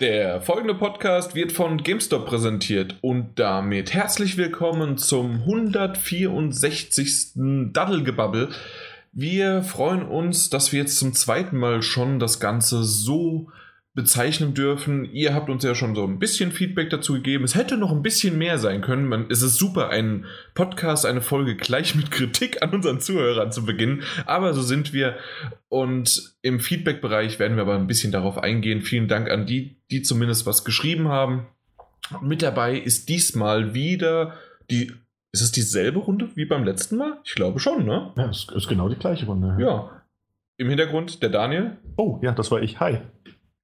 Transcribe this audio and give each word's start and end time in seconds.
Der 0.00 0.40
folgende 0.40 0.76
Podcast 0.76 1.34
wird 1.34 1.50
von 1.50 1.78
GameStop 1.78 2.26
präsentiert 2.26 2.94
und 3.00 3.36
damit 3.40 3.92
herzlich 3.92 4.36
willkommen 4.36 4.96
zum 4.96 5.40
164. 5.40 7.32
Daddelgebabbel. 7.72 8.50
Wir 9.10 9.64
freuen 9.64 10.02
uns, 10.02 10.50
dass 10.50 10.70
wir 10.70 10.82
jetzt 10.82 10.98
zum 10.98 11.14
zweiten 11.14 11.56
Mal 11.56 11.82
schon 11.82 12.20
das 12.20 12.38
Ganze 12.38 12.84
so 12.84 13.50
bezeichnen 13.98 14.54
dürfen. 14.54 15.12
Ihr 15.12 15.34
habt 15.34 15.50
uns 15.50 15.64
ja 15.64 15.74
schon 15.74 15.96
so 15.96 16.04
ein 16.04 16.20
bisschen 16.20 16.52
Feedback 16.52 16.88
dazu 16.88 17.14
gegeben. 17.14 17.42
Es 17.42 17.56
hätte 17.56 17.76
noch 17.76 17.90
ein 17.90 18.00
bisschen 18.00 18.38
mehr 18.38 18.56
sein 18.58 18.80
können. 18.80 19.08
Man, 19.08 19.26
es 19.28 19.42
ist 19.42 19.56
super, 19.56 19.88
einen 19.88 20.26
Podcast, 20.54 21.04
eine 21.04 21.20
Folge 21.20 21.56
gleich 21.56 21.96
mit 21.96 22.12
Kritik 22.12 22.62
an 22.62 22.70
unseren 22.70 23.00
Zuhörern 23.00 23.50
zu 23.50 23.64
beginnen. 23.64 24.04
Aber 24.24 24.54
so 24.54 24.62
sind 24.62 24.92
wir. 24.92 25.16
Und 25.68 26.36
im 26.42 26.60
Feedback-Bereich 26.60 27.40
werden 27.40 27.56
wir 27.56 27.62
aber 27.62 27.74
ein 27.74 27.88
bisschen 27.88 28.12
darauf 28.12 28.38
eingehen. 28.38 28.82
Vielen 28.82 29.08
Dank 29.08 29.28
an 29.28 29.46
die, 29.46 29.80
die 29.90 30.02
zumindest 30.02 30.46
was 30.46 30.64
geschrieben 30.64 31.08
haben. 31.08 31.48
Mit 32.22 32.42
dabei 32.42 32.78
ist 32.78 33.08
diesmal 33.08 33.74
wieder 33.74 34.34
die. 34.70 34.92
Ist 35.32 35.42
es 35.42 35.50
dieselbe 35.50 35.98
Runde 35.98 36.30
wie 36.36 36.44
beim 36.44 36.62
letzten 36.62 36.98
Mal? 36.98 37.18
Ich 37.24 37.34
glaube 37.34 37.58
schon, 37.58 37.84
ne? 37.84 38.12
Ja, 38.16 38.30
es 38.30 38.46
ist 38.54 38.68
genau 38.68 38.88
die 38.88 38.96
gleiche 38.96 39.26
Runde. 39.26 39.56
Ja. 39.60 39.90
Im 40.56 40.68
Hintergrund 40.68 41.20
der 41.20 41.30
Daniel. 41.30 41.78
Oh, 41.96 42.20
ja, 42.22 42.30
das 42.30 42.52
war 42.52 42.62
ich. 42.62 42.78
Hi. 42.78 43.00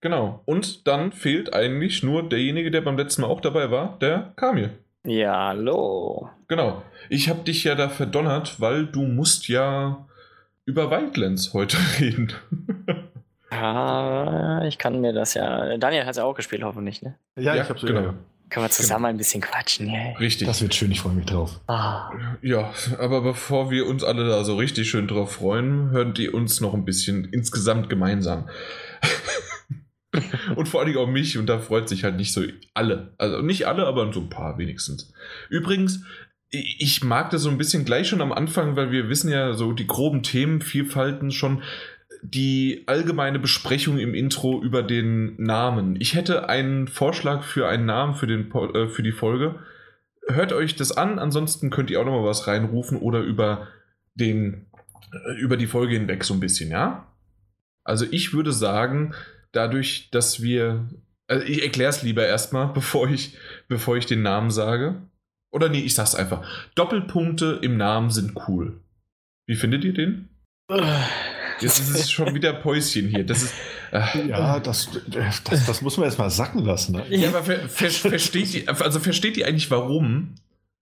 Genau. 0.04 0.42
Und 0.44 0.86
dann 0.86 1.12
fehlt 1.12 1.54
eigentlich 1.54 2.02
nur 2.02 2.28
derjenige, 2.28 2.70
der 2.70 2.82
beim 2.82 2.98
letzten 2.98 3.22
Mal 3.22 3.28
auch 3.28 3.40
dabei 3.40 3.70
war, 3.70 3.98
der 4.02 4.34
Kamil. 4.36 4.70
Ja, 5.06 5.46
hallo. 5.46 6.28
Genau. 6.46 6.82
Ich 7.08 7.30
habe 7.30 7.42
dich 7.42 7.64
ja 7.64 7.74
da 7.74 7.88
verdonnert, 7.88 8.60
weil 8.60 8.84
du 8.84 9.00
musst 9.00 9.48
ja 9.48 10.06
über 10.66 10.90
Wildlands 10.90 11.54
heute 11.54 11.78
reden. 12.00 12.34
ja, 13.50 14.62
ich 14.66 14.76
kann 14.76 15.00
mir 15.00 15.14
das 15.14 15.32
ja. 15.32 15.78
Daniel 15.78 16.02
hat 16.02 16.10
es 16.10 16.16
ja 16.18 16.24
auch 16.24 16.34
gespielt, 16.34 16.64
hoffentlich, 16.64 17.00
ne? 17.00 17.14
Ja, 17.36 17.54
ja 17.54 17.62
ich 17.62 17.70
hab's 17.70 17.80
genau. 17.80 18.00
Wieder. 18.00 18.14
Können 18.50 18.66
wir 18.66 18.70
zusammen 18.70 19.06
ein 19.06 19.16
bisschen 19.16 19.40
quatschen, 19.40 19.88
yeah. 19.88 20.18
Richtig. 20.18 20.46
Das 20.46 20.60
wird 20.60 20.74
schön, 20.74 20.92
ich 20.92 21.00
freue 21.00 21.14
mich 21.14 21.24
drauf. 21.24 21.60
Ah. 21.66 22.10
Ja, 22.42 22.74
aber 22.98 23.22
bevor 23.22 23.70
wir 23.70 23.86
uns 23.86 24.04
alle 24.04 24.28
da 24.28 24.44
so 24.44 24.56
richtig 24.56 24.90
schön 24.90 25.08
drauf 25.08 25.32
freuen, 25.32 25.92
hören 25.92 26.12
die 26.12 26.28
uns 26.28 26.60
noch 26.60 26.74
ein 26.74 26.84
bisschen 26.84 27.24
insgesamt 27.32 27.88
gemeinsam. 27.88 28.50
und 30.56 30.68
vor 30.68 30.80
allen 30.80 30.88
Dingen 30.92 30.98
auch 30.98 31.10
mich 31.10 31.38
und 31.38 31.46
da 31.46 31.58
freut 31.58 31.88
sich 31.88 32.04
halt 32.04 32.16
nicht 32.16 32.32
so 32.32 32.42
alle. 32.74 33.14
Also 33.18 33.42
nicht 33.42 33.66
alle, 33.66 33.86
aber 33.86 34.12
so 34.12 34.20
ein 34.20 34.28
paar 34.28 34.58
wenigstens. 34.58 35.12
Übrigens, 35.48 36.04
ich 36.50 37.02
mag 37.02 37.30
das 37.30 37.42
so 37.42 37.50
ein 37.50 37.58
bisschen 37.58 37.84
gleich 37.84 38.08
schon 38.08 38.20
am 38.20 38.32
Anfang, 38.32 38.76
weil 38.76 38.92
wir 38.92 39.08
wissen 39.08 39.30
ja 39.30 39.54
so 39.54 39.72
die 39.72 39.86
groben 39.86 40.22
Themenvielfalten 40.22 41.30
schon 41.30 41.62
die 42.22 42.84
allgemeine 42.86 43.38
Besprechung 43.38 43.98
im 43.98 44.14
Intro 44.14 44.62
über 44.62 44.82
den 44.82 45.34
Namen. 45.36 45.96
Ich 46.00 46.14
hätte 46.14 46.48
einen 46.48 46.88
Vorschlag 46.88 47.42
für 47.42 47.68
einen 47.68 47.84
Namen 47.84 48.14
für, 48.14 48.26
den, 48.26 48.50
äh, 48.50 48.88
für 48.88 49.02
die 49.02 49.12
Folge. 49.12 49.56
Hört 50.28 50.54
euch 50.54 50.74
das 50.74 50.92
an, 50.92 51.18
ansonsten 51.18 51.68
könnt 51.68 51.90
ihr 51.90 52.00
auch 52.00 52.06
noch 52.06 52.18
mal 52.18 52.24
was 52.24 52.46
reinrufen 52.46 52.98
oder 52.98 53.20
über 53.20 53.68
den 54.14 54.66
äh, 55.12 55.38
über 55.38 55.58
die 55.58 55.66
Folge 55.66 55.94
hinweg 55.94 56.24
so 56.24 56.32
ein 56.32 56.40
bisschen, 56.40 56.70
ja? 56.70 57.06
Also 57.84 58.06
ich 58.10 58.32
würde 58.32 58.52
sagen, 58.52 59.14
dadurch, 59.54 60.08
dass 60.10 60.42
wir. 60.42 60.88
Also 61.26 61.46
ich 61.46 61.62
erkläre 61.62 61.90
es 61.90 62.02
lieber 62.02 62.26
erstmal, 62.26 62.68
bevor 62.74 63.08
ich, 63.08 63.36
bevor 63.68 63.96
ich 63.96 64.06
den 64.06 64.22
Namen 64.22 64.50
sage. 64.50 65.02
Oder 65.52 65.68
nee, 65.68 65.80
ich 65.80 65.94
sag's 65.94 66.14
einfach. 66.14 66.44
Doppelpunkte 66.74 67.60
im 67.62 67.76
Namen 67.76 68.10
sind 68.10 68.32
cool. 68.48 68.80
Wie 69.46 69.54
findet 69.54 69.84
ihr 69.84 69.94
den? 69.94 70.28
Das 71.60 71.78
ist 71.78 72.10
schon 72.10 72.34
wieder 72.34 72.52
Päuschen 72.52 73.08
hier. 73.08 73.24
Das 73.24 73.42
ist, 73.42 73.54
äh, 73.92 74.28
ja, 74.28 74.58
das, 74.58 74.88
das, 75.06 75.44
das 75.44 75.82
muss 75.82 75.96
man 75.96 76.06
erstmal 76.06 76.30
sacken 76.30 76.64
lassen. 76.64 76.96
Ne? 76.96 77.04
Ja, 77.10 77.28
aber 77.28 77.44
ver, 77.44 77.68
ver, 77.68 77.90
versteht 77.90 78.54
ihr, 78.54 78.68
also 78.68 78.98
versteht 78.98 79.36
ihr 79.36 79.46
eigentlich 79.46 79.70
warum? 79.70 80.34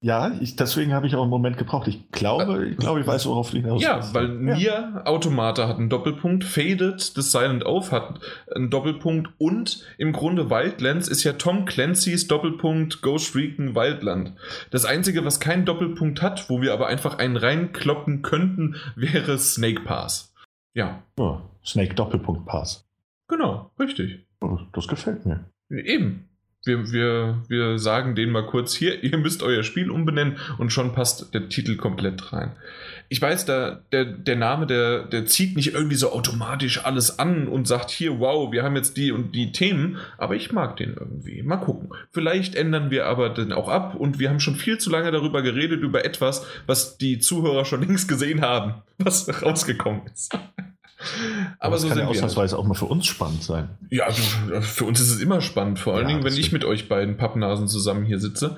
Ja, 0.05 0.33
ich, 0.41 0.57
deswegen 0.57 0.93
habe 0.93 1.07
ich 1.07 1.15
auch 1.15 1.23
einen 1.23 1.31
Moment 1.31 1.59
gebraucht. 1.59 1.87
Ich 1.87 2.11
glaube, 2.11 2.67
ich 2.67 2.77
glaube, 2.77 3.01
ich 3.01 3.07
weiß, 3.07 3.25
worauf 3.27 3.53
du 3.53 3.59
hinaus 3.59 3.81
Ja, 3.81 4.01
weil 4.13 4.27
ja. 4.27 4.57
Nier 4.57 5.03
Automata 5.05 5.69
hat 5.69 5.79
einen 5.79 5.91
Doppelpunkt, 5.91 6.43
Faded, 6.43 7.17
das 7.17 7.31
Silent 7.31 7.65
Oath 7.65 7.93
hat 7.93 8.19
einen 8.53 8.69
Doppelpunkt 8.69 9.31
und 9.39 9.87
im 9.99 10.13
Grunde 10.13 10.51
Wildlands 10.51 11.07
ist 11.07 11.23
ja 11.23 11.35
Tom 11.35 11.67
Clancy's 11.67 12.27
Doppelpunkt 12.27 13.01
Ghost 13.01 13.37
Recon 13.37 13.77
Wildland. 13.77 14.33
Das 14.73 14.85
einzige, 14.85 15.25
was 15.25 15.39
keinen 15.39 15.65
Doppelpunkt 15.67 16.21
hat, 16.21 16.51
wo 16.51 16.61
wir 16.61 16.73
aber 16.73 16.89
einfach 16.89 17.19
einen 17.19 17.37
reinkloppen 17.37 18.23
könnten, 18.23 18.75
wäre 18.97 19.39
Snake 19.39 19.83
Pass. 19.83 20.35
Ja. 20.75 21.05
Oh, 21.17 21.39
Snake 21.65 21.95
Doppelpunkt 21.95 22.45
Pass. 22.47 22.89
Genau, 23.29 23.71
richtig. 23.79 24.27
Oh, 24.41 24.59
das 24.73 24.89
gefällt 24.89 25.25
mir. 25.27 25.45
Eben. 25.71 26.29
Wir, 26.65 26.93
wir, 26.93 27.43
wir 27.49 27.79
sagen 27.81 28.15
denen 28.15 28.31
mal 28.31 28.47
kurz 28.47 28.73
hier, 28.73 29.03
ihr 29.03 29.19
müsst 29.19 29.43
euer 29.43 29.65
Spiel 29.65 29.91
umbenennen 29.91 30.39
und 30.59 30.73
schon 30.73 30.93
passt 30.93 31.35
der 31.35 31.49
Titel 31.49 31.77
komplett 31.77 32.33
rein. 32.33 32.53
Ich 33.09 33.21
weiß, 33.21 33.47
da, 33.47 33.81
der, 33.91 34.05
der 34.05 34.37
Name, 34.37 34.67
der, 34.67 35.03
der 35.03 35.27
zieht 35.27 35.57
nicht 35.57 35.75
irgendwie 35.75 35.97
so 35.97 36.13
automatisch 36.13 36.85
alles 36.85 37.19
an 37.19 37.49
und 37.49 37.67
sagt 37.67 37.91
hier, 37.91 38.21
wow, 38.21 38.53
wir 38.53 38.63
haben 38.63 38.77
jetzt 38.77 38.97
die 38.97 39.11
und 39.11 39.35
die 39.35 39.51
Themen, 39.51 39.99
aber 40.19 40.37
ich 40.37 40.53
mag 40.53 40.77
den 40.77 40.95
irgendwie. 40.95 41.43
Mal 41.43 41.57
gucken. 41.57 41.91
Vielleicht 42.13 42.55
ändern 42.55 42.93
wir 42.93 43.07
aber 43.07 43.31
den 43.31 43.53
auch 43.53 43.69
ab 43.69 43.97
und 43.97 44.21
wir 44.21 44.31
haben 44.31 44.41
schon 44.41 44.55
viel 44.55 44.79
zu 44.79 44.89
lange 44.89 45.11
darüber 45.11 45.43
geredet, 45.43 45.83
über 45.83 46.05
etwas, 46.05 46.47
was 46.67 46.97
die 46.97 47.19
Zuhörer 47.19 47.65
schon 47.65 47.83
längst 47.87 48.09
gesehen 48.09 48.41
haben, 48.41 48.75
was 48.99 49.43
rausgekommen 49.43 50.03
ist. 50.07 50.33
Aber, 51.59 51.69
Aber 51.69 51.79
so 51.79 51.89
kann 51.89 51.99
ja 51.99 52.07
ausnahmsweise 52.07 52.59
auch 52.59 52.65
mal 52.65 52.75
für 52.75 52.87
uns 52.87 53.07
spannend 53.07 53.43
sein. 53.43 53.71
Ja, 53.91 54.05
also 54.05 54.23
für 54.61 54.85
uns 54.85 55.01
ist 55.01 55.11
es 55.11 55.21
immer 55.21 55.41
spannend. 55.41 55.79
Vor 55.79 55.95
allen 55.95 56.09
ja, 56.09 56.09
Dingen, 56.09 56.25
wenn 56.25 56.37
ich 56.37 56.53
mit 56.53 56.65
euch 56.65 56.89
beiden 56.89 57.17
Pappnasen 57.17 57.69
zusammen 57.69 58.05
hier 58.05 58.19
sitze, 58.19 58.57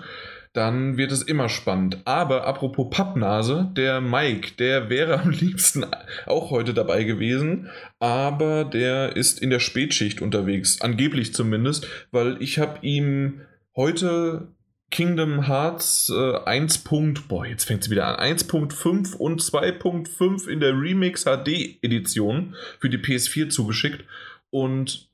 dann 0.54 0.96
wird 0.96 1.10
es 1.12 1.22
immer 1.22 1.48
spannend. 1.48 1.98
Aber 2.04 2.46
apropos 2.46 2.86
Pappnase, 2.88 3.70
der 3.76 4.00
Mike, 4.00 4.52
der 4.58 4.88
wäre 4.88 5.20
am 5.20 5.30
liebsten 5.30 5.84
auch 6.26 6.50
heute 6.50 6.72
dabei 6.72 7.04
gewesen, 7.04 7.68
aber 7.98 8.64
der 8.64 9.16
ist 9.16 9.40
in 9.40 9.50
der 9.50 9.60
Spätschicht 9.60 10.22
unterwegs, 10.22 10.80
angeblich 10.80 11.34
zumindest, 11.34 11.86
weil 12.12 12.40
ich 12.40 12.58
habe 12.58 12.78
ihm 12.86 13.40
heute 13.74 14.48
Kingdom 14.94 15.48
Hearts 15.48 16.08
äh, 16.08 16.36
1. 16.44 16.84
Boah, 17.26 17.44
jetzt 17.44 17.64
fängt 17.64 17.82
es 17.82 17.90
wieder 17.90 18.06
an. 18.06 18.36
1.5 18.36 19.16
und 19.16 19.42
2.5 19.42 20.46
in 20.46 20.60
der 20.60 20.72
Remix 20.72 21.24
HD 21.24 21.82
Edition 21.82 22.54
für 22.78 22.88
die 22.88 22.98
PS4 22.98 23.48
zugeschickt. 23.48 24.04
Und 24.50 25.08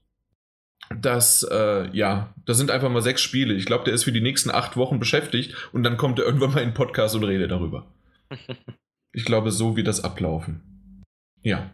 das, 0.95 1.45
äh, 1.51 1.89
ja, 1.97 2.35
das 2.45 2.59
sind 2.59 2.71
einfach 2.71 2.91
mal 2.91 3.01
sechs 3.01 3.23
Spiele. 3.23 3.55
Ich 3.55 3.65
glaube, 3.65 3.85
der 3.85 3.95
ist 3.95 4.05
für 4.05 4.13
die 4.13 4.21
nächsten 4.21 4.51
acht 4.51 4.77
Wochen 4.77 4.99
beschäftigt 4.99 5.55
und 5.73 5.83
dann 5.83 5.97
kommt 5.97 6.19
er 6.19 6.27
irgendwann 6.27 6.53
mal 6.53 6.61
in 6.61 6.71
den 6.71 6.75
Podcast 6.75 7.15
und 7.15 7.25
redet 7.25 7.51
darüber. 7.51 7.87
Ich 9.13 9.25
glaube, 9.25 9.51
so 9.51 9.77
wird 9.77 9.89
das 9.89 10.05
ablaufen. 10.05 11.03
Ja. 11.43 11.69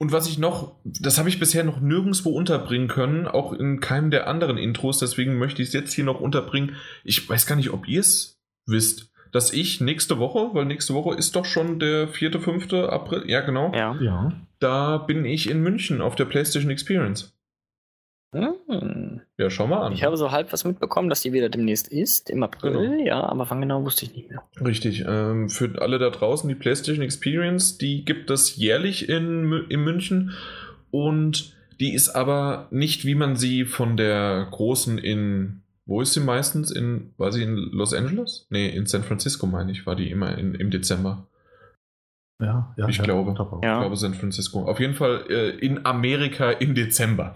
Und 0.00 0.12
was 0.12 0.28
ich 0.28 0.38
noch, 0.38 0.76
das 0.84 1.18
habe 1.18 1.28
ich 1.28 1.40
bisher 1.40 1.64
noch 1.64 1.80
nirgendwo 1.80 2.30
unterbringen 2.30 2.86
können, 2.86 3.26
auch 3.26 3.52
in 3.52 3.80
keinem 3.80 4.10
der 4.12 4.28
anderen 4.28 4.56
Intros, 4.56 5.00
deswegen 5.00 5.38
möchte 5.38 5.60
ich 5.60 5.68
es 5.68 5.74
jetzt 5.74 5.92
hier 5.92 6.04
noch 6.04 6.20
unterbringen. 6.20 6.76
Ich 7.02 7.28
weiß 7.28 7.46
gar 7.46 7.56
nicht, 7.56 7.70
ob 7.70 7.88
ihr 7.88 8.00
es 8.00 8.38
wisst, 8.64 9.12
dass 9.32 9.52
ich 9.52 9.80
nächste 9.80 10.18
Woche, 10.18 10.54
weil 10.54 10.66
nächste 10.66 10.94
Woche 10.94 11.16
ist 11.16 11.34
doch 11.34 11.44
schon 11.44 11.80
der 11.80 12.06
4., 12.06 12.40
5. 12.40 12.72
April, 12.74 13.24
ja 13.26 13.40
genau. 13.40 13.72
Ja. 13.74 13.96
ja. 14.00 14.32
Da 14.60 14.98
bin 14.98 15.24
ich 15.24 15.50
in 15.50 15.62
München 15.62 16.00
auf 16.00 16.14
der 16.14 16.26
PlayStation 16.26 16.70
Experience. 16.70 17.36
Hm. 18.32 19.22
Ja, 19.38 19.48
schau 19.48 19.66
mal 19.66 19.82
an. 19.86 19.92
Ich 19.92 20.04
habe 20.04 20.16
so 20.16 20.30
halb 20.30 20.52
was 20.52 20.64
mitbekommen, 20.64 21.08
dass 21.08 21.22
die 21.22 21.32
wieder 21.32 21.48
demnächst 21.48 21.88
ist, 21.88 22.28
im 22.28 22.42
April, 22.42 22.72
Genau. 22.72 23.04
ja, 23.04 23.22
aber 23.22 23.48
wann 23.48 23.60
genau 23.60 23.84
wusste 23.84 24.04
ich 24.04 24.14
nicht 24.14 24.30
mehr. 24.30 24.42
Richtig. 24.62 25.04
Ähm, 25.06 25.48
für 25.48 25.80
alle 25.80 25.98
da 25.98 26.10
draußen, 26.10 26.48
die 26.48 26.54
PlayStation 26.54 27.02
Experience, 27.02 27.78
die 27.78 28.04
gibt 28.04 28.30
es 28.30 28.56
jährlich 28.56 29.08
in, 29.08 29.64
in 29.70 29.82
München 29.82 30.32
und 30.90 31.54
die 31.80 31.94
ist 31.94 32.10
aber 32.10 32.66
nicht, 32.70 33.04
wie 33.04 33.14
man 33.14 33.36
sie 33.36 33.64
von 33.64 33.96
der 33.96 34.48
großen 34.50 34.98
in. 34.98 35.62
Wo 35.86 36.02
ist 36.02 36.12
sie 36.12 36.20
meistens? 36.20 36.70
In, 36.70 37.14
war 37.16 37.32
sie 37.32 37.42
in 37.42 37.56
Los 37.56 37.94
Angeles? 37.94 38.46
Nee, 38.50 38.68
in 38.68 38.84
San 38.84 39.04
Francisco, 39.04 39.46
meine 39.46 39.72
ich, 39.72 39.86
war 39.86 39.96
die 39.96 40.10
immer 40.10 40.36
in, 40.36 40.54
im 40.54 40.70
Dezember. 40.70 41.28
Ja, 42.42 42.74
ja. 42.76 42.88
Ich 42.88 42.98
ja, 42.98 43.04
glaube. 43.04 43.34
Ja. 43.62 43.76
Ich 43.76 43.80
glaube 43.80 43.96
San 43.96 44.12
Francisco. 44.12 44.64
Auf 44.64 44.80
jeden 44.80 44.94
Fall 44.94 45.24
äh, 45.30 45.50
in 45.50 45.86
Amerika 45.86 46.50
im 46.50 46.74
Dezember. 46.74 47.34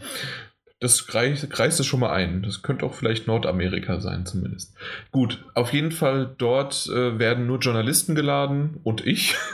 Das 0.83 1.07
kreist, 1.07 1.79
es 1.79 1.87
schon 1.87 2.01
mal 2.01 2.11
ein. 2.11 2.43
Das 2.43 2.63
könnte 2.63 2.85
auch 2.85 2.95
vielleicht 2.95 3.29
Nordamerika 3.29 4.01
sein, 4.01 4.27
zumindest. 4.27 4.75
Gut, 5.13 5.45
auf 5.55 5.73
jeden 5.73 5.93
Fall 5.93 6.35
dort 6.37 6.89
äh, 6.89 7.21
werden 7.21 7.47
nur 7.47 7.61
Journalisten 7.61 8.17
geladen 8.17 8.81
und 8.83 9.07
ich. 9.07 9.37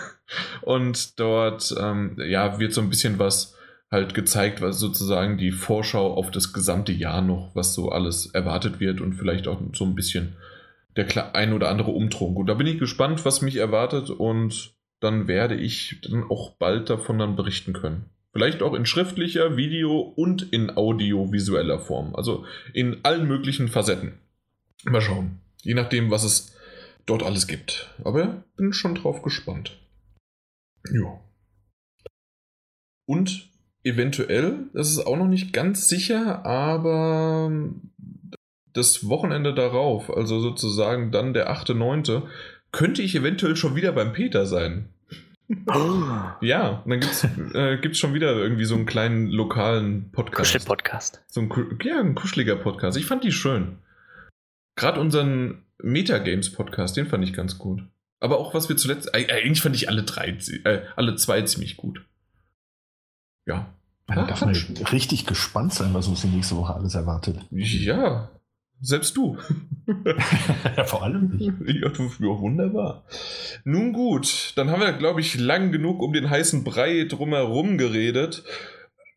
Und 0.61 1.19
dort 1.19 1.75
ähm, 1.81 2.19
ja, 2.19 2.59
wird 2.59 2.75
so 2.75 2.83
ein 2.83 2.91
bisschen 2.91 3.19
was 3.19 3.57
halt 3.91 4.13
gezeigt, 4.13 4.61
was 4.61 4.79
sozusagen 4.79 5.39
die 5.39 5.53
Vorschau 5.53 6.13
auf 6.13 6.31
das 6.31 6.53
gesamte 6.53 6.93
Jahr 6.93 7.23
noch, 7.23 7.55
was 7.55 7.73
so 7.73 7.89
alles 7.89 8.27
erwartet 8.27 8.79
wird 8.79 9.01
und 9.01 9.15
vielleicht 9.15 9.49
auch 9.49 9.59
so 9.73 9.87
ein 9.87 9.95
bisschen 9.95 10.37
der 10.97 11.35
ein 11.35 11.55
oder 11.55 11.71
andere 11.71 11.93
Umtrunk. 11.93 12.37
Und 12.37 12.47
da 12.47 12.53
bin 12.53 12.67
ich 12.67 12.79
gespannt, 12.79 13.25
was 13.25 13.41
mich 13.41 13.57
erwartet 13.57 14.11
und 14.11 14.75
dann 15.01 15.29
werde 15.29 15.55
ich 15.55 16.03
dann 16.03 16.25
auch 16.29 16.51
bald 16.59 16.91
davon 16.91 17.19
dann 17.19 17.35
berichten 17.35 17.73
können. 17.73 18.11
Vielleicht 18.33 18.63
auch 18.63 18.75
in 18.75 18.87
schriftlicher, 18.87 19.57
Video 19.57 20.01
und 20.01 20.53
in 20.53 20.77
audiovisueller 20.77 21.81
Form. 21.81 22.15
Also 22.15 22.45
in 22.75 23.05
allen 23.05 23.27
möglichen 23.27 23.69
Facetten. 23.69 24.19
Mal 24.85 25.01
schauen. 25.01 25.41
Je 25.63 25.75
nachdem, 25.75 26.11
was 26.11 26.25
es 26.25 26.55
dort 27.07 27.23
alles 27.23 27.47
gibt. 27.47 27.95
Aber 28.05 28.45
bin 28.57 28.73
schon 28.73 28.95
drauf 28.95 29.23
gespannt. 29.23 29.79
Ja. 30.93 31.21
Und 33.07 33.49
eventuell, 33.83 34.67
das 34.75 34.91
ist 34.91 35.07
auch 35.07 35.17
noch 35.17 35.29
nicht 35.29 35.53
ganz 35.53 35.89
sicher, 35.89 36.45
aber 36.45 37.51
das 38.75 39.09
Wochenende 39.09 39.55
darauf, 39.55 40.15
also 40.15 40.41
sozusagen 40.41 41.11
dann 41.11 41.33
der 41.33 41.51
8.9., 41.51 42.23
könnte 42.71 43.01
ich 43.01 43.15
eventuell 43.15 43.57
schon 43.57 43.75
wieder 43.75 43.93
beim 43.93 44.13
Peter 44.13 44.47
sein. 44.47 44.91
Oh. 45.67 46.03
Ja, 46.43 46.83
und 46.85 46.91
dann 46.91 47.01
gibt 47.01 47.13
es 47.13 47.25
äh, 47.25 47.95
schon 47.95 48.13
wieder 48.13 48.33
irgendwie 48.33 48.67
so 48.67 48.75
einen 48.75 48.85
kleinen 48.85 49.29
lokalen 49.29 50.11
Podcast. 50.13 50.53
Kuschel-Podcast. 50.53 51.25
So 51.27 51.41
ein, 51.41 51.79
ja, 51.83 52.01
ein 52.01 52.15
kuscheliger 52.15 52.57
Podcast. 52.57 52.99
Ich 52.99 53.07
fand 53.07 53.25
die 53.25 53.33
schön. 53.33 53.79
Gerade 54.77 55.01
unseren 55.01 55.65
Metagames-Podcast, 55.83 56.97
den 56.97 57.07
fand 57.07 57.25
ich 57.25 57.33
ganz 57.33 57.57
gut. 57.57 57.83
Aber 58.21 58.39
auch 58.39 58.53
was 58.53 58.69
wir 58.69 58.77
zuletzt. 58.77 59.15
Eigentlich 59.15 59.63
fand 59.63 59.75
ich 59.75 59.89
alle 59.89 60.03
drei, 60.03 60.37
äh, 60.65 60.83
alle 60.97 61.17
zwei 61.17 61.41
ziemlich 61.43 61.77
gut. 61.77 62.05
Ja. 63.47 63.73
Man 64.07 64.27
darf 64.27 64.41
man 64.41 64.55
richtig 64.91 65.27
gespannt 65.27 65.75
sein, 65.75 65.93
was 65.93 66.09
uns 66.09 66.23
die 66.23 66.29
nächste 66.29 66.57
Woche 66.57 66.75
alles 66.75 66.95
erwartet. 66.95 67.41
Ja, 67.51 68.31
selbst 68.81 69.17
du. 69.17 69.39
vor 70.87 71.03
allem 71.03 71.37
ich. 71.39 71.47
Ja, 71.47 71.91
ja, 71.91 72.41
wunderbar. 72.41 73.05
Nun 73.65 73.93
gut, 73.93 74.53
dann 74.57 74.71
haben 74.71 74.81
wir, 74.81 74.93
glaube 74.93 75.21
ich, 75.21 75.39
lang 75.39 75.73
genug 75.73 76.01
um 76.03 76.13
den 76.13 76.31
heißen 76.31 76.65
Brei 76.65 77.05
drumherum 77.09 77.79
geredet. 77.79 78.45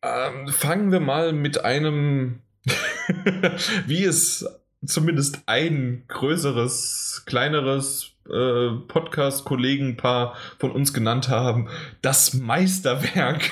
Ähm, 0.02 0.48
fangen 0.48 0.90
wir 0.90 1.00
mal 1.00 1.32
mit 1.32 1.64
einem, 1.64 2.40
wie 3.86 4.04
es 4.04 4.46
zumindest 4.84 5.42
ein 5.46 6.04
größeres, 6.08 7.22
kleineres 7.26 8.12
äh, 8.28 8.70
Podcast-Kollegenpaar 8.88 10.36
von 10.58 10.72
uns 10.72 10.92
genannt 10.92 11.28
haben, 11.28 11.68
das 12.00 12.34
Meisterwerk. 12.34 13.50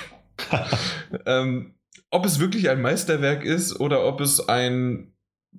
ähm, 1.27 1.75
ob 2.11 2.27
es 2.27 2.41
wirklich 2.41 2.69
ein 2.71 2.83
Meisterwerk 2.83 3.45
ist 3.45 3.79
oder 3.79 4.05
ob 4.05 4.21
es 4.21 4.49
ein 4.49 5.13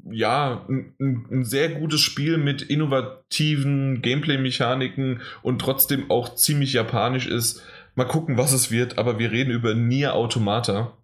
ja, 0.09 0.65
ein, 0.69 0.93
ein, 0.99 1.43
sehr 1.43 1.69
gutes 1.69 2.01
Spiel 2.01 2.37
mit 2.37 2.61
innovativen 2.61 4.01
Gameplay-Mechaniken 4.01 5.21
und 5.41 5.59
trotzdem 5.59 6.09
auch 6.09 6.35
ziemlich 6.35 6.73
japanisch 6.73 7.27
ist. 7.27 7.61
Mal 7.95 8.05
gucken, 8.05 8.37
was 8.37 8.53
es 8.53 8.71
wird, 8.71 8.97
aber 8.97 9.19
wir 9.19 9.31
reden 9.31 9.51
über 9.51 9.73
Nier 9.73 10.15
Automata. 10.15 10.97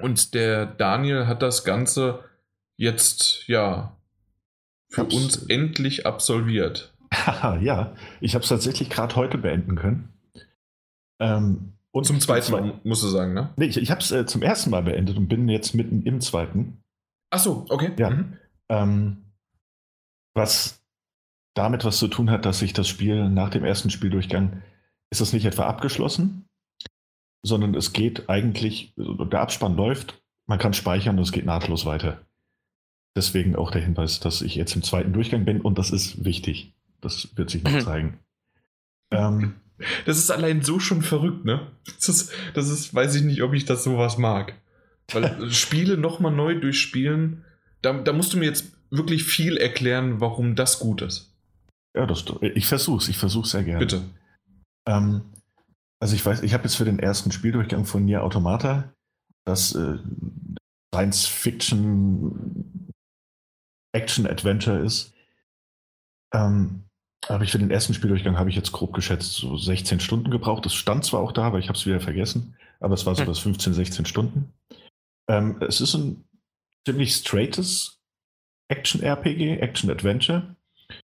Und 0.00 0.34
der 0.34 0.66
Daniel 0.66 1.26
hat 1.26 1.42
das 1.42 1.64
Ganze 1.64 2.20
jetzt, 2.76 3.46
ja, 3.48 3.96
für 4.88 5.02
Hab's. 5.02 5.14
uns 5.14 5.36
endlich 5.46 6.06
absolviert. 6.06 6.94
ja, 7.60 7.94
ich 8.20 8.34
habe 8.34 8.42
es 8.42 8.48
tatsächlich 8.48 8.88
gerade 8.88 9.16
heute 9.16 9.38
beenden 9.38 9.76
können. 9.76 10.08
Ähm, 11.20 11.74
und 11.90 12.06
zum 12.06 12.20
zweiten 12.20 12.52
Mal, 12.52 12.80
musst 12.84 13.02
du 13.02 13.08
sagen, 13.08 13.34
ne? 13.34 13.50
Nee, 13.56 13.66
ich, 13.66 13.76
ich 13.76 13.90
habe 13.90 14.00
es 14.00 14.10
äh, 14.10 14.24
zum 14.24 14.40
ersten 14.40 14.70
Mal 14.70 14.82
beendet 14.82 15.18
und 15.18 15.28
bin 15.28 15.48
jetzt 15.48 15.74
mitten 15.74 16.02
im 16.02 16.22
zweiten. 16.22 16.82
Ach 17.32 17.38
so, 17.38 17.64
okay. 17.70 17.92
Ja. 17.98 18.10
Mhm. 18.10 18.36
Ähm, 18.68 19.24
was 20.34 20.82
damit 21.54 21.84
was 21.84 21.98
zu 21.98 22.08
tun 22.08 22.30
hat, 22.30 22.44
dass 22.44 22.58
sich 22.58 22.74
das 22.74 22.88
Spiel 22.88 23.28
nach 23.28 23.48
dem 23.48 23.64
ersten 23.64 23.90
Spieldurchgang 23.90 24.62
ist 25.10 25.20
es 25.20 25.32
nicht 25.32 25.44
etwa 25.44 25.66
abgeschlossen, 25.66 26.48
sondern 27.42 27.74
es 27.74 27.92
geht 27.92 28.28
eigentlich, 28.28 28.94
der 28.96 29.40
Abspann 29.40 29.76
läuft, 29.76 30.22
man 30.46 30.58
kann 30.58 30.74
speichern 30.74 31.18
und 31.18 31.24
es 31.24 31.32
geht 31.32 31.44
nahtlos 31.44 31.86
weiter. 31.86 32.20
Deswegen 33.16 33.56
auch 33.56 33.70
der 33.70 33.82
Hinweis, 33.82 34.20
dass 34.20 34.42
ich 34.42 34.54
jetzt 34.54 34.74
im 34.76 34.82
zweiten 34.82 35.12
Durchgang 35.12 35.44
bin 35.44 35.60
und 35.60 35.78
das 35.78 35.90
ist 35.90 36.24
wichtig. 36.24 36.74
Das 37.00 37.36
wird 37.36 37.50
sich 37.50 37.64
noch 37.64 37.72
mhm. 37.72 37.80
zeigen. 37.80 38.18
Ähm, 39.10 39.54
das 40.06 40.18
ist 40.18 40.30
allein 40.30 40.62
so 40.62 40.78
schon 40.78 41.02
verrückt, 41.02 41.44
ne? 41.44 41.66
Das 41.96 42.08
ist, 42.08 42.32
das 42.54 42.68
ist, 42.68 42.94
weiß 42.94 43.14
ich 43.14 43.22
nicht, 43.22 43.42
ob 43.42 43.54
ich 43.54 43.64
das 43.64 43.84
sowas 43.84 44.18
mag. 44.18 44.54
Weil 45.14 45.50
Spiele 45.50 45.96
nochmal 45.96 46.32
neu 46.32 46.58
durchspielen, 46.58 47.44
da, 47.82 47.92
da 47.92 48.12
musst 48.12 48.32
du 48.32 48.38
mir 48.38 48.46
jetzt 48.46 48.72
wirklich 48.90 49.24
viel 49.24 49.56
erklären, 49.56 50.20
warum 50.20 50.54
das 50.54 50.78
gut 50.78 51.02
ist. 51.02 51.34
Ja, 51.96 52.06
das, 52.06 52.24
ich 52.40 52.66
versuch's, 52.66 53.08
ich 53.08 53.18
versuch's 53.18 53.50
sehr 53.50 53.64
gerne. 53.64 53.80
Bitte. 53.80 54.02
Ähm, 54.88 55.22
also 56.00 56.14
ich 56.14 56.24
weiß, 56.24 56.42
ich 56.42 56.54
habe 56.54 56.64
jetzt 56.64 56.76
für 56.76 56.84
den 56.84 56.98
ersten 56.98 57.32
Spieldurchgang 57.32 57.84
von 57.84 58.04
Nier 58.04 58.24
Automata 58.24 58.92
das 59.44 59.74
äh, 59.74 59.98
Science 60.94 61.26
Fiction 61.26 62.90
Action 63.94 64.26
Adventure 64.26 64.78
ist. 64.78 65.12
Ähm, 66.34 66.84
habe 67.28 67.44
ich 67.44 67.52
für 67.52 67.58
den 67.58 67.70
ersten 67.70 67.94
Spieldurchgang 67.94 68.38
habe 68.38 68.50
ich 68.50 68.56
jetzt 68.56 68.72
grob 68.72 68.94
geschätzt 68.94 69.34
so 69.34 69.56
16 69.56 70.00
Stunden 70.00 70.30
gebraucht. 70.30 70.64
Das 70.64 70.74
stand 70.74 71.04
zwar 71.04 71.20
auch 71.20 71.32
da, 71.32 71.44
aber 71.44 71.58
ich 71.58 71.68
habe 71.68 71.78
es 71.78 71.86
wieder 71.86 72.00
vergessen. 72.00 72.56
Aber 72.80 72.94
es 72.94 73.06
war 73.06 73.14
so 73.14 73.20
hm. 73.20 73.28
das 73.28 73.38
15, 73.38 73.74
16 73.74 74.06
Stunden. 74.06 74.52
Ähm, 75.28 75.60
es 75.60 75.80
ist 75.80 75.94
ein 75.94 76.24
ziemlich 76.86 77.14
straightes 77.14 78.00
Action-RPG, 78.68 79.58
Action-Adventure. 79.58 80.56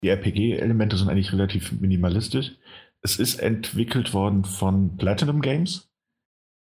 Die 0.03 0.09
RPG-Elemente 0.09 0.97
sind 0.97 1.09
eigentlich 1.09 1.33
relativ 1.33 1.71
minimalistisch. 1.73 2.53
Es 3.01 3.19
ist 3.19 3.39
entwickelt 3.39 4.13
worden 4.13 4.44
von 4.44 4.97
Platinum 4.97 5.41
Games, 5.41 5.89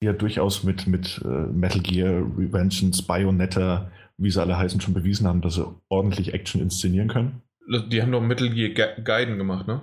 die 0.01 0.07
ja 0.07 0.13
durchaus 0.13 0.65
mit, 0.65 0.87
mit 0.87 1.21
äh, 1.25 1.29
Metal 1.29 1.81
Gear, 1.81 2.23
Revengeance, 2.37 3.03
Bayonetta, 3.03 3.91
wie 4.17 4.31
sie 4.31 4.41
alle 4.41 4.57
heißen, 4.57 4.81
schon 4.81 4.95
bewiesen 4.95 5.27
haben, 5.27 5.41
dass 5.41 5.55
sie 5.55 5.67
ordentlich 5.89 6.35
Action 6.35 6.61
inszenieren 6.61 7.09
können. 7.09 7.43
Die 7.89 8.01
haben 8.01 8.13
doch 8.13 8.21
Metal 8.21 8.51
Gear 8.51 9.01
Gaiden 9.03 9.39
gemacht, 9.39 9.67
ne? 9.67 9.83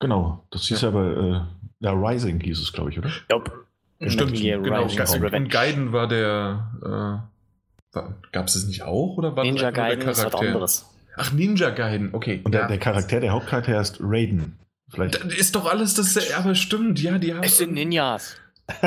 Genau, 0.00 0.46
das 0.50 0.66
hieß 0.66 0.82
ja. 0.82 0.88
aber, 0.88 1.16
äh, 1.16 1.84
ja, 1.84 1.92
Rising 1.92 2.40
hieß 2.40 2.60
es, 2.60 2.72
glaube 2.72 2.90
ich, 2.90 2.98
oder? 2.98 3.10
Yep. 3.32 3.63
Stimmt, 4.10 4.34
genau. 4.34 4.84
Rising 4.84 5.24
und 5.24 5.48
Gaiden 5.50 5.92
war 5.92 6.08
der, 6.08 6.70
äh, 6.84 7.34
Gab 8.32 8.48
es 8.48 8.56
es 8.56 8.66
nicht 8.66 8.82
auch? 8.82 9.16
Oder 9.16 9.36
war 9.36 9.44
Ninja 9.44 9.70
Gaiden 9.70 10.08
ist 10.08 10.24
was 10.24 10.34
anderes. 10.34 10.86
Ach, 11.16 11.32
Ninja 11.32 11.70
Gaiden, 11.70 12.12
okay. 12.12 12.40
Und 12.42 12.52
der, 12.52 12.66
der 12.66 12.78
Charakter, 12.78 13.20
der 13.20 13.30
Hauptcharakter 13.30 13.78
heißt 13.78 13.98
Raiden. 14.00 14.58
Vielleicht. 14.88 15.24
Das 15.24 15.34
ist 15.34 15.54
doch 15.54 15.66
alles 15.66 15.94
das, 15.94 16.32
aber 16.32 16.54
stimmt, 16.54 17.00
ja, 17.00 17.18
die 17.18 17.34
haben. 17.34 17.42
Es 17.42 17.58
sind 17.58 17.72
Ninjas. 17.72 18.36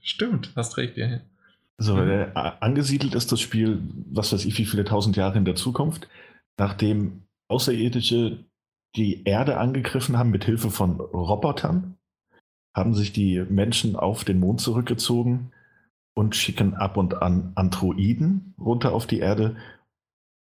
stimmt, 0.00 0.52
hast 0.56 0.76
recht, 0.76 0.96
ja. 0.96 1.20
So, 1.78 1.96
mhm. 1.96 2.10
äh, 2.10 2.26
angesiedelt 2.34 3.14
ist 3.14 3.32
das 3.32 3.40
Spiel, 3.40 3.80
was 4.10 4.32
weiß 4.32 4.44
ich, 4.46 4.56
wie 4.58 4.64
viele 4.64 4.84
tausend 4.84 5.16
Jahre 5.16 5.36
in 5.36 5.44
der 5.44 5.56
Zukunft, 5.56 6.08
nachdem 6.56 7.24
Außerirdische 7.48 8.44
die 8.96 9.24
Erde 9.24 9.58
angegriffen 9.58 10.16
haben 10.18 10.30
mit 10.30 10.44
Hilfe 10.44 10.70
von 10.70 10.98
Robotern, 11.00 11.95
haben 12.76 12.94
sich 12.94 13.12
die 13.12 13.40
Menschen 13.48 13.96
auf 13.96 14.24
den 14.24 14.38
Mond 14.38 14.60
zurückgezogen 14.60 15.50
und 16.14 16.36
schicken 16.36 16.74
ab 16.74 16.98
und 16.98 17.22
an 17.22 17.52
Androiden 17.54 18.54
runter 18.58 18.92
auf 18.92 19.06
die 19.06 19.18
Erde, 19.18 19.56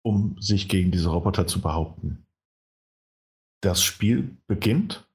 um 0.03 0.35
sich 0.39 0.67
gegen 0.67 0.91
diese 0.91 1.09
Roboter 1.09 1.47
zu 1.47 1.61
behaupten. 1.61 2.25
Das 3.61 3.81
Spiel 3.81 4.37
beginnt, 4.47 5.07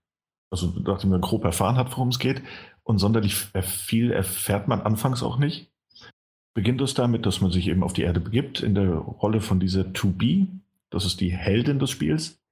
also 0.50 0.72
nachdem 0.84 1.10
man 1.10 1.20
grob 1.20 1.44
erfahren 1.44 1.76
hat, 1.76 1.92
worum 1.92 2.08
es 2.08 2.18
geht, 2.18 2.42
und 2.82 2.98
sonderlich 2.98 3.34
viel 3.36 4.10
erfährt 4.10 4.66
man 4.66 4.80
anfangs 4.80 5.22
auch 5.22 5.38
nicht, 5.38 5.70
beginnt 6.54 6.80
es 6.80 6.94
damit, 6.94 7.26
dass 7.26 7.40
man 7.40 7.52
sich 7.52 7.68
eben 7.68 7.82
auf 7.82 7.92
die 7.92 8.02
Erde 8.02 8.20
begibt, 8.20 8.60
in 8.60 8.74
der 8.74 8.90
Rolle 8.90 9.40
von 9.40 9.60
dieser 9.60 9.82
2B, 9.82 10.48
das 10.90 11.04
ist 11.04 11.20
die 11.20 11.30
Heldin 11.30 11.78
des 11.78 11.90
Spiels, 11.90 12.42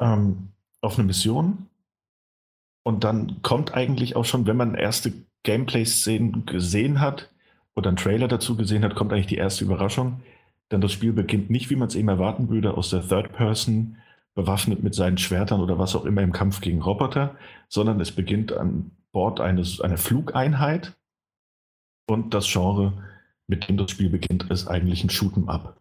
ähm, 0.00 0.48
auf 0.80 0.98
eine 0.98 1.06
Mission. 1.06 1.68
Und 2.84 3.04
dann 3.04 3.42
kommt 3.42 3.74
eigentlich 3.74 4.16
auch 4.16 4.24
schon, 4.24 4.46
wenn 4.46 4.56
man 4.56 4.74
erste 4.74 5.12
Gameplay-Szenen 5.44 6.46
gesehen 6.46 7.00
hat 7.00 7.30
oder 7.74 7.88
einen 7.88 7.96
Trailer 7.96 8.28
dazu 8.28 8.56
gesehen 8.56 8.84
hat, 8.84 8.94
kommt 8.94 9.12
eigentlich 9.12 9.26
die 9.26 9.36
erste 9.36 9.64
Überraschung. 9.64 10.22
Denn 10.70 10.80
das 10.80 10.92
Spiel 10.92 11.12
beginnt 11.12 11.50
nicht, 11.50 11.70
wie 11.70 11.76
man 11.76 11.88
es 11.88 11.94
eben 11.94 12.08
erwarten 12.08 12.48
würde, 12.48 12.76
aus 12.76 12.90
der 12.90 13.06
Third 13.06 13.32
Person, 13.32 13.96
bewaffnet 14.34 14.82
mit 14.82 14.94
seinen 14.94 15.18
Schwertern 15.18 15.60
oder 15.60 15.78
was 15.78 15.94
auch 15.94 16.06
immer 16.06 16.22
im 16.22 16.32
Kampf 16.32 16.60
gegen 16.60 16.80
Roboter, 16.80 17.36
sondern 17.68 18.00
es 18.00 18.12
beginnt 18.12 18.52
an 18.52 18.90
Bord 19.12 19.40
eines, 19.40 19.80
einer 19.80 19.98
Flugeinheit. 19.98 20.96
Und 22.08 22.32
das 22.34 22.50
Genre, 22.50 22.92
mit 23.46 23.68
dem 23.68 23.76
das 23.76 23.90
Spiel 23.90 24.08
beginnt, 24.08 24.50
ist 24.50 24.68
eigentlich 24.68 25.04
ein 25.04 25.10
Shoot'em 25.10 25.48
Up. 25.48 25.76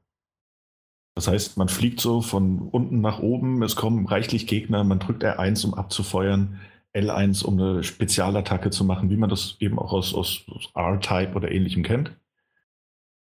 Das 1.15 1.27
heißt, 1.27 1.57
man 1.57 1.69
fliegt 1.69 1.99
so 1.99 2.21
von 2.21 2.59
unten 2.59 3.01
nach 3.01 3.19
oben, 3.19 3.61
es 3.63 3.75
kommen 3.75 4.05
reichlich 4.05 4.47
Gegner, 4.47 4.83
man 4.83 4.99
drückt 4.99 5.23
R1, 5.23 5.65
um 5.65 5.73
abzufeuern, 5.73 6.59
L1, 6.93 7.43
um 7.43 7.59
eine 7.59 7.83
Spezialattacke 7.83 8.69
zu 8.69 8.83
machen, 8.83 9.09
wie 9.09 9.17
man 9.17 9.29
das 9.29 9.55
eben 9.59 9.79
auch 9.79 9.93
aus, 9.93 10.13
aus, 10.13 10.43
aus 10.49 10.69
R-Type 10.75 11.33
oder 11.35 11.51
ähnlichem 11.51 11.83
kennt. 11.83 12.15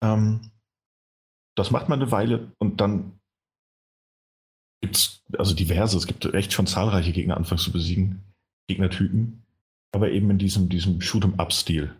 Ähm, 0.03 0.51
das 1.55 1.71
macht 1.71 1.89
man 1.89 2.01
eine 2.01 2.11
Weile 2.11 2.51
und 2.59 2.81
dann 2.81 3.19
gibt 4.81 4.95
es 4.95 5.23
also 5.37 5.55
diverse, 5.55 5.97
es 5.97 6.05
gibt 6.05 6.23
echt 6.25 6.53
schon 6.53 6.67
zahlreiche 6.67 7.11
Gegner 7.11 7.35
anfangs 7.35 7.63
zu 7.63 7.71
besiegen, 7.71 8.21
Gegnertypen. 8.67 9.43
aber 9.91 10.11
eben 10.11 10.29
in 10.29 10.37
diesem, 10.37 10.69
diesem 10.69 10.99
Shoot'em-up-Stil. 10.99 11.95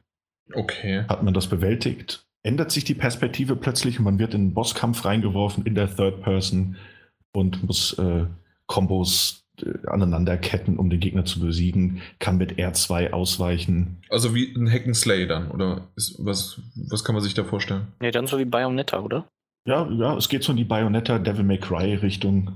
Okay. 0.54 1.06
Hat 1.08 1.24
man 1.24 1.34
das 1.34 1.48
bewältigt, 1.48 2.28
ändert 2.44 2.72
sich 2.72 2.84
die 2.84 2.94
Perspektive 2.94 3.56
plötzlich 3.56 3.98
und 3.98 4.06
man 4.06 4.20
wird 4.20 4.36
in 4.36 4.42
einen 4.42 4.54
Bosskampf 4.54 5.06
reingeworfen 5.06 5.66
in 5.66 5.74
der 5.74 5.94
Third 5.94 6.22
Person 6.22 6.78
und 7.34 7.64
muss 7.64 7.98
äh, 7.98 8.28
Kombos 8.68 9.47
äh, 9.62 9.88
aneinanderketten, 9.88 10.78
um 10.78 10.90
den 10.90 11.00
Gegner 11.00 11.26
zu 11.26 11.40
besiegen, 11.40 12.02
kann 12.20 12.38
mit 12.38 12.54
R2 12.54 13.12
ausweichen. 13.12 13.98
Also 14.10 14.36
wie 14.36 14.54
ein 14.56 14.70
Hack'n'Slay 14.70 15.26
dann, 15.26 15.52
oder 15.52 15.88
ist, 15.96 16.16
was, 16.20 16.62
was 16.76 17.04
kann 17.04 17.16
man 17.16 17.24
sich 17.24 17.34
da 17.34 17.44
vorstellen? 17.44 17.88
Nee, 18.00 18.12
dann 18.12 18.28
so 18.28 18.38
wie 18.38 18.46
Bayonetta, 18.46 19.00
oder? 19.00 19.28
Ja, 19.66 19.90
ja, 19.92 20.16
es 20.16 20.30
geht 20.30 20.44
so 20.44 20.52
in 20.52 20.58
die 20.58 20.64
Bayonetta 20.64 21.20
Devil 21.20 21.44
May 21.44 21.60
Cry 21.60 21.96
Richtung. 21.96 22.54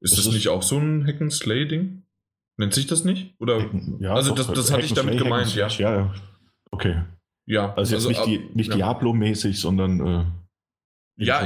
Ist 0.00 0.16
das, 0.16 0.24
das 0.24 0.34
nicht 0.34 0.48
auch 0.48 0.62
so 0.62 0.78
ein 0.78 1.06
Hack'n'Slay-Ding? 1.06 2.02
Nennt 2.56 2.74
sich 2.74 2.86
das 2.86 3.04
nicht? 3.04 3.34
Oder? 3.38 3.70
Ja, 4.00 4.14
also 4.14 4.34
doch, 4.34 4.46
das, 4.46 4.54
das 4.54 4.72
hatte 4.72 4.84
ich 4.84 4.92
damit 4.92 5.18
gemeint, 5.18 5.54
ja. 5.54 5.68
Ja, 5.68 6.12
okay. 6.72 7.02
Ja, 7.46 7.72
also 7.74 7.94
jetzt 7.94 8.06
also, 8.06 8.26
nicht, 8.26 8.26
die, 8.26 8.56
nicht 8.56 8.70
ja. 8.70 8.76
Diablo-mäßig, 8.76 9.60
sondern. 9.60 10.06
Äh, 10.06 11.24
ja, 11.24 11.40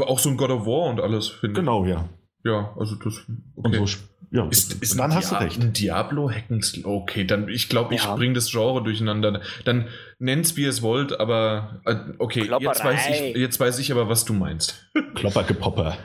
auch 0.00 0.18
so 0.18 0.30
ein 0.30 0.36
God 0.36 0.50
of 0.50 0.66
War 0.66 0.90
und 0.90 1.00
alles, 1.00 1.28
finde 1.28 1.52
ich. 1.52 1.58
Genau, 1.58 1.84
ja. 1.84 2.08
Ja, 2.44 2.74
also 2.78 2.96
das. 2.96 3.24
Okay. 3.56 3.78
Und 3.78 3.88
so, 3.88 3.98
ja, 4.30 4.46
ist, 4.48 4.82
ist 4.82 4.98
dann 4.98 5.14
hast 5.14 5.30
Dia 5.30 5.38
du 5.38 5.44
recht. 5.44 5.62
Ein 5.62 5.72
Diablo 5.72 6.30
Hackens. 6.30 6.84
Okay, 6.84 7.24
dann 7.24 7.48
ich 7.48 7.68
glaube, 7.68 7.94
ich 7.94 8.04
ja. 8.04 8.14
bringe 8.14 8.34
das 8.34 8.50
Genre 8.50 8.82
durcheinander. 8.82 9.40
Dann 9.64 9.88
nennt's 10.18 10.56
wie 10.56 10.64
es 10.64 10.82
wollt, 10.82 11.18
aber 11.18 11.80
äh, 11.84 11.96
okay, 12.18 12.48
jetzt 12.60 12.84
weiß, 12.84 13.08
ich, 13.10 13.36
jetzt 13.36 13.60
weiß 13.60 13.78
ich 13.78 13.92
aber, 13.92 14.08
was 14.08 14.24
du 14.24 14.32
meinst. 14.34 14.86
Kloppergepopper. 15.14 15.96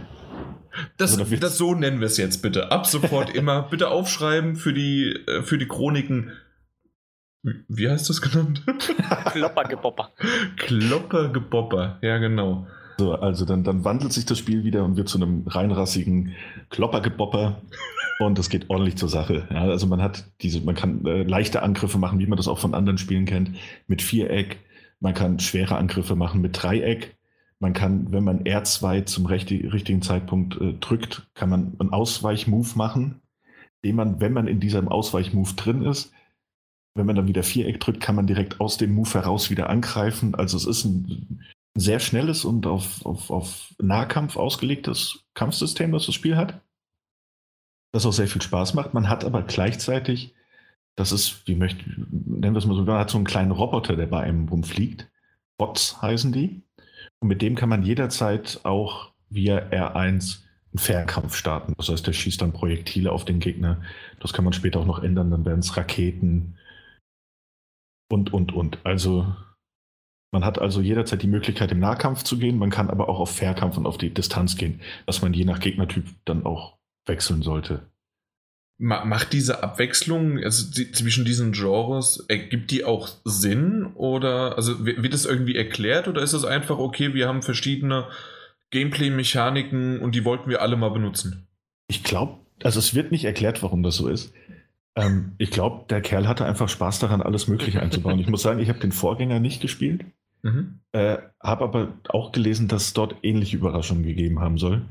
Das, 0.97 1.17
also 1.17 1.35
das 1.35 1.57
so 1.57 1.75
nennen 1.75 1.99
wir 1.99 2.07
es 2.07 2.17
jetzt 2.17 2.41
bitte. 2.41 2.71
Ab 2.71 2.85
sofort 2.85 3.29
immer 3.35 3.63
bitte 3.63 3.89
aufschreiben 3.89 4.55
für 4.55 4.73
die 4.73 5.11
äh, 5.27 5.43
für 5.43 5.57
die 5.57 5.67
Chroniken 5.67 6.31
wie 7.41 7.89
heißt 7.89 8.09
das 8.09 8.21
genannt? 8.21 8.63
Kloppergebopper. 9.31 10.11
Kloppergebopper, 10.57 11.97
ja 12.01 12.17
genau. 12.17 12.67
So, 12.99 13.13
also 13.13 13.45
dann, 13.45 13.63
dann 13.63 13.85
wandelt 13.85 14.11
sich 14.11 14.25
das 14.25 14.39
Spiel 14.39 14.65
wieder 14.65 14.83
und 14.83 14.97
wird 14.97 15.07
zu 15.07 15.17
einem 15.17 15.47
reinrassigen 15.47 16.33
Kloppergebopper 16.69 17.61
und 18.19 18.37
es 18.37 18.49
geht 18.49 18.69
ordentlich 18.69 18.97
zur 18.97 19.07
Sache. 19.07 19.47
Ja, 19.49 19.61
also 19.61 19.87
man 19.87 20.01
hat 20.01 20.29
diese, 20.41 20.59
man 20.59 20.75
kann 20.75 21.05
äh, 21.05 21.23
leichte 21.23 21.63
Angriffe 21.63 21.97
machen, 21.97 22.19
wie 22.19 22.27
man 22.27 22.35
das 22.35 22.49
auch 22.49 22.59
von 22.59 22.73
anderen 22.73 22.97
Spielen 22.97 23.25
kennt, 23.25 23.51
mit 23.87 24.01
Viereck. 24.01 24.57
Man 24.99 25.13
kann 25.13 25.39
schwere 25.39 25.77
Angriffe 25.77 26.17
machen 26.17 26.41
mit 26.41 26.61
Dreieck. 26.61 27.15
Man 27.59 27.71
kann, 27.71 28.11
wenn 28.11 28.25
man 28.25 28.43
R2 28.43 29.05
zum 29.05 29.27
richtigen 29.27 30.01
Zeitpunkt 30.01 30.59
äh, 30.59 30.73
drückt, 30.73 31.29
kann 31.35 31.49
man 31.49 31.77
einen 31.79 31.93
Ausweichmove 31.93 32.75
machen, 32.75 33.21
den 33.85 33.95
man, 33.95 34.19
wenn 34.19 34.33
man 34.33 34.49
in 34.49 34.59
diesem 34.59 34.89
Ausweichmove 34.89 35.55
drin 35.55 35.83
ist, 35.83 36.11
wenn 36.95 37.05
man 37.05 37.15
dann 37.15 37.29
wieder 37.29 37.43
Viereck 37.43 37.79
drückt, 37.79 38.01
kann 38.01 38.15
man 38.15 38.27
direkt 38.27 38.59
aus 38.59 38.75
dem 38.75 38.93
Move 38.93 39.13
heraus 39.13 39.49
wieder 39.49 39.69
angreifen. 39.69 40.35
Also 40.35 40.57
es 40.57 40.65
ist 40.65 40.83
ein 40.83 41.45
sehr 41.75 41.99
schnelles 41.99 42.45
und 42.45 42.65
auf, 42.65 43.05
auf, 43.05 43.29
auf 43.29 43.73
Nahkampf 43.79 44.37
ausgelegtes 44.37 45.23
Kampfsystem, 45.33 45.91
das 45.91 46.05
das 46.05 46.15
Spiel 46.15 46.35
hat. 46.35 46.61
Das 47.91 48.05
auch 48.05 48.13
sehr 48.13 48.27
viel 48.27 48.41
Spaß 48.41 48.73
macht. 48.73 48.93
Man 48.93 49.09
hat 49.09 49.23
aber 49.23 49.41
gleichzeitig, 49.43 50.33
das 50.95 51.11
ist, 51.11 51.47
wie 51.47 51.55
möchte, 51.55 51.83
nennen 51.87 52.53
wir 52.53 52.59
es 52.59 52.65
mal 52.65 52.75
so, 52.75 52.83
man 52.83 52.99
hat 52.99 53.09
so 53.09 53.17
einen 53.17 53.25
kleinen 53.25 53.51
Roboter, 53.51 53.95
der 53.95 54.07
bei 54.07 54.21
einem 54.21 54.47
rumfliegt. 54.47 55.09
Bots 55.57 56.01
heißen 56.01 56.31
die. 56.31 56.61
Und 57.19 57.27
mit 57.27 57.41
dem 57.41 57.55
kann 57.55 57.69
man 57.69 57.83
jederzeit 57.83 58.61
auch 58.63 59.11
via 59.29 59.57
R1 59.57 59.95
einen 59.95 60.77
Fernkampf 60.77 61.35
starten. 61.35 61.73
Das 61.77 61.89
heißt, 61.89 62.05
der 62.05 62.13
schießt 62.13 62.41
dann 62.41 62.53
Projektile 62.53 63.11
auf 63.11 63.25
den 63.25 63.39
Gegner. 63.39 63.81
Das 64.19 64.33
kann 64.33 64.43
man 64.43 64.53
später 64.53 64.79
auch 64.79 64.85
noch 64.85 65.03
ändern. 65.03 65.31
Dann 65.31 65.45
werden 65.45 65.59
es 65.59 65.75
Raketen, 65.75 66.57
und, 68.11 68.33
und, 68.33 68.53
und. 68.53 68.79
Also 68.83 69.33
man 70.31 70.45
hat 70.45 70.59
also 70.59 70.81
jederzeit 70.81 71.21
die 71.21 71.27
Möglichkeit, 71.27 71.71
im 71.71 71.79
Nahkampf 71.79 72.23
zu 72.23 72.37
gehen, 72.37 72.57
man 72.57 72.69
kann 72.69 72.89
aber 72.89 73.09
auch 73.09 73.19
auf 73.19 73.35
Fernkampf 73.35 73.77
und 73.77 73.85
auf 73.85 73.97
die 73.97 74.13
Distanz 74.13 74.57
gehen, 74.57 74.81
was 75.05 75.21
man 75.21 75.33
je 75.33 75.45
nach 75.45 75.59
Gegnertyp 75.59 76.05
dann 76.25 76.45
auch 76.45 76.77
wechseln 77.05 77.41
sollte. 77.41 77.81
Macht 78.81 79.33
diese 79.33 79.61
Abwechslung 79.61 80.41
also 80.41 80.71
die, 80.71 80.93
zwischen 80.93 81.25
diesen 81.25 81.51
Genres, 81.51 82.23
ergibt 82.29 82.71
die 82.71 82.85
auch 82.85 83.09
Sinn? 83.25 83.87
Oder 83.95 84.55
also 84.55 84.85
wird 84.85 85.13
es 85.13 85.25
irgendwie 85.25 85.57
erklärt 85.57 86.07
oder 86.07 86.21
ist 86.21 86.31
es 86.31 86.45
einfach, 86.45 86.77
okay, 86.77 87.13
wir 87.13 87.27
haben 87.27 87.41
verschiedene 87.41 88.07
Gameplay-Mechaniken 88.71 89.99
und 89.99 90.15
die 90.15 90.23
wollten 90.23 90.49
wir 90.49 90.61
alle 90.61 90.77
mal 90.77 90.91
benutzen? 90.91 91.47
Ich 91.89 92.03
glaube, 92.03 92.37
also 92.63 92.79
es 92.79 92.95
wird 92.95 93.11
nicht 93.11 93.25
erklärt, 93.25 93.63
warum 93.63 93.83
das 93.83 93.95
so 93.95 94.07
ist. 94.07 94.31
Ähm, 94.95 95.33
ich 95.37 95.51
glaube, 95.51 95.85
der 95.89 96.01
Kerl 96.01 96.27
hatte 96.27 96.45
einfach 96.45 96.69
Spaß 96.69 96.99
daran, 96.99 97.21
alles 97.21 97.47
Mögliche 97.47 97.81
einzubauen. 97.81 98.19
ich 98.19 98.27
muss 98.27 98.43
sagen, 98.43 98.59
ich 98.59 98.69
habe 98.69 98.79
den 98.79 98.93
Vorgänger 98.93 99.41
nicht 99.41 99.61
gespielt, 99.61 100.05
mhm. 100.41 100.79
äh, 100.91 101.17
habe 101.41 101.63
aber 101.63 101.93
auch 102.09 102.31
gelesen, 102.31 102.67
dass 102.67 102.87
es 102.87 102.93
dort 102.93 103.15
ähnliche 103.23 103.57
Überraschungen 103.57 104.03
gegeben 104.03 104.39
haben 104.39 104.57
soll. 104.57 104.83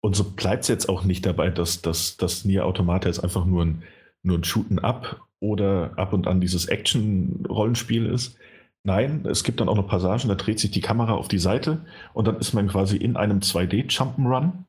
Und 0.00 0.16
so 0.16 0.24
bleibt 0.24 0.62
es 0.62 0.68
jetzt 0.68 0.88
auch 0.88 1.04
nicht 1.04 1.24
dabei, 1.24 1.50
dass, 1.50 1.80
dass, 1.80 2.16
dass 2.16 2.44
Nier 2.44 2.66
Automata 2.66 3.08
jetzt 3.08 3.20
einfach 3.20 3.46
nur 3.46 3.64
ein, 3.64 3.82
nur 4.22 4.38
ein 4.38 4.44
Shooten-up 4.44 5.20
oder 5.40 5.92
ab 5.96 6.12
und 6.12 6.26
an 6.26 6.40
dieses 6.40 6.66
Action-Rollenspiel 6.66 8.06
ist. 8.06 8.36
Nein, 8.82 9.24
es 9.26 9.44
gibt 9.44 9.60
dann 9.60 9.68
auch 9.68 9.76
noch 9.76 9.88
Passagen, 9.88 10.28
da 10.28 10.34
dreht 10.34 10.58
sich 10.58 10.70
die 10.70 10.82
Kamera 10.82 11.14
auf 11.14 11.28
die 11.28 11.38
Seite 11.38 11.86
und 12.12 12.26
dann 12.26 12.36
ist 12.38 12.52
man 12.52 12.68
quasi 12.68 12.98
in 12.98 13.16
einem 13.16 13.38
2D-Jump'n'Run 13.38 14.64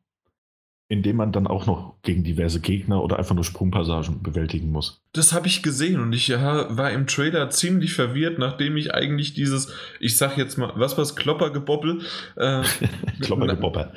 indem 0.88 1.16
man 1.16 1.32
dann 1.32 1.48
auch 1.48 1.66
noch 1.66 1.96
gegen 2.04 2.24
diverse 2.24 2.60
Gegner 2.60 3.04
oder 3.04 3.18
einfach 3.18 3.34
nur 3.34 3.44
Sprungpassagen 3.44 4.22
bewältigen 4.22 4.72
muss. 4.72 5.02
Das 5.14 5.34
habe 5.34 5.48
ich 5.48 5.64
gesehen 5.64 6.00
und 6.00 6.14
ich 6.14 6.28
ja, 6.28 6.78
war 6.78 6.92
im 6.92 7.08
Trailer 7.08 7.50
ziemlich 7.50 7.94
verwirrt, 7.94 8.38
nachdem 8.38 8.78
ich 8.78 8.94
eigentlich 8.94 9.34
dieses, 9.34 9.74
ich 10.00 10.18
sag 10.18 10.38
jetzt 10.38 10.58
mal, 10.58 10.74
was 10.76 10.98
war's, 10.98 11.16
Kloppergeboppel? 11.16 12.02
Äh, 12.36 12.64
Kloppergebopper. 13.22 13.94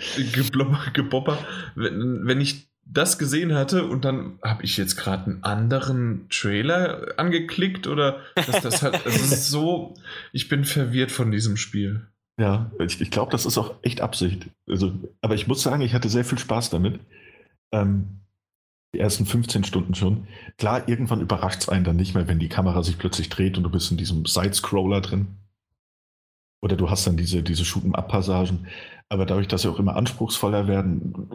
Gebopper. 0.94 1.38
Wenn, 1.74 2.26
wenn 2.26 2.40
ich 2.40 2.68
das 2.90 3.18
gesehen 3.18 3.54
hatte 3.54 3.84
und 3.84 4.06
dann 4.06 4.38
habe 4.42 4.64
ich 4.64 4.78
jetzt 4.78 4.96
gerade 4.96 5.26
einen 5.26 5.44
anderen 5.44 6.26
Trailer 6.30 7.18
angeklickt 7.18 7.86
oder 7.86 8.20
das, 8.34 8.62
das, 8.62 8.80
das 8.80 9.04
ist 9.04 9.48
so, 9.48 9.94
ich 10.32 10.48
bin 10.48 10.64
verwirrt 10.64 11.10
von 11.10 11.30
diesem 11.30 11.58
Spiel. 11.58 12.06
Ja, 12.38 12.70
ich, 12.78 13.00
ich 13.00 13.10
glaube, 13.10 13.32
das 13.32 13.46
ist 13.46 13.58
auch 13.58 13.74
echt 13.82 14.00
Absicht. 14.00 14.48
Also, 14.68 14.92
aber 15.20 15.34
ich 15.34 15.48
muss 15.48 15.62
sagen, 15.62 15.82
ich 15.82 15.92
hatte 15.92 16.08
sehr 16.08 16.24
viel 16.24 16.38
Spaß 16.38 16.70
damit. 16.70 17.00
Ähm, 17.72 18.20
die 18.94 19.00
ersten 19.00 19.26
15 19.26 19.64
Stunden 19.64 19.94
schon. 19.94 20.28
Klar, 20.56 20.88
irgendwann 20.88 21.20
überrascht 21.20 21.62
es 21.62 21.68
einen 21.68 21.84
dann 21.84 21.96
nicht 21.96 22.14
mehr, 22.14 22.28
wenn 22.28 22.38
die 22.38 22.48
Kamera 22.48 22.82
sich 22.82 22.96
plötzlich 22.96 23.28
dreht 23.28 23.58
und 23.58 23.64
du 23.64 23.70
bist 23.70 23.90
in 23.90 23.96
diesem 23.96 24.24
Side-Scroller 24.24 25.00
drin. 25.00 25.36
Oder 26.62 26.76
du 26.76 26.88
hast 26.88 27.06
dann 27.06 27.16
diese, 27.16 27.42
diese 27.42 27.64
Shoot'em-up-Passagen. 27.64 28.68
Aber 29.08 29.26
dadurch, 29.26 29.48
dass 29.48 29.62
sie 29.62 29.68
auch 29.68 29.78
immer 29.78 29.96
anspruchsvoller 29.96 30.68
werden 30.68 31.30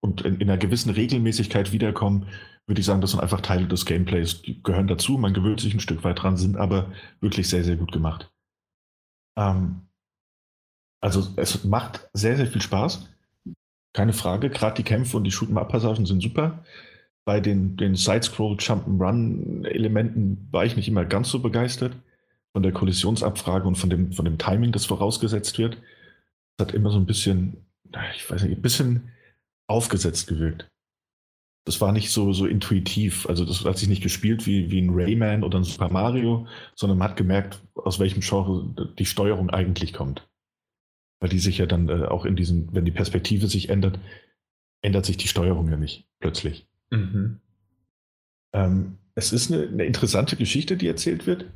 und 0.00 0.22
in, 0.22 0.36
in, 0.36 0.50
einer 0.50 0.58
gewissen 0.58 0.90
Regelmäßigkeit 0.90 1.72
wiederkommen, 1.72 2.26
würde 2.66 2.80
ich 2.80 2.86
sagen, 2.86 3.00
das 3.00 3.12
sind 3.12 3.20
einfach 3.20 3.40
Teile 3.40 3.66
des 3.66 3.86
Gameplays. 3.86 4.42
Die 4.42 4.62
gehören 4.62 4.88
dazu, 4.88 5.16
man 5.16 5.34
gewöhnt 5.34 5.60
sich 5.60 5.74
ein 5.74 5.80
Stück 5.80 6.04
weit 6.04 6.22
dran, 6.22 6.36
sind 6.36 6.56
aber 6.56 6.92
wirklich 7.20 7.48
sehr, 7.48 7.64
sehr 7.64 7.76
gut 7.76 7.92
gemacht. 7.92 8.32
Ähm, 9.38 9.82
also 11.00 11.26
es 11.36 11.64
macht 11.64 12.08
sehr, 12.12 12.36
sehr 12.36 12.46
viel 12.46 12.60
Spaß. 12.60 13.08
Keine 13.92 14.12
Frage. 14.12 14.50
Gerade 14.50 14.76
die 14.76 14.82
Kämpfe 14.82 15.16
und 15.16 15.24
die 15.24 15.32
Shoot'em-Up-Passagen 15.32 16.06
sind 16.06 16.22
super. 16.22 16.64
Bei 17.24 17.40
den, 17.40 17.76
den 17.76 17.96
Side-Scroll, 17.96 18.56
Jump-and-Run-Elementen 18.58 20.48
war 20.50 20.64
ich 20.64 20.76
nicht 20.76 20.88
immer 20.88 21.04
ganz 21.04 21.30
so 21.30 21.40
begeistert. 21.40 21.96
Von 22.52 22.62
der 22.62 22.72
Kollisionsabfrage 22.72 23.66
und 23.66 23.76
von 23.76 23.90
dem, 23.90 24.12
von 24.12 24.24
dem 24.24 24.38
Timing, 24.38 24.72
das 24.72 24.86
vorausgesetzt 24.86 25.58
wird. 25.58 25.78
Das 26.56 26.68
hat 26.68 26.74
immer 26.74 26.90
so 26.90 26.98
ein 26.98 27.06
bisschen, 27.06 27.66
ich 28.14 28.28
weiß 28.30 28.42
nicht, 28.42 28.56
ein 28.56 28.62
bisschen 28.62 29.10
aufgesetzt 29.68 30.26
gewirkt. 30.26 30.68
Das 31.64 31.80
war 31.80 31.92
nicht 31.92 32.10
so, 32.10 32.32
so 32.32 32.46
intuitiv. 32.46 33.28
Also 33.28 33.44
das 33.44 33.64
hat 33.64 33.78
sich 33.78 33.88
nicht 33.88 34.02
gespielt 34.02 34.46
wie, 34.46 34.70
wie 34.70 34.80
ein 34.80 34.90
Rayman 34.92 35.44
oder 35.44 35.58
ein 35.58 35.64
Super 35.64 35.90
Mario, 35.90 36.46
sondern 36.74 36.98
man 36.98 37.10
hat 37.10 37.16
gemerkt, 37.16 37.60
aus 37.74 38.00
welchem 38.00 38.20
Genre 38.20 38.74
die 38.98 39.06
Steuerung 39.06 39.50
eigentlich 39.50 39.92
kommt. 39.92 40.26
Weil 41.20 41.28
die 41.28 41.38
sich 41.38 41.58
ja 41.58 41.66
dann 41.66 41.88
äh, 41.88 42.06
auch 42.06 42.24
in 42.24 42.36
diesem, 42.36 42.74
wenn 42.74 42.84
die 42.84 42.90
Perspektive 42.90 43.46
sich 43.46 43.68
ändert, 43.68 43.98
ändert 44.82 45.04
sich 45.04 45.16
die 45.16 45.28
Steuerung 45.28 45.68
ja 45.68 45.76
nicht 45.76 46.08
plötzlich. 46.18 46.66
Mhm. 46.90 47.40
Ähm, 48.52 48.98
es 49.14 49.32
ist 49.32 49.52
eine, 49.52 49.66
eine, 49.68 49.84
interessante 49.84 50.36
Geschichte, 50.36 50.76
die 50.76 50.88
erzählt 50.88 51.26
wird. 51.26 51.46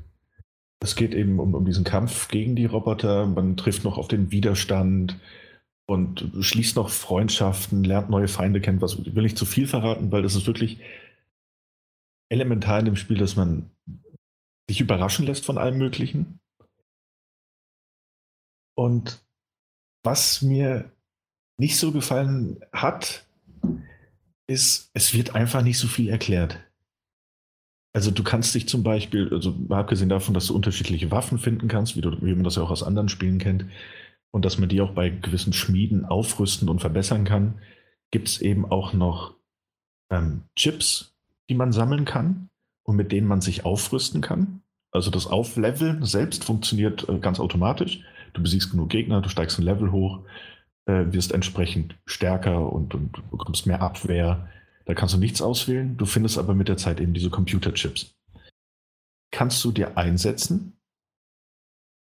Es 0.81 0.97
geht 0.97 1.15
eben 1.15 1.41
um, 1.41 1.55
um 1.55 1.65
diesen 1.65 1.85
Kampf 1.85 2.29
gegen 2.29 2.57
die 2.57 2.67
Roboter. 2.67 3.27
Man 3.27 3.57
trifft 3.57 3.85
noch 3.85 3.97
auf 3.97 4.09
den 4.09 4.31
Widerstand 4.31 5.19
und 5.87 6.31
schließt 6.41 6.77
noch 6.77 6.91
Freundschaften, 6.91 7.85
lernt 7.85 8.11
neue 8.11 8.29
Feinde 8.29 8.61
kennen. 8.61 8.83
Was 8.83 8.99
ich 8.99 9.15
will 9.15 9.23
nicht 9.23 9.39
zu 9.39 9.47
viel 9.47 9.67
verraten, 9.67 10.13
weil 10.13 10.23
das 10.23 10.35
ist 10.35 10.47
wirklich 10.47 10.79
elementar 12.31 12.81
in 12.81 12.85
dem 12.85 12.97
Spiel, 12.97 13.17
dass 13.17 13.37
man 13.37 13.71
sich 14.69 14.81
überraschen 14.81 15.27
lässt 15.27 15.45
von 15.45 15.59
allem 15.59 15.79
Möglichen. 15.79 16.41
Und 18.77 19.24
was 20.05 20.43
mir 20.43 20.93
nicht 21.57 21.77
so 21.77 21.91
gefallen 21.93 22.61
hat, 22.73 23.27
ist, 24.47 24.91
es 24.93 25.15
wird 25.15 25.35
einfach 25.35 25.63
nicht 25.63 25.79
so 25.79 25.89
viel 25.89 26.09
erklärt. 26.09 26.61
Also 27.95 28.11
du 28.11 28.23
kannst 28.23 28.55
dich 28.55 28.69
zum 28.69 28.83
Beispiel, 28.83 29.33
also 29.33 29.55
abgesehen 29.71 30.09
davon, 30.09 30.35
dass 30.35 30.47
du 30.47 30.55
unterschiedliche 30.55 31.11
Waffen 31.11 31.39
finden 31.39 31.69
kannst, 31.69 31.97
wie, 31.97 32.01
du, 32.01 32.11
wie 32.23 32.35
man 32.35 32.45
das 32.45 32.57
ja 32.57 32.63
auch 32.63 32.71
aus 32.71 32.83
anderen 32.83 33.09
Spielen 33.09 33.39
kennt, 33.39 33.67
und 34.33 34.45
dass 34.45 34.59
man 34.59 34.69
die 34.69 34.81
auch 34.81 34.91
bei 34.91 35.11
gewissen 35.11 35.53
Schmieden 35.53 36.05
aufrüsten 36.05 36.69
und 36.69 36.81
verbessern 36.81 37.25
kann, 37.25 37.61
gibt 38.11 38.29
es 38.29 38.41
eben 38.41 38.69
auch 38.69 38.93
noch 38.93 39.35
ähm, 40.11 40.43
Chips, 40.57 41.15
die 41.49 41.55
man 41.55 41.71
sammeln 41.71 42.05
kann 42.05 42.49
und 42.83 42.97
mit 42.97 43.13
denen 43.13 43.29
man 43.29 43.41
sich 43.41 43.65
aufrüsten 43.65 44.21
kann. 44.21 44.63
Also 44.91 45.13
das 45.13 45.29
Aufleveln 45.29 46.05
selbst 46.05 46.43
funktioniert 46.43 47.09
äh, 47.09 47.19
ganz 47.21 47.39
automatisch. 47.39 48.01
Du 48.35 48.43
besiegst 48.43 48.71
genug 48.71 48.91
Gegner, 48.91 49.23
du 49.23 49.29
steigst 49.29 49.59
ein 49.59 49.65
Level 49.65 49.91
hoch, 49.91 50.21
äh, 50.87 51.07
wirst 51.13 51.33
entsprechend 51.33 51.97
stärker 52.05 52.71
und, 52.71 52.95
und 52.95 53.31
bekommst 53.31 53.67
mehr 53.67 53.81
Abwehr. 53.81 54.49
Da 54.85 54.95
kannst 54.95 55.15
du 55.15 55.19
nichts 55.19 55.41
auswählen. 55.41 55.97
Du 55.97 56.05
findest 56.05 56.37
aber 56.37 56.55
mit 56.55 56.69
der 56.69 56.77
Zeit 56.77 57.01
eben 57.01 57.15
diese 57.15 57.31
Computerchips. 57.31 58.15
Kannst 59.31 59.65
du 59.65 59.73
dir 59.73 59.97
einsetzen 59.97 60.77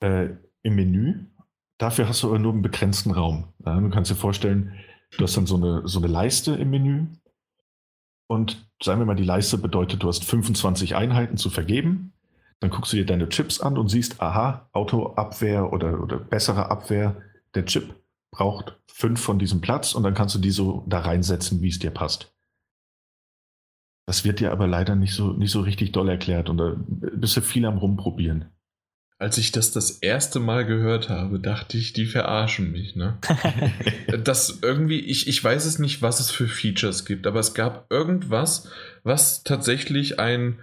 äh, 0.03 0.29
im 0.63 0.75
Menü. 0.75 1.25
Dafür 1.79 2.09
hast 2.09 2.24
du 2.24 2.27
aber 2.27 2.39
nur 2.39 2.53
einen 2.53 2.62
begrenzten 2.62 3.12
Raum. 3.12 3.53
Ja, 3.65 3.79
du 3.79 3.89
kannst 3.89 4.12
dir 4.12 4.15
vorstellen, 4.15 4.74
du 5.17 5.24
hast 5.24 5.38
dann 5.38 5.45
so 5.45 5.55
eine, 5.55 5.88
so 5.88 6.00
eine 6.00 6.07
Leiste 6.07 6.55
im 6.55 6.71
Menü. 6.71 7.07
Und 8.29 8.67
sagen 8.83 9.00
wir 9.00 9.05
mal, 9.05 9.15
die 9.15 9.24
Leiste 9.24 9.57
bedeutet, 9.57 10.03
du 10.03 10.07
hast 10.07 10.25
25 10.25 10.95
Einheiten 10.95 11.38
zu 11.38 11.50
vergeben. 11.50 12.13
Dann 12.59 12.71
guckst 12.71 12.91
du 12.91 12.97
dir 12.97 13.05
deine 13.05 13.29
Chips 13.29 13.61
an 13.61 13.77
und 13.77 13.89
siehst, 13.89 14.21
aha, 14.21 14.69
Autoabwehr 14.73 15.71
oder, 15.71 16.01
oder 16.01 16.17
bessere 16.17 16.69
Abwehr. 16.71 17.21
Der 17.53 17.65
Chip 17.65 17.95
braucht 18.31 18.77
fünf 18.87 19.21
von 19.21 19.39
diesem 19.39 19.61
Platz 19.61 19.93
und 19.93 20.03
dann 20.03 20.15
kannst 20.15 20.35
du 20.35 20.39
die 20.39 20.51
so 20.51 20.83
da 20.87 20.99
reinsetzen, 20.99 21.61
wie 21.61 21.69
es 21.69 21.79
dir 21.79 21.91
passt. 21.91 22.33
Das 24.07 24.23
wird 24.23 24.39
dir 24.39 24.51
aber 24.51 24.67
leider 24.67 24.95
nicht 24.95 25.13
so, 25.13 25.33
nicht 25.33 25.51
so 25.51 25.61
richtig 25.61 25.91
doll 25.91 26.09
erklärt 26.09 26.49
und 26.49 26.57
da 26.57 26.75
bist 26.77 27.35
du 27.37 27.41
viel 27.41 27.65
am 27.65 27.77
Rumprobieren. 27.77 28.45
Als 29.19 29.37
ich 29.37 29.51
das 29.51 29.71
das 29.71 29.91
erste 29.91 30.39
Mal 30.39 30.65
gehört 30.65 31.09
habe, 31.09 31.39
dachte 31.39 31.77
ich, 31.77 31.91
die 31.91 32.05
verarschen 32.05 32.71
mich, 32.71 32.95
ne? 32.95 33.17
das 34.23 34.59
irgendwie, 34.61 34.99
ich, 34.99 35.27
ich 35.27 35.43
weiß 35.43 35.65
es 35.65 35.79
nicht, 35.79 36.03
was 36.03 36.19
es 36.19 36.29
für 36.29 36.47
Features 36.47 37.03
gibt, 37.03 37.25
aber 37.25 37.39
es 37.39 37.55
gab 37.55 37.91
irgendwas, 37.91 38.69
was 39.03 39.43
tatsächlich 39.43 40.19
ein, 40.19 40.59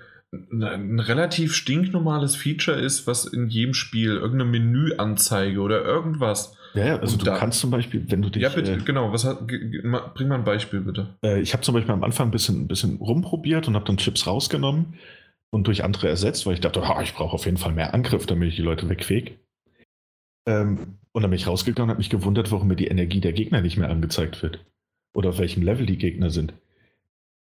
ein 0.50 1.00
relativ 1.00 1.54
stinknormales 1.54 2.36
Feature 2.36 2.78
ist, 2.78 3.06
was 3.06 3.24
in 3.24 3.48
jedem 3.48 3.74
Spiel, 3.74 4.16
irgendeine 4.16 4.50
Menüanzeige 4.50 5.60
oder 5.60 5.84
irgendwas 5.84 6.56
ja, 6.74 6.86
ja 6.86 6.96
also 6.98 7.14
und 7.14 7.22
du 7.22 7.26
da, 7.26 7.38
kannst 7.38 7.60
zum 7.60 7.70
Beispiel, 7.70 8.04
wenn 8.08 8.20
du 8.20 8.30
dich. 8.30 8.42
Ja, 8.42 8.48
bitte, 8.48 8.72
äh, 8.72 8.78
genau. 8.78 9.12
Was 9.12 9.24
hat, 9.24 9.46
bring 9.46 10.28
mal 10.28 10.34
ein 10.34 10.44
Beispiel, 10.44 10.80
bitte. 10.80 11.14
Äh, 11.24 11.40
ich 11.40 11.52
habe 11.52 11.62
zum 11.62 11.74
Beispiel 11.74 11.94
am 11.94 12.02
Anfang 12.02 12.28
ein 12.28 12.32
bisschen, 12.32 12.62
ein 12.62 12.68
bisschen 12.68 12.96
rumprobiert 12.96 13.68
und 13.68 13.74
habe 13.74 13.84
dann 13.84 13.96
Chips 13.96 14.26
rausgenommen 14.26 14.94
und 15.50 15.68
durch 15.68 15.84
andere 15.84 16.08
ersetzt, 16.08 16.46
weil 16.46 16.54
ich 16.54 16.60
dachte, 16.60 16.82
oh, 16.82 17.00
ich 17.00 17.14
brauche 17.14 17.34
auf 17.34 17.44
jeden 17.44 17.58
Fall 17.58 17.72
mehr 17.72 17.94
Angriff, 17.94 18.26
damit 18.26 18.48
ich 18.48 18.56
die 18.56 18.62
Leute 18.62 18.88
wegfeg. 18.88 19.38
Ähm, 20.46 20.98
und 21.12 21.22
dann 21.22 21.30
bin 21.30 21.38
ich 21.38 21.46
rausgegangen 21.46 21.84
und 21.84 21.90
habe 21.90 21.98
mich 21.98 22.10
gewundert, 22.10 22.50
warum 22.50 22.66
mir 22.66 22.76
die 22.76 22.88
Energie 22.88 23.20
der 23.20 23.32
Gegner 23.32 23.60
nicht 23.60 23.76
mehr 23.76 23.88
angezeigt 23.88 24.42
wird. 24.42 24.64
Oder 25.14 25.30
auf 25.30 25.38
welchem 25.38 25.62
Level 25.62 25.86
die 25.86 25.96
Gegner 25.96 26.30
sind. 26.30 26.54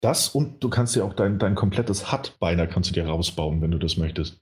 Das 0.01 0.29
und 0.29 0.63
du 0.63 0.69
kannst 0.69 0.95
dir 0.95 1.03
auch 1.03 1.13
dein, 1.13 1.39
dein 1.39 1.55
komplettes 1.55 2.11
HUD 2.11 2.39
beinahe 2.39 2.67
kannst 2.67 2.89
du 2.89 2.93
dir 2.93 3.07
rausbauen, 3.07 3.61
wenn 3.61 3.71
du 3.71 3.79
das 3.79 3.97
möchtest. 3.97 4.41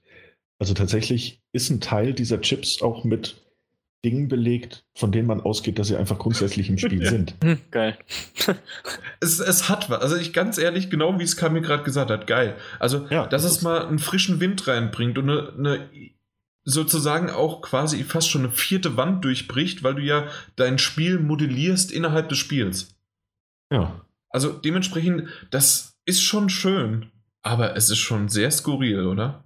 Also 0.58 0.74
tatsächlich 0.74 1.42
ist 1.52 1.70
ein 1.70 1.80
Teil 1.80 2.12
dieser 2.12 2.40
Chips 2.40 2.82
auch 2.82 3.04
mit 3.04 3.42
Dingen 4.04 4.28
belegt, 4.28 4.84
von 4.94 5.10
denen 5.10 5.26
man 5.26 5.40
ausgeht, 5.40 5.78
dass 5.78 5.88
sie 5.88 5.96
einfach 5.96 6.18
grundsätzlich 6.18 6.68
im 6.68 6.78
Spiel 6.78 7.04
sind. 7.08 7.34
Hm, 7.42 7.58
geil. 7.70 7.98
es, 9.20 9.40
es 9.40 9.68
hat 9.68 9.90
was. 9.90 10.00
Also 10.00 10.16
ich 10.16 10.32
ganz 10.32 10.58
ehrlich, 10.58 10.90
genau 10.90 11.18
wie 11.18 11.24
es 11.24 11.36
Kami 11.36 11.60
gerade 11.60 11.82
gesagt 11.82 12.10
hat, 12.10 12.26
geil. 12.26 12.56
Also, 12.78 13.06
ja, 13.10 13.26
dass 13.26 13.42
das 13.42 13.52
es 13.52 13.62
mal 13.62 13.86
einen 13.86 13.98
frischen 13.98 14.40
Wind 14.40 14.66
reinbringt 14.68 15.18
und 15.18 15.28
eine, 15.30 15.52
eine 15.56 15.90
sozusagen 16.64 17.30
auch 17.30 17.62
quasi 17.62 18.02
fast 18.04 18.28
schon 18.28 18.42
eine 18.42 18.50
vierte 18.50 18.96
Wand 18.96 19.24
durchbricht, 19.24 19.82
weil 19.82 19.94
du 19.94 20.02
ja 20.02 20.28
dein 20.56 20.78
Spiel 20.78 21.18
modellierst 21.18 21.92
innerhalb 21.92 22.28
des 22.28 22.38
Spiels. 22.38 22.94
Ja. 23.72 24.05
Also 24.30 24.52
dementsprechend, 24.52 25.28
das 25.50 25.96
ist 26.04 26.22
schon 26.22 26.48
schön, 26.48 27.10
aber 27.42 27.76
es 27.76 27.90
ist 27.90 27.98
schon 27.98 28.28
sehr 28.28 28.50
skurril, 28.50 29.06
oder? 29.06 29.44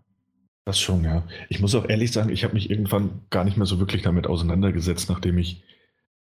Das 0.64 0.78
schon, 0.78 1.04
ja. 1.04 1.26
Ich 1.48 1.60
muss 1.60 1.74
auch 1.74 1.88
ehrlich 1.88 2.12
sagen, 2.12 2.30
ich 2.30 2.44
habe 2.44 2.54
mich 2.54 2.70
irgendwann 2.70 3.22
gar 3.30 3.44
nicht 3.44 3.56
mehr 3.56 3.66
so 3.66 3.78
wirklich 3.78 4.02
damit 4.02 4.26
auseinandergesetzt, 4.26 5.08
nachdem 5.08 5.38
ich 5.38 5.62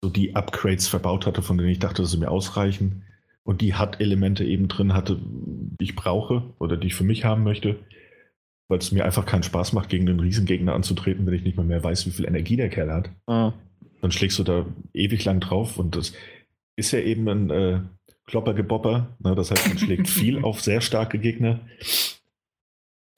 so 0.02 0.10
die 0.10 0.36
Upgrades 0.36 0.86
verbaut 0.86 1.26
hatte, 1.26 1.42
von 1.42 1.56
denen 1.56 1.70
ich 1.70 1.78
dachte, 1.78 2.02
dass 2.02 2.10
sie 2.10 2.18
mir 2.18 2.30
ausreichen 2.30 3.04
und 3.42 3.60
die 3.60 3.74
HUD-Elemente 3.74 4.44
eben 4.44 4.68
drin 4.68 4.92
hatte, 4.92 5.18
die 5.20 5.84
ich 5.84 5.96
brauche 5.96 6.42
oder 6.58 6.76
die 6.76 6.88
ich 6.88 6.94
für 6.94 7.04
mich 7.04 7.24
haben 7.24 7.42
möchte, 7.42 7.78
weil 8.68 8.78
es 8.78 8.92
mir 8.92 9.04
einfach 9.04 9.26
keinen 9.26 9.42
Spaß 9.42 9.72
macht, 9.72 9.88
gegen 9.88 10.08
einen 10.08 10.20
Riesengegner 10.20 10.74
anzutreten, 10.74 11.26
wenn 11.26 11.34
ich 11.34 11.44
nicht 11.44 11.56
mal 11.56 11.66
mehr 11.66 11.82
weiß, 11.82 12.06
wie 12.06 12.10
viel 12.10 12.26
Energie 12.26 12.56
der 12.56 12.70
Kerl 12.70 12.92
hat. 12.92 13.10
Ah. 13.26 13.52
Dann 14.00 14.10
schlägst 14.10 14.38
du 14.38 14.42
da 14.42 14.66
ewig 14.92 15.24
lang 15.24 15.40
drauf 15.40 15.78
und 15.78 15.96
das 15.96 16.12
ist 16.76 16.92
ja 16.92 16.98
eben 16.98 17.28
ein 17.28 17.50
äh, 17.50 17.80
Kloppergebopper. 18.26 19.16
Ne? 19.18 19.34
Das 19.34 19.50
heißt, 19.50 19.68
man 19.68 19.78
schlägt 19.78 20.08
viel 20.08 20.38
auf 20.44 20.60
sehr 20.60 20.80
starke 20.80 21.18
Gegner. 21.18 21.60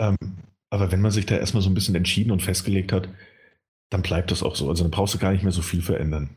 Ähm, 0.01 0.17
aber 0.71 0.93
wenn 0.93 1.01
man 1.01 1.11
sich 1.11 1.27
da 1.27 1.37
erstmal 1.37 1.63
so 1.63 1.71
ein 1.71 1.75
bisschen 1.75 1.95
entschieden 1.95 2.31
und 2.31 2.43
festgelegt 2.43 2.93
hat, 2.93 3.09
dann 3.91 4.03
bleibt 4.03 4.31
das 4.31 4.43
auch 4.43 4.57
so. 4.57 4.69
Also 4.69 4.85
dann 4.85 4.91
brauchst 4.91 5.15
du 5.15 5.19
gar 5.19 5.33
nicht 5.33 5.43
mehr 5.43 5.53
so 5.53 5.63
viel 5.63 5.83
verändern. 5.83 6.37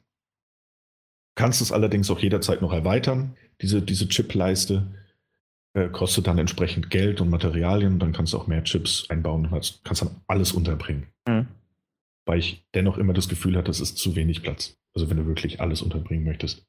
Du 1.35 1.43
kannst 1.43 1.61
es 1.61 1.71
allerdings 1.71 2.11
auch 2.11 2.19
jederzeit 2.19 2.61
noch 2.61 2.73
erweitern, 2.73 3.35
diese, 3.61 3.81
diese 3.81 4.07
Chip-Leiste. 4.07 4.87
Äh, 5.73 5.89
kostet 5.89 6.25
dann 6.25 6.39
entsprechend 6.39 6.89
Geld 6.89 7.21
und 7.21 7.29
Materialien 7.29 7.99
dann 7.99 8.11
kannst 8.11 8.33
du 8.33 8.37
auch 8.37 8.47
mehr 8.47 8.63
Chips 8.63 9.07
einbauen 9.09 9.45
und 9.45 9.51
hast, 9.51 9.83
kannst 9.83 10.01
dann 10.01 10.21
alles 10.25 10.51
unterbringen. 10.51 11.07
Mhm. 11.27 11.47
Weil 12.25 12.39
ich 12.39 12.65
dennoch 12.73 12.97
immer 12.97 13.13
das 13.13 13.29
Gefühl 13.29 13.55
hatte, 13.55 13.69
es 13.69 13.79
ist 13.79 13.97
zu 13.97 14.15
wenig 14.15 14.41
Platz. 14.41 14.77
Also 14.95 15.09
wenn 15.09 15.17
du 15.17 15.27
wirklich 15.27 15.61
alles 15.61 15.81
unterbringen 15.81 16.25
möchtest. 16.25 16.65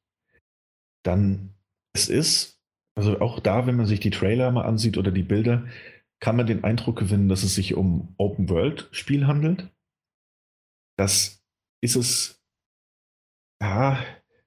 Dann, 1.02 1.54
es 1.92 2.08
ist, 2.08 2.60
also 2.94 3.20
auch 3.20 3.40
da, 3.40 3.66
wenn 3.66 3.76
man 3.76 3.86
sich 3.86 4.00
die 4.00 4.10
Trailer 4.10 4.50
mal 4.50 4.64
ansieht 4.64 4.98
oder 4.98 5.10
die 5.10 5.22
Bilder, 5.22 5.66
kann 6.20 6.36
man 6.36 6.46
den 6.46 6.64
Eindruck 6.64 6.98
gewinnen, 6.98 7.28
dass 7.28 7.42
es 7.42 7.54
sich 7.54 7.74
um 7.74 8.14
Open-World-Spiel 8.18 9.26
handelt. 9.26 9.68
Das 10.96 11.42
ist 11.80 11.96
es 11.96 12.42
ja 13.62 13.98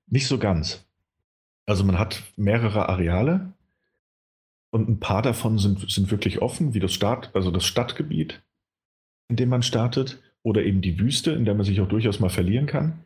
nicht 0.07 0.27
so 0.27 0.37
ganz. 0.37 0.85
Also 1.65 1.83
man 1.83 1.97
hat 1.97 2.21
mehrere 2.35 2.89
Areale 2.89 3.53
und 4.69 4.89
ein 4.89 4.99
paar 4.99 5.21
davon 5.21 5.57
sind, 5.57 5.89
sind 5.89 6.11
wirklich 6.11 6.41
offen, 6.41 6.73
wie 6.73 6.79
das 6.79 6.93
Start, 6.93 7.35
also 7.35 7.51
das 7.51 7.65
Stadtgebiet, 7.65 8.43
in 9.29 9.35
dem 9.35 9.49
man 9.49 9.63
startet, 9.63 10.21
oder 10.43 10.63
eben 10.63 10.81
die 10.81 10.99
Wüste, 10.99 11.31
in 11.31 11.45
der 11.45 11.55
man 11.55 11.65
sich 11.65 11.79
auch 11.79 11.87
durchaus 11.87 12.19
mal 12.19 12.29
verlieren 12.29 12.65
kann. 12.65 13.05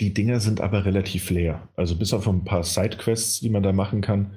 Die 0.00 0.12
Dinger 0.12 0.40
sind 0.40 0.60
aber 0.60 0.84
relativ 0.84 1.30
leer. 1.30 1.68
Also 1.76 1.96
bis 1.96 2.12
auf 2.12 2.26
ein 2.26 2.44
paar 2.44 2.64
Sidequests, 2.64 3.40
die 3.40 3.50
man 3.50 3.62
da 3.62 3.72
machen 3.72 4.00
kann, 4.00 4.34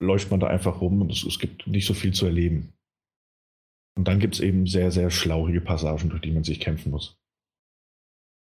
läuft 0.00 0.30
man 0.30 0.40
da 0.40 0.48
einfach 0.48 0.80
rum 0.80 1.00
und 1.00 1.12
es, 1.12 1.24
es 1.24 1.38
gibt 1.38 1.66
nicht 1.66 1.86
so 1.86 1.94
viel 1.94 2.12
zu 2.12 2.26
erleben. 2.26 2.72
Und 3.96 4.08
dann 4.08 4.18
gibt 4.18 4.34
es 4.34 4.40
eben 4.40 4.66
sehr, 4.66 4.90
sehr 4.90 5.10
schlaurige 5.10 5.60
Passagen, 5.60 6.08
durch 6.10 6.22
die 6.22 6.32
man 6.32 6.44
sich 6.44 6.58
kämpfen 6.58 6.90
muss. 6.90 7.18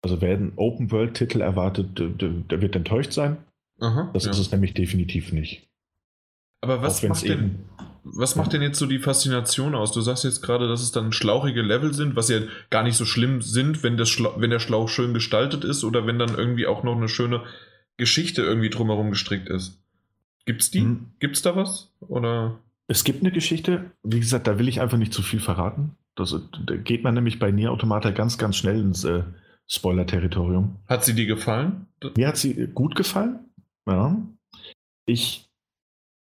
Also 0.03 0.21
wer 0.21 0.36
einen 0.36 0.53
Open-World-Titel 0.55 1.41
erwartet, 1.41 1.97
der, 1.97 2.62
wird 2.62 2.75
enttäuscht 2.75 3.13
sein. 3.13 3.38
Aha, 3.79 4.12
das 4.13 4.25
ja. 4.25 4.31
ist 4.31 4.38
es 4.38 4.51
nämlich 4.51 4.73
definitiv 4.73 5.31
nicht. 5.31 5.67
Aber 6.62 6.81
was 6.81 7.01
macht, 7.03 7.27
denn, 7.27 7.65
was 8.07 8.35
macht 8.35 8.53
denn 8.53 8.61
jetzt 8.61 8.77
so 8.77 8.85
die 8.85 8.99
Faszination 8.99 9.73
aus? 9.73 9.91
Du 9.91 9.99
sagst 9.99 10.23
jetzt 10.23 10.41
gerade, 10.41 10.67
dass 10.67 10.81
es 10.81 10.91
dann 10.91 11.11
schlauchige 11.11 11.63
Level 11.63 11.93
sind, 11.93 12.15
was 12.15 12.29
ja 12.29 12.39
gar 12.69 12.83
nicht 12.83 12.95
so 12.95 13.05
schlimm 13.05 13.41
sind, 13.41 13.81
wenn, 13.81 13.97
das 13.97 14.15
wenn 14.37 14.51
der 14.51 14.59
Schlauch 14.59 14.89
schön 14.89 15.13
gestaltet 15.13 15.63
ist 15.63 15.83
oder 15.83 16.05
wenn 16.05 16.19
dann 16.19 16.35
irgendwie 16.35 16.67
auch 16.67 16.83
noch 16.83 16.95
eine 16.95 17.09
schöne 17.09 17.43
Geschichte 17.97 18.43
irgendwie 18.43 18.69
drumherum 18.69 19.09
gestrickt 19.09 19.49
ist. 19.49 19.81
Gibt's 20.45 20.69
die? 20.69 20.81
Hm. 20.81 21.07
Gibt's 21.19 21.41
da 21.41 21.55
was? 21.55 21.91
Oder? 21.99 22.59
Es 22.87 23.03
gibt 23.03 23.21
eine 23.21 23.31
Geschichte, 23.31 23.91
wie 24.03 24.19
gesagt, 24.19 24.45
da 24.45 24.59
will 24.59 24.67
ich 24.67 24.81
einfach 24.81 24.99
nicht 24.99 25.13
zu 25.13 25.23
viel 25.23 25.39
verraten. 25.39 25.97
Das, 26.15 26.35
da 26.65 26.75
geht 26.75 27.03
man 27.03 27.15
nämlich 27.15 27.39
bei 27.39 27.51
Nier 27.51 27.71
Automata 27.71 28.11
ganz, 28.11 28.37
ganz 28.37 28.55
schnell 28.55 28.79
ins 28.79 29.03
äh, 29.03 29.23
Spoiler-Territorium. 29.67 30.75
Hat 30.87 31.03
sie 31.03 31.15
dir 31.15 31.25
gefallen? 31.25 31.87
Mir 32.15 32.27
hat 32.27 32.37
sie 32.37 32.67
gut 32.67 32.95
gefallen. 32.95 33.39
Ja. 33.87 34.15
Ich 35.07 35.44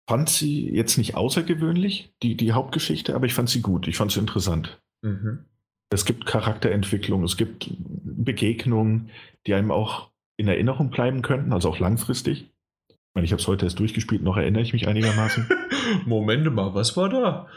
fand 0.09 0.27
sie 0.27 0.67
jetzt 0.67 0.97
nicht 0.97 1.13
außergewöhnlich, 1.13 2.15
die, 2.23 2.35
die 2.35 2.53
Hauptgeschichte, 2.53 3.13
aber 3.13 3.27
ich 3.27 3.35
fand 3.35 3.47
sie 3.47 3.61
gut. 3.61 3.87
Ich 3.87 3.95
fand 3.95 4.11
sie 4.11 4.19
interessant. 4.19 4.81
Mhm. 5.03 5.45
Es 5.91 6.03
gibt 6.03 6.25
Charakterentwicklung, 6.25 7.23
es 7.23 7.37
gibt 7.37 7.69
Begegnungen, 7.79 9.11
die 9.45 9.53
einem 9.53 9.69
auch 9.69 10.09
in 10.35 10.47
Erinnerung 10.47 10.89
bleiben 10.89 11.21
könnten, 11.21 11.53
also 11.53 11.69
auch 11.69 11.77
langfristig. 11.77 12.49
Ich 12.89 12.95
meine, 13.13 13.25
ich 13.25 13.31
habe 13.31 13.39
es 13.39 13.47
heute 13.47 13.67
erst 13.67 13.77
durchgespielt, 13.77 14.23
noch 14.23 14.35
erinnere 14.35 14.63
ich 14.63 14.73
mich 14.73 14.87
einigermaßen. 14.87 15.47
Moment 16.07 16.51
mal, 16.55 16.73
was 16.73 16.97
war 16.97 17.09
da? 17.09 17.47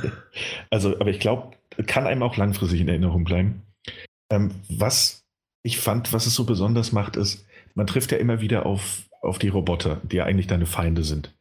also, 0.70 0.98
aber 1.00 1.10
ich 1.10 1.20
glaube, 1.20 1.54
kann 1.86 2.06
einem 2.06 2.22
auch 2.22 2.38
langfristig 2.38 2.80
in 2.80 2.88
Erinnerung 2.88 3.24
bleiben. 3.24 3.60
Ähm, 4.32 4.52
was 4.70 5.26
ich 5.62 5.78
fand, 5.78 6.14
was 6.14 6.24
es 6.24 6.34
so 6.34 6.44
besonders 6.44 6.92
macht, 6.92 7.16
ist, 7.16 7.44
man 7.74 7.86
trifft 7.86 8.10
ja 8.10 8.16
immer 8.16 8.40
wieder 8.40 8.64
auf, 8.64 9.02
auf 9.20 9.38
die 9.38 9.48
Roboter, 9.48 10.00
die 10.02 10.16
ja 10.16 10.24
eigentlich 10.24 10.46
deine 10.46 10.64
Feinde 10.64 11.04
sind. 11.04 11.34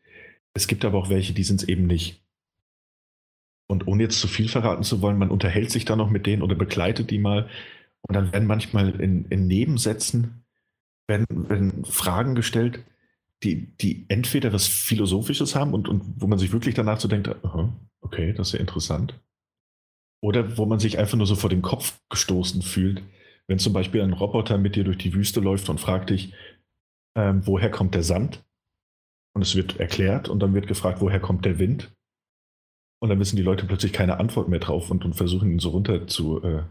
Es 0.53 0.67
gibt 0.67 0.85
aber 0.85 0.97
auch 0.97 1.09
welche, 1.09 1.33
die 1.33 1.43
sind 1.43 1.61
es 1.61 1.67
eben 1.67 1.87
nicht. 1.87 2.21
Und 3.67 3.87
ohne 3.87 4.03
jetzt 4.03 4.19
zu 4.19 4.27
viel 4.27 4.49
verraten 4.49 4.83
zu 4.83 5.01
wollen, 5.01 5.17
man 5.17 5.29
unterhält 5.29 5.69
sich 5.71 5.85
da 5.85 5.95
noch 5.95 6.09
mit 6.09 6.25
denen 6.25 6.41
oder 6.41 6.55
begleitet 6.55 7.11
die 7.11 7.19
mal. 7.19 7.49
Und 8.01 8.15
dann 8.15 8.31
werden 8.33 8.47
manchmal 8.47 8.99
in, 8.99 9.25
in 9.25 9.47
Nebensätzen 9.47 10.43
werden, 11.07 11.49
werden 11.49 11.85
Fragen 11.85 12.35
gestellt, 12.35 12.83
die, 13.43 13.67
die 13.77 14.05
entweder 14.09 14.53
was 14.53 14.67
Philosophisches 14.67 15.55
haben 15.55 15.73
und, 15.73 15.87
und 15.87 16.03
wo 16.17 16.27
man 16.27 16.39
sich 16.39 16.51
wirklich 16.51 16.75
danach 16.75 16.99
so 16.99 17.07
denkt, 17.07 17.29
okay, 18.01 18.33
das 18.33 18.49
ist 18.49 18.53
ja 18.53 18.59
interessant. 18.59 19.19
Oder 20.21 20.57
wo 20.57 20.65
man 20.65 20.79
sich 20.79 20.97
einfach 20.97 21.17
nur 21.17 21.27
so 21.27 21.35
vor 21.35 21.49
den 21.49 21.61
Kopf 21.61 21.99
gestoßen 22.09 22.61
fühlt, 22.61 23.03
wenn 23.47 23.59
zum 23.59 23.73
Beispiel 23.73 24.01
ein 24.01 24.13
Roboter 24.13 24.57
mit 24.57 24.75
dir 24.75 24.83
durch 24.83 24.97
die 24.97 25.13
Wüste 25.13 25.39
läuft 25.39 25.69
und 25.69 25.79
fragt 25.79 26.09
dich, 26.09 26.33
ähm, 27.15 27.45
woher 27.45 27.71
kommt 27.71 27.95
der 27.95 28.03
Sand? 28.03 28.43
Und 29.39 29.43
es 29.43 29.55
wird 29.55 29.79
erklärt 29.79 30.27
und 30.27 30.41
dann 30.41 30.53
wird 30.53 30.67
gefragt, 30.67 30.99
woher 30.99 31.21
kommt 31.21 31.45
der 31.45 31.59
Wind? 31.59 31.95
Und 33.01 33.07
dann 33.07 33.21
wissen 33.21 33.37
die 33.37 33.41
Leute 33.41 33.65
plötzlich 33.65 33.93
keine 33.93 34.19
Antwort 34.19 34.49
mehr 34.49 34.59
drauf 34.59 34.91
und, 34.91 35.05
und 35.05 35.13
versuchen 35.13 35.49
ihn 35.49 35.59
so 35.59 35.69
runter 35.69 36.07
zu 36.07 36.43
äh, 36.43 36.63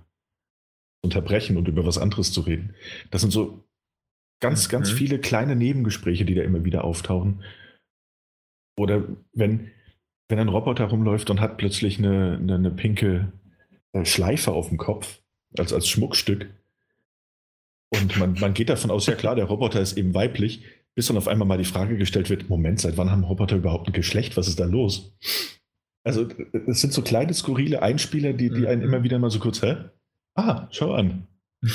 unterbrechen 1.02 1.56
und 1.56 1.66
über 1.66 1.86
was 1.86 1.96
anderes 1.96 2.30
zu 2.30 2.42
reden. 2.42 2.74
Das 3.10 3.22
sind 3.22 3.30
so 3.30 3.64
ganz, 4.38 4.68
mhm. 4.68 4.72
ganz 4.72 4.90
viele 4.90 5.18
kleine 5.18 5.56
Nebengespräche, 5.56 6.26
die 6.26 6.34
da 6.34 6.42
immer 6.42 6.62
wieder 6.62 6.84
auftauchen. 6.84 7.42
Oder 8.78 9.08
wenn, 9.32 9.70
wenn 10.28 10.38
ein 10.38 10.48
Roboter 10.48 10.84
rumläuft 10.84 11.30
und 11.30 11.40
hat 11.40 11.56
plötzlich 11.56 11.96
eine, 11.96 12.36
eine, 12.36 12.56
eine 12.56 12.70
pinke 12.70 13.32
äh, 13.92 14.04
Schleife 14.04 14.52
auf 14.52 14.68
dem 14.68 14.76
Kopf, 14.76 15.22
als, 15.56 15.72
als 15.72 15.88
Schmuckstück. 15.88 16.50
Und 17.94 18.18
man, 18.18 18.34
man 18.34 18.52
geht 18.52 18.68
davon 18.68 18.90
aus, 18.90 19.06
ja 19.06 19.14
klar, 19.14 19.36
der 19.36 19.46
Roboter 19.46 19.80
ist 19.80 19.96
eben 19.96 20.12
weiblich, 20.12 20.64
bis 20.98 21.06
dann 21.06 21.16
auf 21.16 21.28
einmal 21.28 21.46
mal 21.46 21.58
die 21.58 21.64
Frage 21.64 21.96
gestellt 21.96 22.28
wird, 22.28 22.48
Moment, 22.48 22.80
seit 22.80 22.96
wann 22.96 23.08
haben 23.08 23.22
Roboter 23.22 23.54
überhaupt 23.54 23.86
ein 23.86 23.92
Geschlecht? 23.92 24.36
Was 24.36 24.48
ist 24.48 24.58
da 24.58 24.64
los? 24.64 25.16
Also 26.02 26.26
es 26.66 26.80
sind 26.80 26.92
so 26.92 27.02
kleine, 27.02 27.32
skurrile 27.34 27.82
Einspieler, 27.82 28.32
die, 28.32 28.50
die 28.50 28.66
einen 28.66 28.80
mhm. 28.80 28.88
immer 28.88 29.02
wieder 29.04 29.20
mal 29.20 29.30
so 29.30 29.38
kurz, 29.38 29.62
hä? 29.62 29.76
Ah, 30.34 30.66
schau 30.72 30.94
an. 30.94 31.28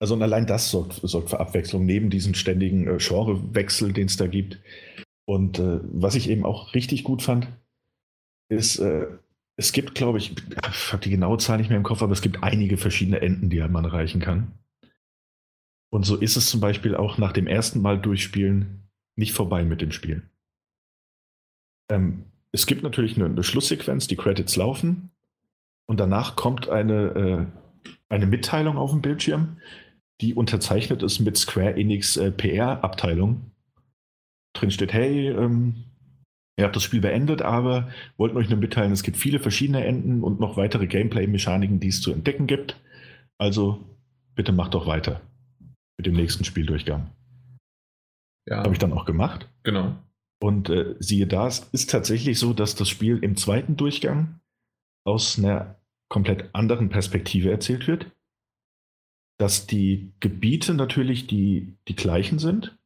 also 0.00 0.12
und 0.12 0.22
allein 0.22 0.46
das 0.46 0.70
sorgt, 0.70 1.00
sorgt 1.02 1.30
für 1.30 1.40
Abwechslung, 1.40 1.86
neben 1.86 2.10
diesen 2.10 2.34
ständigen 2.34 2.86
äh, 2.86 2.98
Genrewechsel, 2.98 3.94
den 3.94 4.08
es 4.08 4.18
da 4.18 4.26
gibt. 4.26 4.60
Und 5.26 5.58
äh, 5.58 5.80
was 5.84 6.14
ich 6.14 6.28
eben 6.28 6.44
auch 6.44 6.74
richtig 6.74 7.04
gut 7.04 7.22
fand, 7.22 7.48
ist, 8.50 8.80
äh, 8.80 9.06
es 9.56 9.72
gibt, 9.72 9.94
glaube 9.94 10.18
ich, 10.18 10.32
ich 10.32 10.92
habe 10.92 11.02
die 11.02 11.10
genaue 11.10 11.38
Zahl 11.38 11.56
nicht 11.56 11.70
mehr 11.70 11.78
im 11.78 11.84
Kopf, 11.84 12.02
aber 12.02 12.12
es 12.12 12.20
gibt 12.20 12.42
einige 12.42 12.76
verschiedene 12.76 13.22
Enden, 13.22 13.48
die 13.48 13.60
man 13.60 13.86
erreichen 13.86 14.20
kann. 14.20 14.52
Und 15.92 16.04
so 16.04 16.16
ist 16.16 16.36
es 16.36 16.46
zum 16.46 16.60
Beispiel 16.60 16.94
auch 16.94 17.18
nach 17.18 17.32
dem 17.32 17.46
ersten 17.46 17.82
Mal 17.82 18.00
durchspielen 18.00 18.88
nicht 19.16 19.32
vorbei 19.32 19.64
mit 19.64 19.80
dem 19.80 19.92
Spiel. 19.92 20.22
Ähm, 21.90 22.24
es 22.52 22.66
gibt 22.66 22.82
natürlich 22.82 23.16
eine, 23.16 23.26
eine, 23.26 23.42
Schlusssequenz, 23.42 24.06
die 24.06 24.16
Credits 24.16 24.56
laufen 24.56 25.10
und 25.86 26.00
danach 26.00 26.36
kommt 26.36 26.68
eine, 26.68 27.50
äh, 27.84 27.86
eine 28.08 28.26
Mitteilung 28.26 28.78
auf 28.78 28.92
dem 28.92 29.02
Bildschirm, 29.02 29.58
die 30.20 30.34
unterzeichnet 30.34 31.02
ist 31.02 31.20
mit 31.20 31.36
Square 31.36 31.76
Enix 31.76 32.16
äh, 32.16 32.30
PR-Abteilung. 32.30 33.50
Drin 34.54 34.70
steht, 34.70 34.92
hey, 34.92 35.28
ähm, 35.28 35.84
ihr 36.56 36.64
habt 36.64 36.76
das 36.76 36.82
Spiel 36.84 37.00
beendet, 37.00 37.42
aber 37.42 37.90
wollten 38.16 38.36
euch 38.36 38.48
nur 38.48 38.58
mitteilen, 38.58 38.92
es 38.92 39.02
gibt 39.02 39.16
viele 39.16 39.40
verschiedene 39.40 39.84
Enden 39.84 40.22
und 40.22 40.40
noch 40.40 40.56
weitere 40.56 40.86
Gameplay-Mechaniken, 40.86 41.80
die 41.80 41.88
es 41.88 42.00
zu 42.00 42.12
entdecken 42.12 42.46
gibt. 42.46 42.80
Also 43.38 43.84
bitte 44.34 44.52
macht 44.52 44.74
doch 44.74 44.86
weiter 44.86 45.20
mit 46.00 46.06
dem 46.06 46.14
nächsten 46.14 46.44
Spieldurchgang. 46.44 47.10
Ja. 48.48 48.60
Habe 48.60 48.72
ich 48.72 48.78
dann 48.78 48.94
auch 48.94 49.04
gemacht. 49.04 49.50
Genau. 49.64 49.98
Und 50.42 50.70
äh, 50.70 50.94
siehe 50.98 51.26
da, 51.26 51.46
es 51.46 51.68
ist 51.72 51.90
tatsächlich 51.90 52.38
so, 52.38 52.54
dass 52.54 52.74
das 52.74 52.88
Spiel 52.88 53.18
im 53.18 53.36
zweiten 53.36 53.76
Durchgang 53.76 54.40
aus 55.04 55.38
einer 55.38 55.76
komplett 56.08 56.54
anderen 56.54 56.88
Perspektive 56.88 57.50
erzählt 57.50 57.86
wird. 57.86 58.10
Dass 59.38 59.66
die 59.66 60.10
Gebiete 60.20 60.72
natürlich 60.72 61.26
die, 61.26 61.76
die 61.86 61.96
gleichen 61.96 62.38
sind, 62.38 62.78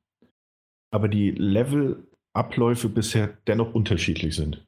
aber 0.91 1.07
die 1.07 1.31
Levelabläufe 1.31 2.89
bisher 2.89 3.29
dennoch 3.47 3.75
unterschiedlich 3.75 4.35
sind. 4.35 4.67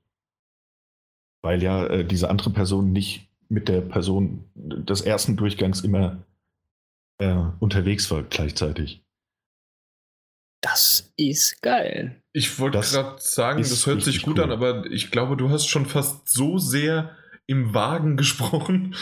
Weil 1.42 1.64
ja 1.64 1.84
äh, 1.88 2.04
diese 2.04 2.30
andere 2.30 2.50
Person 2.50 2.92
nicht 2.92 3.28
mit 3.48 3.66
der 3.66 3.80
Person 3.80 4.44
des 4.54 5.00
ersten 5.00 5.36
Durchgangs 5.36 5.80
immer 5.80 6.24
äh, 7.18 7.34
unterwegs 7.60 8.10
war 8.10 8.22
gleichzeitig. 8.22 9.02
Das 10.62 11.12
ist 11.16 11.62
geil. 11.62 12.22
Ich 12.32 12.58
wollte 12.58 12.80
gerade 12.80 13.16
sagen, 13.18 13.60
das 13.60 13.86
hört 13.86 14.02
sich 14.02 14.22
gut 14.22 14.38
cool. 14.38 14.44
an, 14.44 14.52
aber 14.52 14.86
ich 14.86 15.10
glaube, 15.10 15.36
du 15.36 15.50
hast 15.50 15.68
schon 15.68 15.86
fast 15.86 16.28
so 16.28 16.58
sehr 16.58 17.14
im 17.46 17.74
Wagen 17.74 18.16
gesprochen, 18.16 18.94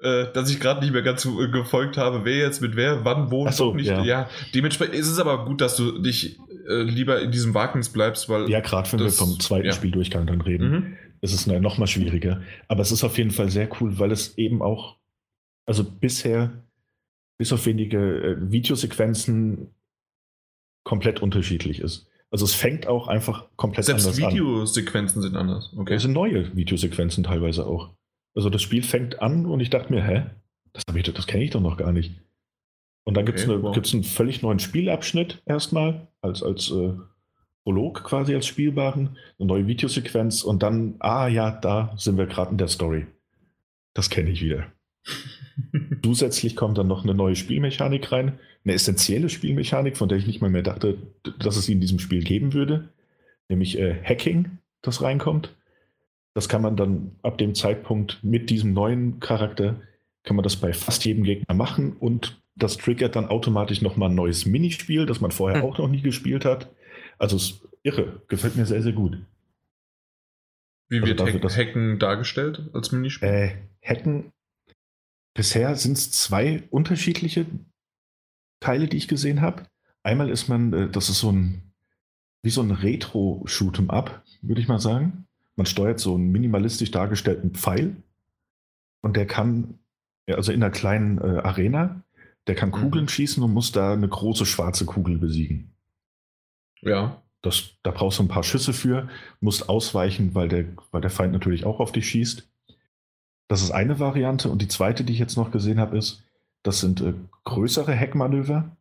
äh, 0.00 0.32
dass 0.32 0.50
ich 0.50 0.60
gerade 0.60 0.80
nicht 0.80 0.92
mehr 0.92 1.02
ganz 1.02 1.24
äh, 1.26 1.48
gefolgt 1.48 1.98
habe, 1.98 2.24
wer 2.24 2.38
jetzt 2.38 2.62
mit 2.62 2.74
wer, 2.74 3.04
wann, 3.04 3.30
wo, 3.30 3.48
so, 3.50 3.74
nicht. 3.74 3.88
Ja. 3.88 4.02
ja. 4.02 4.30
dementsprechend 4.54 4.94
ist 4.94 5.08
es 5.08 5.18
aber 5.18 5.44
gut, 5.44 5.60
dass 5.60 5.76
du 5.76 5.98
dich 5.98 6.38
äh, 6.68 6.82
lieber 6.82 7.20
in 7.20 7.30
diesem 7.30 7.52
Wagens 7.54 7.90
bleibst, 7.90 8.28
weil. 8.28 8.48
Ja, 8.48 8.60
gerade 8.60 8.90
wenn 8.92 9.00
das, 9.00 9.20
wir 9.20 9.26
vom 9.26 9.40
zweiten 9.40 9.66
ja. 9.66 9.72
Spieldurchgang 9.72 10.26
dann 10.26 10.40
reden, 10.40 10.70
mhm. 10.70 10.96
ist 11.20 11.34
es 11.34 11.46
noch 11.46 11.76
mal 11.76 11.86
schwieriger. 11.86 12.40
Aber 12.68 12.80
es 12.80 12.92
ist 12.92 13.04
auf 13.04 13.18
jeden 13.18 13.30
Fall 13.30 13.50
sehr 13.50 13.68
cool, 13.80 13.98
weil 13.98 14.10
es 14.10 14.38
eben 14.38 14.62
auch, 14.62 14.96
also 15.66 15.84
bisher 15.84 16.64
bis 17.40 17.54
auf 17.54 17.64
wenige 17.64 17.96
äh, 17.96 18.52
Videosequenzen 18.52 19.68
komplett 20.84 21.22
unterschiedlich 21.22 21.80
ist. 21.80 22.06
Also 22.30 22.44
es 22.44 22.52
fängt 22.54 22.86
auch 22.86 23.08
einfach 23.08 23.46
komplett 23.56 23.86
Selbst 23.86 24.04
anders 24.04 24.16
an. 24.18 24.20
Selbst 24.20 24.36
Videosequenzen 24.36 25.22
sind 25.22 25.36
anders. 25.36 25.72
Okay. 25.74 25.94
Es 25.94 26.02
sind 26.02 26.12
neue 26.12 26.54
Videosequenzen 26.54 27.24
teilweise 27.24 27.66
auch. 27.66 27.94
Also 28.34 28.50
das 28.50 28.60
Spiel 28.60 28.82
fängt 28.82 29.22
an 29.22 29.46
und 29.46 29.60
ich 29.60 29.70
dachte 29.70 29.90
mir, 29.90 30.04
hä? 30.04 30.26
Das, 30.74 30.84
das 30.84 31.26
kenne 31.26 31.42
ich 31.42 31.48
doch 31.48 31.62
noch 31.62 31.78
gar 31.78 31.92
nicht. 31.92 32.12
Und 33.04 33.16
dann 33.16 33.26
okay, 33.26 33.46
gibt 33.72 33.86
es 33.86 33.94
einen 33.94 34.04
völlig 34.04 34.42
neuen 34.42 34.58
Spielabschnitt 34.58 35.40
erstmal, 35.46 36.08
als, 36.20 36.42
als 36.42 36.70
äh, 36.70 36.92
Prolog 37.64 38.04
quasi 38.04 38.34
als 38.34 38.46
spielbaren, 38.46 39.16
eine 39.38 39.46
neue 39.46 39.66
Videosequenz 39.66 40.42
und 40.42 40.62
dann, 40.62 40.96
ah 40.98 41.26
ja, 41.26 41.50
da 41.50 41.94
sind 41.96 42.18
wir 42.18 42.26
gerade 42.26 42.50
in 42.50 42.58
der 42.58 42.68
Story. 42.68 43.06
Das 43.94 44.10
kenne 44.10 44.28
ich 44.28 44.42
wieder. 44.42 44.66
Zusätzlich 46.04 46.56
kommt 46.56 46.78
dann 46.78 46.88
noch 46.88 47.04
eine 47.04 47.14
neue 47.14 47.36
Spielmechanik 47.36 48.10
rein, 48.12 48.38
eine 48.64 48.74
essentielle 48.74 49.28
Spielmechanik, 49.28 49.96
von 49.96 50.08
der 50.08 50.18
ich 50.18 50.26
nicht 50.26 50.40
mal 50.40 50.50
mehr 50.50 50.62
dachte, 50.62 50.98
dass 51.38 51.56
es 51.56 51.66
sie 51.66 51.72
in 51.72 51.80
diesem 51.80 51.98
Spiel 51.98 52.22
geben 52.22 52.52
würde, 52.52 52.88
nämlich 53.48 53.78
äh, 53.78 53.96
Hacking, 54.02 54.58
das 54.82 55.02
reinkommt. 55.02 55.54
Das 56.34 56.48
kann 56.48 56.62
man 56.62 56.76
dann 56.76 57.12
ab 57.22 57.38
dem 57.38 57.54
Zeitpunkt 57.54 58.22
mit 58.22 58.50
diesem 58.50 58.72
neuen 58.72 59.18
Charakter, 59.20 59.80
kann 60.22 60.36
man 60.36 60.42
das 60.42 60.56
bei 60.56 60.72
fast 60.72 61.04
jedem 61.04 61.24
Gegner 61.24 61.54
machen 61.54 61.96
und 61.98 62.40
das 62.56 62.76
triggert 62.76 63.16
dann 63.16 63.26
automatisch 63.26 63.80
nochmal 63.80 64.10
ein 64.10 64.14
neues 64.14 64.46
Minispiel, 64.46 65.06
das 65.06 65.20
man 65.20 65.30
vorher 65.30 65.62
hm. 65.62 65.68
auch 65.68 65.78
noch 65.78 65.88
nie 65.88 66.02
gespielt 66.02 66.44
hat. 66.44 66.68
Also 67.18 67.36
es 67.36 67.50
ist 67.50 67.68
irre, 67.82 68.22
gefällt 68.28 68.56
mir 68.56 68.66
sehr, 68.66 68.82
sehr 68.82 68.92
gut. 68.92 69.18
Wie 70.88 70.96
also 70.96 71.06
wird 71.06 71.20
dafür, 71.20 71.50
Hacken 71.56 71.98
dargestellt 71.98 72.68
als 72.72 72.92
Minispiel? 72.92 73.28
Äh, 73.28 73.50
Hacken 73.82 74.32
Bisher 75.34 75.76
sind 75.76 75.96
es 75.96 76.10
zwei 76.10 76.64
unterschiedliche 76.70 77.46
Teile, 78.60 78.88
die 78.88 78.96
ich 78.96 79.08
gesehen 79.08 79.40
habe. 79.40 79.64
Einmal 80.02 80.30
ist 80.30 80.48
man, 80.48 80.72
äh, 80.72 80.88
das 80.88 81.08
ist 81.08 81.20
so 81.20 81.32
ein, 81.32 81.62
wie 82.42 82.50
so 82.50 82.62
ein 82.62 82.70
Retro-Shoot'em-up, 82.70 84.22
würde 84.42 84.60
ich 84.60 84.68
mal 84.68 84.80
sagen. 84.80 85.26
Man 85.56 85.66
steuert 85.66 86.00
so 86.00 86.14
einen 86.14 86.32
minimalistisch 86.32 86.90
dargestellten 86.90 87.54
Pfeil 87.54 87.96
und 89.02 89.16
der 89.16 89.26
kann, 89.26 89.78
also 90.26 90.52
in 90.52 90.62
einer 90.62 90.72
kleinen 90.72 91.18
äh, 91.18 91.40
Arena, 91.40 92.02
der 92.46 92.54
kann 92.54 92.70
Kugeln 92.70 93.04
mhm. 93.04 93.08
schießen 93.08 93.42
und 93.42 93.52
muss 93.52 93.72
da 93.72 93.92
eine 93.92 94.08
große 94.08 94.46
schwarze 94.46 94.86
Kugel 94.86 95.18
besiegen. 95.18 95.72
Ja. 96.80 97.22
Das, 97.42 97.70
da 97.82 97.90
brauchst 97.90 98.18
du 98.18 98.24
ein 98.24 98.28
paar 98.28 98.42
Schüsse 98.42 98.72
für, 98.72 99.08
musst 99.40 99.68
ausweichen, 99.68 100.34
weil 100.34 100.48
der, 100.48 100.66
weil 100.90 101.00
der 101.00 101.10
Feind 101.10 101.32
natürlich 101.32 101.64
auch 101.64 101.80
auf 101.80 101.92
dich 101.92 102.08
schießt. 102.08 102.49
Das 103.50 103.62
ist 103.62 103.72
eine 103.72 103.98
Variante. 103.98 104.48
Und 104.48 104.62
die 104.62 104.68
zweite, 104.68 105.02
die 105.02 105.12
ich 105.12 105.18
jetzt 105.18 105.36
noch 105.36 105.50
gesehen 105.50 105.80
habe, 105.80 105.98
ist, 105.98 106.22
das 106.62 106.78
sind 106.78 107.00
äh, 107.00 107.14
größere 107.42 107.92
Heckmanöver. 107.92 108.76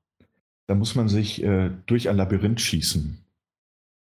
Da 0.68 0.76
muss 0.76 0.94
man 0.94 1.10
sich 1.10 1.42
äh, 1.42 1.72
durch 1.88 2.08
ein 2.08 2.18
Labyrinth 2.18 2.62
schießen. 2.62 3.18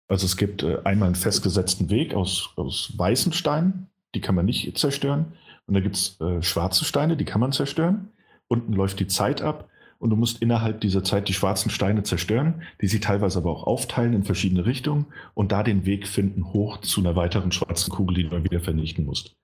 Also 0.08 0.24
es 0.24 0.38
gibt 0.38 0.62
äh, 0.62 0.78
einmal 0.82 1.08
einen 1.08 1.14
festgesetzten 1.14 1.90
Weg 1.90 2.14
aus, 2.14 2.54
aus 2.56 2.90
weißen 2.96 3.34
Steinen, 3.34 3.88
die 4.14 4.22
kann 4.22 4.34
man 4.34 4.46
nicht 4.46 4.78
zerstören. 4.78 5.34
Und 5.66 5.74
da 5.74 5.80
gibt 5.80 5.96
es 5.96 6.18
äh, 6.22 6.40
schwarze 6.40 6.86
Steine, 6.86 7.18
die 7.18 7.26
kann 7.26 7.42
man 7.42 7.52
zerstören. 7.52 8.08
Unten 8.48 8.72
läuft 8.72 8.98
die 8.98 9.08
Zeit 9.08 9.42
ab 9.42 9.68
und 9.98 10.08
du 10.08 10.16
musst 10.16 10.40
innerhalb 10.40 10.80
dieser 10.80 11.04
Zeit 11.04 11.28
die 11.28 11.34
schwarzen 11.34 11.68
Steine 11.68 12.02
zerstören, 12.02 12.62
die 12.80 12.86
sie 12.86 13.00
teilweise 13.00 13.40
aber 13.40 13.50
auch 13.50 13.64
aufteilen 13.64 14.14
in 14.14 14.24
verschiedene 14.24 14.64
Richtungen 14.64 15.04
und 15.34 15.52
da 15.52 15.62
den 15.62 15.84
Weg 15.84 16.08
finden 16.08 16.54
hoch 16.54 16.80
zu 16.80 17.02
einer 17.02 17.14
weiteren 17.14 17.52
schwarzen 17.52 17.92
Kugel, 17.92 18.14
die 18.14 18.22
du 18.22 18.30
dann 18.30 18.44
wieder 18.44 18.60
vernichten 18.60 19.04
musst. 19.04 19.36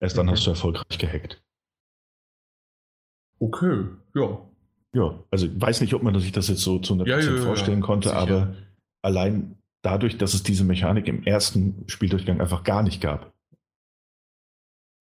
Erst 0.00 0.16
dann 0.16 0.28
okay. 0.28 0.36
hast 0.36 0.46
du 0.46 0.50
erfolgreich 0.50 0.98
gehackt. 0.98 1.42
Okay, 3.38 3.86
ja. 4.14 4.46
Ja, 4.92 5.22
also 5.30 5.46
ich 5.46 5.60
weiß 5.60 5.80
nicht, 5.82 5.94
ob 5.94 6.02
man 6.02 6.18
sich 6.18 6.32
das 6.32 6.48
jetzt 6.48 6.62
so 6.62 6.78
zu 6.78 6.94
100% 6.94 7.06
ja, 7.06 7.18
ja, 7.18 7.42
vorstellen 7.42 7.80
ja, 7.80 7.86
konnte, 7.86 8.08
sicher. 8.08 8.20
aber 8.20 8.56
allein 9.02 9.56
dadurch, 9.82 10.18
dass 10.18 10.34
es 10.34 10.42
diese 10.42 10.64
Mechanik 10.64 11.06
im 11.06 11.22
ersten 11.22 11.84
Spieldurchgang 11.86 12.40
einfach 12.40 12.64
gar 12.64 12.82
nicht 12.82 13.00
gab, 13.00 13.32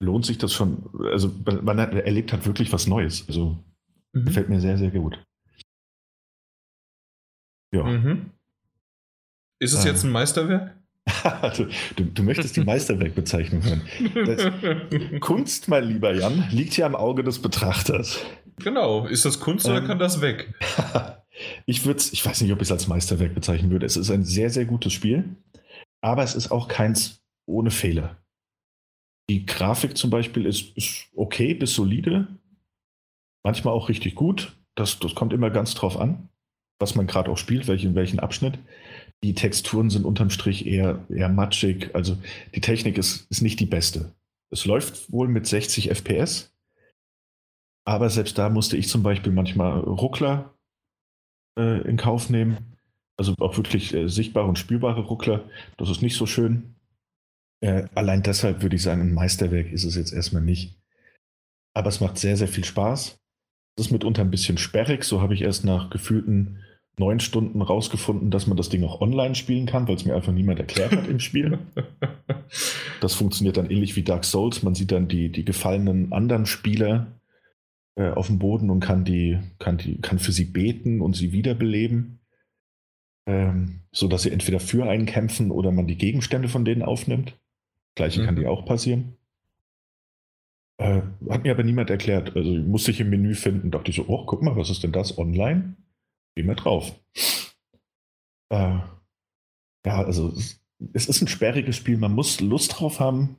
lohnt 0.01 0.25
sich 0.25 0.37
das 0.37 0.53
schon. 0.53 0.89
Also 1.11 1.33
man 1.45 1.79
erlebt 1.79 2.31
hat 2.33 2.45
wirklich 2.45 2.71
was 2.71 2.87
Neues. 2.87 3.27
Also 3.27 3.57
mhm. 4.13 4.25
gefällt 4.25 4.49
mir 4.49 4.61
sehr, 4.61 4.77
sehr 4.77 4.91
gut. 4.91 5.21
Ja. 7.73 7.83
Mhm. 7.83 8.31
Ist 9.59 9.73
es 9.73 9.85
äh. 9.85 9.89
jetzt 9.89 10.03
ein 10.03 10.11
Meisterwerk? 10.11 10.78
du, 11.57 11.67
du, 11.95 12.03
du, 12.05 12.23
möchtest 12.23 12.55
die 12.55 12.63
Meisterwerkbezeichnung 12.63 13.63
hören. 13.63 13.81
Das, 14.25 14.51
Kunst, 15.19 15.67
mein 15.67 15.85
lieber 15.85 16.13
Jan, 16.13 16.47
liegt 16.51 16.77
ja 16.77 16.85
am 16.85 16.95
Auge 16.95 17.23
des 17.23 17.39
Betrachters. 17.41 18.19
Genau. 18.57 19.05
Ist 19.05 19.25
das 19.25 19.39
Kunst 19.39 19.65
ähm, 19.65 19.71
oder 19.71 19.81
kann 19.81 19.99
das 19.99 20.21
weg? 20.21 20.53
ich 21.65 21.85
würde 21.85 22.01
ich 22.11 22.25
weiß 22.25 22.41
nicht, 22.41 22.51
ob 22.51 22.59
ich 22.59 22.67
es 22.67 22.71
als 22.71 22.87
Meisterwerk 22.87 23.33
bezeichnen 23.33 23.71
würde. 23.71 23.85
Es 23.85 23.97
ist 23.97 24.11
ein 24.11 24.23
sehr, 24.23 24.49
sehr 24.49 24.65
gutes 24.65 24.93
Spiel, 24.93 25.35
aber 26.01 26.23
es 26.23 26.35
ist 26.35 26.51
auch 26.51 26.67
keins 26.67 27.21
ohne 27.45 27.71
Fehler. 27.71 28.17
Die 29.29 29.45
Grafik 29.45 29.95
zum 29.95 30.09
Beispiel 30.09 30.45
ist, 30.45 30.75
ist 30.75 31.07
okay 31.15 31.53
bis 31.53 31.75
solide, 31.75 32.27
manchmal 33.43 33.73
auch 33.73 33.89
richtig 33.89 34.15
gut. 34.15 34.55
Das, 34.75 34.99
das 34.99 35.13
kommt 35.13 35.33
immer 35.33 35.49
ganz 35.49 35.75
drauf 35.75 35.99
an, 35.99 36.29
was 36.79 36.95
man 36.95 37.05
gerade 37.05 37.29
auch 37.29 37.37
spielt, 37.37 37.67
welchen, 37.67 37.95
welchen 37.95 38.19
Abschnitt. 38.19 38.57
Die 39.23 39.33
Texturen 39.33 39.89
sind 39.89 40.05
unterm 40.05 40.29
Strich 40.29 40.65
eher, 40.65 41.05
eher 41.09 41.29
matschig. 41.29 41.93
Also 41.93 42.17
die 42.55 42.61
Technik 42.61 42.97
ist, 42.97 43.29
ist 43.29 43.41
nicht 43.41 43.59
die 43.59 43.65
beste. 43.65 44.13
Es 44.51 44.65
läuft 44.65 45.11
wohl 45.11 45.27
mit 45.27 45.45
60 45.45 45.89
FPS, 45.89 46.55
aber 47.85 48.09
selbst 48.09 48.37
da 48.37 48.49
musste 48.49 48.77
ich 48.77 48.87
zum 48.87 49.03
Beispiel 49.03 49.31
manchmal 49.31 49.79
Ruckler 49.79 50.53
äh, 51.57 51.81
in 51.87 51.97
Kauf 51.97 52.29
nehmen. 52.29 52.77
Also 53.17 53.35
auch 53.39 53.57
wirklich 53.57 53.93
äh, 53.93 54.07
sichtbare 54.07 54.47
und 54.47 54.57
spürbare 54.57 55.01
Ruckler. 55.01 55.49
Das 55.77 55.89
ist 55.89 56.01
nicht 56.01 56.15
so 56.15 56.25
schön. 56.25 56.75
Äh, 57.61 57.87
allein 57.95 58.23
deshalb 58.23 58.61
würde 58.61 58.77
ich 58.77 58.83
sagen, 58.83 59.01
ein 59.01 59.13
Meisterwerk 59.13 59.71
ist 59.71 59.83
es 59.83 59.95
jetzt 59.95 60.13
erstmal 60.13 60.41
nicht. 60.41 60.79
Aber 61.75 61.89
es 61.89 61.99
macht 61.99 62.17
sehr, 62.17 62.37
sehr 62.37 62.47
viel 62.47 62.63
Spaß. 62.63 63.19
Es 63.77 63.85
ist 63.85 63.91
mitunter 63.91 64.21
ein 64.21 64.31
bisschen 64.31 64.57
sperrig. 64.57 65.03
So 65.03 65.21
habe 65.21 65.33
ich 65.33 65.41
erst 65.41 65.65
nach 65.65 65.89
gefühlten 65.89 66.63
neun 66.99 67.19
Stunden 67.19 67.61
rausgefunden, 67.61 68.29
dass 68.29 68.45
man 68.45 68.57
das 68.57 68.69
Ding 68.69 68.83
auch 68.83 69.01
online 69.01 69.35
spielen 69.35 69.65
kann, 69.65 69.87
weil 69.87 69.95
es 69.95 70.05
mir 70.05 70.15
einfach 70.15 70.33
niemand 70.33 70.59
erklärt 70.59 70.91
hat 70.91 71.07
im 71.07 71.19
Spiel. 71.19 71.57
Das 72.99 73.13
funktioniert 73.13 73.55
dann 73.55 73.69
ähnlich 73.69 73.95
wie 73.95 74.03
Dark 74.03 74.25
Souls. 74.25 74.61
Man 74.63 74.75
sieht 74.75 74.91
dann 74.91 75.07
die, 75.07 75.29
die 75.29 75.45
gefallenen 75.45 76.11
anderen 76.11 76.45
Spieler 76.45 77.07
äh, 77.95 78.09
auf 78.09 78.27
dem 78.27 78.39
Boden 78.39 78.69
und 78.69 78.81
kann, 78.81 79.05
die, 79.05 79.39
kann, 79.59 79.77
die, 79.77 80.01
kann 80.01 80.19
für 80.19 80.33
sie 80.33 80.45
beten 80.45 80.99
und 80.99 81.15
sie 81.15 81.31
wiederbeleben. 81.31 82.19
Ähm, 83.25 83.81
so 83.91 84.07
dass 84.07 84.23
sie 84.23 84.31
entweder 84.31 84.59
für 84.59 84.89
einen 84.89 85.05
kämpfen 85.05 85.51
oder 85.51 85.71
man 85.71 85.87
die 85.87 85.97
Gegenstände 85.97 86.49
von 86.49 86.65
denen 86.65 86.81
aufnimmt. 86.81 87.37
Gleiche 87.95 88.21
mhm. 88.21 88.25
kann 88.25 88.35
die 88.35 88.47
auch 88.47 88.65
passieren. 88.65 89.15
Äh, 90.77 91.01
hat 91.29 91.43
mir 91.43 91.51
aber 91.51 91.63
niemand 91.63 91.89
erklärt. 91.89 92.35
Also 92.35 92.51
musste 92.51 92.91
ich 92.91 92.99
im 92.99 93.09
Menü 93.09 93.35
finden, 93.35 93.71
dachte 93.71 93.91
ich 93.91 93.97
so, 93.97 94.05
oh, 94.07 94.25
guck 94.25 94.41
mal, 94.41 94.55
was 94.55 94.69
ist 94.69 94.83
denn 94.83 94.91
das 94.91 95.17
online? 95.17 95.75
Geh 96.35 96.43
mal 96.43 96.55
drauf. 96.55 96.93
Äh, 98.51 98.79
ja, 99.85 100.03
also 100.03 100.33
es 100.93 101.07
ist 101.07 101.21
ein 101.21 101.27
sperriges 101.27 101.75
Spiel, 101.75 101.97
man 101.97 102.13
muss 102.13 102.39
Lust 102.39 102.79
drauf 102.79 102.99
haben, 102.99 103.37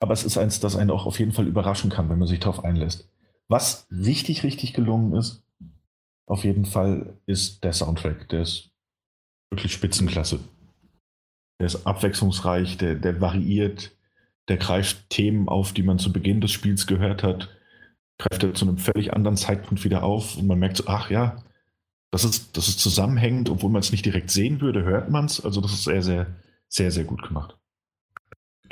aber 0.00 0.12
es 0.12 0.24
ist 0.24 0.38
eins, 0.38 0.60
das 0.60 0.76
einen 0.76 0.90
auch 0.90 1.06
auf 1.06 1.18
jeden 1.18 1.32
Fall 1.32 1.46
überraschen 1.46 1.90
kann, 1.90 2.08
wenn 2.08 2.18
man 2.18 2.28
sich 2.28 2.40
darauf 2.40 2.64
einlässt. 2.64 3.08
Was 3.48 3.86
richtig, 3.90 4.42
richtig 4.42 4.72
gelungen 4.72 5.14
ist, 5.14 5.42
auf 6.30 6.44
jeden 6.44 6.64
Fall, 6.64 7.18
ist 7.26 7.64
der 7.64 7.72
Soundtrack. 7.72 8.28
Der 8.28 8.42
ist 8.42 8.70
wirklich 9.50 9.72
Spitzenklasse. 9.72 10.38
Der 11.58 11.66
ist 11.66 11.84
abwechslungsreich, 11.86 12.78
der, 12.78 12.94
der 12.94 13.20
variiert, 13.20 13.90
der 14.48 14.56
greift 14.56 15.10
Themen 15.10 15.48
auf, 15.48 15.72
die 15.72 15.82
man 15.82 15.98
zu 15.98 16.12
Beginn 16.12 16.40
des 16.40 16.52
Spiels 16.52 16.86
gehört 16.86 17.24
hat, 17.24 17.48
greift 18.18 18.44
er 18.44 18.54
zu 18.54 18.64
einem 18.64 18.78
völlig 18.78 19.12
anderen 19.12 19.36
Zeitpunkt 19.36 19.82
wieder 19.82 20.04
auf 20.04 20.36
und 20.36 20.46
man 20.46 20.60
merkt 20.60 20.76
so, 20.76 20.84
ach 20.86 21.10
ja, 21.10 21.42
das 22.10 22.24
ist, 22.24 22.56
das 22.56 22.68
ist 22.68 22.80
zusammenhängend, 22.80 23.50
obwohl 23.50 23.70
man 23.70 23.80
es 23.80 23.92
nicht 23.92 24.04
direkt 24.04 24.30
sehen 24.30 24.60
würde, 24.60 24.84
hört 24.84 25.10
man 25.10 25.26
es. 25.26 25.44
Also 25.44 25.60
das 25.60 25.72
ist 25.72 25.84
sehr, 25.84 26.02
sehr, 26.02 26.26
sehr, 26.68 26.90
sehr 26.90 27.04
gut 27.04 27.22
gemacht. 27.22 27.56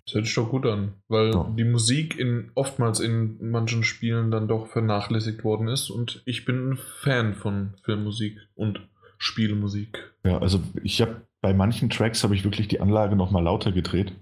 Das 0.04 0.14
hört 0.14 0.26
sich 0.26 0.34
doch 0.34 0.48
gut 0.48 0.64
an, 0.64 0.94
weil 1.08 1.34
ja. 1.34 1.52
die 1.56 1.64
Musik 1.64 2.18
in, 2.18 2.50
oftmals 2.54 2.98
in 2.98 3.50
manchen 3.50 3.84
Spielen 3.84 4.30
dann 4.30 4.48
doch 4.48 4.66
vernachlässigt 4.68 5.44
worden 5.44 5.68
ist 5.68 5.90
und 5.90 6.22
ich 6.24 6.46
bin 6.46 6.70
ein 6.70 6.78
Fan 7.02 7.34
von 7.34 7.74
Filmmusik 7.84 8.38
und 8.54 8.80
Spielmusik. 9.18 10.14
Ja, 10.24 10.38
also 10.38 10.60
ich 10.82 11.02
habe 11.02 11.26
bei 11.42 11.52
manchen 11.52 11.90
Tracks 11.90 12.24
habe 12.24 12.34
ich 12.34 12.42
wirklich 12.42 12.68
die 12.68 12.80
Anlage 12.80 13.16
nochmal 13.16 13.44
lauter 13.44 13.70
gedreht, 13.70 14.12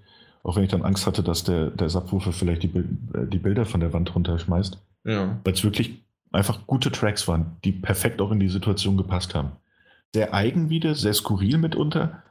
auch 0.42 0.57
wenn 0.57 0.64
ich 0.64 0.70
dann 0.70 0.83
Angst 0.83 1.07
hatte, 1.07 1.22
dass 1.22 1.44
der, 1.44 1.70
der 1.70 1.88
Subwoofer 1.88 2.33
vielleicht 2.33 2.64
die, 2.64 2.76
äh, 2.76 3.26
die 3.29 3.38
Bilder 3.38 3.64
von 3.64 3.81
der 3.81 3.92
Wand 3.92 4.12
runterschmeißt. 4.12 4.79
Ja. 5.05 5.40
Weil 5.44 5.52
es 5.52 5.62
wirklich 5.62 6.05
einfach 6.32 6.66
gute 6.66 6.90
Tracks 6.90 7.28
waren, 7.28 7.56
die 7.64 7.72
perfekt 7.72 8.20
auch 8.20 8.30
in 8.30 8.40
die 8.40 8.48
Situation 8.48 8.96
gepasst 8.96 9.34
haben. 9.34 9.52
Sehr 10.14 10.34
eigen 10.34 10.70
wieder, 10.70 10.94
sehr 10.94 11.14
skurril 11.14 11.58
mitunter, 11.58 12.22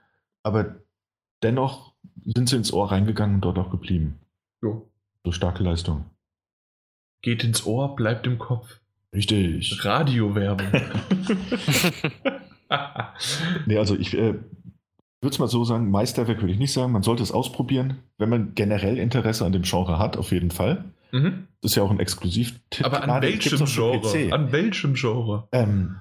aber 0.43 0.75
dennoch 1.43 1.93
sind 2.23 2.49
sie 2.49 2.55
ins 2.55 2.73
Ohr 2.73 2.91
reingegangen 2.91 3.36
und 3.36 3.41
dort 3.41 3.58
auch 3.58 3.69
geblieben. 3.69 4.19
Jo. 4.62 4.89
So 5.23 5.31
starke 5.31 5.63
Leistung. 5.63 6.05
Geht 7.21 7.43
ins 7.43 7.65
Ohr, 7.65 7.95
bleibt 7.95 8.27
im 8.27 8.38
Kopf. 8.38 8.79
Richtig. 9.13 9.84
Radiowerbung. 9.84 10.67
nee, 13.65 13.77
also 13.77 13.95
ich 13.95 14.13
äh, 14.13 14.36
würde 15.21 15.34
es 15.34 15.39
mal 15.39 15.47
so 15.47 15.63
sagen, 15.63 15.89
Meisterwerk 15.89 16.41
würde 16.41 16.53
ich 16.53 16.60
nicht 16.60 16.73
sagen. 16.73 16.91
Man 16.91 17.03
sollte 17.03 17.23
es 17.23 17.31
ausprobieren, 17.31 17.99
wenn 18.17 18.29
man 18.29 18.55
generell 18.55 18.97
Interesse 18.97 19.45
an 19.45 19.53
dem 19.53 19.63
Genre 19.63 19.99
hat, 19.99 20.17
auf 20.17 20.31
jeden 20.31 20.51
Fall. 20.51 20.86
Mhm. 21.12 21.48
Das 21.62 21.72
ist 21.72 21.76
ja 21.76 21.84
auch 21.84 21.91
ein 21.91 22.00
Exklusivtipp. 22.00 22.86
Aber 22.86 23.04
an 23.04 23.22
welchem 23.22 23.65
Genre? 23.65 24.34
An 24.34 24.52
welchem 24.52 24.94
Genre? 24.94 25.48
Ähm, 25.52 25.98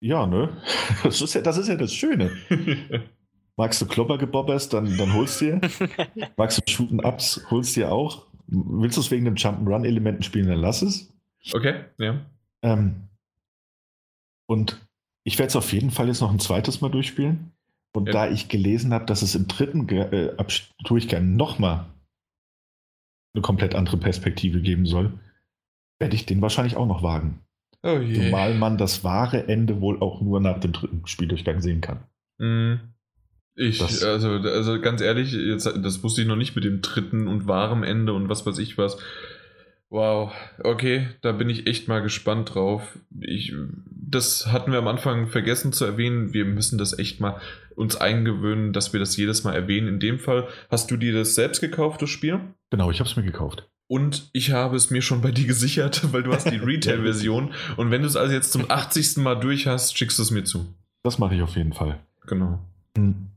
ja, 0.00 0.26
ne? 0.26 0.56
Das 1.02 1.20
ist 1.20 1.34
ja, 1.34 1.40
das 1.40 1.58
ist 1.58 1.68
ja 1.68 1.76
das 1.76 1.92
Schöne. 1.92 2.30
Magst 3.56 3.80
du 3.80 3.86
Kloppergebobbers, 3.86 4.68
dann, 4.68 4.96
dann 4.98 5.14
holst 5.14 5.40
du 5.40 5.58
dir. 5.58 5.60
Magst 6.36 6.58
du 6.58 6.70
Shooten 6.70 7.02
Ups, 7.04 7.40
holst 7.50 7.74
du 7.76 7.80
dir 7.80 7.92
auch. 7.92 8.26
Willst 8.48 8.96
du 8.96 9.00
es 9.00 9.10
wegen 9.10 9.24
dem 9.24 9.34
Jump'n'Run-Elementen 9.34 10.22
spielen, 10.22 10.48
dann 10.48 10.60
lass 10.60 10.82
es. 10.82 11.12
Okay, 11.52 11.84
ja. 11.98 12.20
Ähm, 12.62 13.08
und 14.46 14.86
ich 15.24 15.38
werde 15.38 15.48
es 15.48 15.56
auf 15.56 15.72
jeden 15.72 15.90
Fall 15.90 16.08
jetzt 16.08 16.20
noch 16.20 16.30
ein 16.30 16.38
zweites 16.38 16.80
Mal 16.80 16.90
durchspielen. 16.90 17.52
Und 17.92 18.06
ja. 18.06 18.12
da 18.12 18.28
ich 18.28 18.48
gelesen 18.48 18.92
habe, 18.92 19.06
dass 19.06 19.22
es 19.22 19.34
im 19.34 19.48
dritten 19.48 19.88
äh, 19.88 20.36
Durchgang 20.84 21.34
nochmal 21.34 21.86
eine 23.36 23.42
komplett 23.42 23.74
andere 23.74 23.98
Perspektive 23.98 24.60
geben 24.60 24.86
soll, 24.86 25.12
werde 25.98 26.16
ich 26.16 26.26
den 26.26 26.42
wahrscheinlich 26.42 26.76
auch 26.76 26.86
noch 26.86 27.02
wagen. 27.02 27.40
Oh 27.82 28.00
Zumal 28.00 28.54
man 28.54 28.78
das 28.78 29.04
wahre 29.04 29.46
Ende 29.46 29.80
wohl 29.80 30.00
auch 30.00 30.20
nur 30.20 30.40
nach 30.40 30.58
dem 30.58 30.72
dritten 30.72 31.06
Spieldurchgang 31.06 31.60
sehen 31.60 31.80
kann. 31.80 32.00
Mm. 32.38 32.80
Ich, 33.54 33.78
das, 33.78 34.02
also, 34.02 34.32
also 34.32 34.80
ganz 34.80 35.00
ehrlich, 35.00 35.32
jetzt, 35.32 35.64
das 35.64 36.02
wusste 36.02 36.20
ich 36.20 36.26
noch 36.26 36.36
nicht 36.36 36.54
mit 36.56 36.64
dem 36.64 36.82
dritten 36.82 37.26
und 37.26 37.48
wahrem 37.48 37.84
Ende 37.84 38.12
und 38.12 38.28
was 38.28 38.44
weiß 38.44 38.58
ich 38.58 38.76
was. 38.76 38.98
Wow, 39.88 40.32
okay, 40.62 41.06
da 41.22 41.32
bin 41.32 41.48
ich 41.48 41.66
echt 41.66 41.88
mal 41.88 42.02
gespannt 42.02 42.54
drauf. 42.54 42.98
Ich, 43.20 43.54
das 44.08 44.46
hatten 44.46 44.72
wir 44.72 44.78
am 44.78 44.88
Anfang 44.88 45.26
vergessen 45.26 45.72
zu 45.72 45.84
erwähnen. 45.84 46.32
Wir 46.32 46.44
müssen 46.44 46.78
das 46.78 46.98
echt 46.98 47.20
mal 47.20 47.40
uns 47.74 47.96
eingewöhnen, 47.96 48.72
dass 48.72 48.92
wir 48.92 49.00
das 49.00 49.16
jedes 49.16 49.44
Mal 49.44 49.54
erwähnen. 49.54 49.88
In 49.88 50.00
dem 50.00 50.18
Fall 50.18 50.48
hast 50.70 50.90
du 50.90 50.96
dir 50.96 51.12
das 51.12 51.34
selbst 51.34 51.60
gekauft, 51.60 52.00
das 52.02 52.10
Spiel? 52.10 52.40
Genau, 52.70 52.90
ich 52.90 53.00
habe 53.00 53.10
es 53.10 53.16
mir 53.16 53.24
gekauft. 53.24 53.68
Und 53.88 54.30
ich 54.32 54.50
habe 54.52 54.76
es 54.76 54.90
mir 54.90 55.02
schon 55.02 55.20
bei 55.20 55.30
dir 55.30 55.46
gesichert, 55.46 56.00
weil 56.12 56.22
du 56.22 56.32
hast 56.32 56.50
die 56.50 56.56
Retail-Version. 56.56 57.52
Und 57.76 57.90
wenn 57.90 58.02
du 58.02 58.08
es 58.08 58.16
also 58.16 58.32
jetzt 58.32 58.52
zum 58.52 58.70
80. 58.70 59.18
Mal 59.18 59.36
durch 59.36 59.66
hast, 59.66 59.96
schickst 59.96 60.18
du 60.18 60.22
es 60.22 60.30
mir 60.30 60.44
zu. 60.44 60.66
Das 61.02 61.18
mache 61.18 61.34
ich 61.34 61.42
auf 61.42 61.56
jeden 61.56 61.72
Fall. 61.72 62.00
Genau. 62.26 62.60
Hm. 62.96 63.28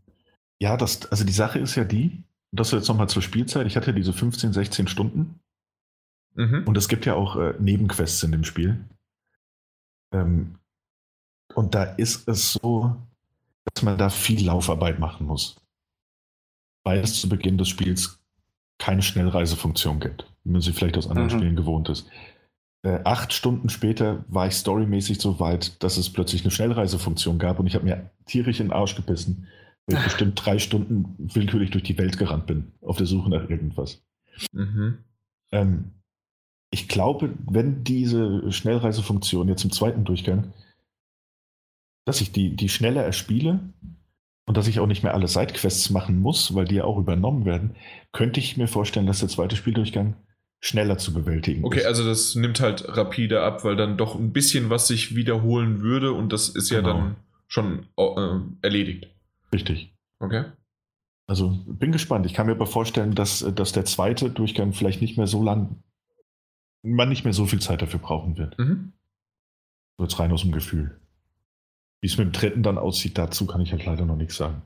Ja, 0.59 0.77
das, 0.77 1.11
also 1.11 1.23
die 1.23 1.33
Sache 1.33 1.59
ist 1.59 1.75
ja 1.75 1.83
die, 1.83 2.23
das 2.51 2.71
jetzt 2.71 2.87
nochmal 2.87 3.09
zur 3.09 3.21
Spielzeit. 3.21 3.65
Ich 3.67 3.75
hatte 3.75 3.93
diese 3.93 4.13
15, 4.13 4.53
16 4.53 4.87
Stunden. 4.87 5.39
Mhm. 6.35 6.63
Und 6.65 6.77
es 6.77 6.87
gibt 6.87 7.05
ja 7.05 7.15
auch 7.15 7.35
äh, 7.35 7.53
Nebenquests 7.59 8.23
in 8.23 8.31
dem 8.31 8.43
Spiel. 8.43 8.79
Ähm, 10.11 10.55
und 11.55 11.75
da 11.75 11.83
ist 11.83 12.27
es 12.27 12.53
so, 12.53 12.95
dass 13.65 13.83
man 13.83 13.97
da 13.97 14.09
viel 14.09 14.45
Laufarbeit 14.45 14.99
machen 14.99 15.27
muss. 15.27 15.55
Weil 16.83 16.99
es 16.99 17.19
zu 17.19 17.29
Beginn 17.29 17.57
des 17.57 17.69
Spiels 17.69 18.19
keine 18.77 19.01
Schnellreisefunktion 19.01 19.99
gibt, 19.99 20.25
wie 20.43 20.51
man 20.51 20.61
sie 20.61 20.73
vielleicht 20.73 20.97
aus 20.97 21.07
anderen 21.07 21.29
mhm. 21.29 21.37
Spielen 21.37 21.55
gewohnt 21.55 21.89
ist. 21.89 22.07
Äh, 22.81 23.01
acht 23.03 23.33
Stunden 23.33 23.67
später 23.69 24.23
war 24.29 24.47
ich 24.47 24.53
storymäßig 24.53 25.19
so 25.19 25.39
weit, 25.39 25.83
dass 25.83 25.97
es 25.97 26.11
plötzlich 26.11 26.43
eine 26.43 26.51
Schnellreisefunktion 26.51 27.37
gab 27.37 27.59
und 27.59 27.67
ich 27.67 27.75
habe 27.75 27.83
mir 27.83 28.09
tierisch 28.25 28.61
in 28.61 28.67
den 28.67 28.73
Arsch 28.73 28.95
gebissen, 28.95 29.47
weil 29.85 29.97
ich 29.97 30.03
bestimmt 30.05 30.39
drei 30.43 30.59
Stunden 30.59 31.15
willkürlich 31.17 31.71
durch 31.71 31.83
die 31.83 31.97
Welt 31.97 32.17
gerannt 32.17 32.47
bin, 32.47 32.71
auf 32.81 32.95
der 32.95 33.05
Suche 33.05 33.29
nach 33.29 33.49
irgendwas. 33.49 34.01
Mhm. 34.53 34.99
Ähm, 35.51 35.91
ich 36.71 36.87
glaube, 36.87 37.33
wenn 37.49 37.83
diese 37.83 38.51
Schnellreisefunktion 38.51 39.49
jetzt 39.49 39.63
im 39.63 39.71
zweiten 39.71 40.03
Durchgang 40.03 40.53
dass 42.09 42.21
ich 42.21 42.31
die, 42.31 42.55
die 42.55 42.69
schneller 42.69 43.03
erspiele 43.03 43.59
und 44.47 44.57
dass 44.57 44.67
ich 44.67 44.79
auch 44.79 44.87
nicht 44.87 45.03
mehr 45.03 45.13
alle 45.13 45.27
Sidequests 45.27 45.91
machen 45.91 46.19
muss, 46.19 46.55
weil 46.55 46.65
die 46.65 46.75
ja 46.75 46.83
auch 46.83 46.97
übernommen 46.97 47.45
werden, 47.45 47.75
könnte 48.11 48.39
ich 48.39 48.57
mir 48.57 48.67
vorstellen, 48.67 49.05
dass 49.05 49.19
der 49.19 49.29
zweite 49.29 49.55
Spieldurchgang 49.55 50.15
schneller 50.59 50.97
zu 50.97 51.13
bewältigen. 51.13 51.63
Okay, 51.63 51.85
also 51.85 52.03
das 52.03 52.33
nimmt 52.33 52.61
halt 52.61 52.83
rapide 52.87 53.43
ab, 53.43 53.63
weil 53.63 53.75
dann 53.75 53.95
doch 53.95 54.15
ein 54.15 54.33
bisschen 54.33 54.71
was 54.71 54.87
sich 54.87 55.15
wiederholen 55.15 55.81
würde 55.81 56.11
und 56.11 56.33
das 56.33 56.49
ist 56.49 56.71
ja 56.71 56.81
genau. 56.81 56.93
dann 56.93 57.15
schon 57.47 57.85
äh, 57.95 58.39
erledigt. 58.63 59.07
Richtig. 59.53 59.93
Okay. 60.17 60.45
Also 61.27 61.59
bin 61.67 61.91
gespannt. 61.91 62.25
Ich 62.25 62.33
kann 62.33 62.47
mir 62.47 62.53
aber 62.53 62.65
vorstellen, 62.65 63.13
dass, 63.13 63.45
dass 63.53 63.71
der 63.71 63.85
zweite 63.85 64.31
Durchgang 64.31 64.73
vielleicht 64.73 64.99
nicht 64.99 65.15
mehr 65.15 65.27
so 65.27 65.43
lang, 65.43 65.83
man 66.81 67.09
nicht 67.09 67.23
mehr 67.23 67.33
so 67.33 67.45
viel 67.45 67.59
Zeit 67.59 67.81
dafür 67.81 67.99
brauchen 67.99 68.37
wird. 68.37 68.57
Mhm. 68.57 68.93
So 69.97 70.03
jetzt 70.03 70.19
rein 70.19 70.31
aus 70.31 70.41
dem 70.41 70.51
Gefühl. 70.51 70.99
Wie 72.01 72.07
es 72.07 72.17
mit 72.17 72.27
dem 72.27 72.31
dritten 72.31 72.63
dann 72.63 72.77
aussieht, 72.77 73.17
dazu 73.17 73.45
kann 73.45 73.61
ich 73.61 73.71
halt 73.71 73.85
leider 73.85 74.05
noch 74.05 74.15
nichts 74.15 74.37
sagen. 74.37 74.61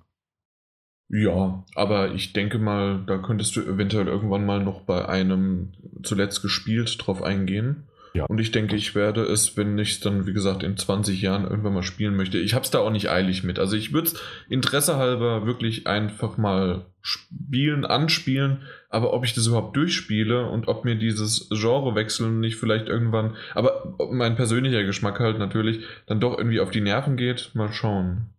Ja, 1.09 1.63
aber 1.75 2.13
ich 2.13 2.33
denke 2.33 2.57
mal, 2.57 3.03
da 3.05 3.17
könntest 3.17 3.55
du 3.55 3.61
eventuell 3.61 4.07
irgendwann 4.07 4.45
mal 4.45 4.63
noch 4.63 4.81
bei 4.81 5.07
einem 5.07 5.73
zuletzt 6.03 6.41
gespielt 6.41 6.95
drauf 6.99 7.21
eingehen. 7.21 7.87
Ja. 8.13 8.25
Und 8.25 8.39
ich 8.39 8.51
denke, 8.51 8.75
ich 8.75 8.93
werde 8.93 9.23
es, 9.23 9.57
wenn 9.57 9.77
ich 9.79 9.93
es 9.93 9.99
dann, 9.99 10.27
wie 10.27 10.33
gesagt, 10.33 10.61
in 10.61 10.77
20 10.77 11.21
Jahren 11.21 11.45
irgendwann 11.45 11.73
mal 11.73 11.83
spielen 11.83 12.15
möchte. 12.15 12.37
Ich 12.37 12.53
habe 12.53 12.63
es 12.63 12.69
da 12.69 12.79
auch 12.79 12.91
nicht 12.91 13.09
eilig 13.09 13.43
mit. 13.43 13.57
Also 13.57 13.75
ich 13.75 13.91
würde 13.91 14.09
es 14.09 14.21
Interesse 14.49 14.97
halber 14.97 15.47
wirklich 15.47 15.87
einfach 15.87 16.37
mal 16.37 16.85
spielen, 17.01 17.85
anspielen. 17.85 18.61
Aber 18.89 19.13
ob 19.13 19.25
ich 19.25 19.33
das 19.33 19.47
überhaupt 19.47 19.75
durchspiele 19.75 20.47
und 20.47 20.67
ob 20.67 20.85
mir 20.85 20.95
dieses 20.95 21.49
Genre 21.49 21.95
wechseln 21.95 22.39
nicht 22.39 22.57
vielleicht 22.57 22.87
irgendwann, 22.87 23.35
aber 23.55 23.97
mein 24.11 24.35
persönlicher 24.35 24.83
Geschmack 24.83 25.19
halt 25.19 25.39
natürlich, 25.39 25.83
dann 26.05 26.19
doch 26.19 26.37
irgendwie 26.37 26.59
auf 26.59 26.69
die 26.69 26.81
Nerven 26.81 27.17
geht, 27.17 27.51
mal 27.55 27.73
schauen. 27.73 28.29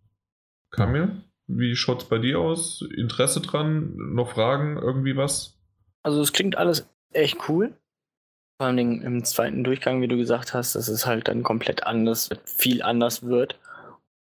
Kamil, 0.70 1.22
wie 1.48 1.74
schaut 1.74 2.02
es 2.02 2.08
bei 2.08 2.18
dir 2.18 2.38
aus? 2.38 2.82
Interesse 2.96 3.40
dran? 3.40 3.94
Noch 3.96 4.30
Fragen? 4.30 4.76
Irgendwie 4.76 5.16
was? 5.16 5.58
Also 6.02 6.20
es 6.20 6.32
klingt 6.32 6.56
alles 6.56 6.88
echt 7.12 7.48
cool. 7.48 7.74
Vor 8.64 8.70
allem 8.70 9.02
im 9.02 9.24
zweiten 9.24 9.62
Durchgang, 9.62 10.00
wie 10.00 10.08
du 10.08 10.16
gesagt 10.16 10.54
hast, 10.54 10.74
dass 10.74 10.88
es 10.88 11.04
halt 11.04 11.28
dann 11.28 11.42
komplett 11.42 11.86
anders, 11.86 12.30
viel 12.46 12.80
anders 12.80 13.22
wird. 13.22 13.58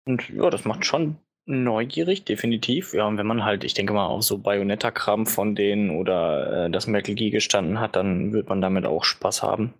Und 0.06 0.30
ja, 0.30 0.52
das 0.52 0.64
macht 0.64 0.86
schon 0.86 1.18
neugierig, 1.48 2.24
definitiv. 2.24 2.94
Ja, 2.94 3.08
und 3.08 3.18
wenn 3.18 3.26
man 3.26 3.44
halt, 3.44 3.64
ich 3.64 3.74
denke 3.74 3.94
mal, 3.94 4.06
auf 4.06 4.22
so 4.22 4.38
Bayonetta-Kram 4.38 5.26
von 5.26 5.56
denen 5.56 5.90
oder 5.90 6.66
äh, 6.66 6.70
das 6.70 6.86
Metal 6.86 7.16
Gear 7.16 7.32
gestanden 7.32 7.80
hat, 7.80 7.96
dann 7.96 8.32
wird 8.32 8.48
man 8.48 8.62
damit 8.62 8.86
auch 8.86 9.04
Spaß 9.04 9.42
haben. 9.42 9.74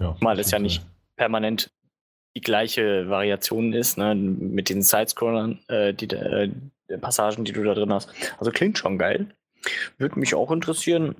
Ja, 0.00 0.14
Mal 0.20 0.38
es 0.38 0.52
ja 0.52 0.60
nicht 0.60 0.86
permanent 1.16 1.72
die 2.36 2.42
gleiche 2.42 3.08
Variation 3.08 3.72
ist, 3.72 3.98
ne, 3.98 4.14
mit 4.14 4.68
den 4.68 4.82
Sidescrollern, 4.82 5.58
äh, 5.66 5.92
die 5.92 6.06
äh, 6.14 6.48
Passagen, 7.00 7.44
die 7.44 7.52
du 7.52 7.64
da 7.64 7.74
drin 7.74 7.92
hast. 7.92 8.08
Also 8.38 8.52
klingt 8.52 8.78
schon 8.78 8.98
geil. 8.98 9.26
Würde 9.98 10.20
mich 10.20 10.36
auch 10.36 10.52
interessieren, 10.52 11.16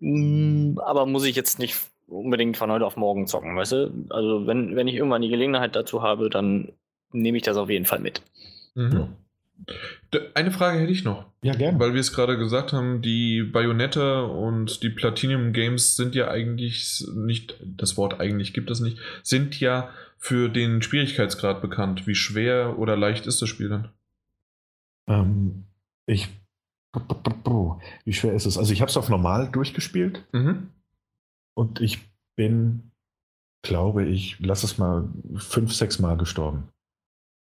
mm, 0.00 0.78
aber 0.78 1.04
muss 1.04 1.26
ich 1.26 1.36
jetzt 1.36 1.58
nicht 1.58 1.76
unbedingt 2.06 2.56
von 2.56 2.70
heute 2.70 2.86
auf 2.86 2.96
morgen 2.96 3.26
zocken, 3.26 3.56
weißt 3.56 3.72
du? 3.72 4.06
Also 4.10 4.46
wenn, 4.46 4.76
wenn 4.76 4.88
ich 4.88 4.94
irgendwann 4.94 5.22
die 5.22 5.28
Gelegenheit 5.28 5.74
dazu 5.76 6.02
habe, 6.02 6.30
dann 6.30 6.72
nehme 7.12 7.36
ich 7.36 7.42
das 7.42 7.56
auf 7.56 7.70
jeden 7.70 7.86
Fall 7.86 8.00
mit. 8.00 8.22
Mhm. 8.74 9.08
Eine 10.34 10.50
Frage 10.50 10.78
hätte 10.80 10.92
ich 10.92 11.04
noch. 11.04 11.26
Ja, 11.42 11.54
gerne. 11.54 11.78
Weil 11.78 11.94
wir 11.94 12.00
es 12.00 12.12
gerade 12.12 12.36
gesagt 12.36 12.72
haben, 12.72 13.02
die 13.02 13.42
Bayonetta 13.42 14.22
und 14.22 14.82
die 14.82 14.90
Platinum 14.90 15.52
Games 15.52 15.96
sind 15.96 16.14
ja 16.14 16.28
eigentlich 16.28 17.04
nicht, 17.14 17.56
das 17.60 17.96
Wort 17.96 18.20
eigentlich 18.20 18.52
gibt 18.52 18.70
es 18.70 18.80
nicht, 18.80 18.98
sind 19.22 19.58
ja 19.60 19.90
für 20.18 20.48
den 20.48 20.82
Schwierigkeitsgrad 20.82 21.62
bekannt. 21.62 22.06
Wie 22.06 22.14
schwer 22.14 22.78
oder 22.78 22.96
leicht 22.96 23.26
ist 23.26 23.42
das 23.42 23.48
Spiel 23.48 23.68
dann? 23.68 23.88
Ähm, 25.06 25.64
ich. 26.06 26.28
Wie 28.04 28.12
schwer 28.12 28.34
ist 28.34 28.46
es? 28.46 28.56
Also 28.56 28.72
ich 28.72 28.80
habe 28.80 28.90
es 28.90 28.96
auf 28.96 29.08
normal 29.08 29.50
durchgespielt. 29.50 30.24
Mhm. 30.32 30.70
Und 31.54 31.80
ich 31.80 32.00
bin, 32.36 32.90
glaube 33.62 34.04
ich, 34.04 34.36
lass 34.40 34.64
es 34.64 34.78
mal 34.78 35.08
fünf, 35.36 35.72
sechs 35.72 35.98
Mal 35.98 36.16
gestorben. 36.16 36.68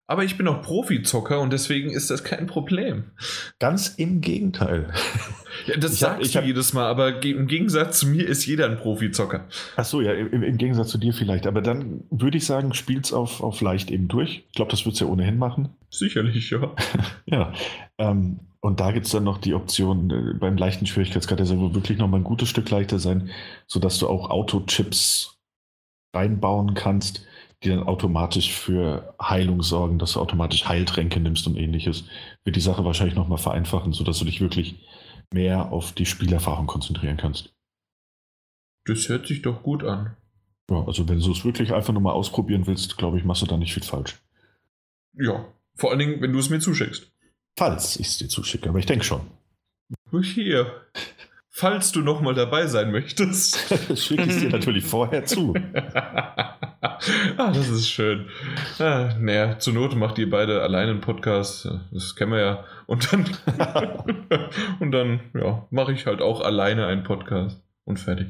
Aber 0.08 0.24
ich 0.24 0.36
bin 0.36 0.46
auch 0.48 0.60
Profizocker 0.60 1.40
und 1.40 1.52
deswegen 1.52 1.88
ist 1.88 2.10
das 2.10 2.22
kein 2.22 2.46
Problem. 2.46 3.04
Ganz 3.58 3.88
im 3.88 4.20
Gegenteil. 4.20 4.92
Ja, 5.66 5.76
das 5.76 5.92
ich 5.92 5.98
sagst 6.00 6.24
hab, 6.24 6.32
du 6.32 6.38
hab, 6.38 6.44
jedes 6.44 6.72
Mal, 6.72 6.86
aber 6.86 7.22
im 7.22 7.46
Gegensatz 7.46 8.00
zu 8.00 8.08
mir 8.08 8.26
ist 8.26 8.44
jeder 8.46 8.66
ein 8.66 8.78
Profizocker. 8.78 9.46
Ach 9.76 9.84
so, 9.84 10.00
ja, 10.00 10.12
im, 10.12 10.42
im 10.42 10.58
Gegensatz 10.58 10.88
zu 10.88 10.98
dir 10.98 11.12
vielleicht. 11.12 11.46
Aber 11.46 11.62
dann 11.62 12.02
würde 12.10 12.36
ich 12.38 12.46
sagen, 12.46 12.74
spiel's 12.74 13.12
auf, 13.12 13.42
auf 13.42 13.60
leicht 13.60 13.90
eben 13.90 14.08
durch. 14.08 14.44
Ich 14.48 14.54
glaube, 14.54 14.70
das 14.70 14.84
wird 14.84 14.94
es 14.94 15.00
ja 15.00 15.06
ohnehin 15.06 15.38
machen. 15.38 15.68
Sicherlich, 15.88 16.50
ja. 16.50 16.74
ja. 17.26 17.52
Ähm, 17.98 18.40
und 18.62 18.78
da 18.78 18.92
gibt 18.92 19.06
es 19.06 19.12
dann 19.12 19.24
noch 19.24 19.38
die 19.38 19.54
Option, 19.54 20.10
äh, 20.10 20.34
beim 20.34 20.56
leichten 20.56 20.86
Schwierigkeitsgrad, 20.86 21.40
der 21.40 21.46
soll 21.46 21.74
wirklich 21.74 21.98
noch 21.98 22.08
mal 22.08 22.18
ein 22.18 22.24
gutes 22.24 22.48
Stück 22.48 22.70
leichter 22.70 23.00
sein, 23.00 23.30
sodass 23.66 23.98
du 23.98 24.08
auch 24.08 24.30
Autochips 24.30 25.36
reinbauen 26.14 26.74
kannst, 26.74 27.26
die 27.62 27.70
dann 27.70 27.82
automatisch 27.82 28.52
für 28.52 29.14
Heilung 29.20 29.62
sorgen, 29.62 29.98
dass 29.98 30.12
du 30.12 30.20
automatisch 30.20 30.68
Heiltränke 30.68 31.18
nimmst 31.18 31.46
und 31.48 31.56
ähnliches. 31.56 32.04
Wird 32.44 32.54
die 32.54 32.60
Sache 32.60 32.84
wahrscheinlich 32.84 33.16
noch 33.16 33.28
mal 33.28 33.36
vereinfachen, 33.36 33.92
sodass 33.92 34.20
du 34.20 34.24
dich 34.24 34.40
wirklich 34.40 34.76
mehr 35.32 35.72
auf 35.72 35.92
die 35.92 36.06
Spielerfahrung 36.06 36.66
konzentrieren 36.66 37.16
kannst. 37.16 37.52
Das 38.84 39.08
hört 39.08 39.26
sich 39.26 39.42
doch 39.42 39.62
gut 39.64 39.82
an. 39.82 40.16
Ja, 40.70 40.84
also 40.86 41.08
wenn 41.08 41.20
du 41.20 41.32
es 41.32 41.44
wirklich 41.44 41.72
einfach 41.72 41.92
nur 41.92 42.02
mal 42.02 42.12
ausprobieren 42.12 42.66
willst, 42.68 42.96
glaube 42.96 43.18
ich, 43.18 43.24
machst 43.24 43.42
du 43.42 43.46
da 43.46 43.56
nicht 43.56 43.74
viel 43.74 43.82
falsch. 43.82 44.20
Ja, 45.14 45.46
vor 45.74 45.90
allen 45.90 45.98
Dingen, 45.98 46.20
wenn 46.20 46.32
du 46.32 46.38
es 46.38 46.48
mir 46.48 46.60
zuschickst. 46.60 47.11
Falls 47.56 47.96
ich 47.96 48.06
es 48.06 48.18
dir 48.18 48.28
zuschicke, 48.28 48.68
aber 48.68 48.78
ich 48.78 48.86
denke 48.86 49.04
schon. 49.04 49.20
Hier. 50.22 50.72
Falls 51.54 51.92
du 51.92 52.00
nochmal 52.00 52.34
dabei 52.34 52.66
sein 52.66 52.90
möchtest. 52.90 53.58
schicke 53.98 54.22
ich 54.22 54.30
es 54.30 54.40
dir 54.40 54.48
natürlich 54.48 54.84
vorher 54.86 55.26
zu. 55.26 55.54
ah, 55.74 56.96
das 57.36 57.68
ist 57.68 57.90
schön. 57.90 58.28
Ah, 58.78 59.14
naja, 59.18 59.58
zur 59.58 59.74
Not 59.74 59.94
macht 59.94 60.18
ihr 60.18 60.30
beide 60.30 60.62
alleine 60.62 60.92
einen 60.92 61.02
Podcast. 61.02 61.68
Das 61.92 62.16
kennen 62.16 62.32
wir 62.32 62.40
ja. 62.40 62.64
Und 62.86 63.12
dann, 63.12 63.26
und 64.80 64.92
dann 64.92 65.20
ja, 65.34 65.66
mache 65.70 65.92
ich 65.92 66.06
halt 66.06 66.22
auch 66.22 66.40
alleine 66.40 66.86
einen 66.86 67.04
Podcast. 67.04 67.62
Und 67.84 67.98
fertig. 67.98 68.28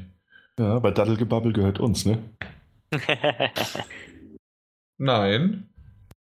Ja, 0.59 0.79
bei 0.79 0.91
Daddelgebabbel 0.91 1.53
gehört 1.53 1.79
uns, 1.79 2.05
ne? 2.05 2.17
Nein. 4.97 5.69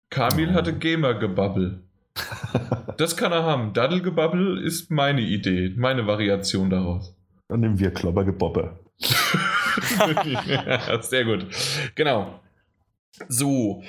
Kamil 0.09 0.53
hatte 0.53 0.77
Gamergebabbel. 0.77 1.86
Das 2.97 3.15
kann 3.15 3.31
er 3.31 3.43
haben. 3.43 3.73
Daddelgebabbel 3.73 4.63
ist 4.63 4.89
meine 4.89 5.21
Idee, 5.21 5.71
meine 5.77 6.07
Variation 6.07 6.71
daraus. 6.71 7.15
Dann 7.47 7.59
nehmen 7.59 7.79
wir 7.79 7.91
Kloppergebobbe. 7.91 8.79
ja, 10.47 11.01
sehr 11.03 11.25
gut. 11.25 11.45
Genau. 11.93 12.39
So, 13.29 13.83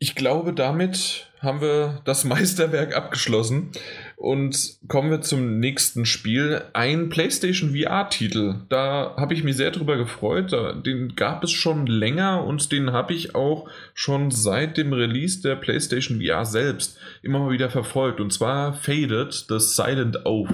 ich 0.00 0.16
glaube, 0.16 0.52
damit 0.52 1.30
haben 1.40 1.60
wir 1.60 2.00
das 2.04 2.24
Meisterwerk 2.24 2.96
abgeschlossen 2.96 3.70
und 4.18 4.78
kommen 4.88 5.12
wir 5.12 5.20
zum 5.20 5.60
nächsten 5.60 6.04
Spiel. 6.04 6.62
Ein 6.72 7.08
PlayStation 7.08 7.70
VR-Titel. 7.70 8.56
Da 8.68 9.14
habe 9.16 9.32
ich 9.32 9.44
mich 9.44 9.56
sehr 9.56 9.70
drüber 9.70 9.96
gefreut. 9.96 10.52
Den 10.84 11.14
gab 11.14 11.44
es 11.44 11.52
schon 11.52 11.86
länger 11.86 12.44
und 12.44 12.72
den 12.72 12.90
habe 12.90 13.14
ich 13.14 13.36
auch 13.36 13.70
schon 13.94 14.32
seit 14.32 14.76
dem 14.76 14.92
Release 14.92 15.40
der 15.40 15.54
PlayStation 15.54 16.20
VR 16.20 16.44
selbst 16.44 16.98
immer 17.22 17.38
mal 17.38 17.52
wieder 17.52 17.70
verfolgt. 17.70 18.20
Und 18.20 18.32
zwar 18.32 18.72
Faded, 18.72 19.48
das 19.50 19.76
Silent 19.76 20.26
Oath. 20.26 20.52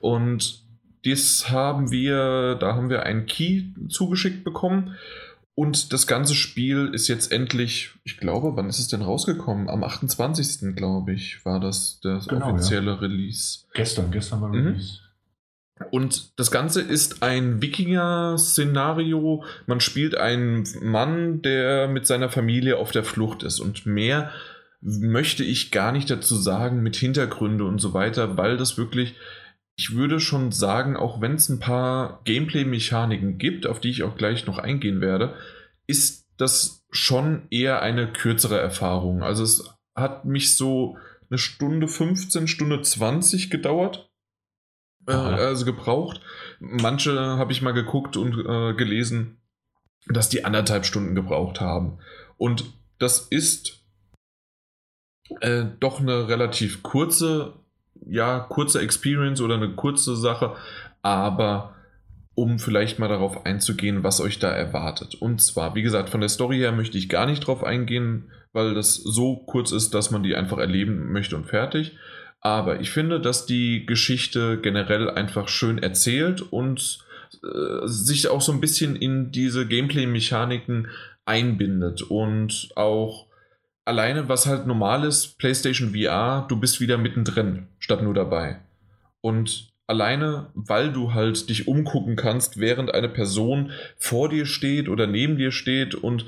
Und 0.00 0.64
das 1.04 1.50
haben 1.50 1.90
wir, 1.90 2.54
da 2.54 2.74
haben 2.74 2.88
wir 2.88 3.02
einen 3.02 3.26
Key 3.26 3.64
zugeschickt 3.90 4.44
bekommen. 4.44 4.96
Und 5.56 5.92
das 5.92 6.06
ganze 6.08 6.34
Spiel 6.34 6.90
ist 6.92 7.06
jetzt 7.06 7.30
endlich, 7.30 7.92
ich 8.02 8.16
glaube, 8.16 8.56
wann 8.56 8.68
ist 8.68 8.80
es 8.80 8.88
denn 8.88 9.02
rausgekommen? 9.02 9.68
Am 9.68 9.84
28. 9.84 10.74
glaube 10.74 11.12
ich, 11.12 11.44
war 11.44 11.60
das 11.60 12.00
das 12.02 12.26
genau, 12.26 12.50
offizielle 12.50 12.92
ja. 12.92 12.96
Release. 12.96 13.60
Gestern, 13.72 14.10
gestern 14.10 14.40
war 14.40 14.48
mhm. 14.48 14.66
Release. 14.66 14.98
Und 15.90 16.38
das 16.38 16.50
Ganze 16.50 16.80
ist 16.80 17.22
ein 17.22 17.60
Wikinger-Szenario. 17.60 19.44
Man 19.66 19.80
spielt 19.80 20.16
einen 20.16 20.66
Mann, 20.80 21.42
der 21.42 21.88
mit 21.88 22.06
seiner 22.06 22.30
Familie 22.30 22.78
auf 22.78 22.90
der 22.90 23.04
Flucht 23.04 23.42
ist. 23.42 23.60
Und 23.60 23.86
mehr 23.86 24.30
möchte 24.80 25.44
ich 25.44 25.70
gar 25.70 25.92
nicht 25.92 26.10
dazu 26.10 26.36
sagen 26.36 26.82
mit 26.82 26.96
Hintergründe 26.96 27.64
und 27.64 27.80
so 27.80 27.94
weiter, 27.94 28.36
weil 28.36 28.56
das 28.56 28.76
wirklich 28.76 29.14
ich 29.76 29.94
würde 29.94 30.20
schon 30.20 30.52
sagen, 30.52 30.96
auch 30.96 31.20
wenn 31.20 31.34
es 31.34 31.48
ein 31.48 31.58
paar 31.58 32.20
Gameplay-Mechaniken 32.24 33.38
gibt, 33.38 33.66
auf 33.66 33.80
die 33.80 33.90
ich 33.90 34.02
auch 34.02 34.16
gleich 34.16 34.46
noch 34.46 34.58
eingehen 34.58 35.00
werde, 35.00 35.34
ist 35.86 36.26
das 36.36 36.84
schon 36.90 37.46
eher 37.50 37.82
eine 37.82 38.12
kürzere 38.12 38.58
Erfahrung. 38.58 39.22
Also 39.22 39.42
es 39.42 39.68
hat 39.94 40.24
mich 40.24 40.56
so 40.56 40.96
eine 41.28 41.38
Stunde 41.38 41.88
15, 41.88 42.46
Stunde 42.46 42.82
20 42.82 43.50
gedauert. 43.50 44.10
Äh, 45.06 45.12
also 45.12 45.64
gebraucht. 45.64 46.20
Manche 46.60 47.18
habe 47.18 47.52
ich 47.52 47.62
mal 47.62 47.72
geguckt 47.72 48.16
und 48.16 48.38
äh, 48.46 48.74
gelesen, 48.74 49.40
dass 50.06 50.28
die 50.28 50.44
anderthalb 50.44 50.86
Stunden 50.86 51.14
gebraucht 51.14 51.60
haben. 51.60 51.98
Und 52.36 52.64
das 52.98 53.20
ist 53.20 53.84
äh, 55.40 55.64
doch 55.80 56.00
eine 56.00 56.28
relativ 56.28 56.82
kurze 56.82 57.63
ja, 58.08 58.40
kurze 58.40 58.80
Experience 58.80 59.40
oder 59.40 59.54
eine 59.54 59.70
kurze 59.70 60.16
Sache, 60.16 60.54
aber 61.02 61.74
um 62.34 62.58
vielleicht 62.58 62.98
mal 62.98 63.08
darauf 63.08 63.46
einzugehen, 63.46 64.02
was 64.02 64.20
euch 64.20 64.38
da 64.38 64.50
erwartet. 64.50 65.14
Und 65.14 65.40
zwar, 65.40 65.74
wie 65.74 65.82
gesagt, 65.82 66.10
von 66.10 66.20
der 66.20 66.28
Story 66.28 66.58
her 66.58 66.72
möchte 66.72 66.98
ich 66.98 67.08
gar 67.08 67.26
nicht 67.26 67.46
drauf 67.46 67.62
eingehen, 67.62 68.30
weil 68.52 68.74
das 68.74 68.94
so 68.94 69.36
kurz 69.36 69.72
ist, 69.72 69.94
dass 69.94 70.10
man 70.10 70.22
die 70.22 70.34
einfach 70.34 70.58
erleben 70.58 71.12
möchte 71.12 71.36
und 71.36 71.46
fertig. 71.46 71.96
Aber 72.40 72.80
ich 72.80 72.90
finde, 72.90 73.20
dass 73.20 73.46
die 73.46 73.86
Geschichte 73.86 74.58
generell 74.60 75.08
einfach 75.08 75.48
schön 75.48 75.78
erzählt 75.78 76.42
und 76.42 76.98
äh, 77.42 77.86
sich 77.86 78.28
auch 78.28 78.40
so 78.40 78.52
ein 78.52 78.60
bisschen 78.60 78.96
in 78.96 79.30
diese 79.30 79.66
Gameplay-Mechaniken 79.66 80.88
einbindet 81.24 82.02
und 82.02 82.70
auch 82.76 83.26
alleine, 83.84 84.28
was 84.28 84.46
halt 84.46 84.66
normal 84.66 85.04
ist, 85.04 85.38
PlayStation 85.38 85.94
VR, 85.94 86.46
du 86.48 86.58
bist 86.58 86.80
wieder 86.80 86.98
mittendrin, 86.98 87.68
statt 87.78 88.02
nur 88.02 88.14
dabei. 88.14 88.60
Und 89.20 89.72
alleine, 89.86 90.50
weil 90.54 90.92
du 90.92 91.12
halt 91.14 91.48
dich 91.48 91.68
umgucken 91.68 92.16
kannst, 92.16 92.58
während 92.58 92.92
eine 92.94 93.08
Person 93.08 93.72
vor 93.96 94.28
dir 94.28 94.46
steht 94.46 94.88
oder 94.88 95.06
neben 95.06 95.36
dir 95.36 95.52
steht 95.52 95.94
und 95.94 96.26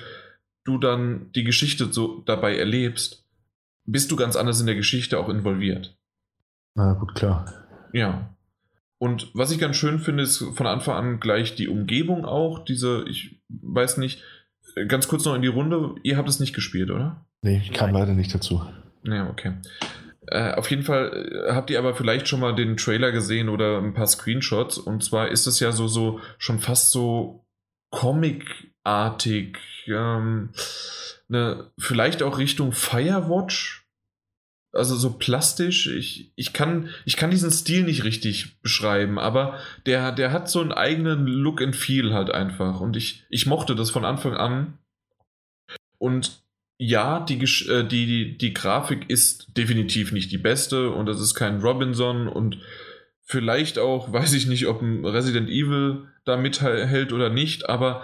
du 0.65 0.79
dann 0.79 1.31
die 1.35 1.45
Geschichte 1.45 1.93
so 1.93 2.23
dabei 2.27 2.57
erlebst, 2.57 3.25
bist 3.85 4.11
du 4.11 4.17
ganz 4.17 4.37
anders 4.37 4.61
in 4.61 4.67
der 4.67 4.75
Geschichte 4.75 5.19
auch 5.19 5.29
involviert. 5.29 5.97
Na 6.75 6.93
gut, 6.95 7.15
klar. 7.15 7.53
Ja. 7.93 8.35
Und 8.99 9.31
was 9.35 9.51
ich 9.51 9.59
ganz 9.59 9.77
schön 9.77 9.99
finde, 9.99 10.25
ist 10.25 10.39
von 10.55 10.67
Anfang 10.67 10.97
an 10.97 11.21
gleich 11.21 11.55
die 11.55 11.69
Umgebung 11.69 12.25
auch. 12.25 12.65
Diese, 12.65 13.05
ich 13.09 13.41
weiß 13.49 13.99
nicht, 13.99 14.23
ganz 14.89 15.09
kurz 15.09 15.25
noch 15.25 15.35
in 15.35 15.43
die 15.43 15.49
Runde. 15.49 15.95
Ihr 16.03 16.17
habt 16.17 16.29
es 16.29 16.41
nicht 16.41 16.55
gespielt, 16.55 16.91
oder? 16.91 17.27
Nee, 17.43 17.61
ich 17.63 17.73
kam 17.73 17.93
Nein. 17.93 18.01
leider 18.01 18.15
nicht 18.15 18.35
dazu. 18.35 18.63
Ja, 19.05 19.29
okay. 19.29 19.55
Äh, 20.29 20.55
auf 20.55 20.71
jeden 20.71 20.83
Fall 20.83 21.47
äh, 21.49 21.53
habt 21.53 21.71
ihr 21.71 21.79
aber 21.79 21.95
vielleicht 21.95 22.29
schon 22.29 22.41
mal 22.41 22.55
den 22.55 22.77
Trailer 22.77 23.13
gesehen 23.13 23.49
oder 23.49 23.79
ein 23.79 23.95
paar 23.95 24.07
Screenshots. 24.07 24.79
Und 24.79 25.05
zwar 25.05 25.29
ist 25.29 25.47
es 25.47 25.61
ja 25.61 25.73
so, 25.73 25.87
so 25.87 26.21
schon 26.39 26.59
fast 26.59 26.91
so 26.91 27.47
Comic-artig. 27.91 29.59
Ähm, 29.87 30.51
ne, 31.29 31.71
vielleicht 31.79 32.23
auch 32.23 32.39
Richtung 32.39 32.73
Firewatch. 32.73 33.86
Also 34.77 34.97
so 34.97 35.15
plastisch. 35.15 35.87
Ich, 35.89 36.31
ich, 36.37 36.53
kann, 36.53 36.91
ich 37.05 37.17
kann 37.17 37.31
diesen 37.31 37.51
Stil 37.51 37.85
nicht 37.85 38.05
richtig 38.05 38.61
beschreiben, 38.61 39.19
aber 39.19 39.59
der, 39.87 40.13
der 40.13 40.33
hat 40.33 40.49
so 40.49 40.61
einen 40.61 40.73
eigenen 40.73 41.27
Look 41.27 41.63
and 41.63 41.75
Feel 41.75 42.13
halt 42.13 42.31
einfach. 42.31 42.81
Und 42.81 42.97
ich, 42.97 43.25
ich 43.29 43.47
mochte 43.47 43.75
das 43.75 43.91
von 43.91 44.05
Anfang 44.05 44.35
an. 44.35 44.79
Und 45.99 46.43
ja, 46.79 47.21
die, 47.21 47.43
äh, 47.43 47.85
die, 47.85 48.07
die, 48.07 48.39
die 48.39 48.55
Grafik 48.55 49.09
ist 49.09 49.57
definitiv 49.57 50.13
nicht 50.13 50.31
die 50.31 50.39
beste 50.39 50.91
und 50.91 51.07
das 51.07 51.21
ist 51.21 51.35
kein 51.35 51.61
Robinson 51.61 52.29
und 52.29 52.59
vielleicht 53.23 53.79
auch, 53.79 54.13
weiß 54.13 54.35
ich 54.35 54.47
nicht, 54.47 54.67
ob 54.67 54.83
ein 54.83 55.05
Resident 55.05 55.49
Evil 55.49 56.09
da 56.25 56.37
mithält 56.37 57.13
oder 57.13 57.31
nicht, 57.31 57.69
aber 57.69 58.03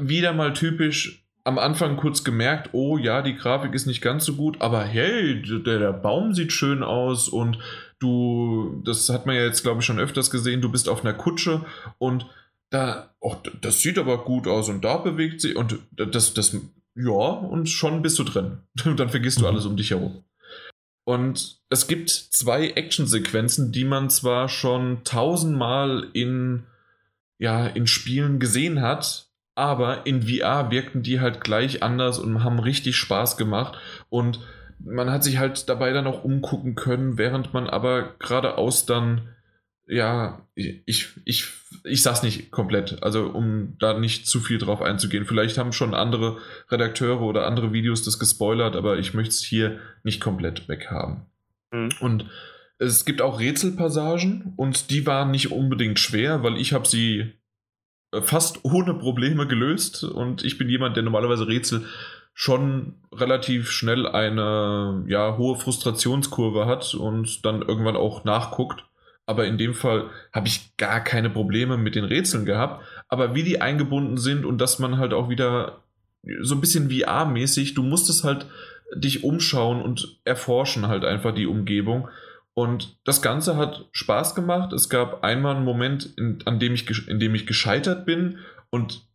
wieder 0.00 0.32
mal 0.32 0.52
typisch 0.52 1.23
am 1.44 1.58
Anfang 1.58 1.96
kurz 1.96 2.24
gemerkt, 2.24 2.70
oh 2.72 2.96
ja, 2.96 3.22
die 3.22 3.36
Grafik 3.36 3.74
ist 3.74 3.86
nicht 3.86 4.00
ganz 4.00 4.24
so 4.24 4.34
gut, 4.34 4.60
aber 4.60 4.82
hey, 4.82 5.42
der, 5.42 5.78
der 5.78 5.92
Baum 5.92 6.34
sieht 6.34 6.52
schön 6.52 6.82
aus 6.82 7.28
und 7.28 7.58
du, 7.98 8.82
das 8.84 9.08
hat 9.10 9.26
man 9.26 9.36
ja 9.36 9.42
jetzt, 9.42 9.62
glaube 9.62 9.80
ich, 9.80 9.86
schon 9.86 10.00
öfters 10.00 10.30
gesehen, 10.30 10.62
du 10.62 10.70
bist 10.70 10.88
auf 10.88 11.04
einer 11.04 11.14
Kutsche 11.14 11.64
und 11.98 12.26
da, 12.70 13.14
oh, 13.20 13.36
das 13.60 13.80
sieht 13.80 13.98
aber 13.98 14.24
gut 14.24 14.48
aus 14.48 14.68
und 14.68 14.84
da 14.84 14.96
bewegt 14.96 15.40
sich 15.42 15.54
und 15.54 15.78
das, 15.92 16.34
das 16.34 16.56
ja, 16.96 17.12
und 17.12 17.68
schon 17.68 18.02
bist 18.02 18.18
du 18.18 18.24
drin. 18.24 18.58
dann 18.96 19.08
vergisst 19.08 19.38
du 19.38 19.42
mhm. 19.42 19.48
alles 19.48 19.66
um 19.66 19.76
dich 19.76 19.90
herum. 19.90 20.24
Und 21.04 21.60
es 21.68 21.86
gibt 21.86 22.08
zwei 22.08 22.70
Actionsequenzen, 22.70 23.72
die 23.72 23.84
man 23.84 24.08
zwar 24.08 24.48
schon 24.48 25.04
tausendmal 25.04 26.08
in, 26.14 26.64
ja, 27.38 27.66
in 27.66 27.86
Spielen 27.86 28.38
gesehen 28.38 28.80
hat, 28.80 29.23
aber 29.54 30.06
in 30.06 30.22
VR 30.22 30.70
wirkten 30.70 31.02
die 31.02 31.20
halt 31.20 31.40
gleich 31.40 31.82
anders 31.82 32.18
und 32.18 32.42
haben 32.42 32.58
richtig 32.58 32.96
Spaß 32.96 33.36
gemacht. 33.36 33.78
Und 34.08 34.40
man 34.78 35.10
hat 35.10 35.24
sich 35.24 35.38
halt 35.38 35.68
dabei 35.68 35.92
dann 35.92 36.06
auch 36.06 36.24
umgucken 36.24 36.74
können, 36.74 37.18
während 37.18 37.54
man 37.54 37.68
aber 37.68 38.14
geradeaus 38.18 38.86
dann 38.86 39.28
ja, 39.86 40.46
ich, 40.54 41.10
ich, 41.24 41.46
ich 41.84 42.02
sag's 42.02 42.22
nicht 42.22 42.50
komplett, 42.50 43.02
also 43.02 43.26
um 43.26 43.76
da 43.78 43.98
nicht 43.98 44.26
zu 44.26 44.40
viel 44.40 44.58
drauf 44.58 44.80
einzugehen. 44.80 45.26
Vielleicht 45.26 45.58
haben 45.58 45.72
schon 45.72 45.94
andere 45.94 46.38
Redakteure 46.70 47.20
oder 47.20 47.46
andere 47.46 47.72
Videos 47.72 48.02
das 48.02 48.18
gespoilert, 48.18 48.76
aber 48.76 48.98
ich 48.98 49.12
möchte 49.12 49.30
es 49.30 49.42
hier 49.42 49.78
nicht 50.02 50.20
komplett 50.20 50.68
weghaben. 50.68 51.26
Mhm. 51.70 51.90
Und 52.00 52.26
es 52.78 53.04
gibt 53.04 53.20
auch 53.20 53.40
Rätselpassagen 53.40 54.54
und 54.56 54.90
die 54.90 55.06
waren 55.06 55.30
nicht 55.30 55.52
unbedingt 55.52 55.98
schwer, 55.98 56.42
weil 56.42 56.56
ich 56.56 56.72
habe 56.72 56.88
sie 56.88 57.32
fast 58.22 58.64
ohne 58.64 58.94
Probleme 58.94 59.46
gelöst 59.46 60.04
und 60.04 60.44
ich 60.44 60.58
bin 60.58 60.68
jemand, 60.68 60.96
der 60.96 61.02
normalerweise 61.02 61.46
Rätsel 61.46 61.86
schon 62.34 62.94
relativ 63.12 63.70
schnell 63.70 64.06
eine 64.06 65.04
ja, 65.06 65.36
hohe 65.36 65.56
Frustrationskurve 65.56 66.66
hat 66.66 66.94
und 66.94 67.44
dann 67.44 67.62
irgendwann 67.62 67.96
auch 67.96 68.24
nachguckt 68.24 68.84
aber 69.26 69.46
in 69.46 69.58
dem 69.58 69.74
Fall 69.74 70.10
habe 70.32 70.48
ich 70.48 70.76
gar 70.76 71.00
keine 71.00 71.30
Probleme 71.30 71.76
mit 71.76 71.94
den 71.94 72.04
Rätseln 72.04 72.44
gehabt. 72.44 72.84
Aber 73.08 73.34
wie 73.34 73.42
die 73.42 73.60
eingebunden 73.60 74.18
sind 74.18 74.44
und 74.44 74.58
dass 74.58 74.78
man 74.78 74.98
halt 74.98 75.14
auch 75.14 75.28
wieder 75.28 75.80
so 76.42 76.54
ein 76.54 76.60
bisschen 76.60 76.90
VR-mäßig, 76.90 77.74
du 77.74 77.82
musstest 77.82 78.24
halt 78.24 78.46
dich 78.94 79.24
umschauen 79.24 79.82
und 79.82 80.18
erforschen 80.24 80.88
halt 80.88 81.04
einfach 81.04 81.34
die 81.34 81.46
Umgebung. 81.46 82.08
Und 82.54 82.98
das 83.04 83.20
Ganze 83.20 83.56
hat 83.56 83.88
Spaß 83.92 84.34
gemacht. 84.36 84.72
Es 84.72 84.88
gab 84.88 85.24
einmal 85.24 85.56
einen 85.56 85.64
Moment, 85.64 86.16
in, 86.16 86.38
an 86.44 86.60
dem 86.60 86.74
ich, 86.74 87.08
in 87.08 87.18
dem 87.18 87.34
ich 87.34 87.46
gescheitert 87.46 88.06
bin 88.06 88.38
und 88.70 89.06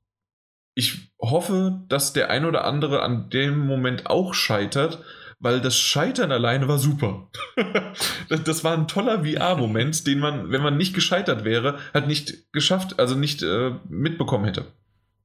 ich 0.76 1.12
hoffe, 1.20 1.82
dass 1.88 2.14
der 2.14 2.30
ein 2.30 2.46
oder 2.46 2.66
andere 2.66 3.02
an 3.02 3.30
dem 3.30 3.60
Moment 3.60 4.08
auch 4.08 4.34
scheitert, 4.34 5.04
weil 5.40 5.62
das 5.62 5.78
Scheitern 5.78 6.32
alleine 6.32 6.68
war 6.68 6.78
super. 6.78 7.30
das, 8.30 8.44
das, 8.44 8.64
war 8.64 8.78
ein 8.78 8.88
toller 8.88 9.26
VR-Moment, 9.26 10.06
den 10.08 10.20
man, 10.20 10.52
wenn 10.52 10.62
man 10.62 10.78
nicht 10.78 10.94
gescheitert 10.94 11.44
wäre, 11.44 11.80
halt 11.94 12.08
nicht 12.08 12.52
geschafft, 12.52 13.00
also 13.00 13.16
nicht 13.16 13.42
äh, 13.42 13.72
mitbekommen 13.88 14.46
hätte. 14.46 14.66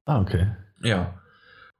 Ah, 0.05 0.21
okay. 0.21 0.49
Ja. 0.83 1.21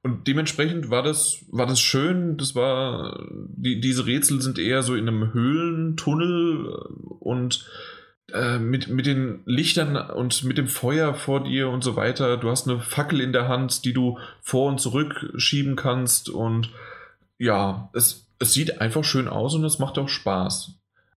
Und 0.05 0.27
dementsprechend 0.27 0.91
war 0.91 1.01
das, 1.01 1.43
war 1.49 1.65
das 1.65 1.81
schön. 1.81 2.37
Das 2.37 2.53
war, 2.53 3.25
die, 3.31 3.81
diese 3.81 4.05
Rätsel 4.05 4.39
sind 4.39 4.59
eher 4.59 4.83
so 4.83 4.93
in 4.93 5.07
einem 5.07 5.33
Höhlentunnel 5.33 6.67
und 7.19 7.67
äh, 8.31 8.59
mit, 8.59 8.87
mit 8.87 9.07
den 9.07 9.41
Lichtern 9.47 9.97
und 9.97 10.43
mit 10.43 10.59
dem 10.59 10.67
Feuer 10.67 11.15
vor 11.15 11.43
dir 11.43 11.69
und 11.69 11.83
so 11.83 11.95
weiter. 11.95 12.37
Du 12.37 12.51
hast 12.51 12.69
eine 12.69 12.81
Fackel 12.81 13.19
in 13.19 13.33
der 13.33 13.47
Hand, 13.47 13.83
die 13.83 13.93
du 13.93 14.19
vor 14.43 14.69
und 14.69 14.79
zurück 14.79 15.33
schieben 15.37 15.75
kannst 15.75 16.29
und 16.29 16.69
ja, 17.39 17.89
es, 17.93 18.27
es 18.37 18.53
sieht 18.53 18.81
einfach 18.81 19.03
schön 19.03 19.27
aus 19.27 19.55
und 19.55 19.65
es 19.65 19.79
macht 19.79 19.97
auch 19.97 20.07
Spaß. 20.07 20.73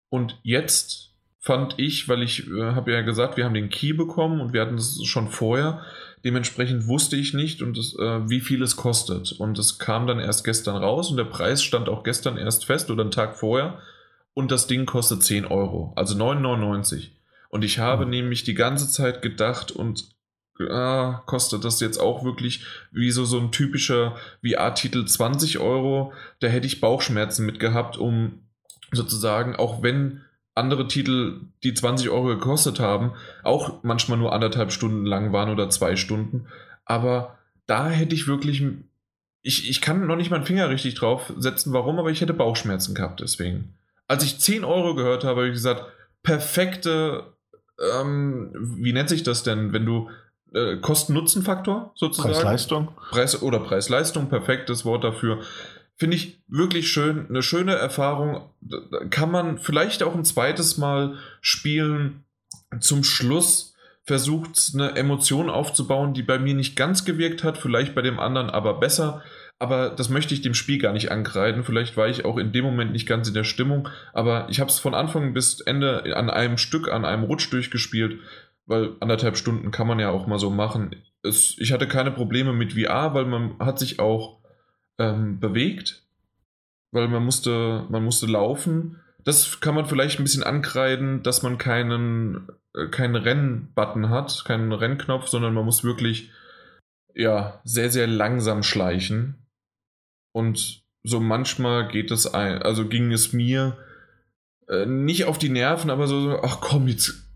Und 0.07 0.39
jetzt 0.43 1.11
fand 1.41 1.77
ich, 1.77 2.07
weil 2.07 2.23
ich 2.23 2.49
äh, 2.49 2.71
habe 2.71 2.93
ja 2.93 3.01
gesagt, 3.01 3.35
wir 3.35 3.43
haben 3.43 3.53
den 3.53 3.69
Key 3.69 3.91
bekommen 3.91 4.39
und 4.39 4.53
wir 4.53 4.61
hatten 4.61 4.75
es 4.75 5.03
schon 5.03 5.27
vorher. 5.27 5.83
Dementsprechend 6.23 6.87
wusste 6.87 7.15
ich 7.15 7.33
nicht, 7.33 7.61
und 7.61 7.77
das, 7.77 7.93
äh, 7.95 8.29
wie 8.29 8.41
viel 8.41 8.61
es 8.63 8.75
kostet. 8.75 9.33
Und 9.33 9.59
es 9.59 9.79
kam 9.79 10.07
dann 10.07 10.19
erst 10.19 10.43
gestern 10.43 10.77
raus 10.77 11.11
und 11.11 11.17
der 11.17 11.25
Preis 11.25 11.63
stand 11.63 11.89
auch 11.89 12.03
gestern 12.03 12.37
erst 12.37 12.65
fest 12.65 12.89
oder 12.89 13.01
einen 13.01 13.11
Tag 13.11 13.35
vorher. 13.37 13.79
Und 14.33 14.51
das 14.51 14.67
Ding 14.67 14.85
kostet 14.85 15.23
10 15.23 15.45
Euro, 15.45 15.93
also 15.95 16.15
9,99. 16.15 17.09
Und 17.49 17.63
ich 17.63 17.79
habe 17.79 18.05
mhm. 18.05 18.11
nämlich 18.11 18.43
die 18.43 18.53
ganze 18.53 18.89
Zeit 18.89 19.21
gedacht 19.21 19.71
und 19.71 20.09
ah, 20.69 21.23
kostet 21.25 21.63
das 21.63 21.79
jetzt 21.79 21.97
auch 21.97 22.23
wirklich 22.23 22.65
wie 22.91 23.11
so, 23.11 23.25
so 23.25 23.39
ein 23.39 23.51
typischer 23.51 24.15
VR-Titel 24.45 25.05
20 25.05 25.59
Euro. 25.59 26.13
Da 26.39 26.47
hätte 26.47 26.67
ich 26.67 26.81
Bauchschmerzen 26.81 27.45
mit 27.45 27.59
gehabt, 27.59 27.97
um 27.97 28.41
sozusagen, 28.91 29.55
auch 29.55 29.83
wenn 29.83 30.21
andere 30.57 30.87
Titel, 30.87 31.41
die 31.63 31.73
20 31.73 32.09
Euro 32.09 32.25
gekostet 32.25 32.79
haben, 32.79 33.13
auch 33.43 33.83
manchmal 33.83 34.17
nur 34.17 34.33
anderthalb 34.33 34.71
Stunden 34.71 35.05
lang 35.05 35.31
waren 35.31 35.49
oder 35.49 35.69
zwei 35.69 35.95
Stunden. 35.95 36.47
Aber 36.85 37.37
da 37.65 37.89
hätte 37.89 38.15
ich 38.15 38.27
wirklich, 38.27 38.63
ich, 39.41 39.69
ich 39.69 39.81
kann 39.81 40.05
noch 40.05 40.15
nicht 40.15 40.31
meinen 40.31 40.45
Finger 40.45 40.69
richtig 40.69 40.95
drauf 40.95 41.33
setzen, 41.37 41.73
warum, 41.73 41.99
aber 41.99 42.09
ich 42.09 42.21
hätte 42.21 42.33
Bauchschmerzen 42.33 42.95
gehabt 42.95 43.19
deswegen. 43.19 43.75
Als 44.07 44.23
ich 44.23 44.39
10 44.39 44.63
Euro 44.63 44.95
gehört 44.95 45.23
habe, 45.23 45.41
habe 45.41 45.47
ich 45.47 45.53
gesagt, 45.53 45.85
perfekte, 46.23 47.33
ähm, 47.99 48.51
wie 48.53 48.93
nennt 48.93 49.09
sich 49.09 49.23
das 49.23 49.43
denn, 49.43 49.73
wenn 49.73 49.85
du 49.85 50.09
äh, 50.53 50.77
Kosten-Nutzen-Faktor 50.77 51.91
sozusagen. 51.95 52.33
Preis-Leistung. 52.33 52.89
Preis 53.09 53.41
oder 53.41 53.59
Preis-Leistung, 53.59 54.29
perfektes 54.29 54.85
Wort 54.85 55.03
dafür. 55.03 55.41
Finde 55.97 56.15
ich 56.15 56.41
wirklich 56.47 56.89
schön, 56.89 57.27
eine 57.27 57.41
schöne 57.41 57.75
Erfahrung. 57.75 58.49
Kann 59.09 59.31
man 59.31 59.57
vielleicht 59.57 60.03
auch 60.03 60.15
ein 60.15 60.25
zweites 60.25 60.77
Mal 60.77 61.17
spielen. 61.41 62.23
Zum 62.79 63.03
Schluss 63.03 63.73
versucht 64.03 64.71
eine 64.73 64.95
Emotion 64.95 65.49
aufzubauen, 65.49 66.13
die 66.13 66.23
bei 66.23 66.39
mir 66.39 66.53
nicht 66.53 66.75
ganz 66.75 67.03
gewirkt 67.03 67.43
hat, 67.43 67.57
vielleicht 67.57 67.95
bei 67.95 68.01
dem 68.01 68.19
anderen 68.19 68.49
aber 68.49 68.79
besser. 68.79 69.23
Aber 69.59 69.89
das 69.89 70.09
möchte 70.09 70.35
ich 70.35 70.43
dem 70.43 70.53
Spiel 70.53 70.77
gar 70.77 70.93
nicht 70.93 71.11
ankreiden. 71.11 71.63
Vielleicht 71.63 71.97
war 71.97 72.07
ich 72.07 72.25
auch 72.25 72.37
in 72.37 72.51
dem 72.51 72.63
Moment 72.63 72.91
nicht 72.91 73.07
ganz 73.07 73.27
in 73.27 73.33
der 73.33 73.43
Stimmung. 73.43 73.89
Aber 74.13 74.47
ich 74.49 74.59
habe 74.59 74.69
es 74.69 74.77
von 74.77 74.93
Anfang 74.93 75.33
bis 75.33 75.61
Ende 75.61 76.15
an 76.15 76.29
einem 76.29 76.59
Stück, 76.59 76.89
an 76.89 77.05
einem 77.05 77.23
Rutsch 77.23 77.51
durchgespielt 77.51 78.19
weil 78.67 78.95
anderthalb 78.99 79.37
Stunden 79.37 79.71
kann 79.71 79.87
man 79.87 79.97
ja 79.97 80.09
auch 80.09 80.27
mal 80.27 80.39
so 80.39 80.49
machen. 80.49 80.95
Es, 81.23 81.55
ich 81.57 81.71
hatte 81.71 81.87
keine 81.87 82.11
Probleme 82.11 82.53
mit 82.53 82.73
VR, 82.73 83.13
weil 83.13 83.25
man 83.25 83.57
hat 83.59 83.79
sich 83.79 83.99
auch 83.99 84.36
ähm, 84.99 85.39
bewegt, 85.39 86.03
weil 86.91 87.07
man 87.07 87.23
musste, 87.23 87.85
man 87.89 88.03
musste 88.03 88.25
laufen. 88.25 88.99
Das 89.23 89.59
kann 89.59 89.75
man 89.75 89.85
vielleicht 89.85 90.19
ein 90.19 90.23
bisschen 90.23 90.43
ankreiden, 90.43 91.23
dass 91.23 91.43
man 91.43 91.57
keinen, 91.57 92.47
äh, 92.73 92.87
keinen 92.87 93.15
Rennbutton 93.15 94.09
hat, 94.09 94.43
keinen 94.45 94.71
Rennknopf, 94.71 95.27
sondern 95.27 95.53
man 95.53 95.65
muss 95.65 95.83
wirklich 95.83 96.31
ja, 97.17 97.59
sehr, 97.63 97.89
sehr 97.89 98.07
langsam 98.07 98.63
schleichen. 98.63 99.35
Und 100.33 100.83
so 101.03 101.19
manchmal 101.19 101.87
geht 101.87 102.11
es 102.11 102.31
ein, 102.31 102.61
also 102.61 102.87
ging 102.87 103.11
es 103.11 103.33
mir 103.33 103.77
äh, 104.67 104.85
nicht 104.85 105.25
auf 105.25 105.39
die 105.39 105.49
Nerven, 105.49 105.89
aber 105.89 106.07
so, 106.07 106.39
ach 106.43 106.61
komm, 106.61 106.87
jetzt 106.87 107.27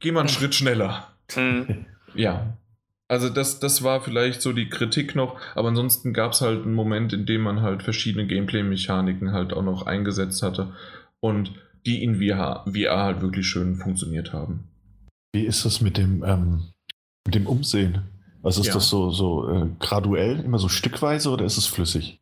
geh 0.00 0.10
mal 0.10 0.20
einen 0.20 0.28
Schritt 0.30 0.54
schneller. 0.54 1.12
Hm. 1.32 1.84
Ja. 2.14 2.56
Also 3.08 3.28
das, 3.28 3.60
das 3.60 3.82
war 3.82 4.00
vielleicht 4.00 4.42
so 4.42 4.52
die 4.52 4.68
Kritik 4.68 5.14
noch, 5.14 5.40
aber 5.54 5.68
ansonsten 5.68 6.12
gab 6.12 6.32
es 6.32 6.40
halt 6.40 6.64
einen 6.64 6.74
Moment, 6.74 7.12
in 7.12 7.24
dem 7.24 7.42
man 7.42 7.62
halt 7.62 7.84
verschiedene 7.84 8.26
Gameplay-Mechaniken 8.26 9.32
halt 9.32 9.52
auch 9.52 9.62
noch 9.62 9.86
eingesetzt 9.86 10.42
hatte 10.42 10.72
und 11.20 11.52
die 11.86 12.02
in 12.02 12.16
VR, 12.16 12.64
VR 12.66 13.04
halt 13.04 13.20
wirklich 13.20 13.46
schön 13.46 13.76
funktioniert 13.76 14.32
haben. 14.32 14.64
Wie 15.32 15.44
ist 15.44 15.64
das 15.64 15.80
mit 15.80 15.98
dem, 15.98 16.24
ähm, 16.24 16.72
mit 17.24 17.36
dem 17.36 17.46
Umsehen? 17.46 18.02
Also 18.42 18.60
ist 18.60 18.68
ja. 18.68 18.74
das 18.74 18.88
so, 18.88 19.10
so 19.10 19.48
äh, 19.48 19.68
graduell, 19.78 20.40
immer 20.40 20.58
so 20.58 20.68
stückweise 20.68 21.30
oder 21.30 21.44
ist 21.44 21.58
es 21.58 21.66
flüssig? 21.66 22.20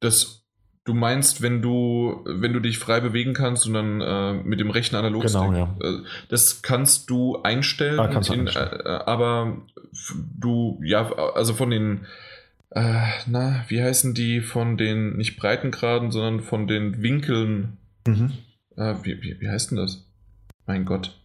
Das, 0.00 0.45
du 0.86 0.94
meinst, 0.94 1.42
wenn 1.42 1.60
du, 1.60 2.22
wenn 2.24 2.52
du 2.52 2.60
dich 2.60 2.78
frei 2.78 3.00
bewegen 3.00 3.34
kannst 3.34 3.66
und 3.66 3.74
dann 3.74 4.00
äh, 4.00 4.32
mit 4.42 4.60
dem 4.60 4.70
rechten 4.70 4.96
Analogstick. 4.96 5.40
Genau, 5.40 5.52
ja. 5.52 5.76
Äh, 5.82 5.98
das 6.28 6.62
kannst 6.62 7.10
du 7.10 7.42
einstellen, 7.42 8.00
ah, 8.00 8.08
kannst 8.08 8.30
in, 8.30 8.40
einstellen. 8.40 8.80
Äh, 8.84 8.88
aber 8.88 9.58
du, 10.38 10.80
ja, 10.82 11.12
also 11.12 11.52
von 11.52 11.70
den, 11.70 12.06
äh, 12.70 13.02
na, 13.26 13.64
wie 13.68 13.82
heißen 13.82 14.14
die, 14.14 14.40
von 14.40 14.76
den, 14.76 15.16
nicht 15.16 15.36
Breitengraden, 15.36 16.12
sondern 16.12 16.40
von 16.40 16.66
den 16.66 17.02
Winkeln. 17.02 17.76
Mhm. 18.06 18.32
Äh, 18.76 18.94
wie, 19.02 19.20
wie, 19.22 19.40
wie 19.40 19.48
heißt 19.48 19.72
denn 19.72 19.78
das? 19.78 20.08
Mein 20.66 20.84
Gott. 20.84 21.18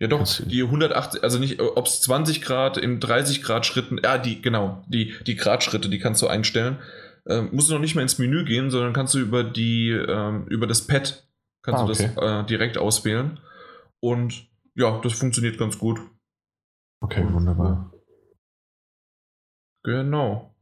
Ja, 0.00 0.08
doch, 0.08 0.26
die 0.44 0.62
180, 0.62 1.22
also 1.22 1.38
nicht, 1.38 1.60
ob 1.60 1.86
es 1.86 2.00
20 2.02 2.42
Grad 2.42 2.76
in 2.76 2.98
30 2.98 3.42
Grad 3.42 3.64
Schritten, 3.64 4.00
ja, 4.02 4.18
die, 4.18 4.42
genau, 4.42 4.82
die, 4.88 5.14
die 5.24 5.36
Gradschritte, 5.36 5.88
die 5.88 6.00
kannst 6.00 6.20
du 6.20 6.26
einstellen. 6.26 6.78
Äh, 7.26 7.42
musst 7.42 7.70
du 7.70 7.74
noch 7.74 7.80
nicht 7.80 7.94
mehr 7.94 8.02
ins 8.02 8.18
Menü 8.18 8.44
gehen, 8.44 8.70
sondern 8.70 8.92
kannst 8.92 9.14
du 9.14 9.18
über 9.18 9.44
die, 9.44 9.90
ähm, 9.90 10.46
über 10.48 10.66
das 10.66 10.86
Pad, 10.86 11.26
kannst 11.62 11.80
ah, 11.80 11.84
okay. 11.84 12.10
du 12.14 12.20
das 12.20 12.44
äh, 12.44 12.46
direkt 12.46 12.78
auswählen. 12.78 13.40
Und 14.00 14.48
ja, 14.74 15.00
das 15.00 15.14
funktioniert 15.14 15.58
ganz 15.58 15.78
gut. 15.78 16.00
Okay, 17.00 17.24
wunderbar. 17.32 17.92
Genau. 19.84 20.54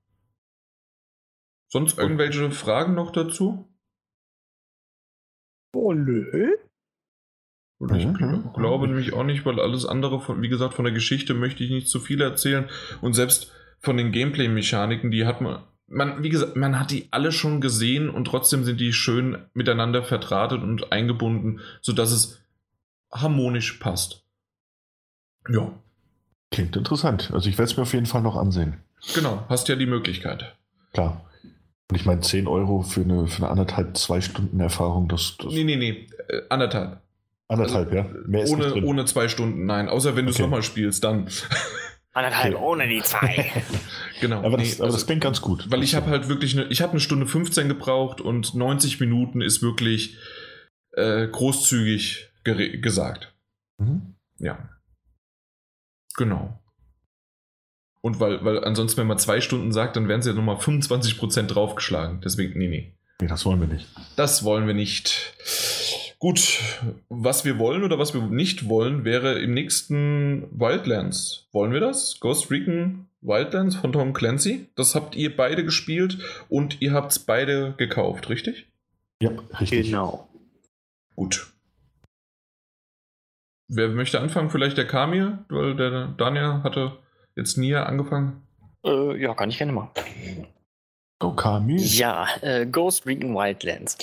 Sonst 1.68 1.98
irgendwelche 1.98 2.50
Fragen 2.50 2.94
noch 2.94 3.12
dazu? 3.12 3.72
Oh, 5.74 5.92
nö. 5.92 6.56
Und 7.78 7.96
ich 7.96 8.06
mhm. 8.06 8.52
glaube 8.54 8.86
nämlich 8.86 9.12
auch 9.12 9.24
nicht, 9.24 9.44
weil 9.44 9.58
alles 9.58 9.86
andere, 9.86 10.20
von, 10.20 10.42
wie 10.42 10.48
gesagt, 10.48 10.74
von 10.74 10.84
der 10.84 10.94
Geschichte 10.94 11.34
möchte 11.34 11.64
ich 11.64 11.70
nicht 11.70 11.88
zu 11.88 11.98
viel 11.98 12.20
erzählen. 12.20 12.68
Und 13.00 13.14
selbst 13.14 13.52
von 13.80 13.96
den 13.96 14.12
Gameplay-Mechaniken, 14.12 15.10
die 15.10 15.26
hat 15.26 15.40
man, 15.40 15.64
man, 15.92 16.22
wie 16.22 16.30
gesagt, 16.30 16.56
man 16.56 16.80
hat 16.80 16.90
die 16.90 17.08
alle 17.10 17.32
schon 17.32 17.60
gesehen 17.60 18.08
und 18.08 18.24
trotzdem 18.24 18.64
sind 18.64 18.80
die 18.80 18.92
schön 18.92 19.38
miteinander 19.54 20.02
verdrahtet 20.02 20.62
und 20.62 20.90
eingebunden, 20.92 21.60
sodass 21.80 22.10
es 22.10 22.40
harmonisch 23.12 23.74
passt. 23.74 24.24
Ja. 25.48 25.72
Klingt 26.50 26.76
interessant. 26.76 27.30
Also 27.32 27.48
ich 27.48 27.58
werde 27.58 27.70
es 27.70 27.76
mir 27.76 27.82
auf 27.82 27.92
jeden 27.92 28.06
Fall 28.06 28.22
noch 28.22 28.36
ansehen. 28.36 28.78
Genau, 29.14 29.44
hast 29.48 29.68
ja 29.68 29.76
die 29.76 29.86
Möglichkeit. 29.86 30.56
Klar. 30.92 31.24
Und 31.90 31.96
ich 31.96 32.06
meine, 32.06 32.20
10 32.20 32.46
Euro 32.46 32.82
für 32.82 33.02
eine, 33.02 33.26
für 33.26 33.42
eine 33.42 33.50
anderthalb, 33.50 33.96
zwei 33.96 34.20
Stunden 34.20 34.60
Erfahrung, 34.60 35.08
das. 35.08 35.36
das 35.38 35.52
nee, 35.52 35.64
nee, 35.64 35.76
nee. 35.76 36.06
Äh, 36.28 36.42
anderthalb. 36.48 37.00
Anderthalb, 37.48 37.92
also, 37.92 37.96
ja. 37.96 38.26
Mehr 38.26 38.44
ist 38.44 38.50
ohne, 38.50 38.82
ohne 38.82 39.04
zwei 39.04 39.28
Stunden, 39.28 39.66
nein. 39.66 39.88
Außer 39.88 40.16
wenn 40.16 40.24
du 40.24 40.30
es 40.30 40.36
okay. 40.36 40.44
nochmal 40.44 40.62
spielst, 40.62 41.04
dann. 41.04 41.28
Anderthalb 42.14 42.54
okay. 42.54 42.64
ohne 42.64 42.88
die 42.88 43.02
zwei. 43.02 43.50
genau. 44.20 44.42
Aber, 44.42 44.58
das, 44.58 44.68
nee, 44.68 44.74
aber 44.74 44.84
also, 44.84 44.96
das 44.96 45.06
klingt 45.06 45.22
ganz 45.22 45.40
gut. 45.40 45.70
Weil 45.70 45.82
ich 45.82 45.94
habe 45.94 46.10
halt 46.10 46.28
wirklich 46.28 46.58
eine, 46.58 46.68
ich 46.68 46.82
habe 46.82 46.92
eine 46.92 47.00
Stunde 47.00 47.26
15 47.26 47.68
gebraucht 47.68 48.20
und 48.20 48.54
90 48.54 49.00
Minuten 49.00 49.40
ist 49.40 49.62
wirklich 49.62 50.18
äh, 50.92 51.26
großzügig 51.26 52.30
gesagt. 52.44 53.34
Mhm. 53.78 54.14
Ja. 54.38 54.68
Genau. 56.16 56.58
Und 58.02 58.20
weil, 58.20 58.44
weil 58.44 58.62
ansonsten, 58.64 59.00
wenn 59.00 59.06
man 59.06 59.18
zwei 59.18 59.40
Stunden 59.40 59.72
sagt, 59.72 59.96
dann 59.96 60.08
werden 60.08 60.22
sie 60.22 60.30
ja 60.30 60.36
nochmal 60.36 60.56
25% 60.56 61.46
draufgeschlagen. 61.46 62.20
Deswegen, 62.20 62.58
nee, 62.58 62.68
nee. 62.68 62.94
Nee, 63.20 63.28
das 63.28 63.46
wollen 63.46 63.60
wir 63.60 63.68
nicht. 63.68 63.86
Das 64.16 64.42
wollen 64.42 64.66
wir 64.66 64.74
nicht. 64.74 65.34
Gut, 66.22 66.60
was 67.08 67.44
wir 67.44 67.58
wollen 67.58 67.82
oder 67.82 67.98
was 67.98 68.14
wir 68.14 68.22
nicht 68.22 68.68
wollen, 68.68 69.04
wäre 69.04 69.40
im 69.40 69.54
nächsten 69.54 70.46
Wildlands. 70.56 71.48
Wollen 71.50 71.72
wir 71.72 71.80
das? 71.80 72.20
Ghost 72.20 72.48
Recon 72.48 73.08
Wildlands 73.22 73.74
von 73.74 73.92
Tom 73.92 74.12
Clancy? 74.12 74.68
Das 74.76 74.94
habt 74.94 75.16
ihr 75.16 75.36
beide 75.36 75.64
gespielt 75.64 76.18
und 76.48 76.80
ihr 76.80 76.92
habt 76.92 77.10
es 77.10 77.18
beide 77.18 77.74
gekauft, 77.76 78.28
richtig? 78.28 78.68
Ja, 79.20 79.32
richtig. 79.58 79.86
Genau. 79.86 80.28
Gut. 81.16 81.52
Wer 83.66 83.88
möchte 83.88 84.20
anfangen? 84.20 84.50
Vielleicht 84.50 84.78
der 84.78 84.86
Kamir, 84.86 85.44
weil 85.48 85.74
der 85.74 86.14
Daniel 86.18 86.62
hatte 86.62 86.98
jetzt 87.34 87.58
nie 87.58 87.74
angefangen. 87.74 88.46
Äh, 88.84 89.20
ja, 89.20 89.34
kann 89.34 89.50
ich 89.50 89.58
gerne 89.58 89.72
mal. 89.72 89.90
Oh, 91.20 91.32
Kamir. 91.32 91.80
Ja, 91.80 92.28
äh, 92.42 92.64
Ghost 92.64 93.06
Recon 93.06 93.34
Wildlands. 93.34 93.98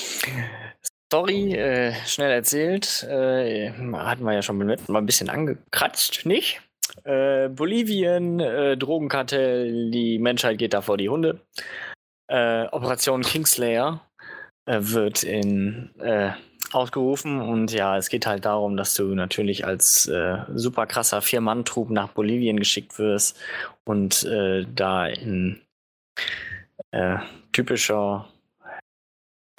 Story, 1.11 1.55
äh, 1.55 1.91
schnell 2.05 2.29
erzählt, 2.29 3.03
äh, 3.09 3.71
hatten 3.71 4.23
wir 4.23 4.33
ja 4.33 4.43
schon 4.43 4.59
mal 4.59 4.77
ein 4.99 5.05
bisschen 5.07 5.31
angekratzt, 5.31 6.27
nicht? 6.27 6.61
Äh, 7.03 7.49
Bolivien, 7.49 8.39
äh, 8.39 8.77
Drogenkartell, 8.77 9.89
die 9.89 10.19
Menschheit 10.19 10.59
geht 10.59 10.75
da 10.75 10.83
vor 10.83 10.97
die 10.97 11.09
Hunde. 11.09 11.41
Äh, 12.27 12.67
Operation 12.67 13.23
Kingslayer 13.23 14.01
äh, 14.67 14.77
wird 14.81 15.23
in, 15.23 15.89
ausgerufen 16.71 17.41
und 17.41 17.71
ja, 17.71 17.97
es 17.97 18.09
geht 18.09 18.27
halt 18.27 18.45
darum, 18.45 18.77
dass 18.77 18.93
du 18.93 19.15
natürlich 19.15 19.65
als 19.65 20.03
super 20.03 20.85
krasser 20.85 21.23
Vier-Mann-Trupp 21.23 21.89
nach 21.89 22.09
Bolivien 22.09 22.57
geschickt 22.57 22.99
wirst 22.99 23.35
und 23.83 24.23
da 24.23 25.07
in 25.07 25.63
typischer, 27.51 28.29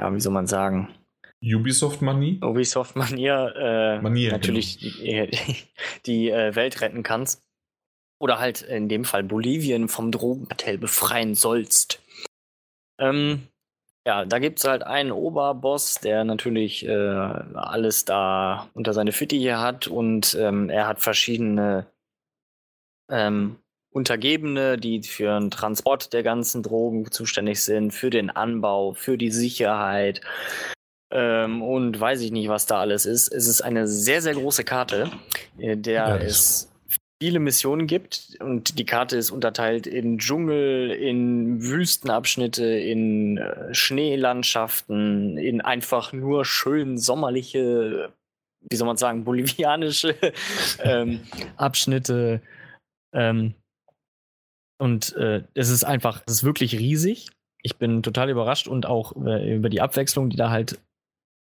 ja, 0.01 0.15
wie 0.15 0.21
soll 0.21 0.33
man 0.33 0.47
sagen, 0.47 0.95
Ubisoft-Manie? 1.43 2.41
Ubisoft-Manier 2.43 3.55
äh, 3.57 4.01
Manier, 4.01 4.33
natürlich 4.33 4.79
genau. 4.79 5.27
die, 5.27 5.57
die 6.07 6.31
äh, 6.31 6.55
Welt 6.55 6.81
retten 6.81 7.03
kannst. 7.03 7.43
Oder 8.21 8.39
halt 8.39 8.61
in 8.61 8.89
dem 8.89 9.05
Fall 9.05 9.23
Bolivien 9.23 9.89
vom 9.89 10.13
Drogenkartell 10.13 10.77
befreien 10.77 11.35
sollst. 11.35 12.03
Ähm, 12.99 13.49
ja, 14.07 14.27
da 14.27 14.39
gibt 14.39 14.59
es 14.59 14.65
halt 14.67 14.83
einen 14.83 15.13
Oberboss, 15.13 15.95
der 15.95 16.25
natürlich 16.25 16.87
äh, 16.87 16.91
alles 16.93 18.05
da 18.05 18.69
unter 18.75 18.93
seine 18.93 19.13
Fittiche 19.13 19.59
hat 19.59 19.89
und 19.89 20.37
ähm, 20.39 20.69
er 20.69 20.87
hat 20.87 21.01
verschiedene 21.01 21.87
ähm, 23.11 23.57
Untergebene, 23.93 24.79
die 24.79 25.03
für 25.03 25.39
den 25.39 25.51
Transport 25.51 26.13
der 26.13 26.23
ganzen 26.23 26.63
Drogen 26.63 27.11
zuständig 27.11 27.63
sind, 27.63 27.93
für 27.93 28.11
den 28.11 28.31
Anbau, 28.31 28.95
für 28.95 29.19
die 29.19 29.31
Sicherheit, 29.31 30.21
ähm, 31.11 31.63
und 31.63 31.99
weiß 31.99 32.21
ich 32.21 32.33
nicht, 32.33 32.49
was 32.49 32.67
da 32.67 32.81
alles 32.81 33.07
ist. 33.07 33.33
Es 33.33 33.47
ist 33.47 33.61
eine 33.63 33.87
sehr, 33.87 34.23
sehr 34.23 34.35
große 34.35 34.65
Karte, 34.65 35.11
in 35.59 35.71
äh, 35.71 35.77
der 35.77 36.09
ja, 36.09 36.17
es 36.17 36.71
viele 37.23 37.39
Missionen 37.39 37.87
gibt 37.87 38.39
und 38.41 38.79
die 38.79 38.87
Karte 38.87 39.17
ist 39.17 39.31
unterteilt 39.31 39.87
in 39.87 40.19
Dschungel, 40.19 40.91
in 40.91 41.63
Wüstenabschnitte, 41.63 42.65
in 42.65 43.37
äh, 43.37 43.75
Schneelandschaften, 43.75 45.37
in 45.37 45.61
einfach 45.61 46.15
nur 46.15 46.47
schön 46.47 46.97
sommerliche, 46.97 48.13
wie 48.71 48.77
soll 48.77 48.87
man 48.87 48.97
sagen, 48.97 49.25
bolivianische 49.25 50.15
ähm, 50.83 51.21
Abschnitte. 51.57 52.41
Ähm, 53.13 53.55
und 54.79 55.15
äh, 55.17 55.43
es 55.53 55.69
ist 55.69 55.85
einfach, 55.85 56.23
es 56.27 56.33
ist 56.33 56.45
wirklich 56.45 56.79
riesig. 56.79 57.29
Ich 57.63 57.77
bin 57.77 58.03
total 58.03 58.31
überrascht 58.31 58.67
und 58.67 58.87
auch 58.87 59.15
äh, 59.27 59.57
über 59.57 59.69
die 59.69 59.83
Abwechslung, 59.83 60.31
die 60.31 60.39
da 60.39 60.49
halt 60.49 60.79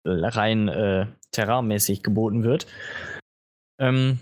rein 0.05 0.69
äh, 0.69 1.07
terrainmäßig 1.33 2.03
geboten 2.03 2.43
wird. 2.43 2.67
Ähm, 3.81 4.19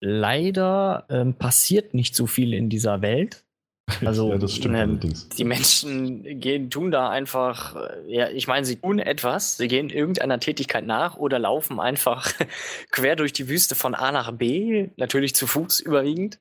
leider 0.00 1.06
ähm, 1.08 1.34
passiert 1.34 1.94
nicht 1.94 2.14
so 2.14 2.26
viel 2.26 2.54
in 2.54 2.68
dieser 2.68 3.02
Welt. 3.02 3.42
Also 4.04 4.32
ja, 4.32 4.68
ne, 4.68 4.98
die 5.38 5.44
Menschen 5.44 6.40
gehen, 6.40 6.70
tun 6.70 6.90
da 6.90 7.08
einfach, 7.08 7.76
äh, 7.76 8.12
ja, 8.12 8.28
ich 8.30 8.48
meine, 8.48 8.66
sie 8.66 8.76
tun 8.76 8.98
etwas, 8.98 9.58
sie 9.58 9.68
gehen 9.68 9.90
irgendeiner 9.90 10.40
Tätigkeit 10.40 10.84
nach 10.84 11.16
oder 11.16 11.38
laufen 11.38 11.78
einfach 11.78 12.32
quer 12.90 13.14
durch 13.14 13.32
die 13.32 13.48
Wüste 13.48 13.76
von 13.76 13.94
A 13.94 14.10
nach 14.10 14.32
B, 14.32 14.88
natürlich 14.96 15.36
zu 15.36 15.46
Fuß 15.46 15.78
überwiegend. 15.78 16.40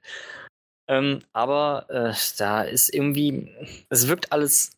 Ähm, 0.87 1.19
aber 1.33 1.85
äh, 1.89 2.13
da 2.39 2.63
ist 2.63 2.91
irgendwie, 2.91 3.51
es 3.89 4.07
wirkt 4.07 4.31
alles 4.31 4.71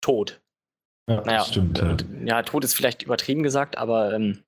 tot. 0.00 0.40
Ja, 1.10 1.22
naja, 1.22 1.44
stimmt. 1.44 1.78
Ja. 1.78 1.96
ja, 2.24 2.42
tot 2.42 2.62
ist 2.62 2.74
vielleicht 2.74 3.02
übertrieben 3.02 3.42
gesagt, 3.42 3.76
aber 3.76 4.12
ähm, 4.12 4.44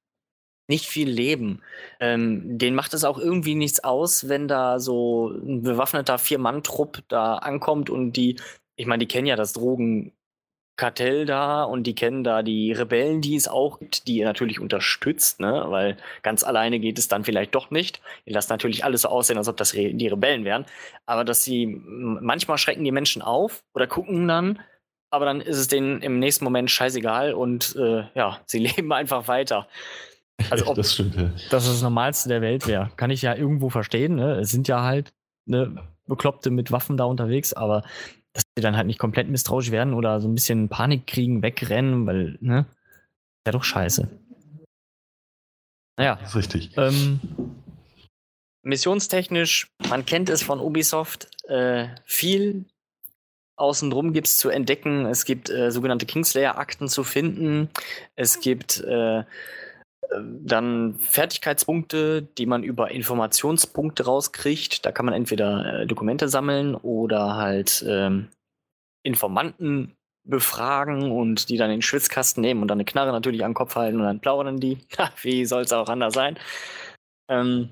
nicht 0.69 0.87
viel 0.87 1.11
Leben. 1.11 1.61
Ähm, 1.99 2.57
den 2.57 2.77
macht 2.77 2.95
es 2.95 3.03
auch 3.03 3.19
irgendwie 3.19 3.57
nichts 3.57 3.83
aus, 3.83 4.29
wenn 4.29 4.47
da 4.47 4.79
so 4.79 5.31
ein 5.31 5.63
bewaffneter 5.63 6.19
Vier-Mann-Trupp 6.19 7.03
da 7.09 7.35
ankommt 7.35 7.91
und 7.91 8.13
die, 8.13 8.39
ich 8.77 8.87
meine, 8.87 9.01
die 9.01 9.09
kennen 9.09 9.27
ja 9.27 9.35
das 9.35 9.55
Drogenkartell 9.55 11.27
da 11.27 11.65
und 11.65 11.83
die 11.83 11.97
kennen 11.97 12.23
da 12.23 12.45
die 12.45 12.71
Rebellen, 12.71 13.21
die 13.23 13.35
es 13.35 13.49
auch 13.49 13.81
gibt, 13.81 14.07
die 14.07 14.19
ihr 14.19 14.25
natürlich 14.25 14.61
unterstützt, 14.61 15.41
ne? 15.41 15.65
weil 15.67 15.97
ganz 16.23 16.45
alleine 16.45 16.79
geht 16.79 16.97
es 16.97 17.09
dann 17.09 17.25
vielleicht 17.25 17.57
doch 17.57 17.73
nicht. 17.73 18.01
Ihr 18.25 18.35
lasst 18.35 18.51
natürlich 18.51 18.85
alles 18.85 19.03
so 19.03 19.09
aussehen, 19.09 19.39
als 19.39 19.49
ob 19.49 19.57
das 19.57 19.75
Re 19.75 19.93
die 19.93 20.09
Rebellen 20.09 20.45
wären. 20.45 20.65
Aber 21.07 21.25
dass 21.25 21.43
sie 21.43 21.67
manchmal 21.67 22.59
schrecken 22.59 22.85
die 22.85 22.93
Menschen 22.93 23.21
auf 23.21 23.65
oder 23.75 23.89
gucken 23.89 24.29
dann, 24.29 24.61
aber 25.13 25.27
dann 25.27 25.41
ist 25.41 25.59
es 25.59 25.69
denen 25.69 26.01
im 26.01 26.19
nächsten 26.19 26.45
Moment 26.45 26.71
scheißegal 26.71 27.35
und 27.35 27.77
äh, 27.77 28.05
ja, 28.15 28.41
sie 28.47 28.59
leben 28.67 28.93
einfach 28.93 29.29
weiter. 29.29 29.69
Also 30.51 30.67
ob 30.67 30.77
das, 30.77 30.95
stimmt, 30.95 31.15
ja. 31.15 31.31
das 31.51 31.67
das 31.67 31.83
Normalste 31.83 32.29
der 32.29 32.41
Welt 32.41 32.67
wäre. 32.67 32.91
Kann 32.97 33.11
ich 33.11 33.23
ja 33.23 33.35
irgendwo 33.35 33.69
verstehen. 33.69 34.17
Ne? 34.17 34.41
Es 34.41 34.51
sind 34.51 34.67
ja 34.67 34.83
halt 34.83 35.13
ne, 35.45 35.77
Bekloppte 36.07 36.51
mit 36.51 36.73
Waffen 36.73 36.97
da 36.97 37.05
unterwegs, 37.05 37.53
aber 37.53 37.83
dass 38.33 38.43
sie 38.57 38.63
dann 38.63 38.77
halt 38.77 38.87
nicht 38.87 38.99
komplett 38.99 39.29
misstrauisch 39.29 39.71
werden 39.71 39.93
oder 39.93 40.21
so 40.21 40.29
ein 40.29 40.35
bisschen 40.35 40.71
Panik 40.71 41.07
kriegen, 41.07 41.43
wegrennen, 41.43 42.07
weil, 42.07 42.39
ne? 42.41 42.65
Wäre 43.45 43.59
doch 43.59 43.65
scheiße. 43.65 44.09
Naja. 45.99 46.17
Das 46.17 46.31
ist 46.31 46.37
richtig. 46.37 46.71
Ähm, 46.79 47.21
missionstechnisch, 48.63 49.67
man 49.91 50.07
kennt 50.07 50.31
es 50.31 50.43
von 50.43 50.61
Ubisoft, 50.61 51.29
äh, 51.49 51.89
viel 52.05 52.65
außenrum 53.63 54.13
gibt 54.13 54.27
es 54.27 54.37
zu 54.37 54.51
entdecken. 54.51 55.07
Es 55.07 55.25
gibt 55.25 55.49
äh, 55.49 55.71
sogenannte 55.71 56.05
Kingslayer-Akten 56.05 56.89
zu 56.89 57.05
finden. 57.05 57.71
Es 58.17 58.41
gibt 58.41 58.81
äh, 58.81 59.23
dann 60.21 60.97
Fertigkeitspunkte, 60.99 62.23
die 62.23 62.47
man 62.47 62.65
über 62.65 62.91
Informationspunkte 62.91 64.05
rauskriegt. 64.05 64.85
Da 64.85 64.93
kann 64.93 65.07
man 65.07 65.15
entweder 65.15 65.81
äh, 65.81 65.87
Dokumente 65.87 66.29
sammeln 66.29 66.75
oder 66.75 67.37
halt 67.37 67.85
ähm, 67.89 68.29
Informanten 69.05 69.97
befragen 70.25 71.11
und 71.11 71.49
die 71.49 71.57
dann 71.57 71.71
in 71.71 71.77
den 71.77 71.83
Schwitzkasten 71.83 72.41
nehmen 72.41 72.63
und 72.63 72.69
dann 72.69 72.77
eine 72.77 72.85
Knarre 72.85 73.13
natürlich 73.13 73.45
am 73.45 73.55
Kopf 73.55 73.75
halten 73.77 73.99
und 73.99 74.07
dann 74.07 74.21
plaudern 74.21 74.59
die. 74.59 74.79
Wie 75.23 75.45
soll 75.47 75.63
es 75.63 75.73
auch 75.73 75.89
anders 75.89 76.15
sein? 76.15 76.39
Ähm, 77.29 77.71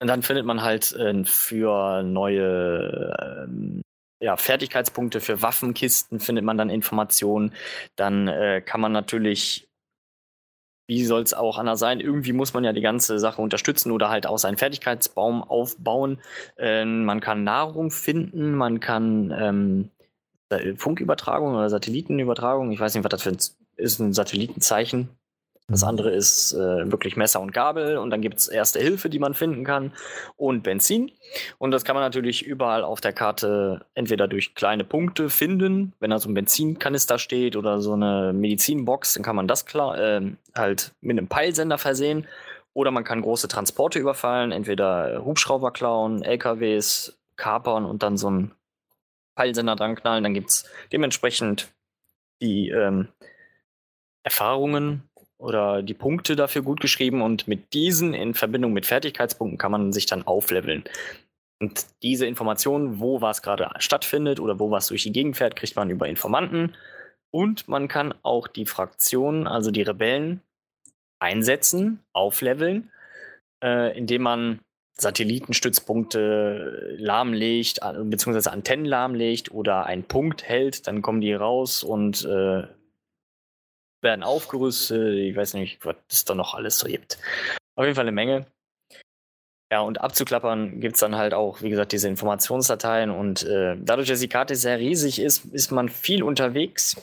und 0.00 0.08
dann 0.08 0.22
findet 0.22 0.44
man 0.44 0.62
halt 0.62 0.92
äh, 0.92 1.24
für 1.24 2.02
neue 2.02 3.46
ähm, 3.48 3.82
ja, 4.24 4.36
Fertigkeitspunkte, 4.38 5.20
für 5.20 5.42
Waffenkisten 5.42 6.18
findet 6.18 6.44
man 6.44 6.56
dann 6.56 6.70
Informationen. 6.70 7.52
Dann 7.94 8.26
äh, 8.26 8.62
kann 8.64 8.80
man 8.80 8.92
natürlich 8.92 9.68
wie 10.86 11.04
soll 11.04 11.22
es 11.22 11.32
auch 11.32 11.56
anders 11.58 11.80
sein? 11.80 12.00
Irgendwie 12.00 12.34
muss 12.34 12.52
man 12.52 12.62
ja 12.62 12.72
die 12.72 12.82
ganze 12.82 13.18
Sache 13.18 13.40
unterstützen 13.40 13.90
oder 13.90 14.10
halt 14.10 14.26
auch 14.26 14.36
seinen 14.36 14.58
Fertigkeitsbaum 14.58 15.42
aufbauen. 15.42 16.20
Ähm, 16.58 17.06
man 17.06 17.20
kann 17.20 17.42
Nahrung 17.42 17.90
finden, 17.90 18.54
man 18.54 18.80
kann 18.80 19.34
ähm, 19.34 19.90
Funkübertragung 20.76 21.54
oder 21.54 21.70
Satellitenübertragung, 21.70 22.70
ich 22.70 22.80
weiß 22.80 22.94
nicht, 22.94 23.04
was 23.04 23.10
das 23.10 23.22
für 23.22 23.30
ein, 23.30 23.38
ist, 23.76 23.98
ein 23.98 24.12
Satellitenzeichen. 24.12 25.08
Das 25.68 25.82
mhm. 25.82 25.88
andere 25.88 26.10
ist 26.10 26.52
äh, 26.52 26.90
wirklich 26.90 27.16
Messer 27.16 27.40
und 27.40 27.52
Gabel 27.52 27.96
und 27.96 28.10
dann 28.10 28.20
gibt 28.20 28.38
es 28.38 28.48
erste 28.48 28.80
Hilfe, 28.80 29.08
die 29.08 29.18
man 29.18 29.34
finden 29.34 29.64
kann 29.64 29.92
und 30.36 30.62
Benzin. 30.62 31.10
Und 31.58 31.70
das 31.70 31.84
kann 31.84 31.94
man 31.94 32.02
natürlich 32.02 32.44
überall 32.44 32.84
auf 32.84 33.00
der 33.00 33.12
Karte 33.12 33.86
entweder 33.94 34.28
durch 34.28 34.54
kleine 34.54 34.84
Punkte 34.84 35.30
finden, 35.30 35.94
wenn 36.00 36.10
da 36.10 36.18
so 36.18 36.28
ein 36.28 36.34
Benzinkanister 36.34 37.18
steht 37.18 37.56
oder 37.56 37.80
so 37.80 37.94
eine 37.94 38.32
Medizinbox, 38.34 39.14
dann 39.14 39.22
kann 39.22 39.36
man 39.36 39.48
das 39.48 39.64
klar 39.64 39.98
äh, 39.98 40.32
halt 40.54 40.92
mit 41.00 41.18
einem 41.18 41.28
Peilsender 41.28 41.78
versehen. 41.78 42.26
Oder 42.74 42.90
man 42.90 43.04
kann 43.04 43.22
große 43.22 43.46
Transporte 43.46 44.00
überfallen, 44.00 44.50
entweder 44.50 45.24
Hubschrauber 45.24 45.70
klauen, 45.70 46.22
LKWs 46.24 47.16
kapern 47.36 47.84
und 47.84 48.02
dann 48.02 48.16
so 48.16 48.26
einen 48.26 48.52
Peilsender 49.36 49.76
dran 49.76 49.94
knallen. 49.94 50.24
Dann 50.24 50.34
gibt 50.34 50.50
es 50.50 50.64
dementsprechend 50.92 51.72
die 52.42 52.70
ähm, 52.70 53.08
Erfahrungen 54.24 55.08
oder 55.44 55.82
die 55.82 55.94
Punkte 55.94 56.36
dafür 56.36 56.62
gut 56.62 56.80
geschrieben 56.80 57.22
und 57.22 57.46
mit 57.46 57.74
diesen 57.74 58.14
in 58.14 58.34
Verbindung 58.34 58.72
mit 58.72 58.86
Fertigkeitspunkten 58.86 59.58
kann 59.58 59.70
man 59.70 59.92
sich 59.92 60.06
dann 60.06 60.26
aufleveln. 60.26 60.84
Und 61.60 61.86
diese 62.02 62.26
Informationen, 62.26 62.98
wo 62.98 63.20
was 63.20 63.42
gerade 63.42 63.70
stattfindet 63.78 64.40
oder 64.40 64.58
wo 64.58 64.70
was 64.70 64.88
durch 64.88 65.04
die 65.04 65.12
Gegend 65.12 65.36
fährt, 65.36 65.56
kriegt 65.56 65.76
man 65.76 65.90
über 65.90 66.08
Informanten. 66.08 66.74
Und 67.30 67.68
man 67.68 67.88
kann 67.88 68.14
auch 68.22 68.48
die 68.48 68.66
Fraktionen, 68.66 69.46
also 69.46 69.70
die 69.70 69.82
Rebellen, 69.82 70.40
einsetzen, 71.20 72.00
aufleveln, 72.12 72.90
äh, 73.62 73.96
indem 73.96 74.22
man 74.22 74.60
Satellitenstützpunkte 74.96 76.96
lahmlegt, 76.98 77.80
beziehungsweise 78.04 78.52
Antennen 78.52 78.84
lahmlegt 78.84 79.50
oder 79.50 79.86
einen 79.86 80.04
Punkt 80.04 80.44
hält, 80.44 80.86
dann 80.86 81.02
kommen 81.02 81.20
die 81.20 81.34
raus 81.34 81.82
und 81.82 82.24
äh, 82.24 82.64
werden 84.04 84.22
aufgerüstet. 84.22 85.18
Ich 85.18 85.34
weiß 85.34 85.54
nicht, 85.54 85.84
was 85.84 85.96
es 86.08 86.24
da 86.24 86.36
noch 86.36 86.54
alles 86.54 86.78
so 86.78 86.86
gibt. 86.86 87.18
Auf 87.74 87.84
jeden 87.84 87.96
Fall 87.96 88.04
eine 88.04 88.12
Menge. 88.12 88.46
Ja, 89.72 89.80
und 89.80 90.00
abzuklappern 90.00 90.78
gibt 90.80 90.94
es 90.94 91.00
dann 91.00 91.16
halt 91.16 91.34
auch, 91.34 91.62
wie 91.62 91.70
gesagt, 91.70 91.90
diese 91.90 92.08
Informationsdateien. 92.08 93.10
Und 93.10 93.42
äh, 93.42 93.76
dadurch, 93.76 94.06
dass 94.06 94.20
die 94.20 94.28
Karte 94.28 94.54
sehr 94.54 94.78
riesig 94.78 95.18
ist, 95.18 95.46
ist 95.46 95.72
man 95.72 95.88
viel 95.88 96.22
unterwegs 96.22 96.96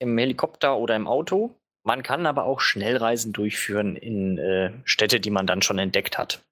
im 0.00 0.18
Helikopter 0.18 0.76
oder 0.76 0.96
im 0.96 1.06
Auto. 1.06 1.54
Man 1.82 2.02
kann 2.02 2.26
aber 2.26 2.44
auch 2.44 2.60
Schnellreisen 2.60 3.32
durchführen 3.32 3.96
in 3.96 4.36
äh, 4.36 4.72
Städte, 4.84 5.18
die 5.18 5.30
man 5.30 5.46
dann 5.46 5.62
schon 5.62 5.78
entdeckt 5.78 6.18
hat. 6.18 6.42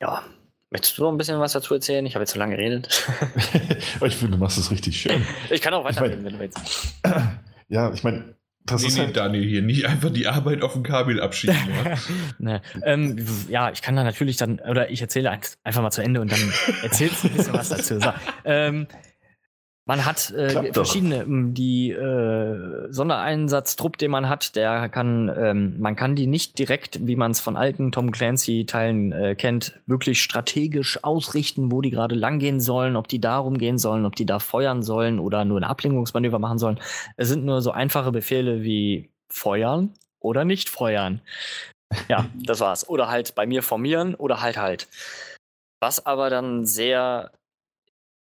Ja, 0.00 0.24
möchtest 0.70 0.96
du 0.96 1.02
noch 1.02 1.12
ein 1.12 1.18
bisschen 1.18 1.38
was 1.40 1.52
dazu 1.52 1.74
erzählen? 1.74 2.06
Ich 2.06 2.14
habe 2.14 2.22
jetzt 2.22 2.32
so 2.32 2.38
lange 2.38 2.56
geredet. 2.56 3.06
ich 4.02 4.16
finde, 4.16 4.36
du 4.36 4.38
machst 4.38 4.56
es 4.56 4.70
richtig 4.70 4.98
schön. 4.98 5.26
Ich 5.50 5.60
kann 5.60 5.74
auch 5.74 5.84
weiterreden, 5.84 6.24
wenn 6.24 6.34
du 6.34 6.38
willst. 6.38 6.58
Ja, 7.72 7.92
ich 7.92 8.02
meine, 8.02 8.34
das 8.64 8.82
nee, 8.82 8.88
ist 8.88 8.94
nee, 8.96 9.04
halt 9.04 9.16
Daniel 9.16 9.48
hier, 9.48 9.62
nicht 9.62 9.86
einfach 9.86 10.10
die 10.10 10.26
Arbeit 10.26 10.62
auf 10.62 10.74
dem 10.74 10.82
Kabel 10.82 11.20
abschieben. 11.20 11.56
Ja? 11.84 11.96
nee. 12.38 12.60
ähm, 12.84 13.26
ja, 13.48 13.70
ich 13.70 13.82
kann 13.82 13.96
da 13.96 14.04
natürlich 14.04 14.36
dann, 14.36 14.60
oder 14.60 14.90
ich 14.90 15.00
erzähle 15.00 15.30
einfach 15.64 15.82
mal 15.82 15.90
zu 15.90 16.02
Ende 16.02 16.20
und 16.20 16.30
dann 16.30 16.52
erzählst 16.82 17.24
du 17.24 17.28
ein 17.28 17.34
bisschen 17.34 17.54
was 17.54 17.68
dazu. 17.70 17.98
So, 18.00 18.12
ähm, 18.44 18.86
man 19.86 20.04
hat 20.04 20.30
äh, 20.30 20.72
verschiedene, 20.72 21.22
ähm, 21.22 21.54
die 21.54 21.90
äh, 21.90 22.92
Sondereinsatztrupp, 22.92 23.98
den 23.98 24.10
man 24.10 24.28
hat, 24.28 24.54
der 24.54 24.88
kann, 24.88 25.32
ähm, 25.36 25.80
man 25.80 25.96
kann 25.96 26.14
die 26.14 26.26
nicht 26.26 26.58
direkt, 26.58 27.06
wie 27.06 27.16
man 27.16 27.32
es 27.32 27.40
von 27.40 27.56
alten 27.56 27.90
Tom 27.90 28.12
Clancy-Teilen 28.12 29.12
äh, 29.12 29.34
kennt, 29.34 29.80
wirklich 29.86 30.22
strategisch 30.22 31.02
ausrichten, 31.02 31.72
wo 31.72 31.80
die 31.80 31.90
gerade 31.90 32.14
langgehen 32.14 32.60
sollen, 32.60 32.94
ob 32.94 33.08
die 33.08 33.20
da 33.20 33.38
rumgehen 33.38 33.78
sollen, 33.78 34.04
ob 34.04 34.14
die 34.14 34.26
da 34.26 34.38
feuern 34.38 34.82
sollen 34.82 35.18
oder 35.18 35.44
nur 35.44 35.58
ein 35.58 35.64
Ablenkungsmanöver 35.64 36.38
machen 36.38 36.58
sollen. 36.58 36.78
Es 37.16 37.28
sind 37.28 37.44
nur 37.44 37.62
so 37.62 37.72
einfache 37.72 38.12
Befehle 38.12 38.62
wie 38.62 39.10
feuern 39.28 39.94
oder 40.20 40.44
nicht 40.44 40.68
feuern. 40.68 41.20
Ja, 42.08 42.26
das 42.34 42.60
war's. 42.60 42.88
Oder 42.88 43.08
halt 43.08 43.34
bei 43.34 43.46
mir 43.46 43.62
formieren 43.62 44.14
oder 44.14 44.40
halt 44.40 44.56
halt. 44.56 44.88
Was 45.80 46.04
aber 46.04 46.30
dann 46.30 46.66
sehr 46.66 47.32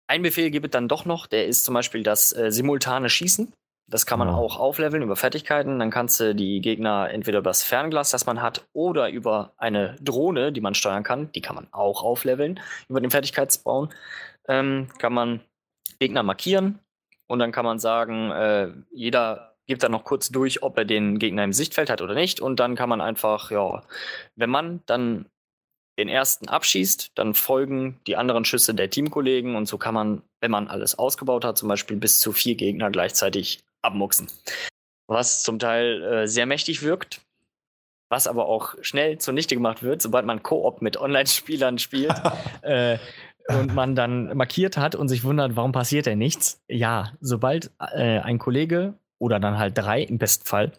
ein 0.10 0.24
Befehl 0.24 0.50
gibt 0.50 0.66
es 0.66 0.72
dann 0.72 0.88
doch 0.88 1.06
noch, 1.06 1.28
der 1.28 1.46
ist 1.46 1.64
zum 1.64 1.76
Beispiel 1.76 2.04
das 2.04 2.36
äh, 2.36 2.52
simultane 2.52 3.10
Schießen. 3.10 3.54
Das 3.88 4.06
kann 4.06 4.20
man 4.20 4.28
ja. 4.28 4.36
auch 4.36 4.58
aufleveln 4.58 5.04
über 5.04 5.16
Fertigkeiten. 5.16 5.80
Dann 5.80 5.92
kannst 5.92 6.20
du 6.20 6.36
die 6.36 6.62
Gegner 6.62 7.10
entweder 7.12 7.40
über 7.40 7.50
das 7.50 7.64
Fernglas, 7.64 8.12
das 8.12 8.26
man 8.26 8.42
hat, 8.42 8.68
oder 8.74 9.10
über 9.10 9.54
eine 9.58 9.96
Drohne, 10.02 10.52
die 10.52 10.62
man 10.62 10.76
steuern 10.76 11.04
kann. 11.04 11.32
Die 11.32 11.42
kann 11.42 11.56
man 11.56 11.68
auch 11.72 12.04
aufleveln 12.04 12.60
über 12.88 13.02
den 13.02 13.12
Fertigkeitsbaum. 13.12 13.90
Ähm, 14.48 14.90
kann 14.98 15.14
man 15.14 15.42
Gegner 16.00 16.24
markieren 16.24 16.80
und 17.28 17.40
dann 17.40 17.52
kann 17.52 17.66
man 17.66 17.80
sagen, 17.80 18.32
äh, 18.32 18.72
jeder 18.92 19.56
gibt 19.68 19.84
dann 19.84 19.92
noch 19.92 20.04
kurz 20.04 20.30
durch, 20.30 20.64
ob 20.64 20.78
er 20.78 20.86
den 20.86 21.20
Gegner 21.20 21.44
im 21.44 21.54
Sichtfeld 21.54 21.92
hat 21.92 22.02
oder 22.02 22.16
nicht. 22.16 22.42
Und 22.42 22.60
dann 22.60 22.76
kann 22.76 22.90
man 22.90 23.02
einfach, 23.02 23.52
ja, 23.52 23.84
wenn 24.36 24.50
man 24.50 24.82
dann 24.88 25.26
den 26.00 26.08
ersten 26.10 26.48
abschießt, 26.48 27.12
dann 27.16 27.34
folgen 27.34 28.00
die 28.08 28.16
anderen 28.16 28.46
Schüsse 28.46 28.74
der 28.74 28.90
Teamkollegen 28.90 29.56
und 29.56 29.68
so 29.68 29.78
kann 29.78 29.94
man, 29.94 30.22
wenn 30.40 30.50
man 30.50 30.68
alles 30.68 30.98
ausgebaut 30.98 31.46
hat, 31.46 31.58
zum 31.58 31.70
Beispiel 31.70 31.98
bis 31.98 32.20
zu 32.20 32.32
vier 32.32 32.56
Gegner 32.56 32.90
gleichzeitig 32.90 33.60
abmuxen. 33.82 34.28
Was 35.08 35.44
zum 35.44 35.60
Teil 35.60 36.02
äh, 36.04 36.28
sehr 36.28 36.46
mächtig 36.46 36.82
wirkt, 36.82 37.22
was 38.10 38.28
aber 38.28 38.48
auch 38.48 38.76
schnell 38.82 39.18
zunichte 39.18 39.56
gemacht 39.56 39.84
wird, 39.84 40.02
sobald 40.02 40.26
man 40.26 40.42
Koop 40.42 40.82
mit 40.82 40.98
Online-Spielern 40.98 41.78
spielt. 41.80 42.14
äh, 42.62 42.98
und 43.50 43.74
man 43.74 43.96
dann 43.96 44.38
markiert 44.38 44.78
hat 44.78 44.96
und 44.96 45.10
sich 45.10 45.24
wundert, 45.24 45.56
warum 45.56 45.72
passiert 45.72 46.06
denn 46.06 46.20
nichts. 46.20 46.62
Ja, 46.68 47.14
sobald 47.20 47.72
äh, 47.80 48.20
ein 48.20 48.38
Kollege 48.38 48.94
oder 49.18 49.40
dann 49.40 49.58
halt 49.58 49.78
drei 49.78 50.04
im 50.04 50.18
besten 50.20 50.46
Fall 50.46 50.72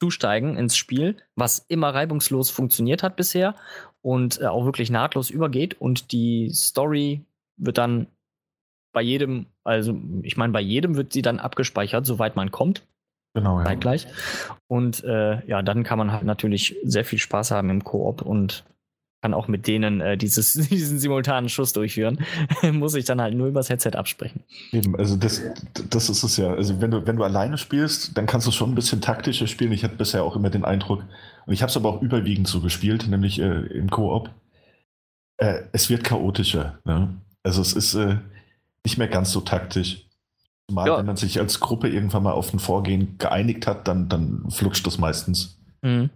zusteigen 0.00 0.56
ins 0.56 0.76
Spiel, 0.76 1.16
was 1.34 1.64
immer 1.68 1.94
reibungslos 1.94 2.50
funktioniert 2.50 3.02
hat 3.02 3.16
bisher 3.16 3.56
und 4.02 4.40
äh, 4.40 4.46
auch 4.46 4.64
wirklich 4.64 4.90
nahtlos 4.90 5.30
übergeht 5.30 5.80
und 5.80 6.12
die 6.12 6.50
Story 6.50 7.24
wird 7.56 7.78
dann 7.78 8.06
bei 8.92 9.02
jedem, 9.02 9.46
also 9.64 9.98
ich 10.22 10.36
meine, 10.36 10.52
bei 10.52 10.60
jedem 10.60 10.96
wird 10.96 11.12
sie 11.12 11.22
dann 11.22 11.38
abgespeichert, 11.38 12.06
soweit 12.06 12.36
man 12.36 12.50
kommt. 12.50 12.86
Genau, 13.34 13.58
ja. 13.60 13.66
Zeitgleich. 13.66 14.06
Und 14.66 15.04
äh, 15.04 15.46
ja, 15.46 15.62
dann 15.62 15.84
kann 15.84 15.98
man 15.98 16.12
halt 16.12 16.24
natürlich 16.24 16.76
sehr 16.82 17.04
viel 17.04 17.18
Spaß 17.18 17.50
haben 17.50 17.70
im 17.70 17.84
Koop 17.84 18.22
und 18.22 18.64
kann 19.20 19.34
auch 19.34 19.48
mit 19.48 19.66
denen 19.66 20.00
äh, 20.00 20.16
dieses, 20.16 20.52
diesen 20.70 20.98
simultanen 20.98 21.48
Schuss 21.48 21.72
durchführen. 21.72 22.24
Muss 22.72 22.94
ich 22.94 23.04
dann 23.04 23.20
halt 23.20 23.34
nur 23.34 23.48
übers 23.48 23.68
Headset 23.68 23.92
absprechen. 23.96 24.44
Eben, 24.72 24.96
also 24.96 25.16
das, 25.16 25.42
das 25.90 26.08
ist 26.08 26.22
es 26.22 26.36
ja. 26.36 26.52
Also 26.52 26.80
wenn 26.80 26.90
du, 26.90 27.06
wenn 27.06 27.16
du 27.16 27.24
alleine 27.24 27.58
spielst, 27.58 28.16
dann 28.16 28.26
kannst 28.26 28.46
du 28.46 28.50
schon 28.50 28.70
ein 28.70 28.74
bisschen 28.74 29.00
taktischer 29.00 29.46
spielen. 29.46 29.72
Ich 29.72 29.84
hatte 29.84 29.96
bisher 29.96 30.22
auch 30.22 30.36
immer 30.36 30.50
den 30.50 30.64
Eindruck, 30.64 31.04
und 31.46 31.54
ich 31.54 31.62
habe 31.62 31.70
es 31.70 31.76
aber 31.76 31.88
auch 31.88 32.02
überwiegend 32.02 32.46
so 32.46 32.60
gespielt, 32.60 33.08
nämlich 33.08 33.40
äh, 33.40 33.60
im 33.68 33.88
Koop. 33.88 34.30
Äh, 35.38 35.62
es 35.72 35.88
wird 35.88 36.04
chaotischer. 36.04 36.78
Ne? 36.84 37.14
Also 37.42 37.62
es 37.62 37.72
ist 37.72 37.94
äh, 37.94 38.18
nicht 38.84 38.98
mehr 38.98 39.08
ganz 39.08 39.32
so 39.32 39.40
taktisch. 39.40 40.04
Mal, 40.70 40.86
ja. 40.86 40.98
wenn 40.98 41.06
man 41.06 41.16
sich 41.16 41.40
als 41.40 41.60
Gruppe 41.60 41.88
irgendwann 41.88 42.24
mal 42.24 42.32
auf 42.32 42.52
ein 42.52 42.58
Vorgehen 42.58 43.16
geeinigt 43.16 43.66
hat, 43.66 43.88
dann, 43.88 44.10
dann 44.10 44.44
flutscht 44.50 44.86
das 44.86 44.98
meistens. 44.98 45.56
Mhm. 45.80 46.10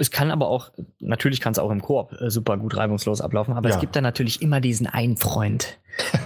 Es 0.00 0.10
kann 0.10 0.30
aber 0.30 0.48
auch, 0.48 0.70
natürlich 0.98 1.40
kann 1.40 1.52
es 1.52 1.58
auch 1.58 1.70
im 1.70 1.82
Koop 1.82 2.12
äh, 2.18 2.30
super 2.30 2.56
gut 2.56 2.74
reibungslos 2.74 3.20
ablaufen, 3.20 3.52
aber 3.52 3.68
ja. 3.68 3.74
es 3.74 3.80
gibt 3.82 3.94
dann 3.94 4.02
natürlich 4.02 4.40
immer 4.40 4.62
diesen 4.62 4.86
einen 4.86 5.18
Freund. 5.18 5.78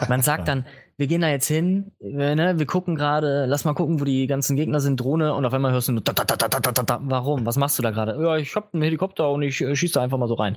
Man 0.09 0.23
sagt 0.23 0.47
dann, 0.47 0.65
wir 0.97 1.09
gehen 1.09 1.23
da 1.23 1.29
jetzt 1.29 1.49
hin, 1.49 1.91
wir, 1.99 2.37
ne, 2.37 2.57
wir 2.57 2.67
gucken 2.67 2.95
gerade, 2.95 3.47
lass 3.47 3.65
mal 3.65 3.75
gucken, 3.75 4.01
wo 4.01 4.05
die 4.05 4.29
ganzen 4.29 4.55
Gegner 4.55 4.79
sind, 4.79 5.01
Drohne, 5.01 5.35
und 5.35 5.45
auf 5.45 5.53
einmal 5.53 5.73
hörst 5.73 5.89
du 5.89 5.93
nur, 5.93 6.03
da, 6.03 6.13
da, 6.13 6.25
da, 6.25 6.37
da, 6.37 6.49
da, 6.49 6.71
da, 6.71 6.83
da. 6.85 7.01
warum? 7.03 7.45
Was 7.47 7.57
machst 7.57 7.77
du 7.77 7.83
da 7.83 7.91
gerade? 7.91 8.17
Ja, 8.23 8.37
ich 8.37 8.55
hab 8.55 8.73
einen 8.73 8.85
Helikopter 8.85 9.29
und 9.29 9.43
ich 9.43 9.61
äh, 9.61 9.75
schieße 9.75 9.95
da 9.95 10.03
einfach 10.03 10.19
mal 10.19 10.29
so 10.29 10.35
rein. 10.35 10.57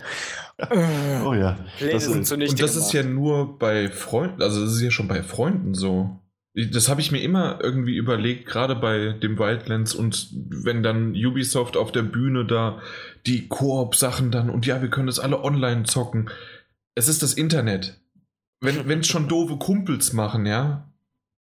oh 1.26 1.34
ja. 1.34 1.58
Das, 1.80 2.06
ist, 2.06 2.32
und 2.32 2.62
das 2.62 2.76
ist 2.76 2.94
ja 2.94 3.02
nur 3.02 3.58
bei 3.58 3.90
Freunden, 3.90 4.44
also 4.44 4.62
das 4.62 4.74
ist 4.74 4.82
ja 4.82 4.92
schon 4.92 5.08
bei 5.08 5.24
Freunden 5.24 5.74
so. 5.74 6.20
Das 6.72 6.90
habe 6.90 7.02
ich 7.02 7.12
mir 7.12 7.22
immer 7.22 7.60
irgendwie 7.62 7.96
überlegt, 7.96 8.48
gerade 8.48 8.76
bei 8.76 9.10
dem 9.10 9.38
Wildlands 9.38 9.94
und 9.94 10.30
wenn 10.34 10.82
dann 10.82 11.12
Ubisoft 11.12 11.78
auf 11.78 11.92
der 11.92 12.02
Bühne 12.02 12.46
da 12.46 12.82
die 13.28 13.48
Koop-Sachen 13.48 14.32
dann 14.32 14.50
und 14.50 14.66
ja, 14.66 14.82
wir 14.82 14.90
können 14.90 15.06
das 15.06 15.20
alle 15.20 15.44
online 15.44 15.84
zocken. 15.84 16.32
Es 16.96 17.08
ist 17.08 17.22
das 17.22 17.36
Internet. 17.36 18.00
Wenn 18.60 19.00
es 19.02 19.08
schon 19.08 19.28
doofe 19.28 19.58
Kumpels 19.58 20.14
machen, 20.14 20.48
ja. 20.48 20.92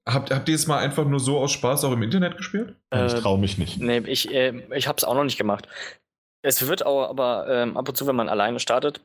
Habt, 0.07 0.31
habt 0.31 0.47
ihr 0.47 0.55
es 0.55 0.67
mal 0.67 0.77
einfach 0.77 1.05
nur 1.05 1.19
so 1.19 1.39
aus 1.39 1.51
Spaß 1.51 1.85
auch 1.85 1.91
im 1.91 2.03
Internet 2.03 2.37
gespielt? 2.37 2.75
Äh, 2.93 3.07
ich 3.07 3.13
traue 3.13 3.39
mich 3.39 3.57
nicht. 3.57 3.79
Nee, 3.79 3.99
ich, 3.99 4.31
äh, 4.31 4.61
ich 4.75 4.87
habe 4.87 4.97
es 4.97 5.03
auch 5.03 5.15
noch 5.15 5.23
nicht 5.23 5.37
gemacht. 5.37 5.67
Es 6.41 6.67
wird 6.67 6.85
auch 6.85 7.09
aber 7.09 7.47
ähm, 7.49 7.77
ab 7.77 7.89
und 7.89 7.95
zu, 7.95 8.05
wenn 8.05 8.15
man 8.15 8.29
alleine 8.29 8.59
startet, 8.59 9.01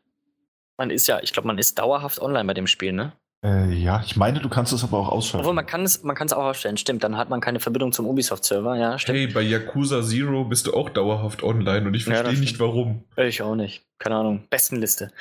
man 0.76 0.90
ist 0.90 1.06
ja, 1.06 1.20
ich 1.22 1.32
glaube, 1.32 1.48
man 1.48 1.58
ist 1.58 1.78
dauerhaft 1.78 2.20
online 2.20 2.44
bei 2.44 2.54
dem 2.54 2.66
Spiel, 2.66 2.92
ne? 2.92 3.12
Äh, 3.44 3.74
ja, 3.74 4.02
ich 4.02 4.16
meine, 4.16 4.40
du 4.40 4.48
kannst 4.48 4.72
es 4.72 4.82
aber 4.82 4.98
auch 4.98 5.10
ausschalten. 5.10 5.44
Obwohl, 5.44 5.54
man 5.54 5.66
kann 5.66 5.82
es 5.82 6.02
man 6.02 6.16
auch 6.16 6.44
ausstellen, 6.44 6.78
stimmt. 6.78 7.04
Dann 7.04 7.18
hat 7.18 7.28
man 7.28 7.42
keine 7.42 7.60
Verbindung 7.60 7.92
zum 7.92 8.06
Ubisoft-Server, 8.06 8.76
ja, 8.76 8.98
stimmt. 8.98 9.18
Hey, 9.18 9.26
bei 9.26 9.42
Yakuza 9.42 10.02
Zero 10.02 10.44
bist 10.44 10.66
du 10.66 10.72
auch 10.72 10.88
dauerhaft 10.88 11.42
online 11.42 11.86
und 11.86 11.94
ich 11.94 12.04
verstehe 12.04 12.32
ja, 12.32 12.40
nicht, 12.40 12.58
warum. 12.58 13.04
Ich 13.16 13.42
auch 13.42 13.54
nicht. 13.54 13.84
Keine 13.98 14.16
Ahnung. 14.16 14.44
Bestenliste. 14.48 15.12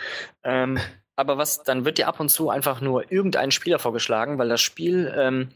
Ähm, 0.45 0.79
aber 1.17 1.37
was, 1.37 1.63
dann 1.63 1.83
wird 1.83 1.97
dir 1.97 2.07
ab 2.07 2.21
und 2.21 2.29
zu 2.29 2.49
einfach 2.49 2.79
nur 2.79 3.11
irgendein 3.11 3.51
Spieler 3.51 3.77
vorgeschlagen, 3.77 4.37
weil 4.37 4.47
das 4.47 4.61
Spiel, 4.61 5.13
ähm, 5.17 5.49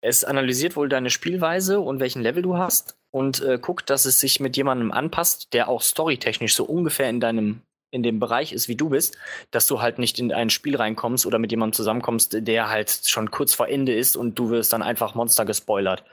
es 0.00 0.24
analysiert 0.24 0.76
wohl 0.76 0.88
deine 0.88 1.10
Spielweise 1.10 1.80
und 1.80 2.00
welchen 2.00 2.22
Level 2.22 2.42
du 2.42 2.56
hast 2.56 2.96
und 3.10 3.42
äh, 3.42 3.58
guckt, 3.60 3.90
dass 3.90 4.06
es 4.06 4.18
sich 4.18 4.40
mit 4.40 4.56
jemandem 4.56 4.92
anpasst, 4.92 5.52
der 5.52 5.68
auch 5.68 5.82
storytechnisch 5.82 6.54
so 6.54 6.64
ungefähr 6.64 7.10
in 7.10 7.20
deinem 7.20 7.60
in 7.96 8.04
dem 8.04 8.20
Bereich 8.20 8.52
ist, 8.52 8.68
wie 8.68 8.76
du 8.76 8.90
bist, 8.90 9.18
dass 9.50 9.66
du 9.66 9.82
halt 9.82 9.98
nicht 9.98 10.20
in 10.20 10.32
ein 10.32 10.50
Spiel 10.50 10.76
reinkommst 10.76 11.26
oder 11.26 11.40
mit 11.40 11.50
jemandem 11.50 11.72
zusammenkommst, 11.72 12.46
der 12.46 12.68
halt 12.68 13.02
schon 13.06 13.32
kurz 13.32 13.54
vor 13.54 13.68
Ende 13.68 13.94
ist 13.94 14.16
und 14.16 14.38
du 14.38 14.50
wirst 14.50 14.72
dann 14.72 14.82
einfach 14.82 15.16
Monster 15.16 15.44
gespoilert. 15.44 16.04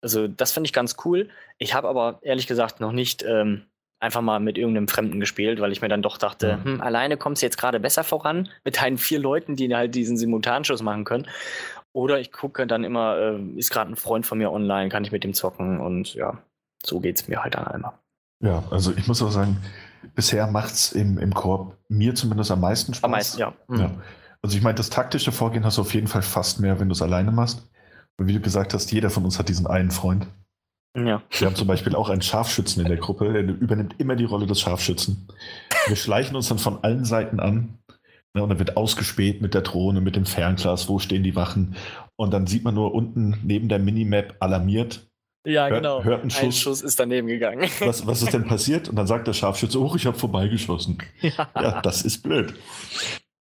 Also 0.00 0.28
das 0.28 0.52
finde 0.52 0.68
ich 0.68 0.72
ganz 0.72 0.96
cool. 1.04 1.28
Ich 1.58 1.74
habe 1.74 1.88
aber 1.88 2.18
ehrlich 2.22 2.46
gesagt 2.46 2.80
noch 2.80 2.92
nicht 2.92 3.24
ähm, 3.26 3.62
einfach 3.98 4.20
mal 4.20 4.40
mit 4.40 4.58
irgendeinem 4.58 4.88
Fremden 4.88 5.20
gespielt, 5.20 5.60
weil 5.60 5.72
ich 5.72 5.80
mir 5.80 5.88
dann 5.88 6.02
doch 6.02 6.18
dachte, 6.18 6.48
ja. 6.48 6.64
hm, 6.64 6.80
alleine 6.80 7.16
kommst 7.16 7.40
du 7.40 7.46
jetzt 7.46 7.58
gerade 7.58 7.80
besser 7.80 8.04
voran 8.04 8.48
mit 8.64 8.80
deinen 8.82 8.98
vier 8.98 9.18
Leuten, 9.18 9.56
die 9.56 9.74
halt 9.74 9.94
diesen 9.94 10.16
Simultanschuss 10.16 10.82
machen 10.82 11.04
können. 11.04 11.28
Oder 11.92 12.18
ich 12.18 12.32
gucke 12.32 12.66
dann 12.66 12.84
immer, 12.84 13.16
äh, 13.16 13.40
ist 13.56 13.70
gerade 13.70 13.92
ein 13.92 13.96
Freund 13.96 14.26
von 14.26 14.38
mir 14.38 14.50
online, 14.50 14.88
kann 14.88 15.04
ich 15.04 15.12
mit 15.12 15.24
dem 15.24 15.34
zocken 15.34 15.80
und 15.80 16.14
ja, 16.14 16.38
so 16.84 17.00
geht 17.00 17.20
es 17.20 17.28
mir 17.28 17.42
halt 17.42 17.54
dann 17.54 17.66
einmal. 17.66 17.92
Ja, 18.42 18.64
also 18.70 18.92
ich 18.96 19.06
muss 19.06 19.22
auch 19.22 19.30
sagen, 19.30 19.58
bisher 20.14 20.46
macht 20.46 20.72
es 20.72 20.92
im, 20.92 21.18
im 21.18 21.34
Korb 21.34 21.76
mir 21.88 22.14
zumindest 22.14 22.50
am 22.50 22.60
meisten 22.60 22.94
Spaß. 22.94 23.04
Am 23.04 23.10
meisten, 23.10 23.40
ja. 23.40 23.52
Mhm. 23.68 23.78
ja. 23.78 23.90
Also 24.42 24.56
ich 24.56 24.62
meine, 24.62 24.74
das 24.74 24.90
taktische 24.90 25.32
Vorgehen 25.32 25.64
hast 25.64 25.78
du 25.78 25.82
auf 25.82 25.94
jeden 25.94 26.08
Fall 26.08 26.22
fast 26.22 26.60
mehr, 26.60 26.80
wenn 26.80 26.88
du 26.88 26.92
es 26.92 27.02
alleine 27.02 27.30
machst. 27.30 27.70
Und 28.18 28.26
wie 28.26 28.32
du 28.34 28.40
gesagt 28.40 28.74
hast, 28.74 28.92
jeder 28.92 29.10
von 29.10 29.24
uns 29.24 29.38
hat 29.38 29.48
diesen 29.48 29.66
einen 29.66 29.90
Freund. 29.90 30.26
Ja. 30.96 31.22
Wir 31.30 31.46
haben 31.46 31.56
zum 31.56 31.68
Beispiel 31.68 31.94
auch 31.94 32.10
einen 32.10 32.22
Scharfschützen 32.22 32.82
in 32.82 32.88
der 32.88 32.98
Gruppe, 32.98 33.32
der 33.32 33.42
übernimmt 33.42 33.94
immer 33.98 34.14
die 34.14 34.24
Rolle 34.24 34.46
des 34.46 34.60
Scharfschützen. 34.60 35.28
Wir 35.86 35.96
schleichen 35.96 36.36
uns 36.36 36.48
dann 36.48 36.58
von 36.58 36.82
allen 36.84 37.04
Seiten 37.04 37.40
an. 37.40 37.78
Ne, 38.34 38.42
und 38.42 38.48
dann 38.48 38.58
wird 38.58 38.78
ausgespäht 38.78 39.42
mit 39.42 39.52
der 39.52 39.60
Drohne, 39.60 40.00
mit 40.00 40.16
dem 40.16 40.24
Fernglas, 40.24 40.88
wo 40.88 40.98
stehen 40.98 41.22
die 41.22 41.36
Wachen. 41.36 41.76
Und 42.16 42.32
dann 42.32 42.46
sieht 42.46 42.64
man 42.64 42.74
nur 42.74 42.94
unten 42.94 43.38
neben 43.42 43.68
der 43.68 43.78
Minimap 43.78 44.36
alarmiert, 44.40 45.10
ja, 45.44 45.66
hört, 45.66 45.82
genau. 45.82 46.04
Hört 46.04 46.22
einen 46.22 46.30
Schuss. 46.30 46.42
Ein 46.42 46.52
Schuss 46.52 46.82
ist 46.82 47.00
daneben 47.00 47.26
gegangen. 47.26 47.68
Was, 47.80 48.06
was 48.06 48.22
ist 48.22 48.32
denn 48.32 48.46
passiert? 48.46 48.88
Und 48.88 48.96
dann 48.96 49.06
sagt 49.06 49.26
der 49.26 49.32
Scharfschütze, 49.32 49.80
oh, 49.80 49.94
ich 49.96 50.06
habe 50.06 50.18
vorbeigeschossen. 50.18 50.98
Ja. 51.20 51.48
ja, 51.54 51.80
das 51.80 52.02
ist 52.02 52.22
blöd. 52.22 52.54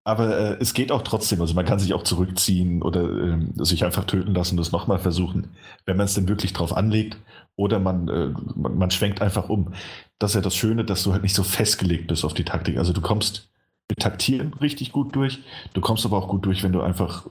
Aber 0.05 0.37
äh, 0.37 0.57
es 0.59 0.73
geht 0.73 0.91
auch 0.91 1.01
trotzdem. 1.01 1.41
Also 1.41 1.53
man 1.53 1.65
kann 1.65 1.79
sich 1.79 1.93
auch 1.93 2.03
zurückziehen 2.03 2.81
oder 2.81 3.03
äh, 3.03 3.37
sich 3.63 3.83
einfach 3.83 4.05
töten 4.05 4.33
lassen 4.33 4.53
und 4.53 4.57
das 4.57 4.71
nochmal 4.71 4.99
versuchen, 4.99 5.55
wenn 5.85 5.97
man 5.97 6.05
es 6.05 6.13
denn 6.13 6.27
wirklich 6.27 6.53
drauf 6.53 6.75
anlegt. 6.75 7.17
Oder 7.55 7.79
man, 7.79 8.07
äh, 8.07 8.29
man, 8.55 8.77
man, 8.77 8.91
schwenkt 8.91 9.21
einfach 9.21 9.49
um. 9.49 9.73
Das 10.17 10.31
ist 10.31 10.35
ja 10.35 10.41
das 10.41 10.55
Schöne, 10.55 10.85
dass 10.85 11.03
du 11.03 11.11
halt 11.11 11.23
nicht 11.23 11.35
so 11.35 11.43
festgelegt 11.43 12.07
bist 12.07 12.23
auf 12.23 12.33
die 12.33 12.45
Taktik. 12.45 12.77
Also 12.77 12.93
du 12.93 13.01
kommst 13.01 13.49
mit 13.89 13.99
Taktieren 13.99 14.53
richtig 14.53 14.93
gut 14.93 15.15
durch. 15.15 15.39
Du 15.73 15.81
kommst 15.81 16.05
aber 16.05 16.17
auch 16.17 16.29
gut 16.29 16.45
durch, 16.45 16.63
wenn 16.63 16.71
du 16.71 16.81
einfach 16.81 17.27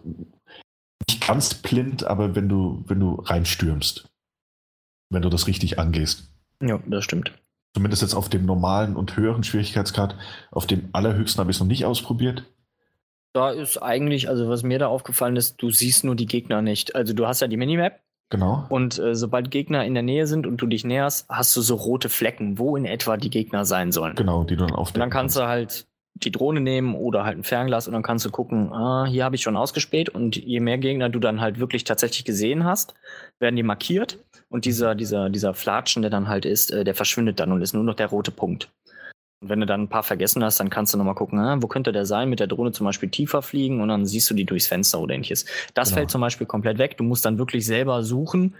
nicht 1.09 1.27
ganz 1.27 1.55
blind, 1.55 2.05
aber 2.05 2.35
wenn 2.35 2.49
du, 2.49 2.85
wenn 2.87 3.01
du 3.01 3.15
reinstürmst 3.15 4.08
wenn 5.11 5.23
du 5.23 5.29
das 5.29 5.47
richtig 5.47 5.79
angehst. 5.79 6.31
Ja, 6.63 6.81
das 6.87 7.05
stimmt. 7.05 7.33
Zumindest 7.75 8.03
jetzt 8.03 8.15
auf 8.15 8.29
dem 8.29 8.47
normalen 8.47 8.97
und 8.97 9.17
höheren 9.17 9.45
Schwierigkeitsgrad. 9.45 10.17
Auf 10.51 10.67
dem 10.67 10.89
allerhöchsten 10.93 11.41
habe 11.41 11.51
ich 11.51 11.57
es 11.57 11.61
noch 11.61 11.67
nicht 11.67 11.85
ausprobiert. 11.85 12.45
Da 13.33 13.51
ist 13.51 13.79
eigentlich, 13.79 14.29
also 14.29 14.49
was 14.49 14.63
mir 14.63 14.79
da 14.79 14.89
aufgefallen 14.89 15.37
ist, 15.37 15.57
du 15.59 15.71
siehst 15.71 16.03
nur 16.03 16.17
die 16.17 16.27
Gegner 16.27 16.63
nicht. 16.63 16.97
Also 16.97 17.13
du 17.13 17.27
hast 17.27 17.41
ja 17.41 17.47
die 17.47 17.57
Minimap. 17.57 18.01
Genau. 18.31 18.67
Und 18.69 18.99
äh, 18.99 19.15
sobald 19.15 19.51
Gegner 19.51 19.85
in 19.85 19.95
der 19.95 20.03
Nähe 20.03 20.27
sind 20.27 20.47
und 20.47 20.59
du 20.59 20.67
dich 20.67 20.85
näherst, 20.85 21.29
hast 21.29 21.57
du 21.57 21.63
so 21.63 21.77
rote 21.77 22.09
Flecken, 22.09 22.59
wo 22.59 22.77
in 22.77 22.85
etwa 22.85 23.17
die 23.17 23.31
Gegner 23.31 23.65
sein 23.65 23.93
sollen. 23.93 24.17
Genau, 24.17 24.45
die 24.45 24.57
du 24.57 24.67
dann 24.67 24.75
aufdecken 24.75 24.97
Und 24.97 25.01
dann 25.01 25.11
kannst, 25.11 25.37
kannst 25.37 25.47
du 25.47 25.49
halt 25.49 25.87
die 26.15 26.31
Drohne 26.31 26.61
nehmen 26.61 26.95
oder 26.95 27.25
halt 27.25 27.39
ein 27.39 27.45
Fernglas 27.45 27.87
und 27.87 27.95
dann 27.95 28.03
kannst 28.03 28.27
du 28.27 28.31
gucken, 28.31 28.73
ah, 28.73 29.07
hier 29.07 29.25
habe 29.25 29.37
ich 29.37 29.43
schon 29.43 29.57
ausgespäht 29.57 30.09
und 30.09 30.37
je 30.37 30.61
mehr 30.61 30.79
Gegner 30.79 31.09
du 31.09 31.21
dann 31.21 31.41
halt 31.41 31.59
wirklich 31.59 31.85
tatsächlich 31.85 32.25
gesehen 32.25 32.65
hast, 32.65 32.95
werden 33.39 33.57
die 33.57 33.63
markiert 33.63 34.19
und 34.51 34.65
dieser, 34.65 34.95
dieser, 34.95 35.29
dieser 35.31 35.55
Flatschen, 35.55 36.03
der 36.03 36.11
dann 36.11 36.29
halt 36.29 36.45
ist, 36.45 36.71
äh, 36.71 36.85
der 36.85 36.95
verschwindet 36.95 37.41
dann 37.41 37.53
und 37.53 37.63
ist 37.63 37.75
nur 37.75 37.85
noch 37.85 37.95
der 37.95 38.07
rote 38.07 38.31
Punkt. 38.31 38.71
Und 39.41 39.51
wenn 39.51 39.61
du 39.61 39.67
dann 39.67 39.83
ein 39.83 39.89
paar 39.89 40.03
vergessen 40.03 40.43
hast, 40.43 40.59
dann 40.59 40.71
kannst 40.71 40.93
du 40.93 40.99
nochmal 40.99 41.15
gucken, 41.15 41.39
ah, 41.39 41.59
wo 41.61 41.69
könnte 41.69 41.93
der 41.93 42.07
sein, 42.07 42.29
mit 42.29 42.41
der 42.41 42.47
Drohne 42.49 42.73
zum 42.73 42.87
Beispiel 42.87 43.09
tiefer 43.09 43.43
fliegen 43.43 43.81
und 43.81 43.89
dann 43.89 44.05
siehst 44.05 44.29
du 44.31 44.35
die 44.35 44.45
durchs 44.45 44.67
Fenster 44.67 45.01
oder 45.01 45.15
ähnliches. 45.15 45.45
Das 45.75 45.89
genau. 45.89 45.99
fällt 45.99 46.11
zum 46.11 46.21
Beispiel 46.21 46.47
komplett 46.47 46.79
weg. 46.79 46.97
Du 46.97 47.05
musst 47.05 47.25
dann 47.25 47.39
wirklich 47.39 47.65
selber 47.67 48.03
suchen, 48.03 48.57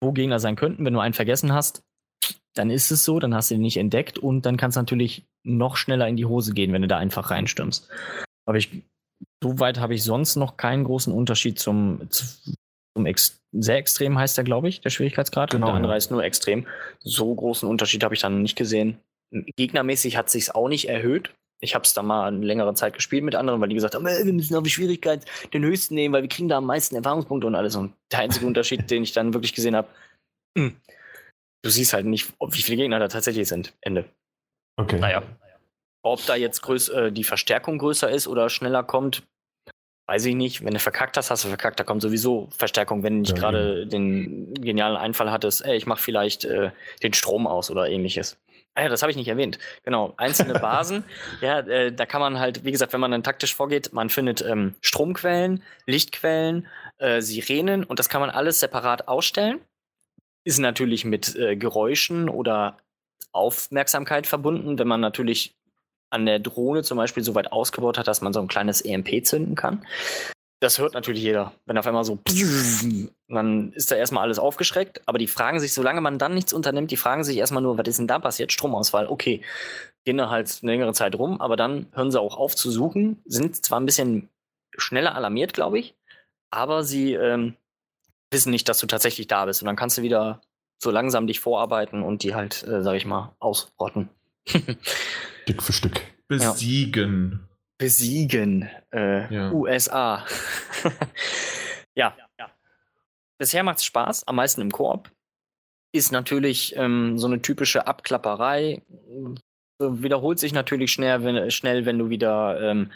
wo 0.00 0.12
Gegner 0.12 0.38
sein 0.38 0.56
könnten. 0.56 0.84
Wenn 0.84 0.94
du 0.94 1.00
einen 1.00 1.14
vergessen 1.14 1.52
hast, 1.52 1.82
dann 2.54 2.70
ist 2.70 2.90
es 2.90 3.04
so, 3.04 3.20
dann 3.20 3.34
hast 3.34 3.50
du 3.50 3.54
ihn 3.54 3.60
nicht 3.60 3.76
entdeckt 3.76 4.18
und 4.18 4.46
dann 4.46 4.56
kannst 4.56 4.76
du 4.76 4.80
natürlich 4.80 5.26
noch 5.44 5.76
schneller 5.76 6.08
in 6.08 6.16
die 6.16 6.26
Hose 6.26 6.54
gehen, 6.54 6.72
wenn 6.72 6.82
du 6.82 6.88
da 6.88 6.96
einfach 6.96 7.30
reinstürmst. 7.30 7.88
Aber 8.46 8.56
ich, 8.56 8.82
soweit 9.42 9.78
habe 9.78 9.94
ich 9.94 10.02
sonst 10.02 10.36
noch 10.36 10.56
keinen 10.56 10.84
großen 10.84 11.12
Unterschied 11.12 11.58
zum, 11.58 12.08
zum 12.98 13.06
Ex 13.06 13.40
sehr 13.52 13.76
extrem 13.76 14.18
heißt 14.18 14.36
der, 14.36 14.44
glaube 14.44 14.68
ich, 14.68 14.80
der 14.80 14.90
Schwierigkeitsgrad. 14.90 15.50
Genau, 15.50 15.66
und 15.66 15.70
der 15.70 15.76
andere 15.76 15.92
ja. 15.92 15.96
ist 15.96 16.10
nur 16.10 16.24
extrem. 16.24 16.66
So 16.98 17.32
großen 17.32 17.68
Unterschied 17.68 18.02
habe 18.02 18.14
ich 18.14 18.20
dann 18.20 18.42
nicht 18.42 18.56
gesehen. 18.56 18.98
Gegnermäßig 19.30 20.16
hat 20.16 20.28
sich 20.30 20.54
auch 20.54 20.68
nicht 20.68 20.88
erhöht. 20.88 21.32
Ich 21.60 21.74
habe 21.74 21.84
es 21.84 21.94
da 21.94 22.02
mal 22.02 22.28
eine 22.28 22.44
längere 22.44 22.74
Zeit 22.74 22.94
gespielt 22.94 23.24
mit 23.24 23.34
anderen, 23.34 23.60
weil 23.60 23.68
die 23.68 23.74
gesagt 23.74 23.94
haben, 23.94 24.06
äh, 24.06 24.24
wir 24.24 24.32
müssen 24.32 24.56
auf 24.56 24.62
die 24.64 24.70
Schwierigkeit 24.70 25.24
den 25.52 25.64
höchsten 25.64 25.94
nehmen, 25.94 26.12
weil 26.12 26.22
wir 26.22 26.28
kriegen 26.28 26.48
da 26.48 26.58
am 26.58 26.66
meisten 26.66 26.96
Erfahrungspunkte 26.96 27.46
und 27.46 27.54
alles. 27.54 27.76
Und 27.76 27.94
der 28.12 28.20
einzige 28.20 28.46
Unterschied, 28.48 28.90
den 28.90 29.04
ich 29.04 29.12
dann 29.12 29.32
wirklich 29.32 29.54
gesehen 29.54 29.76
habe, 29.76 29.88
hm, 30.56 30.76
du 31.62 31.70
siehst 31.70 31.92
halt 31.92 32.06
nicht, 32.06 32.32
wie 32.40 32.62
viele 32.62 32.78
Gegner 32.78 32.98
da 32.98 33.08
tatsächlich 33.08 33.48
sind. 33.48 33.74
Ende. 33.80 34.04
Okay. 34.76 34.98
Naja. 34.98 35.22
Ob 36.04 36.24
da 36.26 36.36
jetzt 36.36 36.62
größ, 36.62 36.88
äh, 36.90 37.12
die 37.12 37.24
Verstärkung 37.24 37.78
größer 37.78 38.10
ist 38.10 38.28
oder 38.28 38.50
schneller 38.50 38.82
kommt, 38.82 39.22
weiß 40.08 40.24
ich 40.24 40.34
nicht, 40.34 40.64
wenn 40.64 40.72
du 40.72 40.80
verkackt 40.80 41.18
hast, 41.18 41.30
hast 41.30 41.44
du 41.44 41.48
verkackt, 41.48 41.78
da 41.78 41.84
kommt 41.84 42.00
sowieso 42.00 42.48
Verstärkung, 42.56 43.02
wenn 43.02 43.16
du 43.16 43.20
nicht 43.20 43.36
ja, 43.36 43.38
gerade 43.38 43.86
den 43.86 44.54
genialen 44.54 44.96
Einfall 44.96 45.30
hattest, 45.30 45.64
ey, 45.64 45.76
ich 45.76 45.86
mach 45.86 45.98
vielleicht 45.98 46.46
äh, 46.46 46.70
den 47.02 47.12
Strom 47.12 47.46
aus 47.46 47.70
oder 47.70 47.88
ähnliches. 47.88 48.38
Ah 48.74 48.84
ja, 48.84 48.88
das 48.88 49.02
habe 49.02 49.10
ich 49.10 49.18
nicht 49.18 49.28
erwähnt. 49.28 49.58
Genau, 49.84 50.14
einzelne 50.16 50.54
Basen. 50.60 51.04
ja, 51.42 51.60
äh, 51.60 51.92
da 51.92 52.06
kann 52.06 52.22
man 52.22 52.38
halt, 52.38 52.64
wie 52.64 52.72
gesagt, 52.72 52.94
wenn 52.94 53.00
man 53.00 53.10
dann 53.10 53.22
taktisch 53.22 53.54
vorgeht, 53.54 53.92
man 53.92 54.08
findet 54.08 54.40
ähm, 54.40 54.76
Stromquellen, 54.80 55.62
Lichtquellen, 55.84 56.66
äh, 56.96 57.20
Sirenen 57.20 57.84
und 57.84 57.98
das 57.98 58.08
kann 58.08 58.22
man 58.22 58.30
alles 58.30 58.60
separat 58.60 59.08
ausstellen. 59.08 59.60
Ist 60.42 60.58
natürlich 60.58 61.04
mit 61.04 61.36
äh, 61.36 61.54
Geräuschen 61.54 62.30
oder 62.30 62.78
Aufmerksamkeit 63.32 64.26
verbunden, 64.26 64.78
wenn 64.78 64.88
man 64.88 65.02
natürlich 65.02 65.54
an 66.10 66.26
der 66.26 66.38
Drohne 66.38 66.82
zum 66.82 66.96
Beispiel 66.96 67.22
so 67.22 67.34
weit 67.34 67.52
ausgebaut 67.52 67.98
hat, 67.98 68.08
dass 68.08 68.20
man 68.20 68.32
so 68.32 68.40
ein 68.40 68.48
kleines 68.48 68.80
EMP 68.80 69.24
zünden 69.24 69.54
kann. 69.54 69.84
Das 70.60 70.78
hört 70.78 70.94
natürlich 70.94 71.22
jeder. 71.22 71.52
Wenn 71.66 71.78
auf 71.78 71.86
einmal 71.86 72.04
so, 72.04 72.18
dann 73.28 73.72
ist 73.74 73.90
da 73.92 73.96
erstmal 73.96 74.24
alles 74.24 74.40
aufgeschreckt. 74.40 75.02
Aber 75.06 75.18
die 75.18 75.28
fragen 75.28 75.60
sich, 75.60 75.72
solange 75.72 76.00
man 76.00 76.18
dann 76.18 76.34
nichts 76.34 76.52
unternimmt, 76.52 76.90
die 76.90 76.96
fragen 76.96 77.22
sich 77.22 77.36
erstmal 77.36 77.62
nur, 77.62 77.78
was 77.78 77.86
ist 77.86 77.98
denn 77.98 78.08
da 78.08 78.18
passiert? 78.18 78.50
Stromausfall. 78.50 79.06
Okay, 79.06 79.42
gehen 80.04 80.16
da 80.16 80.30
halt 80.30 80.58
eine 80.62 80.72
längere 80.72 80.94
Zeit 80.94 81.14
rum, 81.14 81.40
aber 81.40 81.56
dann 81.56 81.86
hören 81.92 82.10
sie 82.10 82.20
auch 82.20 82.36
auf 82.36 82.56
zu 82.56 82.70
suchen, 82.70 83.22
sind 83.24 83.64
zwar 83.64 83.78
ein 83.78 83.86
bisschen 83.86 84.28
schneller 84.76 85.14
alarmiert, 85.14 85.52
glaube 85.52 85.78
ich, 85.78 85.94
aber 86.50 86.82
sie 86.82 87.14
ähm, 87.14 87.54
wissen 88.30 88.50
nicht, 88.50 88.68
dass 88.68 88.78
du 88.78 88.86
tatsächlich 88.86 89.26
da 89.26 89.44
bist. 89.44 89.62
Und 89.62 89.66
dann 89.66 89.76
kannst 89.76 89.98
du 89.98 90.02
wieder 90.02 90.40
so 90.78 90.90
langsam 90.90 91.26
dich 91.26 91.40
vorarbeiten 91.40 92.02
und 92.02 92.22
die 92.22 92.34
halt, 92.34 92.62
äh, 92.66 92.82
sag 92.82 92.94
ich 92.94 93.06
mal, 93.06 93.34
ausrotten. 93.38 94.08
Stück 95.48 95.62
für 95.62 95.72
Stück. 95.72 96.02
Besiegen. 96.28 97.30
Ja. 97.32 97.48
Besiegen. 97.78 98.68
Äh, 98.92 99.34
ja. 99.34 99.50
USA. 99.50 100.26
ja. 101.94 102.14
ja. 102.38 102.50
Bisher 103.38 103.62
macht 103.62 103.78
es 103.78 103.86
Spaß, 103.86 104.28
am 104.28 104.36
meisten 104.36 104.60
im 104.60 104.70
Koop. 104.70 105.10
Ist 105.94 106.12
natürlich 106.12 106.76
ähm, 106.76 107.18
so 107.18 107.26
eine 107.28 107.40
typische 107.40 107.86
Abklapperei. 107.86 108.82
Wiederholt 109.78 110.38
sich 110.38 110.52
natürlich 110.52 110.92
schnell, 110.92 111.24
wenn, 111.24 111.50
schnell, 111.50 111.86
wenn 111.86 111.98
du 111.98 112.10
wieder 112.10 112.60
ähm, 112.60 112.92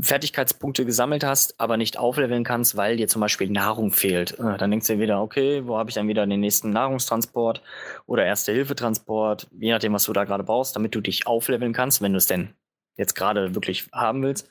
Fertigkeitspunkte 0.00 0.84
gesammelt 0.84 1.24
hast, 1.24 1.58
aber 1.58 1.76
nicht 1.76 1.98
aufleveln 1.98 2.44
kannst, 2.44 2.76
weil 2.76 2.96
dir 2.96 3.08
zum 3.08 3.20
Beispiel 3.20 3.50
Nahrung 3.50 3.90
fehlt. 3.90 4.38
Äh, 4.38 4.56
dann 4.56 4.70
denkst 4.70 4.86
du 4.86 4.94
dir 4.94 5.00
wieder, 5.00 5.20
okay, 5.20 5.66
wo 5.66 5.76
habe 5.76 5.90
ich 5.90 5.94
dann 5.94 6.06
wieder 6.06 6.26
den 6.26 6.40
nächsten 6.40 6.70
Nahrungstransport 6.70 7.62
oder 8.06 8.24
Erste-Hilfe-Transport, 8.24 9.48
je 9.58 9.72
nachdem, 9.72 9.92
was 9.92 10.04
du 10.04 10.12
da 10.12 10.24
gerade 10.24 10.44
brauchst, 10.44 10.76
damit 10.76 10.94
du 10.94 11.00
dich 11.00 11.26
aufleveln 11.26 11.72
kannst, 11.72 12.00
wenn 12.00 12.12
du 12.12 12.18
es 12.18 12.26
denn 12.26 12.54
jetzt 12.96 13.14
gerade 13.14 13.54
wirklich 13.54 13.88
haben 13.92 14.22
willst. 14.22 14.50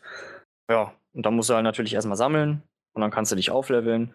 Ja, 0.70 0.94
und 1.14 1.26
dann 1.26 1.36
musst 1.36 1.50
du 1.50 1.54
halt 1.54 1.64
natürlich 1.64 1.94
erstmal 1.94 2.18
sammeln 2.18 2.64
und 2.94 3.02
dann 3.02 3.12
kannst 3.12 3.32
du 3.32 3.38
dich 3.38 3.52
aufleveln. 3.52 4.14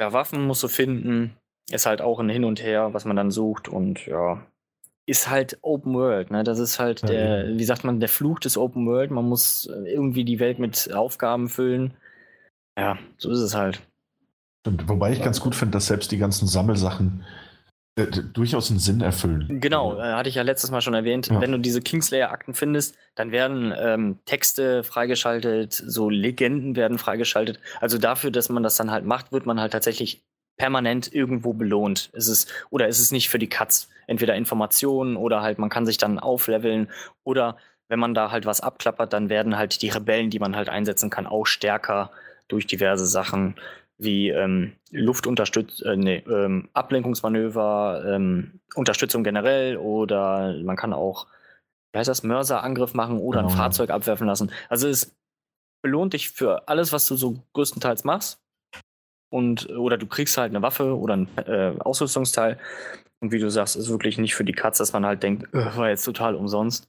Ja, 0.00 0.12
Waffen 0.12 0.46
musst 0.46 0.62
du 0.62 0.68
finden. 0.68 1.36
Ist 1.70 1.86
halt 1.86 2.00
auch 2.00 2.18
ein 2.20 2.28
Hin 2.28 2.44
und 2.44 2.62
Her, 2.62 2.94
was 2.94 3.04
man 3.04 3.16
dann 3.16 3.30
sucht 3.30 3.68
und 3.68 4.06
ja, 4.06 4.44
ist 5.06 5.30
halt 5.30 5.58
Open 5.62 5.94
World. 5.94 6.30
Ne? 6.30 6.44
Das 6.44 6.58
ist 6.58 6.78
halt 6.78 7.08
der, 7.08 7.56
wie 7.56 7.64
sagt 7.64 7.84
man, 7.84 8.00
der 8.00 8.08
Fluch 8.08 8.40
des 8.40 8.58
Open 8.58 8.86
World. 8.86 9.12
Man 9.12 9.24
muss 9.24 9.66
äh, 9.66 9.92
irgendwie 9.92 10.24
die 10.24 10.40
Welt 10.40 10.58
mit 10.58 10.92
Aufgaben 10.92 11.48
füllen. 11.48 11.94
Ja, 12.76 12.98
so 13.16 13.30
ist 13.30 13.38
es 13.38 13.54
halt. 13.54 13.80
Und 14.66 14.88
wobei 14.88 15.12
ich 15.12 15.22
ganz 15.22 15.40
gut 15.40 15.54
finde, 15.54 15.72
dass 15.72 15.86
selbst 15.86 16.10
die 16.10 16.18
ganzen 16.18 16.48
Sammelsachen 16.48 17.24
äh, 17.94 18.06
durchaus 18.06 18.68
einen 18.70 18.80
Sinn 18.80 19.00
erfüllen. 19.00 19.60
Genau, 19.60 19.96
äh, 19.96 20.12
hatte 20.12 20.28
ich 20.28 20.34
ja 20.34 20.42
letztes 20.42 20.72
Mal 20.72 20.82
schon 20.82 20.94
erwähnt. 20.94 21.28
Ja. 21.28 21.40
Wenn 21.40 21.52
du 21.52 21.58
diese 21.58 21.80
Kingslayer-Akten 21.80 22.52
findest, 22.52 22.96
dann 23.14 23.30
werden 23.30 23.72
ähm, 23.78 24.18
Texte 24.26 24.82
freigeschaltet, 24.82 25.72
so 25.72 26.10
Legenden 26.10 26.74
werden 26.74 26.98
freigeschaltet. 26.98 27.60
Also 27.80 27.96
dafür, 27.96 28.32
dass 28.32 28.48
man 28.48 28.64
das 28.64 28.76
dann 28.76 28.90
halt 28.90 29.06
macht, 29.06 29.32
wird 29.32 29.46
man 29.46 29.60
halt 29.60 29.72
tatsächlich 29.72 30.24
permanent 30.56 31.12
irgendwo 31.12 31.52
belohnt. 31.52 32.10
Es 32.12 32.28
ist, 32.28 32.52
oder 32.70 32.88
ist 32.88 33.00
es 33.00 33.12
nicht 33.12 33.28
für 33.28 33.38
die 33.38 33.48
Katz? 33.48 33.88
Entweder 34.06 34.34
Informationen 34.34 35.16
oder 35.16 35.42
halt 35.42 35.58
man 35.58 35.68
kann 35.68 35.86
sich 35.86 35.98
dann 35.98 36.18
aufleveln 36.18 36.88
oder 37.24 37.56
wenn 37.88 37.98
man 37.98 38.14
da 38.14 38.30
halt 38.30 38.46
was 38.46 38.60
abklappert, 38.60 39.12
dann 39.12 39.28
werden 39.28 39.56
halt 39.56 39.82
die 39.82 39.88
Rebellen, 39.88 40.30
die 40.30 40.38
man 40.38 40.56
halt 40.56 40.68
einsetzen 40.68 41.10
kann, 41.10 41.26
auch 41.26 41.46
stärker 41.46 42.10
durch 42.48 42.66
diverse 42.66 43.06
Sachen 43.06 43.56
wie 43.98 44.28
ähm, 44.28 44.72
Luftunterstütz 44.90 45.80
äh, 45.82 45.96
nee, 45.96 46.22
ähm, 46.28 46.68
Ablenkungsmanöver, 46.74 48.04
ähm, 48.06 48.60
Unterstützung 48.74 49.24
generell 49.24 49.76
oder 49.76 50.54
man 50.62 50.76
kann 50.76 50.92
auch, 50.92 51.26
wie 51.92 51.98
heißt 51.98 52.08
das, 52.08 52.22
Mörserangriff 52.22 52.94
machen 52.94 53.18
oder 53.18 53.40
genau. 53.40 53.52
ein 53.52 53.56
Fahrzeug 53.56 53.90
abwerfen 53.90 54.26
lassen. 54.26 54.52
Also 54.68 54.88
es 54.88 55.16
belohnt 55.82 56.12
dich 56.12 56.30
für 56.30 56.68
alles, 56.68 56.92
was 56.92 57.06
du 57.06 57.16
so 57.16 57.42
größtenteils 57.54 58.04
machst 58.04 58.40
und 59.30 59.68
oder 59.70 59.98
du 59.98 60.06
kriegst 60.06 60.36
halt 60.38 60.50
eine 60.50 60.62
Waffe 60.62 60.96
oder 60.96 61.16
ein 61.16 61.28
äh, 61.46 61.74
Ausrüstungsteil. 61.78 62.58
Und 63.20 63.32
wie 63.32 63.38
du 63.38 63.50
sagst, 63.50 63.76
ist 63.76 63.88
wirklich 63.88 64.18
nicht 64.18 64.34
für 64.34 64.44
die 64.44 64.52
Katz, 64.52 64.78
dass 64.78 64.92
man 64.92 65.06
halt 65.06 65.22
denkt, 65.22 65.48
äh, 65.54 65.76
war 65.76 65.88
jetzt 65.88 66.04
total 66.04 66.34
umsonst. 66.34 66.88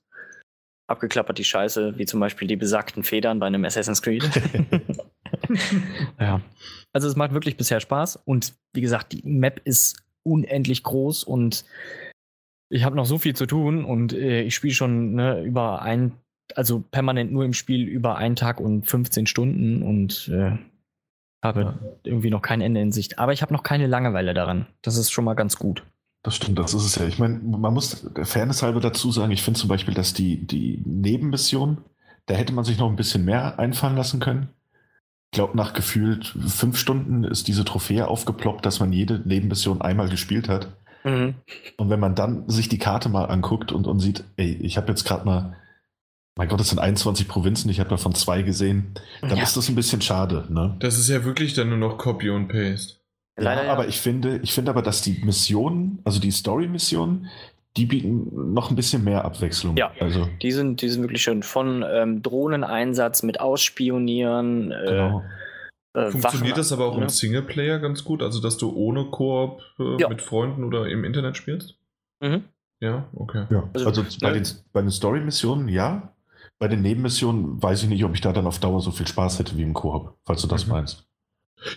Abgeklappert 0.90 1.38
die 1.38 1.44
Scheiße, 1.44 1.98
wie 1.98 2.06
zum 2.06 2.20
Beispiel 2.20 2.48
die 2.48 2.56
besagten 2.56 3.04
Federn 3.04 3.40
bei 3.40 3.48
einem 3.48 3.66
Assassin's 3.66 4.02
Creed. 4.02 4.24
ja. 6.20 6.42
Also 6.94 7.08
es 7.08 7.16
macht 7.16 7.34
wirklich 7.34 7.58
bisher 7.58 7.80
Spaß 7.80 8.18
und 8.26 8.54
wie 8.74 8.82
gesagt, 8.82 9.14
die 9.14 9.22
Map 9.24 9.62
ist 9.66 10.04
unendlich 10.24 10.84
groß 10.84 11.24
und 11.24 11.66
ich 12.70 12.84
habe 12.84 12.96
noch 12.96 13.06
so 13.06 13.18
viel 13.18 13.36
zu 13.36 13.46
tun 13.46 13.86
und 13.86 14.14
äh, 14.14 14.42
ich 14.42 14.56
spiele 14.56 14.74
schon 14.74 15.14
ne, 15.16 15.44
über 15.44 15.82
ein, 15.82 16.14
also 16.56 16.80
permanent 16.80 17.32
nur 17.32 17.46
im 17.46 17.54
Spiel 17.54 17.88
über 17.88 18.18
einen 18.18 18.36
Tag 18.36 18.60
und 18.60 18.86
15 18.86 19.28
Stunden 19.28 19.84
und 19.84 20.30
äh, 20.30 20.58
habe 21.48 21.62
ja. 21.62 21.74
irgendwie 22.04 22.30
noch 22.30 22.42
kein 22.42 22.62
Ende 22.62 22.82
in 22.82 22.92
Sicht. 22.92 23.20
Aber 23.20 23.34
ich 23.34 23.42
habe 23.42 23.54
noch 23.54 23.64
keine 23.64 23.88
Langeweile 23.88 24.34
daran. 24.34 24.68
Das 24.82 24.98
ist 24.98 25.12
schon 25.12 25.26
mal 25.26 25.34
ganz 25.34 25.58
gut. 25.58 25.84
Das 26.24 26.36
stimmt, 26.36 26.60
das 26.60 26.74
ist 26.74 26.84
es 26.84 26.96
ja. 26.96 27.06
Ich 27.06 27.20
meine, 27.20 27.40
man 27.40 27.74
muss 27.74 28.06
der 28.14 28.26
Fairness 28.26 28.62
halber 28.62 28.82
dazu 28.82 29.12
sagen, 29.12 29.32
ich 29.32 29.44
finde 29.44 29.60
zum 29.60 29.70
Beispiel, 29.70 29.94
dass 29.94 30.14
die, 30.14 30.46
die 30.46 30.82
Nebenmission, 30.86 31.78
da 32.26 32.36
hätte 32.36 32.54
man 32.54 32.66
sich 32.66 32.78
noch 32.78 32.90
ein 32.90 32.96
bisschen 32.98 33.24
mehr 33.24 33.60
einfallen 33.60 33.96
lassen 33.96 34.20
können. 34.20 34.50
Ich 35.32 35.38
glaube, 35.38 35.56
nach 35.56 35.74
gefühlt 35.74 36.26
fünf 36.26 36.78
Stunden 36.78 37.24
ist 37.24 37.48
diese 37.48 37.66
Trophäe 37.66 38.08
aufgeploppt, 38.08 38.66
dass 38.66 38.80
man 38.80 38.92
jede 38.92 39.22
Nebenmission 39.26 39.82
einmal 39.82 40.10
gespielt 40.10 40.50
hat. 40.50 40.68
Mhm. 41.04 41.36
Und 41.78 41.90
wenn 41.90 42.00
man 42.00 42.16
dann 42.16 42.50
sich 42.50 42.70
die 42.70 42.78
Karte 42.78 43.10
mal 43.10 43.26
anguckt 43.26 43.72
und, 43.72 43.88
und 43.88 44.00
sieht, 44.00 44.24
ey, 44.36 44.54
ich 44.62 44.78
habe 44.78 44.90
jetzt 44.90 45.06
gerade 45.06 45.26
mal 45.26 45.56
mein 46.38 46.48
Gott, 46.48 46.62
es 46.62 46.70
sind 46.70 46.80
21 46.80 47.28
Provinzen, 47.28 47.70
ich 47.70 47.80
habe 47.80 47.90
davon 47.90 48.14
zwei 48.14 48.44
gesehen. 48.44 48.94
Dann 49.22 49.38
ja. 49.38 49.44
ist 49.44 49.58
das 49.58 49.70
ein 49.70 49.76
bisschen 49.76 50.02
schade. 50.02 50.46
Ne? 50.50 50.76
Das 50.80 50.98
ist 50.98 51.10
ja 51.10 51.26
wirklich 51.26 51.54
dann 51.54 51.70
nur 51.70 51.78
noch 51.78 51.98
Copy 51.98 52.30
und 52.30 52.48
Paste. 52.48 52.98
Leider, 53.40 53.66
ja, 53.66 53.72
aber 53.72 53.88
ich 53.88 54.00
finde, 54.00 54.40
ich 54.42 54.54
finde 54.54 54.72
aber, 54.72 54.82
dass 54.82 55.02
die 55.02 55.22
Missionen, 55.24 56.00
also 56.04 56.20
die 56.20 56.32
Story-Missionen, 56.32 57.28
die 57.76 57.86
bieten 57.86 58.54
noch 58.54 58.72
ein 58.72 58.76
bisschen 58.76 59.04
mehr 59.04 59.24
Abwechslung. 59.24 59.78
Ja, 59.78 59.92
also. 60.00 60.28
die, 60.42 60.52
sind, 60.52 60.82
die 60.82 60.90
sind 60.90 61.04
wirklich 61.04 61.22
schön. 61.22 61.44
Von 61.44 61.86
ähm, 61.88 62.24
Drohneneinsatz 62.24 63.22
mit 63.22 63.40
Ausspionieren. 63.40 64.72
Äh, 64.72 64.86
genau. 64.86 65.24
Äh, 65.94 66.10
Funktioniert 66.10 66.54
Wachen, 66.54 66.58
das 66.58 66.72
aber 66.72 66.86
auch 66.88 66.98
ne? 66.98 67.04
im 67.04 67.10
Singleplayer 67.10 67.78
ganz 67.78 68.04
gut? 68.04 68.24
Also, 68.24 68.42
dass 68.42 68.58
du 68.58 68.76
ohne 68.76 69.06
Koop 69.06 69.62
äh, 69.80 70.02
ja. 70.02 70.10
mit 70.10 70.24
Freunden 70.24 70.64
oder 70.64 70.88
im 70.88 71.04
Internet 71.04 71.38
spielst? 71.38 71.76
Mhm. 72.20 72.46
Ja, 72.80 73.08
okay. 73.14 73.46
Ja. 73.52 73.70
Also, 73.74 73.88
also 73.88 74.04
bei, 74.22 74.32
ne? 74.32 74.42
den, 74.42 74.48
bei 74.74 74.82
den 74.82 74.92
Story-Missionen 74.92 75.70
ja. 75.70 76.14
Bei 76.60 76.68
den 76.68 76.82
Nebenmissionen 76.82 77.62
weiß 77.62 77.84
ich 77.84 77.90
nicht, 77.90 78.04
ob 78.04 78.16
ich 78.16 78.22
da 78.22 78.34
dann 78.34 78.48
auf 78.48 78.60
Dauer 78.60 78.82
so 78.82 78.92
viel 78.92 79.08
Spaß 79.08 79.40
hätte 79.40 79.58
wie 79.58 79.64
im 79.64 79.74
Koop, 79.74 80.18
falls 80.26 80.42
du 80.42 80.48
das 80.48 80.66
mhm. 80.66 80.74
meinst. 80.74 81.08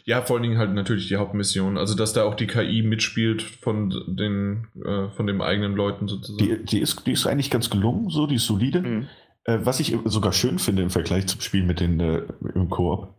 Ja, 0.05 0.23
vor 0.23 0.37
allen 0.37 0.43
Dingen 0.43 0.59
halt 0.59 0.73
natürlich 0.75 1.09
die 1.09 1.17
Hauptmission. 1.17 1.79
Also, 1.79 1.95
dass 1.95 2.13
da 2.13 2.25
auch 2.25 2.35
die 2.35 2.47
KI 2.47 2.83
mitspielt 2.83 3.43
von 3.43 3.91
den, 4.07 4.69
äh, 4.85 5.09
von 5.11 5.27
den 5.27 5.41
eigenen 5.41 5.75
Leuten 5.75 6.07
sozusagen. 6.07 6.45
Die, 6.45 6.65
die, 6.65 6.81
ist, 6.81 7.07
die 7.07 7.13
ist 7.13 7.27
eigentlich 7.27 7.51
ganz 7.51 7.71
gelungen, 7.71 8.11
so, 8.11 8.27
die 8.27 8.37
ist 8.37 8.47
solide. 8.47 8.83
Mhm. 8.83 9.09
Äh, 9.45 9.59
was 9.63 9.81
ich 9.81 9.97
sogar 10.05 10.33
schön 10.33 10.59
finde 10.59 10.83
im 10.83 10.91
Vergleich 10.91 11.27
zum 11.27 11.41
Spiel 11.41 11.65
mit 11.65 11.81
den, 11.81 11.99
äh, 11.99 12.23
im 12.55 12.69
Koop, 12.69 13.15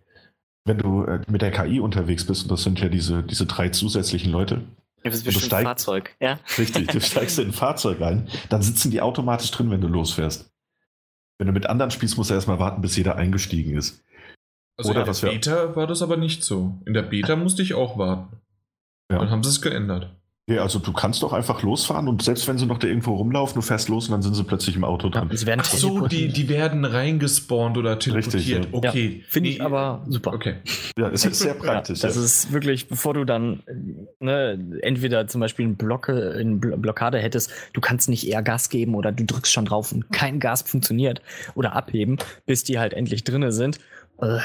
wenn 0.66 0.78
du 0.78 1.04
äh, 1.04 1.22
mit 1.28 1.42
der 1.42 1.52
KI 1.52 1.80
unterwegs 1.80 2.26
bist, 2.26 2.44
und 2.44 2.52
das 2.52 2.64
sind 2.64 2.80
ja 2.80 2.90
diese, 2.90 3.24
diese 3.24 3.48
drei 3.48 3.70
zusätzlichen 3.70 4.32
Leute. 4.32 4.62
Ja, 5.04 5.10
das 5.10 5.26
ist 5.26 5.52
ein 5.54 5.64
Fahrzeug, 5.64 6.16
ja. 6.20 6.40
Richtig, 6.60 6.90
du 6.90 7.02
steigst 7.02 7.40
in 7.40 7.48
ein 7.48 7.54
Fahrzeug 7.54 8.00
rein, 8.02 8.28
dann 8.50 8.62
sitzen 8.62 8.92
die 8.92 9.02
automatisch 9.02 9.50
drin, 9.50 9.72
wenn 9.72 9.82
du 9.82 9.88
losfährst. 9.88 10.51
Wenn 11.42 11.48
du 11.48 11.54
mit 11.54 11.66
anderen 11.66 11.90
spielst, 11.90 12.18
musst 12.18 12.30
du 12.30 12.36
erstmal 12.36 12.60
warten, 12.60 12.84
bis 12.84 12.96
jeder 12.96 13.16
eingestiegen 13.16 13.76
ist. 13.76 14.04
Also 14.78 14.92
Oder 14.92 15.08
in 15.08 15.12
der 15.12 15.28
Beta 15.28 15.76
war 15.76 15.88
das 15.88 16.04
aber 16.04 16.16
nicht 16.16 16.44
so. 16.44 16.80
In 16.86 16.94
der 16.94 17.02
Beta 17.02 17.36
musste 17.36 17.64
ich 17.64 17.74
auch 17.74 17.98
warten. 17.98 18.38
Ja. 19.12 19.18
Dann 19.18 19.32
haben 19.32 19.42
sie 19.42 19.50
es 19.50 19.60
geändert. 19.60 20.16
Ja, 20.50 20.64
also 20.64 20.80
du 20.80 20.92
kannst 20.92 21.22
doch 21.22 21.34
einfach 21.34 21.62
losfahren 21.62 22.08
und 22.08 22.24
selbst 22.24 22.48
wenn 22.48 22.58
sie 22.58 22.66
noch 22.66 22.80
da 22.80 22.88
irgendwo 22.88 23.16
rumlaufen, 23.16 23.56
du 23.56 23.62
fährst 23.62 23.90
los 23.90 24.08
und 24.08 24.14
dann 24.14 24.22
sind 24.24 24.34
sie 24.34 24.44
plötzlich 24.44 24.76
im 24.76 24.84
Auto 24.84 25.08
dran. 25.10 25.30
Ja, 25.32 25.56
Ach 25.58 25.66
so, 25.66 26.08
die, 26.08 26.30
die 26.30 26.50
werden 26.50 26.84
reingespawnt 26.84 27.78
oder 27.78 28.00
teleportiert. 28.00 28.34
Richtig, 28.34 28.48
ja. 28.50 28.62
Okay. 28.72 29.18
Ja, 29.20 29.26
Finde 29.30 29.50
ich 29.50 29.62
aber 29.62 30.04
super. 30.10 30.34
Okay. 30.34 30.56
Ja, 30.98 31.10
es 31.10 31.26
ist 31.26 31.40
sehr 31.40 31.54
praktisch. 31.60 32.00
das 32.00 32.18
ist 32.18 32.52
wirklich, 32.52 32.88
bevor 32.88 33.14
du 33.14 33.24
dann 33.24 33.62
ne, 34.20 34.80
entweder 34.82 35.28
zum 35.28 35.42
Beispiel 35.42 35.66
eine, 35.66 35.76
Blocke, 35.76 36.36
eine 36.38 36.56
Blockade 36.56 37.20
hättest, 37.20 37.52
du 37.74 37.80
kannst 37.80 38.10
nicht 38.10 38.28
eher 38.28 38.42
Gas 38.42 38.70
geben 38.70 38.96
oder 38.96 39.12
du 39.12 39.24
drückst 39.24 39.54
schon 39.54 39.66
drauf 39.66 39.92
und 39.92 40.12
kein 40.12 40.40
Gas 40.40 40.64
funktioniert 40.64 41.22
oder 41.54 41.76
abheben, 41.76 42.18
bis 42.48 42.64
die 42.64 42.80
halt 42.80 42.94
endlich 42.94 43.24
drinne 43.24 43.52
sind. 43.52 43.80
Äh, 44.20 44.40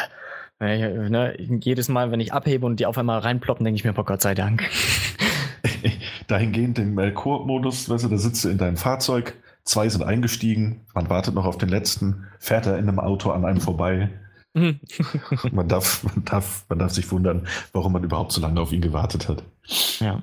ne, 0.61 1.37
jedes 1.39 1.89
Mal, 1.89 2.11
wenn 2.13 2.21
ich 2.21 2.35
abhebe 2.35 2.67
und 2.67 2.81
die 2.81 2.87
auf 2.87 2.99
einmal 2.99 3.19
reinploppen, 3.21 3.65
denke 3.65 3.77
ich 3.77 3.85
mir, 3.85 3.95
oh 3.97 4.05
Gott 4.05 4.21
sei 4.21 4.35
Dank. 4.35 4.63
Dahingehend 6.27 6.79
den 6.79 6.95
Melkor-Modus, 6.95 7.89
weißt 7.89 8.05
du, 8.05 8.09
da 8.09 8.19
sitzt 8.19 8.45
du 8.45 8.49
in 8.49 8.59
deinem 8.59 8.77
Fahrzeug, 8.77 9.35
zwei 9.65 9.89
sind 9.89 10.03
eingestiegen, 10.03 10.87
man 10.95 11.11
wartet 11.11 11.35
noch 11.35 11.45
auf 11.45 11.59
den 11.59 11.69
letzten, 11.69 12.27
fährt 12.39 12.67
er 12.67 12.79
in 12.79 12.89
einem 12.89 13.01
Auto 13.01 13.31
an 13.31 13.45
einem 13.45 13.61
vorbei. 13.61 14.11
man, 15.53 15.69
darf, 15.69 16.03
man, 16.03 16.25
darf, 16.25 16.65
man 16.69 16.79
darf 16.79 16.93
sich 16.93 17.11
wundern, 17.11 17.47
warum 17.73 17.93
man 17.93 18.05
überhaupt 18.05 18.33
so 18.33 18.41
lange 18.41 18.61
auf 18.61 18.73
ihn 18.73 18.81
gewartet 18.81 19.29
hat. 19.29 19.43
Ja. 20.01 20.23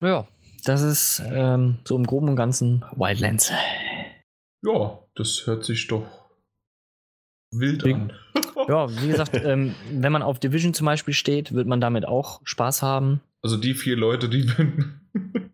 Ja, 0.00 0.28
das 0.64 0.82
ist 0.82 1.22
ähm, 1.26 1.78
so 1.84 1.96
im 1.96 2.06
Groben 2.06 2.28
und 2.28 2.36
Ganzen 2.36 2.84
Wildlands. 2.94 3.50
Ja, 4.62 4.98
das 5.14 5.42
hört 5.46 5.64
sich 5.64 5.86
doch 5.88 6.06
wild 7.52 7.84
an. 7.84 8.12
ja, 8.68 8.88
wie 9.02 9.08
gesagt, 9.08 9.34
ähm, 9.34 9.74
wenn 9.90 10.12
man 10.12 10.22
auf 10.22 10.38
Division 10.38 10.74
zum 10.74 10.86
Beispiel 10.86 11.14
steht, 11.14 11.52
wird 11.52 11.66
man 11.66 11.80
damit 11.80 12.06
auch 12.06 12.40
Spaß 12.44 12.82
haben. 12.82 13.20
Also 13.46 13.58
die 13.58 13.74
vier 13.74 13.96
Leute, 13.96 14.28
die. 14.28 14.50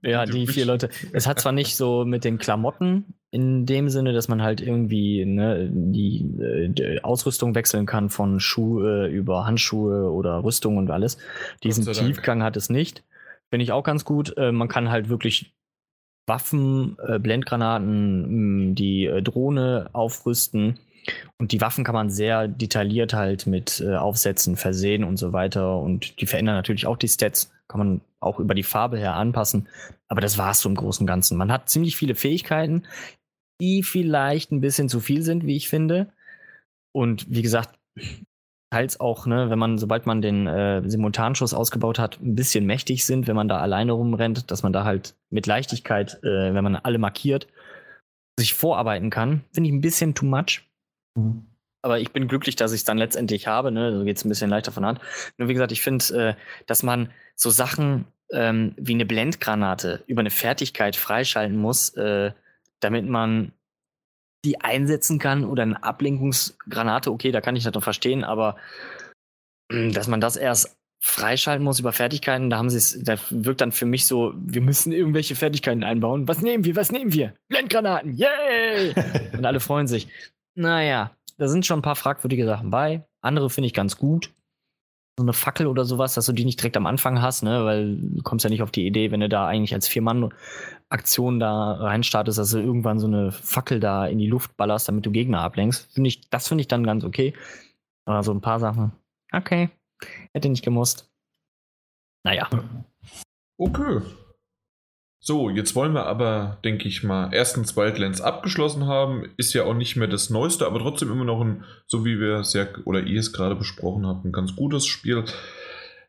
ja, 0.02 0.24
die 0.24 0.46
vier 0.46 0.64
Leute. 0.64 0.88
Es 1.12 1.26
hat 1.26 1.40
zwar 1.40 1.52
nicht 1.52 1.76
so 1.76 2.06
mit 2.06 2.24
den 2.24 2.38
Klamotten 2.38 3.12
in 3.30 3.66
dem 3.66 3.90
Sinne, 3.90 4.14
dass 4.14 4.28
man 4.28 4.40
halt 4.40 4.62
irgendwie 4.62 5.26
ne, 5.26 5.68
die, 5.70 6.24
äh, 6.40 6.70
die, 6.70 7.04
Ausrüstung 7.04 7.54
wechseln 7.54 7.84
kann 7.84 8.08
von 8.08 8.40
Schuhe 8.40 9.08
über 9.08 9.44
Handschuhe 9.44 10.10
oder 10.10 10.42
Rüstung 10.42 10.78
und 10.78 10.90
alles. 10.90 11.18
Diesen 11.64 11.84
Tiefgang 11.84 12.42
hat 12.42 12.56
es 12.56 12.70
nicht. 12.70 13.04
Finde 13.50 13.64
ich 13.64 13.72
auch 13.72 13.84
ganz 13.84 14.06
gut. 14.06 14.38
Äh, 14.38 14.52
man 14.52 14.68
kann 14.68 14.88
halt 14.88 15.10
wirklich 15.10 15.52
Waffen, 16.26 16.96
äh, 17.06 17.18
Blendgranaten, 17.18 18.68
mh, 18.70 18.74
die 18.74 19.04
äh, 19.04 19.20
Drohne 19.20 19.90
aufrüsten. 19.92 20.78
Und 21.36 21.52
die 21.52 21.60
Waffen 21.60 21.84
kann 21.84 21.94
man 21.94 22.08
sehr 22.08 22.48
detailliert 22.48 23.12
halt 23.12 23.46
mit 23.46 23.84
äh, 23.86 23.96
Aufsätzen 23.96 24.56
versehen 24.56 25.04
und 25.04 25.18
so 25.18 25.34
weiter. 25.34 25.76
Und 25.76 26.22
die 26.22 26.26
verändern 26.26 26.54
natürlich 26.54 26.86
auch 26.86 26.96
die 26.96 27.08
Stats. 27.08 27.52
Kann 27.68 27.78
man 27.78 28.00
auch 28.20 28.38
über 28.38 28.54
die 28.54 28.62
Farbe 28.62 28.98
her 28.98 29.14
anpassen. 29.14 29.68
Aber 30.08 30.20
das 30.20 30.38
war 30.38 30.50
es 30.50 30.60
so 30.60 30.68
im 30.68 30.74
Großen 30.74 31.04
und 31.04 31.08
Ganzen. 31.08 31.36
Man 31.36 31.52
hat 31.52 31.68
ziemlich 31.68 31.96
viele 31.96 32.14
Fähigkeiten, 32.14 32.84
die 33.60 33.82
vielleicht 33.82 34.52
ein 34.52 34.60
bisschen 34.60 34.88
zu 34.88 35.00
viel 35.00 35.22
sind, 35.22 35.46
wie 35.46 35.56
ich 35.56 35.68
finde. 35.68 36.12
Und 36.94 37.30
wie 37.30 37.42
gesagt, 37.42 37.78
teils 38.72 39.00
auch, 39.00 39.26
ne, 39.26 39.50
wenn 39.50 39.58
man, 39.58 39.78
sobald 39.78 40.06
man 40.06 40.22
den 40.22 40.46
äh, 40.46 40.82
Simultanschuss 40.88 41.54
ausgebaut 41.54 41.98
hat, 41.98 42.20
ein 42.20 42.34
bisschen 42.34 42.64
mächtig 42.64 43.04
sind, 43.04 43.26
wenn 43.26 43.36
man 43.36 43.48
da 43.48 43.60
alleine 43.60 43.92
rumrennt, 43.92 44.50
dass 44.50 44.62
man 44.62 44.72
da 44.72 44.84
halt 44.84 45.14
mit 45.30 45.46
Leichtigkeit, 45.46 46.18
äh, 46.22 46.54
wenn 46.54 46.64
man 46.64 46.76
alle 46.76 46.98
markiert, 46.98 47.48
sich 48.38 48.54
vorarbeiten 48.54 49.10
kann. 49.10 49.44
Finde 49.52 49.68
ich 49.68 49.74
ein 49.74 49.82
bisschen 49.82 50.14
too 50.14 50.26
much. 50.26 50.62
Mhm. 51.14 51.51
Aber 51.82 51.98
ich 51.98 52.12
bin 52.12 52.28
glücklich, 52.28 52.56
dass 52.56 52.72
ich 52.72 52.80
es 52.80 52.84
dann 52.84 52.98
letztendlich 52.98 53.46
habe. 53.48 53.72
Ne? 53.72 53.96
So 53.96 54.04
geht 54.04 54.16
es 54.16 54.24
ein 54.24 54.28
bisschen 54.28 54.50
leichter 54.50 54.72
von 54.72 54.86
Hand. 54.86 55.00
Nur 55.36 55.48
wie 55.48 55.54
gesagt, 55.54 55.72
ich 55.72 55.82
finde, 55.82 56.36
äh, 56.38 56.64
dass 56.66 56.82
man 56.82 57.10
so 57.34 57.50
Sachen 57.50 58.06
ähm, 58.32 58.74
wie 58.76 58.94
eine 58.94 59.04
Blendgranate 59.04 60.02
über 60.06 60.20
eine 60.20 60.30
Fertigkeit 60.30 60.96
freischalten 60.96 61.56
muss, 61.56 61.90
äh, 61.90 62.32
damit 62.80 63.06
man 63.06 63.52
die 64.44 64.60
einsetzen 64.60 65.18
kann 65.18 65.44
oder 65.44 65.62
eine 65.62 65.82
Ablenkungsgranate, 65.82 67.12
okay, 67.12 67.30
da 67.30 67.40
kann 67.40 67.54
ich 67.54 67.64
das 67.64 67.74
noch 67.74 67.82
verstehen, 67.82 68.24
aber 68.24 68.56
hm, 69.70 69.92
dass 69.92 70.08
man 70.08 70.20
das 70.20 70.36
erst 70.36 70.76
freischalten 71.00 71.64
muss 71.64 71.80
über 71.80 71.92
Fertigkeiten, 71.92 72.48
da 72.48 72.58
haben 72.58 72.70
sie 72.70 72.78
es, 72.78 73.02
da 73.02 73.16
wirkt 73.30 73.60
dann 73.60 73.72
für 73.72 73.86
mich 73.86 74.06
so, 74.06 74.34
wir 74.36 74.62
müssen 74.62 74.92
irgendwelche 74.92 75.34
Fertigkeiten 75.34 75.82
einbauen. 75.82 76.28
Was 76.28 76.42
nehmen 76.42 76.64
wir? 76.64 76.76
Was 76.76 76.92
nehmen 76.92 77.12
wir? 77.12 77.34
Blendgranaten, 77.48 78.14
yay! 78.14 78.94
Und 79.32 79.44
alle 79.44 79.58
freuen 79.60 79.88
sich. 79.88 80.08
Naja, 80.54 81.10
da 81.38 81.48
sind 81.48 81.66
schon 81.66 81.80
ein 81.80 81.82
paar 81.82 81.96
fragwürdige 81.96 82.46
Sachen 82.46 82.70
bei. 82.70 83.04
Andere 83.20 83.50
finde 83.50 83.66
ich 83.66 83.74
ganz 83.74 83.96
gut. 83.96 84.32
So 85.18 85.24
eine 85.24 85.34
Fackel 85.34 85.66
oder 85.66 85.84
sowas, 85.84 86.14
dass 86.14 86.26
du 86.26 86.32
die 86.32 86.44
nicht 86.44 86.58
direkt 86.58 86.76
am 86.76 86.86
Anfang 86.86 87.20
hast, 87.20 87.42
ne? 87.42 87.64
Weil 87.64 87.96
du 87.96 88.22
kommst 88.22 88.44
ja 88.44 88.50
nicht 88.50 88.62
auf 88.62 88.70
die 88.70 88.86
Idee, 88.86 89.10
wenn 89.10 89.20
du 89.20 89.28
da 89.28 89.46
eigentlich 89.46 89.74
als 89.74 89.86
Vier-Mann-Aktion 89.86 91.38
da 91.38 91.72
reinstartest, 91.72 92.38
dass 92.38 92.50
du 92.50 92.58
irgendwann 92.58 92.98
so 92.98 93.06
eine 93.06 93.30
Fackel 93.30 93.78
da 93.78 94.06
in 94.06 94.18
die 94.18 94.26
Luft 94.26 94.56
ballerst, 94.56 94.88
damit 94.88 95.04
du 95.04 95.10
Gegner 95.10 95.42
ablenkst. 95.42 95.92
Find 95.92 96.06
ich, 96.06 96.30
das 96.30 96.48
finde 96.48 96.62
ich 96.62 96.68
dann 96.68 96.84
ganz 96.84 97.04
okay. 97.04 97.34
Aber 98.06 98.22
so 98.22 98.32
ein 98.32 98.40
paar 98.40 98.58
Sachen, 98.58 98.92
okay. 99.32 99.70
Hätte 100.32 100.48
nicht 100.48 100.64
gemusst. 100.64 101.10
Naja. 102.24 102.48
Okay. 103.58 104.00
So, 105.24 105.50
jetzt 105.50 105.76
wollen 105.76 105.92
wir 105.92 106.06
aber, 106.06 106.58
denke 106.64 106.88
ich 106.88 107.04
mal, 107.04 107.30
erstens 107.32 107.76
Wildlands 107.76 108.20
abgeschlossen 108.20 108.88
haben. 108.88 109.30
Ist 109.36 109.52
ja 109.52 109.62
auch 109.62 109.74
nicht 109.74 109.94
mehr 109.94 110.08
das 110.08 110.30
Neueste, 110.30 110.66
aber 110.66 110.80
trotzdem 110.80 111.12
immer 111.12 111.24
noch 111.24 111.40
ein, 111.40 111.62
so 111.86 112.04
wie 112.04 112.18
wir 112.18 112.40
es 112.40 112.54
ja, 112.54 112.66
oder 112.84 113.04
ihr 113.04 113.20
es 113.20 113.32
gerade 113.32 113.54
besprochen 113.54 114.04
habt, 114.04 114.24
ein 114.24 114.32
ganz 114.32 114.56
gutes 114.56 114.84
Spiel. 114.84 115.24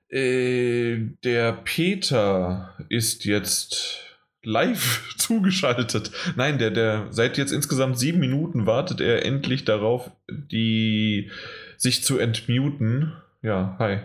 Äh, 0.10 1.12
der 1.24 1.54
Peter 1.54 2.74
ist 2.90 3.26
jetzt 3.26 4.04
live 4.42 5.14
zugeschaltet. 5.20 6.10
Nein, 6.36 6.58
der, 6.58 6.72
der 6.72 7.06
seit 7.12 7.38
jetzt 7.38 7.52
insgesamt 7.52 8.00
sieben 8.00 8.20
Minuten 8.20 8.66
wartet 8.66 9.00
er 9.00 9.24
endlich 9.24 9.64
darauf, 9.64 10.10
die 10.28 11.30
sich 11.78 12.04
zu 12.04 12.18
entmuten. 12.18 13.14
Ja, 13.44 13.76
hi. 13.78 14.00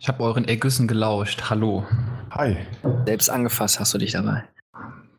Ich 0.00 0.06
habe 0.08 0.22
euren 0.22 0.44
Ergüssen 0.44 0.86
gelauscht. 0.86 1.50
Hallo. 1.50 1.84
Hi. 2.30 2.56
Selbst 3.04 3.30
angefasst 3.30 3.80
hast 3.80 3.94
du 3.94 3.98
dich 3.98 4.12
dabei. 4.12 4.44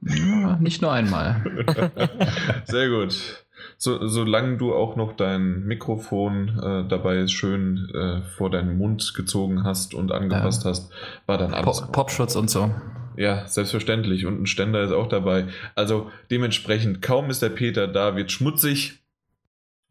Ja, 0.02 0.56
nicht 0.62 0.82
nur 0.82 0.94
einmal. 0.94 1.44
Sehr 2.66 2.90
gut. 2.90 3.46
So, 3.78 4.08
solange 4.08 4.58
du 4.58 4.74
auch 4.74 4.96
noch 4.96 5.18
dein 5.18 5.66
Mikrofon 5.66 6.60
äh, 6.60 6.88
dabei 6.88 7.28
schön 7.28 7.90
äh, 7.94 8.22
vor 8.22 8.50
deinen 8.50 8.78
Mund 8.78 9.14
gezogen 9.16 9.66
hast 9.66 9.94
und 9.94 10.14
angepasst 10.14 10.64
ja. 10.64 10.70
hast, 10.70 10.92
war 11.26 11.38
dann 11.38 11.54
alles. 11.54 11.82
Pop 11.82 11.92
Popschutz 11.92 12.38
und 12.38 12.50
so. 12.50 12.74
Ja, 13.18 13.46
selbstverständlich. 13.48 14.26
Und 14.26 14.42
ein 14.42 14.46
Ständer 14.46 14.82
ist 14.82 14.94
auch 14.94 15.08
dabei. 15.08 15.48
Also 15.76 16.10
dementsprechend, 16.32 17.02
kaum 17.02 17.30
ist 17.30 17.42
der 17.42 17.50
Peter 17.50 17.90
da, 17.90 18.16
wird 18.16 18.32
schmutzig. 18.32 19.00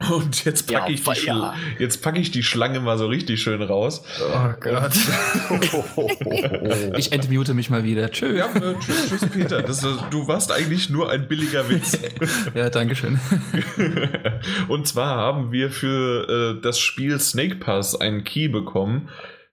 Und 0.10 0.44
jetzt 0.44 0.68
packe 0.68 0.92
ja, 0.92 0.94
ich, 0.94 1.02
die 1.02 1.98
pack 1.98 2.18
ich 2.18 2.30
die 2.30 2.44
Schlange 2.44 2.78
mal 2.78 2.96
so 2.98 3.06
richtig 3.06 3.42
schön 3.42 3.62
raus. 3.62 4.04
Oh 4.20 4.50
Gott. 4.60 4.92
ich 6.96 7.10
entmute 7.10 7.52
mich 7.52 7.68
mal 7.68 7.82
wieder. 7.82 8.08
Tschüss. 8.08 8.38
Ja, 8.38 8.46
äh, 8.46 8.76
tschüss, 8.78 9.08
tschüss, 9.08 9.26
Peter. 9.28 9.60
Das, 9.60 9.80
du 9.80 10.28
warst 10.28 10.52
eigentlich 10.52 10.88
nur 10.88 11.10
ein 11.10 11.26
billiger 11.26 11.68
Witz. 11.68 11.98
ja, 12.54 12.70
danke 12.70 12.94
schön. 12.94 13.18
Und 14.68 14.86
zwar 14.86 15.16
haben 15.16 15.50
wir 15.50 15.68
für 15.70 16.56
äh, 16.58 16.62
das 16.62 16.78
Spiel 16.78 17.18
Snake 17.18 17.56
Pass 17.56 18.00
einen 18.00 18.22
Key 18.22 18.46
bekommen. 18.46 19.08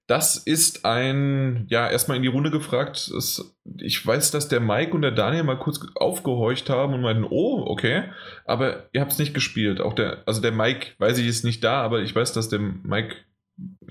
Das 0.08 0.38
ist 0.38 0.86
ein, 0.86 1.66
ja, 1.70 1.90
erstmal 1.90 2.18
in 2.18 2.24
die 2.24 2.30
Runde 2.30 2.52
gefragt. 2.52 3.08
Es, 3.18 3.56
ich 3.80 4.06
weiß, 4.06 4.30
dass 4.30 4.48
der 4.48 4.60
Mike 4.60 4.94
und 4.94 5.02
der 5.02 5.12
Daniel 5.12 5.44
mal 5.44 5.58
kurz 5.58 5.80
aufgehorcht 5.96 6.70
haben 6.70 6.94
und 6.94 7.02
meinten, 7.02 7.26
oh, 7.28 7.64
okay, 7.66 8.04
aber 8.46 8.88
ihr 8.94 9.02
habt 9.02 9.14
es 9.14 9.20
nicht 9.20 9.34
gespielt. 9.34 9.82
Auch 9.82 9.94
der, 9.94 10.22
also 10.28 10.42
der 10.42 10.52
Mike, 10.52 10.92
weiß 11.00 11.18
ich, 11.18 11.28
ist 11.28 11.44
nicht 11.44 11.64
da, 11.64 11.82
aber 11.82 12.02
ich 12.02 12.16
weiß, 12.16 12.34
dass 12.34 12.50
der 12.50 12.60
Mike 12.60 13.16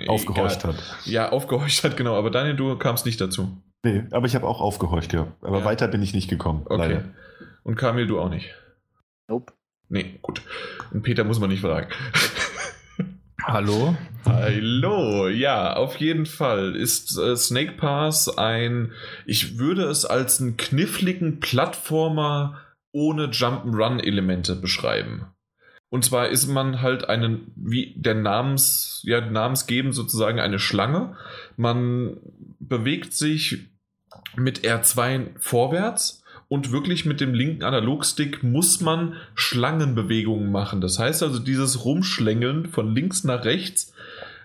aufgehorcht 0.07 0.65
egal. 0.65 0.75
hat. 0.77 0.83
Ja, 1.05 1.31
aufgehorcht 1.31 1.83
hat, 1.83 1.97
genau. 1.97 2.15
Aber 2.15 2.31
Daniel, 2.31 2.55
du 2.55 2.77
kamst 2.77 3.07
nicht 3.07 3.21
dazu. 3.21 3.61
Nee, 3.85 4.05
aber 4.13 4.27
ich 4.27 4.37
habe 4.37 4.47
auch 4.47 4.61
aufgehorcht, 4.61 5.13
ja. 5.13 5.27
Aber 5.43 5.59
ja. 5.61 5.65
weiter 5.65 5.89
bin 5.89 6.03
ich 6.03 6.15
nicht 6.15 6.31
gekommen. 6.31 6.63
Okay. 6.67 6.77
Leider. 6.77 7.05
Und 7.65 7.75
Kamil, 7.75 8.07
du 8.07 8.21
auch 8.21 8.31
nicht? 8.31 8.55
Nope. 9.27 9.53
Nee, 9.89 10.19
gut. 10.23 10.43
Und 10.93 11.03
Peter 11.03 11.25
muss 11.25 11.41
man 11.41 11.51
nicht 11.51 11.61
fragen. 11.61 11.89
Hallo? 13.43 13.97
Hallo, 14.25 15.29
ja, 15.29 15.75
auf 15.75 15.97
jeden 15.97 16.27
Fall 16.27 16.77
ist 16.77 17.19
äh, 17.19 17.37
Snake 17.37 17.73
Pass 17.73 18.39
ein, 18.39 18.93
ich 19.27 19.59
würde 19.59 19.85
es 19.85 20.05
als 20.05 20.41
einen 20.41 20.57
kniffligen 20.57 21.41
Plattformer 21.41 22.61
ohne 22.93 23.27
Jump'n'Run-Elemente 23.27 24.57
beschreiben. 24.57 25.27
Und 25.91 26.05
zwar 26.05 26.29
ist 26.29 26.47
man 26.47 26.81
halt 26.81 27.09
einen, 27.09 27.53
wie 27.55 27.95
der 27.97 28.15
Namens, 28.15 29.03
ja, 29.05 29.21
namensgebend 29.21 29.95
sozusagen 29.95 30.41
eine 30.41 30.59
Schlange. 30.59 31.17
Man 31.57 32.17
bewegt 32.59 33.13
sich 33.13 33.69
mit 34.37 34.61
R2 34.61 35.39
vorwärts 35.39 36.24
und 36.55 36.71
wirklich 36.71 37.05
mit 37.05 37.21
dem 37.21 37.35
linken 37.35 37.65
Analogstick 37.65 38.45
muss 38.45 38.81
man 38.81 39.17
Schlangenbewegungen 39.35 40.53
machen. 40.53 40.81
Das 40.81 41.01
heißt 41.01 41.25
also, 41.25 41.41
dieses 41.41 41.85
Rumschlängeln 41.85 42.67
von 42.67 42.95
links 42.95 43.25
nach 43.25 43.45
rechts 43.45 43.93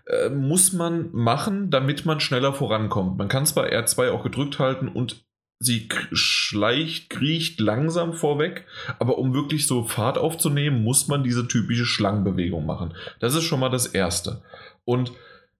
äh, 0.07 0.30
muss 0.30 0.74
man 0.74 1.12
machen, 1.12 1.70
damit 1.70 2.07
man 2.07 2.20
schneller 2.20 2.51
vorankommt. 2.51 3.20
Man 3.20 3.28
kann 3.28 3.45
zwar 3.45 3.68
R2 3.68 4.10
auch 4.10 4.24
gedrückt 4.24 4.57
halten 4.57 4.88
und 4.88 5.24
sie 5.60 5.88
schleicht, 6.12 7.12
kriecht 7.12 7.60
langsam 7.60 8.14
vorweg, 8.14 8.66
aber 8.97 9.20
um 9.20 9.36
wirklich 9.36 9.68
so 9.68 9.84
Fahrt 9.84 10.18
aufzunehmen, 10.18 10.84
muss 10.84 11.07
man 11.10 11.24
diese 11.24 11.47
typische 11.47 11.86
Schlangenbewegung 11.86 12.66
machen. 12.66 12.95
Das 13.20 13.36
ist 13.36 13.43
schon 13.43 13.60
mal 13.60 13.70
das 13.70 13.86
Erste. 13.86 14.41
Und 14.84 15.12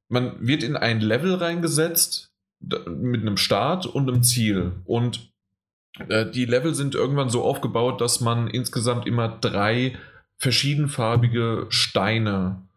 man 0.08 0.36
wird 0.39 0.64
in 0.64 0.76
ein 0.76 1.00
Level 1.00 1.36
reingesetzt 1.36 2.34
mit 2.60 3.22
einem 3.22 3.38
Start 3.38 3.86
und 3.86 4.10
einem 4.10 4.24
Ziel. 4.24 4.72
Und 4.86 5.29
die 5.98 6.46
Level 6.46 6.76
sind 6.76 6.96
irgendwann 6.96 7.30
so 7.30 7.44
aufgebaut, 7.44 8.00
dass 8.00 8.22
man 8.22 8.48
insgesamt 8.48 9.08
immer 9.08 9.28
drei 9.28 9.98
verschiedenfarbige 10.38 11.68
Steine 11.70 12.70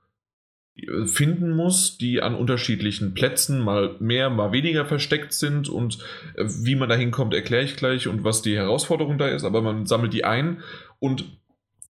äh, 0.74 1.06
finden 1.06 1.54
muss, 1.54 1.98
die 1.98 2.22
an 2.22 2.34
unterschiedlichen 2.34 3.14
Plätzen 3.14 3.60
mal 3.60 3.96
mehr, 4.00 4.30
mal 4.30 4.52
weniger 4.52 4.86
versteckt 4.86 5.32
sind 5.32 5.68
und 5.68 5.98
äh, 6.34 6.44
wie 6.46 6.74
man 6.74 6.88
da 6.88 6.94
hinkommt, 6.94 7.34
erkläre 7.34 7.64
ich 7.64 7.76
gleich 7.76 8.08
und 8.08 8.24
was 8.24 8.42
die 8.42 8.56
Herausforderung 8.56 9.18
da 9.18 9.28
ist, 9.28 9.44
aber 9.44 9.62
man 9.62 9.86
sammelt 9.86 10.12
die 10.12 10.24
ein 10.24 10.62
und 10.98 11.24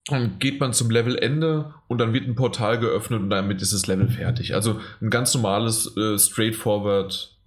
dann 0.06 0.40
geht 0.40 0.58
man 0.58 0.72
zum 0.72 0.90
Levelende 0.90 1.74
und 1.86 1.98
dann 1.98 2.12
wird 2.12 2.26
ein 2.26 2.34
Portal 2.34 2.80
geöffnet 2.80 3.20
und 3.20 3.30
damit 3.30 3.62
ist 3.62 3.72
das 3.72 3.86
Level 3.86 4.08
fertig. 4.08 4.54
Also 4.54 4.80
ein 5.00 5.10
ganz 5.10 5.32
normales, 5.32 5.96
äh, 5.96 6.18
straightforward 6.18 7.38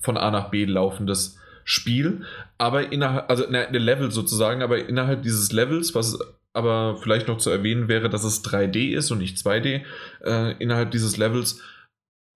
von 0.00 0.16
A 0.16 0.30
nach 0.32 0.50
B 0.50 0.64
laufendes 0.64 1.37
Spiel, 1.70 2.22
aber 2.56 2.92
innerhalb, 2.92 3.28
also 3.28 3.46
eine 3.46 3.66
Level 3.78 4.10
sozusagen, 4.10 4.62
aber 4.62 4.88
innerhalb 4.88 5.22
dieses 5.22 5.52
Levels, 5.52 5.94
was 5.94 6.18
aber 6.54 6.96
vielleicht 6.96 7.28
noch 7.28 7.36
zu 7.36 7.50
erwähnen 7.50 7.88
wäre, 7.88 8.08
dass 8.08 8.24
es 8.24 8.42
3D 8.42 8.96
ist 8.96 9.10
und 9.10 9.18
nicht 9.18 9.36
2D. 9.36 9.82
Äh, 10.24 10.52
innerhalb 10.62 10.92
dieses 10.92 11.18
Levels 11.18 11.60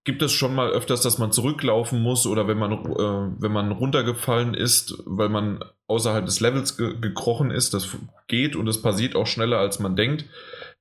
gibt 0.05 0.21
es 0.21 0.33
schon 0.33 0.55
mal 0.55 0.69
öfters, 0.71 1.01
dass 1.01 1.17
man 1.17 1.33
zurücklaufen 1.33 2.03
muss 2.03 2.27
oder 2.27 2.47
wenn 2.47 2.59
man, 2.59 2.73
äh, 2.73 3.41
wenn 3.41 3.53
man 3.53 3.73
runtergefallen 3.73 4.53
ist, 4.53 5.03
weil 5.07 5.31
man 5.31 5.65
außerhalb 5.87 6.27
des 6.27 6.41
Levels 6.41 6.77
ge 6.77 6.95
gekrochen 7.01 7.51
ist, 7.51 7.73
das 7.73 7.89
geht 8.27 8.55
und 8.55 8.69
es 8.69 8.83
passiert 8.83 9.17
auch 9.17 9.27
schneller, 9.27 9.61
als 9.61 9.79
man 9.79 9.97
denkt, 9.97 10.27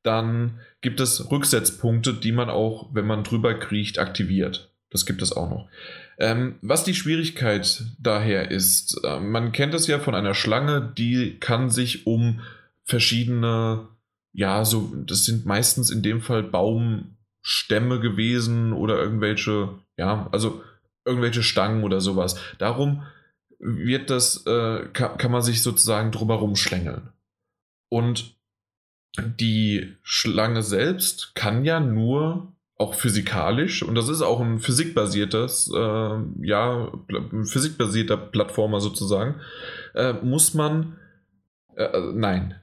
dann 0.04 0.60
gibt 0.82 1.00
es 1.00 1.32
Rücksetzpunkte, 1.32 2.16
die 2.16 2.34
man 2.34 2.50
auch, 2.50 2.90
wenn 2.92 3.08
man 3.08 3.24
drüber 3.24 3.54
kriecht, 3.54 3.98
aktiviert. 3.98 4.74
Das 4.90 5.06
gibt 5.06 5.22
es 5.22 5.32
auch 5.32 5.50
noch. 5.50 5.70
Ähm, 6.18 6.56
was 6.62 6.84
die 6.84 6.94
Schwierigkeit 6.94 7.84
daher 8.00 8.52
ist, 8.52 9.00
äh, 9.04 9.20
man 9.20 9.52
kennt 9.52 9.74
es 9.74 9.88
ja 9.88 10.00
von 10.00 10.16
einer 10.16 10.34
Schlange, 10.34 10.94
die 10.98 11.40
kann 11.40 11.70
sich 11.70 12.06
um 12.06 12.42
verschiedene, 12.84 13.88
ja, 14.34 14.66
so, 14.66 14.94
das 15.06 15.26
sind 15.26 15.46
meistens 15.46 15.90
in 15.90 16.04
dem 16.04 16.22
Fall 16.22 16.44
Baumstämme 16.44 18.00
gewesen 18.00 18.74
oder 18.74 18.98
irgendwelche, 18.98 19.70
ja, 19.98 20.28
also 20.32 20.64
irgendwelche 21.06 21.44
Stangen 21.44 21.84
oder 21.84 22.02
sowas. 22.02 22.36
Darum 22.60 23.04
wird 23.60 24.10
das, 24.10 24.46
äh, 24.46 24.88
kann, 24.94 25.18
kann 25.18 25.32
man 25.32 25.42
sich 25.42 25.62
sozusagen 25.62 26.12
drumherum 26.12 26.56
schlängeln. 26.56 27.10
Und 27.90 28.36
die 29.18 29.96
Schlange 30.04 30.64
selbst 30.64 31.36
kann 31.36 31.66
ja 31.66 31.80
nur 31.80 32.51
auch 32.82 32.96
physikalisch, 32.96 33.84
und 33.84 33.96
das 33.96 34.10
ist 34.10 34.22
auch 34.22 34.42
ein 34.42 34.60
physikbasiertes, 34.60 35.72
äh, 35.74 36.18
ja, 36.42 36.92
physikbasierter 37.44 38.18
Plattformer 38.18 38.82
sozusagen, 38.82 39.36
äh, 39.94 40.14
muss 40.14 40.54
man, 40.56 40.98
äh, 41.76 41.84
also 41.84 42.12
nein, 42.12 42.56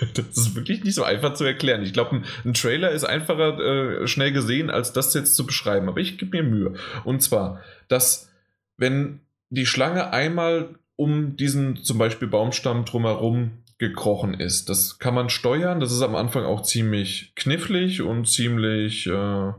das 0.14 0.26
ist 0.36 0.54
wirklich 0.54 0.84
nicht 0.84 0.94
so 0.94 1.04
einfach 1.04 1.34
zu 1.34 1.44
erklären. 1.44 1.82
Ich 1.82 1.94
glaube, 1.94 2.16
ein, 2.16 2.24
ein, 2.44 2.54
Trailer 2.54 2.90
ist 2.90 3.04
einfacher 3.04 3.58
äh, 3.58 4.06
schnell 4.06 4.32
gesehen, 4.32 4.70
als 4.70 4.92
das 4.92 5.14
jetzt 5.14 5.34
zu 5.34 5.46
beschreiben. 5.46 5.88
Aber 5.88 6.00
ich 6.00 6.18
gebe 6.18 6.36
mir 6.36 6.42
Mühe. 6.42 6.74
Und 7.04 7.22
zwar, 7.22 7.60
dass 7.88 8.30
wenn 8.76 9.20
die 9.48 9.66
Schlange 9.66 10.12
einmal 10.12 10.74
um 10.96 11.36
diesen 11.36 11.76
zum 11.82 11.96
Beispiel 11.96 12.28
Baumstamm 12.28 12.84
drumherum 12.84 13.52
gekrochen 13.80 14.34
ist, 14.34 14.68
das 14.68 14.98
kann 14.98 15.14
man 15.14 15.30
steuern. 15.30 15.80
Das 15.80 15.90
ist 15.90 16.02
am 16.02 16.14
Anfang 16.14 16.44
auch 16.44 16.62
ziemlich 16.62 17.32
knifflig 17.34 18.02
und 18.02 18.28
ziemlich 18.28 19.06
äh, 19.06 19.52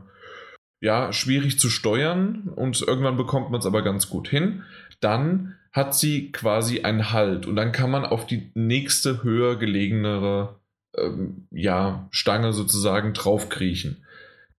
ja, 0.80 1.12
schwierig 1.12 1.58
zu 1.58 1.68
steuern. 1.68 2.48
Und 2.54 2.80
irgendwann 2.80 3.16
bekommt 3.16 3.50
man 3.50 3.58
es 3.58 3.66
aber 3.66 3.82
ganz 3.82 4.08
gut 4.08 4.28
hin. 4.28 4.62
Dann 5.00 5.56
hat 5.72 5.94
sie 5.94 6.30
quasi 6.30 6.82
einen 6.82 7.12
Halt 7.12 7.46
und 7.46 7.56
dann 7.56 7.72
kann 7.72 7.90
man 7.90 8.04
auf 8.04 8.26
die 8.26 8.52
nächste 8.54 9.24
höher 9.24 9.56
gelegenere 9.56 10.60
ähm, 10.96 11.48
ja, 11.50 12.06
Stange 12.12 12.52
sozusagen 12.52 13.14
draufkriechen. 13.14 14.04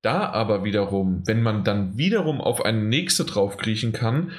Da 0.01 0.29
aber 0.29 0.65
wiederum, 0.65 1.25
wenn 1.25 1.41
man 1.41 1.63
dann 1.63 1.97
wiederum 1.97 2.41
auf 2.41 2.65
eine 2.65 2.81
nächste 2.81 3.23
draufkriechen 3.23 3.93
kann 3.93 4.31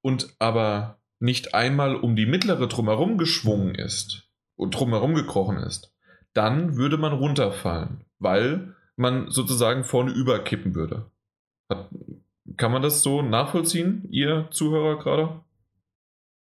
und 0.00 0.34
aber 0.38 1.02
nicht 1.18 1.54
einmal 1.54 1.96
um 1.96 2.16
die 2.16 2.24
mittlere 2.24 2.66
drumherum 2.66 3.18
geschwungen 3.18 3.74
ist 3.74 4.29
und 4.60 4.78
drumherum 4.78 5.14
gekrochen 5.14 5.56
ist, 5.56 5.92
dann 6.34 6.76
würde 6.76 6.98
man 6.98 7.12
runterfallen, 7.12 8.04
weil 8.18 8.76
man 8.94 9.30
sozusagen 9.30 9.84
vorne 9.84 10.12
überkippen 10.12 10.74
würde. 10.74 11.10
Hat, 11.70 11.88
kann 12.56 12.70
man 12.70 12.82
das 12.82 13.02
so 13.02 13.22
nachvollziehen, 13.22 14.06
ihr 14.10 14.48
Zuhörer 14.50 14.98
gerade? 14.98 15.40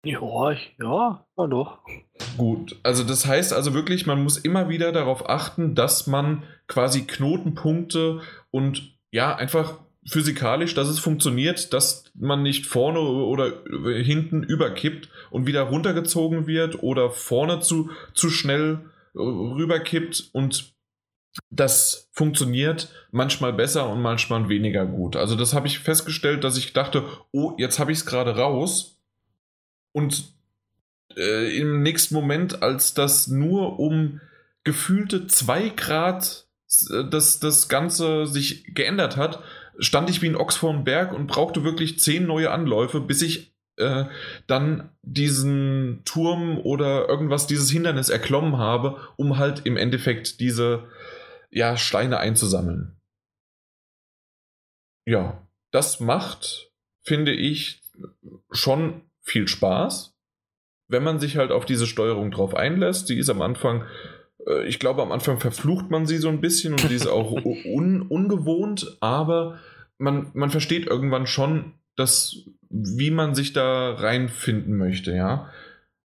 Ja, 0.03 0.51
ja, 0.79 1.25
ja 1.37 1.47
doch. 1.47 1.79
Gut, 2.37 2.79
also 2.81 3.03
das 3.03 3.27
heißt 3.27 3.53
also 3.53 3.75
wirklich, 3.75 4.07
man 4.07 4.23
muss 4.23 4.39
immer 4.39 4.67
wieder 4.67 4.91
darauf 4.91 5.29
achten, 5.29 5.75
dass 5.75 6.07
man 6.07 6.41
quasi 6.67 7.05
Knotenpunkte 7.05 8.21
und 8.49 8.97
ja, 9.11 9.35
einfach 9.35 9.77
physikalisch, 10.05 10.73
dass 10.73 10.87
es 10.87 10.99
funktioniert, 10.99 11.73
dass 11.73 12.05
man 12.15 12.41
nicht 12.41 12.65
vorne 12.65 12.99
oder 12.99 13.63
hinten 14.03 14.43
überkippt 14.43 15.09
und 15.29 15.45
wieder 15.45 15.61
runtergezogen 15.61 16.47
wird 16.47 16.81
oder 16.81 17.11
vorne 17.11 17.59
zu, 17.59 17.91
zu 18.13 18.29
schnell 18.29 18.79
rüberkippt 19.13 20.29
und 20.33 20.73
das 21.49 22.09
funktioniert 22.11 22.89
manchmal 23.11 23.53
besser 23.53 23.89
und 23.89 24.01
manchmal 24.01 24.49
weniger 24.49 24.85
gut. 24.85 25.15
Also 25.15 25.35
das 25.35 25.53
habe 25.53 25.67
ich 25.67 25.79
festgestellt, 25.79 26.43
dass 26.43 26.57
ich 26.57 26.73
dachte, 26.73 27.05
oh, 27.31 27.53
jetzt 27.57 27.79
habe 27.79 27.91
ich 27.91 27.99
es 27.99 28.05
gerade 28.05 28.35
raus 28.35 28.99
und 29.93 30.33
äh, 31.15 31.57
im 31.57 31.83
nächsten 31.83 32.15
Moment, 32.15 32.63
als 32.63 32.93
das 32.93 33.27
nur 33.27 33.79
um 33.79 34.19
gefühlte 34.63 35.27
zwei 35.27 35.69
Grad 35.69 36.47
äh, 36.89 37.03
das, 37.09 37.39
das 37.39 37.69
Ganze 37.69 38.25
sich 38.27 38.73
geändert 38.73 39.17
hat, 39.17 39.41
stand 39.81 40.09
ich 40.09 40.21
wie 40.21 40.29
ein 40.29 40.35
Ochs 40.35 40.55
vor 40.55 40.71
dem 40.71 40.83
Berg 40.83 41.11
und 41.11 41.27
brauchte 41.27 41.63
wirklich 41.63 41.99
zehn 41.99 42.25
neue 42.25 42.51
Anläufe, 42.51 43.01
bis 43.01 43.21
ich 43.21 43.53
äh, 43.77 44.05
dann 44.47 44.91
diesen 45.01 46.01
Turm 46.05 46.59
oder 46.59 47.09
irgendwas, 47.09 47.47
dieses 47.47 47.71
Hindernis 47.71 48.09
erklommen 48.09 48.57
habe, 48.57 49.01
um 49.17 49.37
halt 49.37 49.65
im 49.65 49.77
Endeffekt 49.77 50.39
diese 50.39 50.87
ja, 51.49 51.75
Steine 51.75 52.19
einzusammeln. 52.19 52.95
Ja, 55.05 55.47
das 55.71 55.99
macht, 55.99 56.71
finde 57.03 57.33
ich, 57.33 57.81
schon 58.51 59.01
viel 59.21 59.47
Spaß, 59.47 60.15
wenn 60.87 61.03
man 61.03 61.19
sich 61.19 61.37
halt 61.37 61.51
auf 61.51 61.65
diese 61.65 61.87
Steuerung 61.87 62.31
drauf 62.31 62.53
einlässt. 62.53 63.07
Sie 63.07 63.17
ist 63.17 63.29
am 63.29 63.41
Anfang, 63.41 63.85
ich 64.65 64.79
glaube, 64.79 65.01
am 65.01 65.11
Anfang 65.11 65.39
verflucht 65.39 65.89
man 65.89 66.05
sie 66.05 66.17
so 66.17 66.29
ein 66.29 66.41
bisschen 66.41 66.73
und 66.73 66.81
sie 66.81 66.95
ist 66.95 67.07
auch 67.07 67.31
un 67.65 68.01
ungewohnt, 68.03 68.97
aber 68.99 69.59
man, 69.97 70.31
man 70.33 70.49
versteht 70.49 70.87
irgendwann 70.87 71.27
schon, 71.27 71.73
dass, 71.95 72.37
wie 72.69 73.11
man 73.11 73.35
sich 73.35 73.53
da 73.53 73.93
reinfinden 73.93 74.77
möchte, 74.77 75.13
ja. 75.13 75.49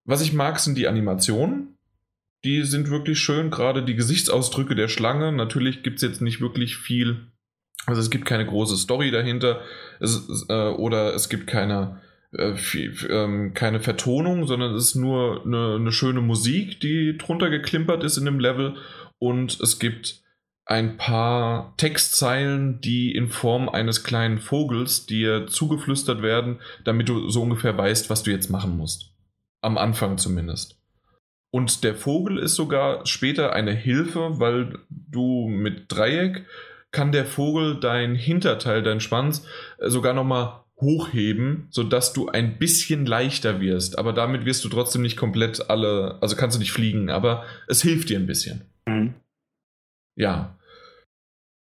Was 0.05 0.23
ich 0.23 0.33
mag, 0.33 0.59
sind 0.59 0.77
die 0.77 0.89
Animationen. 0.89 1.77
Die 2.45 2.63
sind 2.63 2.91
wirklich 2.91 3.19
schön, 3.21 3.51
gerade 3.51 3.83
die 3.83 3.95
Gesichtsausdrücke 3.95 4.75
der 4.75 4.89
Schlange. 4.89 5.33
Natürlich 5.33 5.83
gibt 5.83 5.97
es 5.97 6.03
jetzt 6.03 6.21
nicht 6.21 6.43
wirklich 6.43 6.77
viel, 6.77 7.29
also 7.87 8.01
es 8.03 8.11
gibt 8.11 8.27
keine 8.27 8.45
große 8.45 8.77
Story 8.77 9.11
dahinter 9.11 9.63
es, 10.01 10.47
äh, 10.49 10.69
oder 10.69 11.15
es 11.15 11.29
gibt 11.29 11.47
keine, 11.47 12.01
äh, 12.37 12.57
ähm, 13.09 13.55
keine 13.55 13.81
Vertonung, 13.81 14.47
sondern 14.47 14.75
es 14.75 14.89
ist 14.89 14.95
nur 14.97 15.45
eine, 15.45 15.77
eine, 15.77 15.93
schöne 15.93 16.21
Musik, 16.21 16.81
die 16.81 17.17
drunter 17.17 17.51
geklimpert 17.51 18.05
ist 18.05 18.17
in 18.17 18.25
dem 18.25 18.41
Level 18.41 18.77
und 19.19 19.61
es 19.61 19.79
gibt 19.79 20.23
ein 20.67 20.97
paar 20.97 21.77
Textzeilen, 21.77 22.81
die 22.81 23.15
in 23.15 23.29
Form 23.29 23.69
eines 23.69 24.03
kleinen 24.03 24.39
Vogels 24.39 25.07
dir 25.07 25.47
zugeflüstert 25.47 26.23
werden, 26.23 26.61
damit 26.85 27.09
du 27.09 27.29
so 27.29 27.43
ungefähr 27.43 27.77
weißt, 27.77 28.09
was 28.09 28.23
du 28.23 28.31
jetzt 28.31 28.51
machen 28.51 28.77
musst. 28.77 29.13
Am 29.61 29.77
Anfang 29.77 30.17
zumindest. 30.17 30.81
Und 31.51 31.85
der 31.85 31.95
Vogel 31.95 32.39
ist 32.39 32.55
sogar 32.55 33.07
später 33.07 33.53
eine 33.53 33.73
Hilfe, 33.73 34.41
weil 34.41 34.79
du 34.89 35.47
mit 35.49 35.93
Dreieck 35.93 36.47
kann 36.91 37.13
der 37.13 37.27
Vogel 37.27 37.79
dein 37.79 38.15
Hinterteil, 38.15 38.83
dein 38.83 39.01
Schwanz 39.01 39.47
äh, 39.79 39.91
sogar 39.91 40.15
nochmal 40.15 40.64
hochheben, 40.81 41.69
sodass 41.71 42.13
du 42.13 42.29
ein 42.29 42.59
bisschen 42.59 43.07
leichter 43.07 43.61
wirst. 43.61 43.99
Aber 43.99 44.13
damit 44.13 44.45
wirst 44.45 44.65
du 44.65 44.69
trotzdem 44.69 45.03
nicht 45.03 45.17
komplett 45.17 45.71
alle, 45.71 46.19
also 46.21 46.37
kannst 46.37 46.57
du 46.57 46.61
nicht 46.61 46.73
fliegen, 46.73 47.11
aber 47.11 47.45
es 47.69 47.83
hilft 47.83 48.09
dir 48.09 48.19
ein 48.19 48.27
bisschen. 48.27 48.63
Mhm. 48.87 49.15
Ja. 50.17 50.59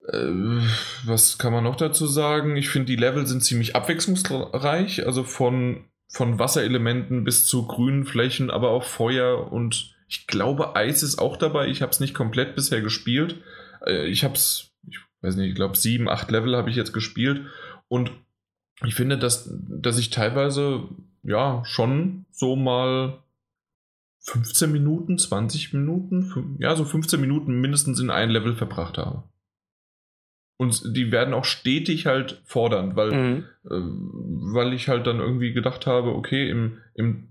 Äh, 0.07 0.61
was 1.05 1.39
kann 1.39 1.53
man 1.53 1.65
noch 1.65 1.77
dazu 1.77 2.07
sagen? 2.07 2.57
Ich 2.57 2.69
finde, 2.69 2.87
die 2.87 2.97
Level 2.97 3.27
sind 3.27 3.43
ziemlich 3.43 3.75
abwechslungsreich, 3.75 5.07
also 5.07 5.25
von, 5.25 5.85
von 6.13 6.39
Wasserelementen 6.39 7.25
bis 7.25 7.47
zu 7.47 7.67
grünen 7.67 8.05
Flächen, 8.05 8.51
aber 8.51 8.71
auch 8.71 8.85
Feuer 8.85 9.51
und 9.51 9.95
ich 10.09 10.27
glaube, 10.27 10.75
Eis 10.75 11.03
ist 11.03 11.19
auch 11.19 11.37
dabei. 11.37 11.69
Ich 11.69 11.83
habe 11.83 11.91
es 11.91 12.01
nicht 12.01 12.15
komplett 12.15 12.55
bisher 12.55 12.81
gespielt. 12.81 13.43
Äh, 13.87 14.07
ich 14.07 14.25
habe 14.25 14.35
es, 14.35 14.71
ich 14.89 14.99
weiß 15.21 15.37
nicht, 15.37 15.51
ich 15.51 15.55
glaube, 15.55 15.77
sieben, 15.77 16.09
acht 16.09 16.31
Level 16.31 16.57
habe 16.57 16.71
ich 16.71 16.77
jetzt 16.77 16.93
gespielt 16.93 17.47
und 17.89 18.11
ich 18.85 18.95
finde, 18.95 19.19
dass, 19.19 19.51
dass 19.69 19.99
ich 19.99 20.11
teilweise 20.11 20.85
ja 21.23 21.63
schon 21.65 22.27
so 22.31 22.57
mal 22.57 23.19
15 24.21 24.71
Minuten, 24.71 25.19
20 25.19 25.73
Minuten, 25.73 26.57
ja, 26.59 26.75
so 26.77 26.85
15 26.85 27.21
Minuten 27.21 27.61
mindestens 27.61 27.99
in 28.01 28.11
ein 28.11 28.31
Level 28.31 28.55
verbracht 28.55 28.99
habe. 28.99 29.25
Und 30.61 30.97
die 30.97 31.13
werden 31.13 31.35
auch 31.35 31.45
stetig 31.45 32.07
halt 32.07 32.43
fordernd, 32.45 32.97
weil, 32.97 33.13
Mhm. 33.13 33.45
äh, 33.65 34.55
weil 34.55 34.73
ich 34.73 34.89
halt 34.89 35.07
dann 35.07 35.21
irgendwie 35.21 35.53
gedacht 35.53 35.87
habe, 35.87 36.15
okay, 36.15 36.51
im, 36.51 36.79
im 36.95 37.29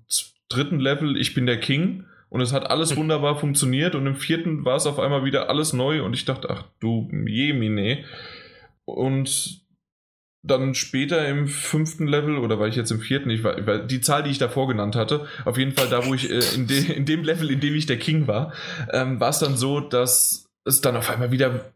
dritten 0.49 0.79
Level, 0.79 1.17
ich 1.17 1.33
bin 1.33 1.45
der 1.45 1.59
King 1.59 2.05
und 2.29 2.39
es 2.39 2.53
hat 2.53 2.69
alles 2.69 2.95
wunderbar 2.95 3.37
funktioniert 3.37 3.95
und 3.95 4.07
im 4.07 4.15
vierten 4.15 4.63
war 4.63 4.77
es 4.77 4.85
auf 4.85 4.97
einmal 4.97 5.25
wieder 5.25 5.49
alles 5.49 5.73
neu 5.73 6.03
und 6.03 6.13
ich 6.13 6.23
dachte, 6.23 6.49
ach 6.49 6.63
du 6.79 7.09
Jemine. 7.27 8.05
Und 8.85 9.61
dann 10.47 10.75
später 10.75 11.27
im 11.27 11.47
fünften 11.47 12.07
Level, 12.07 12.37
oder 12.37 12.59
war 12.59 12.67
ich 12.67 12.75
jetzt 12.75 12.91
im 12.91 12.99
vierten, 12.99 13.29
ich 13.29 13.43
war, 13.43 13.79
die 13.79 14.01
Zahl, 14.01 14.23
die 14.23 14.31
ich 14.31 14.37
davor 14.37 14.67
genannt 14.67 14.95
hatte, 14.95 15.27
auf 15.45 15.57
jeden 15.57 15.73
Fall 15.73 15.89
da, 15.89 16.05
wo 16.05 16.13
ich 16.13 16.29
äh, 16.29 16.55
in, 16.55 16.67
de, 16.67 16.91
in 16.93 17.05
dem 17.05 17.23
Level, 17.23 17.51
in 17.51 17.59
dem 17.59 17.75
ich 17.75 17.85
der 17.85 17.99
King 17.99 18.27
war, 18.27 18.53
ähm, 18.91 19.19
war 19.19 19.29
es 19.29 19.39
dann 19.39 19.57
so, 19.57 19.79
dass 19.79 20.49
es 20.65 20.81
dann 20.81 20.95
auf 20.95 21.09
einmal 21.09 21.31
wieder 21.31 21.73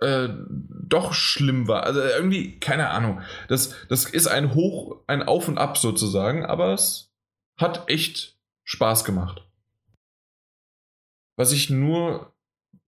äh, 0.00 0.28
doch 0.58 1.14
schlimm 1.14 1.68
war. 1.68 1.84
Also 1.84 2.00
irgendwie, 2.00 2.58
keine 2.60 2.90
Ahnung. 2.90 3.22
Das, 3.48 3.74
das 3.88 4.04
ist 4.04 4.26
ein 4.26 4.54
Hoch, 4.54 5.00
ein 5.06 5.22
Auf 5.22 5.48
und 5.48 5.58
Ab 5.58 5.78
sozusagen, 5.78 6.44
aber 6.44 6.74
es 6.74 7.10
hat 7.58 7.88
echt 7.88 8.38
Spaß 8.64 9.04
gemacht. 9.04 9.46
Was 11.36 11.52
ich 11.52 11.70
nur 11.70 12.35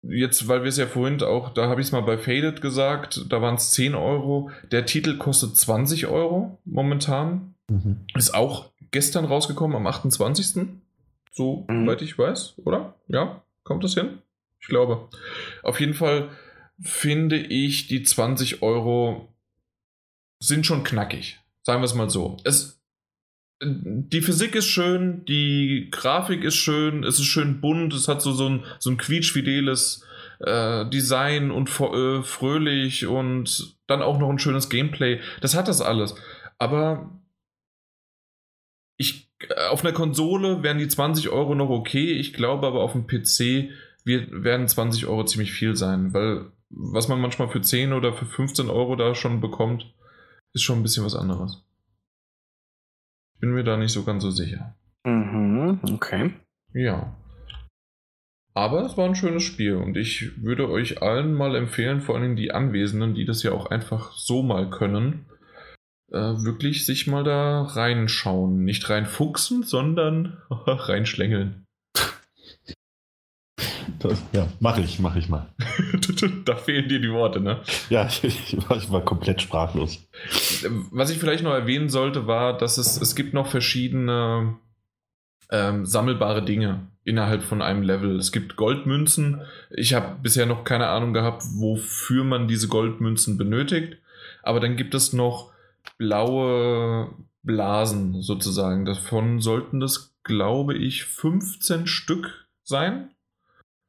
jetzt, 0.09 0.47
weil 0.47 0.61
wir 0.63 0.69
es 0.69 0.77
ja 0.77 0.88
vorhin 0.88 1.21
auch, 1.21 1.49
da 1.53 1.67
habe 1.69 1.81
ich 1.81 1.88
es 1.88 1.91
mal 1.91 2.01
bei 2.01 2.17
Faded 2.17 2.61
gesagt, 2.61 3.25
da 3.29 3.41
waren 3.41 3.55
es 3.55 3.71
10 3.71 3.95
Euro. 3.95 4.49
Der 4.71 4.85
Titel 4.85 5.17
kostet 5.17 5.55
20 5.57 6.07
Euro 6.07 6.57
momentan. 6.65 7.55
Mhm. 7.69 8.05
Ist 8.15 8.34
auch 8.34 8.71
gestern 8.91 9.25
rausgekommen, 9.25 9.75
am 9.75 9.88
28. 9.88 10.67
So, 11.31 11.65
Mhm. 11.69 11.88
weit 11.88 12.01
ich 12.01 12.17
weiß, 12.17 12.55
oder? 12.65 12.95
Ja, 13.07 13.41
kommt 13.63 13.84
das 13.84 13.93
hin? 13.93 14.19
Ich 14.59 14.67
glaube. 14.67 15.07
Auf 15.63 15.79
jeden 15.79 15.93
Fall 15.93 16.29
finde 16.81 17.38
ich, 17.38 17.88
die 17.88 18.03
20 18.03 18.61
Euro 18.61 19.27
sind 20.39 20.65
schon 20.65 20.84
knackig. 20.84 21.39
Sagen 21.63 21.81
wir 21.81 21.85
es 21.85 21.95
mal 21.95 22.09
so. 22.09 22.38
Es, 22.43 22.77
die 23.61 24.21
Physik 24.21 24.55
ist 24.55 24.67
schön, 24.67 25.25
die 25.25 25.89
Grafik 25.91 26.43
ist 26.43 26.55
schön, 26.55 27.03
es 27.03 27.19
ist 27.19 27.25
schön 27.25 27.59
bunt, 27.59 27.93
es 27.93 28.07
hat 28.07 28.21
so, 28.21 28.31
so 28.31 28.47
ein, 28.47 28.63
so 28.79 28.91
ein 28.91 28.97
quietschfideles 28.97 30.05
äh, 30.39 30.88
Design 30.89 31.49
und 31.49 31.69
äh, 31.79 32.21
fröhlich 32.21 33.07
und 33.07 33.77
dann 33.88 34.01
auch 34.01 34.19
noch 34.19 34.29
ein 34.29 34.39
schönes 34.39 34.69
Gameplay. 34.69 35.19
Das 35.41 35.55
hat 35.55 35.67
das 35.67 35.81
alles. 35.81 36.15
Aber 36.59 37.19
ich, 38.97 39.31
äh, 39.39 39.67
auf 39.69 39.84
einer 39.84 39.93
Konsole 39.93 40.61
wären 40.61 40.77
die 40.77 40.88
20 40.88 41.29
Euro 41.29 41.55
noch 41.55 41.69
okay. 41.69 42.11
Ich 42.13 42.34
glaube 42.34 42.67
aber 42.67 42.84
auf 42.84 42.91
dem 42.91 43.07
PC 43.07 43.71
wird, 44.03 44.43
werden 44.43 44.67
20 44.67 45.07
Euro 45.07 45.25
ziemlich 45.25 45.51
viel 45.51 45.75
sein, 45.75 46.13
weil 46.13 46.51
was 46.69 47.07
man 47.07 47.21
manchmal 47.21 47.49
für 47.49 47.61
10 47.61 47.93
oder 47.93 48.13
für 48.13 48.25
15 48.25 48.69
Euro 48.69 48.95
da 48.95 49.15
schon 49.15 49.41
bekommt, 49.41 49.93
ist 50.53 50.63
schon 50.63 50.79
ein 50.79 50.84
bisschen 50.84 51.05
was 51.05 51.15
anderes. 51.15 51.66
Bin 53.39 53.51
mir 53.51 53.64
da 53.64 53.77
nicht 53.77 53.91
so 53.91 54.03
ganz 54.03 54.23
so 54.23 54.31
sicher. 54.31 54.76
Mhm. 55.05 55.80
Okay. 55.93 56.31
Ja. 56.73 57.15
Aber 58.53 58.85
es 58.85 58.97
war 58.97 59.05
ein 59.05 59.15
schönes 59.15 59.43
Spiel 59.43 59.76
und 59.76 59.97
ich 59.97 60.43
würde 60.43 60.68
euch 60.68 61.03
allen 61.03 61.34
mal 61.34 61.55
empfehlen, 61.55 62.01
vor 62.01 62.15
allem 62.15 62.35
die 62.35 62.51
Anwesenden, 62.51 63.14
die 63.14 63.26
das 63.26 63.43
ja 63.43 63.51
auch 63.51 63.68
einfach 63.68 64.14
so 64.14 64.41
mal 64.41 64.72
können, 64.72 65.27
äh, 66.11 66.18
wirklich 66.18 66.85
sich 66.85 67.05
mal 67.05 67.23
da 67.23 67.61
reinschauen. 67.61 68.64
Nicht 68.64 68.89
reinfuchsen, 68.89 69.61
sondern 69.61 70.41
reinschlängeln. 70.49 71.66
Das, 73.99 74.22
ja, 74.32 74.48
mache 74.60 74.82
ich, 74.82 74.99
mache 74.99 75.19
ich 75.19 75.30
mal. 75.30 75.48
da 76.45 76.56
fehlen 76.56 76.88
dir 76.88 76.99
die 76.99 77.11
Worte, 77.11 77.40
ne? 77.40 77.61
Ja, 77.90 78.07
ich, 78.24 78.24
ich, 78.24 78.91
war, 78.91 79.02
komplett 79.02 79.41
sprachlos. 79.41 80.07
Was 80.91 81.10
ich 81.10 81.18
vielleicht 81.18 81.44
noch 81.44 81.53
erwähnen 81.53 81.90
sollte, 81.90 82.28
war, 82.28 82.57
dass 82.57 82.78
es, 82.78 82.99
es 82.99 83.15
gibt 83.15 83.34
noch 83.34 83.48
verschiedene 83.48 84.57
ähm, 85.52 85.86
sammelbare 85.86 86.44
Dinge 86.44 86.88
innerhalb 87.03 87.41
von 87.41 87.61
einem 87.61 87.82
Level. 87.82 88.18
Es 88.18 88.32
gibt 88.32 88.56
Goldmünzen. 88.56 89.41
Ich 89.72 89.94
habe 89.94 90.18
bisher 90.22 90.45
noch 90.45 90.64
keine 90.64 90.90
Ahnung 90.90 91.14
gehabt, 91.14 91.44
wofür 91.56 92.24
man 92.24 92.48
diese 92.48 92.68
Goldmünzen 92.68 93.38
benötigt. 93.38 93.98
Aber 94.44 94.60
dann 94.60 94.76
gibt 94.76 94.94
es 94.94 95.14
noch 95.14 95.52
blaue 95.98 97.10
Blasen 97.44 98.22
sozusagen. 98.22 98.86
Davon 98.86 99.40
sollten 99.40 99.80
das, 99.80 100.15
glaube 100.24 100.76
ich, 100.76 101.06
15 101.06 101.88
Stück 101.88 102.48
sein. 102.64 103.10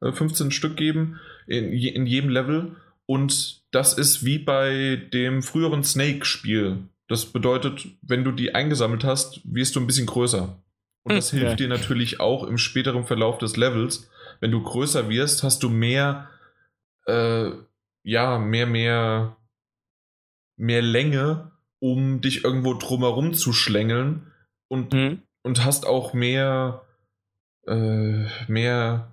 Äh, 0.01 0.11
15 0.11 0.51
Stück 0.51 0.77
geben 0.77 1.19
in, 1.47 1.71
je- 1.73 1.89
in 1.89 2.05
jedem 2.05 2.29
Level. 2.29 2.75
Und 3.05 3.63
das 3.71 3.93
ist 3.97 4.23
wie 4.25 4.37
bei 4.39 5.01
dem 5.13 5.41
früheren 5.41 5.83
Snake-Spiel. 5.83 6.77
Das 7.07 7.25
bedeutet, 7.25 7.87
wenn 8.03 8.23
du 8.23 8.31
die 8.31 8.53
eingesammelt 8.53 9.03
hast, 9.03 9.41
wirst 9.43 9.75
du 9.75 9.79
ein 9.79 9.87
bisschen 9.87 10.05
größer. 10.05 10.61
Und 11.03 11.15
das 11.15 11.31
Hm, 11.31 11.39
hilft 11.39 11.59
dir 11.59 11.67
natürlich 11.67 12.19
auch 12.19 12.43
im 12.43 12.57
späteren 12.59 13.05
Verlauf 13.07 13.37
des 13.39 13.57
Levels. 13.57 14.09
Wenn 14.41 14.51
du 14.51 14.61
größer 14.61 15.09
wirst, 15.09 15.41
hast 15.43 15.63
du 15.63 15.69
mehr, 15.69 16.29
äh, 17.07 17.49
ja, 18.03 18.37
mehr, 18.37 18.67
mehr, 18.67 19.35
mehr 20.57 20.81
Länge, 20.81 21.51
um 21.79 22.21
dich 22.21 22.43
irgendwo 22.43 22.73
drumherum 22.75 23.33
zu 23.33 23.53
schlängeln 23.53 24.31
und 24.67 24.93
Mhm. 24.93 25.23
und 25.41 25.63
hast 25.65 25.87
auch 25.87 26.13
mehr, 26.13 26.85
äh, 27.65 28.25
mehr, 28.47 29.11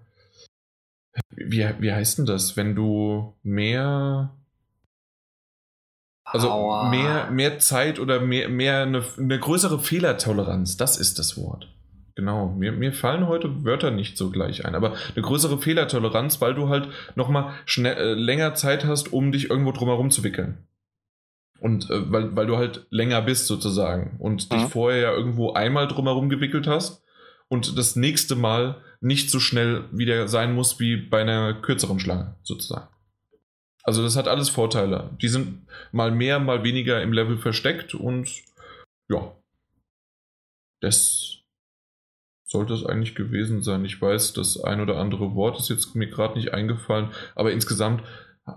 wie, 1.30 1.66
wie 1.78 1.92
heißt 1.92 2.18
denn 2.18 2.26
das, 2.26 2.56
wenn 2.56 2.74
du 2.74 3.34
mehr, 3.42 4.30
also 6.24 6.50
Aua. 6.50 6.88
mehr, 6.90 7.30
mehr 7.30 7.58
Zeit 7.58 7.98
oder 7.98 8.20
mehr, 8.20 8.48
mehr 8.48 8.82
eine, 8.82 9.02
eine 9.18 9.38
größere 9.38 9.78
Fehlertoleranz, 9.78 10.76
das 10.76 10.96
ist 10.98 11.18
das 11.18 11.36
Wort. 11.36 11.72
Genau, 12.16 12.48
mir, 12.48 12.72
mir 12.72 12.92
fallen 12.94 13.28
heute 13.28 13.64
Wörter 13.64 13.90
nicht 13.90 14.16
so 14.16 14.30
gleich 14.30 14.64
ein, 14.64 14.74
aber 14.74 14.94
eine 15.14 15.22
größere 15.22 15.58
Fehlertoleranz, 15.58 16.40
weil 16.40 16.54
du 16.54 16.68
halt 16.70 16.88
nochmal 17.14 17.52
äh, 17.76 18.14
länger 18.14 18.54
Zeit 18.54 18.86
hast, 18.86 19.12
um 19.12 19.32
dich 19.32 19.50
irgendwo 19.50 19.72
drumherum 19.72 20.10
zu 20.10 20.24
wickeln. 20.24 20.66
Und 21.60 21.90
äh, 21.90 22.10
weil, 22.10 22.34
weil 22.34 22.46
du 22.46 22.56
halt 22.56 22.86
länger 22.90 23.20
bist 23.20 23.46
sozusagen 23.46 24.16
und 24.18 24.50
dich 24.52 24.62
Mhm. 24.62 24.68
vorher 24.68 25.00
ja 25.00 25.12
irgendwo 25.12 25.52
einmal 25.52 25.88
drumherum 25.88 26.28
gewickelt 26.30 26.66
hast 26.66 27.02
und 27.48 27.76
das 27.78 27.96
nächste 27.96 28.34
Mal 28.34 28.76
nicht 29.00 29.30
so 29.30 29.40
schnell 29.40 29.84
wieder 29.92 30.28
sein 30.28 30.54
muss 30.54 30.80
wie 30.80 30.96
bei 30.96 31.20
einer 31.20 31.54
kürzeren 31.54 32.00
Schlange 32.00 32.36
sozusagen. 32.42 32.88
Also 33.82 34.02
das 34.02 34.16
hat 34.16 34.26
alles 34.26 34.48
Vorteile. 34.48 35.10
Die 35.22 35.28
sind 35.28 35.66
mal 35.92 36.10
mehr, 36.10 36.40
mal 36.40 36.64
weniger 36.64 37.02
im 37.02 37.12
Level 37.12 37.38
versteckt 37.38 37.94
und 37.94 38.28
ja, 39.08 39.32
das 40.80 41.38
sollte 42.44 42.74
es 42.74 42.84
eigentlich 42.84 43.14
gewesen 43.14 43.62
sein. 43.62 43.84
Ich 43.84 44.00
weiß, 44.00 44.32
das 44.32 44.62
ein 44.62 44.80
oder 44.80 44.98
andere 44.98 45.34
Wort 45.34 45.58
ist 45.58 45.68
jetzt 45.68 45.94
mir 45.94 46.08
gerade 46.08 46.36
nicht 46.36 46.52
eingefallen, 46.52 47.10
aber 47.34 47.52
insgesamt 47.52 48.02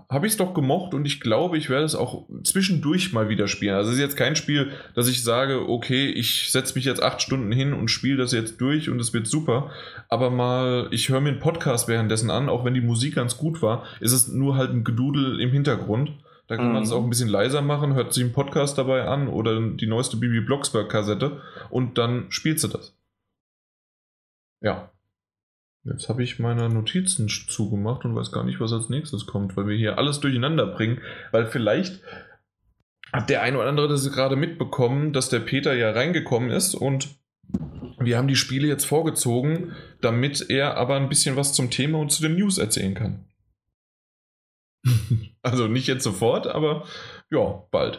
habe 0.08 0.26
ich 0.26 0.32
es 0.34 0.36
doch 0.36 0.54
gemocht 0.54 0.94
und 0.94 1.04
ich 1.04 1.20
glaube, 1.20 1.58
ich 1.58 1.68
werde 1.68 1.84
es 1.84 1.96
auch 1.96 2.28
zwischendurch 2.44 3.12
mal 3.12 3.28
wieder 3.28 3.48
spielen. 3.48 3.74
Also 3.74 3.90
es 3.90 3.96
ist 3.96 4.00
jetzt 4.02 4.16
kein 4.16 4.36
Spiel, 4.36 4.70
dass 4.94 5.08
ich 5.08 5.24
sage, 5.24 5.68
okay, 5.68 6.06
ich 6.10 6.52
setze 6.52 6.76
mich 6.76 6.84
jetzt 6.84 7.02
acht 7.02 7.20
Stunden 7.20 7.50
hin 7.50 7.72
und 7.72 7.88
spiele 7.88 8.16
das 8.18 8.30
jetzt 8.32 8.60
durch 8.60 8.88
und 8.88 9.00
es 9.00 9.12
wird 9.12 9.26
super. 9.26 9.70
Aber 10.08 10.30
mal, 10.30 10.86
ich 10.92 11.08
höre 11.08 11.20
mir 11.20 11.30
einen 11.30 11.40
Podcast 11.40 11.88
währenddessen 11.88 12.30
an, 12.30 12.48
auch 12.48 12.64
wenn 12.64 12.74
die 12.74 12.80
Musik 12.80 13.16
ganz 13.16 13.36
gut 13.36 13.62
war, 13.62 13.84
ist 13.98 14.12
es 14.12 14.28
nur 14.28 14.56
halt 14.56 14.70
ein 14.70 14.84
Gedudel 14.84 15.40
im 15.40 15.50
Hintergrund. 15.50 16.12
Da 16.46 16.56
kann 16.56 16.72
man 16.72 16.82
es 16.82 16.90
Mhm. 16.90 16.96
auch 16.96 17.02
ein 17.04 17.10
bisschen 17.10 17.28
leiser 17.28 17.62
machen, 17.62 17.94
hört 17.94 18.12
sich 18.12 18.22
einen 18.24 18.32
Podcast 18.32 18.76
dabei 18.78 19.04
an 19.06 19.28
oder 19.28 19.60
die 19.60 19.86
neueste 19.86 20.16
Bibi 20.16 20.40
Blocksberg-Kassette 20.40 21.40
und 21.68 21.98
dann 21.98 22.26
spielst 22.30 22.62
du 22.64 22.68
das. 22.68 22.96
Ja. 24.60 24.90
Jetzt 25.84 26.08
habe 26.10 26.22
ich 26.22 26.38
meine 26.38 26.68
Notizen 26.68 27.28
zugemacht 27.28 28.04
und 28.04 28.14
weiß 28.14 28.32
gar 28.32 28.44
nicht, 28.44 28.60
was 28.60 28.72
als 28.72 28.90
nächstes 28.90 29.26
kommt, 29.26 29.56
weil 29.56 29.66
wir 29.66 29.76
hier 29.76 29.96
alles 29.96 30.20
durcheinander 30.20 30.66
bringen. 30.66 31.00
Weil 31.32 31.46
vielleicht 31.46 32.00
hat 33.12 33.30
der 33.30 33.42
eine 33.42 33.58
oder 33.58 33.68
andere 33.68 33.88
das 33.88 34.10
gerade 34.12 34.36
mitbekommen, 34.36 35.12
dass 35.12 35.30
der 35.30 35.40
Peter 35.40 35.74
ja 35.74 35.90
reingekommen 35.90 36.50
ist 36.50 36.74
und 36.74 37.18
wir 37.98 38.16
haben 38.16 38.28
die 38.28 38.36
Spiele 38.36 38.68
jetzt 38.68 38.84
vorgezogen, 38.84 39.72
damit 40.00 40.48
er 40.48 40.76
aber 40.76 40.96
ein 40.96 41.08
bisschen 41.08 41.36
was 41.36 41.52
zum 41.52 41.70
Thema 41.70 41.98
und 41.98 42.12
zu 42.12 42.22
den 42.22 42.36
News 42.36 42.58
erzählen 42.58 42.94
kann. 42.94 43.24
also 45.42 45.66
nicht 45.66 45.86
jetzt 45.86 46.04
sofort, 46.04 46.46
aber 46.46 46.86
ja, 47.30 47.64
bald. 47.70 47.98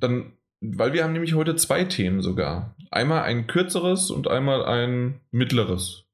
Dann, 0.00 0.32
weil 0.60 0.92
wir 0.92 1.04
haben 1.04 1.12
nämlich 1.12 1.34
heute 1.34 1.56
zwei 1.56 1.84
Themen 1.84 2.20
sogar. 2.20 2.76
Einmal 2.90 3.22
ein 3.22 3.46
kürzeres 3.46 4.10
und 4.10 4.28
einmal 4.28 4.64
ein 4.64 5.20
mittleres 5.30 6.05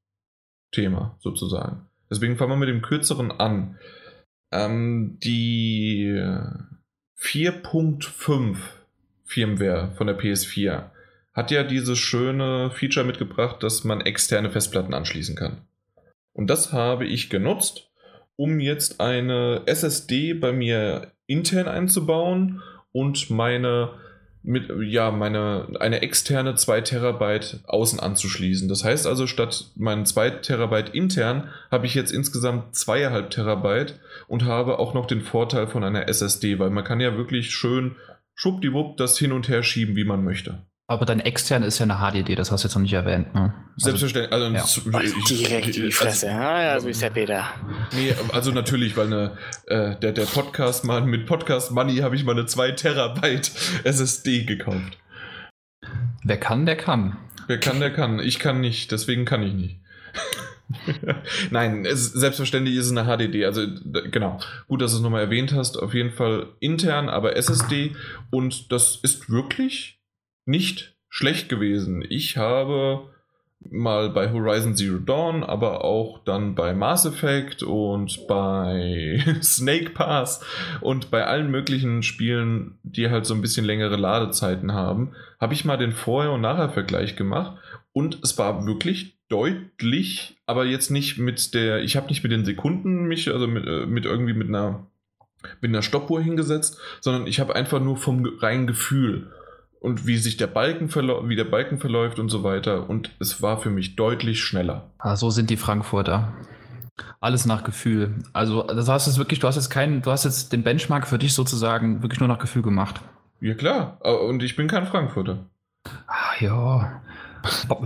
Thema 0.73 1.17
sozusagen. 1.21 1.87
Deswegen 2.11 2.37
fangen 2.37 2.53
wir 2.53 2.57
mit 2.57 2.69
dem 2.69 2.83
kürzeren 2.83 3.31
an. 3.31 3.79
Ähm, 4.53 5.19
die 5.23 6.21
4.5 7.19 8.57
Firmware 9.25 9.93
von 9.97 10.07
der 10.09 10.19
PS4 10.19 10.91
hat 11.33 11.51
ja 11.51 11.63
dieses 11.63 11.99
schöne 11.99 12.71
Feature 12.71 13.07
mitgebracht, 13.07 13.63
dass 13.63 13.85
man 13.85 14.03
externe 14.03 14.51
Festplatten 14.51 14.93
anschließen 14.93 15.37
kann. 15.37 15.63
Und 16.35 16.49
das 16.49 16.73
habe 16.73 17.07
ich 17.07 17.31
genutzt 17.31 17.93
um 18.37 18.61
jetzt 18.61 19.01
eine 19.01 19.63
SSD 19.67 20.35
bei 20.35 20.53
mir 20.53 21.13
intern 21.27 21.69
einzubauen 21.69 22.63
und 22.93 23.31
meine 23.31 23.91
mit, 24.43 24.71
ja, 24.85 25.11
meine, 25.11 25.69
eine 25.79 26.03
externe 26.03 26.55
2 26.55 26.81
Terabyte 26.81 27.61
außen 27.67 28.01
anzuschließen. 28.01 28.69
Das 28.69 28.85
heißt 28.85 29.07
also, 29.07 29.27
statt 29.27 29.71
meinen 29.77 30.05
2 30.07 30.31
Terabyte 30.31 30.95
intern 30.95 31.49
habe 31.71 31.87
ich 31.87 31.95
jetzt 31.95 32.13
insgesamt 32.13 32.75
2,5 32.75 33.29
Terabyte 33.29 34.01
und 34.27 34.45
habe 34.45 34.79
auch 34.79 34.95
noch 34.95 35.07
den 35.07 35.21
Vorteil 35.21 35.67
von 35.67 35.85
einer 35.85 36.09
SSD, 36.09 36.59
weil 36.59 36.71
man 36.71 36.85
kann 36.85 37.01
ja 37.01 37.17
wirklich 37.17 37.51
schön 37.51 37.97
schwuppdiwupp 38.35 38.97
das 38.97 39.19
hin 39.19 39.33
und 39.33 39.49
her 39.49 39.63
schieben, 39.63 39.95
wie 39.95 40.05
man 40.05 40.25
möchte. 40.25 40.63
Aber 40.89 41.07
dein 41.07 41.21
extern 41.21 41.63
ist 41.63 41.79
ja 41.79 41.85
eine 41.85 41.99
HDD, 41.99 42.35
das 42.35 42.51
hast 42.51 42.65
du 42.65 42.69
jetzt 42.69 42.75
noch 42.75 42.83
nicht 42.83 42.93
erwähnt, 42.93 43.35
ne? 43.35 43.55
Also, 43.75 43.97
Selbstverständlich. 43.97 44.33
Also, 44.33 44.91
ja. 44.91 45.01
direkt 45.31 45.77
in 45.77 45.85
die 45.85 45.93
Fresse. 45.93 46.29
Also, 46.29 46.43
ah, 46.43 46.63
ja, 46.63 46.81
so 46.81 46.89
ist 46.89 47.01
der 47.01 47.11
Peter. 47.11 47.47
Nee, 47.93 48.15
also 48.33 48.51
natürlich, 48.51 48.97
weil 48.97 49.07
eine, 49.07 49.39
äh, 49.67 49.97
der, 50.01 50.13
der 50.13 50.27
Podcast 50.27 50.85
mal 50.85 51.01
mit 51.03 51.27
Podcast 51.27 51.71
Money 51.71 51.99
habe 51.99 52.17
ich 52.17 52.25
mal 52.25 52.33
eine 52.33 52.47
2 52.47 52.73
Terabyte 52.73 53.53
SSD 53.85 54.45
gekauft. 54.45 54.99
Wer 56.25 56.39
kann, 56.39 56.67
der 56.67 56.77
kann. 56.77 57.17
Wer 57.47 57.59
kann, 57.59 57.81
der 57.81 57.93
kann. 57.93 58.19
Ich 58.21 58.39
kann 58.39 58.61
nicht, 58.61 58.93
deswegen 58.93 59.25
kann 59.25 59.43
ich 59.43 59.55
nicht. 59.55 59.81
Nein, 61.51 61.85
es, 61.85 62.13
selbstverständlich 62.13 62.77
ist 62.77 62.87
es 62.87 62.97
eine 62.97 63.05
HDD. 63.05 63.45
Also 63.45 63.67
genau, 64.11 64.41
gut, 64.69 64.83
dass 64.83 64.93
du 64.93 64.99
es 64.99 65.03
nochmal 65.03 65.23
erwähnt 65.23 65.53
hast. 65.53 65.77
Auf 65.79 65.95
jeden 65.95 66.11
Fall 66.11 66.49
intern, 66.61 67.09
aber 67.09 67.37
SSD. 67.37 67.95
Und 68.31 68.73
das 68.73 68.97
ist 68.97 69.31
wirklich 69.31 70.02
nicht 70.45 70.95
schlecht 71.09 71.49
gewesen. 71.49 72.05
Ich 72.09 72.37
habe 72.37 73.03
mal 73.71 74.11
bei 74.11 74.33
Horizon 74.33 74.75
Zero 74.75 74.99
Dawn, 74.99 75.45
aber 75.45 75.85
auch 75.85 76.19
dann 76.25 76.55
bei 76.55 76.75
Mass 76.75 77.07
Effect 77.07 77.63
und 77.63 78.27
bei 78.27 79.23
Snake 79.43 79.91
Pass 79.91 80.45
und 80.81 81.11
bei 81.11 81.25
allen 81.27 81.51
möglichen 81.51 82.03
Spielen, 82.03 82.79
die 82.83 83.11
halt 83.11 83.27
so 83.27 83.35
ein 83.35 83.43
bisschen 83.43 83.65
längere 83.65 83.97
Ladezeiten 83.97 84.73
haben, 84.73 85.13
habe 85.41 85.55
ich 85.55 85.65
mal 85.65 85.77
den 85.77 85.93
Vorher- 85.93 86.33
und 86.33 86.41
Nachher-Vergleich 86.41 87.17
gemacht 87.17 87.59
und 87.93 88.19
es 88.23 88.39
war 88.39 88.67
wirklich 88.67 89.19
deutlich, 89.29 90.37
aber 90.47 90.65
jetzt 90.65 90.91
nicht 90.91 91.19
mit 91.19 91.55
der, 91.55 91.83
ich 91.83 91.97
habe 91.97 92.09
nicht 92.09 92.23
mit 92.23 92.33
den 92.33 92.45
Sekunden 92.45 93.05
mich, 93.05 93.31
also 93.31 93.47
mit, 93.47 93.67
äh, 93.67 93.87
mit 93.87 94.05
irgendwie 94.05 94.35
mit 94.35 94.49
einer, 94.49 94.87
mit 95.61 95.71
einer 95.71 95.83
Stoppuhr 95.83 96.21
hingesetzt, 96.21 96.79
sondern 97.01 97.27
ich 97.27 97.41
habe 97.41 97.55
einfach 97.55 97.81
nur 97.81 97.97
vom 97.97 98.25
reinen 98.41 98.67
Gefühl 98.67 99.31
und 99.83 100.07
wie 100.07 100.17
sich 100.17 100.37
der 100.37 100.47
Balken 100.47 100.89
wie 101.29 101.37
der 101.37 101.45
Balken 101.45 101.79
verläuft 101.79 102.21
und 102.21 102.29
so 102.29 102.45
weiter. 102.45 102.89
Und 102.89 103.11
es 103.19 103.43
war 103.43 103.59
für 103.59 103.71
mich 103.71 103.97
deutlich 103.97 104.43
schneller. 104.43 104.91
Ah, 104.99 105.17
so 105.17 105.29
sind 105.31 105.51
die 105.51 105.57
Frankfurter. 105.57 106.33
Alles 107.21 107.47
nach 107.47 107.65
Gefühl. 107.65 108.15
Also, 108.33 108.63
das 108.63 108.89
heißt 108.89 109.09
jetzt 109.09 109.19
wirklich, 109.19 109.41
du 109.41 109.49
hast 109.49 109.57
jetzt 109.57 109.71
keinen, 109.71 110.01
du 110.03 110.13
hast 110.13 110.25
jetzt 110.25 110.53
den 110.53 110.63
Benchmark 110.63 111.09
für 111.09 111.19
dich 111.19 111.35
sozusagen 111.35 112.03
wirklich 112.03 112.21
nur 112.21 112.29
nach 112.29 112.39
Gefühl 112.39 112.63
gemacht. 112.63 113.01
Ja, 113.41 113.55
klar. 113.55 113.99
Und 114.29 114.43
ich 114.45 114.55
bin 114.55 114.69
kein 114.69 114.87
Frankfurter. 114.87 115.47
Ah, 116.07 116.35
ja. 116.39 117.03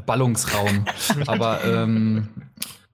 Ballungsraum. 0.05 0.85
Aber 1.27 1.65
ähm, 1.65 2.29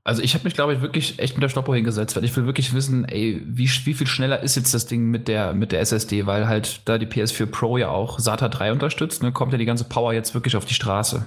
also 0.05 0.21
ich 0.21 0.35
habe 0.35 0.45
mich, 0.45 0.55
glaube 0.55 0.75
ich, 0.75 0.81
wirklich 0.81 1.19
echt 1.21 1.35
mit 1.35 1.43
der 1.43 1.49
Stoppuhr 1.49 1.77
hingesetzt, 1.77 2.17
weil 2.17 2.25
ich 2.25 2.37
will 2.37 2.47
wirklich 2.47 2.75
wissen, 2.75 3.05
ey, 3.05 3.41
wie, 3.47 3.71
wie 3.85 3.95
viel 3.95 4.07
schneller 4.07 4.43
ist 4.43 4.57
jetzt 4.57 4.75
das 4.75 4.87
Ding 4.87 5.11
mit 5.11 5.29
der, 5.29 5.55
mit 5.55 5.71
der 5.71 5.81
SSD, 5.81 6.27
weil 6.27 6.49
halt 6.49 6.81
da 6.87 6.99
die 6.99 7.07
PS4 7.07 7.47
Pro 7.47 7.77
ja 7.79 7.89
auch 7.89 8.19
SATA 8.19 8.49
3 8.49 8.73
unterstützt, 8.73 9.23
ne, 9.23 9.31
kommt 9.31 9.53
ja 9.53 9.59
die 9.59 9.65
ganze 9.65 9.85
Power 9.85 10.13
jetzt 10.13 10.35
wirklich 10.35 10.57
auf 10.57 10.65
die 10.65 10.75
Straße. 10.75 11.25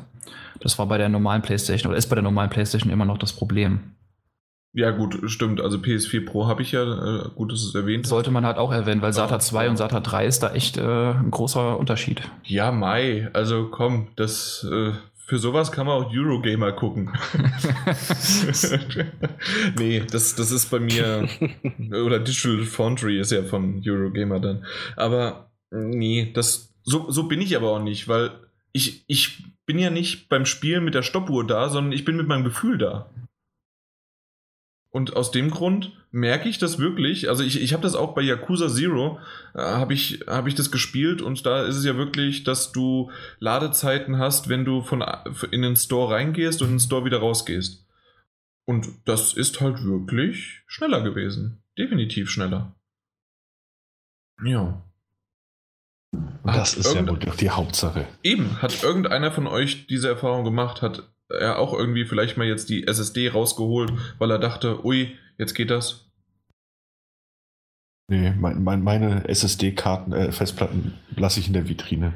Das 0.59 0.77
war 0.77 0.87
bei 0.87 0.97
der 0.97 1.09
normalen 1.09 1.41
PlayStation 1.41 1.89
oder 1.89 1.97
ist 1.97 2.07
bei 2.07 2.15
der 2.15 2.23
normalen 2.23 2.49
PlayStation 2.49 2.91
immer 2.91 3.05
noch 3.05 3.17
das 3.17 3.33
Problem. 3.33 3.79
Ja, 4.73 4.91
gut, 4.91 5.17
stimmt. 5.27 5.61
Also 5.61 5.77
PS4 5.77 6.25
Pro 6.25 6.47
habe 6.47 6.61
ich 6.61 6.73
ja, 6.73 6.83
äh, 6.83 7.29
gut, 7.33 7.53
dass 7.53 7.61
es 7.61 7.73
erwähnt. 7.75 8.05
Sollte 8.05 8.29
man 8.29 8.45
halt 8.45 8.57
auch 8.57 8.73
erwähnen, 8.73 9.01
weil 9.01 9.13
SATA 9.13 9.39
2 9.39 9.69
und 9.69 9.77
SATA 9.77 10.01
3 10.01 10.25
ist 10.25 10.43
da 10.43 10.51
echt 10.51 10.75
äh, 10.75 11.11
ein 11.11 11.31
großer 11.31 11.79
Unterschied. 11.79 12.23
Ja, 12.43 12.73
Mai, 12.73 13.29
also 13.31 13.69
komm, 13.71 14.09
das 14.17 14.67
äh, 14.69 14.91
für 15.25 15.39
sowas 15.39 15.71
kann 15.71 15.87
man 15.87 16.03
auch 16.03 16.13
Eurogamer 16.13 16.71
gucken. 16.71 17.11
nee, 19.77 20.03
das, 20.11 20.35
das 20.35 20.51
ist 20.51 20.69
bei 20.69 20.79
mir. 20.79 21.27
Oder 21.91 22.19
Digital 22.19 22.63
Foundry 22.65 23.19
ist 23.19 23.31
ja 23.31 23.43
von 23.43 23.81
Eurogamer 23.85 24.39
dann. 24.39 24.65
Aber 24.95 25.51
nee, 25.71 26.31
das, 26.33 26.73
so, 26.83 27.09
so 27.09 27.23
bin 27.23 27.41
ich 27.41 27.55
aber 27.55 27.71
auch 27.71 27.81
nicht, 27.81 28.07
weil 28.07 28.31
ich, 28.71 29.03
ich 29.07 29.43
bin 29.65 29.79
ja 29.79 29.89
nicht 29.89 30.29
beim 30.29 30.45
Spielen 30.45 30.83
mit 30.83 30.93
der 30.93 31.01
Stoppuhr 31.01 31.45
da, 31.45 31.69
sondern 31.69 31.93
ich 31.93 32.05
bin 32.05 32.17
mit 32.17 32.27
meinem 32.27 32.43
Gefühl 32.43 32.77
da. 32.77 33.09
Und 34.95 35.17
aus 35.17 35.29
dem 35.31 35.51
Grund 35.51 35.91
merke 36.11 36.47
ich 36.47 36.57
das 36.57 36.79
wirklich. 36.79 37.27
Also 37.27 37.43
ich, 37.43 37.61
ich 37.61 37.73
habe 37.73 37.83
das 37.83 37.95
auch 37.95 38.15
bei 38.15 38.21
Yakuza 38.21 38.69
Zero, 38.69 39.19
äh, 39.53 39.59
habe 39.59 39.93
ich, 39.93 40.21
hab 40.25 40.47
ich 40.47 40.55
das 40.55 40.71
gespielt 40.71 41.21
und 41.21 41.45
da 41.45 41.65
ist 41.65 41.75
es 41.75 41.83
ja 41.83 41.97
wirklich, 41.97 42.45
dass 42.45 42.71
du 42.71 43.11
Ladezeiten 43.39 44.19
hast, 44.19 44.47
wenn 44.47 44.63
du 44.63 44.83
von, 44.83 45.03
in 45.51 45.63
den 45.63 45.75
Store 45.75 46.13
reingehst 46.13 46.61
und 46.61 46.69
in 46.69 46.75
den 46.75 46.79
Store 46.79 47.03
wieder 47.03 47.17
rausgehst. 47.17 47.85
Und 48.63 48.87
das 49.03 49.33
ist 49.33 49.59
halt 49.59 49.83
wirklich 49.83 50.63
schneller 50.65 51.01
gewesen. 51.01 51.61
Definitiv 51.77 52.29
schneller. 52.29 52.73
Ja. 54.45 54.81
Und 56.13 56.39
das 56.45 56.73
ist 56.73 56.95
ja 56.95 57.05
wohl 57.05 57.19
die 57.19 57.49
Hauptsache. 57.49 58.07
Eben, 58.23 58.61
hat 58.61 58.81
irgendeiner 58.81 59.33
von 59.33 59.45
euch 59.45 59.87
diese 59.87 60.07
Erfahrung 60.07 60.45
gemacht, 60.45 60.81
hat 60.81 61.03
er 61.29 61.59
auch 61.59 61.73
irgendwie 61.73 62.05
vielleicht 62.05 62.37
mal 62.37 62.47
jetzt 62.47 62.69
die 62.69 62.87
SSD 62.87 63.29
rausgeholt, 63.29 63.91
weil 64.19 64.31
er 64.31 64.39
dachte, 64.39 64.85
ui, 64.85 65.17
jetzt 65.37 65.53
geht 65.53 65.71
das? 65.71 66.05
Nee, 68.07 68.33
mein, 68.37 68.63
mein, 68.63 68.83
meine 68.83 69.27
SSD-Karten, 69.27 70.13
äh, 70.13 70.31
Festplatten 70.31 70.93
lasse 71.15 71.39
ich 71.39 71.47
in 71.47 71.53
der 71.53 71.67
Vitrine. 71.67 72.13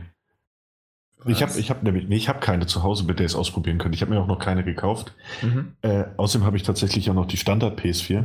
Was? 1.18 1.34
Ich 1.34 1.42
habe 1.42 1.60
ich 1.60 1.70
hab 1.70 1.84
nee, 1.84 2.16
ich 2.16 2.30
hab 2.30 2.42
keine 2.42 2.68
zu 2.68 2.84
Hause, 2.84 3.04
mit 3.04 3.20
der 3.20 3.26
ich 3.26 3.34
es 3.34 3.36
ausprobieren 3.36 3.78
könnte. 3.78 3.96
Ich 3.96 4.02
habe 4.02 4.14
mir 4.14 4.22
auch 4.22 4.28
noch 4.28 4.40
keine 4.40 4.64
gekauft. 4.64 5.14
Mhm. 5.42 5.74
Äh, 5.82 6.06
außerdem 6.16 6.46
habe 6.46 6.58
ich 6.58 6.64
tatsächlich 6.64 7.10
auch 7.10 7.16
noch 7.16 7.26
die 7.26 7.38
Standard 7.38 7.80
PS4. 7.80 8.24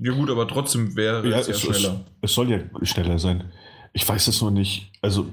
Ja 0.00 0.12
gut, 0.12 0.30
aber 0.30 0.46
trotzdem 0.46 0.96
wäre 0.96 1.26
ja, 1.28 1.38
es 1.38 1.46
ja 1.46 1.54
schneller. 1.54 2.04
Es, 2.20 2.30
es 2.30 2.34
soll 2.34 2.50
ja 2.50 2.60
schneller 2.82 3.18
sein. 3.18 3.52
Ich 3.92 4.06
weiß 4.06 4.28
es 4.28 4.42
noch 4.42 4.50
nicht. 4.50 4.92
Also 5.00 5.30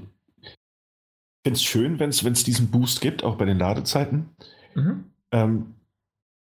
finde 1.45 1.57
es 1.57 1.63
schön, 1.63 1.99
wenn 1.99 2.09
es 2.09 2.43
diesen 2.43 2.71
Boost 2.71 3.01
gibt, 3.01 3.23
auch 3.23 3.35
bei 3.35 3.45
den 3.45 3.59
Ladezeiten. 3.59 4.29
Mhm. 4.73 5.11
Ähm, 5.31 5.75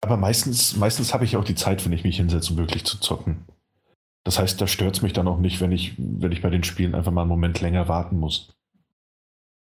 aber 0.01 0.17
meistens, 0.17 0.77
meistens 0.77 1.13
habe 1.13 1.25
ich 1.25 1.37
auch 1.37 1.43
die 1.43 1.57
Zeit, 1.57 1.85
wenn 1.85 1.93
ich 1.93 2.05
mich 2.05 2.19
hinsetze, 2.19 2.53
um 2.53 2.59
wirklich 2.59 2.85
zu 2.85 3.01
zocken. 3.01 3.45
Das 4.23 4.39
heißt, 4.39 4.61
da 4.61 4.69
stört 4.69 4.97
es 4.97 5.03
mich 5.03 5.13
dann 5.13 5.27
auch 5.27 5.39
nicht, 5.39 5.61
wenn 5.61 5.73
ich, 5.73 5.95
wenn 5.99 6.31
ich 6.31 6.41
bei 6.41 6.51
den 6.51 6.63
Spielen 6.63 6.95
einfach 6.95 7.11
mal 7.11 7.23
einen 7.23 7.31
Moment 7.31 7.61
länger 7.61 7.89
warten 7.89 8.21
muss. 8.21 8.56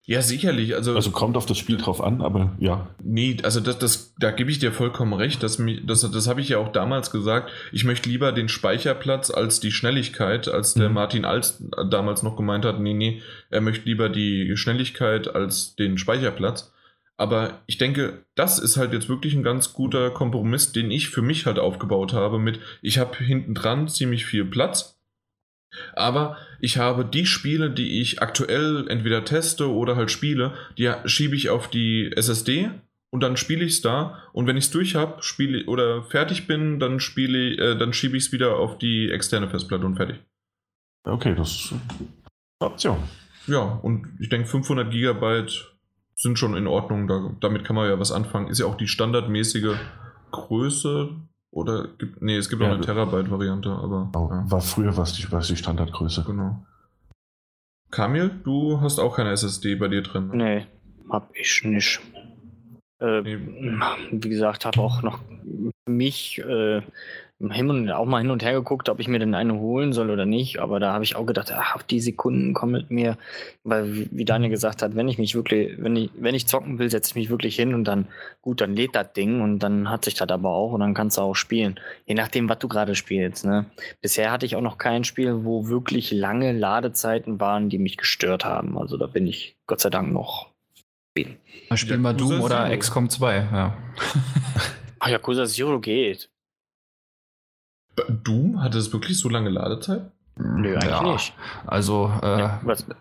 Ja, 0.08 0.22
sicherlich. 0.22 0.74
Also, 0.74 0.94
also 0.94 1.10
kommt 1.10 1.36
auf 1.36 1.44
das 1.44 1.58
Spiel 1.58 1.76
drauf 1.76 2.02
an, 2.02 2.22
aber 2.22 2.56
ja. 2.58 2.88
Nee, 3.04 3.36
also 3.42 3.60
das, 3.60 3.78
das, 3.78 4.14
da 4.18 4.30
gebe 4.30 4.50
ich 4.50 4.58
dir 4.58 4.72
vollkommen 4.72 5.12
recht. 5.12 5.42
Dass 5.42 5.58
mich, 5.58 5.84
das 5.84 6.00
das 6.00 6.26
habe 6.26 6.40
ich 6.40 6.48
ja 6.48 6.56
auch 6.56 6.72
damals 6.72 7.10
gesagt. 7.10 7.52
Ich 7.72 7.84
möchte 7.84 8.08
lieber 8.08 8.32
den 8.32 8.48
Speicherplatz 8.48 9.30
als 9.30 9.60
die 9.60 9.70
Schnelligkeit, 9.70 10.48
als 10.48 10.72
der 10.72 10.88
mhm. 10.88 10.94
Martin 10.94 11.24
Als 11.26 11.62
damals 11.90 12.22
noch 12.22 12.36
gemeint 12.36 12.64
hat, 12.64 12.80
nee, 12.80 12.94
nee, 12.94 13.20
er 13.50 13.60
möchte 13.60 13.84
lieber 13.84 14.08
die 14.08 14.56
Schnelligkeit 14.56 15.34
als 15.34 15.76
den 15.76 15.98
Speicherplatz. 15.98 16.72
Aber 17.18 17.60
ich 17.66 17.76
denke, 17.76 18.24
das 18.34 18.58
ist 18.58 18.78
halt 18.78 18.94
jetzt 18.94 19.10
wirklich 19.10 19.34
ein 19.34 19.42
ganz 19.42 19.74
guter 19.74 20.08
Kompromiss, 20.08 20.72
den 20.72 20.90
ich 20.90 21.10
für 21.10 21.20
mich 21.20 21.44
halt 21.44 21.58
aufgebaut 21.58 22.14
habe 22.14 22.38
mit, 22.38 22.60
ich 22.80 22.98
habe 22.98 23.18
hinten 23.18 23.52
dran 23.52 23.88
ziemlich 23.88 24.24
viel 24.24 24.46
Platz 24.46 24.97
aber 25.94 26.36
ich 26.60 26.78
habe 26.78 27.04
die 27.04 27.26
Spiele, 27.26 27.70
die 27.70 28.00
ich 28.00 28.22
aktuell 28.22 28.86
entweder 28.88 29.24
teste 29.24 29.70
oder 29.70 29.96
halt 29.96 30.10
spiele, 30.10 30.54
die 30.76 30.92
schiebe 31.04 31.36
ich 31.36 31.50
auf 31.50 31.68
die 31.68 32.10
SSD 32.14 32.70
und 33.10 33.22
dann 33.22 33.36
spiele 33.36 33.64
ich 33.64 33.74
es 33.74 33.80
da. 33.80 34.22
Und 34.32 34.46
wenn 34.46 34.56
ich 34.56 34.64
es 34.64 34.70
durch 34.70 34.94
habe, 34.94 35.22
spiele 35.22 35.64
oder 35.66 36.02
fertig 36.02 36.46
bin, 36.46 36.78
dann 36.78 37.00
spiele 37.00 37.56
äh, 37.56 37.78
dann 37.78 37.92
schiebe 37.92 38.16
ich 38.16 38.26
es 38.26 38.32
wieder 38.32 38.56
auf 38.56 38.78
die 38.78 39.10
externe 39.10 39.48
Festplatte 39.48 39.86
und 39.86 39.96
fertig. 39.96 40.18
Okay, 41.04 41.34
das 41.34 41.50
ist 41.50 41.72
eine 41.72 42.70
Option. 42.70 42.98
Ja, 43.46 43.62
und 43.62 44.06
ich 44.20 44.28
denke 44.28 44.46
500 44.46 44.90
Gigabyte 44.90 45.72
sind 46.14 46.38
schon 46.38 46.56
in 46.56 46.66
Ordnung. 46.66 47.08
Da, 47.08 47.34
damit 47.40 47.64
kann 47.64 47.76
man 47.76 47.88
ja 47.88 47.98
was 47.98 48.12
anfangen. 48.12 48.48
Ist 48.48 48.58
ja 48.58 48.66
auch 48.66 48.76
die 48.76 48.88
standardmäßige 48.88 49.76
Größe 50.32 51.16
oder 51.50 51.88
gibt, 51.98 52.22
nee, 52.22 52.36
es 52.36 52.48
gibt 52.48 52.62
ja, 52.62 52.68
auch 52.68 52.74
eine 52.74 52.84
Terabyte-Variante, 52.84 53.70
aber. 53.70 54.10
Oh, 54.14 54.28
ja. 54.30 54.50
War 54.50 54.60
früher 54.60 54.96
was 54.96 55.14
die, 55.14 55.30
was 55.32 55.48
die 55.48 55.56
Standardgröße. 55.56 56.24
Genau. 56.24 56.64
Kamil, 57.90 58.30
du 58.44 58.80
hast 58.80 58.98
auch 58.98 59.16
keine 59.16 59.30
SSD 59.30 59.76
bei 59.76 59.88
dir 59.88 60.02
drin. 60.02 60.28
Ne? 60.28 60.36
Nee, 60.36 60.66
hab 61.10 61.34
ich 61.34 61.64
nicht. 61.64 62.00
Äh, 63.00 63.22
nee. 63.22 63.38
Wie 64.10 64.28
gesagt, 64.28 64.66
habe 64.66 64.80
auch 64.80 65.02
noch 65.02 65.20
mich 65.86 66.38
äh, 66.38 66.82
hin 67.40 67.70
und, 67.70 67.90
auch 67.92 68.04
mal 68.04 68.20
hin 68.20 68.30
und 68.30 68.42
her 68.42 68.52
geguckt, 68.54 68.88
ob 68.88 68.98
ich 68.98 69.06
mir 69.06 69.20
denn 69.20 69.34
eine 69.34 69.54
holen 69.54 69.92
soll 69.92 70.10
oder 70.10 70.26
nicht. 70.26 70.58
Aber 70.58 70.80
da 70.80 70.92
habe 70.92 71.04
ich 71.04 71.14
auch 71.14 71.24
gedacht, 71.24 71.52
ach, 71.54 71.82
die 71.82 72.00
Sekunden 72.00 72.52
kommen 72.52 72.72
mit 72.72 72.90
mir. 72.90 73.16
Weil, 73.62 73.94
wie, 73.94 74.08
wie 74.10 74.24
Daniel 74.24 74.50
gesagt 74.50 74.82
hat, 74.82 74.96
wenn 74.96 75.08
ich 75.08 75.18
mich 75.18 75.36
wirklich, 75.36 75.80
wenn 75.80 75.94
ich, 75.94 76.10
wenn 76.18 76.34
ich 76.34 76.48
zocken 76.48 76.78
will, 76.78 76.90
setze 76.90 77.10
ich 77.10 77.14
mich 77.14 77.30
wirklich 77.30 77.54
hin 77.54 77.74
und 77.74 77.84
dann, 77.84 78.08
gut, 78.42 78.60
dann 78.60 78.74
lädt 78.74 78.96
das 78.96 79.12
Ding 79.12 79.40
und 79.40 79.60
dann 79.60 79.88
hat 79.88 80.04
sich 80.04 80.14
das 80.14 80.28
aber 80.28 80.50
auch 80.50 80.72
und 80.72 80.80
dann 80.80 80.94
kannst 80.94 81.16
du 81.16 81.22
auch 81.22 81.34
spielen. 81.34 81.78
Je 82.06 82.14
nachdem, 82.14 82.48
was 82.48 82.58
du 82.58 82.66
gerade 82.66 82.96
spielst. 82.96 83.44
Ne? 83.44 83.66
Bisher 84.00 84.32
hatte 84.32 84.44
ich 84.44 84.56
auch 84.56 84.62
noch 84.62 84.78
kein 84.78 85.04
Spiel, 85.04 85.44
wo 85.44 85.68
wirklich 85.68 86.10
lange 86.10 86.52
Ladezeiten 86.52 87.38
waren, 87.38 87.68
die 87.68 87.78
mich 87.78 87.96
gestört 87.96 88.44
haben. 88.44 88.76
Also 88.76 88.96
da 88.96 89.06
bin 89.06 89.26
ich 89.28 89.56
Gott 89.66 89.80
sei 89.80 89.90
Dank 89.90 90.12
noch. 90.12 90.50
Spiel 91.74 91.98
mal 91.98 92.14
Doom 92.14 92.40
oder 92.40 92.76
XCOM 92.76 93.10
2, 93.10 93.36
ja. 93.36 93.76
Ach, 95.00 95.08
Yakuza 95.08 95.46
Zero 95.46 95.80
geht. 95.80 96.30
Doom? 98.24 98.62
Hatte 98.62 98.78
es 98.78 98.92
wirklich 98.92 99.18
so 99.18 99.28
lange 99.28 99.50
Ladezeit? 99.50 100.10
Nö, 100.36 100.74
eigentlich 100.76 100.90
ja. 100.90 101.02
nicht. 101.02 101.34
Also, 101.66 102.12
äh, 102.22 102.48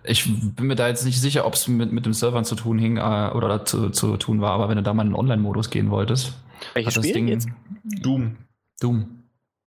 ich 0.03 0.27
bin 0.55 0.67
mir 0.67 0.75
da 0.75 0.87
jetzt 0.87 1.05
nicht 1.05 1.21
sicher, 1.21 1.45
ob 1.45 1.53
es 1.53 1.67
mit, 1.67 1.91
mit 1.91 2.05
dem 2.05 2.13
Servern 2.13 2.45
zu 2.45 2.55
tun 2.55 2.79
hing 2.79 2.97
äh, 2.97 3.31
oder 3.33 3.63
zu, 3.63 3.91
zu 3.91 4.17
tun 4.17 4.41
war, 4.41 4.51
aber 4.51 4.69
wenn 4.69 4.77
du 4.77 4.83
da 4.83 4.93
mal 4.93 5.03
in 5.03 5.09
den 5.09 5.15
Online-Modus 5.15 5.69
gehen 5.69 5.91
wolltest. 5.91 6.33
Welches 6.73 6.95
Spiel 6.95 7.13
Ding, 7.13 7.27
jetzt? 7.27 7.47
Doom. 7.83 8.37
Doom. 8.79 9.17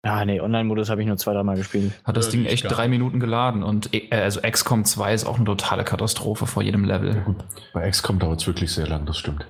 Ja, 0.05 0.23
nee, 0.23 0.39
Online-Modus 0.39 0.89
habe 0.89 1.01
ich 1.01 1.07
nur 1.07 1.17
zwei, 1.17 1.33
dreimal 1.33 1.57
gespielt. 1.57 1.91
Hat 2.05 2.15
das 2.15 2.27
ja, 2.27 2.31
Ding 2.31 2.45
echt 2.45 2.71
drei 2.71 2.87
Minuten 2.87 3.19
geladen 3.19 3.63
und 3.63 3.93
äh, 3.93 4.07
also 4.11 4.39
XCOM 4.41 4.85
2 4.85 5.13
ist 5.13 5.25
auch 5.25 5.35
eine 5.35 5.45
totale 5.45 5.83
Katastrophe 5.83 6.45
vor 6.45 6.63
jedem 6.63 6.85
Level. 6.85 7.15
Ja, 7.15 7.21
gut. 7.23 7.37
Bei 7.73 7.89
XCOM 7.89 8.19
dauert 8.19 8.39
es 8.39 8.47
wirklich 8.47 8.71
sehr 8.71 8.87
lang, 8.87 9.05
das 9.05 9.17
stimmt. 9.17 9.45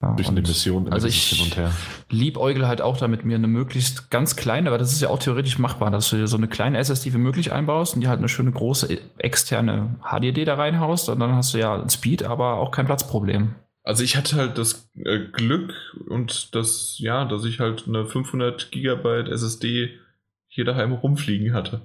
Ja, 0.00 0.14
Durch 0.14 0.28
eine 0.28 0.40
Mission. 0.40 0.92
Also 0.92 1.08
ich 1.08 1.24
hin 1.24 1.44
und 1.44 1.56
her. 1.56 1.72
liebäugle 2.08 2.68
halt 2.68 2.80
auch 2.80 2.98
damit, 2.98 3.24
mir 3.24 3.34
eine 3.34 3.48
möglichst 3.48 4.12
ganz 4.12 4.36
kleine, 4.36 4.68
aber 4.68 4.78
das 4.78 4.92
ist 4.92 5.00
ja 5.00 5.08
auch 5.08 5.18
theoretisch 5.18 5.58
machbar, 5.58 5.90
dass 5.90 6.08
du 6.08 6.16
dir 6.16 6.28
so 6.28 6.36
eine 6.36 6.46
kleine 6.46 6.78
SSD 6.78 7.12
wie 7.14 7.18
möglich 7.18 7.52
einbaust 7.52 7.94
und 7.94 8.02
die 8.02 8.08
halt 8.08 8.18
eine 8.18 8.28
schöne 8.28 8.52
große 8.52 8.96
externe 9.18 9.96
HDD 10.02 10.44
da 10.44 10.54
reinhaust 10.54 11.08
und 11.08 11.18
dann 11.18 11.34
hast 11.34 11.52
du 11.52 11.58
ja 11.58 11.88
Speed, 11.88 12.22
aber 12.22 12.58
auch 12.58 12.70
kein 12.70 12.86
Platzproblem. 12.86 13.56
Also 13.82 14.04
ich 14.04 14.16
hatte 14.16 14.36
halt 14.36 14.56
das 14.56 14.88
äh, 15.04 15.18
Glück 15.32 15.74
und 16.08 16.54
das, 16.54 16.96
ja, 16.98 17.24
dass 17.24 17.44
ich 17.44 17.58
halt 17.58 17.88
eine 17.88 18.06
500 18.06 18.70
Gigabyte 18.70 19.28
SSD 19.28 19.98
hier 20.46 20.64
daheim 20.64 20.92
rumfliegen 20.92 21.54
hatte. 21.54 21.80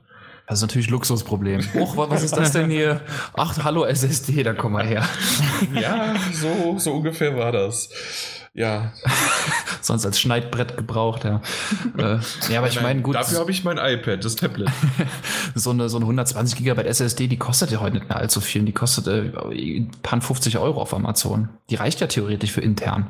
Das 0.48 0.60
ist 0.60 0.62
natürlich 0.62 0.88
ein 0.88 0.92
Luxusproblem. 0.92 1.62
Och, 1.76 1.96
was 1.98 2.22
ist 2.22 2.36
das 2.36 2.52
denn 2.52 2.70
hier? 2.70 3.02
Ach, 3.34 3.58
hallo 3.64 3.86
SSD, 3.86 4.44
da 4.44 4.54
komm 4.54 4.74
mal 4.74 4.86
her. 4.86 5.08
Ja, 5.74 6.16
so, 6.34 6.78
so 6.78 6.94
ungefähr 6.94 7.38
war 7.38 7.52
das. 7.52 7.90
Ja. 8.54 8.94
Sonst 9.82 10.06
als 10.06 10.20
Schneidbrett 10.20 10.78
gebraucht, 10.78 11.24
ja. 11.24 11.42
äh, 11.98 12.20
ja, 12.50 12.60
aber 12.60 12.68
ich 12.68 12.82
meine, 12.82 13.02
gut. 13.02 13.16
Dafür 13.16 13.40
habe 13.40 13.52
ich 13.52 13.64
mein 13.64 13.78
iPad, 13.78 14.24
das 14.24 14.36
Tablet. 14.36 14.70
so, 15.56 15.72
eine, 15.72 15.90
so 15.90 15.98
eine 15.98 16.06
120 16.06 16.58
Gigabyte 16.60 16.86
SSD, 16.88 17.28
die 17.28 17.38
kostet 17.38 17.72
ja 17.72 17.80
heute 17.80 17.96
nicht 17.96 18.10
mehr 18.10 18.18
allzu 18.18 18.42
viel. 18.42 18.64
Die 18.64 18.72
kostet 18.72 19.08
äh, 19.08 19.32
ein 19.50 19.92
paar 20.04 20.22
50 20.22 20.58
Euro 20.60 20.82
auf 20.82 20.94
Amazon. 20.94 21.50
Die 21.70 21.76
reicht 21.76 22.00
ja 22.00 22.08
theoretisch 22.08 22.52
für 22.52 22.62
intern. 22.62 23.08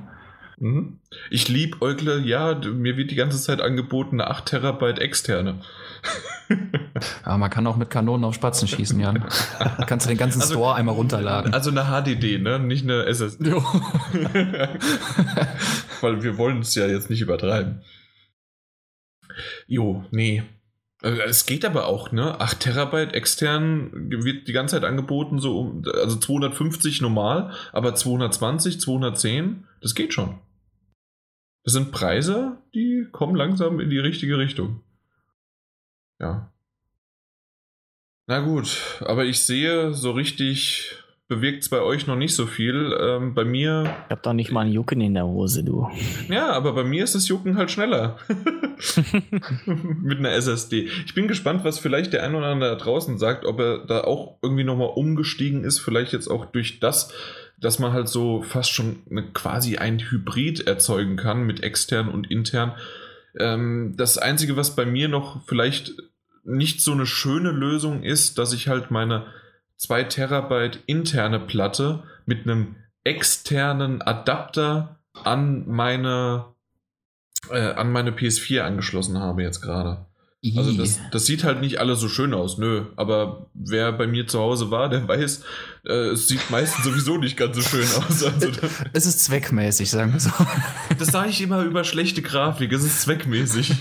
Mhm. 0.63 0.99
Ich 1.29 1.49
liebe 1.49 1.81
Eugle, 1.81 2.21
ja, 2.21 2.55
mir 2.55 2.95
wird 2.95 3.11
die 3.11 3.15
ganze 3.15 3.37
Zeit 3.37 3.59
angeboten 3.59 4.21
eine 4.21 4.31
8 4.31 4.45
Terabyte 4.45 4.97
externe. 4.99 5.59
ja, 7.25 7.37
man 7.37 7.49
kann 7.49 7.67
auch 7.67 7.75
mit 7.75 7.89
Kanonen 7.89 8.23
auf 8.23 8.35
Spatzen 8.35 8.69
schießen, 8.69 8.97
Jan. 8.97 9.25
Kannst 9.87 10.05
du 10.05 10.09
den 10.09 10.17
ganzen 10.17 10.39
also, 10.39 10.53
Store 10.53 10.75
einmal 10.75 10.95
runterladen. 10.95 11.53
Also 11.53 11.69
eine 11.69 11.87
HDD, 11.87 12.41
ne? 12.41 12.59
Nicht 12.59 12.85
eine 12.85 13.05
SSD. 13.07 13.51
Weil 15.99 16.23
wir 16.23 16.37
wollen 16.37 16.61
es 16.61 16.73
ja 16.75 16.87
jetzt 16.87 17.09
nicht 17.09 17.19
übertreiben. 17.19 17.81
Jo, 19.67 20.05
nee. 20.11 20.43
Also, 21.01 21.21
es 21.23 21.45
geht 21.45 21.65
aber 21.65 21.87
auch, 21.87 22.13
ne? 22.13 22.39
8 22.39 22.61
Terabyte 22.61 23.13
extern 23.13 23.89
wird 23.93 24.47
die 24.47 24.53
ganze 24.53 24.77
Zeit 24.77 24.85
angeboten, 24.85 25.39
so 25.39 25.59
um, 25.59 25.83
also 25.93 26.15
250 26.15 27.01
normal, 27.01 27.51
aber 27.73 27.95
220, 27.95 28.79
210, 28.79 29.67
das 29.81 29.93
geht 29.93 30.13
schon. 30.13 30.39
Das 31.63 31.73
sind 31.73 31.91
Preise, 31.91 32.57
die 32.73 33.07
kommen 33.11 33.35
langsam 33.35 33.79
in 33.79 33.89
die 33.89 33.99
richtige 33.99 34.37
Richtung. 34.37 34.81
Ja. 36.19 36.51
Na 38.27 38.39
gut, 38.39 39.01
aber 39.05 39.25
ich 39.25 39.41
sehe, 39.41 39.93
so 39.93 40.11
richtig 40.11 41.03
bewirkt 41.27 41.63
es 41.63 41.69
bei 41.69 41.81
euch 41.81 42.05
noch 42.05 42.15
nicht 42.15 42.35
so 42.35 42.45
viel. 42.45 42.95
Ähm, 42.99 43.33
bei 43.33 43.45
mir. 43.45 43.83
Ich 44.05 44.11
hab 44.11 44.23
doch 44.23 44.33
nicht 44.33 44.51
mal 44.51 44.65
ein 44.65 44.71
Jucken 44.71 45.01
in 45.01 45.13
der 45.13 45.25
Hose, 45.25 45.63
du. 45.63 45.89
Ja, 46.29 46.51
aber 46.51 46.73
bei 46.73 46.83
mir 46.83 47.03
ist 47.03 47.15
das 47.15 47.27
Jucken 47.27 47.57
halt 47.57 47.71
schneller. 47.71 48.17
Mit 49.65 50.19
einer 50.19 50.31
SSD. 50.31 50.89
Ich 51.05 51.13
bin 51.13 51.27
gespannt, 51.27 51.63
was 51.63 51.79
vielleicht 51.79 52.13
der 52.13 52.23
ein 52.23 52.35
oder 52.35 52.47
andere 52.47 52.71
da 52.71 52.75
draußen 52.75 53.17
sagt, 53.17 53.45
ob 53.45 53.59
er 53.59 53.85
da 53.85 54.03
auch 54.03 54.37
irgendwie 54.41 54.63
nochmal 54.63 54.91
umgestiegen 54.95 55.63
ist. 55.63 55.79
Vielleicht 55.79 56.13
jetzt 56.13 56.27
auch 56.27 56.45
durch 56.45 56.79
das, 56.79 57.11
dass 57.63 57.79
man 57.79 57.93
halt 57.93 58.09
so 58.09 58.41
fast 58.41 58.71
schon 58.71 59.03
eine, 59.09 59.23
quasi 59.31 59.77
ein 59.77 59.99
Hybrid 59.99 60.67
erzeugen 60.67 61.15
kann 61.15 61.43
mit 61.43 61.63
extern 61.63 62.09
und 62.09 62.29
intern. 62.29 62.73
Ähm, 63.39 63.93
das 63.97 64.17
Einzige, 64.17 64.57
was 64.57 64.75
bei 64.75 64.85
mir 64.85 65.07
noch 65.07 65.45
vielleicht 65.47 65.93
nicht 66.43 66.81
so 66.81 66.91
eine 66.91 67.05
schöne 67.05 67.51
Lösung 67.51 68.03
ist, 68.03 68.37
dass 68.37 68.51
ich 68.51 68.67
halt 68.67 68.91
meine 68.91 69.27
2 69.77 70.03
Terabyte 70.03 70.79
interne 70.87 71.39
Platte 71.39 72.03
mit 72.25 72.45
einem 72.45 72.75
externen 73.05 74.01
Adapter 74.01 74.99
an 75.23 75.65
meine, 75.67 76.45
äh, 77.49 77.73
an 77.73 77.91
meine 77.91 78.11
PS4 78.11 78.61
angeschlossen 78.61 79.19
habe 79.19 79.41
jetzt 79.41 79.61
gerade. 79.61 80.05
Also 80.57 80.73
das, 80.73 80.99
das, 81.11 81.25
sieht 81.25 81.45
halt 81.45 81.61
nicht 81.61 81.79
alles 81.79 82.01
so 82.01 82.09
schön 82.09 82.33
aus, 82.33 82.57
nö. 82.57 82.87
Aber 82.97 83.47
wer 83.53 83.93
bei 83.93 84.07
mir 84.07 84.27
zu 84.27 84.39
Hause 84.39 84.71
war, 84.71 84.89
der 84.89 85.07
weiß, 85.07 85.41
äh, 85.87 86.09
es 86.09 86.27
sieht 86.27 86.49
meistens 86.49 86.83
sowieso 86.83 87.17
nicht 87.17 87.37
ganz 87.37 87.55
so 87.55 87.61
schön 87.61 87.87
aus. 88.03 88.23
Also 88.23 88.49
es 88.93 89.05
ist 89.05 89.23
zweckmäßig, 89.23 89.89
sagen 89.89 90.11
wir 90.11 90.19
so. 90.19 90.31
Das 90.99 91.07
sage 91.09 91.29
ich 91.29 91.41
immer 91.41 91.63
über 91.63 91.85
schlechte 91.85 92.21
Grafik, 92.21 92.73
es 92.73 92.83
ist 92.83 93.01
zweckmäßig. 93.03 93.73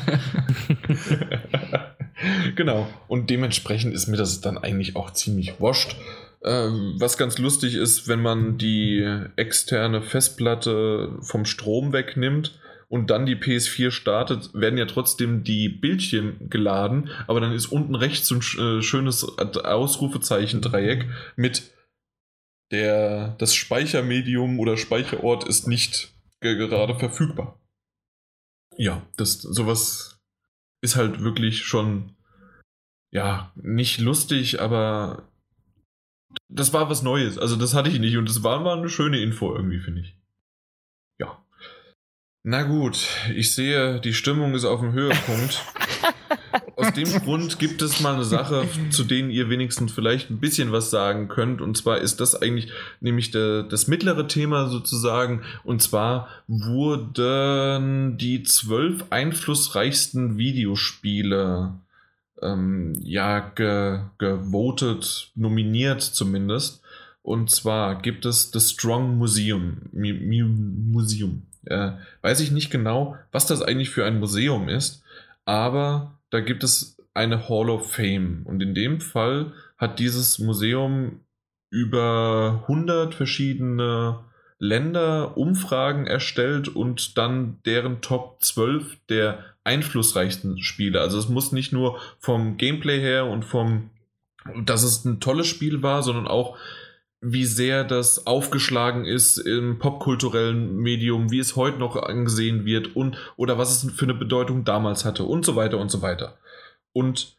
genau. 2.55 2.89
Und 3.09 3.29
dementsprechend 3.29 3.93
ist 3.93 4.07
mir 4.07 4.17
das 4.17 4.41
dann 4.41 4.57
eigentlich 4.57 4.95
auch 4.95 5.13
ziemlich 5.13 5.61
wascht. 5.61 5.97
Ähm, 6.45 6.95
was 6.99 7.19
ganz 7.19 7.39
lustig 7.39 7.75
ist, 7.75 8.07
wenn 8.07 8.21
man 8.21 8.57
die 8.57 9.05
externe 9.35 10.01
Festplatte 10.01 11.17
vom 11.23 11.45
Strom 11.45 11.93
wegnimmt, 11.93 12.59
und 12.93 13.09
dann 13.09 13.25
die 13.25 13.37
PS4 13.37 13.91
startet, 13.91 14.53
werden 14.53 14.77
ja 14.77 14.85
trotzdem 14.85 15.45
die 15.45 15.71
Bildchen 15.71 16.51
geladen, 16.51 17.09
aber 17.27 17.41
dann 17.41 17.55
ist 17.55 17.65
unten 17.65 17.95
rechts 17.95 18.29
so 18.29 18.35
ein 18.35 18.79
äh, 18.79 18.83
schönes 18.83 19.25
Ausrufezeichen-Dreieck 19.39 21.09
mit 21.35 21.73
der, 22.71 23.35
das 23.39 23.55
Speichermedium 23.55 24.61
oder 24.61 24.77
Speicherort 24.77 25.49
ist 25.49 25.67
nicht 25.67 26.13
gerade 26.41 26.95
verfügbar. 26.99 27.59
Ja, 28.77 29.01
das 29.17 29.41
sowas 29.41 30.21
ist 30.83 30.97
halt 30.97 31.23
wirklich 31.25 31.63
schon 31.63 32.15
ja, 33.11 33.53
nicht 33.55 34.01
lustig, 34.01 34.61
aber 34.61 35.31
das 36.51 36.75
war 36.75 36.91
was 36.91 37.03
Neues. 37.03 37.39
Also 37.39 37.57
das 37.57 37.73
hatte 37.73 37.89
ich 37.89 37.99
nicht 38.01 38.19
und 38.19 38.29
das 38.29 38.43
war 38.43 38.61
mal 38.61 38.77
eine 38.77 38.91
schöne 38.91 39.19
Info 39.23 39.55
irgendwie, 39.55 39.81
finde 39.81 40.03
ich. 40.03 40.15
Na 42.45 42.65
gut, 42.65 43.07
ich 43.37 43.55
sehe, 43.55 44.01
die 44.01 44.15
Stimmung 44.15 44.55
ist 44.55 44.65
auf 44.65 44.81
dem 44.81 44.93
Höhepunkt. 44.93 45.65
Aus 46.75 46.93
dem 46.93 47.09
Grund 47.25 47.61
gibt 47.61 47.83
es 47.83 48.01
mal 48.01 48.15
eine 48.15 48.25
Sache, 48.25 48.67
zu 48.91 49.05
denen 49.05 49.31
ihr 49.31 49.49
wenigstens 49.49 49.93
vielleicht 49.93 50.29
ein 50.29 50.41
bisschen 50.41 50.73
was 50.73 50.91
sagen 50.91 51.29
könnt. 51.29 51.61
Und 51.61 51.77
zwar 51.77 51.99
ist 51.99 52.21
das 52.21 52.35
eigentlich 52.35 52.73
nämlich 53.01 53.31
der, 53.31 53.63
das 53.63 53.87
mittlere 53.87 54.27
Thema 54.27 54.69
sozusagen. 54.69 55.43
Und 55.63 55.83
zwar 55.83 56.29
wurden 56.49 58.19
die 58.19 58.43
zwölf 58.43 59.05
einflussreichsten 59.11 60.37
Videospiele 60.37 61.75
ähm, 62.43 62.95
ja 63.03 63.39
ge, 63.39 64.01
gewotet, 64.19 65.31
nominiert 65.37 66.03
zumindest. 66.03 66.83
Und 67.23 67.53
zwar 67.53 68.03
gibt 68.03 68.27
es 68.27 68.51
The 68.51 68.59
Strong 68.59 69.17
Museum. 69.17 69.83
Museum. 69.93 71.43
Äh, 71.67 71.93
weiß 72.23 72.41
ich 72.41 72.51
nicht 72.51 72.71
genau, 72.71 73.17
was 73.31 73.47
das 73.47 73.63
eigentlich 73.63 73.91
für 73.91 74.05
ein 74.05 74.19
Museum 74.19 74.69
ist, 74.69 75.03
aber 75.45 76.19
da 76.31 76.41
gibt 76.41 76.65
es 76.65 76.97
eine 77.15 77.49
Hall 77.49 77.71
of 77.71 77.93
Fame. 77.93 78.43
Und 78.45 78.63
in 78.63 78.75
dem 78.75 79.01
Fall 79.01 79.53
hat 79.77 79.99
dieses 79.99 80.39
Museum 80.39 81.21
über 81.71 82.65
100 82.69 83.15
verschiedene 83.15 84.21
Länder 84.59 85.37
Umfragen 85.37 86.07
erstellt 86.07 86.69
und 86.69 87.19
dann 87.19 87.59
deren 87.67 88.01
Top 88.01 88.43
12 88.43 88.97
der 89.09 89.45
einflussreichsten 89.65 90.63
Spiele. 90.63 91.01
Also 91.01 91.19
es 91.19 91.29
muss 91.29 91.51
nicht 91.51 91.73
nur 91.73 91.99
vom 92.19 92.57
Gameplay 92.59 93.01
her 93.01 93.27
und 93.27 93.45
vom, 93.45 93.91
dass 94.65 94.83
es 94.83 95.05
ein 95.05 95.21
tolles 95.21 95.49
Spiel 95.49 95.83
war, 95.83 96.03
sondern 96.03 96.29
auch 96.29 96.57
wie 97.23 97.45
sehr 97.45 97.85
das 97.85 98.27
aufgeschlagen 98.27 99.05
ist 99.05 99.39
im 99.39 99.79
popkulturellen 99.79 100.77
Medium, 100.77 101.31
wie 101.31 101.39
es 101.39 101.55
heute 101.55 101.79
noch 101.79 101.97
angesehen 101.97 102.65
wird 102.65 102.97
und 102.97 103.17
oder 103.37 103.59
was 103.59 103.85
es 103.85 103.93
für 103.93 104.05
eine 104.05 104.15
Bedeutung 104.15 104.65
damals 104.65 105.05
hatte 105.05 105.25
und 105.25 105.45
so 105.45 105.55
weiter 105.55 105.79
und 105.79 105.91
so 105.91 106.03
weiter. 106.03 106.39
Und 106.93 107.37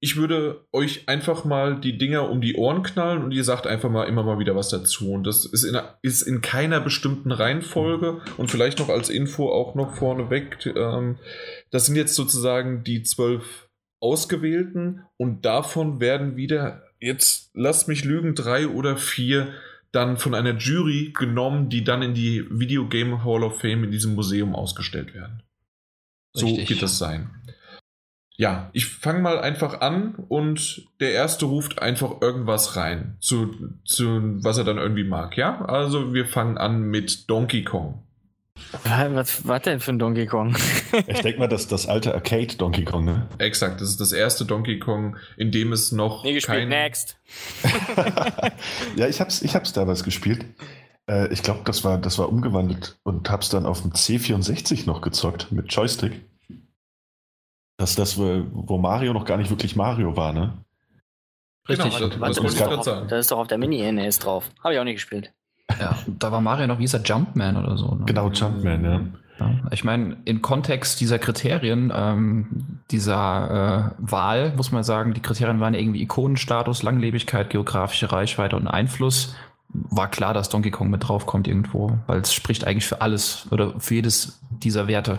ich 0.00 0.16
würde 0.16 0.66
euch 0.72 1.08
einfach 1.08 1.46
mal 1.46 1.80
die 1.80 1.96
Dinger 1.96 2.28
um 2.28 2.42
die 2.42 2.56
Ohren 2.56 2.82
knallen 2.82 3.24
und 3.24 3.32
ihr 3.32 3.44
sagt 3.44 3.66
einfach 3.66 3.88
mal 3.88 4.04
immer 4.04 4.22
mal 4.22 4.38
wieder 4.38 4.54
was 4.54 4.68
dazu. 4.68 5.10
Und 5.10 5.24
das 5.24 5.46
ist 5.46 5.64
in, 5.64 5.78
ist 6.02 6.20
in 6.20 6.42
keiner 6.42 6.80
bestimmten 6.80 7.32
Reihenfolge 7.32 8.20
und 8.36 8.50
vielleicht 8.50 8.78
noch 8.78 8.90
als 8.90 9.08
Info 9.08 9.48
auch 9.50 9.74
noch 9.74 9.94
vorneweg. 9.94 10.58
Ähm, 10.76 11.16
das 11.70 11.86
sind 11.86 11.96
jetzt 11.96 12.14
sozusagen 12.14 12.84
die 12.84 13.02
zwölf 13.02 13.70
ausgewählten 13.98 15.02
und 15.16 15.46
davon 15.46 16.00
werden 16.00 16.36
wieder 16.36 16.82
jetzt 17.00 17.50
lasst 17.54 17.88
mich 17.88 18.04
lügen, 18.04 18.34
drei 18.34 18.68
oder 18.68 18.96
vier 18.96 19.52
dann 19.92 20.16
von 20.16 20.34
einer 20.34 20.56
Jury 20.56 21.12
genommen, 21.16 21.68
die 21.68 21.84
dann 21.84 22.02
in 22.02 22.14
die 22.14 22.44
Video 22.50 22.88
Game 22.88 23.24
Hall 23.24 23.42
of 23.42 23.60
Fame 23.60 23.84
in 23.84 23.90
diesem 23.90 24.14
Museum 24.14 24.54
ausgestellt 24.54 25.14
werden. 25.14 25.42
So 26.32 26.46
Richtig. 26.46 26.70
wird 26.70 26.82
das 26.82 26.98
sein. 26.98 27.30
Ja, 28.38 28.68
ich 28.74 28.86
fange 28.86 29.20
mal 29.20 29.38
einfach 29.38 29.80
an 29.80 30.14
und 30.28 30.86
der 31.00 31.12
erste 31.12 31.46
ruft 31.46 31.80
einfach 31.80 32.20
irgendwas 32.20 32.76
rein, 32.76 33.16
zu, 33.20 33.78
zu 33.86 34.44
was 34.44 34.58
er 34.58 34.64
dann 34.64 34.76
irgendwie 34.76 35.04
mag, 35.04 35.38
ja? 35.38 35.64
Also 35.64 36.12
wir 36.12 36.26
fangen 36.26 36.58
an 36.58 36.82
mit 36.82 37.30
Donkey 37.30 37.64
Kong. 37.64 38.05
Was 38.84 39.46
war 39.46 39.60
denn 39.60 39.80
für 39.80 39.92
ein 39.92 39.98
Donkey 39.98 40.26
Kong? 40.26 40.56
ich 41.06 41.20
denke 41.20 41.38
mal, 41.38 41.48
das 41.48 41.62
ist 41.62 41.72
das 41.72 41.86
alte 41.86 42.14
Arcade 42.14 42.56
Donkey 42.56 42.84
Kong, 42.84 43.04
ne? 43.04 43.28
Exakt, 43.38 43.80
das 43.80 43.90
ist 43.90 44.00
das 44.00 44.12
erste 44.12 44.44
Donkey 44.44 44.78
Kong, 44.78 45.16
in 45.36 45.50
dem 45.50 45.72
es 45.72 45.92
noch. 45.92 46.24
Nee, 46.24 46.34
gespielt, 46.34 46.58
kein... 46.58 46.68
next. 46.68 47.18
ja, 48.96 49.08
ich 49.08 49.20
hab's, 49.20 49.42
ich 49.42 49.54
hab's 49.54 49.72
damals 49.72 50.04
gespielt. 50.04 50.46
Äh, 51.08 51.32
ich 51.32 51.42
glaube, 51.42 51.60
das 51.64 51.84
war, 51.84 51.98
das 51.98 52.18
war 52.18 52.28
umgewandelt 52.28 52.98
und 53.02 53.30
hab's 53.30 53.48
dann 53.48 53.66
auf 53.66 53.82
dem 53.82 53.92
C64 53.92 54.86
noch 54.86 55.00
gezockt 55.00 55.52
mit 55.52 55.72
Joystick. 55.72 56.24
Das 57.78 57.90
ist 57.90 57.98
das, 57.98 58.18
wo 58.18 58.78
Mario 58.78 59.12
noch 59.12 59.26
gar 59.26 59.36
nicht 59.36 59.50
wirklich 59.50 59.76
Mario 59.76 60.16
war, 60.16 60.32
ne? 60.32 60.64
Richtig, 61.68 61.98
genau, 61.98 62.08
das, 62.08 62.36
das, 62.36 62.54
das, 62.54 62.84
das, 63.08 63.20
ist 63.20 63.30
doch 63.32 63.38
auf 63.38 63.48
der 63.48 63.58
Mini-NES 63.58 64.20
drauf. 64.20 64.50
Habe 64.62 64.74
ich 64.74 64.80
auch 64.80 64.84
nicht 64.84 64.94
gespielt. 64.94 65.32
Ja, 65.78 65.96
da 66.06 66.32
war 66.32 66.40
Mario 66.40 66.66
noch, 66.66 66.78
wie 66.78 66.84
ist 66.84 66.94
er, 66.94 67.02
Jumpman 67.02 67.56
oder 67.56 67.76
so. 67.76 67.94
Ne? 67.94 68.04
Genau, 68.06 68.30
Jumpman, 68.30 68.84
ja. 68.84 69.00
ja. 69.40 69.54
Ich 69.70 69.84
meine, 69.84 70.16
im 70.24 70.42
Kontext 70.42 71.00
dieser 71.00 71.18
Kriterien, 71.18 71.92
ähm, 71.94 72.80
dieser 72.90 73.92
äh, 73.98 74.10
Wahl, 74.10 74.52
muss 74.56 74.72
man 74.72 74.84
sagen, 74.84 75.12
die 75.12 75.20
Kriterien 75.20 75.60
waren 75.60 75.74
irgendwie 75.74 76.02
Ikonenstatus, 76.02 76.82
Langlebigkeit, 76.82 77.50
geografische 77.50 78.12
Reichweite 78.12 78.56
und 78.56 78.68
Einfluss. 78.68 79.34
War 79.68 80.08
klar, 80.08 80.32
dass 80.32 80.48
Donkey 80.48 80.70
Kong 80.70 80.88
mit 80.88 81.06
draufkommt 81.06 81.48
irgendwo, 81.48 81.98
weil 82.06 82.20
es 82.20 82.32
spricht 82.32 82.66
eigentlich 82.66 82.86
für 82.86 83.02
alles 83.02 83.46
oder 83.50 83.78
für 83.78 83.94
jedes 83.94 84.40
dieser 84.50 84.86
Werte. 84.86 85.18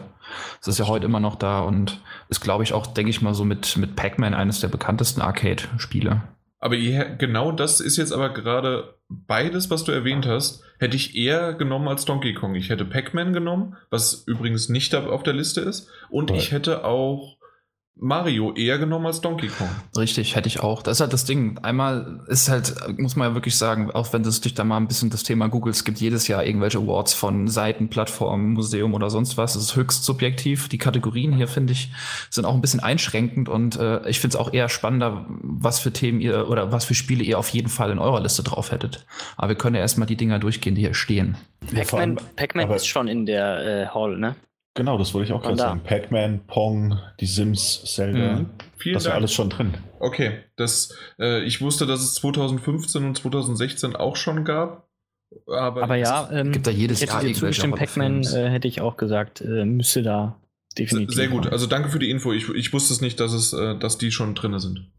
Es 0.61 0.68
ist 0.68 0.80
ja 0.80 0.88
heute 0.88 1.06
immer 1.06 1.19
noch 1.19 1.36
da 1.36 1.60
und 1.60 2.02
ist, 2.30 2.41
glaube 2.41 2.64
ich, 2.64 2.74
auch, 2.74 2.88
denke 2.88 3.10
ich 3.10 3.22
mal, 3.22 3.34
so 3.34 3.45
mit, 3.45 3.78
mit 3.78 3.95
Pac-Man 3.95 4.34
eines 4.34 4.60
der 4.60 4.68
bekanntesten 4.69 5.22
Arcade-Spiele. 5.22 6.22
Aber 6.59 6.75
ihr, 6.75 7.05
genau 7.05 7.51
das 7.51 7.79
ist 7.79 7.97
jetzt 7.97 8.11
aber 8.11 8.29
gerade 8.34 8.95
beides, 9.09 9.69
was 9.69 9.84
du 9.84 9.91
erwähnt 9.91 10.25
hast, 10.25 10.63
hätte 10.79 10.95
ich 10.95 11.15
eher 11.15 11.53
genommen 11.53 11.88
als 11.88 12.05
Donkey 12.05 12.34
Kong. 12.34 12.55
Ich 12.55 12.69
hätte 12.69 12.85
Pac-Man 12.85 13.34
genommen, 13.34 13.77
was 13.89 14.23
übrigens 14.27 14.69
nicht 14.69 14.93
auf 14.95 15.23
der 15.23 15.34
Liste 15.34 15.61
ist. 15.61 15.89
Und 16.09 16.31
ich 16.31 16.51
hätte 16.51 16.84
auch 16.84 17.36
Mario 17.99 18.53
eher 18.53 18.78
genommen 18.78 19.07
als 19.07 19.22
Donkey 19.22 19.48
Kong. 19.48 19.69
Richtig, 19.98 20.36
hätte 20.36 20.48
ich 20.48 20.60
auch. 20.60 20.84
Das 20.84 20.98
ist 20.98 21.02
halt 21.02 21.14
das 21.14 21.26
Ding. 21.26 21.57
Einmal 21.64 22.22
ist 22.28 22.49
halt, 22.49 22.76
muss 22.98 23.15
man 23.15 23.30
ja 23.30 23.34
wirklich 23.34 23.57
sagen, 23.57 23.91
auch 23.91 24.14
wenn 24.14 24.24
du 24.24 24.30
dich 24.30 24.53
da 24.53 24.64
mal 24.64 24.78
ein 24.78 24.88
bisschen 24.88 25.10
das 25.10 25.24
Thema 25.24 25.48
googelst, 25.48 25.84
gibt 25.84 25.99
jedes 25.99 26.28
Jahr 26.28 26.45
irgendwelche 26.45 26.78
Awards 26.78 27.14
von 27.14 27.48
Seiten, 27.48 27.90
Plattformen, 27.90 28.53
Museum 28.53 28.94
oder 28.94 29.10
sonst 29.10 29.38
was. 29.38 29.53
Das 29.53 29.64
ist 29.64 29.76
höchst 29.76 30.03
subjektiv. 30.03 30.69
Die 30.69 30.78
Kategorien 30.78 31.34
hier, 31.34 31.48
finde 31.48 31.74
ich, 31.74 31.91
sind 32.30 32.45
auch 32.45 32.53
ein 32.53 32.61
bisschen 32.61 32.80
einschränkend 32.80 33.49
und 33.49 33.78
äh, 33.78 34.07
ich 34.07 34.19
finde 34.19 34.38
es 34.38 34.40
auch 34.40 34.53
eher 34.53 34.69
spannender, 34.69 35.26
was 35.41 35.80
für 35.80 35.91
Themen 35.91 36.22
ihr 36.22 36.49
oder 36.49 36.72
was 36.72 36.86
für 36.86 36.94
Spiele 36.94 37.24
ihr 37.24 37.40
auf 37.40 37.49
jeden 37.49 37.69
Fall 37.69 37.91
in 37.91 37.99
eurer 37.99 38.22
Liste 38.22 38.44
drauf 38.44 38.72
hättet. 38.72 39.06
Aber 39.36 39.49
wir 39.49 39.56
können 39.56 39.76
ja 39.76 39.82
erstmal 39.82 40.07
die 40.07 40.18
Dinger 40.18 40.40
durchgehen, 40.40 40.76
die 40.76 40.82
hier 40.82 40.94
stehen. 40.94 41.38
Pac-Man 41.74 42.18
Pac 42.36 42.56
ist 42.76 42.88
schon 42.88 43.07
in 43.07 43.26
der 43.26 43.65
äh, 43.65 43.88
Hall, 43.88 44.18
ne? 44.18 44.36
Genau, 44.78 44.98
das 44.99 45.16
wollte 45.16 45.28
ich 45.28 45.34
auch 45.34 45.41
gerade 45.41 45.58
sagen. 45.58 45.82
Pac-Man, 45.84 46.41
Pong, 46.45 46.99
die 47.20 47.26
Sims, 47.26 47.84
Zelda. 47.84 48.36
Mhm. 48.38 48.49
Vielen 48.78 48.94
das 48.94 49.06
ist 49.06 49.12
alles 49.12 49.34
schon 49.34 49.49
drin. 49.49 49.74
Okay, 49.99 50.44
das, 50.56 50.95
äh, 51.20 51.44
ich 51.44 51.62
wusste, 51.62 51.88
dass 51.88 52.02
es 52.02 52.14
2015 52.14 53.04
und 53.04 53.18
2016 53.18 53.95
auch 53.95 54.16
schon 54.16 54.45
gab. 54.45 54.88
Aber, 55.48 55.84
aber 55.84 55.95
ja, 55.95 56.30
ähm, 56.32 56.52
gibt 56.52 56.68
da 56.68 56.72
jedes 56.72 57.02
Jahr 57.02 57.22
dir 57.22 57.34
zugestimmt, 57.34 57.76
Pac-Man 57.76 58.22
äh, 58.24 58.49
hätte 58.49 58.68
ich 58.68 58.80
auch 58.80 58.98
gesagt, 58.98 59.41
äh, 59.41 59.66
müsste 59.66 60.04
da 60.04 60.40
definitiv. 60.78 61.16
Sehr 61.16 61.28
gut, 61.28 61.48
also 61.48 61.66
danke 61.66 61.90
für 61.90 61.99
die 61.99 62.12
Info. 62.12 62.32
Ich, 62.32 62.48
ich 62.49 62.72
wusste 62.72 62.94
es 62.94 63.02
nicht, 63.02 63.20
dass, 63.20 63.34
es, 63.34 63.54
äh, 63.54 63.78
dass 63.80 63.98
die 63.98 64.12
schon 64.12 64.36
drin 64.36 64.58
sind. 64.60 64.91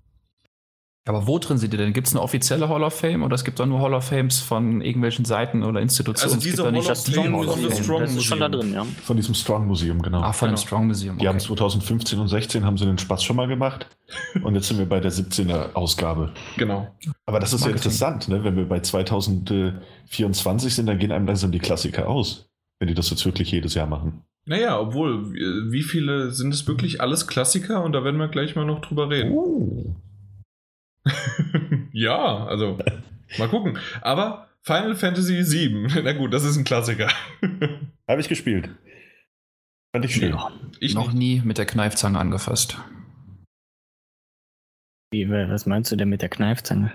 Aber 1.09 1.26
wo 1.26 1.39
drin 1.39 1.56
sind 1.56 1.72
die 1.72 1.78
denn? 1.78 1.94
Gibt 1.94 2.06
es 2.06 2.12
eine 2.12 2.22
offizielle 2.22 2.68
Hall 2.68 2.82
of 2.82 2.93
Fame 2.93 3.22
oder 3.22 3.35
es 3.35 3.43
gibt 3.43 3.59
auch 3.62 3.66
nur 3.66 3.80
Hall 3.80 3.94
of 3.94 4.05
Fames 4.05 4.40
von 4.40 4.82
irgendwelchen 4.82 5.24
Seiten 5.24 5.62
oder 5.62 5.80
Institutionen? 5.80 6.35
Also 6.35 6.44
diese 6.44 6.62
Hall 6.62 6.76
of 6.76 6.85
Fame 6.85 7.35
Hall 7.35 7.48
of 7.48 7.59
Fame. 7.59 8.01
Das 8.01 8.14
ist 8.14 8.24
schon 8.24 8.40
da 8.40 8.48
drin, 8.51 8.74
ja. 8.74 8.85
Von 9.05 9.16
diesem 9.16 9.35
Strong 9.35 9.66
Museum, 9.66 10.02
genau. 10.02 10.20
Ah, 10.20 10.35
von 10.35 10.48
genau. 10.48 10.60
dem 10.60 10.66
Strong 10.66 10.86
Museum. 10.86 11.14
Okay. 11.14 11.22
Die 11.22 11.28
haben 11.28 11.40
2015 11.40 12.18
und 12.18 12.28
16 12.28 12.62
haben 12.62 12.76
sie 12.76 12.85
den 12.85 12.98
Spaß 12.98 13.24
schon 13.24 13.36
mal 13.36 13.48
gemacht 13.48 13.86
und 14.43 14.55
jetzt 14.55 14.68
sind 14.68 14.78
wir 14.78 14.86
bei 14.86 15.01
der 15.01 15.10
17er 15.10 15.72
Ausgabe. 15.72 16.35
Genau. 16.59 16.94
Aber 17.24 17.40
das 17.40 17.55
ist 17.55 17.62
Marketing. 17.62 17.70
ja 17.70 17.76
interessant, 17.76 18.28
ne? 18.28 18.44
wenn 18.44 18.56
wir 18.56 18.68
bei 18.68 18.80
2024 18.80 20.74
sind, 20.74 20.86
dann 20.86 20.98
gehen 20.98 21.10
einem 21.10 21.26
langsam 21.26 21.52
die 21.52 21.59
Klassiker 21.59 22.06
aus, 22.06 22.51
wenn 22.80 22.89
die 22.89 22.94
das 22.94 23.09
jetzt 23.09 23.24
wirklich 23.24 23.51
jedes 23.51 23.72
Jahr 23.72 23.86
machen. 23.86 24.24
Naja, 24.44 24.78
obwohl, 24.78 25.32
wie 25.32 25.82
viele 25.82 26.32
sind 26.32 26.52
es 26.52 26.68
wirklich 26.68 27.01
alles 27.01 27.26
Klassiker? 27.26 27.82
Und 27.82 27.93
da 27.93 28.05
werden 28.05 28.18
wir 28.18 28.28
gleich 28.28 28.56
mal 28.56 28.66
noch 28.66 28.82
drüber 28.82 29.09
reden. 29.09 29.32
Uh. 29.32 29.94
ja, 31.93 32.47
also 32.47 32.78
mal 33.39 33.48
gucken. 33.48 33.78
Aber 34.01 34.48
Final 34.62 34.97
Fantasy 34.97 35.44
VII, 35.44 36.02
na 36.05 36.12
gut, 36.12 36.32
das 36.32 36.44
ist 36.44 36.56
ein 36.56 36.64
Klassiker. 36.64 37.09
Habe 38.09 38.20
ich 38.20 38.28
gespielt. 38.28 38.70
Fand 39.93 40.05
ich 40.05 40.14
schön. 40.14 40.32
Ja, 40.32 40.51
ich 40.80 40.94
noch 40.94 41.12
nie 41.12 41.40
mit 41.44 41.59
der 41.59 41.66
Kneifzange 41.66 42.18
angefasst. 42.18 42.78
Wie, 45.10 45.28
was 45.30 45.64
meinst 45.64 45.90
du 45.90 45.97
denn 45.97 46.10
mit 46.10 46.20
der 46.20 46.28
Kneifzange? 46.28 46.93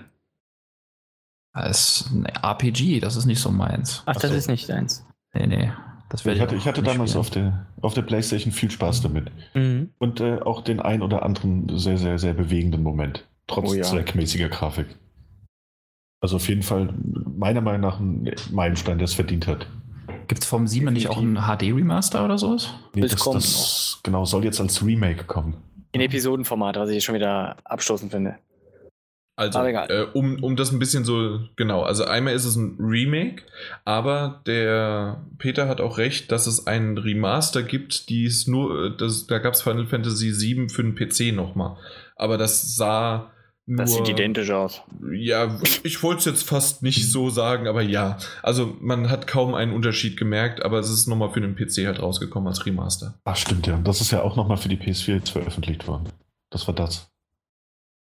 Das 1.53 2.01
ist 2.01 2.11
ein 2.11 2.25
RPG, 2.25 2.99
das 2.99 3.15
ist 3.15 3.25
nicht 3.25 3.39
so 3.39 3.51
meins. 3.51 4.03
Ach, 4.05 4.13
das 4.13 4.31
so. 4.31 4.37
ist 4.37 4.47
nicht 4.47 4.69
deins. 4.69 5.05
Nee, 5.33 5.47
nee. 5.47 5.71
Das 6.09 6.25
ich 6.27 6.39
hatte, 6.39 6.55
ich 6.55 6.67
hatte 6.67 6.83
damals 6.83 7.15
auf 7.15 7.31
der, 7.31 7.65
auf 7.81 7.95
der 7.95 8.03
Playstation 8.03 8.51
viel 8.51 8.69
Spaß 8.69 9.01
damit. 9.01 9.31
Mhm. 9.55 9.89
Und 9.97 10.19
äh, 10.19 10.39
auch 10.39 10.61
den 10.61 10.79
ein 10.79 11.01
oder 11.01 11.23
anderen 11.23 11.75
sehr, 11.79 11.97
sehr, 11.97 12.19
sehr 12.19 12.35
bewegenden 12.35 12.83
Moment. 12.83 13.27
Trotz 13.47 13.71
oh, 13.71 13.73
ja. 13.73 13.83
zweckmäßiger 13.83 14.49
Grafik. 14.49 14.87
Also 16.21 16.37
auf 16.37 16.47
jeden 16.47 16.63
Fall 16.63 16.93
meiner 17.35 17.61
Meinung 17.61 17.81
nach 17.81 17.99
ein 17.99 18.33
Meilenstein, 18.51 18.97
der 18.97 19.05
es 19.05 19.13
verdient 19.13 19.47
hat. 19.47 19.67
Gibt 20.27 20.43
es 20.43 20.49
vom 20.49 20.67
7 20.67 20.91
nicht 20.93 21.09
auch 21.09 21.17
ein 21.17 21.35
HD-Remaster 21.35 22.23
oder 22.23 22.37
sowas? 22.37 22.69
Nee, 22.95 23.01
das, 23.01 23.15
das, 23.15 23.99
genau, 24.03 24.23
soll 24.23 24.45
jetzt 24.45 24.61
als 24.61 24.85
Remake 24.85 25.25
kommen. 25.25 25.57
In 25.91 26.01
Episodenformat, 26.01 26.77
was 26.77 26.89
ich 26.89 27.03
schon 27.03 27.15
wieder 27.15 27.57
abstoßend 27.65 28.11
finde. 28.11 28.37
Also, 29.35 29.59
äh, 29.59 30.05
um, 30.13 30.43
um 30.43 30.55
das 30.55 30.71
ein 30.71 30.77
bisschen 30.77 31.05
so, 31.05 31.39
genau, 31.55 31.81
also 31.81 32.05
einmal 32.05 32.35
ist 32.35 32.45
es 32.45 32.55
ein 32.55 32.77
Remake, 32.79 33.43
aber 33.83 34.43
der 34.45 35.25
Peter 35.39 35.67
hat 35.67 35.81
auch 35.81 35.97
recht, 35.97 36.31
dass 36.31 36.45
es 36.45 36.67
einen 36.67 36.99
Remaster 36.99 37.63
gibt, 37.63 38.09
die 38.09 38.25
es 38.25 38.45
nur, 38.45 38.85
äh, 38.85 38.97
das, 38.97 39.25
da 39.25 39.39
gab 39.39 39.55
es 39.55 39.63
Final 39.63 39.87
Fantasy 39.87 40.31
VII 40.39 40.69
für 40.69 40.83
den 40.83 40.93
PC 40.93 41.35
nochmal. 41.35 41.77
Aber 42.15 42.37
das 42.37 42.75
sah 42.75 43.32
nur, 43.65 43.77
das 43.77 43.93
sieht 43.93 44.09
identisch 44.09 44.51
aus. 44.51 44.81
Ja, 45.13 45.57
ich 45.83 46.03
wollte 46.03 46.19
es 46.19 46.25
jetzt 46.25 46.43
fast 46.43 46.83
nicht 46.83 47.09
so 47.09 47.29
sagen, 47.29 47.67
aber 47.67 47.81
ja. 47.81 48.17
Also 48.41 48.75
man 48.81 49.09
hat 49.09 49.25
kaum 49.25 49.53
einen 49.55 49.71
Unterschied 49.71 50.17
gemerkt, 50.17 50.63
aber 50.63 50.79
es 50.79 50.89
ist 50.89 51.07
nochmal 51.07 51.29
für 51.29 51.39
den 51.39 51.55
PC 51.55 51.85
halt 51.85 52.01
rausgekommen 52.01 52.47
als 52.49 52.65
Remaster. 52.65 53.19
Ach 53.23 53.37
stimmt 53.37 53.67
ja. 53.67 53.79
Das 53.81 54.01
ist 54.01 54.11
ja 54.11 54.21
auch 54.21 54.35
nochmal 54.35 54.57
für 54.57 54.67
die 54.67 54.77
PS4 54.77 55.15
jetzt 55.15 55.29
veröffentlicht 55.29 55.87
worden. 55.87 56.09
Das 56.49 56.67
war 56.67 56.75
das. 56.75 57.09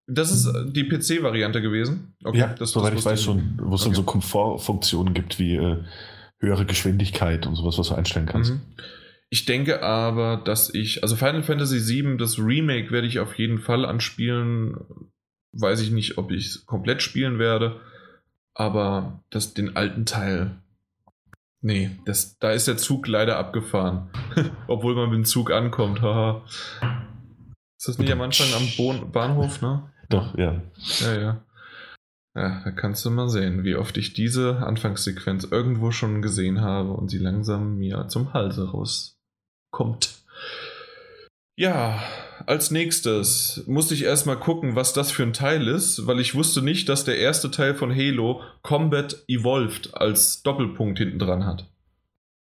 Das 0.07 0.31
ist 0.33 0.49
die 0.73 0.85
PC-Variante 0.85 1.61
gewesen? 1.61 2.15
Okay, 2.25 2.39
ja, 2.39 2.55
das, 2.55 2.73
soweit 2.73 2.93
das 2.93 3.01
ich 3.01 3.07
weiß 3.07 3.23
schon, 3.23 3.59
wo 3.61 3.75
es 3.75 3.83
okay. 3.83 3.91
dann 3.91 3.95
so 3.97 4.03
Komfortfunktionen 4.05 5.15
gibt 5.15 5.39
wie 5.39 5.57
äh, 5.57 5.79
höhere 6.39 6.65
Geschwindigkeit 6.65 7.47
und 7.47 7.57
sowas, 7.57 7.77
was 7.77 7.89
du 7.89 7.95
einstellen 7.95 8.27
kannst. 8.27 8.53
Mhm. 8.53 8.61
Ich 9.31 9.45
denke 9.45 9.83
aber, 9.83 10.43
dass 10.45 10.73
ich, 10.75 11.03
also 11.03 11.15
Final 11.15 11.43
Fantasy 11.43 11.87
VII, 11.87 12.17
das 12.17 12.39
Remake 12.39 12.91
werde 12.91 13.07
ich 13.07 13.21
auf 13.21 13.39
jeden 13.39 13.59
Fall 13.59 13.85
anspielen 13.85 14.77
weiß 15.53 15.81
ich 15.81 15.91
nicht, 15.91 16.19
ob 16.19 16.31
ich 16.31 16.47
es 16.47 16.67
komplett 16.67 17.03
spielen 17.03 17.39
werde. 17.39 17.81
Aber 18.55 19.23
das, 19.31 19.55
den 19.55 19.77
alten 19.77 20.07
Teil. 20.07 20.61
Nee, 21.63 21.91
das, 22.05 22.39
da 22.39 22.53
ist 22.53 22.69
der 22.69 22.77
Zug 22.77 23.07
leider 23.07 23.39
abgefahren. 23.39 24.11
Obwohl 24.67 24.95
man 24.95 25.11
mit 25.11 25.19
dem 25.19 25.25
Zug 25.25 25.51
ankommt. 25.51 26.03
Haha. 26.03 26.43
ist 27.79 27.89
das 27.89 27.99
nicht 27.99 28.13
am 28.13 28.21
Anfang 28.21 28.53
am 28.55 28.69
Bo 28.77 29.07
Bahnhof, 29.07 29.61
ne? 29.61 29.91
Doch, 30.09 30.37
ja. 30.37 30.61
Ja, 31.01 31.21
ja. 31.21 31.45
Ja, 32.35 32.63
da 32.65 32.71
kannst 32.71 33.05
du 33.05 33.11
mal 33.11 33.29
sehen, 33.29 33.65
wie 33.65 33.75
oft 33.75 33.97
ich 33.97 34.13
diese 34.13 34.59
Anfangssequenz 34.59 35.45
irgendwo 35.45 35.91
schon 35.91 36.23
gesehen 36.23 36.61
habe 36.61 36.93
und 36.93 37.09
sie 37.09 37.19
langsam 37.19 37.77
mir 37.77 38.07
zum 38.09 38.33
Halse 38.33 38.71
rauskommt. 38.71 40.23
Ja, 41.57 42.01
als 42.47 42.71
nächstes 42.71 43.65
musste 43.67 43.95
ich 43.95 44.05
erstmal 44.05 44.39
gucken, 44.39 44.77
was 44.77 44.93
das 44.93 45.11
für 45.11 45.23
ein 45.23 45.33
Teil 45.33 45.69
ist, 45.69 46.07
weil 46.07 46.21
ich 46.21 46.35
wusste 46.35 46.63
nicht, 46.63 46.89
dass 46.89 47.05
der 47.05 47.19
erste 47.19 47.51
Teil 47.51 47.75
von 47.75 47.95
Halo 47.95 48.43
Combat 48.63 49.25
Evolved 49.29 49.95
als 49.95 50.43
Doppelpunkt 50.43 50.99
hinten 50.99 51.19
dran 51.19 51.47
hat. 51.47 51.67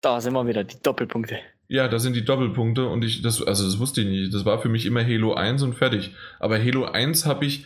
Da 0.01 0.21
sind 0.21 0.33
wir 0.33 0.47
wieder, 0.47 0.63
die 0.63 0.81
Doppelpunkte. 0.81 1.39
Ja, 1.67 1.87
da 1.87 1.97
sind 1.99 2.15
die 2.15 2.25
Doppelpunkte 2.25 2.87
und 2.87 3.03
ich, 3.03 3.21
das, 3.21 3.41
also 3.41 3.65
das 3.65 3.79
wusste 3.79 4.01
ich 4.01 4.07
nicht. 4.07 4.33
Das 4.33 4.45
war 4.45 4.61
für 4.61 4.69
mich 4.69 4.85
immer 4.85 5.03
Halo 5.03 5.33
1 5.33 5.63
und 5.63 5.73
fertig. 5.73 6.13
Aber 6.39 6.59
Halo 6.59 6.85
1 6.85 7.25
habe 7.25 7.45
ich 7.45 7.65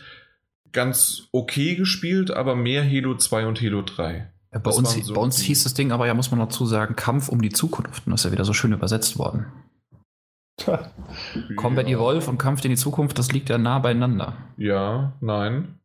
ganz 0.72 1.28
okay 1.32 1.74
gespielt, 1.74 2.30
aber 2.30 2.56
mehr 2.56 2.82
Halo 2.82 3.16
2 3.16 3.46
und 3.46 3.60
Halo 3.60 3.82
3. 3.82 4.30
Ja, 4.52 4.58
bei, 4.58 4.70
uns, 4.70 4.94
so 4.94 5.14
bei 5.14 5.20
uns 5.20 5.38
hieß 5.40 5.62
das 5.62 5.74
Ding 5.74 5.92
aber 5.92 6.06
ja, 6.06 6.14
muss 6.14 6.30
man 6.30 6.40
dazu 6.40 6.66
sagen, 6.66 6.96
Kampf 6.96 7.28
um 7.28 7.40
die 7.40 7.50
Zukunft. 7.50 8.06
Und 8.06 8.12
das 8.12 8.22
ist 8.22 8.24
ja 8.24 8.32
wieder 8.32 8.44
so 8.44 8.52
schön 8.52 8.72
übersetzt 8.72 9.18
worden. 9.18 9.46
Combat 11.56 11.88
ja. 11.88 11.96
Evolve 11.96 12.30
und 12.30 12.38
Kampf 12.38 12.64
in 12.64 12.70
die 12.70 12.76
Zukunft, 12.76 13.18
das 13.18 13.32
liegt 13.32 13.48
ja 13.48 13.58
nah 13.58 13.78
beieinander. 13.78 14.36
Ja, 14.56 15.16
nein. 15.20 15.80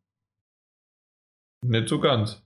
Nicht 1.64 1.90
so 1.90 2.00
ganz. 2.00 2.42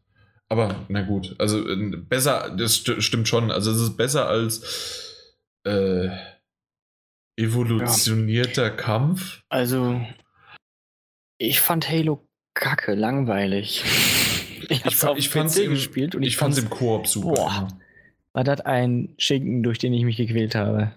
Aber 0.47 0.75
na 0.87 1.01
gut, 1.03 1.35
also 1.37 1.67
äh, 1.67 1.95
besser, 1.97 2.55
das 2.57 2.75
st 2.75 3.03
stimmt 3.03 3.27
schon. 3.27 3.51
Also 3.51 3.71
es 3.71 3.79
ist 3.79 3.97
besser 3.97 4.27
als 4.27 5.15
äh, 5.63 6.09
evolutionierter 7.37 8.63
ja. 8.63 8.69
Kampf. 8.69 9.43
Also 9.49 10.01
ich 11.37 11.61
fand 11.61 11.89
Halo 11.89 12.27
kacke, 12.53 12.95
langweilig. 12.95 13.83
Ich, 14.71 14.85
ich, 14.85 14.95
fa 14.95 15.15
ich 15.15 15.29
fand's 15.29 15.57
im, 15.57 15.71
gespielt 15.71 16.13
und 16.13 16.21
ich, 16.21 16.29
ich 16.29 16.37
fand's 16.37 16.59
im 16.59 16.69
Koop 16.69 17.07
super. 17.07 17.33
Boah, 17.33 17.67
war 18.33 18.43
das 18.43 18.61
ein 18.61 19.15
Schinken, 19.17 19.63
durch 19.63 19.79
den 19.79 19.93
ich 19.93 20.03
mich 20.03 20.17
gequält 20.17 20.53
habe. 20.53 20.91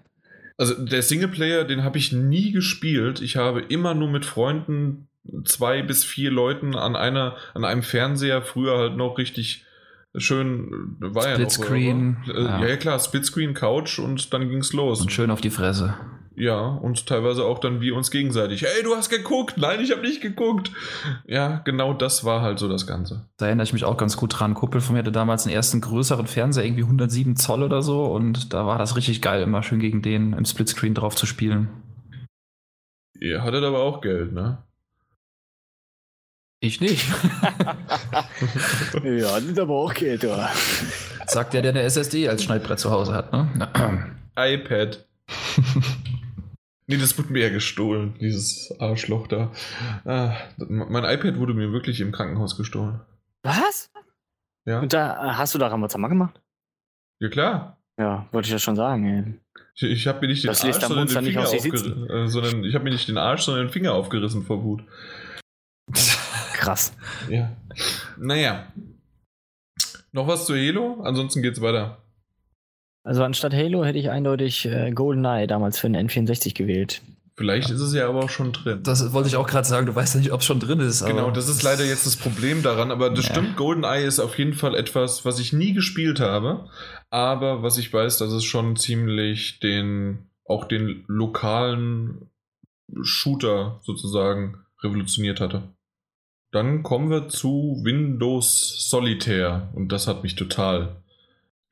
Also 0.57 0.85
der 0.85 1.01
Singleplayer, 1.01 1.63
den 1.63 1.83
habe 1.83 1.97
ich 1.97 2.11
nie 2.11 2.51
gespielt. 2.51 3.21
Ich 3.21 3.37
habe 3.37 3.61
immer 3.61 3.93
nur 3.93 4.09
mit 4.09 4.25
Freunden 4.25 5.07
zwei 5.45 5.81
bis 5.81 6.03
vier 6.03 6.31
Leuten 6.31 6.75
an 6.75 6.95
einer, 6.95 7.37
an 7.53 7.63
einem 7.65 7.83
Fernseher 7.83 8.41
früher 8.41 8.77
halt 8.77 8.97
noch 8.97 9.17
richtig 9.17 9.65
schön 10.15 10.95
war 10.99 11.23
Split 11.23 11.37
ja 11.37 11.43
noch, 11.43 11.51
Screen. 11.51 12.17
Äh, 12.27 12.43
ja. 12.43 12.65
ja 12.65 12.77
klar, 12.77 12.99
Splitscreen, 12.99 13.53
Couch 13.53 13.99
und 13.99 14.33
dann 14.33 14.49
ging's 14.49 14.73
los. 14.73 15.01
Und 15.01 15.11
schön 15.11 15.31
auf 15.31 15.41
die 15.41 15.49
Fresse. 15.49 15.95
Ja, 16.35 16.61
und 16.65 17.05
teilweise 17.05 17.43
auch 17.45 17.59
dann 17.59 17.79
wie 17.81 17.91
uns 17.91 18.09
gegenseitig. 18.09 18.63
Hey, 18.63 18.83
du 18.83 18.95
hast 18.95 19.09
geguckt! 19.09 19.57
Nein, 19.57 19.81
ich 19.81 19.91
habe 19.91 20.01
nicht 20.01 20.21
geguckt! 20.21 20.71
Ja, 21.25 21.57
genau 21.59 21.93
das 21.93 22.23
war 22.23 22.41
halt 22.41 22.57
so 22.57 22.67
das 22.67 22.87
Ganze. 22.87 23.27
Da 23.37 23.45
erinnere 23.45 23.65
ich 23.65 23.73
mich 23.73 23.85
auch 23.85 23.97
ganz 23.97 24.17
gut 24.17 24.39
dran. 24.39 24.55
Kuppel 24.55 24.81
von 24.81 24.93
mir 24.93 24.99
hatte 24.99 25.11
damals 25.11 25.45
einen 25.45 25.55
ersten 25.55 25.79
größeren 25.81 26.25
Fernseher, 26.25 26.65
irgendwie 26.65 26.83
107 26.83 27.35
Zoll 27.35 27.61
oder 27.61 27.83
so. 27.83 28.05
Und 28.05 28.53
da 28.53 28.65
war 28.65 28.79
das 28.79 28.95
richtig 28.95 29.21
geil, 29.21 29.43
immer 29.43 29.61
schön 29.61 29.79
gegen 29.79 30.01
den 30.01 30.33
im 30.33 30.45
Splitscreen 30.45 30.95
drauf 30.95 31.15
zu 31.15 31.27
spielen. 31.27 31.69
Ihr 33.19 33.43
hattet 33.43 33.63
aber 33.63 33.79
auch 33.79 34.01
Geld, 34.01 34.33
ne? 34.33 34.57
Ich 36.59 36.81
nicht. 36.81 37.05
ja, 39.03 39.35
das 39.35 39.43
ist 39.43 39.59
aber 39.59 39.75
auch 39.75 39.93
Geld, 39.93 40.23
oder? 40.23 40.49
Sagt 41.27 41.53
der, 41.53 41.61
der 41.61 41.71
eine 41.71 41.81
SSD 41.83 42.27
als 42.27 42.43
Schneidbrett 42.43 42.79
zu 42.79 42.89
Hause 42.89 43.13
hat, 43.13 43.33
ne? 43.33 43.49
iPad. 44.35 45.05
Nee, 46.87 46.97
das 46.97 47.17
wurde 47.17 47.31
mir 47.31 47.43
ja 47.43 47.49
gestohlen, 47.49 48.15
dieses 48.19 48.73
Arschloch 48.79 49.27
da. 49.27 49.51
Ah, 50.05 50.35
mein 50.57 51.05
iPad 51.05 51.37
wurde 51.37 51.53
mir 51.53 51.71
wirklich 51.71 52.01
im 52.01 52.11
Krankenhaus 52.11 52.57
gestohlen. 52.57 52.99
Was? 53.43 53.89
Ja. 54.65 54.79
Und 54.81 54.93
da 54.93 55.37
hast 55.37 55.53
du 55.53 55.59
da 55.59 55.67
Ramazama 55.67 56.07
gemacht? 56.07 56.41
Ja, 57.19 57.29
klar. 57.29 57.77
Ja, 57.97 58.27
wollte 58.31 58.47
ich 58.47 58.51
ja 58.51 58.59
schon 58.59 58.75
sagen, 58.75 59.05
ey. 59.05 59.39
Ich, 59.75 59.83
ich 59.83 60.07
habe 60.07 60.21
mir 60.21 60.27
nicht 60.27 60.43
den 60.43 60.49
das 60.49 60.63
Arsch, 60.63 60.79
sondern 60.79 61.07
den 61.07 61.23
Finger 61.23 61.47
aufgerissen, 61.47 62.09
äh, 62.09 62.27
sondern 62.27 62.63
ich 62.63 62.75
habe 62.75 62.83
mir 62.83 62.91
nicht 62.91 63.07
den 63.07 63.17
Arsch, 63.17 63.43
sondern 63.43 63.67
den 63.67 63.71
Finger 63.71 63.93
aufgerissen 63.93 64.43
vor 64.43 64.63
Wut. 64.63 64.83
Krass. 66.53 66.93
Ja. 67.29 67.55
Naja. 68.17 68.67
Noch 70.11 70.27
was 70.27 70.45
zu 70.45 70.53
Halo? 70.55 71.01
Ansonsten 71.03 71.41
geht's 71.41 71.61
weiter. 71.61 72.02
Also 73.03 73.23
anstatt 73.23 73.53
Halo 73.53 73.83
hätte 73.83 73.99
ich 73.99 74.09
eindeutig 74.09 74.65
äh, 74.65 74.91
GoldenEye 74.91 75.47
damals 75.47 75.77
für 75.77 75.89
den 75.89 76.09
N64 76.09 76.55
gewählt. 76.55 77.01
Vielleicht 77.35 77.71
ist 77.71 77.81
es 77.81 77.93
ja 77.95 78.07
aber 78.07 78.23
auch 78.23 78.29
schon 78.29 78.51
drin. 78.51 78.81
Das 78.83 79.11
wollte 79.11 79.27
ich 79.27 79.37
auch 79.37 79.47
gerade 79.47 79.67
sagen. 79.67 79.87
Du 79.87 79.95
weißt 79.95 80.13
ja 80.13 80.19
nicht, 80.19 80.31
ob 80.31 80.41
es 80.41 80.45
schon 80.45 80.59
drin 80.59 80.79
ist. 80.79 81.03
Genau, 81.03 81.31
das 81.31 81.49
ist 81.49 81.63
leider 81.63 81.83
jetzt 81.83 82.05
das 82.05 82.15
Problem 82.15 82.61
daran. 82.61 82.91
Aber 82.91 83.09
das 83.09 83.27
ja. 83.27 83.33
stimmt, 83.33 83.57
GoldenEye 83.57 84.05
ist 84.05 84.19
auf 84.19 84.37
jeden 84.37 84.53
Fall 84.53 84.75
etwas, 84.75 85.25
was 85.25 85.39
ich 85.39 85.51
nie 85.51 85.73
gespielt 85.73 86.19
habe. 86.19 86.69
Aber 87.09 87.63
was 87.63 87.79
ich 87.79 87.91
weiß, 87.91 88.19
dass 88.19 88.31
es 88.31 88.43
schon 88.43 88.75
ziemlich 88.75 89.59
den, 89.59 90.29
auch 90.45 90.65
den 90.65 91.05
lokalen 91.07 92.29
Shooter 93.01 93.79
sozusagen 93.81 94.59
revolutioniert 94.83 95.39
hatte. 95.39 95.63
Dann 96.51 96.83
kommen 96.83 97.09
wir 97.09 97.29
zu 97.29 97.81
Windows 97.83 98.89
Solitaire. 98.89 99.69
Und 99.73 99.91
das 99.91 100.07
hat 100.07 100.21
mich 100.21 100.35
total 100.35 101.02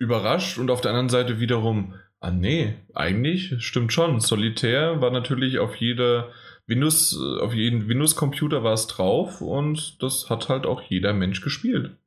überrascht 0.02 0.57
und 0.57 0.72
auf 0.72 0.82
der 0.82 0.91
anderen 0.91 1.10
Seite 1.10 1.40
wiederum, 1.40 1.94
ah 2.19 2.32
nee, 2.32 2.73
eigentlich 2.94 3.64
stimmt 3.64 3.94
schon. 3.94 4.19
Solitär 4.19 4.99
war 4.99 5.11
natürlich 5.11 5.60
auf 5.60 5.76
jeder 5.76 6.30
Windows, 6.65 7.18
auf 7.40 7.53
jeden 7.53 7.88
Windows-Computer 7.88 8.64
war 8.64 8.73
es 8.73 8.88
drauf 8.88 9.41
und 9.41 10.02
das 10.02 10.30
hat 10.30 10.49
halt 10.49 10.65
auch 10.65 10.82
jeder 10.82 11.14
Mensch 11.14 11.41
gespielt. 11.41 11.98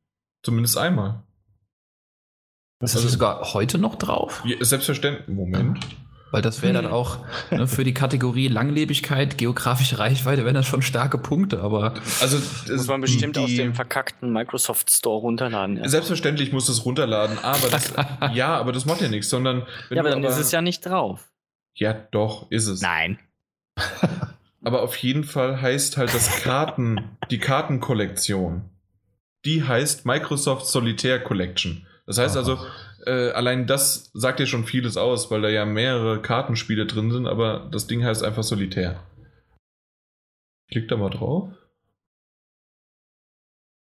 Zumindest 0.43 0.77
einmal. 0.77 1.23
Das 2.81 2.97
also, 2.97 3.07
ist 3.07 3.13
sogar 3.15 3.55
heute 3.55 3.79
noch 3.79 3.95
drauf? 3.95 4.43
Ja, 4.45 4.57
selbstverständlich. 4.63 5.29
Moment. 5.29 5.79
Weil 6.35 6.43
das 6.43 6.63
wäre 6.63 6.73
dann 6.73 6.87
hm. 6.87 6.93
auch 6.93 7.19
ne, 7.53 7.69
für 7.69 7.85
die 7.85 7.95
Kategorie 7.95 8.49
Langlebigkeit, 8.49 9.39
geografische 9.39 10.01
Reichweite, 10.01 10.45
wären 10.45 10.57
das 10.57 10.67
schon 10.67 10.83
starke 10.83 11.17
Punkte, 11.17 11.61
aber. 11.61 11.95
Also, 12.21 12.39
das 12.39 12.69
muss 12.69 12.89
man 12.89 13.03
bestimmt 13.03 13.37
die, 13.37 13.41
aus 13.41 13.55
dem 13.55 13.73
verkackten 13.73 14.33
Microsoft 14.33 14.91
Store 14.91 15.21
runterladen. 15.21 15.77
Ja. 15.77 15.89
Selbstverständlich 15.89 16.51
muss 16.51 16.69
es 16.69 16.85
runterladen, 16.85 17.39
aber 17.39 17.69
das, 17.69 17.93
ja, 18.35 18.57
aber 18.57 18.73
das 18.73 18.85
macht 18.85 19.01
ja 19.01 19.09
nichts, 19.09 19.31
sondern. 19.31 19.65
ja, 19.91 20.01
aber 20.01 20.11
dann 20.11 20.25
aber, 20.25 20.29
ist 20.29 20.39
es 20.39 20.51
ja 20.51 20.61
nicht 20.61 20.85
drauf. 20.85 21.31
Ja, 21.77 21.93
doch, 21.93 22.51
ist 22.51 22.67
es. 22.67 22.83
Nein. 22.83 23.21
aber 24.65 24.83
auf 24.83 24.97
jeden 24.97 25.23
Fall 25.23 25.63
heißt 25.63 25.99
halt 25.99 26.13
das 26.13 26.43
Karten, 26.43 27.17
die 27.31 27.39
Kartenkollektion, 27.39 28.71
die 29.45 29.63
heißt 29.63 30.05
Microsoft 30.05 30.67
Solitaire 30.67 31.21
Collection. 31.21 31.87
Das 32.07 32.19
heißt 32.19 32.37
also, 32.37 32.59
äh, 33.07 33.31
allein 33.33 33.67
das 33.67 34.11
sagt 34.15 34.41
ja 34.41 34.47
schon 34.47 34.65
vieles 34.65 34.97
aus, 34.97 35.31
weil 35.31 35.43
da 35.43 35.49
ja 35.49 35.65
mehrere 35.65 36.21
Kartenspiele 36.21 36.87
drin 36.87 37.11
sind, 37.11 37.27
aber 37.27 37.69
das 37.71 37.87
Ding 37.87 38.05
heißt 38.05 38.23
einfach 38.23 38.43
Solitär. 38.43 39.07
Klickt 40.71 40.91
da 40.91 40.97
mal 40.97 41.11
drauf. 41.11 41.53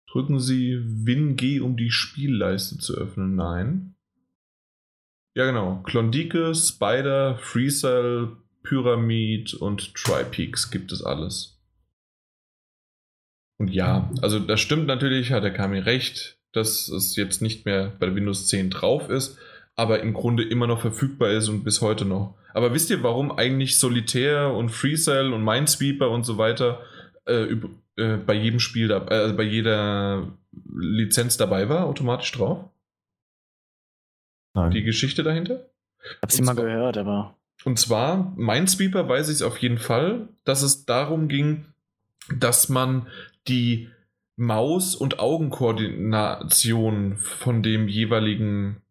Drücken 0.09 0.39
Sie 0.39 0.79
Win-G, 1.05 1.59
um 1.59 1.75
die 1.75 1.91
Spielleiste 1.91 2.77
zu 2.77 2.95
öffnen. 2.95 3.35
Nein. 3.35 3.95
Ja, 5.35 5.45
genau. 5.45 5.81
Klondike, 5.83 6.55
Spider, 6.55 7.37
Freecell, 7.37 8.37
Pyramid 8.63 9.53
und 9.53 9.93
Tripeaks 9.93 10.71
gibt 10.71 10.91
es 10.91 11.03
alles. 11.03 11.61
Und 13.57 13.69
ja, 13.69 14.11
also 14.21 14.39
das 14.39 14.59
stimmt 14.59 14.87
natürlich, 14.87 15.31
hat 15.31 15.43
der 15.43 15.53
Kami 15.53 15.79
recht 15.79 16.34
dass 16.55 16.87
es 16.89 17.15
jetzt 17.15 17.41
nicht 17.41 17.65
mehr 17.65 17.91
bei 17.99 18.13
Windows 18.13 18.47
10 18.47 18.69
drauf 18.69 19.09
ist, 19.09 19.37
aber 19.75 20.01
im 20.01 20.13
Grunde 20.13 20.43
immer 20.43 20.67
noch 20.67 20.81
verfügbar 20.81 21.31
ist 21.31 21.49
und 21.49 21.63
bis 21.63 21.81
heute 21.81 22.05
noch. 22.05 22.35
Aber 22.53 22.73
wisst 22.73 22.89
ihr, 22.89 23.03
warum 23.03 23.31
eigentlich 23.31 23.77
Solitär 23.77 24.53
und 24.53 24.69
FreeCell 24.69 25.33
und 25.33 25.43
Minesweeper 25.43 26.09
und 26.09 26.23
so 26.23 26.37
weiter 26.37 26.81
äh, 27.25 27.55
äh, 27.97 28.17
bei 28.17 28.33
jedem 28.33 28.59
Spiel, 28.59 28.87
da, 28.87 29.05
äh, 29.07 29.33
bei 29.33 29.43
jeder 29.43 30.31
Lizenz 30.73 31.35
dabei 31.37 31.67
war, 31.67 31.85
automatisch 31.85 32.31
drauf? 32.31 32.69
Nein. 34.53 34.71
Die 34.71 34.83
Geschichte 34.83 35.23
dahinter? 35.23 35.65
Ich 36.01 36.21
habe 36.21 36.33
sie 36.33 36.41
mal 36.43 36.55
gehört, 36.55 36.97
aber. 36.97 37.35
Und 37.65 37.79
zwar, 37.79 38.33
Minesweeper 38.37 39.09
weiß 39.09 39.27
ich 39.27 39.35
es 39.35 39.41
auf 39.41 39.57
jeden 39.57 39.77
Fall, 39.77 40.29
dass 40.45 40.61
es 40.61 40.85
darum 40.85 41.27
ging, 41.27 41.65
dass 42.33 42.69
man 42.69 43.07
die 43.47 43.89
Maus- 44.37 44.95
und 44.95 45.19
Augenkoordination 45.19 47.17
von 47.17 47.63
dem 47.63 47.87
jeweiligen, 47.87 48.81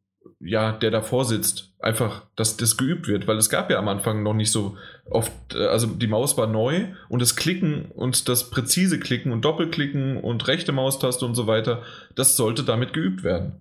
ja, 0.40 0.72
der 0.72 0.90
davor 0.90 1.24
sitzt, 1.24 1.74
einfach, 1.80 2.22
dass 2.34 2.56
das 2.56 2.76
geübt 2.76 3.08
wird, 3.08 3.26
weil 3.26 3.36
es 3.36 3.50
gab 3.50 3.70
ja 3.70 3.78
am 3.78 3.88
Anfang 3.88 4.22
noch 4.22 4.32
nicht 4.32 4.50
so 4.50 4.76
oft, 5.04 5.32
äh, 5.54 5.66
also 5.66 5.86
die 5.86 6.06
Maus 6.06 6.38
war 6.38 6.46
neu 6.46 6.86
und 7.08 7.20
das 7.20 7.36
Klicken 7.36 7.86
und 7.86 8.28
das 8.28 8.50
präzise 8.50 8.98
Klicken 8.98 9.32
und 9.32 9.44
Doppelklicken 9.44 10.16
und 10.16 10.48
rechte 10.48 10.72
Maustaste 10.72 11.26
und 11.26 11.34
so 11.34 11.46
weiter, 11.46 11.82
das 12.14 12.36
sollte 12.36 12.62
damit 12.62 12.92
geübt 12.94 13.22
werden. 13.22 13.60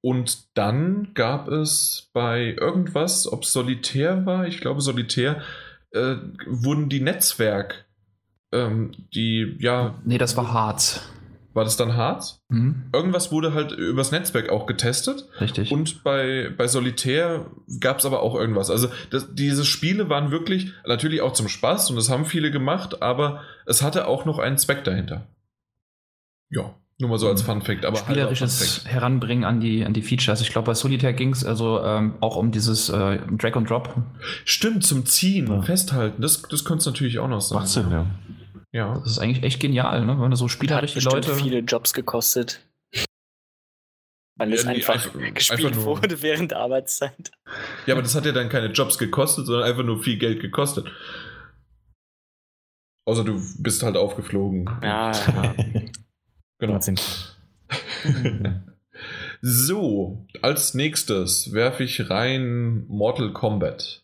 Und 0.00 0.56
dann 0.56 1.12
gab 1.14 1.48
es 1.48 2.10
bei 2.12 2.54
irgendwas, 2.58 3.30
ob 3.30 3.44
Solitär 3.44 4.24
war, 4.24 4.46
ich 4.46 4.60
glaube 4.60 4.80
Solitär, 4.80 5.42
äh, 5.90 6.16
wurden 6.46 6.88
die 6.88 7.00
Netzwerk 7.00 7.85
ähm, 8.56 8.92
die, 9.14 9.56
ja. 9.60 9.94
Nee, 10.04 10.18
das 10.18 10.36
war 10.36 10.52
Harz. 10.52 11.00
war 11.54 11.64
das 11.64 11.76
dann 11.76 11.94
Harz? 11.96 12.40
Mhm. 12.48 12.84
Irgendwas 12.92 13.32
wurde 13.32 13.54
halt 13.54 13.72
übers 13.72 14.12
Netzwerk 14.12 14.50
auch 14.50 14.66
getestet. 14.66 15.26
Richtig. 15.40 15.70
Und 15.72 16.02
bei, 16.04 16.50
bei 16.56 16.66
Solitär 16.66 17.46
gab 17.80 17.98
es 17.98 18.04
aber 18.06 18.20
auch 18.20 18.34
irgendwas. 18.34 18.70
Also 18.70 18.88
das, 19.10 19.34
diese 19.34 19.64
Spiele 19.64 20.08
waren 20.10 20.30
wirklich 20.30 20.72
natürlich 20.86 21.22
auch 21.22 21.32
zum 21.32 21.48
Spaß 21.48 21.88
und 21.90 21.96
das 21.96 22.10
haben 22.10 22.24
viele 22.26 22.50
gemacht, 22.50 23.00
aber 23.02 23.40
es 23.64 23.82
hatte 23.82 24.06
auch 24.06 24.24
noch 24.26 24.38
einen 24.38 24.58
Zweck 24.58 24.84
dahinter. 24.84 25.26
Ja, 26.50 26.74
nur 26.98 27.10
mal 27.10 27.18
so 27.18 27.28
als 27.28 27.42
Fun 27.42 27.60
Fact. 27.62 27.84
Aber 27.84 27.96
Spielerisches 27.96 28.84
halt 28.84 28.92
Heranbringen 28.94 29.44
an 29.44 29.60
die, 29.60 29.84
an 29.84 29.92
die 29.92 30.02
Features. 30.02 30.40
Ich 30.40 30.50
glaube, 30.50 30.66
bei 30.66 30.74
Solitär 30.74 31.12
ging 31.12 31.30
es 31.32 31.44
also 31.44 31.82
ähm, 31.82 32.14
auch 32.20 32.36
um 32.36 32.52
dieses 32.52 32.88
äh, 32.88 33.18
Drag 33.36 33.54
and 33.54 33.68
Drop. 33.68 33.94
Stimmt, 34.44 34.84
zum 34.84 35.04
Ziehen, 35.06 35.46
Ja. 35.48 35.62
Festhalten. 35.62 36.22
Das, 36.22 36.42
das 36.42 36.64
könnte 36.64 36.80
es 36.80 36.86
natürlich 36.86 37.18
auch 37.18 37.28
noch 37.28 37.40
sein. 37.40 37.58
Macht 37.58 37.68
Sinn, 37.68 37.90
ja. 37.90 37.98
Ja. 37.98 38.06
Das 38.76 39.10
ist 39.12 39.18
eigentlich 39.18 39.42
echt 39.44 39.60
genial, 39.60 40.04
ne? 40.04 40.20
wenn 40.20 40.30
du 40.30 40.36
so 40.36 40.44
Hat 40.46 40.50
spielerisch 40.52 40.92
die 40.92 40.96
bestimmt 40.96 41.26
Leute. 41.26 41.34
viele 41.36 41.58
Jobs 41.60 41.92
gekostet. 41.94 42.60
Weil 44.38 44.52
es 44.52 44.64
Ja, 44.64 44.70
nee, 44.70 44.76
einfach, 44.76 44.94
einfach- 44.94 45.12
gespielt 45.34 45.64
einfach 45.66 45.76
nur- 45.76 45.84
wurde 46.02 46.20
während 46.22 46.50
der 46.50 46.58
Arbeitszeit. 46.58 47.30
ja, 47.86 47.94
aber 47.94 48.02
das 48.02 48.14
hat 48.14 48.26
ja 48.26 48.32
dann 48.32 48.48
keine 48.50 48.66
Jobs 48.72 48.98
gekostet, 48.98 49.46
sondern 49.46 49.64
einfach 49.68 49.82
nur 49.84 50.02
viel 50.02 50.18
Geld 50.18 50.40
gekostet. 50.40 50.86
Außer 53.08 53.24
du 53.24 53.40
bist 53.58 53.82
halt 53.82 53.96
aufgeflogen. 53.96 54.68
Ja, 54.82 55.12
ja. 55.12 55.54
Genau. 56.58 56.80
So, 59.42 60.26
als 60.40 60.72
nächstes 60.74 61.52
werfe 61.52 61.84
ich 61.84 62.08
rein 62.08 62.86
Mortal 62.88 63.32
Kombat. 63.34 64.02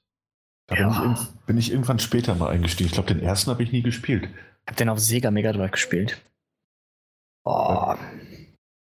Da 0.69 0.74
bin, 0.74 1.12
ich, 1.15 1.47
bin 1.47 1.59
ich 1.59 1.70
irgendwann 1.73 1.99
später 1.99 2.35
mal 2.35 2.51
eingestiegen. 2.51 2.89
Ich 2.89 2.93
glaube, 2.94 3.09
den 3.12 3.23
ersten 3.23 3.51
habe 3.51 3.62
ich 3.62 3.73
nie 3.73 3.82
gespielt. 3.82 4.28
Hab 4.69 4.77
den 4.77 4.89
auf 4.89 4.99
Sega 4.99 5.31
Mega 5.31 5.53
Drive 5.53 5.73
gespielt. 5.73 6.23
Oh, 7.45 7.95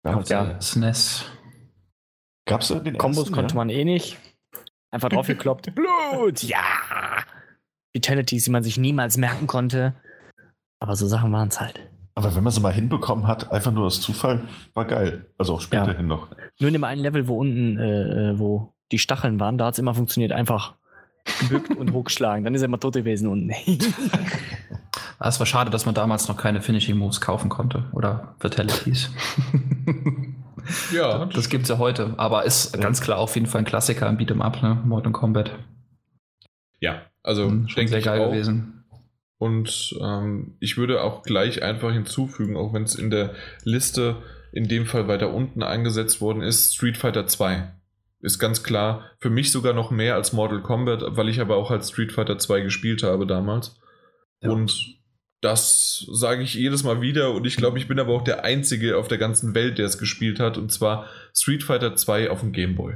Ja, 0.05 0.21
Ja. 0.27 0.61
SNES. 0.61 1.25
Gab 2.47 2.63
es 2.63 2.69
den 2.69 2.99
Kombos 2.99 3.25
ersten, 3.25 3.35
konnte 3.35 3.55
ja? 3.55 3.57
man 3.57 3.71
eh 3.71 3.85
nicht. 3.85 4.19
Einfach 4.91 5.09
draufgekloppt. 5.09 5.75
Blut, 5.75 6.43
ja. 6.43 6.63
Vitalities, 7.93 8.45
die 8.45 8.51
man 8.51 8.63
sich 8.63 8.77
niemals 8.77 9.17
merken 9.17 9.47
konnte. 9.47 9.95
Aber 10.81 10.97
so 10.97 11.07
Sachen 11.07 11.33
waren 11.33 11.49
es 11.49 11.61
halt. 11.61 11.81
Aber 12.15 12.35
wenn 12.35 12.43
man 12.43 12.53
sie 12.53 12.61
mal 12.61 12.73
hinbekommen 12.73 13.27
hat, 13.27 13.51
einfach 13.53 13.73
nur 13.73 13.87
aus 13.87 14.01
Zufall, 14.01 14.49
war 14.75 14.85
geil. 14.85 15.27
Also 15.39 15.55
auch 15.55 15.61
späterhin 15.61 16.07
noch. 16.07 16.29
Nur 16.59 16.69
in 16.69 16.73
dem 16.73 16.85
einen 16.85 17.03
Level, 17.03 17.29
wo 17.29 17.39
unten, 17.39 17.79
äh, 17.79 18.31
äh, 18.31 18.39
wo 18.39 18.75
die 18.91 18.99
Stacheln 18.99 19.39
waren, 19.39 19.59
da 19.59 19.67
hat 19.67 19.75
es 19.75 19.79
immer 19.79 19.95
funktioniert. 19.95 20.33
Einfach 20.33 20.75
gebückt 21.41 21.71
und 21.77 21.93
hochgeschlagen. 21.95 22.45
Dann 22.45 22.55
ist 22.55 22.63
er 22.63 22.67
immer 22.67 22.81
tot 22.81 22.95
gewesen 22.95 23.29
unten. 23.29 23.53
Ah, 25.23 25.29
Es 25.29 25.39
war 25.39 25.47
schade, 25.47 25.71
dass 25.71 25.85
man 25.87 25.95
damals 25.95 26.27
noch 26.29 26.37
keine 26.37 26.63
Finishing 26.63 26.97
Moves 26.97 27.21
kaufen 27.21 27.49
konnte 27.51 27.85
oder 27.93 28.35
Fatalities. 28.41 29.11
Ja, 30.93 31.25
das 31.25 31.49
gibt's 31.49 31.69
ja 31.69 31.79
heute, 31.79 32.15
aber 32.17 32.45
ist 32.45 32.77
Ja. 32.77 32.83
ganz 32.83 33.01
klar 33.01 33.19
auf 33.19 33.35
jeden 33.35 33.47
Fall 33.47 33.61
ein 33.61 33.65
Klassiker 33.65 34.09
im 34.09 34.19
Beat'em 34.19 34.41
Up, 34.41 34.63
ne? 34.63 34.79
Mortal 34.85 35.11
Kombat. 35.13 35.51
Ja, 36.81 37.03
also 37.23 37.49
Mhm, 37.49 37.67
Schon 37.69 37.77
denke 37.77 37.91
sehr 37.93 38.03
geil 38.03 38.21
auch. 38.21 38.31
gewesen. 38.31 38.85
Und 39.39 39.97
ähm, 40.01 40.57
ich 40.61 40.77
würde 40.77 41.03
auch 41.03 41.23
gleich 41.23 41.63
einfach 41.63 41.91
hinzufügen, 41.93 42.57
auch 42.57 42.73
wenn 42.75 42.83
es 42.85 42.95
in 42.95 43.11
der 43.11 43.33
Liste 43.65 44.17
in 44.53 44.69
dem 44.69 44.85
Fall 44.87 45.09
weiter 45.09 45.33
unten 45.33 45.63
eingesetzt 45.63 46.21
worden 46.21 46.43
ist, 46.43 46.75
Street 46.75 46.99
Fighter 46.99 47.27
2. 47.27 47.73
Ist 48.21 48.39
ganz 48.39 48.63
klar 48.63 49.07
für 49.19 49.31
mich 49.31 49.51
sogar 49.51 49.73
noch 49.73 49.91
mehr 49.91 50.15
als 50.15 50.33
Mortal 50.35 50.61
Kombat, 50.63 51.03
weil 51.17 51.31
ich 51.31 51.41
aber 51.41 51.57
auch 51.57 51.71
halt 51.71 51.85
Street 51.85 52.13
Fighter 52.13 52.39
2 52.39 52.61
gespielt 52.61 53.03
habe 53.03 53.27
damals. 53.27 53.81
Ja. 54.43 54.51
Und 54.51 55.00
das 55.41 56.07
sage 56.13 56.43
ich 56.43 56.55
jedes 56.55 56.83
Mal 56.83 57.01
wieder 57.01 57.33
und 57.33 57.47
ich 57.47 57.57
glaube, 57.57 57.79
ich 57.79 57.89
bin 57.89 57.99
aber 57.99 58.13
auch 58.15 58.25
der 58.25 58.45
Einzige 58.45 58.97
auf 58.99 59.09
der 59.09 59.19
ganzen 59.19 59.55
Welt, 59.55 59.79
der 59.79 59.87
es 59.87 59.99
gespielt 59.99 60.39
hat, 60.39 60.59
und 60.59 60.71
zwar 60.71 61.07
Street 61.35 61.63
Fighter 61.63 61.97
2 61.97 62.31
auf 62.31 62.41
dem 62.41 62.53
Game 62.53 62.75
Boy. 62.75 62.95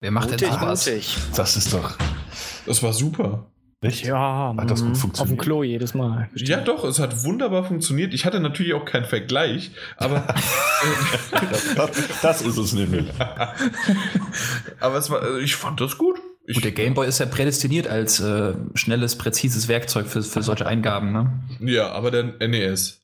Wer 0.00 0.10
macht 0.10 0.30
mutig, 0.30 0.48
denn 0.48 0.58
sowas? 0.58 0.86
mutig. 0.86 1.16
Das 1.36 1.56
ist 1.56 1.72
doch. 1.72 1.96
Das 2.66 2.82
war 2.82 2.92
super. 2.92 3.50
Nicht? 3.82 4.06
ja, 4.06 4.54
Hat 4.56 4.70
das 4.70 4.80
gut 4.80 4.88
mhm. 4.88 4.94
auf 4.94 5.00
funktioniert? 5.00 5.38
dem 5.38 5.42
Klo 5.42 5.62
jedes 5.62 5.94
Mal. 5.94 6.30
Ja, 6.34 6.60
doch, 6.60 6.84
es 6.84 6.98
hat 6.98 7.24
wunderbar 7.24 7.64
funktioniert. 7.64 8.14
Ich 8.14 8.24
hatte 8.24 8.40
natürlich 8.40 8.72
auch 8.72 8.86
keinen 8.86 9.04
Vergleich, 9.04 9.70
aber 9.98 10.26
das, 11.76 12.20
das 12.22 12.42
ist 12.42 12.56
es 12.56 12.72
nämlich. 12.72 13.06
Aber 14.80 14.96
es 14.96 15.10
war, 15.10 15.38
ich 15.38 15.56
fand 15.56 15.80
das 15.80 15.96
gut. 15.98 16.16
Ich, 16.48 16.54
Gut, 16.54 16.64
der 16.64 16.72
Gameboy 16.72 17.08
ist 17.08 17.18
ja 17.18 17.26
prädestiniert 17.26 17.88
als 17.88 18.20
äh, 18.20 18.54
schnelles, 18.74 19.18
präzises 19.18 19.66
Werkzeug 19.66 20.06
für, 20.06 20.22
für 20.22 20.42
solche 20.42 20.66
Eingaben, 20.66 21.12
ne? 21.12 21.40
ja, 21.60 21.90
aber 21.90 22.12
der 22.12 22.36
NES. 22.46 23.02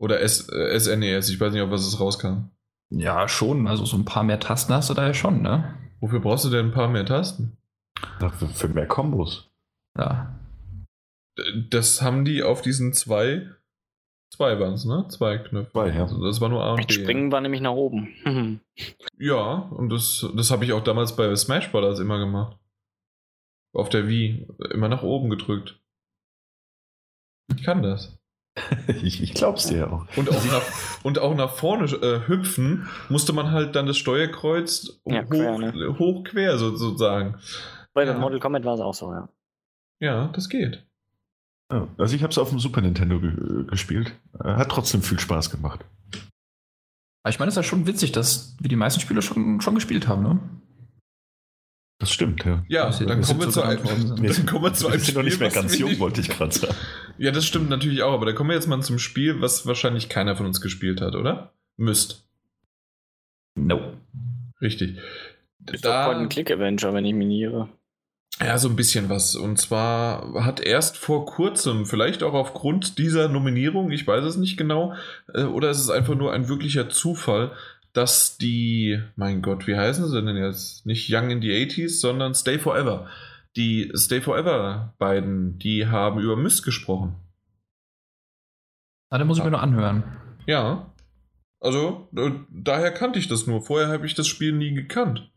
Oder 0.00 0.20
S, 0.20 0.48
äh, 0.48 0.78
SNES, 0.78 1.30
ich 1.30 1.38
weiß 1.38 1.52
nicht, 1.52 1.62
auf 1.62 1.70
was 1.70 1.86
es 1.86 2.00
rauskam. 2.00 2.50
Ja, 2.90 3.28
schon. 3.28 3.68
Also 3.68 3.84
so 3.84 3.96
ein 3.96 4.04
paar 4.04 4.24
mehr 4.24 4.40
Tasten 4.40 4.74
hast 4.74 4.90
du 4.90 4.94
da 4.94 5.06
ja 5.06 5.14
schon, 5.14 5.40
ne? 5.40 5.74
Wofür 6.00 6.18
brauchst 6.18 6.44
du 6.44 6.50
denn 6.50 6.66
ein 6.66 6.72
paar 6.72 6.88
mehr 6.88 7.06
Tasten? 7.06 7.56
Na, 8.20 8.30
Für, 8.30 8.48
für 8.48 8.68
mehr 8.68 8.86
Kombos. 8.86 9.50
Ja. 9.96 10.34
Das 11.68 12.02
haben 12.02 12.24
die 12.24 12.42
auf 12.42 12.60
diesen 12.60 12.92
zwei, 12.92 13.46
zwei 14.34 14.58
waren 14.58 14.72
es, 14.72 14.84
ne? 14.84 15.06
Zwei 15.08 15.38
Knöpfe. 15.38 15.70
Zwei, 15.70 15.90
ja. 15.90 16.02
Also 16.02 16.24
das 16.24 16.40
war 16.40 16.48
nur 16.48 16.64
A 16.64 16.72
und 16.72 16.78
Mit 16.78 16.88
B. 16.88 16.94
Springen 16.94 17.30
war 17.30 17.40
nämlich 17.40 17.60
nach 17.60 17.72
oben. 17.72 18.08
Ja, 19.18 19.68
und 19.70 19.90
das, 19.90 20.26
das 20.34 20.50
habe 20.50 20.64
ich 20.64 20.72
auch 20.72 20.82
damals 20.82 21.14
bei 21.14 21.36
Smash 21.36 21.70
Bros. 21.70 22.00
immer 22.00 22.18
gemacht. 22.18 22.56
Auf 23.72 23.88
der 23.88 24.08
Wii. 24.08 24.46
Immer 24.72 24.88
nach 24.88 25.02
oben 25.02 25.30
gedrückt. 25.30 25.80
Ich 27.54 27.62
kann 27.62 27.82
das. 27.82 28.16
Ich, 29.02 29.22
ich 29.22 29.32
glaub's 29.32 29.68
dir 29.68 29.78
ja 29.78 29.86
auch. 29.90 30.06
Und 30.16 30.28
auch 30.28 30.44
nach, 30.44 30.62
und 31.04 31.18
auch 31.20 31.34
nach 31.36 31.50
vorne 31.50 31.84
äh, 31.84 32.26
hüpfen 32.26 32.88
musste 33.08 33.32
man 33.32 33.52
halt 33.52 33.76
dann 33.76 33.86
das 33.86 33.96
Steuerkreuz 33.96 35.00
Ja, 35.06 35.22
hoch, 35.24 35.30
quer, 35.30 35.58
ne? 35.58 35.98
hoch 35.98 36.24
quer 36.24 36.58
sozusagen. 36.58 37.36
Bei 37.94 38.04
Ja. 38.04 38.18
Mortal 38.18 38.40
Kombat 38.40 38.64
war 38.64 38.74
es 38.74 38.80
auch 38.80 38.92
so, 38.94 39.12
ja. 39.12 39.28
Ja, 40.00 40.28
das 40.34 40.48
geht. 40.48 40.84
Ja, 41.72 41.86
also 41.96 42.16
ich 42.16 42.22
habe 42.22 42.32
es 42.32 42.38
auf 42.38 42.50
dem 42.50 42.58
Super 42.58 42.80
Nintendo 42.80 43.20
ge 43.20 43.64
gespielt. 43.66 44.12
Äh, 44.42 44.54
Hat 44.56 44.70
trotzdem 44.70 45.02
viel 45.02 45.20
Spaß 45.20 45.50
gemacht. 45.50 45.84
Aber 47.22 47.30
ich 47.30 47.38
meine, 47.38 47.48
es 47.50 47.54
ist 47.54 47.58
ja 47.58 47.62
schon 47.62 47.86
witzig, 47.86 48.12
dass 48.12 48.56
wir 48.60 48.68
die 48.68 48.76
meisten 48.76 49.00
Spiele 49.00 49.22
schon, 49.22 49.60
schon 49.60 49.74
gespielt 49.76 50.08
haben, 50.08 50.22
ne? 50.22 50.40
Das 52.00 52.10
stimmt, 52.10 52.44
ja. 52.44 52.64
Ja, 52.68 52.98
wir- 52.98 53.06
dann 53.06 53.20
kommen 53.22 53.38
wir 53.40 53.42
sind 53.44 53.52
zu 53.52 53.62
einem, 53.62 54.22
Wir 54.22 54.30
dann 54.34 54.46
kommen 54.46 54.64
wir 54.64 54.72
zu 54.74 54.86
einem 54.88 54.94
wir 55.00 55.04
sind 55.04 55.16
noch 55.16 55.22
nicht 55.22 55.34
Spiel, 55.34 55.46
mehr 55.46 55.54
ganz 55.54 55.78
jung, 55.78 55.98
wollte 56.00 56.20
ich 56.22 56.28
gerade 56.30 56.52
sagen. 56.52 56.74
Ja, 57.18 57.30
das 57.30 57.46
stimmt 57.46 57.68
natürlich 57.70 58.02
auch, 58.02 58.14
aber 58.14 58.26
da 58.26 58.32
kommen 58.32 58.50
wir 58.50 58.54
jetzt 58.56 58.66
mal 58.66 58.80
zum 58.80 58.98
Spiel, 58.98 59.40
was 59.40 59.66
wahrscheinlich 59.66 60.08
keiner 60.08 60.34
von 60.34 60.46
uns 60.46 60.60
gespielt 60.60 61.00
hat, 61.02 61.14
oder? 61.14 61.52
Müsst. 61.76 62.26
No. 63.54 63.92
Richtig. 64.60 64.98
Ist 65.70 65.84
doch 65.84 66.04
Point-and-Click-Adventure, 66.06 66.94
wenn 66.94 67.04
ich 67.04 67.14
irre. 67.14 67.68
Ja, 68.40 68.56
so 68.56 68.68
ein 68.70 68.76
bisschen 68.76 69.10
was. 69.10 69.34
Und 69.36 69.58
zwar 69.58 70.44
hat 70.44 70.60
erst 70.60 70.96
vor 70.96 71.26
kurzem, 71.26 71.84
vielleicht 71.84 72.22
auch 72.22 72.32
aufgrund 72.32 72.96
dieser 72.96 73.28
Nominierung, 73.28 73.90
ich 73.90 74.06
weiß 74.06 74.24
es 74.24 74.36
nicht 74.36 74.56
genau, 74.56 74.94
äh, 75.34 75.42
oder 75.42 75.68
ist 75.70 75.80
es 75.80 75.90
einfach 75.90 76.14
nur 76.14 76.32
ein 76.32 76.48
wirklicher 76.48 76.88
Zufall, 76.88 77.52
dass 77.92 78.38
die, 78.38 79.02
mein 79.16 79.42
Gott, 79.42 79.66
wie 79.66 79.76
heißen 79.76 80.08
sie 80.08 80.22
denn 80.22 80.36
jetzt? 80.36 80.86
Nicht 80.86 81.12
Young 81.12 81.30
in 81.30 81.42
the 81.42 81.50
80s, 81.50 82.00
sondern 82.00 82.34
Stay 82.34 82.58
Forever. 82.58 83.08
Die 83.56 83.92
Stay 83.96 84.20
Forever 84.20 84.94
beiden, 84.98 85.58
die 85.58 85.86
haben 85.86 86.20
über 86.20 86.36
Myst 86.36 86.64
gesprochen. 86.64 87.16
Ah, 89.10 89.18
da 89.18 89.24
muss 89.24 89.38
ich 89.38 89.44
mir 89.44 89.50
nur 89.50 89.62
anhören. 89.62 90.04
Ja. 90.46 90.92
Also, 91.58 92.08
äh, 92.16 92.30
daher 92.48 92.92
kannte 92.92 93.18
ich 93.18 93.28
das 93.28 93.46
nur. 93.46 93.60
Vorher 93.62 93.88
habe 93.88 94.06
ich 94.06 94.14
das 94.14 94.28
Spiel 94.28 94.52
nie 94.52 94.72
gekannt. 94.72 95.30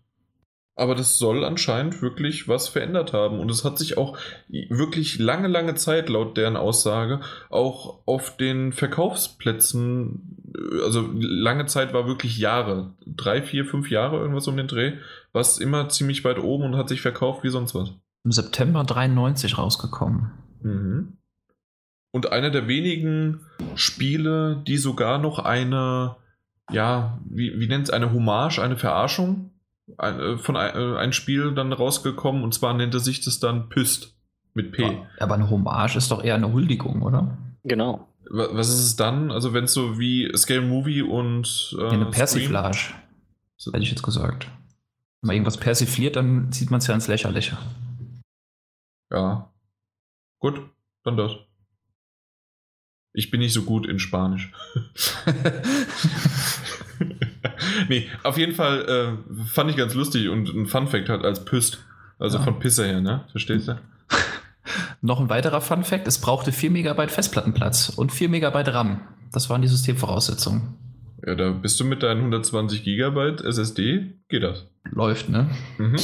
Aber 0.76 0.96
das 0.96 1.20
soll 1.20 1.44
anscheinend 1.46 2.02
wirklich 2.02 2.48
was 2.48 2.68
verändert 2.68 3.14
haben. 3.14 3.40
Und 3.40 3.52
es 3.52 3.64
hat 3.64 3.78
sich 3.78 3.98
auch 3.98 4.18
wirklich 4.50 5.20
lange, 5.20 5.48
lange 5.48 5.76
Zeit, 5.76 6.10
laut 6.10 6.36
deren 6.36 6.58
Aussage, 6.58 7.22
auch 7.52 8.02
auf 8.08 8.38
den 8.38 8.74
Verkaufsplätzen, 8.74 10.54
äh, 10.56 10.84
also 10.84 11.08
lange 11.14 11.68
Zeit 11.68 11.94
war 11.94 12.08
wirklich 12.08 12.40
Jahre, 12.40 12.96
drei, 13.06 13.44
vier, 13.44 13.66
fünf 13.66 13.92
Jahre, 13.92 14.18
irgendwas 14.18 14.48
um 14.48 14.58
den 14.58 14.68
Dreh, 14.68 14.94
war 15.32 15.42
es 15.42 15.60
immer 15.60 15.90
ziemlich 15.90 16.24
weit 16.24 16.40
oben 16.40 16.64
und 16.64 16.76
hat 16.76 16.90
sich 16.90 17.02
verkauft 17.02 17.44
wie 17.44 17.50
sonst 17.50 17.76
was. 17.76 17.94
Im 18.24 18.32
September 18.32 18.84
93 18.84 19.58
rausgekommen. 19.58 20.32
Mhm. 20.62 21.18
Und 22.12 22.32
einer 22.32 22.50
der 22.50 22.68
wenigen 22.68 23.42
Spiele, 23.76 24.64
die 24.68 24.78
sogar 24.78 25.20
noch 25.20 25.40
eine, 25.40 26.16
ja, 26.72 27.20
wie, 27.30 27.60
wie 27.60 27.68
nennt 27.68 27.86
es, 27.86 27.90
eine 27.90 28.12
Hommage, 28.12 28.60
eine 28.60 28.78
Verarschung 28.78 29.53
ein, 29.98 30.20
äh, 30.20 30.38
von 30.38 30.56
ein, 30.58 30.76
äh, 30.76 30.98
ein 30.98 31.14
Spiel 31.14 31.54
dann 31.54 31.74
rausgekommen. 31.74 32.44
Und 32.44 32.54
zwar 32.54 32.74
nannte 32.74 33.00
sich 33.00 33.22
das 33.22 33.40
dann 33.40 33.70
Pyst 33.70 34.16
mit 34.54 34.72
P. 34.72 34.98
Aber 35.20 35.36
eine 35.36 35.50
Hommage 35.50 35.96
ist 35.96 36.12
doch 36.12 36.24
eher 36.24 36.36
eine 36.36 36.52
Huldigung, 36.52 37.02
oder? 37.02 37.38
Genau. 37.64 38.08
Wa- 38.30 38.50
Was 38.52 38.70
ist 38.70 38.80
es 38.80 38.96
dann? 38.96 39.32
Also 39.32 39.54
wenn 39.54 39.66
es 39.66 39.74
so 39.74 39.98
wie 40.00 40.32
Scale 40.36 40.62
Movie 40.62 41.02
und 41.02 41.76
äh, 41.78 41.84
Ja, 41.84 41.90
eine 41.90 42.06
Persiflage, 42.06 42.78
hätte 43.66 43.80
ich 43.80 43.90
jetzt 43.92 44.04
gesagt. 44.04 44.46
Wenn 45.22 45.28
man 45.28 45.36
irgendwas 45.36 45.58
persifliert, 45.58 46.16
dann 46.18 46.52
zieht 46.52 46.70
man 46.72 46.80
es 46.80 46.88
ja 46.88 46.94
ins 46.96 47.08
Lächerliche. 47.08 47.58
Ja. 49.12 49.52
Gut, 50.40 50.62
dann 51.04 51.18
das. 51.18 51.32
Ich 53.14 53.30
bin 53.32 53.40
nicht 53.40 53.54
so 53.54 53.64
gut 53.64 53.86
in 53.88 54.00
Spanisch. 54.00 54.52
nee, 57.90 58.10
auf 58.24 58.38
jeden 58.38 58.54
Fall 58.54 58.86
äh, 58.88 59.46
fand 59.46 59.70
ich 59.70 59.78
ganz 59.78 59.94
lustig 59.94 60.30
und 60.30 60.50
ein 60.50 60.66
Fun 60.66 60.88
Fact 60.88 61.10
hat 61.10 61.24
als 61.24 61.46
Püst. 61.46 61.80
Also 62.20 62.38
ja. 62.38 62.44
von 62.44 62.60
Pisse 62.60 62.86
her, 62.86 63.02
ne? 63.02 63.26
Verstehst 63.32 63.68
du? 63.68 63.80
Noch 65.02 65.20
ein 65.20 65.30
weiterer 65.30 65.62
Fun 65.62 65.84
Fact: 65.84 66.08
Es 66.08 66.20
brauchte 66.20 66.52
4 66.52 66.72
MB 66.72 67.10
Festplattenplatz 67.10 67.90
und 67.90 68.12
4 68.12 68.30
MB 68.30 68.68
RAM. 68.68 69.02
Das 69.32 69.50
waren 69.50 69.62
die 69.62 69.68
Systemvoraussetzungen. 69.68 70.78
Ja, 71.26 71.36
da 71.36 71.52
bist 71.52 71.80
du 71.80 71.86
mit 71.86 72.04
deinen 72.04 72.20
120 72.20 72.84
GB 72.84 73.38
SSD, 73.44 74.14
geht 74.28 74.44
das. 74.44 74.68
Läuft, 74.92 75.30
ne? 75.30 75.50
Mhm. 75.78 75.96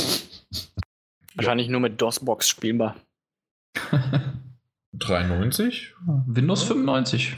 Wahrscheinlich 1.35 1.69
nur 1.69 1.79
mit 1.79 2.01
DOS-Box 2.01 2.49
spielbar. 2.49 2.95
93? 4.93 5.93
Windows 6.25 6.63
95. 6.63 7.37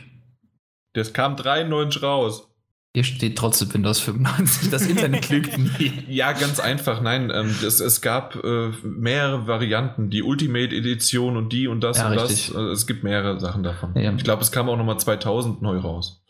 Das 0.94 1.14
kam 1.14 1.36
93 1.36 2.02
raus. 2.02 2.51
Hier 2.94 3.06
steht 3.06 3.38
trotzdem 3.38 3.74
Windows 3.74 4.02
95. 4.02 4.70
Das 4.70 4.86
Internet 4.86 5.30
lügt 5.30 5.58
nie. 5.58 5.94
Ja, 6.10 6.34
ganz 6.34 6.60
einfach. 6.60 7.02
Nein, 7.02 7.32
ähm, 7.34 7.56
das, 7.62 7.80
es 7.80 8.02
gab 8.02 8.36
äh, 8.44 8.72
mehrere 8.84 9.48
Varianten. 9.48 10.10
Die 10.10 10.24
Ultimate 10.24 10.76
Edition 10.76 11.38
und 11.38 11.54
die 11.54 11.68
und 11.68 11.82
das 11.82 12.00
ja, 12.00 12.08
und 12.08 12.18
richtig. 12.18 12.48
das. 12.48 12.56
Also, 12.56 12.72
es 12.72 12.88
gibt 12.88 13.04
mehrere 13.04 13.40
Sachen 13.40 13.64
davon. 13.64 13.96
Ja. 13.96 14.14
Ich 14.14 14.24
glaube, 14.26 14.42
es 14.42 14.52
kam 14.52 14.68
auch 14.68 14.76
nochmal 14.76 15.00
2000 15.00 15.62
neu 15.62 15.78
raus. 15.78 16.22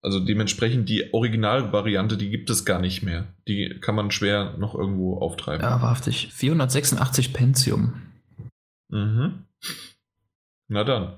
Also 0.00 0.20
dementsprechend 0.20 0.88
die 0.88 1.12
Originalvariante, 1.12 2.16
die 2.16 2.30
gibt 2.30 2.50
es 2.50 2.64
gar 2.64 2.80
nicht 2.80 3.02
mehr. 3.02 3.34
Die 3.48 3.78
kann 3.80 3.96
man 3.96 4.12
schwer 4.12 4.54
noch 4.58 4.76
irgendwo 4.76 5.18
auftreiben. 5.18 5.60
Ja, 5.60 5.82
wahrhaftig. 5.82 6.28
486 6.32 7.32
Pentium. 7.32 7.94
Mhm. 8.90 9.44
Na 10.68 10.84
dann. 10.84 11.14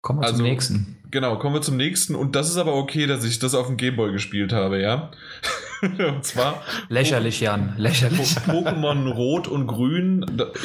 Kommen 0.00 0.20
wir 0.20 0.26
also, 0.26 0.36
zum 0.36 0.46
nächsten. 0.46 0.98
Genau, 1.10 1.36
kommen 1.38 1.54
wir 1.54 1.62
zum 1.62 1.76
nächsten. 1.76 2.14
Und 2.14 2.34
das 2.36 2.48
ist 2.48 2.56
aber 2.56 2.74
okay, 2.74 3.06
dass 3.06 3.24
ich 3.24 3.38
das 3.38 3.54
auf 3.54 3.66
dem 3.66 3.76
Gameboy 3.76 4.12
gespielt 4.12 4.52
habe, 4.52 4.80
ja? 4.80 5.10
und 5.82 6.24
zwar. 6.24 6.62
Lächerlich, 6.88 7.40
Jan. 7.40 7.74
Lächerlich. 7.76 8.36
Pokémon 8.46 9.10
Rot 9.12 9.48
und 9.48 9.66
Grün, 9.66 10.24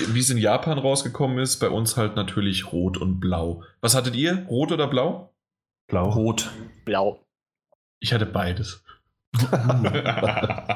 wie 0.10 0.20
es 0.20 0.30
in 0.30 0.38
Japan 0.38 0.78
rausgekommen 0.78 1.40
ist, 1.40 1.58
bei 1.58 1.70
uns 1.70 1.98
halt 1.98 2.16
natürlich 2.16 2.72
Rot 2.72 2.98
und 2.98 3.20
Blau. 3.20 3.64
Was 3.82 3.96
hattet 3.96 4.16
ihr? 4.16 4.46
Rot 4.50 4.72
oder 4.72 4.88
Blau? 4.88 5.34
Blau. 5.88 6.10
Rot. 6.10 6.52
Blau. 6.86 7.26
Ich 8.00 8.14
hatte 8.14 8.28
beides. 8.28 8.84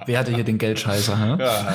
Wer 0.05 0.19
hatte 0.19 0.33
hier 0.33 0.43
den 0.43 0.57
Geldscheißer? 0.57 1.37
Ja, 1.39 1.73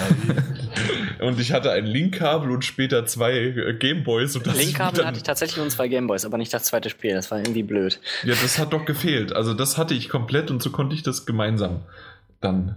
und 1.27 1.41
ich 1.41 1.53
hatte 1.53 1.73
ein 1.73 1.87
Linkkabel 1.87 2.51
und 2.51 2.65
später 2.65 3.07
zwei 3.07 3.33
äh, 3.33 3.75
Gameboys. 3.75 4.35
Linkkabel 4.45 5.07
hatte 5.07 5.17
ich 5.17 5.23
tatsächlich 5.23 5.57
nur 5.57 5.69
zwei 5.69 5.89
Gameboys, 5.89 6.25
aber 6.25 6.39
nicht 6.39 6.53
das 6.53 6.65
zweite 6.65 6.91
Spiel. 6.91 7.15
Das 7.15 7.31
war 7.31 7.39
irgendwie 7.39 7.63
blöd. 7.63 8.01
Ja, 8.25 8.35
das 8.41 8.59
hat 8.59 8.73
doch 8.73 8.85
gefehlt. 8.85 9.33
Also 9.33 9.55
das 9.55 9.79
hatte 9.79 9.95
ich 9.95 10.09
komplett 10.09 10.51
und 10.51 10.63
so 10.63 10.71
konnte 10.71 10.95
ich 10.95 11.03
das 11.03 11.27
gemeinsam 11.27 11.81
dann. 12.41 12.77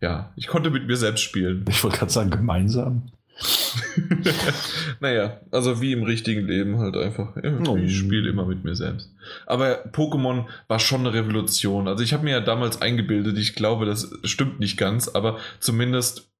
Ja, 0.00 0.32
ich 0.36 0.48
konnte 0.48 0.70
mit 0.70 0.86
mir 0.86 0.96
selbst 0.96 1.22
spielen. 1.22 1.64
Ich 1.68 1.82
wollte 1.84 1.98
gerade 1.98 2.12
sagen, 2.12 2.30
gemeinsam. 2.30 3.12
naja, 5.00 5.40
also 5.50 5.80
wie 5.80 5.92
im 5.92 6.02
richtigen 6.02 6.46
Leben 6.46 6.78
halt 6.78 6.96
einfach. 6.96 7.36
Oh. 7.66 7.76
Ich 7.76 7.96
spiele 7.96 8.30
immer 8.30 8.46
mit 8.46 8.64
mir 8.64 8.74
selbst. 8.74 9.12
Aber 9.46 9.86
Pokémon 9.92 10.46
war 10.68 10.78
schon 10.78 11.00
eine 11.00 11.14
Revolution. 11.14 11.88
Also 11.88 12.02
ich 12.04 12.12
habe 12.12 12.24
mir 12.24 12.32
ja 12.32 12.40
damals 12.40 12.80
eingebildet, 12.80 13.38
ich 13.38 13.54
glaube, 13.54 13.86
das 13.86 14.10
stimmt 14.24 14.60
nicht 14.60 14.76
ganz, 14.76 15.08
aber 15.08 15.38
zumindest 15.60 16.30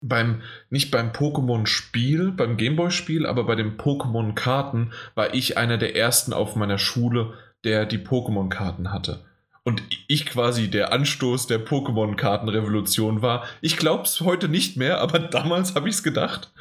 beim, 0.00 0.42
nicht 0.68 0.90
beim 0.90 1.12
Pokémon-Spiel, 1.12 2.32
beim 2.32 2.56
Gameboy-Spiel, 2.56 3.26
aber 3.26 3.44
bei 3.44 3.54
den 3.54 3.76
Pokémon-Karten 3.76 4.92
war 5.14 5.34
ich 5.34 5.56
einer 5.56 5.78
der 5.78 5.96
ersten 5.96 6.32
auf 6.32 6.56
meiner 6.56 6.78
Schule, 6.78 7.34
der 7.64 7.86
die 7.86 7.98
Pokémon-Karten 7.98 8.92
hatte 8.92 9.24
und 9.64 9.82
ich 10.08 10.26
quasi 10.26 10.68
der 10.68 10.92
Anstoß 10.92 11.46
der 11.46 11.64
Pokémon-Kartenrevolution 11.64 13.22
war. 13.22 13.44
Ich 13.60 13.76
glaube 13.76 14.04
es 14.04 14.20
heute 14.20 14.48
nicht 14.48 14.76
mehr, 14.76 15.00
aber 15.00 15.18
damals 15.18 15.74
habe 15.74 15.88
ich 15.88 15.96
es 15.96 16.02
gedacht. 16.02 16.52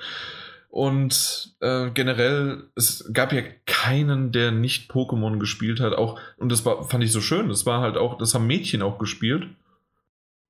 Und 0.69 1.53
äh, 1.60 1.90
generell, 1.91 2.69
es 2.76 3.10
gab 3.11 3.34
ja 3.34 3.41
keinen, 3.65 4.32
der 4.32 4.52
nicht 4.52 4.90
Pokémon 4.90 5.38
gespielt 5.38 5.82
hat. 5.82 5.94
Auch, 5.94 6.18
und 6.38 6.49
das 6.49 6.65
war, 6.65 6.86
fand 6.86 7.03
ich 7.03 7.11
so 7.11 7.19
schön. 7.19 7.49
Das 7.49 7.65
war 7.65 7.82
halt 7.82 7.98
auch, 7.98 8.18
das 8.18 8.34
haben 8.34 8.48
Mädchen 8.48 8.82
auch 8.82 8.98
gespielt. 8.98 9.49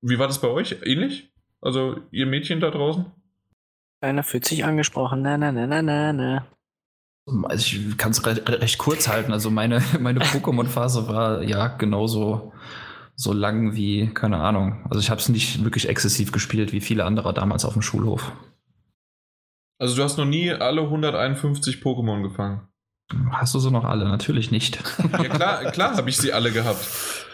Wie 0.00 0.20
war 0.20 0.28
das 0.28 0.40
bei 0.40 0.48
euch? 0.48 0.76
Ähnlich? 0.84 1.28
Also, 1.60 1.96
ihr 2.12 2.26
Mädchen 2.26 2.60
da 2.60 2.70
draußen? 2.70 3.06
Einer 4.00 4.22
fühlt 4.22 4.44
sich 4.44 4.64
angesprochen. 4.64 5.22
Na, 5.22 5.36
na, 5.36 5.50
na, 5.50 5.66
na, 5.66 5.82
na, 5.82 6.12
na. 6.12 6.46
Also 7.26 7.76
ich 7.76 7.96
kann 7.98 8.10
es 8.10 8.24
recht, 8.26 8.48
recht, 8.48 8.78
kurz 8.78 9.08
halten. 9.08 9.32
Also 9.32 9.50
meine, 9.50 9.82
meine 10.00 10.20
Pokémon-Phase 10.20 11.08
war 11.08 11.42
ja 11.42 11.68
genauso 11.68 12.52
so 13.14 13.32
lang 13.32 13.74
wie, 13.74 14.08
keine 14.08 14.38
Ahnung. 14.38 14.84
Also 14.88 15.00
ich 15.00 15.10
habe 15.10 15.20
es 15.20 15.28
nicht 15.28 15.62
wirklich 15.62 15.88
exzessiv 15.88 16.32
gespielt 16.32 16.72
wie 16.72 16.80
viele 16.80 17.04
andere 17.04 17.32
damals 17.32 17.64
auf 17.64 17.74
dem 17.74 17.82
Schulhof. 17.82 18.32
Also 19.78 19.96
du 19.96 20.02
hast 20.02 20.16
noch 20.16 20.24
nie 20.24 20.50
alle 20.50 20.82
151 20.82 21.76
Pokémon 21.76 22.22
gefangen? 22.22 22.68
Hast 23.30 23.54
du 23.54 23.58
sie 23.58 23.70
noch 23.70 23.84
alle? 23.84 24.04
Natürlich 24.04 24.50
nicht. 24.50 24.78
Ja 25.12 25.28
klar, 25.28 25.64
klar 25.72 25.96
habe 25.96 26.08
ich 26.08 26.16
sie 26.16 26.32
alle 26.32 26.52
gehabt. 26.52 27.26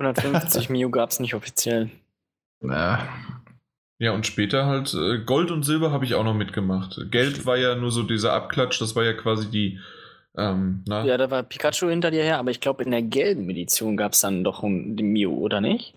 150 0.00 0.68
Mew 0.70 0.90
gab 0.90 1.10
es 1.10 1.20
nicht 1.20 1.34
offiziell. 1.34 1.90
Ja, 2.60 3.08
ja, 4.04 4.12
und 4.12 4.26
später 4.26 4.66
halt 4.66 4.92
äh, 4.92 5.18
Gold 5.24 5.50
und 5.50 5.62
Silber 5.62 5.90
habe 5.90 6.04
ich 6.04 6.14
auch 6.14 6.24
noch 6.24 6.34
mitgemacht. 6.34 7.10
Geld 7.10 7.46
war 7.46 7.56
ja 7.56 7.74
nur 7.74 7.90
so 7.90 8.02
dieser 8.02 8.34
Abklatsch, 8.34 8.78
das 8.78 8.94
war 8.94 9.02
ja 9.02 9.14
quasi 9.14 9.50
die. 9.50 9.78
Ähm, 10.36 10.84
na? 10.86 11.06
Ja, 11.06 11.16
da 11.16 11.30
war 11.30 11.42
Pikachu 11.42 11.88
hinter 11.88 12.10
dir 12.10 12.22
her, 12.22 12.38
aber 12.38 12.50
ich 12.50 12.60
glaube, 12.60 12.84
in 12.84 12.90
der 12.90 13.00
gelben 13.00 13.48
Edition 13.48 13.96
gab 13.96 14.12
es 14.12 14.20
dann 14.20 14.44
doch 14.44 14.60
den 14.60 14.94
Mew, 14.94 15.32
oder 15.32 15.62
nicht? 15.62 15.94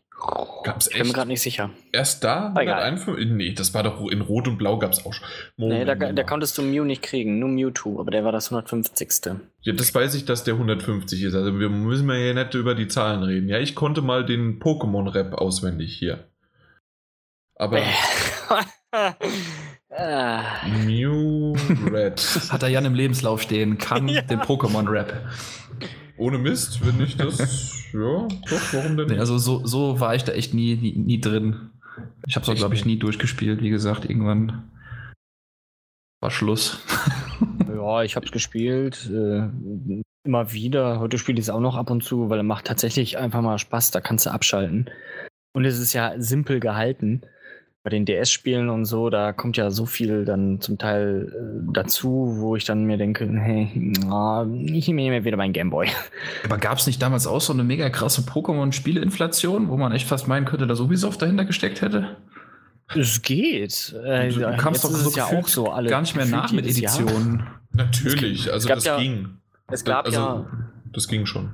Gab's 0.64 0.88
echt? 0.88 0.96
Ich 0.96 1.02
bin 1.02 1.08
mir 1.10 1.14
gerade 1.16 1.28
nicht 1.28 1.42
sicher. 1.42 1.70
Erst 1.92 2.24
da? 2.24 2.54
Nee, 2.54 3.54
das 3.54 3.74
war 3.74 3.84
doch 3.84 4.00
in 4.10 4.22
Rot 4.22 4.48
und 4.48 4.58
Blau 4.58 4.80
gab 4.80 4.94
es 4.94 5.06
auch 5.06 5.14
schon. 5.14 5.28
Moment, 5.58 5.80
nee, 5.80 5.86
da, 5.86 6.14
da, 6.14 6.24
konntest 6.24 6.58
du 6.58 6.62
Mew 6.62 6.86
nicht 6.86 7.02
kriegen, 7.02 7.40
nur 7.40 7.50
Mewtwo, 7.50 8.00
aber 8.00 8.12
der 8.12 8.24
war 8.24 8.32
das 8.32 8.52
150. 8.52 9.10
Ja, 9.64 9.74
das 9.74 9.94
weiß 9.94 10.16
ich, 10.16 10.24
dass 10.24 10.46
der 10.46 10.54
150 10.54 11.24
ist. 11.24 11.36
Also 11.36 11.60
wir 11.60 11.68
müssen 11.68 12.08
ja 12.08 12.16
hier 12.16 12.34
nicht 12.34 12.54
über 12.54 12.74
die 12.74 12.88
Zahlen 12.88 13.24
reden. 13.24 13.50
Ja, 13.50 13.60
ich 13.60 13.76
konnte 13.76 14.02
mal 14.02 14.26
den 14.26 14.60
Pokémon-Rap 14.60 15.34
auswendig 15.34 15.94
hier. 15.94 16.24
Aber. 17.58 17.82
Mew 20.86 21.56
Red. 21.92 22.20
Hat 22.52 22.64
er 22.64 22.70
Jan 22.70 22.86
im 22.86 22.94
Lebenslauf 22.94 23.42
stehen, 23.42 23.78
kann 23.78 24.08
ja. 24.08 24.22
den 24.22 24.40
Pokémon-Rap. 24.40 25.14
Ohne 26.18 26.38
Mist, 26.38 26.86
wenn 26.86 27.04
ich 27.04 27.18
das. 27.18 27.40
ja, 27.94 28.28
doch, 28.28 28.74
warum 28.74 28.98
denn? 28.98 29.08
Nee, 29.08 29.20
also 29.20 29.38
so, 29.38 29.66
so 29.66 30.00
war 30.00 30.16
ich 30.16 30.24
da 30.24 30.34
echt 30.34 30.54
nie, 30.54 30.76
nie, 30.76 30.94
nie 30.94 31.22
drin. 31.22 31.72
Ich 32.28 32.36
habe 32.36 32.52
es, 32.52 32.58
glaube 32.58 32.76
ich, 32.76 32.86
nie 32.86 32.98
durchgespielt. 32.98 33.62
Wie 33.62 33.70
gesagt, 33.70 34.10
irgendwann 34.10 34.72
war 36.20 36.32
Schluss. 36.32 36.80
ja, 37.68 38.04
ich 38.04 38.16
habe 38.16 38.26
es 38.26 38.32
gespielt. 38.32 39.10
Äh, 39.12 39.50
immer 40.24 40.52
wieder. 40.52 41.00
Heute 41.00 41.18
spiele 41.18 41.40
ich 41.40 41.46
es 41.46 41.50
auch 41.50 41.60
noch 41.60 41.76
ab 41.76 41.90
und 41.90 42.04
zu, 42.04 42.30
weil 42.30 42.40
er 42.40 42.44
macht 42.44 42.66
tatsächlich 42.66 43.18
einfach 43.18 43.42
mal 43.42 43.58
Spaß. 43.58 43.92
Da 43.92 44.02
kannst 44.02 44.26
du 44.26 44.32
abschalten. 44.32 44.90
Und 45.54 45.66
es 45.66 45.80
ist 45.80 45.94
ja 45.94 46.14
simpel 46.18 46.60
gehalten 46.60 47.24
bei 47.88 47.90
den 47.90 48.04
DS-Spielen 48.04 48.68
und 48.70 48.84
so, 48.84 49.10
da 49.10 49.32
kommt 49.32 49.56
ja 49.56 49.72
so 49.72 49.86
viel 49.86 50.26
dann 50.26 50.60
zum 50.60 50.78
Teil 50.78 51.32
äh, 51.34 51.72
dazu, 51.72 52.36
wo 52.36 52.58
ich 52.58 52.66
dann 52.66 52.84
mir 52.84 52.98
denke, 52.98 53.26
hey, 53.32 53.94
oh, 54.12 54.46
ich 54.66 54.90
nehme 54.90 55.10
mir 55.10 55.24
wieder 55.24 55.38
meinen 55.38 55.54
Gameboy. 55.54 55.88
Aber 56.44 56.58
gab 56.58 56.80
es 56.80 56.86
nicht 56.86 57.02
damals 57.02 57.28
auch 57.28 57.40
so 57.40 57.54
eine 57.54 57.64
mega 57.64 57.90
krasse 57.90 58.24
Pokémon-Spieleinflation, 58.24 59.70
wo 59.70 59.78
man 59.78 59.94
echt 59.94 60.06
fast 60.06 60.28
meinen 60.28 60.46
könnte, 60.46 60.68
dass 60.68 60.82
Ubisoft 60.82 61.22
dahinter 61.22 61.46
gesteckt 61.46 61.82
hätte? 61.82 62.18
Es 62.94 63.22
geht. 63.22 63.96
Äh, 64.04 64.34
du 64.34 64.58
kamst 64.58 64.84
doch 64.84 64.90
so 64.90 65.10
ja 65.12 65.28
auch 65.28 65.48
so 65.48 65.72
alle 65.72 65.90
gar 65.90 66.02
nicht 66.02 66.18
mehr 66.18 66.26
nach 66.26 66.52
mit 66.52 66.68
Editionen. 66.68 67.48
Natürlich, 67.72 68.52
also 68.52 68.68
das 68.68 68.84
ja, 68.84 68.98
ging. 68.98 69.30
Es 69.72 69.86
gab 69.86 70.08
also, 70.08 70.20
ja. 70.20 70.46
Das 70.92 71.08
ging 71.08 71.26
schon. 71.26 71.52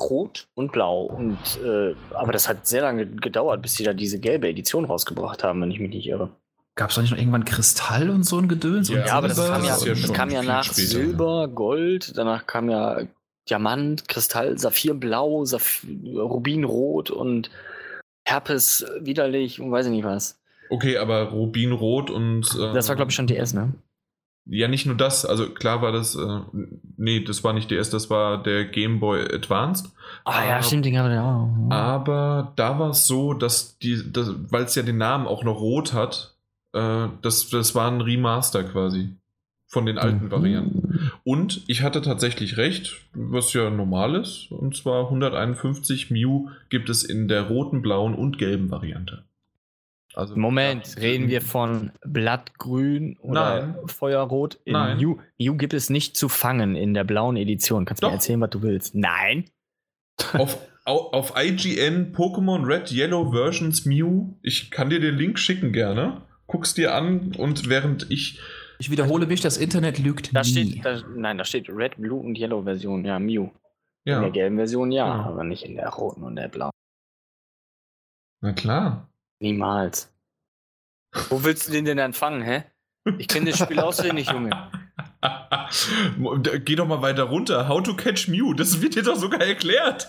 Rot 0.00 0.48
und 0.54 0.72
Blau. 0.72 1.02
Und, 1.02 1.38
äh, 1.64 1.94
aber 2.14 2.32
das 2.32 2.48
hat 2.48 2.66
sehr 2.66 2.82
lange 2.82 3.06
gedauert, 3.06 3.62
bis 3.62 3.74
sie 3.74 3.84
da 3.84 3.92
diese 3.92 4.18
gelbe 4.18 4.48
Edition 4.48 4.84
rausgebracht 4.84 5.44
haben, 5.44 5.60
wenn 5.60 5.70
ich 5.70 5.80
mich 5.80 5.90
nicht 5.90 6.06
irre. 6.06 6.30
Gab 6.76 6.90
es 6.90 6.96
doch 6.96 7.02
nicht 7.02 7.12
noch 7.12 7.18
irgendwann 7.18 7.44
Kristall 7.44 8.10
und 8.10 8.24
so 8.24 8.38
ein 8.38 8.48
Gedöns? 8.48 8.88
Ja, 8.88 9.06
ja 9.06 9.14
aber 9.14 9.28
das 9.28 9.36
kam 9.36 9.64
ja, 9.64 9.78
das, 9.78 10.12
kam 10.12 10.30
ja 10.30 10.42
nach 10.42 10.64
später. 10.64 10.88
Silber, 10.88 11.48
Gold, 11.48 12.18
danach 12.18 12.46
kam 12.46 12.68
ja 12.68 13.02
Diamant, 13.48 14.08
Kristall, 14.08 14.58
Saphir 14.58 14.94
Blau, 14.94 15.44
Saphir, 15.44 16.18
Rubinrot 16.18 17.10
und 17.10 17.50
Herpes 18.24 18.86
widerlich 19.00 19.60
und 19.60 19.70
weiß 19.70 19.86
ich 19.86 19.92
nicht 19.92 20.04
was. 20.04 20.40
Okay, 20.70 20.96
aber 20.96 21.30
Rubinrot 21.30 22.10
und. 22.10 22.46
Äh, 22.58 22.74
das 22.74 22.88
war, 22.88 22.96
glaube 22.96 23.10
ich, 23.10 23.14
schon 23.14 23.28
DS, 23.28 23.54
ne? 23.54 23.74
Ja, 24.46 24.68
nicht 24.68 24.84
nur 24.84 24.96
das, 24.96 25.24
also 25.24 25.48
klar 25.48 25.80
war 25.80 25.90
das, 25.90 26.14
äh, 26.16 26.40
nee, 26.96 27.24
das 27.24 27.42
war 27.44 27.54
nicht 27.54 27.70
DS, 27.70 27.88
das 27.88 28.10
war 28.10 28.42
der 28.42 28.66
Game 28.66 29.00
Boy 29.00 29.22
Advanced. 29.22 29.90
Ah 30.24 30.44
ja, 30.46 30.62
stimmt, 30.62 30.84
den 30.84 30.98
haben 30.98 31.10
wir 31.10 31.22
auch. 31.22 31.74
Aber 31.74 32.52
da 32.56 32.78
war 32.78 32.90
es 32.90 33.06
so, 33.06 33.32
dass 33.32 33.78
die, 33.78 34.02
weil 34.50 34.64
es 34.64 34.74
ja 34.74 34.82
den 34.82 34.98
Namen 34.98 35.26
auch 35.26 35.44
noch 35.44 35.60
rot 35.60 35.94
hat, 35.94 36.34
äh, 36.74 37.08
das, 37.22 37.48
das 37.48 37.74
war 37.74 37.90
ein 37.90 38.02
Remaster 38.02 38.64
quasi 38.64 39.16
von 39.66 39.86
den 39.86 39.98
alten 39.98 40.26
mhm. 40.26 40.30
Varianten. 40.30 41.10
Und 41.24 41.62
ich 41.66 41.82
hatte 41.82 42.02
tatsächlich 42.02 42.56
recht, 42.58 43.02
was 43.12 43.52
ja 43.54 43.70
normal 43.70 44.14
ist. 44.14 44.50
Und 44.50 44.76
zwar 44.76 45.04
151 45.04 46.10
Mew 46.10 46.48
gibt 46.68 46.88
es 46.90 47.02
in 47.02 47.28
der 47.28 47.48
roten, 47.48 47.82
blauen 47.82 48.14
und 48.14 48.38
gelben 48.38 48.70
Variante. 48.70 49.24
Also 50.14 50.36
Moment, 50.36 50.96
reden 50.98 51.28
wir 51.28 51.40
von 51.40 51.90
Blattgrün 52.04 53.18
oder 53.20 53.66
Nein. 53.66 53.76
Feuerrot 53.86 54.60
in 54.64 54.74
Nein. 54.74 54.98
Mew? 54.98 55.16
Mew 55.38 55.56
gibt 55.56 55.74
es 55.74 55.90
nicht 55.90 56.16
zu 56.16 56.28
fangen 56.28 56.76
in 56.76 56.94
der 56.94 57.04
blauen 57.04 57.36
Edition. 57.36 57.84
Kannst 57.84 58.02
du 58.02 58.06
mir 58.06 58.12
erzählen, 58.12 58.40
was 58.40 58.50
du 58.50 58.62
willst? 58.62 58.94
Nein. 58.94 59.50
Auf, 60.34 60.58
auf 60.84 61.32
IGN 61.36 62.14
Pokémon 62.14 62.64
Red 62.64 62.92
Yellow 62.92 63.32
Versions 63.32 63.84
Mew. 63.84 64.34
Ich 64.42 64.70
kann 64.70 64.90
dir 64.90 65.00
den 65.00 65.16
Link 65.16 65.38
schicken 65.38 65.72
gerne. 65.72 66.22
Guck's 66.46 66.74
dir 66.74 66.94
an 66.94 67.34
und 67.36 67.68
während 67.68 68.10
ich. 68.10 68.40
Ich 68.78 68.90
wiederhole 68.90 69.26
mich, 69.26 69.40
das 69.40 69.56
Internet 69.56 69.98
lügt 69.98 70.34
da 70.34 70.42
nie. 70.42 70.46
Steht, 70.46 70.84
da, 70.84 71.00
nein, 71.16 71.38
da 71.38 71.44
steht 71.44 71.68
Red, 71.68 71.96
Blue 71.96 72.20
und 72.20 72.38
Yellow 72.38 72.62
Version, 72.62 73.04
ja, 73.04 73.18
Mew. 73.18 73.50
Ja. 74.04 74.16
In 74.16 74.22
der 74.22 74.30
gelben 74.30 74.56
Version 74.56 74.92
ja, 74.92 75.06
ja, 75.06 75.24
aber 75.24 75.44
nicht 75.44 75.64
in 75.64 75.76
der 75.76 75.88
roten 75.88 76.22
und 76.22 76.36
der 76.36 76.48
blauen. 76.48 76.72
Na 78.42 78.52
klar. 78.52 79.08
Niemals. 79.44 80.10
Wo 81.28 81.44
willst 81.44 81.68
du 81.68 81.72
den 81.72 81.84
denn 81.84 81.98
empfangen, 81.98 82.40
hä? 82.40 82.64
Ich 83.18 83.28
kenne 83.28 83.50
das 83.50 83.58
Spiel 83.58 83.78
auswendig, 83.78 84.30
Junge. 84.30 84.48
Geh 86.64 86.76
doch 86.76 86.86
mal 86.86 87.02
weiter 87.02 87.24
runter. 87.24 87.68
How 87.68 87.82
to 87.82 87.94
catch 87.94 88.26
Mew. 88.26 88.54
Das 88.54 88.80
wird 88.80 88.94
dir 88.94 89.02
doch 89.02 89.16
sogar 89.16 89.42
erklärt. 89.42 90.08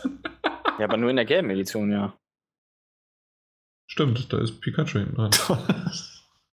ja, 0.80 0.86
aber 0.86 0.96
nur 0.96 1.10
in 1.10 1.18
der 1.18 1.26
gelben 1.26 1.50
Edition, 1.50 1.92
ja. 1.92 2.18
Stimmt, 3.88 4.32
da 4.32 4.40
ist 4.40 4.62
Pikachu 4.62 5.00
hinten 5.00 5.16
dran. 5.16 5.32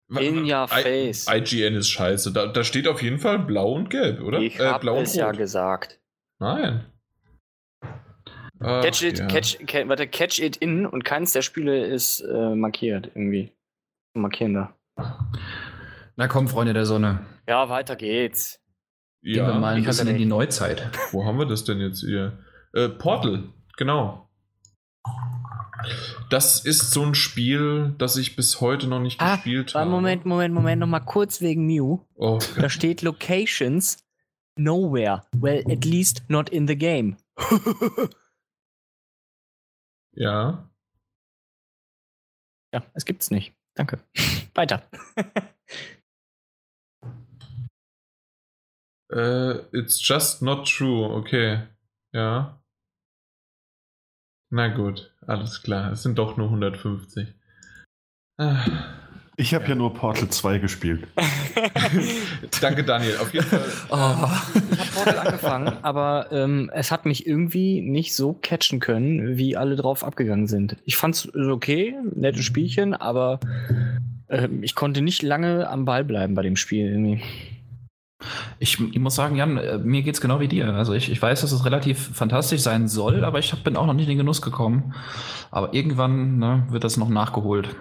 In 0.19 0.43
your 0.51 0.67
face. 0.67 1.27
I 1.27 1.37
IGN 1.37 1.75
ist 1.75 1.89
scheiße. 1.89 2.33
Da, 2.33 2.47
da, 2.47 2.63
steht 2.63 2.87
auf 2.87 3.01
jeden 3.01 3.19
Fall 3.19 3.39
blau 3.39 3.73
und 3.73 3.89
gelb, 3.89 4.21
oder? 4.21 4.39
Ich 4.39 4.59
äh, 4.59 4.65
hab 4.65 4.81
blau 4.81 4.99
es 4.99 5.15
ja 5.15 5.31
gesagt. 5.31 6.01
Nein. 6.39 6.90
Catch 8.61 9.01
it, 9.01 9.19
ja. 9.19 9.27
catch, 9.27 9.57
catch, 9.65 9.87
warte, 9.87 10.07
catch 10.07 10.39
it 10.39 10.55
in 10.57 10.85
und 10.85 11.03
keins 11.03 11.33
der 11.33 11.41
Spiele 11.41 11.85
ist 11.85 12.21
äh, 12.21 12.55
markiert 12.55 13.07
irgendwie. 13.15 13.51
Markieren 14.13 14.53
da. 14.53 14.75
Na 16.15 16.27
komm, 16.27 16.47
Freunde 16.47 16.73
der 16.73 16.85
Sonne. 16.85 17.25
Ja, 17.47 17.69
weiter 17.69 17.95
geht's. 17.95 18.59
Ja. 19.21 19.45
Gehen 19.45 19.53
wir 19.53 19.59
mal 19.59 19.75
ein 19.75 19.83
bisschen 19.83 20.07
in 20.07 20.17
die 20.17 20.25
Neuzeit. 20.25 20.89
Wo 21.11 21.25
haben 21.25 21.39
wir 21.39 21.45
das 21.45 21.63
denn 21.63 21.79
jetzt 21.79 22.01
hier? 22.01 22.39
Äh, 22.73 22.89
Portal, 22.89 23.49
genau. 23.77 24.29
Das 26.29 26.63
ist 26.63 26.91
so 26.91 27.03
ein 27.03 27.15
Spiel, 27.15 27.95
das 27.97 28.15
ich 28.17 28.35
bis 28.35 28.61
heute 28.61 28.87
noch 28.87 28.99
nicht 28.99 29.19
ah, 29.19 29.35
gespielt 29.35 29.73
habe. 29.73 29.89
Moment, 29.89 30.25
Moment, 30.25 30.53
Moment, 30.53 30.79
noch 30.79 30.87
mal 30.87 30.99
kurz 30.99 31.41
wegen 31.41 31.65
Mew. 31.65 31.99
Oh. 32.15 32.39
Da 32.57 32.69
steht 32.69 33.01
Locations 33.01 33.97
nowhere. 34.55 35.23
Well, 35.35 35.63
at 35.71 35.83
least 35.85 36.23
not 36.27 36.49
in 36.49 36.67
the 36.67 36.75
game. 36.75 37.17
ja. 40.13 40.69
Ja, 42.73 42.85
es 42.93 43.05
gibt's 43.05 43.31
nicht. 43.31 43.53
Danke. 43.75 43.99
Weiter. 44.53 44.89
uh, 49.11 49.63
it's 49.73 49.99
just 50.01 50.41
not 50.41 50.67
true. 50.67 51.05
Okay. 51.15 51.67
Ja. 52.13 52.61
Na 54.53 54.67
gut, 54.67 55.15
alles 55.27 55.61
klar. 55.63 55.91
Es 55.93 56.03
sind 56.03 56.17
doch 56.17 56.35
nur 56.35 56.47
150. 56.47 57.33
Ah. 58.37 59.00
Ich 59.41 59.55
habe 59.55 59.63
ja. 59.63 59.69
ja. 59.71 59.75
nur 59.75 59.91
Portal 59.91 60.29
2 60.29 60.59
gespielt. 60.59 61.07
Danke, 62.61 62.83
Daniel. 62.83 63.17
Auf 63.17 63.33
jeden 63.33 63.47
Fall. 63.47 63.65
Oh. 63.89 63.95
Ich 63.95 64.79
habe 64.79 64.91
Portal 64.93 65.17
angefangen, 65.17 65.73
aber 65.81 66.27
ähm, 66.31 66.69
es 66.75 66.91
hat 66.91 67.07
mich 67.07 67.25
irgendwie 67.25 67.81
nicht 67.81 68.13
so 68.13 68.33
catchen 68.33 68.79
können, 68.79 69.37
wie 69.37 69.57
alle 69.57 69.75
drauf 69.75 70.03
abgegangen 70.03 70.45
sind. 70.45 70.77
Ich 70.85 70.95
fand 70.95 71.15
es 71.15 71.33
okay, 71.33 71.95
nettes 72.13 72.45
Spielchen, 72.45 72.93
aber 72.93 73.39
äh, 74.27 74.47
ich 74.61 74.75
konnte 74.75 75.01
nicht 75.01 75.23
lange 75.23 75.67
am 75.67 75.85
Ball 75.85 76.03
bleiben 76.03 76.35
bei 76.35 76.43
dem 76.43 76.55
Spiel 76.55 76.85
irgendwie. 76.85 77.23
Ich, 78.59 78.79
ich, 78.79 78.99
muss 78.99 79.15
sagen, 79.15 79.37
Jan, 79.37 79.57
äh, 79.57 79.79
mir 79.79 80.03
geht 80.03 80.13
es 80.13 80.21
genau 80.21 80.39
wie 80.39 80.49
dir. 80.49 80.71
Also 80.71 80.93
ich, 80.93 81.11
ich 81.11 81.19
weiß, 81.19 81.41
dass 81.41 81.51
es 81.51 81.65
relativ 81.65 82.11
fantastisch 82.13 82.61
sein 82.61 82.87
soll, 82.87 83.25
aber 83.25 83.39
ich 83.39 83.51
hab, 83.51 83.63
bin 83.63 83.75
auch 83.75 83.87
noch 83.87 83.95
nicht 83.95 84.03
in 84.03 84.09
den 84.11 84.19
Genuss 84.19 84.43
gekommen. 84.43 84.93
Aber 85.49 85.73
irgendwann 85.73 86.37
ne, 86.37 86.67
wird 86.69 86.83
das 86.83 86.97
noch 86.97 87.09
nachgeholt. 87.09 87.75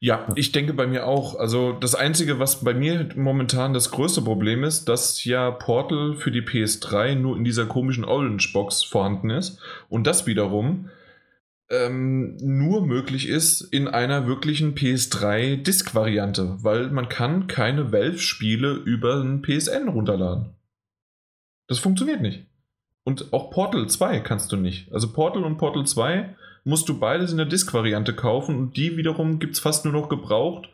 Ja, 0.00 0.28
ich 0.36 0.52
denke 0.52 0.74
bei 0.74 0.86
mir 0.86 1.06
auch. 1.06 1.34
Also 1.34 1.72
das 1.72 1.96
Einzige, 1.96 2.38
was 2.38 2.62
bei 2.62 2.72
mir 2.72 3.08
momentan 3.16 3.74
das 3.74 3.90
größte 3.90 4.22
Problem 4.22 4.62
ist, 4.62 4.88
dass 4.88 5.24
ja 5.24 5.50
Portal 5.50 6.14
für 6.14 6.30
die 6.30 6.42
PS3 6.42 7.16
nur 7.16 7.36
in 7.36 7.42
dieser 7.42 7.66
komischen 7.66 8.04
Orange 8.04 8.52
Box 8.52 8.84
vorhanden 8.84 9.30
ist. 9.30 9.60
Und 9.88 10.06
das 10.06 10.26
wiederum 10.26 10.88
ähm, 11.68 12.36
nur 12.36 12.86
möglich 12.86 13.28
ist 13.28 13.60
in 13.60 13.88
einer 13.88 14.26
wirklichen 14.26 14.74
PS3-Disk-Variante, 14.74 16.58
weil 16.62 16.90
man 16.90 17.08
kann 17.08 17.48
keine 17.48 17.92
Valve-Spiele 17.92 18.72
über 18.72 19.20
ein 19.20 19.42
PSN 19.42 19.88
runterladen. 19.88 20.54
Das 21.66 21.80
funktioniert 21.80 22.22
nicht. 22.22 22.46
Und 23.04 23.32
auch 23.32 23.50
Portal 23.50 23.88
2 23.88 24.20
kannst 24.20 24.52
du 24.52 24.56
nicht. 24.56 24.92
Also 24.92 25.12
Portal 25.12 25.44
und 25.44 25.58
Portal 25.58 25.86
2 25.86 26.36
musst 26.68 26.88
du 26.88 26.98
beides 26.98 27.30
in 27.30 27.38
der 27.38 27.46
Disk-Variante 27.46 28.14
kaufen 28.14 28.56
und 28.56 28.76
die 28.76 28.98
wiederum 28.98 29.38
gibt 29.38 29.54
es 29.54 29.60
fast 29.60 29.86
nur 29.86 29.94
noch 29.94 30.10
gebraucht, 30.10 30.68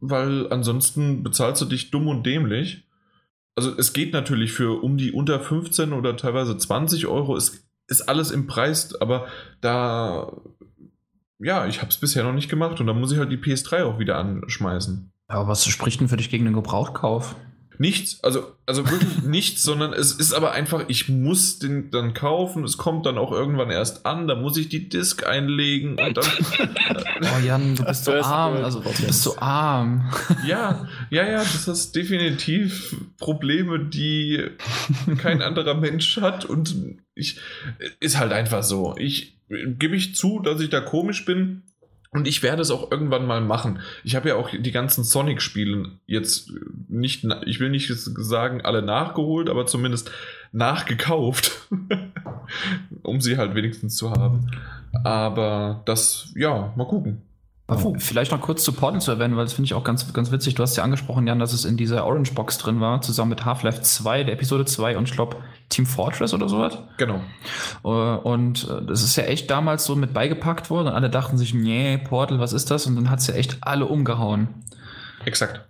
weil 0.00 0.50
ansonsten 0.52 1.24
bezahlst 1.24 1.60
du 1.60 1.66
dich 1.66 1.90
dumm 1.90 2.06
und 2.06 2.24
dämlich. 2.24 2.84
Also 3.56 3.76
es 3.76 3.92
geht 3.92 4.12
natürlich 4.12 4.52
für 4.52 4.80
um 4.80 4.96
die 4.96 5.10
unter 5.10 5.40
15 5.40 5.92
oder 5.92 6.16
teilweise 6.16 6.56
20 6.56 7.08
Euro. 7.08 7.36
Es 7.36 7.64
ist 7.88 8.02
alles 8.02 8.30
im 8.30 8.46
Preis, 8.46 8.94
aber 9.00 9.26
da, 9.60 10.32
ja, 11.40 11.66
ich 11.66 11.80
habe 11.80 11.90
es 11.90 11.96
bisher 11.96 12.22
noch 12.22 12.32
nicht 12.32 12.48
gemacht 12.48 12.78
und 12.78 12.86
da 12.86 12.92
muss 12.92 13.10
ich 13.10 13.18
halt 13.18 13.32
die 13.32 13.38
PS3 13.38 13.82
auch 13.82 13.98
wieder 13.98 14.18
anschmeißen. 14.18 15.10
Aber 15.26 15.48
was 15.48 15.66
spricht 15.66 16.00
denn 16.00 16.08
für 16.08 16.16
dich 16.16 16.30
gegen 16.30 16.44
den 16.44 16.54
Gebrauchtkauf? 16.54 17.34
Nichts, 17.78 18.22
also, 18.24 18.52
also 18.66 18.90
wirklich 18.90 19.22
nichts, 19.22 19.62
sondern 19.62 19.92
es 19.92 20.12
ist 20.12 20.32
aber 20.32 20.52
einfach, 20.52 20.84
ich 20.88 21.08
muss 21.08 21.58
den 21.58 21.90
dann 21.90 22.12
kaufen, 22.12 22.64
es 22.64 22.76
kommt 22.76 23.06
dann 23.06 23.18
auch 23.18 23.32
irgendwann 23.32 23.70
erst 23.70 24.04
an, 24.04 24.26
da 24.26 24.34
muss 24.34 24.56
ich 24.56 24.68
die 24.68 24.88
Disk 24.88 25.26
einlegen 25.26 25.98
und 25.98 26.16
dann. 26.16 26.24
oh 27.22 27.46
Jan, 27.46 27.76
du 27.76 27.84
bist 27.84 28.04
so 28.04 28.12
arm, 28.12 28.64
also 28.64 28.80
du 28.80 29.06
bist 29.06 29.22
so 29.22 29.38
arm. 29.38 30.10
ja, 30.46 30.88
ja, 31.10 31.24
ja, 31.24 31.38
das 31.38 31.68
ist 31.68 31.94
definitiv 31.94 32.96
Probleme, 33.18 33.78
die 33.78 34.44
kein 35.18 35.40
anderer 35.42 35.74
Mensch 35.74 36.20
hat 36.20 36.44
und 36.44 36.98
ich, 37.14 37.38
ist 38.00 38.18
halt 38.18 38.32
einfach 38.32 38.62
so. 38.62 38.96
Ich 38.98 39.38
gebe 39.48 39.96
ich 39.96 40.14
zu, 40.14 40.40
dass 40.40 40.60
ich 40.60 40.70
da 40.70 40.80
komisch 40.80 41.24
bin, 41.24 41.62
und 42.10 42.26
ich 42.26 42.42
werde 42.42 42.62
es 42.62 42.70
auch 42.70 42.90
irgendwann 42.90 43.26
mal 43.26 43.40
machen. 43.40 43.80
Ich 44.02 44.16
habe 44.16 44.30
ja 44.30 44.36
auch 44.36 44.50
die 44.50 44.72
ganzen 44.72 45.04
Sonic-Spiele 45.04 45.90
jetzt 46.06 46.52
nicht, 46.88 47.26
ich 47.44 47.60
will 47.60 47.70
nicht 47.70 47.92
sagen, 47.94 48.62
alle 48.62 48.82
nachgeholt, 48.82 49.50
aber 49.50 49.66
zumindest 49.66 50.10
nachgekauft, 50.52 51.68
um 53.02 53.20
sie 53.20 53.36
halt 53.36 53.54
wenigstens 53.54 53.96
zu 53.96 54.10
haben. 54.10 54.50
Aber 55.04 55.82
das, 55.84 56.32
ja, 56.34 56.72
mal 56.76 56.86
gucken. 56.86 57.22
Oh. 57.70 57.94
Vielleicht 57.98 58.32
noch 58.32 58.40
kurz 58.40 58.64
zu 58.64 58.72
Portal 58.72 59.00
zu 59.02 59.10
erwähnen, 59.10 59.36
weil 59.36 59.44
das 59.44 59.52
finde 59.52 59.66
ich 59.66 59.74
auch 59.74 59.84
ganz, 59.84 60.10
ganz 60.14 60.32
witzig. 60.32 60.54
Du 60.54 60.62
hast 60.62 60.74
ja 60.76 60.82
angesprochen, 60.82 61.26
Jan, 61.26 61.38
dass 61.38 61.52
es 61.52 61.66
in 61.66 61.76
dieser 61.76 62.06
Orange 62.06 62.32
Box 62.32 62.56
drin 62.56 62.80
war, 62.80 63.02
zusammen 63.02 63.28
mit 63.28 63.44
Half-Life 63.44 63.82
2, 63.82 64.24
der 64.24 64.34
Episode 64.34 64.64
2 64.64 64.96
und 64.96 65.06
ich 65.06 65.14
glaube 65.14 65.36
Team 65.68 65.84
Fortress 65.84 66.32
oder 66.32 66.48
sowas. 66.48 66.78
Genau. 66.96 67.20
Äh, 67.84 67.88
und 67.88 68.66
äh, 68.70 68.86
das 68.86 69.02
ist 69.02 69.16
ja 69.16 69.24
echt 69.24 69.50
damals 69.50 69.84
so 69.84 69.96
mit 69.96 70.14
beigepackt 70.14 70.70
worden 70.70 70.88
und 70.88 70.94
alle 70.94 71.10
dachten 71.10 71.36
sich, 71.36 71.52
nee, 71.52 71.98
Portal, 71.98 72.40
was 72.40 72.54
ist 72.54 72.70
das? 72.70 72.86
Und 72.86 72.96
dann 72.96 73.10
hat 73.10 73.18
es 73.18 73.26
ja 73.26 73.34
echt 73.34 73.58
alle 73.60 73.84
umgehauen. 73.84 74.48
Exakt. 75.26 75.67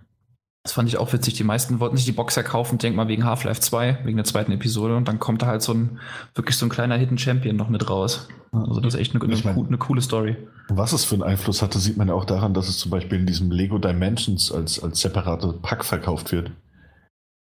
Das 0.64 0.72
fand 0.72 0.89
ich 0.89 0.98
auch 0.98 1.12
witzig. 1.12 1.35
Die 1.35 1.44
meisten 1.44 1.80
wollten 1.80 1.97
sich 1.97 2.05
die 2.05 2.12
Box 2.12 2.35
ja 2.35 2.43
kaufen, 2.43 2.78
denk 2.78 2.94
mal 2.94 3.09
wegen 3.09 3.24
Half-Life 3.24 3.60
2, 3.60 4.01
wegen 4.05 4.16
der 4.16 4.24
zweiten 4.24 4.52
Episode. 4.52 4.97
Und 4.97 5.09
dann 5.09 5.18
kommt 5.18 5.43
da 5.43 5.47
halt 5.47 5.62
so 5.62 5.72
ein, 5.72 5.98
wirklich 6.35 6.56
so 6.56 6.66
ein 6.66 6.68
kleiner 6.68 6.97
Hidden 6.97 7.18
Champion 7.18 7.56
noch 7.56 7.68
mit 7.68 7.89
raus. 7.89 8.28
Also 8.52 8.80
das 8.80 8.94
ist 8.94 9.01
echt 9.01 9.14
eine, 9.14 9.24
eine, 9.24 9.36
meine, 9.36 9.66
eine, 9.66 9.78
coole 9.78 10.01
Story. 10.01 10.36
Was 10.68 10.93
es 10.93 11.05
für 11.05 11.14
einen 11.14 11.22
Einfluss 11.22 11.62
hatte, 11.62 11.78
sieht 11.78 11.97
man 11.97 12.09
ja 12.09 12.14
auch 12.14 12.24
daran, 12.24 12.55
dass 12.55 12.68
es 12.68 12.78
zum 12.78 12.90
Beispiel 12.90 13.18
in 13.18 13.26
diesem 13.26 13.51
Lego 13.51 13.78
Dimensions 13.78 14.52
als, 14.52 14.82
als 14.82 15.01
separate 15.01 15.55
Pack 15.62 15.85
verkauft 15.85 16.32
wird. 16.32 16.51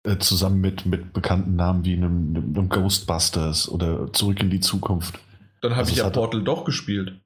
Äh, 0.04 0.18
zusammen 0.18 0.60
mit, 0.60 0.86
mit 0.86 1.12
bekannten 1.12 1.56
Namen 1.56 1.84
wie 1.84 1.94
einem, 1.94 2.34
einem, 2.36 2.68
Ghostbusters 2.68 3.68
oder 3.68 4.12
Zurück 4.12 4.40
in 4.40 4.48
die 4.48 4.60
Zukunft. 4.60 5.18
Dann 5.60 5.72
habe 5.72 5.80
also 5.80 5.92
ich 5.92 5.98
ja 5.98 6.08
Portal 6.08 6.42
doch 6.42 6.64
gespielt. 6.64 7.20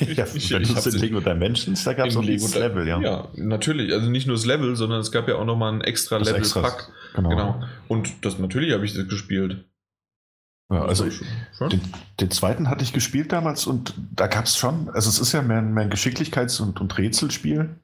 Ja, 0.00 0.24
ich, 0.34 0.52
ich, 0.52 0.86
in 0.86 0.92
Lego 1.00 1.20
Dimensions, 1.20 1.84
da 1.84 1.94
gab 1.94 2.06
es 2.06 2.16
auch 2.16 2.24
das 2.24 2.54
Level, 2.54 2.86
ja. 2.86 3.00
Ja, 3.00 3.28
natürlich. 3.34 3.92
Also 3.92 4.08
nicht 4.10 4.26
nur 4.26 4.36
das 4.36 4.46
Level, 4.46 4.76
sondern 4.76 5.00
es 5.00 5.10
gab 5.10 5.28
ja 5.28 5.36
auch 5.36 5.44
nochmal 5.44 5.72
ein 5.72 5.80
extra 5.80 6.18
Level-Pack. 6.18 6.88
Genau. 7.14 7.28
genau. 7.28 7.64
Und 7.88 8.24
das 8.24 8.38
natürlich 8.38 8.72
habe 8.72 8.84
ich 8.84 8.94
das 8.94 9.08
gespielt. 9.08 9.64
Ja, 10.70 10.86
also 10.86 11.06
den, 11.60 11.80
den, 12.18 12.30
zweiten 12.30 12.70
hatte 12.70 12.82
ich 12.82 12.94
gespielt 12.94 13.30
damals 13.30 13.66
und 13.66 13.94
da 14.10 14.26
gab 14.26 14.46
es 14.46 14.56
schon, 14.56 14.88
also 14.90 15.10
es 15.10 15.18
ist 15.18 15.32
ja 15.32 15.42
mehr, 15.42 15.60
mehr 15.60 15.84
ein 15.84 15.92
Geschicklichkeits- 15.92 16.62
und, 16.62 16.80
und 16.80 16.96
Rätselspiel, 16.96 17.76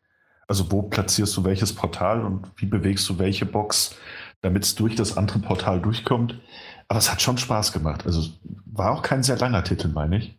Also 0.47 0.73
wo 0.73 0.83
platzierst 0.83 1.37
du 1.37 1.45
welches 1.45 1.75
Portal 1.75 2.25
und 2.25 2.47
wie 2.57 2.65
bewegst 2.65 3.07
du 3.11 3.19
welche 3.19 3.45
Box, 3.45 3.95
damit 4.41 4.65
es 4.65 4.75
durch 4.75 4.95
das 4.95 5.19
andere 5.19 5.41
Portal 5.41 5.83
durchkommt. 5.83 6.41
Aber 6.89 6.99
es 6.99 7.13
hat 7.13 7.21
schon 7.21 7.37
Spaß 7.37 7.73
gemacht. 7.73 8.07
Also 8.07 8.31
war 8.65 8.93
auch 8.93 9.03
kein 9.03 9.23
sehr 9.23 9.37
langer 9.37 9.65
Titel, 9.65 9.89
meine 9.89 10.17
ich. 10.17 10.38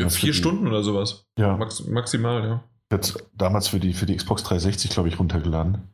Ja, 0.00 0.08
vier 0.08 0.32
Stunden 0.32 0.66
oder 0.66 0.82
sowas. 0.82 1.26
Ja. 1.38 1.56
Max, 1.56 1.84
maximal, 1.86 2.44
ja. 2.44 2.64
Jetzt 2.90 3.22
damals 3.34 3.68
für 3.68 3.80
die, 3.80 3.92
für 3.92 4.06
die 4.06 4.16
Xbox 4.16 4.42
360, 4.44 4.90
glaube 4.90 5.08
ich, 5.08 5.18
runtergeladen. 5.18 5.88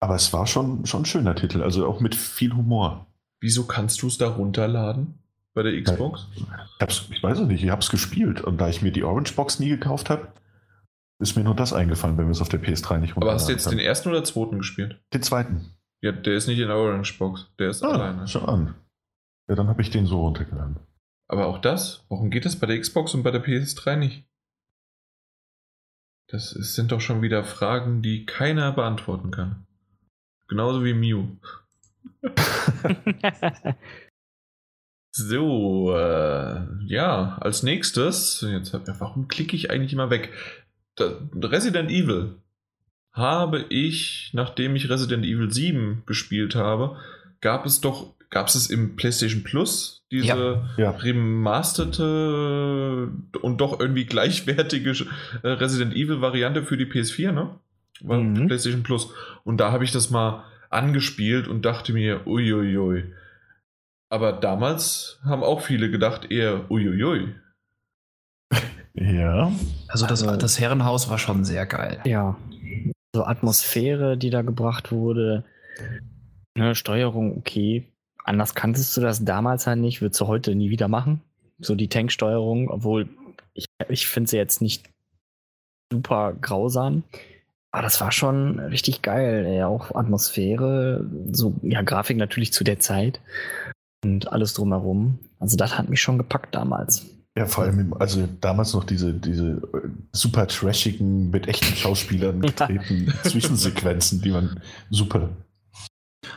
Aber 0.00 0.14
es 0.14 0.32
war 0.32 0.46
schon, 0.46 0.86
schon 0.86 1.02
ein 1.02 1.06
schöner 1.06 1.34
Titel, 1.34 1.62
also 1.62 1.86
auch 1.86 2.00
mit 2.00 2.14
viel 2.14 2.54
Humor. 2.54 3.06
Wieso 3.40 3.64
kannst 3.64 4.02
du 4.02 4.08
es 4.08 4.18
da 4.18 4.28
runterladen? 4.28 5.18
Bei 5.54 5.62
der 5.62 5.80
Xbox? 5.80 6.28
Ich, 6.34 7.10
ich 7.10 7.22
weiß 7.22 7.40
es 7.40 7.46
nicht, 7.46 7.62
ich 7.62 7.70
habe 7.70 7.82
es 7.82 7.90
gespielt 7.90 8.40
und 8.40 8.58
da 8.58 8.68
ich 8.68 8.80
mir 8.80 8.90
die 8.90 9.04
Orange 9.04 9.34
Box 9.34 9.58
nie 9.60 9.68
gekauft 9.68 10.08
habe, 10.08 10.28
ist 11.18 11.36
mir 11.36 11.44
nur 11.44 11.54
das 11.54 11.72
eingefallen, 11.72 12.16
wenn 12.16 12.26
wir 12.26 12.32
es 12.32 12.40
auf 12.40 12.48
der 12.48 12.60
PS3 12.60 12.98
nicht 12.98 13.14
runterladen. 13.14 13.22
Aber 13.22 13.34
hast 13.34 13.48
du 13.48 13.52
jetzt 13.52 13.66
haben. 13.66 13.76
den 13.76 13.86
ersten 13.86 14.08
oder 14.08 14.24
zweiten 14.24 14.58
gespielt? 14.58 15.00
Den 15.12 15.22
zweiten. 15.22 15.74
Ja, 16.00 16.10
der 16.10 16.34
ist 16.34 16.48
nicht 16.48 16.58
in 16.58 16.68
der 16.68 16.76
Orange 16.76 17.16
Box, 17.18 17.48
der 17.58 17.70
ist 17.70 17.84
ah, 17.84 17.90
alleine. 17.90 18.26
Schon 18.26 18.44
an. 18.44 18.74
Ja, 19.48 19.54
dann 19.54 19.68
habe 19.68 19.82
ich 19.82 19.90
den 19.90 20.06
so 20.06 20.20
runtergeladen. 20.22 20.78
Aber 21.32 21.46
auch 21.46 21.62
das? 21.62 22.04
Warum 22.10 22.30
geht 22.30 22.44
das 22.44 22.56
bei 22.56 22.66
der 22.66 22.78
Xbox 22.78 23.14
und 23.14 23.22
bei 23.22 23.30
der 23.30 23.42
PS3 23.42 23.96
nicht? 23.96 24.26
Das 26.28 26.50
sind 26.50 26.92
doch 26.92 27.00
schon 27.00 27.22
wieder 27.22 27.42
Fragen, 27.42 28.02
die 28.02 28.26
keiner 28.26 28.70
beantworten 28.70 29.30
kann. 29.30 29.66
Genauso 30.46 30.84
wie 30.84 30.92
Mew. 30.92 31.28
so, 35.10 35.96
äh, 35.96 36.66
ja, 36.84 37.38
als 37.38 37.62
nächstes, 37.62 38.42
jetzt, 38.42 38.74
warum 39.00 39.26
klicke 39.26 39.56
ich 39.56 39.70
eigentlich 39.70 39.94
immer 39.94 40.10
weg? 40.10 40.34
Resident 40.98 41.90
Evil 41.90 42.42
habe 43.10 43.64
ich, 43.70 44.32
nachdem 44.34 44.76
ich 44.76 44.90
Resident 44.90 45.24
Evil 45.24 45.50
7 45.50 46.02
gespielt 46.04 46.56
habe, 46.56 47.00
gab 47.40 47.64
es 47.64 47.80
doch, 47.80 48.14
gab 48.32 48.48
es 48.48 48.56
es 48.56 48.68
im 48.68 48.96
PlayStation 48.96 49.44
Plus, 49.44 50.04
diese 50.10 50.26
ja, 50.26 50.70
ja. 50.78 50.90
remasterte 50.90 52.08
und 53.42 53.60
doch 53.60 53.78
irgendwie 53.78 54.06
gleichwertige 54.06 54.90
äh, 55.42 55.48
Resident 55.48 55.94
Evil 55.94 56.22
Variante 56.22 56.64
für 56.64 56.78
die 56.78 56.86
PS4, 56.86 57.30
ne? 57.30 57.50
War 58.00 58.18
mhm. 58.18 58.46
PlayStation 58.46 58.82
Plus. 58.82 59.12
Und 59.44 59.58
da 59.58 59.70
habe 59.70 59.84
ich 59.84 59.92
das 59.92 60.10
mal 60.10 60.44
angespielt 60.70 61.46
und 61.46 61.64
dachte 61.66 61.92
mir, 61.92 62.26
uiuiui. 62.26 63.12
Aber 64.08 64.32
damals 64.32 65.20
haben 65.24 65.44
auch 65.44 65.60
viele 65.60 65.90
gedacht 65.90 66.30
eher 66.30 66.70
uiuiui. 66.70 67.34
Ja. 68.94 69.52
Also 69.88 70.06
das, 70.06 70.22
also, 70.22 70.36
das 70.36 70.58
Herrenhaus 70.58 71.10
war 71.10 71.18
schon 71.18 71.44
sehr 71.44 71.66
geil. 71.66 72.00
Ja. 72.04 72.38
So 73.14 73.24
Atmosphäre, 73.24 74.16
die 74.16 74.30
da 74.30 74.40
gebracht 74.40 74.90
wurde. 74.90 75.44
Ne, 76.54 76.74
Steuerung, 76.74 77.36
okay. 77.36 77.91
Anders 78.24 78.54
kanntest 78.54 78.96
du 78.96 79.00
das 79.00 79.24
damals 79.24 79.66
halt 79.66 79.78
nicht, 79.78 80.00
würdest 80.00 80.20
du 80.20 80.26
heute 80.26 80.54
nie 80.54 80.70
wieder 80.70 80.88
machen. 80.88 81.20
So 81.58 81.74
die 81.74 81.88
Tanksteuerung, 81.88 82.68
obwohl 82.70 83.08
ich, 83.54 83.66
ich 83.88 84.06
finde 84.06 84.30
sie 84.30 84.36
jetzt 84.36 84.62
nicht 84.62 84.88
super 85.92 86.34
grausam. 86.40 87.04
Aber 87.72 87.82
das 87.82 88.00
war 88.00 88.12
schon 88.12 88.58
richtig 88.58 89.02
geil, 89.02 89.46
ey. 89.46 89.62
auch 89.62 89.94
Atmosphäre, 89.94 91.06
so, 91.32 91.54
ja, 91.62 91.80
Grafik 91.82 92.18
natürlich 92.18 92.52
zu 92.52 92.64
der 92.64 92.78
Zeit 92.80 93.20
und 94.04 94.30
alles 94.30 94.52
drumherum. 94.52 95.18
Also 95.38 95.56
das 95.56 95.78
hat 95.78 95.88
mich 95.88 96.00
schon 96.00 96.18
gepackt 96.18 96.54
damals. 96.54 97.06
Ja, 97.36 97.46
vor 97.46 97.64
allem, 97.64 97.94
also 97.94 98.28
damals 98.42 98.74
noch 98.74 98.84
diese, 98.84 99.14
diese 99.14 99.62
äh, 99.72 99.88
super 100.12 100.46
trashigen, 100.48 101.30
mit 101.30 101.48
echten 101.48 101.74
Schauspielern 101.74 102.40
getreten 102.42 103.06
ja. 103.06 103.30
Zwischensequenzen, 103.30 104.20
die 104.20 104.30
man 104.30 104.60
super 104.90 105.30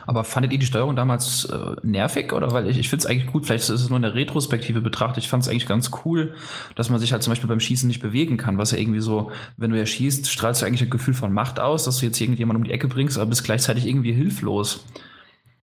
aber 0.06 0.24
fandet 0.24 0.52
ihr 0.52 0.58
die 0.58 0.66
Steuerung 0.66 0.96
damals 0.96 1.44
äh, 1.46 1.76
nervig? 1.82 2.32
Oder 2.32 2.52
weil 2.52 2.68
ich, 2.68 2.78
ich 2.78 2.88
finde 2.88 3.04
es 3.04 3.06
eigentlich 3.06 3.32
gut, 3.32 3.46
vielleicht 3.46 3.64
ist 3.64 3.80
es 3.80 3.88
nur 3.88 3.98
eine 3.98 4.14
Retrospektive 4.14 4.80
betrachtet. 4.80 5.24
Ich 5.24 5.28
fand 5.28 5.42
es 5.42 5.48
eigentlich 5.48 5.66
ganz 5.66 5.90
cool, 6.04 6.34
dass 6.74 6.90
man 6.90 7.00
sich 7.00 7.12
halt 7.12 7.22
zum 7.22 7.30
Beispiel 7.30 7.48
beim 7.48 7.60
Schießen 7.60 7.86
nicht 7.86 8.00
bewegen 8.00 8.36
kann, 8.36 8.58
was 8.58 8.70
ja 8.70 8.78
irgendwie 8.78 9.00
so, 9.00 9.30
wenn 9.56 9.70
du 9.70 9.78
ja 9.78 9.86
schießt, 9.86 10.28
strahlst 10.30 10.62
du 10.62 10.66
eigentlich 10.66 10.82
ein 10.82 10.90
Gefühl 10.90 11.14
von 11.14 11.32
Macht 11.32 11.60
aus, 11.60 11.84
dass 11.84 11.98
du 11.98 12.06
jetzt 12.06 12.20
irgendjemand 12.20 12.56
um 12.58 12.64
die 12.64 12.72
Ecke 12.72 12.88
bringst, 12.88 13.18
aber 13.18 13.26
bist 13.26 13.44
gleichzeitig 13.44 13.86
irgendwie 13.86 14.12
hilflos. 14.12 14.84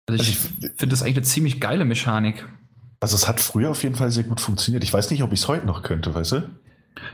Also 0.07 0.23
ich, 0.23 0.29
also 0.29 0.49
ich 0.61 0.71
finde 0.77 0.87
das 0.87 1.03
eigentlich 1.03 1.17
eine 1.17 1.25
ziemlich 1.25 1.59
geile 1.59 1.85
Mechanik. 1.85 2.45
Also 2.99 3.15
es 3.15 3.27
hat 3.27 3.39
früher 3.39 3.69
auf 3.69 3.83
jeden 3.83 3.95
Fall 3.95 4.11
sehr 4.11 4.23
gut 4.23 4.41
funktioniert. 4.41 4.83
Ich 4.83 4.93
weiß 4.93 5.11
nicht, 5.11 5.21
ob 5.21 5.33
ich 5.33 5.41
es 5.41 5.47
heute 5.47 5.65
noch 5.65 5.83
könnte, 5.83 6.15
weißt 6.15 6.31
du? 6.31 6.49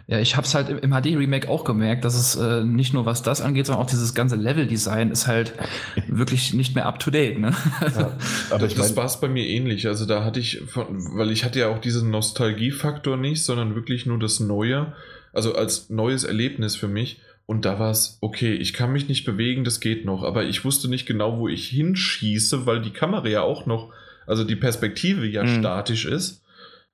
Ja, 0.08 0.20
ich 0.20 0.36
habe 0.36 0.46
es 0.46 0.54
halt 0.54 0.70
im 0.70 0.92
HD-Remake 0.92 1.50
auch 1.50 1.64
gemerkt, 1.64 2.06
dass 2.06 2.16
es 2.16 2.36
äh, 2.36 2.64
nicht 2.64 2.94
nur 2.94 3.06
was 3.06 3.24
das 3.24 3.42
angeht, 3.42 3.66
sondern 3.66 3.84
auch 3.84 3.90
dieses 3.90 4.14
ganze 4.14 4.36
Level-Design 4.36 5.12
ist 5.12 5.28
halt 5.28 5.54
wirklich 6.08 6.54
nicht 6.54 6.76
mehr 6.76 6.86
up-to-date. 6.86 7.40
Ne? 7.40 7.54
Ja, 7.82 8.18
aber 8.50 8.66
ich 8.66 8.76
das 8.76 8.96
war 8.96 9.06
es 9.06 9.20
bei 9.20 9.30
mir 9.30 9.48
ähnlich. 9.48 9.88
Also 9.88 10.06
da 10.06 10.24
hatte 10.24 10.40
ich, 10.40 10.62
von, 10.68 10.86
weil 11.18 11.32
ich 11.32 11.46
hatte 11.46 11.60
ja 11.60 11.70
auch 11.70 11.80
diesen 11.80 12.12
Nostalgiefaktor 12.12 13.18
nicht, 13.18 13.44
sondern 13.44 13.76
wirklich 13.76 14.06
nur 14.06 14.20
das 14.20 14.40
Neue, 14.40 14.94
also 15.32 15.56
als 15.56 15.90
neues 15.90 16.24
Erlebnis 16.24 16.76
für 16.76 16.88
mich. 16.88 17.20
Und 17.46 17.66
da 17.66 17.80
war 17.80 17.92
es, 17.92 18.18
okay, 18.22 18.54
ich 18.54 18.74
kann 18.74 18.94
mich 18.94 19.10
nicht 19.10 19.26
bewegen, 19.26 19.64
das 19.64 19.80
geht 19.80 20.06
noch, 20.06 20.24
aber 20.24 20.46
ich 20.46 20.64
wusste 20.64 20.90
nicht 20.90 21.06
genau, 21.06 21.40
wo 21.40 21.48
ich 21.50 21.68
hinschieße, 21.68 22.66
weil 22.66 22.82
die 22.82 22.92
Kamera 22.92 23.28
ja 23.28 23.42
auch 23.42 23.66
noch, 23.66 23.92
also 24.26 24.44
die 24.44 24.56
Perspektive 24.56 25.26
ja 25.26 25.44
mhm. 25.44 25.60
statisch 25.60 26.06
ist. 26.06 26.43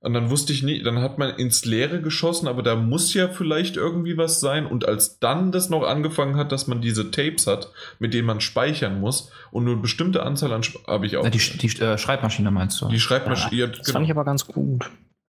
Und 0.02 0.14
dann 0.14 0.30
wusste 0.30 0.54
ich 0.54 0.64
nicht, 0.64 0.86
dann 0.86 1.02
hat 1.02 1.18
man 1.18 1.32
ins 1.32 1.66
Leere 1.66 2.02
geschossen, 2.02 2.48
aber 2.48 2.64
da 2.64 2.76
muss 2.76 3.14
ja 3.14 3.28
vielleicht 3.28 3.76
irgendwie 3.76 4.18
was 4.18 4.40
sein. 4.40 4.66
Und 4.66 4.88
als 4.88 5.20
dann 5.20 5.52
das 5.52 5.70
noch 5.70 5.84
angefangen 5.84 6.38
hat, 6.38 6.54
dass 6.54 6.68
man 6.68 6.80
diese 6.80 7.12
Tapes 7.12 7.48
hat, 7.48 7.72
mit 8.00 8.14
denen 8.14 8.26
man 8.26 8.40
speichern 8.40 9.02
muss 9.02 9.30
und 9.52 9.66
nur 9.66 9.74
eine 9.74 9.82
bestimmte 9.82 10.24
Anzahl 10.24 10.54
an 10.54 10.62
habe 10.88 11.06
ich 11.06 11.18
auch. 11.18 11.26
Ja, 11.26 11.30
die, 11.30 11.40
die 11.40 11.82
äh, 11.82 11.98
Schreibmaschine 11.98 12.50
meinst 12.50 12.80
du? 12.80 12.88
Die 12.88 13.00
Schreibmaschine. 13.00 13.56
Ja, 13.60 13.68
das 13.68 13.80
genau. 13.80 13.94
fand 13.94 14.06
ich 14.06 14.12
aber 14.12 14.24
ganz 14.24 14.48
gut. 14.48 14.90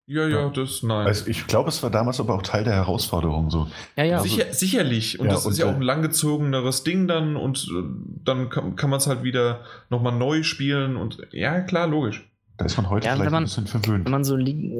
Ja, 0.06 0.28
ja, 0.28 0.48
das, 0.50 0.82
nein. 0.82 1.06
Also 1.06 1.26
ich 1.28 1.46
glaube, 1.46 1.68
es 1.68 1.82
war 1.82 1.90
damals 1.90 2.20
aber 2.20 2.34
auch 2.34 2.42
Teil 2.42 2.64
der 2.64 2.74
Herausforderung 2.74 3.50
so. 3.50 3.68
Ja, 3.96 4.04
ja. 4.04 4.20
Sicher, 4.20 4.46
also, 4.46 4.58
sicherlich. 4.58 5.18
Und 5.18 5.26
ja, 5.26 5.32
das 5.32 5.46
ist 5.46 5.58
ja 5.58 5.66
auch 5.66 5.74
ein 5.74 5.82
langgezogeneres 5.82 6.84
Ding 6.84 7.08
dann 7.08 7.36
und 7.36 7.66
äh, 7.68 7.82
dann 8.24 8.48
kann, 8.48 8.76
kann 8.76 8.90
man 8.90 8.98
es 8.98 9.06
halt 9.06 9.22
wieder 9.22 9.60
nochmal 9.90 10.12
neu 10.12 10.42
spielen 10.42 10.96
und 10.96 11.18
ja, 11.32 11.60
klar, 11.60 11.86
logisch. 11.86 12.28
Da 12.62 12.66
ist 12.66 12.76
man 12.76 12.90
heute 12.90 13.08
ja, 13.08 13.16
vielleicht 13.16 13.32
man, 13.32 13.42
ein 13.42 13.46
bisschen 13.46 13.66
verwöhnt. 13.66 14.04
Wenn 14.04 14.12
man 14.12 14.22
so, 14.22 14.38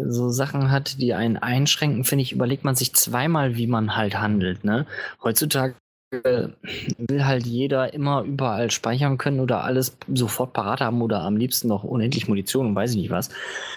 so 0.08 0.28
Sachen 0.28 0.70
hat, 0.70 1.00
die 1.00 1.14
einen 1.14 1.36
einschränken, 1.36 2.04
finde 2.04 2.22
ich, 2.22 2.30
überlegt 2.30 2.62
man 2.62 2.76
sich 2.76 2.94
zweimal, 2.94 3.56
wie 3.56 3.66
man 3.66 3.96
halt 3.96 4.16
handelt. 4.20 4.62
Ne? 4.62 4.86
Heutzutage 5.20 5.74
will 6.12 7.24
halt 7.24 7.44
jeder 7.44 7.92
immer 7.92 8.22
überall 8.22 8.70
speichern 8.70 9.18
können 9.18 9.40
oder 9.40 9.64
alles 9.64 9.96
sofort 10.14 10.52
parat 10.52 10.80
haben 10.80 11.02
oder 11.02 11.22
am 11.22 11.36
liebsten 11.36 11.66
noch 11.66 11.82
unendlich 11.82 12.28
Munition 12.28 12.66
und 12.66 12.76
weiß 12.76 12.92
ich 12.92 12.98
nicht 12.98 13.10
was. 13.10 13.30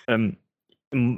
Ähm, 0.07 0.38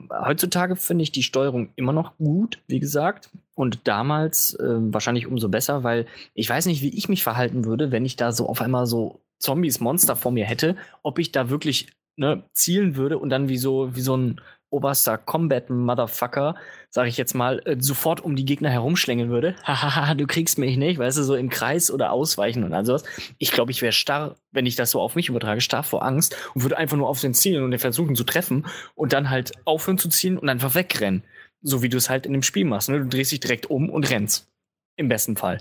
heutzutage 0.10 0.78
finde 0.78 1.04
ich 1.04 1.12
die 1.12 1.24
Steuerung 1.24 1.70
immer 1.76 1.92
noch 1.92 2.16
gut, 2.18 2.60
wie 2.68 2.80
gesagt. 2.80 3.32
Und 3.54 3.86
damals 3.86 4.54
äh, 4.54 4.64
wahrscheinlich 4.94 5.28
umso 5.28 5.50
besser, 5.50 5.84
weil 5.84 6.06
ich 6.36 6.50
weiß 6.50 6.68
nicht, 6.68 6.82
wie 6.82 6.96
ich 6.96 7.10
mich 7.10 7.24
verhalten 7.24 7.66
würde, 7.66 7.92
wenn 7.92 8.06
ich 8.06 8.16
da 8.16 8.32
so 8.32 8.48
auf 8.48 8.62
einmal 8.62 8.86
so 8.86 9.20
Zombies, 9.40 9.82
Monster 9.82 10.16
vor 10.16 10.32
mir 10.32 10.46
hätte, 10.46 10.78
ob 11.04 11.20
ich 11.20 11.34
da 11.34 11.50
wirklich 11.50 11.97
ne, 12.18 12.44
zielen 12.54 12.96
würde 12.96 13.18
und 13.18 13.30
dann 13.30 13.48
wie 13.48 13.58
so, 13.58 13.96
wie 13.96 14.02
so 14.02 14.18
ein 14.18 14.42
oberster 14.70 15.18
Combat-Motherfucker, 15.18 16.56
sag 16.90 17.08
ich 17.08 17.18
jetzt 17.18 17.34
mal, 17.34 17.62
äh, 17.66 17.78
sofort 17.80 18.20
um 18.20 18.36
die 18.36 18.44
Gegner 18.44 18.70
herumschlängeln 18.70 19.30
würde. 19.30 19.56
Hahaha, 19.64 20.14
du 20.14 20.28
kriegst 20.28 20.58
mich 20.58 20.78
nicht, 20.78 21.00
weißt 21.00 21.18
du, 21.18 21.24
so 21.24 21.36
im 21.36 21.50
Kreis 21.50 21.90
oder 21.90 22.12
ausweichen 22.12 22.64
und 22.64 22.74
all 22.74 22.86
sowas. 22.86 23.04
Ich 23.38 23.52
glaube, 23.52 23.72
ich 23.72 23.82
wäre 23.82 23.94
starr, 23.94 24.36
wenn 24.52 24.66
ich 24.66 24.76
das 24.76 24.92
so 24.92 25.00
auf 25.00 25.16
mich 25.16 25.30
übertrage, 25.30 25.62
starr 25.62 25.84
vor 25.84 26.04
Angst 26.04 26.36
und 26.54 26.64
würde 26.64 26.78
einfach 26.78 26.98
nur 26.98 27.08
auf 27.08 27.22
den 27.22 27.34
zielen 27.34 27.64
und 27.64 27.72
den 27.72 27.80
versuchen 27.80 28.16
zu 28.16 28.24
treffen 28.24 28.66
und 28.96 29.14
dann 29.14 29.30
halt 29.30 29.54
aufhören 29.66 29.98
zu 29.98 30.10
zielen 30.10 30.38
und 30.38 30.50
einfach 30.50 30.76
wegrennen. 30.76 31.24
So 31.62 31.82
wie 31.82 31.90
du 31.90 31.98
es 31.98 32.10
halt 32.10 32.26
in 32.26 32.34
dem 32.34 32.44
Spiel 32.44 32.66
machst. 32.66 32.90
Ne? 32.90 33.00
Du 33.00 33.08
drehst 33.08 33.32
dich 33.32 33.40
direkt 33.40 33.70
um 33.70 33.90
und 33.90 34.10
rennst. 34.10 34.48
Im 34.96 35.08
besten 35.08 35.38
Fall. 35.38 35.60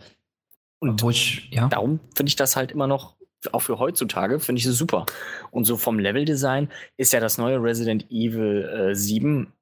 Und 0.79 1.03
ich, 1.05 1.49
ja. 1.51 1.69
darum 1.69 2.01
finde 2.15 2.29
ich 2.29 2.37
das 2.37 2.57
halt 2.57 2.73
immer 2.73 2.87
noch 2.87 3.17
auch 3.53 3.61
für 3.61 3.79
heutzutage, 3.79 4.41
finde 4.41 4.61
ich 4.61 4.67
es 4.67 4.77
super. 4.77 5.07
Und 5.51 5.65
so 5.65 5.77
vom 5.77 5.99
Leveldesign 5.99 6.69
ist 6.97 7.13
ja 7.13 7.21
das 7.21 7.39
neue 7.39 7.63
Resident 7.63 8.11
Evil 8.11 8.91
äh, 8.91 8.95
7 8.95 9.53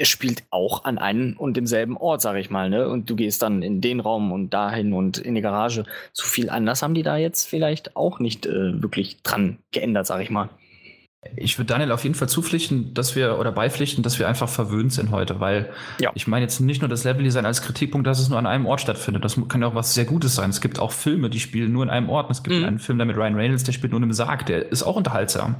es 0.00 0.08
spielt 0.08 0.44
auch 0.48 0.84
an 0.84 0.96
einem 0.96 1.36
und 1.36 1.58
demselben 1.58 1.98
Ort, 1.98 2.22
sage 2.22 2.40
ich 2.40 2.48
mal, 2.48 2.70
ne? 2.70 2.88
Und 2.88 3.10
du 3.10 3.16
gehst 3.16 3.42
dann 3.42 3.62
in 3.62 3.82
den 3.82 4.00
Raum 4.00 4.32
und 4.32 4.48
dahin 4.48 4.94
und 4.94 5.18
in 5.18 5.34
die 5.34 5.42
Garage. 5.42 5.84
So 6.14 6.24
viel 6.24 6.48
anders 6.48 6.80
haben 6.80 6.94
die 6.94 7.02
da 7.02 7.18
jetzt 7.18 7.46
vielleicht 7.46 7.96
auch 7.96 8.18
nicht 8.18 8.46
äh, 8.46 8.80
wirklich 8.80 9.22
dran 9.22 9.58
geändert, 9.72 10.06
sage 10.06 10.22
ich 10.22 10.30
mal. 10.30 10.48
Ich 11.36 11.58
würde 11.58 11.66
Daniel 11.66 11.92
auf 11.92 12.02
jeden 12.02 12.14
Fall 12.14 12.30
zupflichten, 12.30 12.94
dass 12.94 13.14
wir 13.14 13.38
oder 13.38 13.52
beipflichten, 13.52 14.02
dass 14.02 14.18
wir 14.18 14.26
einfach 14.26 14.48
verwöhnt 14.48 14.90
sind 14.90 15.10
heute, 15.10 15.38
weil 15.38 15.68
ja. 16.00 16.10
ich 16.14 16.26
meine 16.26 16.46
jetzt 16.46 16.60
nicht 16.60 16.80
nur 16.80 16.88
das 16.88 17.04
Leveldesign 17.04 17.44
als 17.44 17.60
Kritikpunkt, 17.60 18.06
dass 18.06 18.20
es 18.20 18.30
nur 18.30 18.38
an 18.38 18.46
einem 18.46 18.64
Ort 18.64 18.80
stattfindet. 18.80 19.22
Das 19.22 19.38
kann 19.48 19.60
ja 19.60 19.68
auch 19.68 19.74
was 19.74 19.92
sehr 19.92 20.06
Gutes 20.06 20.34
sein. 20.34 20.48
Es 20.48 20.62
gibt 20.62 20.78
auch 20.78 20.92
Filme, 20.92 21.28
die 21.28 21.38
spielen 21.38 21.72
nur 21.72 21.82
in 21.82 21.90
einem 21.90 22.08
Ort. 22.08 22.30
Es 22.30 22.42
gibt 22.42 22.56
mhm. 22.56 22.64
einen 22.64 22.78
Film 22.78 22.98
da 22.98 23.04
mit 23.04 23.18
Ryan 23.18 23.34
Reynolds, 23.34 23.64
der 23.64 23.72
spielt 23.72 23.92
nur 23.92 23.98
in 23.98 24.04
einem 24.04 24.14
Sarg. 24.14 24.46
Der 24.46 24.72
ist 24.72 24.82
auch 24.82 24.96
unterhaltsam 24.96 25.56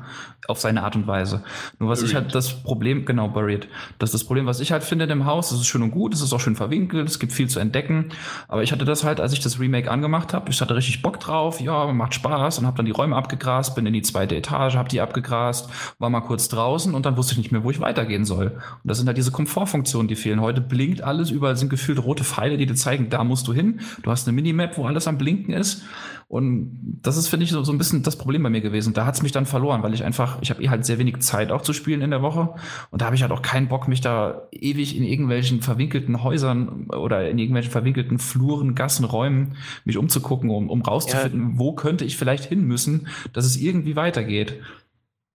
auf 0.49 0.59
seine 0.59 0.83
Art 0.83 0.97
und 0.97 1.07
Weise. 1.07 1.45
Nur 1.79 1.91
was 1.91 1.99
Buried. 1.99 2.11
ich 2.11 2.17
halt 2.17 2.35
das 2.35 2.63
Problem, 2.63 3.05
genau, 3.05 3.29
Buried. 3.29 3.69
Das 3.99 4.09
ist 4.09 4.15
das 4.15 4.25
Problem, 4.25 4.47
was 4.47 4.61
ich 4.61 4.73
halt 4.73 4.83
finde 4.83 5.05
in 5.05 5.11
dem 5.11 5.27
Haus. 5.27 5.51
Es 5.51 5.61
ist 5.61 5.67
schön 5.67 5.83
und 5.83 5.91
gut, 5.91 6.15
es 6.15 6.23
ist 6.23 6.33
auch 6.33 6.41
schön 6.41 6.57
verwinkelt, 6.57 7.07
es 7.07 7.19
gibt 7.19 7.35
viel 7.35 7.49
zu 7.49 7.61
entdecken. 7.61 8.09
Aber 8.49 8.63
ich 8.63 8.73
hatte 8.73 8.87
das 8.87 9.05
halt, 9.05 9.21
als 9.21 9.35
ich 9.35 9.41
das 9.41 9.61
Remake 9.61 9.91
angemacht 9.91 10.33
habe, 10.33 10.51
ich 10.51 10.59
hatte 10.59 10.75
richtig 10.75 11.03
Bock 11.03 11.21
drauf. 11.21 11.61
Ja, 11.61 11.93
macht 11.93 12.15
Spaß 12.15 12.59
und 12.61 12.67
habe 12.67 12.79
dann 12.79 12.87
die 12.87 12.93
Räume 12.93 13.15
abgegrast, 13.15 13.75
bin 13.75 13.85
in 13.85 13.93
die 13.93 14.01
zweite 14.01 14.35
Etage, 14.37 14.77
habe 14.77 14.89
die 14.89 15.03
abgegrast, 15.03 15.50
war 15.99 16.11
mal 16.11 16.21
kurz 16.21 16.49
draußen 16.49 16.95
und 16.95 17.07
dann 17.07 17.17
wusste 17.17 17.33
ich 17.33 17.39
nicht 17.39 17.53
mehr, 17.53 17.65
wo 17.65 17.71
ich 17.71 17.81
weitergehen 17.81 18.25
soll. 18.25 18.47
Und 18.47 18.85
das 18.85 18.99
sind 18.99 19.07
halt 19.07 19.17
diese 19.17 19.31
Komfortfunktionen, 19.31 20.09
die 20.09 20.17
fehlen. 20.17 20.41
Heute 20.41 20.61
blinkt 20.61 21.03
alles, 21.03 21.31
überall 21.31 21.57
sind 21.57 21.69
gefühlt 21.69 22.03
rote 22.03 22.25
Pfeile, 22.25 22.57
die 22.57 22.67
dir 22.67 22.75
zeigen, 22.75 23.11
da 23.11 23.25
musst 23.25 23.47
du 23.49 23.53
hin. 23.53 23.81
Du 24.03 24.11
hast 24.11 24.27
eine 24.27 24.35
Minimap, 24.35 24.79
wo 24.79 24.87
alles 24.87 25.07
am 25.07 25.19
Blinken 25.19 25.55
ist. 25.55 25.83
Und 26.31 26.79
das 27.03 27.17
ist, 27.17 27.27
finde 27.27 27.43
ich, 27.43 27.51
so, 27.51 27.65
so 27.65 27.73
ein 27.73 27.79
bisschen 27.79 28.05
das 28.05 28.15
Problem 28.15 28.45
bei 28.45 28.51
mir 28.51 28.61
gewesen. 28.61 28.95
Da 28.95 29.05
hat 29.05 29.17
es 29.17 29.23
mich 29.23 29.33
dann 29.33 29.47
verloren, 29.47 29.83
weil 29.83 29.95
ich 29.95 30.05
einfach, 30.05 30.39
ich 30.43 30.51
habe 30.51 30.63
eh 30.63 30.69
halt 30.69 30.87
sehr 30.87 30.99
wenig 30.99 31.19
Zeit 31.19 31.51
auch 31.51 31.63
zu 31.63 31.73
spielen 31.73 32.03
in 32.03 32.11
der 32.11 32.23
Woche. 32.23 32.51
Und 32.93 33.03
da 33.03 33.07
habe 33.07 33.17
ich 33.17 33.23
halt 33.23 33.33
auch 33.33 33.43
keinen 33.43 33.67
Bock, 33.67 33.89
mich 33.89 34.01
da 34.01 34.43
ewig 34.53 34.97
in 34.97 35.03
irgendwelchen 35.03 35.61
verwinkelten 35.61 36.23
Häusern 36.23 36.87
oder 36.87 37.29
in 37.29 37.39
irgendwelchen 37.39 37.73
verwinkelten 37.73 38.21
Fluren, 38.21 38.77
Gassen, 38.77 39.05
Räumen 39.05 39.57
mich 39.85 39.97
umzugucken, 39.97 40.51
um, 40.51 40.71
um 40.71 40.83
rauszufinden, 40.83 41.55
ja. 41.55 41.59
wo 41.59 41.73
könnte 41.73 42.05
ich 42.05 42.17
vielleicht 42.17 42.45
hin 42.45 42.63
müssen, 42.63 43.09
dass 43.33 43.45
es 43.45 43.57
irgendwie 43.57 43.97
weitergeht. 43.97 44.61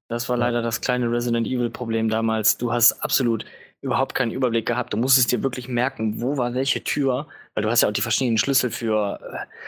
Das 0.08 0.30
war 0.30 0.38
leider 0.38 0.62
das 0.62 0.82
kleine 0.82 1.12
Resident 1.12 1.48
Evil 1.48 1.70
Problem 1.70 2.10
damals. 2.10 2.58
Du 2.58 2.72
hast 2.72 3.04
absolut 3.04 3.46
überhaupt 3.82 4.16
keinen 4.16 4.32
Überblick 4.32 4.66
gehabt. 4.66 4.94
Du 4.94 4.98
musstest 4.98 5.32
dir 5.32 5.44
wirklich 5.44 5.68
merken, 5.68 6.22
wo 6.22 6.38
war 6.38 6.54
welche 6.54 6.84
Tür, 6.84 7.28
weil 7.54 7.64
du 7.64 7.70
hast 7.70 7.82
ja 7.82 7.90
auch 7.90 7.94
die 7.94 8.02
verschiedenen 8.02 8.38
Schlüssel 8.38 8.72
für 8.72 9.20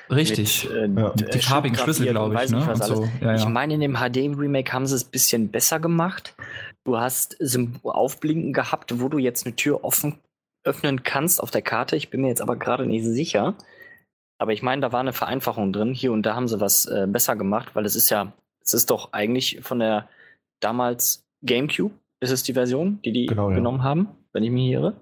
äh, 0.09 0.13
richtig 0.13 0.69
mit, 0.69 0.97
äh, 0.97 1.01
ja. 1.01 1.09
die 1.11 1.39
farbigen 1.39 1.77
Schlüssel, 1.77 2.07
glaube 2.07 2.35
ich. 2.43 2.51
Ne? 2.51 2.75
So. 2.81 3.07
Ja, 3.21 3.27
ja. 3.27 3.35
Ich 3.35 3.45
meine, 3.45 3.75
in 3.75 3.79
dem 3.79 3.95
HD 3.95 4.17
Remake 4.37 4.73
haben 4.73 4.87
sie 4.87 4.95
es 4.95 5.05
ein 5.05 5.11
bisschen 5.11 5.49
besser 5.49 5.79
gemacht. 5.79 6.35
Du 6.83 6.97
hast 6.97 7.37
Aufblinken 7.83 8.53
gehabt, 8.53 8.99
wo 8.99 9.09
du 9.09 9.17
jetzt 9.17 9.45
eine 9.45 9.55
Tür 9.55 9.83
offen 9.83 10.19
öffnen 10.63 11.03
kannst 11.03 11.41
auf 11.41 11.51
der 11.51 11.61
Karte. 11.61 11.95
Ich 11.95 12.09
bin 12.09 12.21
mir 12.21 12.27
jetzt 12.27 12.41
aber 12.41 12.55
gerade 12.55 12.85
nicht 12.85 13.05
sicher. 13.05 13.55
Aber 14.39 14.53
ich 14.53 14.61
meine, 14.61 14.81
da 14.81 14.91
war 14.91 14.99
eine 14.99 15.13
Vereinfachung 15.13 15.73
drin. 15.73 15.93
Hier 15.93 16.11
und 16.11 16.23
da 16.23 16.35
haben 16.35 16.47
sie 16.47 16.59
was 16.59 16.85
äh, 16.85 17.07
besser 17.07 17.35
gemacht, 17.35 17.75
weil 17.75 17.85
es 17.85 17.95
ist 17.95 18.09
ja, 18.09 18.33
es 18.63 18.73
ist 18.73 18.89
doch 18.89 19.13
eigentlich 19.13 19.59
von 19.61 19.79
der 19.79 20.07
damals 20.59 21.25
GameCube, 21.43 21.93
ist 22.19 22.31
es 22.31 22.43
die 22.43 22.53
Version, 22.53 22.99
die 23.03 23.11
die 23.11 23.25
genau, 23.27 23.49
genommen 23.49 23.79
ja. 23.79 23.83
haben, 23.83 24.09
wenn 24.33 24.43
ich 24.43 24.51
mich 24.51 24.71
irre. 24.71 24.95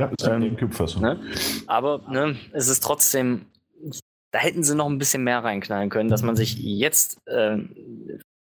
Ja, 0.00 0.06
ist 0.06 0.24
die 0.24 0.30
ähm, 0.30 0.40
GameCube-Fassung. 0.40 1.02
Ne? 1.02 1.20
Aber 1.66 2.02
ne, 2.08 2.36
es 2.52 2.68
ist 2.68 2.82
trotzdem, 2.82 3.46
da 4.30 4.38
hätten 4.38 4.62
sie 4.62 4.74
noch 4.74 4.88
ein 4.88 4.98
bisschen 4.98 5.24
mehr 5.24 5.44
reinknallen 5.44 5.90
können, 5.90 6.08
dass 6.08 6.22
man 6.22 6.36
sich 6.36 6.56
jetzt 6.58 7.18
äh, 7.26 7.58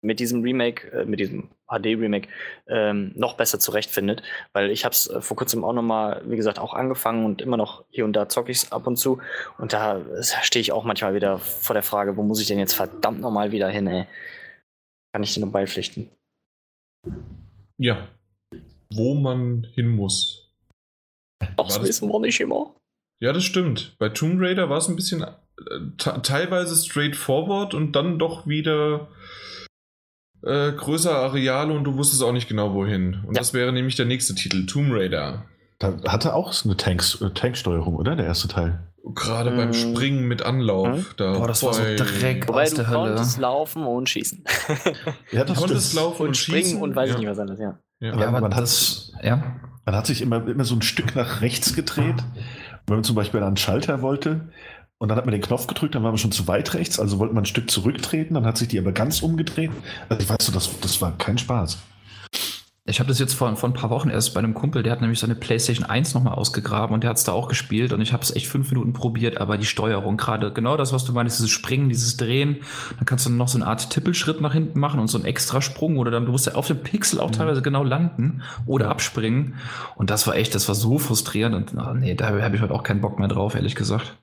mit 0.02 0.20
diesem 0.20 0.42
Remake, 0.42 0.92
äh, 0.92 1.06
mit 1.06 1.20
diesem 1.20 1.50
HD-Remake 1.68 2.30
ähm, 2.68 3.12
noch 3.16 3.36
besser 3.36 3.60
zurechtfindet, 3.60 4.24
weil 4.54 4.72
ich 4.72 4.86
habe 4.86 4.94
es 4.94 5.08
äh, 5.08 5.22
vor 5.22 5.38
kurzem 5.38 5.64
auch 5.64 5.74
nochmal, 5.74 6.22
wie 6.26 6.36
gesagt, 6.36 6.60
auch 6.60 6.74
angefangen 6.74 7.26
und 7.26 7.42
immer 7.42 7.58
noch 7.58 7.84
hier 7.90 8.06
und 8.06 8.14
da 8.14 8.30
zocke 8.30 8.52
ich 8.52 8.64
es 8.64 8.72
ab 8.72 8.88
und 8.88 8.98
zu 8.98 9.20
und 9.58 9.74
da 9.74 10.02
stehe 10.42 10.62
ich 10.62 10.72
auch 10.72 10.84
manchmal 10.84 11.14
wieder 11.14 11.38
vor 11.40 11.74
der 11.74 11.84
Frage, 11.84 12.16
wo 12.18 12.24
muss 12.24 12.42
ich 12.42 12.48
denn 12.48 12.60
jetzt 12.60 12.74
verdammt 12.74 13.22
nochmal 13.22 13.52
wieder 13.52 13.70
hin, 13.70 13.88
ey. 13.88 14.06
Kann 15.14 15.24
ich 15.24 15.34
dir 15.34 15.42
nur 15.42 15.52
beipflichten. 15.52 16.10
Ja. 17.78 18.08
Wo 18.92 19.16
man 19.16 19.68
hin 19.74 19.88
muss. 19.88 20.54
Das 21.58 21.82
wissen 21.82 22.10
wir 22.10 22.20
nicht 22.20 22.40
immer. 22.40 22.76
Ja, 23.22 23.34
das 23.34 23.44
stimmt. 23.44 23.96
Bei 24.00 24.10
Tomb 24.10 24.40
Raider 24.40 24.70
war 24.70 24.78
es 24.78 24.88
ein 24.88 24.96
bisschen 24.96 25.24
äh, 25.24 25.34
teilweise 25.98 26.76
straightforward 26.76 27.74
und 27.74 27.94
dann 27.94 28.18
doch 28.20 28.48
wieder 28.48 29.10
äh, 30.44 30.72
größere 30.72 31.16
Areale 31.16 31.74
und 31.74 31.84
du 31.84 31.96
wusstest 31.98 32.24
auch 32.24 32.32
nicht 32.32 32.48
genau 32.48 32.74
wohin. 32.74 33.16
Und 33.26 33.36
ja. 33.36 33.40
das 33.40 33.54
wäre 33.54 33.74
nämlich 33.74 33.96
der 33.96 34.06
nächste 34.06 34.36
Titel, 34.36 34.66
Tomb 34.66 34.92
Raider. 34.92 35.46
Da 35.80 36.02
hatte 36.08 36.34
auch 36.34 36.54
eine 36.64 36.78
Tanks, 36.78 37.22
äh, 37.22 37.30
Tanksteuerung, 37.32 37.96
oder? 37.96 38.16
Der 38.16 38.26
erste 38.26 38.48
Teil. 38.48 38.80
Gerade 39.16 39.52
beim 39.52 39.70
mhm. 39.70 39.74
Springen 39.74 40.28
mit 40.28 40.42
Anlauf. 40.42 40.88
Mhm. 40.88 41.06
Da 41.18 41.34
Boah, 41.34 41.48
das 41.48 41.64
war 41.64 41.74
so 41.74 41.82
Dreck 41.82 42.48
Wobei 42.48 42.64
aus 42.64 42.74
der 42.74 42.86
du 42.86 42.90
Hölle. 42.90 43.16
konntest 43.16 43.38
laufen 43.40 43.84
und 43.86 44.10
schießen. 44.10 44.44
ja, 45.32 45.44
das 45.44 45.58
konntest 45.58 45.94
laufen 45.94 46.22
und, 46.22 46.28
und 46.30 46.38
springen 46.38 46.64
schießen. 46.64 46.82
und 46.82 46.96
weiß 46.96 47.10
ja. 47.10 47.16
ich 47.16 47.22
nicht 47.22 47.30
was 47.30 47.40
anderes, 47.40 47.60
ja. 47.60 47.80
ja. 48.00 48.14
Aber 48.14 48.42
man, 48.42 48.56
hat, 48.56 48.64
das, 48.64 49.14
ja. 49.24 49.44
man 49.86 49.96
hat 49.96 50.06
sich 50.06 50.22
immer, 50.22 50.46
immer 50.48 50.66
so 50.66 50.76
ein 50.76 50.82
Stück 50.82 51.16
nach 51.16 51.42
rechts 51.42 51.76
gedreht. 51.76 52.24
Wenn 52.88 52.98
man 52.98 53.04
zum 53.04 53.16
Beispiel 53.16 53.42
einen 53.42 53.58
Schalter 53.58 54.02
wollte 54.02 54.50
und 54.98 55.10
dann 55.10 55.18
hat 55.18 55.26
man 55.26 55.32
den 55.32 55.42
Knopf 55.42 55.68
gedrückt, 55.68 55.96
dann 55.96 56.04
war 56.04 56.12
man 56.12 56.18
schon 56.18 56.32
zu 56.32 56.48
weit 56.48 56.74
rechts, 56.74 57.00
also 57.00 57.20
wollte 57.20 57.34
man 57.34 57.44
ein 57.44 57.48
Stück 57.48 57.70
zurücktreten, 57.72 58.34
dann 58.34 58.46
hat 58.46 58.58
sich 58.58 58.68
die 58.68 58.80
aber 58.80 58.92
ganz 58.92 59.22
umgedreht. 59.22 59.72
Also 60.10 60.24
ich 60.24 60.30
weiß 60.30 60.38
so, 60.42 60.52
das, 60.52 60.70
das 60.82 61.02
war 61.02 61.18
kein 61.18 61.38
Spaß. 61.38 61.78
Ich 62.90 63.00
habe 63.00 63.08
das 63.08 63.20
jetzt 63.20 63.34
vor, 63.34 63.56
vor 63.56 63.70
ein 63.70 63.74
paar 63.74 63.92
Wochen 63.92 64.10
erst 64.10 64.34
bei 64.34 64.40
einem 64.40 64.54
Kumpel, 64.54 64.82
der 64.82 64.92
hat 64.92 65.02
nämlich 65.02 65.20
seine 65.20 65.36
PlayStation 65.36 65.86
1 65.86 66.16
nochmal 66.16 66.34
ausgegraben 66.34 66.94
und 66.94 67.04
der 67.04 67.12
hat 67.12 67.18
es 67.18 67.24
da 67.24 67.32
auch 67.32 67.48
gespielt 67.48 67.94
und 67.94 68.02
ich 68.02 68.14
habe 68.14 68.24
es 68.24 68.36
echt 68.36 68.48
fünf 68.48 68.72
Minuten 68.72 68.94
probiert, 68.94 69.40
aber 69.40 69.58
die 69.58 69.66
Steuerung, 69.66 70.18
gerade 70.18 70.52
genau 70.52 70.76
das, 70.76 70.92
was 70.92 71.06
du 71.06 71.14
meinst, 71.14 71.38
dieses 71.38 71.52
Springen, 71.52 71.90
dieses 71.90 72.18
Drehen, 72.18 72.58
dann 72.98 73.06
kannst 73.06 73.26
du 73.26 73.30
noch 73.30 73.48
so 73.48 73.58
eine 73.58 73.68
Art 73.68 73.92
Tippelschritt 73.92 74.42
nach 74.42 74.54
hinten 74.54 74.80
machen 74.80 75.00
und 75.00 75.08
so 75.08 75.18
einen 75.18 75.26
extra 75.26 75.62
Sprung 75.62 75.98
oder 75.98 76.10
dann, 76.10 76.26
du 76.26 76.32
musst 76.32 76.48
ja 76.48 76.56
auf 76.56 76.68
dem 76.68 76.80
Pixel 76.80 77.20
auch 77.20 77.30
mhm. 77.30 77.34
teilweise 77.34 77.62
genau 77.62 77.84
landen 77.84 78.42
oder 78.66 78.90
abspringen 78.90 79.56
und 79.96 80.10
das 80.10 80.26
war 80.26 80.36
echt, 80.36 80.56
das 80.56 80.68
war 80.68 80.76
so 80.76 80.98
frustrierend 80.98 81.56
und 81.56 81.80
ach, 81.80 81.94
nee, 81.94 82.16
da 82.16 82.30
habe 82.30 82.56
ich 82.56 82.62
heute 82.62 82.74
auch 82.74 82.84
keinen 82.84 83.02
Bock 83.02 83.20
mehr 83.20 83.28
drauf, 83.28 83.56
ehrlich 83.56 83.76
gesagt. 83.76 84.18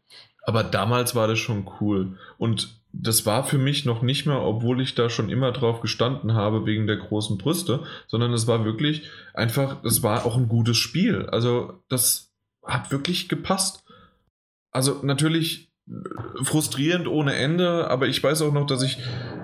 Aber 0.45 0.63
damals 0.63 1.15
war 1.15 1.27
das 1.27 1.39
schon 1.39 1.69
cool 1.81 2.19
und 2.39 2.81
das 3.03 3.27
war 3.27 3.45
für 3.45 3.59
mich 3.59 3.85
noch 3.85 4.03
nicht 4.03 4.27
mehr, 4.27 4.41
obwohl 4.41 4.81
ich 4.81 4.95
da 4.95 5.11
schon 5.11 5.29
immer 5.29 5.53
drauf 5.53 5.81
gestanden 5.81 6.35
habe 6.35 6.67
wegen 6.67 6.87
der 6.87 6.97
großen 6.97 7.39
Brüste, 7.39 7.85
sondern 8.07 8.33
es 8.33 8.47
war 8.47 8.65
wirklich 8.65 9.11
einfach, 9.35 9.85
es 9.85 10.03
war 10.03 10.25
auch 10.25 10.37
ein 10.37 10.49
gutes 10.49 10.79
Spiel. 10.79 11.27
Also 11.27 11.83
das 11.89 12.33
hat 12.65 12.91
wirklich 12.91 13.29
gepasst. 13.29 13.85
Also 14.71 15.01
natürlich 15.03 15.71
frustrierend 16.43 17.07
ohne 17.07 17.35
Ende, 17.35 17.89
aber 17.91 18.09
ich 18.09 18.23
weiß 18.23 18.43
auch 18.43 18.53
noch, 18.53 18.67
dass 18.67 18.83
ich, 18.83 18.99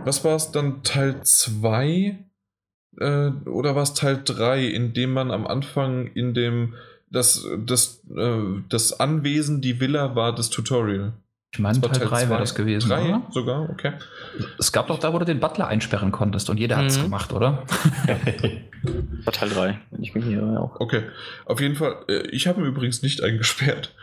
was 0.04 0.24
war 0.24 0.36
es 0.36 0.50
dann, 0.50 0.82
Teil 0.82 1.22
2 1.22 2.18
äh, 2.98 3.30
oder 3.46 3.76
war 3.76 3.82
es 3.82 3.94
Teil 3.94 4.20
3, 4.24 4.66
in 4.66 4.94
dem 4.94 5.12
man 5.12 5.30
am 5.30 5.46
Anfang 5.46 6.08
in 6.08 6.34
dem, 6.34 6.74
das, 7.10 7.46
das, 7.64 8.02
äh, 8.16 8.40
das 8.68 8.98
Anwesen, 8.98 9.60
die 9.60 9.78
Villa 9.78 10.16
war 10.16 10.34
das 10.34 10.50
Tutorial. 10.50 11.12
Ich 11.52 11.58
meine, 11.58 11.78
Teil 11.82 12.08
3 12.08 12.30
wäre 12.30 12.40
das 12.40 12.54
gewesen. 12.54 12.88
3 12.88 13.02
oder? 13.02 13.22
sogar, 13.30 13.68
okay. 13.68 13.92
Es 14.58 14.72
gab 14.72 14.86
doch 14.86 14.98
da, 14.98 15.12
wo 15.12 15.18
du 15.18 15.26
den 15.26 15.38
Butler 15.38 15.68
einsperren 15.68 16.10
konntest 16.10 16.48
und 16.48 16.58
jeder 16.58 16.76
mhm. 16.76 16.80
hat 16.80 16.86
es 16.86 17.02
gemacht, 17.02 17.32
oder? 17.34 17.64
war 19.24 19.32
Teil 19.34 19.50
3, 19.50 19.78
wenn 19.90 20.02
ich 20.02 20.14
mich 20.14 20.24
hier 20.24 20.42
auch. 20.42 20.80
Okay, 20.80 21.02
auf 21.44 21.60
jeden 21.60 21.76
Fall. 21.76 21.96
Äh, 22.08 22.26
ich 22.28 22.46
habe 22.46 22.62
ihn 22.62 22.66
übrigens 22.66 23.02
nicht 23.02 23.22
eingesperrt. 23.22 23.94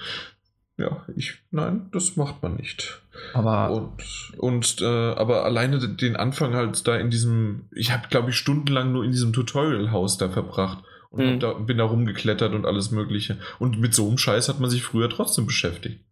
Ja, 0.78 1.04
ich, 1.16 1.40
nein, 1.50 1.90
das 1.92 2.16
macht 2.18 2.42
man 2.44 2.56
nicht. 2.56 3.02
Aber. 3.34 3.72
Und, 3.72 4.38
und 4.38 4.82
äh, 4.82 4.86
aber 4.86 5.44
alleine 5.44 5.80
den 5.80 6.16
Anfang 6.16 6.54
halt 6.54 6.88
da 6.88 6.98
in 6.98 7.10
diesem, 7.10 7.68
ich 7.72 7.92
habe 7.92 8.08
glaube 8.10 8.30
ich 8.30 8.38
stundenlang 8.38 8.92
nur 8.92 9.04
in 9.04 9.12
diesem 9.12 9.34
Tutorial-Haus 9.34 10.20
da 10.20 10.30
verbracht 10.30 10.84
und 11.10 11.26
mhm. 11.26 11.40
da, 11.40 11.54
bin 11.54 11.80
da 11.80 11.86
rumgeklettert 11.86 12.54
und 12.54 12.68
alles 12.68 12.92
Mögliche. 12.92 13.38
Und 13.58 13.80
mit 13.80 13.96
so 13.96 14.08
einem 14.08 14.20
Scheiß 14.20 14.48
hat 14.50 14.60
man 14.60 14.70
sich 14.70 14.84
früher 14.84 15.10
trotzdem 15.10 15.48
beschäftigt. 15.48 16.06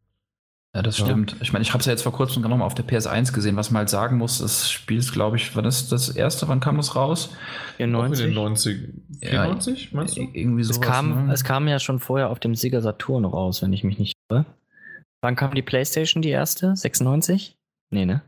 Ja, 0.75 0.83
das 0.83 0.97
stimmt. 0.97 1.31
Ja. 1.31 1.37
Ich 1.41 1.53
meine, 1.53 1.63
ich 1.63 1.73
habe 1.73 1.79
es 1.79 1.85
ja 1.85 1.91
jetzt 1.91 2.03
vor 2.03 2.11
kurzem 2.11 2.43
mal 2.43 2.61
auf 2.61 2.75
der 2.75 2.85
PS1 2.85 3.33
gesehen. 3.33 3.55
Was 3.55 3.71
man 3.71 3.79
halt 3.79 3.89
sagen 3.89 4.17
muss, 4.17 4.39
das 4.39 4.69
Spiel 4.69 4.97
ist, 4.99 5.11
glaube 5.11 5.37
ich, 5.37 5.55
wann 5.55 5.65
ist 5.65 5.91
das 5.91 6.09
erste? 6.09 6.47
Wann 6.47 6.59
kam 6.59 6.77
das 6.77 6.95
raus? 6.95 7.31
94. 7.77 8.25
In 8.25 8.31
den 8.31 8.35
90, 8.35 8.93
94, 9.21 9.83
ja, 9.85 9.89
meinst 9.93 10.17
du? 10.17 10.21
Irgendwie 10.21 10.63
sowas, 10.63 10.77
es 10.77 10.81
kam, 10.81 11.27
ne? 11.27 11.33
es 11.33 11.43
kam 11.43 11.67
ja 11.67 11.79
schon 11.79 11.99
vorher 11.99 12.29
auf 12.29 12.39
dem 12.39 12.53
Sega 12.53 12.81
Saturn 12.81 13.25
raus, 13.25 13.61
wenn 13.61 13.73
ich 13.73 13.83
mich 13.83 13.97
nicht 13.97 14.13
irre. 14.29 14.45
Wann 15.21 15.35
kam 15.35 15.55
die 15.55 15.63
PlayStation, 15.63 16.21
die 16.21 16.29
erste? 16.29 16.75
96? 16.75 17.57
Nee, 17.89 18.05
ne? 18.05 18.21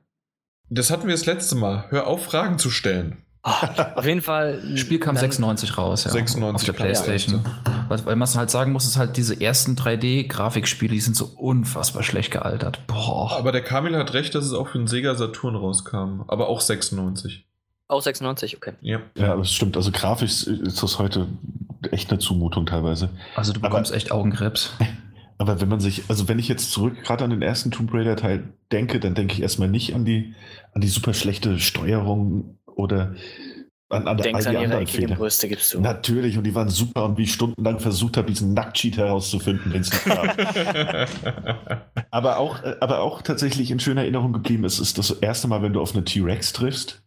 Das 0.69 0.89
hatten 0.91 1.07
wir 1.07 1.13
das 1.13 1.25
letzte 1.25 1.55
Mal. 1.55 1.85
Hör 1.89 2.07
auf, 2.07 2.25
Fragen 2.25 2.57
zu 2.57 2.71
stellen. 2.71 3.17
Oh, 3.43 3.49
auf 3.95 4.05
jeden 4.05 4.21
Fall. 4.21 4.61
Das 4.69 4.79
Spiel 4.81 4.99
kam 4.99 5.15
96 5.15 5.77
raus, 5.77 6.03
ja. 6.03 6.11
96 6.11 6.55
auf 6.55 6.63
der 6.63 6.73
Playstation. 6.73 7.41
Ja, 7.89 8.05
weil 8.05 8.15
man 8.15 8.27
halt 8.27 8.49
sagen 8.49 8.71
muss, 8.71 8.85
ist 8.85 8.97
halt 8.97 9.17
diese 9.17 9.39
ersten 9.39 9.75
3D-Grafikspiele, 9.75 10.91
die 10.91 10.99
sind 10.99 11.15
so 11.15 11.25
unfassbar 11.25 12.03
schlecht 12.03 12.31
gealtert. 12.31 12.85
Boah. 12.87 13.31
Aber 13.37 13.51
der 13.51 13.63
Kamil 13.63 13.95
hat 13.95 14.13
recht, 14.13 14.35
dass 14.35 14.45
es 14.45 14.53
auch 14.53 14.67
für 14.67 14.77
den 14.77 14.87
Sega 14.87 15.15
Saturn 15.15 15.55
rauskam. 15.55 16.23
Aber 16.27 16.49
auch 16.49 16.61
96. 16.61 17.45
Auch 17.87 18.01
96, 18.01 18.57
okay. 18.57 18.73
Ja, 18.81 18.99
ja 19.15 19.35
das 19.35 19.51
stimmt. 19.51 19.75
Also 19.75 19.91
grafisch 19.91 20.43
ist 20.43 20.83
das 20.83 20.99
heute 20.99 21.27
echt 21.91 22.11
eine 22.11 22.19
Zumutung 22.19 22.65
teilweise. 22.65 23.09
Also 23.35 23.53
du 23.53 23.61
bekommst 23.61 23.91
aber, 23.91 23.97
echt 23.97 24.11
Augenkrebs. 24.11 24.71
Aber 25.41 25.61
wenn 25.61 25.69
man 25.69 25.79
sich, 25.79 26.03
also 26.09 26.27
wenn 26.27 26.37
ich 26.37 26.49
jetzt 26.49 26.69
zurück 26.73 27.01
gerade 27.01 27.23
an 27.23 27.29
den 27.29 27.41
ersten 27.41 27.71
Tomb 27.71 27.93
Raider 27.93 28.17
Teil 28.17 28.53
denke, 28.73 28.99
dann 28.99 29.15
denke 29.15 29.33
ich 29.33 29.41
erstmal 29.41 29.69
nicht 29.69 29.95
an 29.95 30.03
die, 30.03 30.33
an 30.73 30.81
die 30.81 30.89
super 30.89 31.13
schlechte 31.13 31.59
Steuerung 31.59 32.59
oder 32.80 33.14
An, 33.91 34.07
an, 34.07 34.18
Denkst 34.18 34.45
all 34.45 34.56
an 34.56 34.64
die 34.64 34.69
ihre 34.72 34.88
Fehler. 34.88 35.15
Brüste, 35.15 35.47
gibst 35.47 35.73
du. 35.73 35.81
Natürlich, 35.81 36.38
und 36.38 36.43
die 36.43 36.53
waren 36.53 36.69
super 36.69 37.06
und 37.06 37.18
wie 37.18 37.23
ich 37.23 37.34
stundenlang 37.34 37.80
versucht 37.80 38.18
habe, 38.18 38.27
diesen 38.27 38.53
Nacktcheat 38.53 38.97
herauszufinden, 38.97 39.72
den 39.72 39.81
es 39.81 39.91
nicht 39.91 40.06
gab. 40.06 40.38
aber, 42.11 42.38
auch, 42.38 42.61
äh, 42.64 42.76
aber 42.81 43.01
auch 43.01 43.23
tatsächlich 43.23 43.72
in 43.72 43.80
schöner 43.80 44.01
Erinnerung 44.01 44.31
geblieben 44.31 44.64
ist, 44.64 44.80
ist 44.80 44.99
das 44.99 45.10
erste 45.10 45.47
Mal, 45.47 45.64
wenn 45.64 45.73
du 45.73 45.81
auf 45.81 45.95
eine 45.95 46.03
T-Rex 46.06 46.53
triffst. 46.53 47.01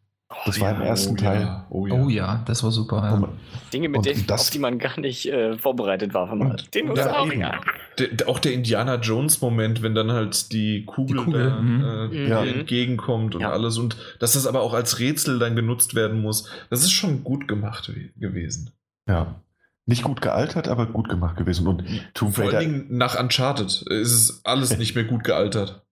Das 0.46 0.60
war 0.60 0.74
im 0.74 0.82
ersten 0.82 1.14
oh, 1.14 1.16
Teil. 1.16 1.40
Ja. 1.42 1.66
Oh, 1.70 1.86
ja. 1.86 1.94
Oh 1.94 2.09
ja, 2.09 2.42
das 2.46 2.62
war 2.64 2.70
super. 2.70 2.96
Ja. 2.98 3.28
Dinge, 3.72 3.88
mit 3.88 3.98
Und 3.98 4.06
denen, 4.06 4.26
das- 4.26 4.40
auf 4.42 4.50
die 4.50 4.59
man 4.59 4.78
gar 4.78 4.98
nicht 4.98 5.26
äh, 5.26 5.56
vorbereitet 5.56 6.14
war. 6.14 6.28
Von 6.28 6.40
Und- 6.42 6.74
Dinosaurier. 6.74 7.60
Der, 7.98 8.09
der, 8.09 8.28
auch 8.28 8.38
der 8.38 8.52
Indiana 8.54 8.96
Jones-Moment, 8.96 9.82
wenn 9.82 9.94
dann 9.94 10.10
halt 10.12 10.52
die 10.52 10.84
Kugel, 10.84 11.18
Die 11.18 11.24
Kugel, 11.24 11.50
da, 11.50 11.60
mhm. 11.60 11.84
äh, 11.84 12.06
Mhm. 12.06 12.26
dir 12.26 12.38
entgegenkommt 12.54 13.34
und 13.34 13.42
Ja. 13.42 13.50
alles 13.52 13.78
und 13.78 13.96
dass 14.18 14.32
das 14.32 14.46
aber 14.46 14.62
auch 14.62 14.74
als 14.74 14.98
Rätsel 14.98 15.38
dann 15.38 15.54
genutzt 15.56 15.94
werden 15.94 16.20
muss, 16.22 16.48
das 16.70 16.82
ist 16.82 16.92
schon 16.92 17.22
gut 17.24 17.46
gemacht 17.48 17.90
we- 17.94 18.10
gewesen. 18.18 18.70
Ja. 19.06 19.42
Nicht 19.84 20.04
gut 20.04 20.22
gealtert, 20.22 20.68
aber 20.68 20.86
gut 20.86 21.09
gemacht 21.09 21.36
gewesen. 21.36 21.66
Und 21.66 21.82
Tomb 22.14 22.34
Vor 22.36 22.44
allen 22.44 22.54
Raider, 22.54 22.60
Dingen 22.70 22.86
nach 22.96 23.18
Uncharted 23.18 23.82
ist 23.90 24.12
es 24.12 24.40
alles 24.44 24.76
nicht 24.78 24.94
mehr 24.94 25.04
gut 25.04 25.24
gealtert. 25.24 25.84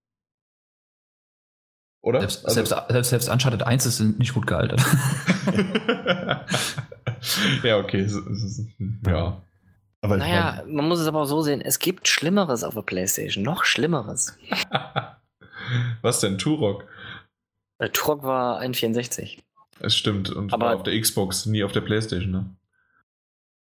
Oder? 2.02 2.20
Selbst, 2.20 2.44
Also- 2.46 2.54
selbst, 2.54 2.74
selbst, 2.88 3.10
selbst 3.10 3.28
Uncharted 3.28 3.62
1 3.62 3.86
ist 3.86 4.00
nicht 4.00 4.32
gut 4.34 4.46
gealtert. 4.46 4.80
ja, 7.62 7.76
okay. 7.78 8.06
Ja. 9.06 9.42
aber 10.00 10.16
ich 10.16 10.22
Naja, 10.22 10.62
man 10.66 10.88
muss 10.88 11.00
es 11.00 11.06
aber 11.06 11.20
auch 11.22 11.26
so 11.26 11.42
sehen, 11.42 11.60
es 11.60 11.78
gibt 11.78 12.08
Schlimmeres 12.08 12.64
auf 12.64 12.74
der 12.74 12.82
Playstation, 12.82 13.44
noch 13.44 13.64
Schlimmeres. 13.64 14.36
Was 16.02 16.20
denn? 16.20 16.38
Turok? 16.38 16.86
Der 17.80 17.92
Turok 17.92 18.22
war 18.22 18.58
ein 18.58 18.74
64. 18.74 19.42
Es 19.80 19.94
stimmt. 19.94 20.30
Und 20.30 20.52
Aber- 20.52 20.66
war 20.66 20.76
auf 20.76 20.82
der 20.82 20.98
Xbox, 20.98 21.46
nie 21.46 21.62
auf 21.64 21.72
der 21.72 21.80
Playstation, 21.82 22.30
ne? 22.30 22.46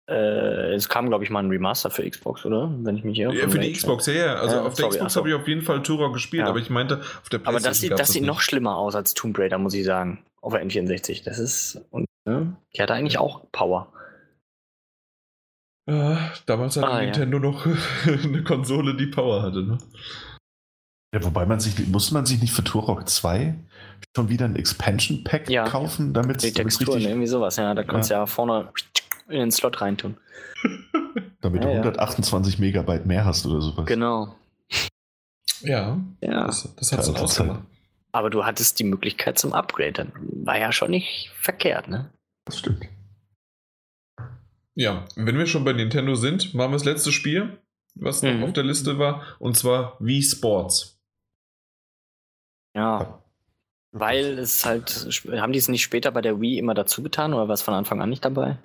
Äh, 0.08 0.72
es 0.74 0.88
kam, 0.88 1.08
glaube 1.08 1.22
ich, 1.24 1.30
mal 1.30 1.40
ein 1.42 1.50
Remaster 1.50 1.90
für 1.90 2.08
Xbox, 2.08 2.46
oder? 2.46 2.70
Wenn 2.82 2.96
ich 2.96 3.04
mich 3.04 3.18
irre. 3.18 3.34
Ja, 3.36 3.46
für 3.48 3.58
die 3.58 3.70
Xbox, 3.72 4.06
ja, 4.06 4.14
ja. 4.14 4.34
Also 4.36 4.56
Ja, 4.56 4.62
auf 4.62 4.74
der 4.74 4.84
sorry, 4.84 4.96
Xbox 4.96 5.16
habe 5.16 5.28
ich 5.28 5.34
auf 5.34 5.46
jeden 5.46 5.60
Fall 5.62 5.82
Turok 5.82 6.14
gespielt, 6.14 6.44
Ja. 6.44 6.48
aber 6.48 6.58
ich 6.58 6.70
meinte, 6.70 7.00
auf 7.00 7.28
der 7.28 7.40
Aber 7.40 7.50
Playstation. 7.50 7.62
das 7.70 7.80
sieht, 7.80 7.90
gab's 7.90 8.00
das 8.00 8.08
sieht 8.12 8.22
nicht. 8.22 8.28
noch 8.28 8.40
schlimmer 8.40 8.76
aus 8.78 8.94
als 8.94 9.12
Tomb 9.14 9.38
Raider, 9.38 9.58
muss 9.58 9.74
ich 9.74 9.84
sagen. 9.84 10.24
Auf 10.40 10.54
der 10.54 10.64
N64. 10.64 11.24
Das 11.24 11.38
ist. 11.38 11.80
Und, 11.90 12.06
ne? 12.24 12.56
Die 12.74 12.80
hatte 12.80 12.94
eigentlich 12.94 13.18
auch 13.18 13.42
Power. 13.52 13.92
Ja, 15.88 16.32
damals 16.46 16.76
hatte 16.76 16.88
Ah, 16.88 16.98
ja. 17.00 17.04
Nintendo 17.06 17.38
noch 17.38 17.66
eine 18.06 18.44
Konsole, 18.44 18.94
die 18.94 19.06
Power 19.06 19.42
hatte, 19.42 19.62
ne? 19.62 19.78
Ja, 21.14 21.24
wobei 21.24 21.46
man 21.46 21.58
sich, 21.60 21.86
muss 21.88 22.10
man 22.12 22.26
sich 22.26 22.40
nicht 22.42 22.52
für 22.52 22.62
Turok 22.64 23.08
2 23.08 23.54
schon 24.14 24.28
wieder 24.28 24.44
ein 24.44 24.56
Expansion 24.56 25.24
Pack 25.24 25.48
Ja. 25.48 25.64
kaufen, 25.64 26.12
damit 26.12 26.42
Die 26.42 26.48
es 26.48 26.54
Texturen, 26.54 26.94
richtig, 26.96 27.10
irgendwie 27.10 27.26
sowas. 27.26 27.56
Ja, 27.56 27.74
da 27.74 27.82
kannst 27.82 28.10
du 28.10 28.14
ja. 28.14 28.26
vorne 28.26 28.68
in 29.28 29.38
den 29.38 29.50
Slot 29.50 29.80
reintun. 29.80 30.16
damit 31.40 31.62
Ja, 31.62 31.68
du 31.70 31.74
ja. 31.76 31.80
128 31.82 32.58
Megabyte 32.58 33.06
mehr 33.06 33.24
hast 33.24 33.46
oder 33.46 33.60
sowas. 33.60 33.86
Genau. 33.86 34.34
Ja, 35.60 36.00
Ja. 36.20 36.46
das, 36.46 36.74
das 36.76 36.92
hat 36.92 37.00
es 37.00 37.06
Ja, 37.08 37.14
halt- 37.14 37.22
ausgemacht. 37.24 37.62
Aber 38.12 38.30
du 38.30 38.44
hattest 38.44 38.78
die 38.78 38.84
Möglichkeit 38.84 39.38
zum 39.38 39.52
Upgrade. 39.52 39.92
Dann 39.92 40.12
war 40.44 40.58
ja 40.58 40.72
schon 40.72 40.90
nicht 40.90 41.30
verkehrt, 41.40 41.88
ne? 41.88 42.10
Das 42.46 42.58
stimmt. 42.58 42.86
Ja, 44.74 45.04
wenn 45.16 45.36
wir 45.36 45.46
schon 45.46 45.64
bei 45.64 45.72
Nintendo 45.72 46.14
sind, 46.14 46.54
machen 46.54 46.70
wir 46.70 46.76
das 46.76 46.84
letzte 46.84 47.12
Spiel, 47.12 47.58
was 47.96 48.22
Mhm. 48.22 48.40
noch 48.40 48.48
auf 48.48 48.52
der 48.54 48.64
Liste 48.64 48.98
war, 48.98 49.22
und 49.40 49.56
zwar 49.56 49.96
Wii 50.00 50.22
Sports. 50.22 50.98
Ja. 52.74 53.22
Weil 53.92 54.38
es 54.38 54.64
halt. 54.64 54.90
Haben 55.32 55.52
die 55.52 55.58
es 55.58 55.68
nicht 55.68 55.82
später 55.82 56.10
bei 56.10 56.20
der 56.20 56.40
Wii 56.40 56.58
immer 56.58 56.74
dazu 56.74 57.02
getan 57.02 57.34
oder 57.34 57.48
war 57.48 57.54
es 57.54 57.62
von 57.62 57.74
Anfang 57.74 58.00
an 58.00 58.10
nicht 58.10 58.24
dabei? 58.24 58.58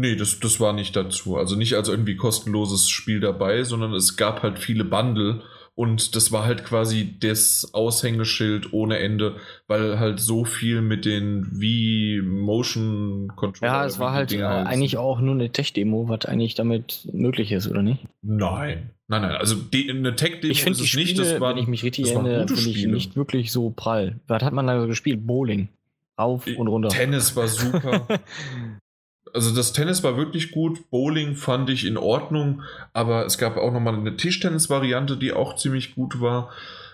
Nee, 0.00 0.14
das, 0.14 0.38
das 0.38 0.60
war 0.60 0.72
nicht 0.72 0.94
dazu. 0.94 1.36
Also 1.36 1.56
nicht 1.56 1.74
als 1.74 1.88
irgendwie 1.88 2.14
kostenloses 2.14 2.88
Spiel 2.88 3.18
dabei, 3.18 3.64
sondern 3.64 3.92
es 3.94 4.16
gab 4.16 4.44
halt 4.44 4.60
viele 4.60 4.84
Bundle 4.84 5.42
und 5.74 6.14
das 6.14 6.30
war 6.30 6.44
halt 6.44 6.64
quasi 6.64 7.18
das 7.18 7.70
Aushängeschild 7.72 8.72
ohne 8.72 9.00
Ende, 9.00 9.38
weil 9.66 9.98
halt 9.98 10.20
so 10.20 10.44
viel 10.44 10.82
mit 10.82 11.04
den 11.04 11.48
Wii 11.50 12.22
Motion 12.22 13.32
Controller. 13.34 13.72
Ja, 13.72 13.86
es 13.86 13.98
war 13.98 14.12
wie 14.12 14.16
halt 14.18 14.30
äh, 14.30 14.36
Dinger 14.36 14.50
heißen. 14.50 14.66
eigentlich 14.68 14.98
auch 14.98 15.20
nur 15.20 15.34
eine 15.34 15.50
Tech-Demo, 15.50 16.08
was 16.08 16.26
eigentlich 16.26 16.54
damit 16.54 17.08
möglich 17.12 17.50
ist, 17.50 17.66
oder 17.66 17.82
nicht? 17.82 18.04
Nein. 18.22 18.90
Nein, 19.08 19.22
nein, 19.22 19.32
also 19.32 19.56
die, 19.56 19.90
eine 19.90 20.14
Tech-Demo 20.14 20.52
Ich 20.52 20.62
finde 20.62 20.78
ist 20.78 20.84
es 20.84 20.88
Spiele, 20.90 21.06
nicht, 21.06 21.18
das 21.18 21.40
waren, 21.40 21.56
wenn 21.56 21.62
ich 21.64 21.68
mich 21.68 21.82
richtig 21.82 22.12
erinnere, 22.12 22.46
finde 22.46 22.70
ich 22.70 22.86
nicht 22.86 23.16
wirklich 23.16 23.50
so 23.50 23.70
prall. 23.70 24.20
Was 24.28 24.44
hat 24.44 24.52
man 24.52 24.68
da 24.68 24.86
gespielt? 24.86 25.26
Bowling. 25.26 25.70
Rauf 26.16 26.46
und 26.46 26.68
runter. 26.68 26.88
Tennis 26.88 27.34
war 27.34 27.48
super. 27.48 28.06
Also 29.34 29.54
das 29.54 29.72
Tennis 29.72 30.02
war 30.02 30.16
wirklich 30.16 30.50
gut, 30.52 30.90
Bowling 30.90 31.34
fand 31.36 31.70
ich 31.70 31.84
in 31.86 31.96
Ordnung, 31.96 32.62
aber 32.92 33.26
es 33.26 33.38
gab 33.38 33.56
auch 33.56 33.72
nochmal 33.72 33.94
eine 33.94 34.16
Tischtennis-Variante, 34.16 35.16
die 35.16 35.32
auch 35.32 35.56
ziemlich 35.56 35.94
gut 35.94 36.20
war. 36.20 36.50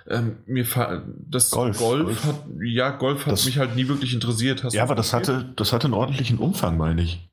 Ähm, 0.07 0.37
mir 0.47 0.67
das 1.31 1.51
Golf. 1.51 1.79
Golf, 1.79 2.05
Golf. 2.05 2.25
hat 2.27 2.45
ja 2.63 2.91
Golf 2.91 3.25
hat 3.25 3.33
Das- 3.33 3.47
mich 3.47 3.59
halt 3.59 3.75
nie 3.75 3.89
wirklich 3.89 4.13
interessiert. 4.13 4.63
Hast 4.63 4.75
Ja, 4.75 4.83
aber 4.83 4.95
das 4.95 5.13
hatte, 5.15 5.53
das 5.57 5.73
hatte 5.73 5.87
einen 5.87 5.95
ordentlichen 5.95 6.39
Umfang, 6.39 6.77
meine 6.77 7.01
ich. 7.03 7.27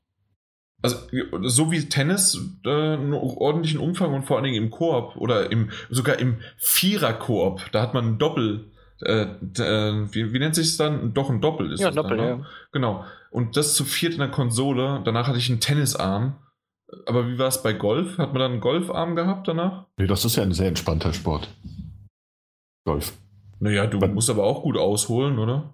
also 0.82 0.96
so 1.42 1.70
wie 1.70 1.88
Tennis 1.88 2.38
äh, 2.64 2.70
einen 2.70 3.12
ordentlichen 3.12 3.78
Umfang 3.78 4.14
und 4.14 4.22
vor 4.24 4.36
allen 4.36 4.44
Dingen 4.44 4.56
im 4.64 4.70
Koop 4.70 5.16
oder 5.16 5.52
im 5.52 5.68
sogar 5.90 6.18
im 6.18 6.38
Vierer-Koop, 6.56 7.70
da 7.72 7.82
hat 7.82 7.94
man 7.94 8.06
ein 8.14 8.18
Doppel 8.18 8.70
äh, 9.04 9.22
äh, 9.22 10.06
wie, 10.12 10.32
wie 10.32 10.38
nennt 10.38 10.54
sich 10.54 10.68
es 10.68 10.76
dann? 10.76 11.12
Doch 11.12 11.28
ein 11.28 11.40
Doppel 11.40 11.72
ist 11.72 11.80
Ja, 11.80 11.88
es 11.90 11.94
dann, 11.94 12.04
Doppel, 12.04 12.16
ne? 12.18 12.28
ja. 12.28 12.46
Genau. 12.72 13.04
Und 13.32 13.56
das 13.56 13.74
zu 13.74 13.84
viert 13.84 14.12
in 14.12 14.18
der 14.20 14.30
Konsole. 14.30 15.00
Danach 15.04 15.26
hatte 15.26 15.38
ich 15.38 15.48
einen 15.50 15.60
Tennisarm. 15.60 16.36
Aber 17.06 17.26
wie 17.28 17.38
war 17.38 17.48
es 17.48 17.62
bei 17.62 17.72
Golf? 17.72 18.18
Hat 18.18 18.32
man 18.34 18.40
dann 18.40 18.52
einen 18.52 18.60
Golfarm 18.60 19.16
gehabt 19.16 19.48
danach? 19.48 19.86
Nee, 19.96 20.06
das 20.06 20.24
ist 20.26 20.36
ja 20.36 20.42
ein 20.42 20.52
sehr 20.52 20.68
entspannter 20.68 21.14
Sport. 21.14 21.48
Golf. 22.84 23.14
Naja, 23.60 23.86
du 23.86 23.98
Man- 23.98 24.12
musst 24.14 24.28
aber 24.28 24.44
auch 24.44 24.62
gut 24.62 24.76
ausholen, 24.76 25.38
oder? 25.38 25.72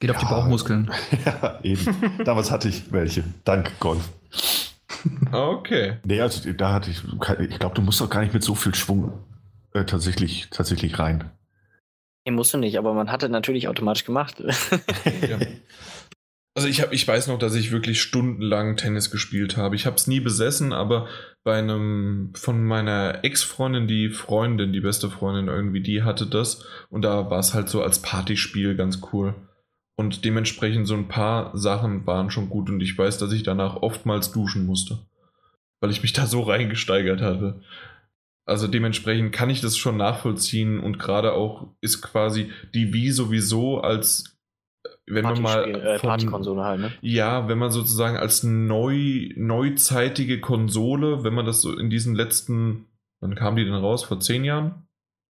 Geht 0.00 0.10
auf 0.12 0.16
die 0.18 0.24
Ja. 0.24 0.30
Bauchmuskeln. 0.30 0.90
ja, 1.26 1.60
eben. 1.62 1.94
Damals 2.24 2.50
hatte 2.50 2.68
ich 2.68 2.90
welche. 2.90 3.24
Dank 3.44 3.78
Golf. 3.80 4.08
Ah, 5.30 5.48
okay. 5.48 5.98
Nee, 6.04 6.20
also 6.22 6.50
da 6.52 6.72
hatte 6.72 6.90
ich, 6.90 7.02
ich 7.50 7.58
glaube, 7.58 7.74
du 7.74 7.82
musst 7.82 8.00
doch 8.00 8.08
gar 8.08 8.20
nicht 8.22 8.32
mit 8.32 8.42
so 8.42 8.54
viel 8.54 8.74
Schwung 8.74 9.12
äh, 9.74 9.84
tatsächlich, 9.84 10.48
tatsächlich 10.50 10.98
rein. 10.98 11.30
Nee, 12.26 12.32
musst 12.32 12.54
du 12.54 12.58
nicht, 12.58 12.78
aber 12.78 12.94
man 12.94 13.10
hatte 13.12 13.28
natürlich 13.28 13.68
automatisch 13.68 14.04
gemacht. 14.06 14.42
Ja. 15.28 15.38
Also 16.54 16.66
ich, 16.66 16.80
hab, 16.80 16.92
ich 16.92 17.06
weiß 17.06 17.28
noch, 17.28 17.38
dass 17.38 17.54
ich 17.54 17.70
wirklich 17.70 18.02
stundenlang 18.02 18.76
Tennis 18.76 19.10
gespielt 19.10 19.56
habe. 19.56 19.76
Ich 19.76 19.86
habe 19.86 19.96
es 19.96 20.08
nie 20.08 20.18
besessen, 20.18 20.72
aber 20.72 21.06
bei 21.44 21.56
einem 21.56 22.32
von 22.34 22.64
meiner 22.64 23.24
Ex-Freundin, 23.24 23.86
die 23.86 24.10
Freundin, 24.10 24.72
die 24.72 24.80
beste 24.80 25.10
Freundin 25.10 25.46
irgendwie, 25.46 25.80
die 25.80 26.02
hatte 26.02 26.26
das. 26.26 26.64
Und 26.88 27.02
da 27.02 27.30
war 27.30 27.38
es 27.38 27.54
halt 27.54 27.68
so 27.68 27.82
als 27.82 28.02
Partyspiel 28.02 28.74
ganz 28.74 29.00
cool. 29.12 29.34
Und 29.96 30.24
dementsprechend 30.24 30.88
so 30.88 30.94
ein 30.94 31.08
paar 31.08 31.56
Sachen 31.56 32.06
waren 32.06 32.30
schon 32.30 32.48
gut. 32.48 32.68
Und 32.68 32.80
ich 32.80 32.98
weiß, 32.98 33.18
dass 33.18 33.32
ich 33.32 33.44
danach 33.44 33.76
oftmals 33.76 34.32
duschen 34.32 34.66
musste. 34.66 34.98
Weil 35.80 35.90
ich 35.90 36.02
mich 36.02 36.12
da 36.12 36.26
so 36.26 36.42
reingesteigert 36.42 37.20
hatte. 37.20 37.60
Also 38.44 38.66
dementsprechend 38.66 39.32
kann 39.32 39.50
ich 39.50 39.60
das 39.60 39.76
schon 39.76 39.96
nachvollziehen 39.96 40.80
und 40.80 40.98
gerade 40.98 41.34
auch 41.34 41.68
ist 41.80 42.02
quasi 42.02 42.50
die 42.74 42.92
Wii 42.92 43.12
sowieso 43.12 43.80
als 43.80 44.39
wenn 45.06 45.24
man 45.24 45.42
mal 45.42 45.64
äh, 45.74 45.98
von- 45.98 46.10
halt, 46.62 46.80
ne? 46.80 46.92
ja, 47.02 47.48
wenn 47.48 47.58
man 47.58 47.70
sozusagen 47.70 48.16
als 48.16 48.42
neu, 48.42 49.28
neuzeitige 49.36 50.40
Konsole, 50.40 51.24
wenn 51.24 51.34
man 51.34 51.46
das 51.46 51.60
so 51.60 51.76
in 51.76 51.90
diesen 51.90 52.14
letzten, 52.14 52.86
wann 53.20 53.34
kam 53.34 53.56
die 53.56 53.64
denn 53.64 53.74
raus? 53.74 54.04
Vor 54.04 54.20
zehn 54.20 54.44
Jahren? 54.44 54.86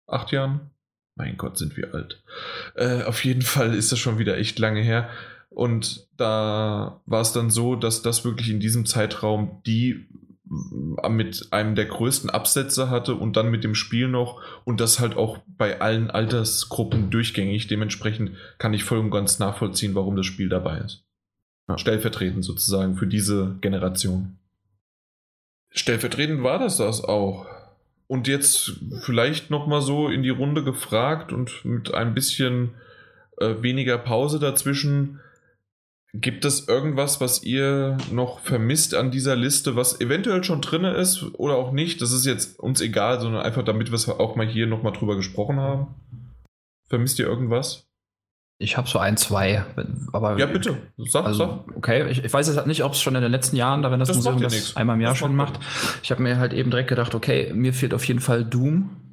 Acht 0.06 0.32
Jahren? 0.32 0.70
Mein 1.16 1.36
Gott, 1.36 1.58
sind 1.58 1.76
wir 1.76 1.94
alt. 1.94 2.22
Äh, 2.76 3.02
auf 3.04 3.24
jeden 3.24 3.42
Fall 3.42 3.74
ist 3.74 3.92
das 3.92 3.98
schon 3.98 4.18
wieder 4.18 4.38
echt 4.38 4.58
lange 4.58 4.80
her. 4.80 5.08
Und 5.48 6.06
da 6.16 7.00
war 7.06 7.20
es 7.20 7.32
dann 7.32 7.50
so, 7.50 7.74
dass 7.74 8.02
das 8.02 8.24
wirklich 8.24 8.50
in 8.50 8.60
diesem 8.60 8.86
Zeitraum 8.86 9.60
die 9.66 10.06
mit 10.50 11.48
einem 11.52 11.76
der 11.76 11.86
größten 11.86 12.28
Absätze 12.28 12.90
hatte 12.90 13.14
und 13.14 13.36
dann 13.36 13.50
mit 13.50 13.62
dem 13.62 13.76
Spiel 13.76 14.08
noch 14.08 14.42
und 14.64 14.80
das 14.80 14.98
halt 14.98 15.16
auch 15.16 15.38
bei 15.46 15.80
allen 15.80 16.10
Altersgruppen 16.10 17.10
durchgängig. 17.10 17.68
Dementsprechend 17.68 18.32
kann 18.58 18.74
ich 18.74 18.82
voll 18.82 18.98
und 18.98 19.10
ganz 19.10 19.38
nachvollziehen, 19.38 19.94
warum 19.94 20.16
das 20.16 20.26
Spiel 20.26 20.48
dabei 20.48 20.78
ist. 20.78 21.04
Ja. 21.68 21.78
Stellvertretend 21.78 22.44
sozusagen 22.44 22.96
für 22.96 23.06
diese 23.06 23.58
Generation. 23.60 24.38
Stellvertretend 25.70 26.42
war 26.42 26.58
das 26.58 26.78
das 26.78 27.04
auch. 27.04 27.46
Und 28.08 28.26
jetzt 28.26 28.72
vielleicht 29.02 29.50
noch 29.50 29.68
mal 29.68 29.80
so 29.80 30.08
in 30.08 30.24
die 30.24 30.30
Runde 30.30 30.64
gefragt 30.64 31.32
und 31.32 31.64
mit 31.64 31.94
ein 31.94 32.12
bisschen 32.12 32.70
äh, 33.38 33.54
weniger 33.62 33.98
Pause 33.98 34.40
dazwischen. 34.40 35.20
Gibt 36.12 36.44
es 36.44 36.66
irgendwas, 36.66 37.20
was 37.20 37.44
ihr 37.44 37.96
noch 38.10 38.40
vermisst 38.40 38.94
an 38.94 39.12
dieser 39.12 39.36
Liste, 39.36 39.76
was 39.76 40.00
eventuell 40.00 40.42
schon 40.42 40.60
drin 40.60 40.84
ist 40.84 41.24
oder 41.34 41.54
auch 41.54 41.70
nicht? 41.70 42.02
Das 42.02 42.10
ist 42.10 42.26
jetzt 42.26 42.58
uns 42.58 42.80
egal, 42.80 43.20
sondern 43.20 43.42
einfach 43.42 43.64
damit 43.64 43.90
wir 43.90 43.94
es 43.94 44.08
auch 44.08 44.34
mal 44.34 44.46
hier 44.46 44.66
noch 44.66 44.82
mal 44.82 44.90
drüber 44.90 45.14
gesprochen 45.14 45.60
haben. 45.60 45.94
Vermisst 46.88 47.20
ihr 47.20 47.26
irgendwas? 47.26 47.86
Ich 48.58 48.76
habe 48.76 48.88
so 48.88 48.98
ein, 48.98 49.16
zwei. 49.16 49.64
Aber 50.12 50.36
ja, 50.36 50.46
bitte. 50.46 50.76
Sag, 50.98 51.24
also, 51.24 51.62
sag. 51.66 51.76
Okay, 51.76 52.10
ich, 52.10 52.24
ich 52.24 52.32
weiß 52.32 52.48
jetzt 52.48 52.56
halt 52.56 52.66
nicht, 52.66 52.82
ob 52.82 52.92
es 52.92 53.00
schon 53.00 53.14
in 53.14 53.22
den 53.22 53.30
letzten 53.30 53.56
Jahren, 53.56 53.82
da 53.82 53.92
wenn 53.92 54.00
das, 54.00 54.08
das 54.08 54.18
Museum 54.18 54.42
das 54.42 54.52
nix. 54.52 54.76
einmal 54.76 54.96
im 54.96 55.02
Jahr 55.02 55.12
das 55.12 55.18
schon 55.18 55.36
macht. 55.36 55.60
Ich 56.02 56.10
habe 56.10 56.22
mir 56.22 56.38
halt 56.38 56.52
eben 56.52 56.70
direkt 56.70 56.88
gedacht, 56.88 57.14
okay, 57.14 57.52
mir 57.54 57.72
fehlt 57.72 57.94
auf 57.94 58.04
jeden 58.04 58.20
Fall 58.20 58.44
Doom 58.44 59.09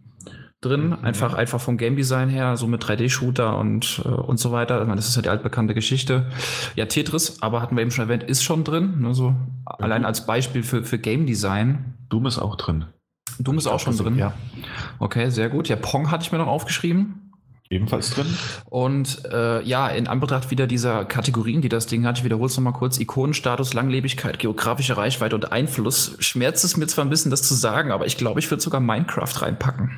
drin. 0.61 0.87
Mhm. 0.87 0.97
Einfach, 1.03 1.33
einfach 1.33 1.61
vom 1.61 1.77
Game 1.77 1.95
Design 1.95 2.29
her, 2.29 2.57
so 2.57 2.67
mit 2.67 2.83
3D-Shooter 2.83 3.57
und, 3.57 4.01
äh, 4.05 4.07
und 4.07 4.39
so 4.39 4.51
weiter. 4.51 4.81
Ich 4.81 4.87
meine, 4.87 4.97
das 4.97 5.07
ist 5.07 5.15
ja 5.15 5.21
die 5.21 5.29
altbekannte 5.29 5.73
Geschichte. 5.73 6.27
Ja, 6.75 6.85
Tetris, 6.85 7.41
aber 7.41 7.61
hatten 7.61 7.75
wir 7.75 7.81
eben 7.81 7.91
schon 7.91 8.05
erwähnt, 8.05 8.23
ist 8.23 8.43
schon 8.43 8.63
drin. 8.63 9.01
Ne, 9.01 9.13
so 9.13 9.31
mhm. 9.31 9.47
Allein 9.65 10.05
als 10.05 10.25
Beispiel 10.25 10.63
für, 10.63 10.83
für 10.83 10.99
Game 10.99 11.25
Design. 11.25 11.93
Doom 12.09 12.25
ist 12.25 12.39
auch 12.39 12.55
drin. 12.55 12.85
Doom 13.39 13.57
ist 13.57 13.67
auch 13.67 13.79
schon 13.79 13.97
drin. 13.97 14.17
Ja. 14.17 14.33
Okay, 14.99 15.29
sehr 15.29 15.49
gut. 15.49 15.67
Ja, 15.69 15.75
Pong 15.75 16.09
hatte 16.09 16.23
ich 16.23 16.31
mir 16.31 16.39
noch 16.39 16.47
aufgeschrieben. 16.47 17.27
Ebenfalls 17.69 18.11
drin. 18.11 18.25
Und 18.65 19.25
äh, 19.25 19.61
ja, 19.63 19.89
in 19.89 20.07
Anbetracht 20.07 20.51
wieder 20.51 20.67
dieser 20.67 21.03
Kategorien, 21.03 21.61
die 21.61 21.67
das 21.67 21.85
Ding 21.85 22.05
hat, 22.05 22.17
ich 22.17 22.23
wiederhole 22.23 22.47
es 22.47 22.55
nochmal 22.55 22.71
kurz, 22.71 22.97
Ikonenstatus, 22.97 23.73
Langlebigkeit, 23.73 24.39
geografische 24.39 24.95
Reichweite 24.95 25.35
und 25.35 25.51
Einfluss, 25.51 26.15
schmerzt 26.19 26.63
es 26.63 26.77
mir 26.77 26.87
zwar 26.87 27.03
ein 27.03 27.09
bisschen, 27.09 27.29
das 27.29 27.41
zu 27.41 27.53
sagen, 27.53 27.91
aber 27.91 28.05
ich 28.05 28.17
glaube, 28.17 28.39
ich 28.39 28.49
würde 28.49 28.63
sogar 28.63 28.79
Minecraft 28.79 29.41
reinpacken. 29.41 29.91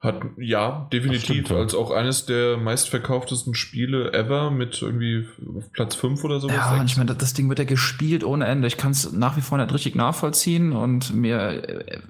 Hat, 0.00 0.22
ja, 0.36 0.86
definitiv. 0.92 1.50
Als 1.50 1.74
auch 1.74 1.90
eines 1.90 2.24
der 2.24 2.56
meistverkauftesten 2.56 3.56
Spiele 3.56 4.12
ever 4.12 4.52
mit 4.52 4.80
irgendwie 4.80 5.26
auf 5.56 5.72
Platz 5.72 5.96
5 5.96 6.22
oder 6.22 6.38
so. 6.38 6.48
Ja, 6.48 6.84
ich 6.84 6.96
meine, 6.96 7.16
das 7.16 7.34
Ding 7.34 7.48
wird 7.48 7.58
ja 7.58 7.64
gespielt 7.64 8.22
ohne 8.22 8.46
Ende. 8.46 8.68
Ich 8.68 8.76
kann 8.76 8.92
es 8.92 9.10
nach 9.10 9.36
wie 9.36 9.40
vor 9.40 9.58
nicht 9.58 9.74
richtig 9.74 9.96
nachvollziehen 9.96 10.72
und 10.72 11.12
mir, 11.16 11.40
äh, 11.42 12.00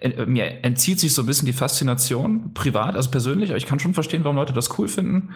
äh, 0.00 0.24
mir 0.24 0.64
entzieht 0.64 0.98
sich 0.98 1.12
so 1.12 1.24
ein 1.24 1.26
bisschen 1.26 1.44
die 1.44 1.52
Faszination, 1.52 2.54
privat, 2.54 2.96
also 2.96 3.10
persönlich. 3.10 3.50
Aber 3.50 3.58
ich 3.58 3.66
kann 3.66 3.80
schon 3.80 3.92
verstehen, 3.92 4.24
warum 4.24 4.36
Leute 4.36 4.54
das 4.54 4.78
cool 4.78 4.88
finden. 4.88 5.34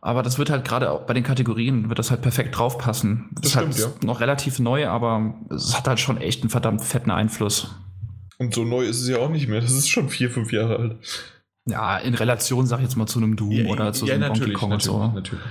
Aber 0.00 0.22
das 0.22 0.38
wird 0.38 0.48
halt 0.48 0.66
gerade 0.66 0.90
auch 0.90 1.02
bei 1.02 1.12
den 1.12 1.24
Kategorien, 1.24 1.90
wird 1.90 1.98
das 1.98 2.10
halt 2.10 2.22
perfekt 2.22 2.56
draufpassen. 2.56 3.28
Das, 3.32 3.42
das 3.42 3.44
ist 3.44 3.74
stimmt, 3.74 3.74
halt 3.74 4.02
ja. 4.02 4.06
noch 4.06 4.20
relativ 4.20 4.58
neu, 4.58 4.88
aber 4.88 5.34
es 5.50 5.76
hat 5.76 5.86
halt 5.86 6.00
schon 6.00 6.16
echt 6.16 6.40
einen 6.40 6.50
verdammt 6.50 6.82
fetten 6.82 7.10
Einfluss. 7.10 7.74
Und 8.38 8.54
so 8.54 8.64
neu 8.64 8.84
ist 8.84 9.00
es 9.00 9.08
ja 9.08 9.18
auch 9.18 9.30
nicht 9.30 9.48
mehr. 9.48 9.60
Das 9.60 9.72
ist 9.72 9.88
schon 9.88 10.08
vier, 10.08 10.30
fünf 10.30 10.52
Jahre 10.52 10.76
alt. 10.76 10.96
Ja, 11.68 11.98
in 11.98 12.14
Relation, 12.14 12.66
sag 12.66 12.78
ich 12.78 12.84
jetzt 12.84 12.96
mal, 12.96 13.06
zu 13.06 13.18
einem 13.18 13.36
Doom 13.36 13.50
ja, 13.50 13.66
oder 13.66 13.92
zu 13.92 14.06
ja, 14.06 14.18
so 14.18 14.24
einem 14.24 14.34
Donkey 14.34 14.52
Kong 14.52 14.72
und 14.72 14.82
so. 14.82 15.08
Natürlich. 15.08 15.44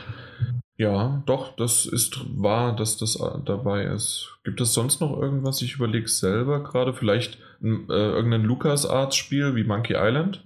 Ja, 0.78 1.24
doch, 1.26 1.56
das 1.56 1.86
ist 1.86 2.20
wahr, 2.42 2.76
dass 2.76 2.98
das 2.98 3.18
dabei 3.46 3.86
ist. 3.86 4.38
Gibt 4.44 4.60
es 4.60 4.74
sonst 4.74 5.00
noch 5.00 5.18
irgendwas? 5.18 5.62
Ich 5.62 5.76
überlege 5.76 6.08
selber 6.08 6.64
gerade. 6.64 6.94
Vielleicht 6.94 7.38
äh, 7.62 7.68
irgendein 7.90 8.44
LucasArts-Spiel 8.44 9.56
wie 9.56 9.64
Monkey 9.64 9.96
Island? 9.96 10.46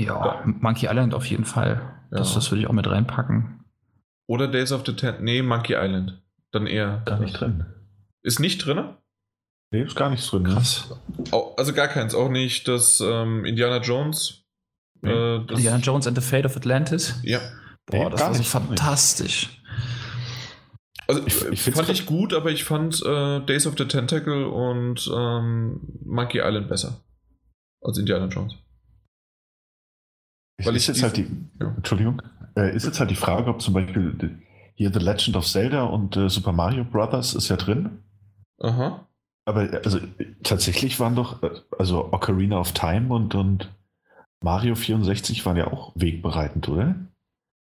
Ja, 0.00 0.24
ja, 0.24 0.42
Monkey 0.44 0.86
Island 0.86 1.14
auf 1.14 1.26
jeden 1.26 1.44
Fall. 1.44 1.80
Ja. 2.10 2.18
Das, 2.18 2.34
das 2.34 2.50
würde 2.50 2.62
ich 2.62 2.68
auch 2.68 2.72
mit 2.72 2.88
reinpacken. 2.88 3.64
Oder 4.28 4.46
Days 4.46 4.72
of 4.72 4.84
the 4.86 4.94
Ten. 4.94 5.24
Nee, 5.24 5.42
Monkey 5.42 5.74
Island. 5.76 6.22
Dann 6.52 6.66
eher. 6.66 7.02
Gar 7.04 7.18
nicht 7.18 7.38
drin. 7.38 7.66
Ist 8.22 8.38
nicht 8.38 8.64
drin? 8.64 8.94
Nee, 9.70 9.82
ist 9.82 9.96
gar 9.96 10.10
nichts 10.10 10.28
drin. 10.28 10.42
Ne? 10.42 10.54
Krass. 10.54 10.94
Also 11.56 11.72
gar 11.74 11.88
keins. 11.88 12.14
Auch 12.14 12.30
nicht 12.30 12.68
das 12.68 13.00
ähm, 13.00 13.44
Indiana 13.44 13.80
Jones. 13.80 14.44
Nee. 15.02 15.10
Äh, 15.10 15.46
das 15.46 15.58
Indiana 15.58 15.78
Jones 15.78 16.06
and 16.06 16.16
the 16.16 16.22
Fate 16.22 16.46
of 16.46 16.56
Atlantis? 16.56 17.20
Ja. 17.22 17.40
Boah, 17.86 18.10
das 18.10 18.38
ist 18.38 18.46
fantastisch. 18.46 19.62
Also 21.06 21.26
ich, 21.26 21.44
ich 21.46 21.62
fand 21.62 21.88
ich 21.88 22.04
gut, 22.04 22.34
aber 22.34 22.50
ich 22.50 22.64
fand 22.64 23.02
äh, 23.02 23.40
Days 23.40 23.66
of 23.66 23.74
the 23.78 23.86
Tentacle 23.86 24.46
und 24.46 25.10
ähm, 25.14 25.80
Monkey 26.04 26.40
Island 26.40 26.68
besser 26.68 27.02
als 27.80 27.96
Indiana 27.96 28.26
Jones. 28.26 28.54
Weil 30.62 30.76
ist 30.76 30.82
ich 30.82 30.88
jetzt 30.88 31.02
halt 31.02 31.16
die, 31.16 31.26
ja. 31.60 31.72
Entschuldigung, 31.76 32.20
äh, 32.56 32.74
ist 32.76 32.84
jetzt 32.84 33.00
halt 33.00 33.10
die 33.10 33.16
Frage, 33.16 33.48
ob 33.48 33.62
zum 33.62 33.72
Beispiel 33.72 34.38
hier 34.74 34.92
The 34.92 34.98
Legend 34.98 35.36
of 35.36 35.46
Zelda 35.46 35.84
und 35.84 36.16
äh, 36.16 36.28
Super 36.28 36.52
Mario 36.52 36.84
Brothers 36.84 37.34
ist 37.34 37.48
ja 37.48 37.56
drin. 37.56 38.02
Aha. 38.60 39.07
Aber 39.48 39.80
also 39.82 39.98
tatsächlich 40.42 41.00
waren 41.00 41.16
doch, 41.16 41.38
also 41.78 42.12
Ocarina 42.12 42.60
of 42.60 42.72
Time 42.72 43.14
und, 43.14 43.34
und 43.34 43.70
Mario 44.42 44.74
64 44.74 45.46
waren 45.46 45.56
ja 45.56 45.68
auch 45.68 45.92
wegbereitend, 45.94 46.68
oder? 46.68 46.96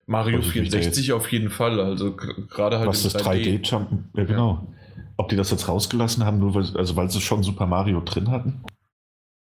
Mario 0.07 0.38
also 0.38 0.49
64 0.49 1.14
auf 1.14 1.32
jeden 1.32 1.52
Fall, 1.52 1.80
also 1.80 2.16
gerade 2.16 2.80
halt 2.80 2.90
Was 2.90 3.03
das 3.03 3.16
3D-Jumpen, 3.16 4.10
ja 4.16 4.24
genau. 4.24 4.68
Ja. 4.68 5.03
Ob 5.18 5.30
die 5.30 5.36
das 5.36 5.52
jetzt 5.52 5.68
rausgelassen 5.68 6.26
haben, 6.26 6.40
nur 6.40 6.56
weil, 6.56 6.66
also 6.76 6.95
weil 6.95 7.12
sie 7.12 7.22
schon 7.22 7.44
Super 7.44 7.68
Mario 7.68 8.02
drin 8.02 8.32
hatten? 8.32 8.64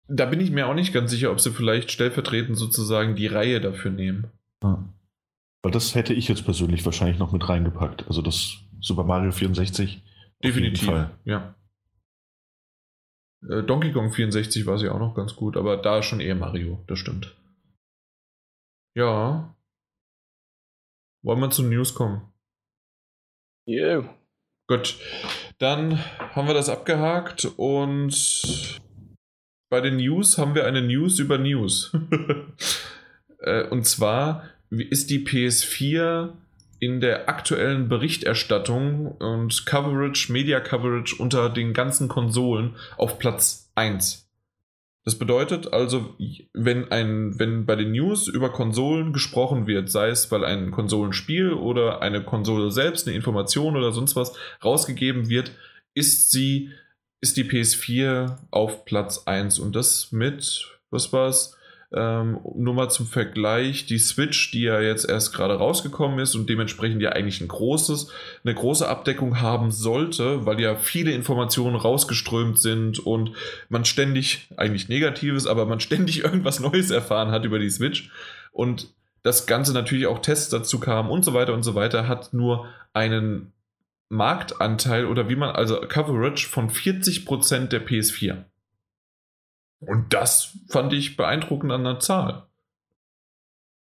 Da 0.08 0.24
bin 0.24 0.40
ich 0.40 0.50
mir 0.50 0.66
auch 0.66 0.74
nicht 0.74 0.94
ganz 0.94 1.10
sicher, 1.10 1.32
ob 1.32 1.42
sie 1.42 1.50
vielleicht 1.50 1.92
stellvertretend 1.92 2.56
sozusagen 2.56 3.16
die 3.16 3.26
Reihe 3.26 3.60
dafür 3.60 3.90
nehmen. 3.90 4.28
Ja. 4.62 4.82
Weil 5.62 5.72
das 5.72 5.94
hätte 5.94 6.14
ich 6.14 6.26
jetzt 6.26 6.46
persönlich 6.46 6.86
wahrscheinlich 6.86 7.18
noch 7.18 7.32
mit 7.32 7.46
reingepackt. 7.46 8.06
Also 8.06 8.22
das 8.22 8.56
Super 8.80 9.04
Mario 9.04 9.30
64. 9.30 10.02
Definitiv, 10.42 10.90
ja. 11.26 11.54
Äh, 13.48 13.62
Donkey 13.62 13.92
Kong 13.92 14.12
64 14.12 14.66
war 14.66 14.78
sie 14.78 14.88
auch 14.88 14.98
noch 14.98 15.14
ganz 15.14 15.36
gut, 15.36 15.56
aber 15.56 15.76
da 15.76 16.02
schon 16.02 16.20
eher 16.20 16.34
Mario, 16.34 16.82
das 16.86 16.98
stimmt. 16.98 17.36
Ja. 18.94 19.56
Wollen 21.22 21.40
wir 21.40 21.50
zu 21.50 21.62
News 21.62 21.94
kommen? 21.94 22.32
Yeah. 23.68 24.14
Gut. 24.66 24.98
Dann 25.58 25.98
haben 26.34 26.46
wir 26.46 26.54
das 26.54 26.68
abgehakt 26.68 27.44
und 27.56 28.80
bei 29.70 29.80
den 29.80 29.96
News 29.96 30.38
haben 30.38 30.54
wir 30.54 30.66
eine 30.66 30.82
News 30.82 31.18
über 31.18 31.38
News. 31.38 31.92
Äh, 33.42 33.66
und 33.68 33.86
zwar 33.86 34.44
ist 34.68 35.08
die 35.08 35.24
PS4 35.26 36.34
in 36.80 37.00
der 37.00 37.28
aktuellen 37.28 37.88
Berichterstattung 37.88 39.12
und 39.12 39.66
Coverage, 39.66 40.32
Media 40.32 40.60
Coverage 40.60 41.14
unter 41.18 41.50
den 41.50 41.74
ganzen 41.74 42.08
Konsolen 42.08 42.76
auf 42.96 43.18
Platz 43.18 43.70
1. 43.74 44.26
Das 45.04 45.18
bedeutet 45.18 45.72
also, 45.72 46.14
wenn, 46.52 46.90
ein, 46.90 47.38
wenn 47.38 47.64
bei 47.64 47.76
den 47.76 47.92
News 47.92 48.28
über 48.28 48.50
Konsolen 48.50 49.12
gesprochen 49.12 49.66
wird, 49.66 49.90
sei 49.90 50.08
es 50.08 50.30
weil 50.30 50.44
ein 50.44 50.70
Konsolenspiel 50.70 51.52
oder 51.52 52.02
eine 52.02 52.22
Konsole 52.22 52.70
selbst, 52.70 53.06
eine 53.06 53.16
Information 53.16 53.76
oder 53.76 53.92
sonst 53.92 54.16
was 54.16 54.34
rausgegeben 54.62 55.28
wird, 55.28 55.52
ist 55.94 56.30
sie, 56.30 56.70
ist 57.20 57.36
die 57.36 57.44
PS4 57.44 58.38
auf 58.50 58.84
Platz 58.84 59.22
1 59.26 59.58
und 59.58 59.74
das 59.74 60.12
mit, 60.12 60.78
was 60.90 61.12
war 61.12 61.28
es? 61.28 61.56
Ähm, 61.92 62.38
nur 62.54 62.74
mal 62.74 62.88
zum 62.88 63.06
Vergleich, 63.06 63.84
die 63.86 63.98
Switch, 63.98 64.52
die 64.52 64.62
ja 64.62 64.80
jetzt 64.80 65.08
erst 65.08 65.34
gerade 65.34 65.54
rausgekommen 65.54 66.20
ist 66.20 66.36
und 66.36 66.48
dementsprechend 66.48 67.02
ja 67.02 67.10
eigentlich 67.10 67.40
ein 67.40 67.48
großes, 67.48 68.12
eine 68.44 68.54
große 68.54 68.88
Abdeckung 68.88 69.40
haben 69.40 69.72
sollte, 69.72 70.46
weil 70.46 70.60
ja 70.60 70.76
viele 70.76 71.10
Informationen 71.10 71.74
rausgeströmt 71.74 72.60
sind 72.60 73.00
und 73.00 73.32
man 73.68 73.84
ständig, 73.84 74.48
eigentlich 74.56 74.88
Negatives, 74.88 75.48
aber 75.48 75.66
man 75.66 75.80
ständig 75.80 76.22
irgendwas 76.22 76.60
Neues 76.60 76.92
erfahren 76.92 77.32
hat 77.32 77.44
über 77.44 77.58
die 77.58 77.70
Switch 77.70 78.10
und 78.52 78.88
das 79.22 79.46
Ganze 79.46 79.72
natürlich 79.72 80.06
auch 80.06 80.20
Tests 80.20 80.48
dazu 80.48 80.78
kamen 80.78 81.10
und 81.10 81.24
so 81.24 81.34
weiter 81.34 81.54
und 81.54 81.64
so 81.64 81.74
weiter, 81.74 82.06
hat 82.06 82.32
nur 82.32 82.68
einen 82.92 83.52
Marktanteil 84.08 85.06
oder 85.06 85.28
wie 85.28 85.36
man, 85.36 85.50
also 85.50 85.80
Coverage 85.80 86.46
von 86.48 86.70
40% 86.70 87.66
der 87.66 87.84
PS4. 87.84 88.44
Und 89.80 90.12
das 90.12 90.58
fand 90.68 90.92
ich 90.92 91.16
beeindruckend 91.16 91.72
an 91.72 91.84
der 91.84 92.00
Zahl. 92.00 92.46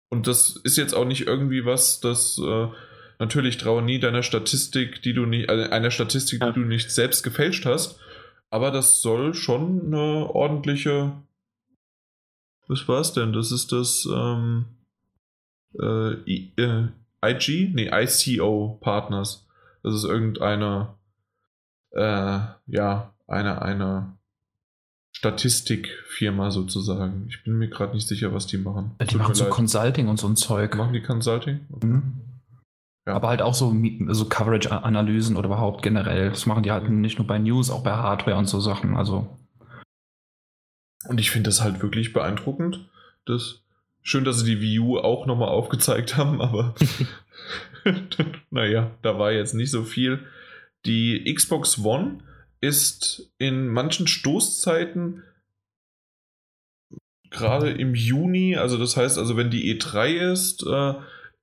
Und 0.09 0.27
das 0.27 0.57
ist 0.63 0.77
jetzt 0.77 0.93
auch 0.93 1.05
nicht 1.05 1.27
irgendwie 1.27 1.65
was, 1.65 1.99
das 1.99 2.37
äh, 2.37 2.67
natürlich 3.19 3.57
traue 3.57 3.81
nie 3.81 3.99
deiner 3.99 4.23
Statistik, 4.23 5.01
die 5.01 5.13
du 5.13 5.25
nicht, 5.25 5.49
also 5.49 5.69
einer 5.69 5.91
Statistik, 5.91 6.41
die 6.41 6.53
du 6.53 6.61
nicht 6.61 6.91
selbst 6.91 7.23
gefälscht 7.23 7.65
hast. 7.65 7.99
Aber 8.49 8.71
das 8.71 9.01
soll 9.01 9.33
schon 9.33 9.87
eine 9.87 10.29
ordentliche. 10.33 11.13
Was 12.67 12.87
war 12.87 13.01
es 13.01 13.13
denn? 13.13 13.33
Das 13.33 13.51
ist 13.51 13.71
das 13.71 14.07
ähm, 14.11 14.65
äh, 15.79 16.13
äh, 16.13 16.87
IG? 17.23 17.71
Nee, 17.73 17.89
ICO 17.91 18.77
Partners. 18.81 19.45
Das 19.83 19.95
ist 19.95 20.03
irgendeine, 20.03 20.95
äh, 21.91 22.39
ja, 22.67 23.13
eine, 23.27 23.61
eine 23.61 24.14
Statistikfirma 25.25 26.51
sozusagen. 26.51 27.25
Ich 27.29 27.43
bin 27.43 27.57
mir 27.57 27.67
gerade 27.67 27.95
nicht 27.95 28.07
sicher, 28.07 28.31
was 28.31 28.45
die 28.45 28.57
machen. 28.57 28.91
Die 29.09 29.15
machen 29.15 29.33
so 29.33 29.45
leid. 29.45 29.53
Consulting 29.53 30.07
und 30.07 30.19
so 30.19 30.27
ein 30.27 30.35
Zeug. 30.35 30.75
Machen 30.75 30.93
die 30.93 31.01
Consulting? 31.01 31.61
Okay. 31.71 31.87
Mhm. 31.87 32.03
Ja. 33.07 33.13
Aber 33.15 33.29
halt 33.29 33.41
auch 33.41 33.53
so, 33.53 33.75
so 34.09 34.25
Coverage-Analysen 34.25 35.35
oder 35.35 35.47
überhaupt 35.47 35.81
generell. 35.81 36.29
Das 36.29 36.45
machen 36.45 36.63
die 36.63 36.71
halt 36.71 36.89
nicht 36.89 37.17
nur 37.17 37.27
bei 37.27 37.39
News, 37.39 37.71
auch 37.71 37.83
bei 37.83 37.91
Hardware 37.91 38.37
und 38.37 38.47
so 38.47 38.59
Sachen. 38.59 38.95
Also. 38.95 39.27
Und 41.07 41.19
ich 41.19 41.31
finde 41.31 41.49
das 41.49 41.61
halt 41.61 41.81
wirklich 41.81 42.13
beeindruckend. 42.13 42.87
Das 43.25 43.61
schön, 44.03 44.25
dass 44.25 44.39
sie 44.39 44.55
die 44.55 44.61
Wii 44.61 44.79
U 44.79 44.97
auch 44.99 45.25
nochmal 45.25 45.49
aufgezeigt 45.49 46.17
haben, 46.17 46.39
aber 46.41 46.75
naja, 48.51 48.91
da 49.01 49.17
war 49.17 49.31
jetzt 49.31 49.55
nicht 49.55 49.71
so 49.71 49.83
viel. 49.83 50.19
Die 50.85 51.33
Xbox 51.33 51.83
One 51.83 52.19
ist 52.65 53.31
in 53.37 53.67
manchen 53.67 54.07
Stoßzeiten 54.07 55.23
gerade 57.29 57.69
im 57.69 57.95
Juni, 57.95 58.55
also 58.55 58.77
das 58.77 58.97
heißt, 58.97 59.17
also 59.17 59.37
wenn 59.37 59.51
die 59.51 59.77
E3 59.77 60.31
ist, 60.31 60.65
äh, 60.65 60.93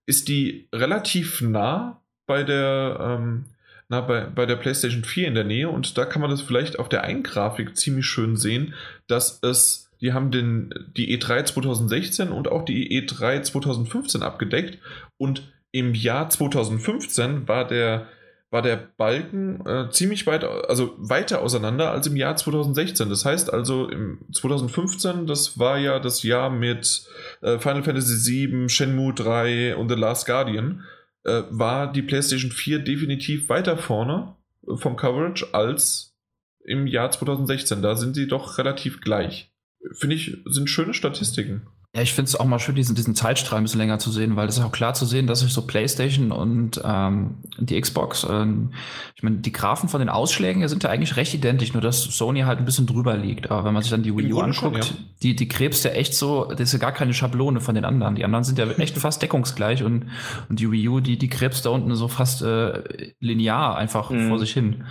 ist 0.07 0.28
die 0.28 0.69
relativ 0.74 1.40
nah 1.43 2.03
bei 2.27 2.43
der, 2.43 2.99
ähm, 3.01 3.44
na, 3.89 4.01
bei, 4.01 4.24
bei 4.24 4.47
der 4.47 4.57
PlayStation 4.57 5.05
4 5.05 5.28
in 5.28 5.35
der 5.35 5.44
Nähe 5.44 5.69
und 5.69 5.97
da 5.99 6.05
kann 6.05 6.23
man 6.23 6.31
das 6.31 6.40
vielleicht 6.40 6.78
auf 6.78 6.89
der 6.89 7.05
einen 7.05 7.23
Grafik 7.23 7.77
ziemlich 7.77 8.07
schön 8.07 8.36
sehen, 8.36 8.74
dass 9.07 9.39
es, 9.43 9.90
die 10.01 10.12
haben 10.12 10.31
den, 10.31 10.73
die 10.97 11.16
E3 11.16 11.44
2016 11.44 12.31
und 12.32 12.49
auch 12.49 12.65
die 12.65 13.01
E3 13.01 13.43
2015 13.43 14.23
abgedeckt 14.23 14.78
und 15.19 15.53
im 15.73 15.94
Jahr 15.94 16.28
2015 16.28 17.47
war 17.49 17.66
der 17.66 18.09
war 18.52 18.60
der 18.60 18.76
Balken 18.76 19.66
äh, 19.66 19.90
ziemlich 19.90 20.26
weit, 20.26 20.44
also 20.44 20.94
weiter 20.98 21.40
auseinander 21.40 21.90
als 21.90 22.06
im 22.06 22.16
Jahr 22.16 22.36
2016. 22.36 23.08
Das 23.08 23.24
heißt 23.24 23.52
also 23.52 23.88
im 23.88 24.20
2015, 24.30 25.26
das 25.26 25.58
war 25.58 25.78
ja 25.78 25.98
das 25.98 26.22
Jahr 26.22 26.50
mit 26.50 27.06
äh, 27.40 27.58
Final 27.58 27.82
Fantasy 27.82 28.48
VII, 28.50 28.68
Shenmue 28.68 29.14
3 29.14 29.76
und 29.76 29.88
The 29.88 29.94
Last 29.94 30.26
Guardian, 30.26 30.84
äh, 31.24 31.44
war 31.48 31.90
die 31.90 32.02
PlayStation 32.02 32.50
4 32.50 32.80
definitiv 32.80 33.48
weiter 33.48 33.78
vorne 33.78 34.36
äh, 34.68 34.76
vom 34.76 34.96
Coverage 34.96 35.54
als 35.54 36.14
im 36.62 36.86
Jahr 36.86 37.10
2016. 37.10 37.80
Da 37.80 37.96
sind 37.96 38.14
sie 38.14 38.28
doch 38.28 38.58
relativ 38.58 39.00
gleich. 39.00 39.50
Finde 39.92 40.14
ich, 40.14 40.36
sind 40.44 40.68
schöne 40.68 40.92
Statistiken. 40.92 41.68
Ja, 41.94 42.01
ich 42.01 42.14
finde 42.14 42.31
es 42.31 42.40
auch 42.40 42.47
mal 42.47 42.59
schön, 42.59 42.74
diesen, 42.74 42.94
diesen 42.94 43.14
Zeitstrahl 43.14 43.60
ein 43.60 43.64
bisschen 43.64 43.81
länger 43.81 43.98
zu 43.98 44.10
sehen, 44.10 44.35
weil 44.35 44.47
das 44.47 44.56
ist 44.56 44.64
auch 44.64 44.73
klar 44.73 44.94
zu 44.94 45.05
sehen, 45.05 45.27
dass 45.27 45.40
sich 45.40 45.52
so 45.52 45.66
PlayStation 45.66 46.32
und 46.32 46.81
ähm, 46.82 47.35
die 47.59 47.78
Xbox, 47.78 48.27
ähm, 48.31 48.73
ich 49.14 49.23
meine, 49.23 49.36
die 49.36 49.52
Graphen 49.52 49.90
von 49.90 50.01
den 50.01 50.09
Ausschlägen 50.09 50.66
sind 50.69 50.85
ja 50.85 50.89
eigentlich 50.89 51.16
recht 51.16 51.35
identisch, 51.35 51.74
nur 51.74 51.82
dass 51.82 52.02
Sony 52.02 52.40
halt 52.40 52.60
ein 52.60 52.64
bisschen 52.64 52.86
drüber 52.86 53.19
liegt. 53.19 53.51
Aber 53.51 53.66
wenn 53.66 53.74
man 53.74 53.82
sich 53.82 53.90
dann 53.90 54.02
die 54.02 54.16
Wii 54.16 54.32
U 54.32 54.40
anguckt, 54.40 54.56
schon, 54.56 54.74
ja. 54.74 54.82
die, 55.23 55.36
die 55.36 55.48
krebst 55.48 55.85
ja 55.85 55.90
echt 55.90 56.14
so, 56.14 56.47
das 56.47 56.60
ist 56.60 56.73
ja 56.73 56.78
gar 56.78 56.93
keine 56.93 57.12
Schablone 57.12 57.60
von 57.60 57.74
den 57.74 57.85
anderen. 57.85 58.14
Die 58.14 58.24
anderen 58.24 58.44
sind 58.44 58.59
ja 58.59 58.70
echt 58.70 58.97
fast 58.97 59.20
deckungsgleich 59.20 59.82
und, 59.82 60.06
und 60.48 60.60
die 60.60 60.73
Wii 60.73 60.89
U, 60.89 61.01
die, 61.01 61.19
die 61.19 61.28
krebst 61.28 61.66
da 61.66 61.70
unten 61.70 61.94
so 61.94 62.09
fast 62.09 62.40
äh, 62.40 63.12
linear 63.20 63.77
einfach 63.77 64.09
mhm. 64.09 64.28
vor 64.28 64.39
sich 64.39 64.55
hin. 64.55 64.85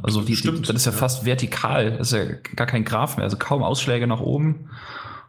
Also 0.00 0.22
die, 0.22 0.36
Stimmt, 0.36 0.58
die, 0.58 0.62
das 0.62 0.76
ist 0.76 0.86
ja, 0.86 0.92
ja, 0.92 0.98
fast 0.98 1.26
vertikal, 1.26 1.96
das 1.98 2.12
ist 2.12 2.18
ja 2.18 2.36
gar 2.54 2.68
kein 2.68 2.84
Graph 2.84 3.16
mehr, 3.16 3.24
also 3.24 3.36
kaum 3.36 3.64
Ausschläge 3.64 4.06
nach 4.06 4.20
oben. 4.20 4.70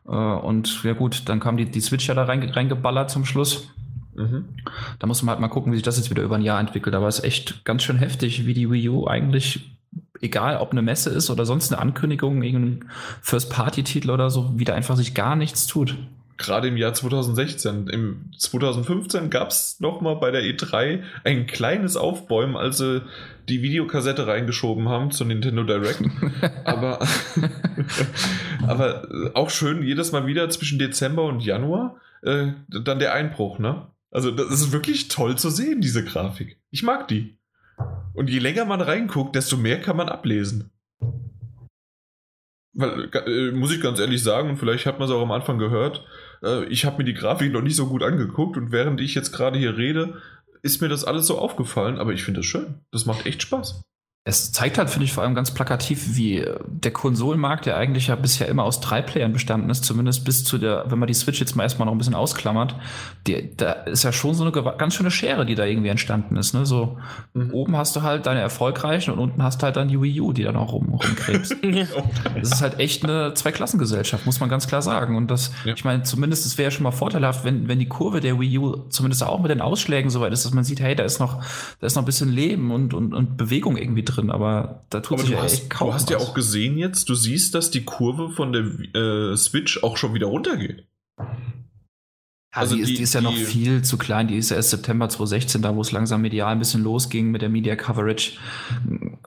Äh, 0.10 0.14
und 0.14 0.84
ja 0.84 0.94
gut, 0.94 1.24
dann 1.30 1.40
kam 1.40 1.58
die, 1.58 1.66
die 1.66 1.82
Switch 1.82 2.08
ja 2.08 2.16
da 2.16 2.24
reingeballert 2.24 3.10
zum 3.10 3.26
Schluss. 3.26 3.70
Mhm. 4.16 4.46
Da 5.00 5.08
muss 5.08 5.22
man 5.22 5.32
halt 5.32 5.40
mal 5.40 5.48
gucken, 5.48 5.72
wie 5.72 5.78
sich 5.78 5.84
das 5.84 5.98
jetzt 5.98 6.10
wieder 6.10 6.24
über 6.24 6.36
ein 6.36 6.42
Jahr 6.42 6.60
entwickelt. 6.60 6.96
Aber 6.96 7.08
es 7.08 7.20
ist 7.20 7.26
echt 7.26 7.66
ganz 7.66 7.84
schön 7.84 7.98
heftig, 7.98 8.46
wie 8.46 8.54
die 8.54 8.70
Wii 8.70 8.90
U 8.90 9.08
eigentlich, 9.08 9.78
egal 10.22 10.58
ob 10.58 10.72
eine 10.72 10.82
Messe 10.82 11.10
ist 11.10 11.30
oder 11.30 11.46
sonst 11.46 11.72
eine 11.72 11.82
Ankündigung, 11.82 12.44
irgendein 12.44 12.90
First-Party-Titel 13.22 14.10
oder 14.10 14.30
so, 14.30 14.60
wieder 14.60 14.76
einfach 14.76 14.98
sich 14.98 15.14
gar 15.14 15.36
nichts 15.36 15.68
tut 15.68 15.96
gerade 16.40 16.70
im 16.70 16.78
Jahr 16.78 16.94
2016. 16.94 17.88
Im 17.90 18.32
2015 18.36 19.30
gab 19.30 19.50
es 19.50 19.80
nochmal 19.80 20.16
bei 20.16 20.32
der 20.32 20.42
E3 20.42 21.04
ein 21.24 21.46
kleines 21.46 21.98
Aufbäumen, 21.98 22.56
als 22.56 22.80
sie 22.80 23.04
die 23.50 23.62
Videokassette 23.62 24.28
reingeschoben 24.28 24.88
haben 24.88 25.12
zu 25.12 25.26
Nintendo 25.26 25.64
Direct. 25.64 26.02
aber, 26.66 27.00
aber 28.68 29.32
auch 29.34 29.50
schön, 29.50 29.84
jedes 29.84 30.12
Mal 30.12 30.26
wieder 30.26 30.50
zwischen 30.50 30.80
Dezember 30.80 31.24
und 31.24 31.44
Januar 31.44 31.98
äh, 32.22 32.48
dann 32.70 33.00
der 33.00 33.14
Einbruch, 33.14 33.60
ne? 33.60 33.88
Also 34.12 34.32
das 34.32 34.50
ist 34.50 34.72
wirklich 34.72 35.08
toll 35.08 35.38
zu 35.38 35.50
sehen, 35.50 35.82
diese 35.82 36.04
Grafik. 36.04 36.60
Ich 36.72 36.84
mag 36.84 37.08
die. 37.08 37.38
Und 38.14 38.30
je 38.30 38.40
länger 38.40 38.66
man 38.66 38.82
reinguckt, 38.82 39.36
desto 39.36 39.56
mehr 39.56 39.80
kann 39.80 39.98
man 39.98 40.10
ablesen. 40.10 40.72
Weil, 42.74 43.10
äh, 43.14 43.52
muss 43.52 43.74
ich 43.74 43.82
ganz 43.82 44.00
ehrlich 44.00 44.24
sagen, 44.24 44.50
und 44.50 44.58
vielleicht 44.58 44.86
hat 44.86 45.00
man 45.00 45.08
es 45.08 45.14
auch 45.14 45.22
am 45.22 45.32
Anfang 45.32 45.60
gehört, 45.60 46.06
äh, 46.44 46.66
ich 46.66 46.86
habe 46.86 46.98
mir 47.00 47.04
die 47.04 47.14
Grafik 47.14 47.52
noch 47.52 47.62
nicht 47.62 47.76
so 47.76 47.88
gut 47.88 48.04
angeguckt 48.04 48.58
und 48.58 48.72
während 48.72 49.02
ich 49.02 49.16
jetzt 49.16 49.32
gerade 49.32 49.58
hier 49.58 49.78
rede, 49.78 50.22
ist 50.62 50.82
mir 50.82 50.90
das 50.90 51.06
alles 51.06 51.28
so 51.28 51.38
aufgefallen, 51.38 51.98
aber 51.98 52.14
ich 52.14 52.24
finde 52.24 52.42
das 52.42 52.48
schön. 52.48 52.82
Das 52.92 53.06
macht 53.06 53.26
echt 53.26 53.42
Spaß. 53.42 53.82
Es 54.30 54.52
zeigt 54.52 54.78
halt, 54.78 54.90
finde 54.90 55.06
ich, 55.06 55.14
vor 55.14 55.24
allem 55.24 55.36
ganz 55.36 55.52
plakativ, 55.52 56.16
wie 56.16 56.46
der 56.68 56.92
Konsolenmarkt, 56.92 57.66
der 57.66 57.78
eigentlich 57.78 58.08
ja 58.08 58.16
bisher 58.16 58.48
immer 58.48 58.64
aus 58.64 58.80
drei 58.80 59.02
Playern 59.02 59.34
bestanden 59.34 59.70
ist, 59.70 59.84
zumindest 59.84 60.24
bis 60.24 60.44
zu 60.44 60.58
der, 60.58 60.86
wenn 60.88 61.00
man 61.00 61.08
die 61.08 61.14
Switch 61.14 61.40
jetzt 61.40 61.56
mal 61.56 61.64
erstmal 61.64 61.88
noch 61.88 61.94
ein 61.94 61.98
bisschen 61.98 62.16
ausklammert, 62.16 62.76
die, 63.28 63.56
da 63.58 63.72
ist 63.72 64.04
ja 64.04 64.12
schon 64.12 64.36
so 64.36 64.44
eine 64.44 64.52
ganz 64.52 64.94
schöne 64.94 65.12
Schere, 65.12 65.46
die 65.46 65.56
da 65.56 65.66
irgendwie 65.66 65.90
entstanden 65.90 66.36
ist. 66.38 66.54
Ne? 66.54 66.66
So 66.66 66.98
mhm. 67.34 67.52
oben 67.52 67.78
hast 67.78 67.96
du 67.96 68.04
halt 68.04 68.26
deine 68.26 68.40
erfolgreichen 68.40 69.12
und 69.12 69.20
unten 69.20 69.42
hast 69.42 69.62
du 69.62 69.66
halt 69.66 69.76
dann 69.76 69.88
die 69.88 70.00
Wii 70.00 70.22
U, 70.22 70.34
die 70.34 70.44
dann 70.44 70.56
auch 70.56 70.74
rum, 70.74 70.90
rumkrebst. 70.90 71.56
das 72.36 72.52
ist 72.52 72.62
halt 72.62 72.80
echt 72.80 73.04
eine 73.04 73.34
Zweiklassengesellschaft, 73.34 74.26
muss 74.26 74.40
man 74.40 74.50
ganz 74.50 74.68
klar 74.68 74.82
sagen. 74.82 75.16
Und 75.16 75.32
das, 75.32 75.52
ja. 75.66 75.74
ich 75.74 75.84
meine, 75.84 76.04
zumindest, 76.04 76.46
es 76.46 76.58
wäre 76.58 76.68
ja 76.68 76.72
schon 76.72 76.84
mal 76.84 76.92
vorteilhaft, 76.92 77.44
wenn, 77.44 77.68
wenn 77.68 77.80
die 77.80 77.88
Kurve 77.88 78.20
der 78.20 78.40
Wii 78.40 78.58
U 78.60 78.76
zumindest 78.90 79.24
auch 79.24 79.40
mit 79.42 79.50
den 79.50 79.62
Ausschlägen 79.62 80.10
so 80.10 80.22
weit 80.22 80.34
ist, 80.34 80.46
dass 80.46 80.54
man 80.54 80.64
sieht, 80.64 80.80
hey, 80.80 80.96
da 80.96 81.04
ist 81.04 81.20
noch, 81.20 81.44
da 81.80 81.88
ist 81.88 81.96
noch 81.96 82.04
ein 82.04 82.06
bisschen 82.06 82.30
Leben 82.30 82.72
und, 82.72 82.94
und, 82.94 83.14
und 83.14 83.38
Bewegung 83.38 83.78
irgendwie 83.78 84.04
drin 84.04 84.19
drin, 84.20 84.32
aber 84.32 84.86
da 84.90 85.00
tut 85.00 85.18
aber 85.18 85.22
sich 85.22 85.36
ja 85.36 85.42
hast, 85.42 85.54
echt 85.54 85.70
kaum 85.70 85.88
Du 85.88 85.94
hast 85.94 86.04
was. 86.04 86.10
ja 86.10 86.18
auch 86.18 86.34
gesehen 86.34 86.78
jetzt, 86.78 87.10
du 87.10 87.16
siehst, 87.16 87.56
dass 87.56 87.72
die 87.72 87.84
Kurve 87.84 88.30
von 88.32 88.54
der 88.54 88.64
äh, 89.32 89.38
Switch 89.38 89.84
auch 89.84 89.98
schon 89.98 90.14
wieder 90.14 90.28
runtergeht. 90.28 90.88
Ja, 91.18 92.62
also 92.62 92.76
die, 92.76 92.84
die, 92.84 92.92
ist, 92.92 92.98
die 93.00 93.04
ist 93.04 93.14
ja 93.14 93.22
noch 93.22 93.36
viel 93.36 93.84
zu 93.84 93.98
klein. 93.98 94.28
Die 94.28 94.36
ist 94.36 94.50
ja 94.50 94.56
erst 94.56 94.72
September 94.72 95.08
2016, 95.08 95.62
da 95.62 95.76
wo 95.76 95.82
es 95.82 95.92
langsam 95.92 96.22
medial 96.22 96.52
ein 96.52 96.60
bisschen 96.60 96.84
losging 96.84 97.30
mit 97.30 97.42
der 97.42 97.50
Media 97.50 97.76
Coverage. 97.76 98.38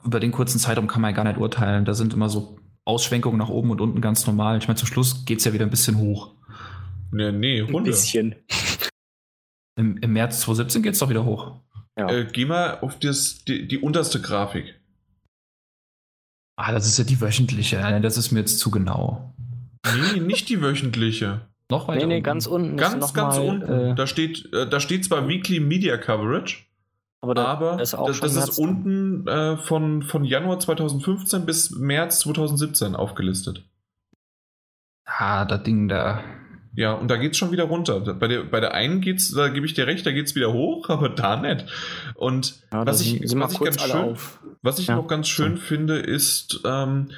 Über 0.05 0.19
den 0.19 0.33
kurzen 0.33 0.59
Zeitraum 0.59 0.89
kann 0.89 1.01
man 1.03 1.13
ja 1.13 1.17
gar 1.17 1.25
nicht 1.25 1.39
urteilen. 1.39 1.85
Da 1.85 1.95
sind 1.95 2.15
immer 2.15 2.29
so 2.29 2.59
Ausschwenkungen 2.85 3.39
nach 3.39 3.49
oben 3.49 3.71
und 3.71 3.81
unten 3.81 4.01
ganz 4.01 4.27
normal. 4.27 4.59
Ich 4.59 4.67
meine, 4.67 4.77
zum 4.77 4.89
Schluss 4.89 5.25
geht 5.25 5.39
es 5.39 5.45
ja 5.45 5.53
wieder 5.53 5.65
ein 5.65 5.71
bisschen 5.71 5.99
hoch. 5.99 6.35
Nee, 7.13 7.31
nee, 7.31 7.61
runter. 7.61 7.79
Ein 7.79 7.85
bisschen. 7.85 8.35
Im, 9.77 9.99
Im 9.99 10.13
März 10.13 10.41
2017 10.41 10.83
geht 10.83 10.95
es 10.95 10.99
doch 10.99 11.09
wieder 11.09 11.25
hoch. 11.25 11.61
Ja. 11.97 12.11
Äh, 12.11 12.27
geh 12.31 12.45
mal 12.45 12.81
auf 12.81 12.99
das, 12.99 13.45
die, 13.45 13.69
die 13.69 13.79
unterste 13.79 14.21
Grafik. 14.21 14.81
Ah, 16.65 16.71
das 16.71 16.87
ist 16.87 16.97
ja 16.97 17.03
die 17.03 17.21
wöchentliche. 17.21 17.79
Das 18.01 18.17
ist 18.17 18.31
mir 18.31 18.39
jetzt 18.39 18.61
zu 18.61 18.71
genau. 18.71 19.35
Nee, 19.85 20.21
nicht 20.21 20.49
die 20.49 20.63
wöchentliche. 20.63 21.41
Noch 21.69 21.89
weiter? 21.89 21.99
Nee, 21.99 22.07
nee, 22.07 22.15
unten. 22.15 22.25
ganz 22.25 22.47
unten. 22.47 22.77
Ganz, 22.77 23.13
ganz 23.13 23.37
mal, 23.37 23.49
unten. 23.49 23.73
Äh, 23.73 23.95
da, 23.97 24.07
steht, 24.07 24.53
äh, 24.53 24.69
da 24.69 24.79
steht 24.79 25.05
zwar 25.05 25.27
Weekly 25.27 25.59
Media 25.59 25.97
Coverage, 25.99 26.59
aber, 27.21 27.35
da 27.35 27.47
aber 27.47 27.83
ist 27.83 27.95
das, 27.95 28.21
das 28.21 28.37
ist 28.37 28.59
unten 28.61 29.27
äh, 29.27 29.57
von, 29.57 30.05
von 30.05 30.25
Januar 30.25 30.61
2015 30.61 31.45
bis 31.47 31.73
März 31.73 32.21
2017 32.21 32.95
aufgelistet. 32.95 33.65
Ah, 35.05 35.45
das 35.45 35.65
Ding 35.65 35.89
da. 35.89 36.23
Ja, 36.75 36.95
und 36.95 37.09
da 37.09 37.17
geht's 37.17 37.37
schon 37.37 37.53
wieder 37.53 37.65
runter. 37.65 38.01
Bei 38.01 38.29
der, 38.29 38.45
bei 38.45 38.61
der 38.61 38.73
einen 38.73 39.01
geht's, 39.01 39.31
da 39.33 39.49
gebe 39.49 39.67
ich 39.67 39.75
dir 39.75 39.87
recht, 39.87 40.07
da 40.07 40.13
geht's 40.13 40.35
wieder 40.35 40.53
hoch, 40.53 40.89
aber 40.89 41.09
da 41.09 41.37
nicht. 41.37 41.67
Und 42.15 42.63
ja, 42.73 42.87
was 42.87 43.01
ich, 43.01 43.21
was 43.21 43.53
ich 43.53 43.61
ganz 43.61 43.83
schön, 43.83 44.17
was 44.63 44.79
ich 44.79 44.87
ja. 44.87 44.97
noch 44.97 45.07
ganz 45.07 45.29
schön 45.29 45.57
so. 45.57 45.63
finde, 45.63 45.99
ist, 45.99 46.61
ähm, 46.65 47.11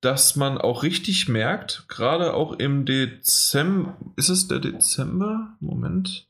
dass 0.00 0.34
man 0.34 0.58
auch 0.58 0.82
richtig 0.82 1.28
merkt, 1.28 1.84
gerade 1.88 2.34
auch 2.34 2.54
im 2.58 2.84
Dezember, 2.84 3.96
ist 4.16 4.30
es 4.30 4.48
der 4.48 4.58
Dezember? 4.58 5.54
Moment. 5.60 6.26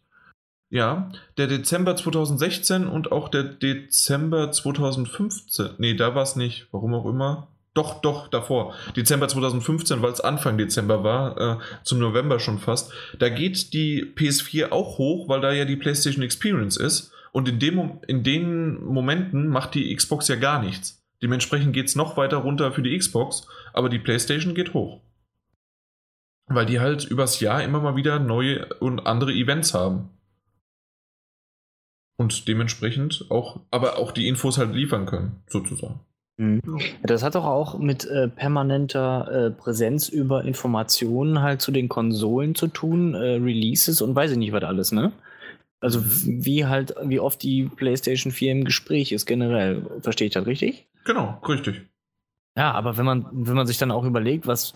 Ja, 0.68 1.10
der 1.36 1.46
Dezember 1.46 1.96
2016 1.96 2.86
und 2.86 3.12
auch 3.12 3.28
der 3.28 3.44
Dezember 3.44 4.50
2015. 4.50 5.70
Nee, 5.78 5.94
da 5.94 6.14
war 6.14 6.22
es 6.22 6.34
nicht, 6.34 6.66
warum 6.72 6.94
auch 6.94 7.06
immer. 7.06 7.48
Doch, 7.74 8.02
doch, 8.02 8.28
davor. 8.28 8.74
Dezember 8.96 9.28
2015, 9.28 10.02
weil 10.02 10.12
es 10.12 10.20
Anfang 10.20 10.58
Dezember 10.58 11.02
war, 11.04 11.40
äh, 11.40 11.58
zum 11.84 12.00
November 12.00 12.38
schon 12.38 12.58
fast. 12.58 12.92
Da 13.18 13.30
geht 13.30 13.72
die 13.72 14.04
PS4 14.04 14.72
auch 14.72 14.98
hoch, 14.98 15.28
weil 15.28 15.40
da 15.40 15.52
ja 15.52 15.64
die 15.64 15.76
PlayStation 15.76 16.22
Experience 16.22 16.76
ist. 16.76 17.12
Und 17.32 17.48
in, 17.48 17.58
dem, 17.58 18.00
in 18.06 18.22
den 18.22 18.84
Momenten 18.84 19.48
macht 19.48 19.74
die 19.74 19.94
Xbox 19.94 20.28
ja 20.28 20.36
gar 20.36 20.62
nichts. 20.62 21.02
Dementsprechend 21.22 21.72
geht 21.72 21.86
es 21.86 21.96
noch 21.96 22.18
weiter 22.18 22.38
runter 22.38 22.72
für 22.72 22.82
die 22.82 22.98
Xbox, 22.98 23.46
aber 23.72 23.88
die 23.88 24.00
PlayStation 24.00 24.54
geht 24.54 24.74
hoch. 24.74 25.00
Weil 26.48 26.66
die 26.66 26.80
halt 26.80 27.04
übers 27.04 27.40
Jahr 27.40 27.62
immer 27.62 27.80
mal 27.80 27.96
wieder 27.96 28.18
neue 28.18 28.66
und 28.80 29.06
andere 29.06 29.32
Events 29.32 29.72
haben. 29.72 30.10
Und 32.18 32.48
dementsprechend 32.48 33.26
auch, 33.30 33.60
aber 33.70 33.96
auch 33.96 34.12
die 34.12 34.28
Infos 34.28 34.58
halt 34.58 34.74
liefern 34.74 35.06
können, 35.06 35.42
sozusagen. 35.46 36.00
Mhm. 36.38 36.60
Das 37.02 37.22
hat 37.22 37.34
doch 37.34 37.44
auch 37.44 37.78
mit 37.78 38.04
äh, 38.06 38.28
permanenter 38.28 39.46
äh, 39.46 39.50
Präsenz 39.50 40.08
über 40.08 40.44
Informationen 40.44 41.42
halt 41.42 41.60
zu 41.60 41.72
den 41.72 41.88
Konsolen 41.88 42.54
zu 42.54 42.68
tun, 42.68 43.14
äh, 43.14 43.34
Releases 43.34 44.00
und 44.02 44.14
weiß 44.14 44.32
ich 44.32 44.38
nicht 44.38 44.52
was 44.52 44.64
alles, 44.64 44.92
ne? 44.92 45.12
Also 45.80 46.00
mhm. 46.00 46.44
wie 46.44 46.66
halt, 46.66 46.94
wie 47.04 47.20
oft 47.20 47.42
die 47.42 47.64
PlayStation 47.64 48.32
4 48.32 48.52
im 48.52 48.64
Gespräch 48.64 49.12
ist 49.12 49.26
generell. 49.26 49.84
Verstehe 50.00 50.28
ich 50.28 50.34
das 50.34 50.46
richtig? 50.46 50.86
Genau, 51.04 51.40
richtig. 51.46 51.82
Ja, 52.56 52.72
aber 52.72 52.96
wenn 52.96 53.04
man, 53.04 53.26
wenn 53.32 53.54
man 53.54 53.66
sich 53.66 53.78
dann 53.78 53.90
auch 53.90 54.04
überlegt, 54.04 54.46
was 54.46 54.74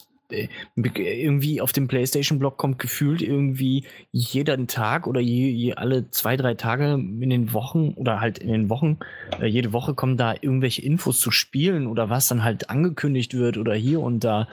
irgendwie 0.75 1.61
auf 1.61 1.73
dem 1.73 1.89
PlayStation-Blog 1.89 2.57
kommt 2.57 2.79
gefühlt 2.79 3.23
irgendwie 3.23 3.85
jeden 4.13 4.67
Tag 4.67 5.07
oder 5.07 5.21
je, 5.21 5.49
je, 5.51 5.75
alle 5.75 6.11
zwei, 6.11 6.37
drei 6.37 6.55
Tage 6.55 6.95
in 6.95 7.31
den 7.31 7.53
Wochen 7.53 7.91
oder 7.97 8.21
halt 8.21 8.39
in 8.39 8.49
den 8.49 8.69
Wochen, 8.69 8.99
äh, 9.41 9.47
jede 9.47 9.73
Woche 9.73 9.95
kommen 9.95 10.17
da 10.17 10.35
irgendwelche 10.41 10.83
Infos 10.83 11.21
zu 11.21 11.31
Spielen 11.31 11.87
oder 11.87 12.11
was 12.11 12.29
dann 12.29 12.45
halt 12.45 12.71
angekündigt 12.71 13.35
wird 13.35 13.59
oder 13.59 13.75
hier 13.75 14.01
und 14.01 14.25
da. 14.25 14.49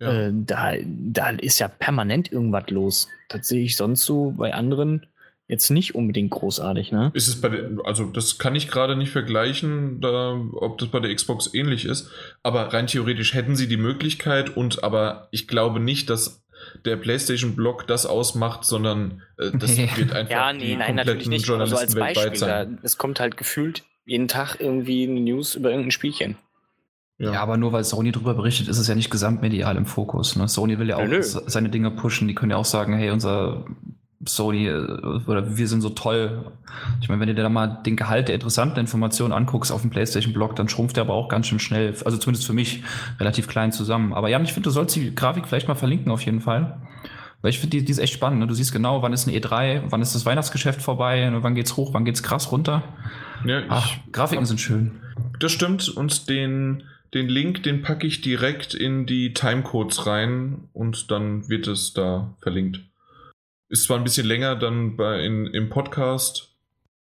Ja. 0.00 0.28
Äh, 0.28 0.32
da, 0.32 0.72
da 0.84 1.30
ist 1.30 1.58
ja 1.58 1.68
permanent 1.68 2.32
irgendwas 2.32 2.70
los. 2.70 3.08
Das 3.28 3.48
sehe 3.48 3.64
ich 3.64 3.76
sonst 3.76 4.04
so 4.04 4.32
bei 4.36 4.54
anderen 4.54 5.06
jetzt 5.48 5.70
nicht 5.70 5.94
unbedingt 5.94 6.30
großartig, 6.30 6.92
ne? 6.92 7.10
Ist 7.14 7.26
es 7.26 7.40
bei 7.40 7.48
der, 7.48 7.70
also 7.84 8.04
das 8.04 8.38
kann 8.38 8.54
ich 8.54 8.68
gerade 8.68 8.94
nicht 8.96 9.10
vergleichen, 9.10 10.00
da, 10.00 10.38
ob 10.52 10.78
das 10.78 10.88
bei 10.88 11.00
der 11.00 11.14
Xbox 11.14 11.52
ähnlich 11.54 11.86
ist, 11.86 12.10
aber 12.42 12.72
rein 12.72 12.86
theoretisch 12.86 13.34
hätten 13.34 13.56
sie 13.56 13.66
die 13.66 13.78
Möglichkeit 13.78 14.56
und 14.56 14.84
aber 14.84 15.28
ich 15.30 15.48
glaube 15.48 15.80
nicht, 15.80 16.10
dass 16.10 16.44
der 16.84 16.96
PlayStation 16.96 17.56
Blog 17.56 17.86
das 17.86 18.04
ausmacht, 18.04 18.64
sondern 18.64 19.22
äh, 19.38 19.50
das 19.56 19.76
wird 19.96 20.12
einfach 20.12 20.30
ja, 20.30 20.52
nee, 20.52 20.76
nein, 20.76 20.96
natürlich 20.96 21.28
nicht. 21.28 21.46
Journalisten 21.46 21.78
also 21.78 22.00
als 22.00 22.14
Beispiel, 22.14 22.38
sein. 22.38 22.78
es 22.82 22.98
kommt 22.98 23.18
halt 23.18 23.36
gefühlt 23.36 23.84
jeden 24.04 24.28
Tag 24.28 24.56
irgendwie 24.58 25.08
eine 25.08 25.20
News 25.20 25.54
über 25.54 25.70
irgendein 25.70 25.90
Spielchen. 25.92 26.36
Ja. 27.18 27.32
ja. 27.32 27.40
aber 27.40 27.56
nur 27.56 27.72
weil 27.72 27.84
Sony 27.84 28.12
darüber 28.12 28.34
berichtet, 28.34 28.68
ist 28.68 28.78
es 28.78 28.86
ja 28.86 28.94
nicht 28.94 29.10
gesamtmedial 29.10 29.76
im 29.76 29.86
Fokus. 29.86 30.36
Ne? 30.36 30.46
Sony 30.46 30.78
will 30.78 30.88
ja 30.88 30.96
auch 30.96 31.04
nö, 31.04 31.18
nö. 31.18 31.22
seine 31.22 31.68
Dinge 31.68 31.90
pushen. 31.90 32.28
Die 32.28 32.34
können 32.34 32.50
ja 32.50 32.56
auch 32.56 32.64
sagen, 32.64 32.94
hey, 32.94 33.10
unser 33.10 33.64
Sony 34.26 34.66
äh, 34.66 34.80
oder 35.26 35.56
wir 35.56 35.68
sind 35.68 35.80
so 35.80 35.90
toll. 35.90 36.52
Ich 37.00 37.08
meine, 37.08 37.20
wenn 37.20 37.28
du 37.28 37.34
dir 37.34 37.42
da 37.42 37.48
mal 37.48 37.66
den 37.84 37.96
Gehalt 37.96 38.28
der 38.28 38.34
interessanten 38.34 38.80
Informationen 38.80 39.32
anguckst 39.32 39.70
auf 39.70 39.82
dem 39.82 39.90
PlayStation-Blog, 39.90 40.56
dann 40.56 40.68
schrumpft 40.68 40.96
der 40.96 41.04
aber 41.04 41.14
auch 41.14 41.28
ganz 41.28 41.46
schön 41.46 41.60
schnell, 41.60 41.94
also 42.04 42.18
zumindest 42.18 42.46
für 42.46 42.52
mich, 42.52 42.82
relativ 43.20 43.48
klein 43.48 43.72
zusammen. 43.72 44.12
Aber 44.12 44.28
ja, 44.28 44.40
ich 44.40 44.52
finde, 44.52 44.68
du 44.68 44.70
sollst 44.70 44.96
die 44.96 45.14
Grafik 45.14 45.46
vielleicht 45.46 45.68
mal 45.68 45.74
verlinken 45.74 46.10
auf 46.10 46.22
jeden 46.22 46.40
Fall. 46.40 46.80
Weil 47.40 47.50
ich 47.50 47.60
finde, 47.60 47.76
die, 47.76 47.84
die 47.84 47.92
ist 47.92 47.98
echt 47.98 48.14
spannend. 48.14 48.40
Ne? 48.40 48.46
Du 48.48 48.54
siehst 48.54 48.72
genau, 48.72 49.02
wann 49.02 49.12
ist 49.12 49.28
ein 49.28 49.34
E3, 49.34 49.82
wann 49.90 50.02
ist 50.02 50.14
das 50.14 50.26
Weihnachtsgeschäft 50.26 50.82
vorbei, 50.82 51.30
wann 51.40 51.54
geht's 51.54 51.76
hoch, 51.76 51.94
wann 51.94 52.04
geht's 52.04 52.22
krass 52.22 52.50
runter. 52.50 52.82
Ja, 53.44 53.62
Ach, 53.68 53.88
Grafiken 54.10 54.44
sind 54.44 54.60
schön. 54.60 55.00
Das 55.38 55.52
stimmt. 55.52 55.88
Und 55.88 56.28
den, 56.28 56.82
den 57.14 57.28
Link, 57.28 57.62
den 57.62 57.82
packe 57.82 58.08
ich 58.08 58.22
direkt 58.22 58.74
in 58.74 59.06
die 59.06 59.34
Timecodes 59.34 60.06
rein 60.06 60.68
und 60.72 61.12
dann 61.12 61.48
wird 61.48 61.68
es 61.68 61.92
da 61.92 62.34
verlinkt. 62.40 62.80
Ist 63.68 63.84
zwar 63.84 63.98
ein 63.98 64.04
bisschen 64.04 64.26
länger 64.26 64.56
dann 64.56 64.96
bei, 64.96 65.22
in, 65.24 65.46
im 65.46 65.68
Podcast, 65.68 66.48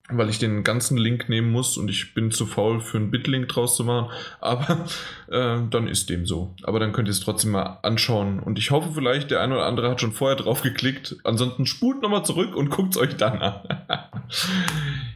weil 0.09 0.29
ich 0.29 0.39
den 0.39 0.63
ganzen 0.63 0.97
Link 0.97 1.27
nehmen 1.27 1.51
muss 1.51 1.77
und 1.77 1.89
ich 1.89 2.13
bin 2.13 2.31
zu 2.31 2.45
faul 2.45 2.79
für 2.79 2.97
einen 2.97 3.11
Bitlink 3.11 3.49
draus 3.49 3.75
zu 3.75 3.83
machen, 3.83 4.09
aber 4.39 4.85
äh, 5.27 5.59
dann 5.69 5.87
ist 5.87 6.09
dem 6.09 6.25
so. 6.25 6.55
Aber 6.63 6.79
dann 6.79 6.93
könnt 6.93 7.09
ihr 7.09 7.11
es 7.11 7.19
trotzdem 7.19 7.51
mal 7.51 7.79
anschauen 7.83 8.39
und 8.39 8.57
ich 8.57 8.71
hoffe 8.71 8.91
vielleicht, 8.93 9.31
der 9.31 9.41
eine 9.41 9.55
oder 9.55 9.65
andere 9.65 9.89
hat 9.89 10.01
schon 10.01 10.13
vorher 10.13 10.37
drauf 10.37 10.61
geklickt. 10.61 11.17
Ansonsten 11.23 11.65
spult 11.65 12.01
nochmal 12.01 12.25
zurück 12.25 12.55
und 12.55 12.69
guckt 12.69 12.95
es 12.95 13.01
euch 13.01 13.15
dann 13.17 13.41
an. 13.41 13.61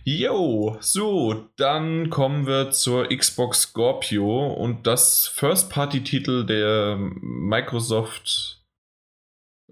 Jo, 0.03 0.77
so, 0.79 1.49
dann 1.57 2.09
kommen 2.09 2.47
wir 2.47 2.71
zur 2.71 3.09
Xbox 3.09 3.61
Scorpio 3.61 4.47
und 4.47 4.87
das 4.87 5.27
First-Party-Titel 5.27 6.43
der 6.43 6.97
Microsoft 6.97 8.63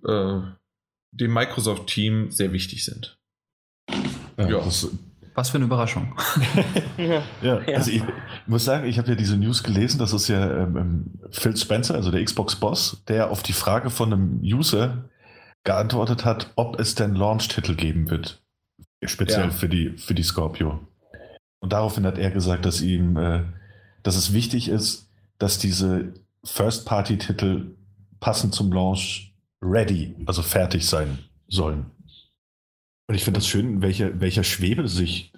äh, 0.07 0.41
dem 1.11 1.33
Microsoft-Team 1.33 2.31
sehr 2.31 2.51
wichtig 2.51 2.85
sind. 2.85 3.17
Ja, 4.37 4.49
ja. 4.49 4.63
Was 5.35 5.51
für 5.51 5.57
eine 5.57 5.65
Überraschung. 5.65 6.17
ja, 6.97 7.23
ja, 7.41 7.57
also 7.75 7.91
ich 7.91 8.03
muss 8.45 8.65
sagen, 8.65 8.87
ich 8.87 8.97
habe 8.97 9.09
ja 9.09 9.15
diese 9.15 9.37
News 9.37 9.63
gelesen, 9.63 9.99
das 9.99 10.11
ist 10.11 10.27
ja 10.27 10.63
ähm, 10.63 10.77
ähm, 10.77 11.19
Phil 11.31 11.55
Spencer, 11.55 11.95
also 11.95 12.11
der 12.11 12.23
Xbox-Boss, 12.23 13.03
der 13.07 13.31
auf 13.31 13.41
die 13.41 13.53
Frage 13.53 13.89
von 13.89 14.11
einem 14.11 14.41
User 14.41 15.09
geantwortet 15.63 16.25
hat, 16.25 16.51
ob 16.55 16.79
es 16.79 16.95
denn 16.95 17.15
Launch-Titel 17.15 17.75
geben 17.75 18.09
wird. 18.09 18.41
Speziell 19.05 19.45
ja. 19.45 19.51
für, 19.51 19.69
die, 19.69 19.97
für 19.97 20.13
die 20.13 20.23
Scorpio. 20.23 20.79
Und 21.59 21.73
daraufhin 21.73 22.05
hat 22.05 22.17
er 22.17 22.31
gesagt, 22.31 22.65
dass 22.65 22.81
ihm, 22.81 23.15
äh, 23.17 23.43
dass 24.03 24.15
es 24.15 24.33
wichtig 24.33 24.67
ist, 24.67 25.09
dass 25.37 25.57
diese 25.57 26.13
First-Party-Titel 26.43 27.75
passend 28.19 28.53
zum 28.53 28.73
Launch 28.73 29.28
ready, 29.61 30.15
also 30.25 30.41
fertig 30.41 30.87
sein 30.87 31.19
sollen. 31.47 31.91
Und 33.07 33.15
ich 33.15 33.23
finde 33.23 33.39
das 33.39 33.47
schön, 33.47 33.81
welche, 33.81 34.19
welcher 34.21 34.43
Schwebe 34.43 34.87
sich. 34.87 35.33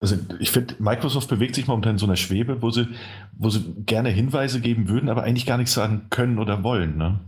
Also 0.00 0.16
ich 0.38 0.50
finde, 0.50 0.74
Microsoft 0.78 1.28
bewegt 1.28 1.54
sich 1.54 1.66
momentan 1.66 1.92
in 1.92 1.98
so 1.98 2.04
einer 2.04 2.16
Schwebe, 2.16 2.60
wo 2.60 2.70
sie, 2.70 2.88
wo 3.32 3.48
sie 3.48 3.74
gerne 3.86 4.10
Hinweise 4.10 4.60
geben 4.60 4.88
würden, 4.88 5.08
aber 5.08 5.22
eigentlich 5.22 5.46
gar 5.46 5.56
nichts 5.56 5.72
sagen 5.72 6.08
können 6.10 6.38
oder 6.38 6.62
wollen. 6.62 6.98
Ne? 6.98 7.20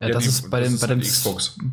Ja, 0.00 0.08
ja, 0.08 0.14
das 0.14 0.22
die, 0.22 0.28
ist 0.28 0.50
bei 0.50 0.60
dem, 0.60 0.78
bei, 0.78 0.86
dem, 0.86 1.02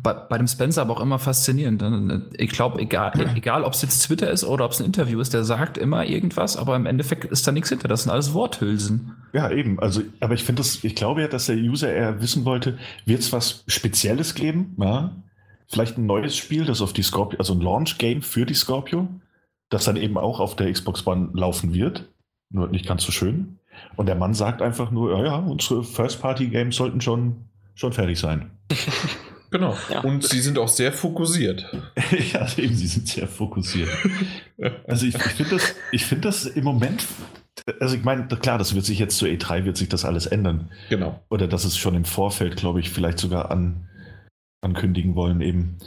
bei, 0.02 0.12
bei, 0.12 0.36
dem 0.36 0.48
Spencer 0.48 0.82
aber 0.82 0.96
auch 0.96 1.00
immer 1.00 1.18
faszinierend. 1.18 1.80
Ne? 1.80 2.26
Ich 2.32 2.50
glaube, 2.50 2.80
egal, 2.80 3.12
egal 3.36 3.62
ob 3.62 3.72
es 3.72 3.82
jetzt 3.82 4.00
Twitter 4.00 4.30
ist 4.30 4.42
oder 4.42 4.64
ob 4.64 4.72
es 4.72 4.80
ein 4.80 4.86
Interview 4.86 5.20
ist, 5.20 5.32
der 5.32 5.44
sagt 5.44 5.78
immer 5.78 6.04
irgendwas, 6.04 6.56
aber 6.56 6.74
im 6.74 6.86
Endeffekt 6.86 7.24
ist 7.24 7.46
da 7.46 7.52
nichts 7.52 7.68
hinter. 7.68 7.86
Das 7.86 8.02
sind 8.02 8.10
alles 8.10 8.34
Worthülsen. 8.34 9.16
Ja, 9.32 9.50
eben. 9.50 9.78
Also, 9.80 10.02
aber 10.20 10.34
ich 10.34 10.44
finde 10.44 10.60
das, 10.60 10.82
ich 10.84 10.94
glaube 10.94 11.22
ja, 11.22 11.28
dass 11.28 11.46
der 11.46 11.56
User 11.56 11.92
eher 11.92 12.20
wissen 12.22 12.44
wollte, 12.44 12.78
wird 13.04 13.20
es 13.20 13.32
was 13.32 13.64
Spezielles 13.66 14.34
geben? 14.34 14.74
Ja? 14.78 15.16
Vielleicht 15.66 15.98
ein 15.98 16.06
neues 16.06 16.36
Spiel, 16.36 16.64
das 16.64 16.80
auf 16.80 16.92
die 16.92 17.02
Scorpio, 17.02 17.38
also 17.38 17.54
ein 17.54 17.60
Launch-Game 17.60 18.22
für 18.22 18.46
die 18.46 18.54
Scorpio, 18.54 19.08
das 19.68 19.84
dann 19.84 19.96
eben 19.96 20.16
auch 20.16 20.40
auf 20.40 20.56
der 20.56 20.72
Xbox 20.72 21.06
One 21.06 21.30
laufen 21.34 21.74
wird. 21.74 22.08
Nur 22.50 22.68
nicht 22.68 22.86
ganz 22.86 23.04
so 23.04 23.12
schön. 23.12 23.58
Und 23.96 24.06
der 24.06 24.14
Mann 24.14 24.34
sagt 24.34 24.62
einfach 24.62 24.90
nur, 24.90 25.12
ja, 25.12 25.24
ja, 25.24 25.36
unsere 25.36 25.84
First-Party-Games 25.84 26.74
sollten 26.74 27.00
schon 27.00 27.48
schon 27.78 27.92
fertig 27.92 28.18
sein. 28.18 28.50
Genau. 29.50 29.78
Ja. 29.90 30.00
Und 30.00 30.24
sie 30.24 30.40
sind 30.40 30.58
auch 30.58 30.68
sehr 30.68 30.92
fokussiert. 30.92 31.64
ja, 32.34 32.46
eben, 32.58 32.74
sie 32.74 32.86
sind 32.86 33.08
sehr 33.08 33.26
fokussiert. 33.26 33.88
also 34.86 35.06
ich, 35.06 35.14
ich 35.14 35.22
finde 35.22 35.56
das, 35.56 36.02
find 36.02 36.24
das 36.26 36.44
im 36.44 36.64
Moment, 36.64 37.06
also 37.80 37.96
ich 37.96 38.04
meine, 38.04 38.26
klar, 38.26 38.58
das 38.58 38.74
wird 38.74 38.84
sich 38.84 38.98
jetzt 38.98 39.16
zur 39.18 39.28
E3, 39.28 39.64
wird 39.64 39.76
sich 39.76 39.88
das 39.88 40.04
alles 40.04 40.26
ändern. 40.26 40.70
Genau. 40.88 41.20
Oder 41.30 41.48
dass 41.48 41.64
es 41.64 41.76
schon 41.76 41.94
im 41.94 42.04
Vorfeld, 42.04 42.56
glaube 42.56 42.80
ich, 42.80 42.90
vielleicht 42.90 43.18
sogar 43.18 43.50
an, 43.50 43.88
ankündigen 44.60 45.14
wollen 45.14 45.40
eben. 45.40 45.78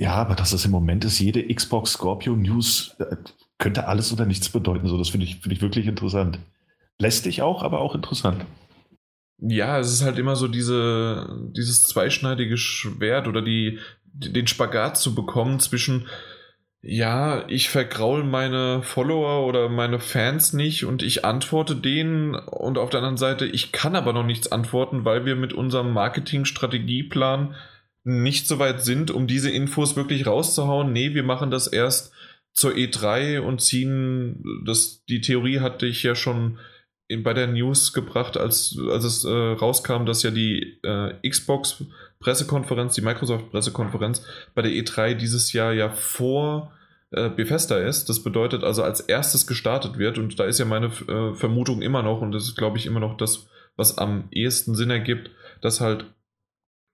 Ja, 0.00 0.14
aber 0.14 0.34
dass 0.34 0.52
es 0.52 0.64
im 0.64 0.70
Moment 0.70 1.04
ist, 1.04 1.18
jede 1.18 1.54
Xbox 1.54 1.92
Scorpio 1.92 2.34
News 2.34 2.96
äh, 2.98 3.16
könnte 3.58 3.86
alles 3.86 4.12
oder 4.12 4.24
nichts 4.24 4.48
bedeuten. 4.48 4.86
So, 4.86 4.96
das 4.96 5.10
finde 5.10 5.26
ich, 5.26 5.36
find 5.40 5.52
ich 5.52 5.62
wirklich 5.62 5.86
interessant. 5.86 6.38
Lästig 6.98 7.42
auch, 7.42 7.62
aber 7.62 7.80
auch 7.80 7.94
interessant. 7.94 8.44
Ja, 9.42 9.78
es 9.78 9.92
ist 9.92 10.02
halt 10.02 10.18
immer 10.18 10.36
so 10.36 10.48
diese, 10.48 11.50
dieses 11.56 11.82
zweischneidige 11.82 12.56
Schwert 12.56 13.26
oder 13.26 13.42
die, 13.42 13.78
den 14.12 14.46
Spagat 14.46 14.98
zu 14.98 15.14
bekommen 15.14 15.60
zwischen, 15.60 16.06
ja, 16.82 17.46
ich 17.48 17.68
vergraul 17.68 18.24
meine 18.24 18.82
Follower 18.82 19.46
oder 19.46 19.68
meine 19.68 20.00
Fans 20.00 20.54
nicht 20.54 20.84
und 20.84 21.02
ich 21.02 21.24
antworte 21.26 21.76
denen 21.76 22.34
und 22.34 22.78
auf 22.78 22.88
der 22.88 22.98
anderen 22.98 23.18
Seite, 23.18 23.44
ich 23.44 23.70
kann 23.70 23.94
aber 23.94 24.14
noch 24.14 24.24
nichts 24.24 24.50
antworten, 24.50 25.04
weil 25.04 25.26
wir 25.26 25.36
mit 25.36 25.52
unserem 25.52 25.92
Marketing-Strategieplan 25.92 27.54
nicht 28.04 28.46
so 28.46 28.58
weit 28.58 28.82
sind, 28.82 29.10
um 29.10 29.26
diese 29.26 29.50
Infos 29.50 29.94
wirklich 29.94 30.26
rauszuhauen. 30.26 30.92
Nee, 30.92 31.12
wir 31.12 31.22
machen 31.22 31.50
das 31.50 31.66
erst 31.66 32.12
zur 32.54 32.72
E3 32.72 33.40
und 33.40 33.60
ziehen, 33.60 34.42
das, 34.64 35.04
die 35.04 35.20
Theorie 35.20 35.60
hatte 35.60 35.86
ich 35.86 36.02
ja 36.02 36.14
schon 36.14 36.58
in, 37.08 37.22
bei 37.22 37.34
der 37.34 37.46
News 37.46 37.92
gebracht, 37.92 38.38
als, 38.38 38.78
als 38.90 39.04
es 39.04 39.24
äh, 39.24 39.30
rauskam, 39.30 40.06
dass 40.06 40.22
ja 40.22 40.30
die 40.30 40.78
äh, 40.82 41.28
Xbox 41.28 41.84
Pressekonferenz, 42.20 42.94
die 42.94 43.00
Microsoft 43.00 43.50
Pressekonferenz 43.50 44.24
bei 44.54 44.62
der 44.62 44.72
E3 44.72 45.14
dieses 45.14 45.52
Jahr 45.52 45.72
ja 45.72 45.90
vor 45.90 46.72
äh, 47.10 47.30
Bethesda 47.30 47.78
ist. 47.78 48.08
Das 48.08 48.22
bedeutet 48.22 48.62
also 48.62 48.82
als 48.82 49.00
erstes 49.00 49.46
gestartet 49.46 49.98
wird 49.98 50.18
und 50.18 50.38
da 50.38 50.44
ist 50.44 50.58
ja 50.58 50.64
meine 50.64 50.86
äh, 50.86 51.34
Vermutung 51.34 51.82
immer 51.82 52.02
noch 52.02 52.20
und 52.20 52.32
das 52.32 52.44
ist 52.44 52.56
glaube 52.56 52.78
ich 52.78 52.86
immer 52.86 53.00
noch 53.00 53.16
das, 53.16 53.48
was 53.76 53.98
am 53.98 54.28
ehesten 54.30 54.74
Sinn 54.74 54.90
ergibt, 54.90 55.30
dass 55.62 55.80
halt 55.80 56.04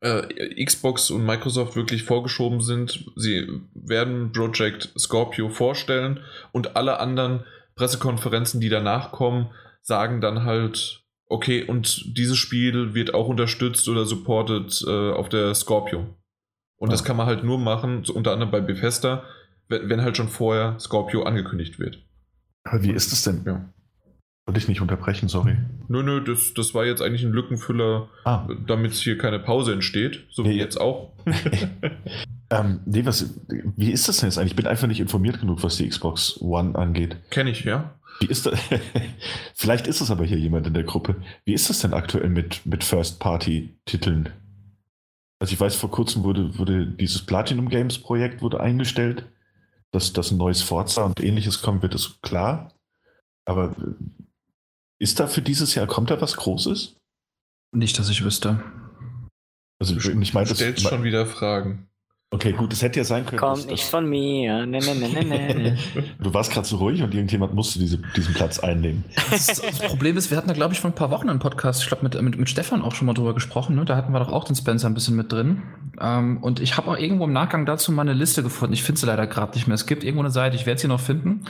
äh, 0.01 0.65
Xbox 0.65 1.11
und 1.11 1.27
Microsoft 1.27 1.75
wirklich 1.75 2.05
vorgeschoben 2.05 2.61
sind. 2.61 3.11
Sie 3.17 3.49
werden 3.75 4.33
Project 4.33 4.93
Scorpio 4.97 5.49
vorstellen 5.49 6.21
und 6.53 6.77
alle 6.77 7.01
anderen 7.01 7.45
Pressekonferenzen, 7.75 8.61
die 8.61 8.69
danach 8.69 9.13
kommen, 9.13 9.51
sagen 9.83 10.21
dann 10.21 10.45
halt, 10.45 11.03
okay, 11.29 11.65
und 11.65 12.17
dieses 12.17 12.37
Spiel 12.37 12.95
wird 12.95 13.15
auch 13.15 13.29
unterstützt 13.29 13.89
oder 13.89 14.05
supported 14.05 14.85
äh, 14.87 15.13
auf 15.13 15.29
der 15.29 15.55
Scorpio. 15.55 16.07
Und 16.79 16.89
ja. 16.89 16.93
das 16.93 17.05
kann 17.05 17.17
man 17.17 17.27
halt 17.27 17.45
nur 17.45 17.59
machen, 17.59 18.05
so 18.05 18.15
unter 18.15 18.33
anderem 18.33 18.51
bei 18.51 18.61
Bethesda, 18.61 19.25
wenn, 19.69 19.89
wenn, 19.89 20.03
halt 20.03 20.17
schon 20.17 20.29
vorher 20.29 20.79
Scorpio 20.79 21.23
angekündigt 21.25 21.79
wird. 21.79 22.03
Aber 22.65 22.83
wie 22.83 22.91
ist 22.93 23.13
es 23.13 23.23
denn? 23.23 23.43
Ja. 23.47 23.73
Wollte 24.47 24.61
ich 24.61 24.69
nicht 24.69 24.81
unterbrechen, 24.81 25.29
sorry. 25.29 25.57
Nö, 25.89 26.05
nö, 26.05 26.23
das, 26.23 26.55
das 26.55 26.73
war 26.73 26.85
jetzt 26.85 27.03
eigentlich 27.03 27.25
ein 27.25 27.33
Lückenfüller, 27.33 28.09
ah. 28.25 28.47
damit 28.67 28.93
hier 28.93 29.19
keine 29.19 29.41
Pause 29.41 29.73
entsteht, 29.73 30.25
so 30.31 30.43
nee. 30.43 30.51
wie 30.51 30.59
jetzt 30.59 30.81
auch. 30.81 31.13
ähm, 32.51 32.81
nee, 32.87 33.05
was, 33.05 33.35
wie 33.77 33.91
ist 33.91 34.07
das 34.07 34.19
denn 34.19 34.29
jetzt 34.29 34.39
eigentlich? 34.39 34.53
Ich 34.53 34.57
bin 34.57 34.69
einfach 34.69 34.87
nicht 34.87 35.01
informiert 35.01 35.41
genug, 35.41 35.65
was 35.65 35.79
die 35.79 35.89
Xbox 35.89 36.41
One 36.41 36.79
angeht. 36.79 37.17
Kenne 37.31 37.51
ich, 37.51 37.65
ja. 37.65 37.99
Wie 38.21 38.27
ist 38.27 38.47
das? 38.47 38.59
Vielleicht 39.55 39.87
ist 39.87 40.01
es 40.01 40.11
aber 40.11 40.25
hier 40.25 40.39
jemand 40.39 40.67
in 40.67 40.75
der 40.75 40.85
Gruppe. 40.85 41.17
Wie 41.45 41.55
ist 41.55 41.69
das 41.69 41.81
denn 41.81 41.95
aktuell 41.95 42.29
mit, 42.29 42.65
mit 42.65 42.85
First-Party-Titeln? 42.85 44.33
Also 45.39 45.53
ich 45.53 45.61
weiß, 45.61 45.77
vor 45.77 45.91
kurzem 45.91 46.25
wurde, 46.25 46.59
wurde 46.59 46.87
dieses 46.87 47.25
Platinum 47.25 47.69
Games 47.69 47.99
Projekt 47.99 48.43
wurde 48.43 48.61
eingestellt. 48.61 49.27
Dass, 49.93 50.13
dass 50.13 50.31
ein 50.31 50.37
neues 50.37 50.63
Forza 50.63 51.05
und 51.05 51.23
ähnliches 51.23 51.63
kommen 51.63 51.81
wird, 51.81 51.95
ist 51.95 52.21
klar. 52.21 52.73
Aber 53.45 53.75
ist 54.99 55.21
da 55.21 55.27
für 55.27 55.43
dieses 55.43 55.75
Jahr, 55.75 55.87
kommt 55.87 56.11
da 56.11 56.21
was 56.21 56.37
Großes? 56.37 56.97
Nicht, 57.73 57.99
dass 57.99 58.09
ich 58.09 58.25
wüsste. 58.25 58.63
Also 59.79 59.97
ich 59.97 60.35
meine, 60.35 60.49
du 60.49 60.55
stellst 60.55 60.89
schon 60.89 61.05
wieder 61.05 61.27
Fragen. 61.27 61.89
Okay, 62.37 62.53
gut, 62.53 62.71
es 62.71 62.83
hätte 62.83 63.01
ja 63.01 63.05
sein 63.05 63.25
können. 63.25 63.41
Kommt 63.41 63.67
nicht 63.67 63.85
von 63.85 64.07
mir. 64.07 64.67
Nee, 64.67 64.81
nee, 64.81 65.25
nee, 65.25 65.55
nee. 65.55 65.75
du 66.23 66.35
warst 66.35 66.53
gerade 66.53 66.67
so 66.67 66.77
ruhig 66.77 67.03
und 67.03 67.15
irgendjemand 67.15 67.55
musste 67.55 67.79
diese, 67.79 67.97
diesen 68.15 68.35
Platz 68.35 68.59
einnehmen. 68.59 69.05
Das, 69.31 69.47
das, 69.47 69.79
Problem 69.79 70.19
ist, 70.19 70.31
wir 70.31 70.37
hatten 70.37 70.49
da, 70.49 70.53
glaube 70.53 70.75
ich, 70.75 70.81
vor 70.81 70.91
ein 70.91 70.95
paar 70.95 71.11
Wochen 71.11 71.31
einen 71.31 71.39
Podcast, 71.39 71.83
ich 71.83 71.89
glaube, 71.89 72.03
mit, 72.03 72.21
mit, 72.21 72.39
mit 72.39 72.51
Stefan 72.51 72.83
auch 72.83 72.95
schon 72.95 73.07
mal 73.07 73.15
drüber 73.15 73.33
gesprochen. 73.33 73.75
Ne? 73.75 73.87
Da 73.87 73.97
hatten 73.97 74.13
wir 74.13 74.19
doch 74.19 74.31
auch 74.31 74.45
den 74.45 74.55
Spencer 74.55 74.87
ein 74.87 74.93
bisschen 74.93 75.17
mit 75.17 75.33
drin. 75.33 75.63
Ähm, 75.99 76.37
und 76.43 76.61
ich 76.61 76.77
habe 76.77 76.91
auch 76.91 76.99
irgendwo 76.99 77.25
im 77.25 77.33
Nachgang 77.33 77.65
dazu 77.65 77.91
mal 77.91 78.03
eine 78.03 78.13
Liste 78.13 78.43
gefunden. 78.43 78.75
Ich 78.75 78.83
finde 78.83 79.01
sie 79.01 79.07
leider 79.07 79.27
gerade 79.27 79.55
nicht 79.55 79.67
mehr. 79.67 79.75
Es 79.75 79.87
gibt 79.87 80.05
irgendwo 80.05 80.23
eine 80.23 80.31
Seite, 80.31 80.57
ich 80.57 80.67
werde 80.67 80.79
sie 80.79 80.89
noch 80.89 81.01
finden. 81.01 81.47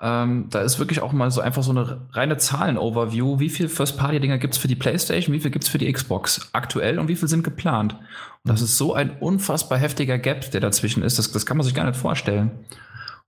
Ähm, 0.00 0.46
da 0.48 0.62
ist 0.62 0.78
wirklich 0.78 1.02
auch 1.02 1.12
mal 1.12 1.30
so 1.30 1.42
einfach 1.42 1.62
so 1.62 1.70
eine 1.72 2.00
reine 2.12 2.38
Zahlen-Overview. 2.38 3.40
Wie 3.40 3.50
viele 3.50 3.68
First-Party-Dinger 3.68 4.38
gibt 4.38 4.54
es 4.54 4.58
für 4.58 4.68
die 4.68 4.76
Playstation, 4.76 5.34
wie 5.34 5.40
viel 5.40 5.50
gibt 5.50 5.64
es 5.64 5.70
für 5.70 5.78
die 5.78 5.92
Xbox 5.92 6.48
aktuell 6.54 6.98
und 6.98 7.08
wie 7.08 7.16
viel 7.16 7.28
sind 7.28 7.44
geplant? 7.44 7.96
Das 8.44 8.62
ist 8.62 8.78
so 8.78 8.94
ein 8.94 9.18
unfassbar 9.18 9.78
heftiger 9.78 10.18
Gap, 10.18 10.50
der 10.50 10.60
dazwischen 10.60 11.02
ist. 11.02 11.18
Das, 11.18 11.30
das 11.30 11.44
kann 11.44 11.56
man 11.56 11.64
sich 11.64 11.74
gar 11.74 11.84
nicht 11.84 11.98
vorstellen. 11.98 12.52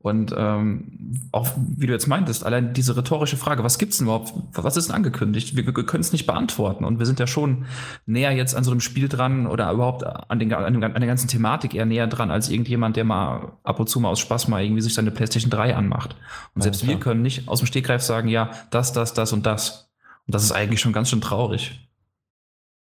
Und 0.02 0.34
ähm, 0.36 1.28
auch 1.30 1.48
wie 1.56 1.86
du 1.86 1.92
jetzt 1.92 2.08
meintest, 2.08 2.44
allein 2.44 2.74
diese 2.74 2.96
rhetorische 2.96 3.36
Frage, 3.36 3.62
was 3.62 3.78
gibt's 3.78 3.98
denn 3.98 4.08
überhaupt? 4.08 4.32
Was 4.52 4.76
ist 4.76 4.88
denn 4.88 4.96
angekündigt? 4.96 5.54
Wir, 5.54 5.64
wir 5.64 5.72
können 5.72 6.00
es 6.00 6.10
nicht 6.10 6.26
beantworten. 6.26 6.84
Und 6.84 6.98
wir 6.98 7.06
sind 7.06 7.20
ja 7.20 7.28
schon 7.28 7.66
näher 8.04 8.32
jetzt 8.32 8.56
an 8.56 8.64
so 8.64 8.72
einem 8.72 8.80
Spiel 8.80 9.08
dran 9.08 9.46
oder 9.46 9.70
überhaupt 9.70 10.02
an, 10.04 10.40
den, 10.40 10.52
an, 10.52 10.74
den, 10.74 10.82
an 10.82 10.94
der 10.94 11.06
ganzen 11.06 11.28
Thematik 11.28 11.74
eher 11.74 11.86
näher 11.86 12.08
dran 12.08 12.32
als 12.32 12.48
irgendjemand, 12.48 12.96
der 12.96 13.04
mal 13.04 13.52
ab 13.62 13.78
und 13.78 13.88
zu 13.88 14.00
mal 14.00 14.08
aus 14.08 14.18
Spaß 14.18 14.48
mal 14.48 14.64
irgendwie 14.64 14.82
sich 14.82 14.92
seine 14.92 15.12
PlayStation 15.12 15.50
3 15.50 15.76
anmacht. 15.76 16.16
Und 16.56 16.62
selbst 16.62 16.82
ja, 16.82 16.88
wir 16.88 16.98
können 16.98 17.22
nicht 17.22 17.46
aus 17.48 17.60
dem 17.60 17.66
Stegreif 17.66 18.02
sagen, 18.02 18.26
ja, 18.26 18.50
das, 18.70 18.92
das, 18.92 19.14
das 19.14 19.32
und 19.32 19.46
das. 19.46 19.92
Und 20.26 20.34
das 20.34 20.42
ist 20.42 20.52
eigentlich 20.52 20.80
schon 20.80 20.92
ganz 20.92 21.10
schön 21.10 21.20
traurig. 21.20 21.88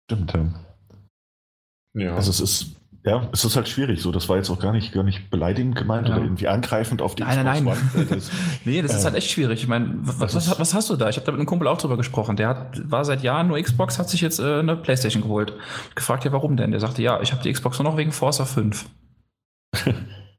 Stimmt, 0.07 0.33
ja. 0.33 0.47
Ja. 1.94 2.14
Also 2.14 2.30
es 2.30 2.40
ist, 2.40 2.76
ja, 3.04 3.28
es 3.32 3.44
ist 3.44 3.56
halt 3.56 3.68
schwierig. 3.68 4.00
So, 4.00 4.12
das 4.12 4.28
war 4.28 4.36
jetzt 4.36 4.48
auch 4.50 4.60
gar 4.60 4.72
nicht, 4.72 4.92
gar 4.92 5.02
nicht 5.02 5.28
beleidigend 5.30 5.74
gemeint 5.74 6.08
ja. 6.08 6.14
oder 6.14 6.24
irgendwie 6.24 6.46
angreifend 6.46 7.02
auf 7.02 7.16
die 7.16 7.22
Nein, 7.22 7.44
nein, 7.44 7.64
nein. 7.64 8.08
Das, 8.08 8.30
nee, 8.64 8.80
das 8.80 8.92
äh, 8.92 8.96
ist 8.96 9.04
halt 9.04 9.14
echt 9.16 9.30
schwierig. 9.30 9.60
Ich 9.62 9.68
meine, 9.68 9.90
was, 10.02 10.34
was, 10.34 10.58
was, 10.58 10.74
hast 10.74 10.88
du 10.88 10.96
da? 10.96 11.08
Ich 11.08 11.16
habe 11.16 11.26
da 11.26 11.32
mit 11.32 11.40
einem 11.40 11.46
Kumpel 11.46 11.66
auch 11.66 11.78
drüber 11.78 11.96
gesprochen. 11.96 12.36
Der 12.36 12.48
hat, 12.48 12.90
war 12.90 13.04
seit 13.04 13.22
Jahren 13.22 13.48
nur 13.48 13.60
Xbox, 13.60 13.98
hat 13.98 14.08
sich 14.08 14.20
jetzt 14.20 14.38
äh, 14.38 14.60
eine 14.60 14.76
Playstation 14.76 15.22
geholt. 15.22 15.52
Gefragt, 15.94 16.24
ja, 16.24 16.32
warum 16.32 16.56
denn? 16.56 16.70
Der 16.70 16.80
sagte, 16.80 17.02
ja, 17.02 17.20
ich 17.20 17.32
habe 17.32 17.42
die 17.42 17.52
Xbox 17.52 17.78
nur 17.78 17.90
noch 17.90 17.96
wegen 17.96 18.12
Forza 18.12 18.44
5. 18.44 18.86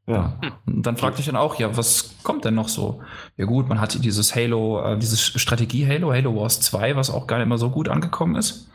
Ja. 0.06 0.38
Und 0.66 0.86
dann 0.86 0.98
fragte 0.98 1.22
ich 1.22 1.28
dann 1.28 1.38
auch, 1.38 1.58
ja, 1.60 1.78
was 1.78 2.16
kommt 2.24 2.44
denn 2.44 2.56
noch 2.56 2.68
so? 2.68 3.02
Ja 3.38 3.46
gut, 3.46 3.70
man 3.70 3.80
hat 3.80 4.04
dieses 4.04 4.36
Halo, 4.36 4.84
äh, 4.84 5.00
dieses 5.00 5.22
Strategie-Halo, 5.22 6.12
Halo 6.12 6.36
Wars 6.36 6.60
2, 6.60 6.98
was 6.98 7.10
auch 7.10 7.26
gar 7.26 7.38
nicht 7.38 7.46
immer 7.46 7.58
so 7.58 7.70
gut 7.70 7.88
angekommen 7.88 8.36
ist. 8.36 8.70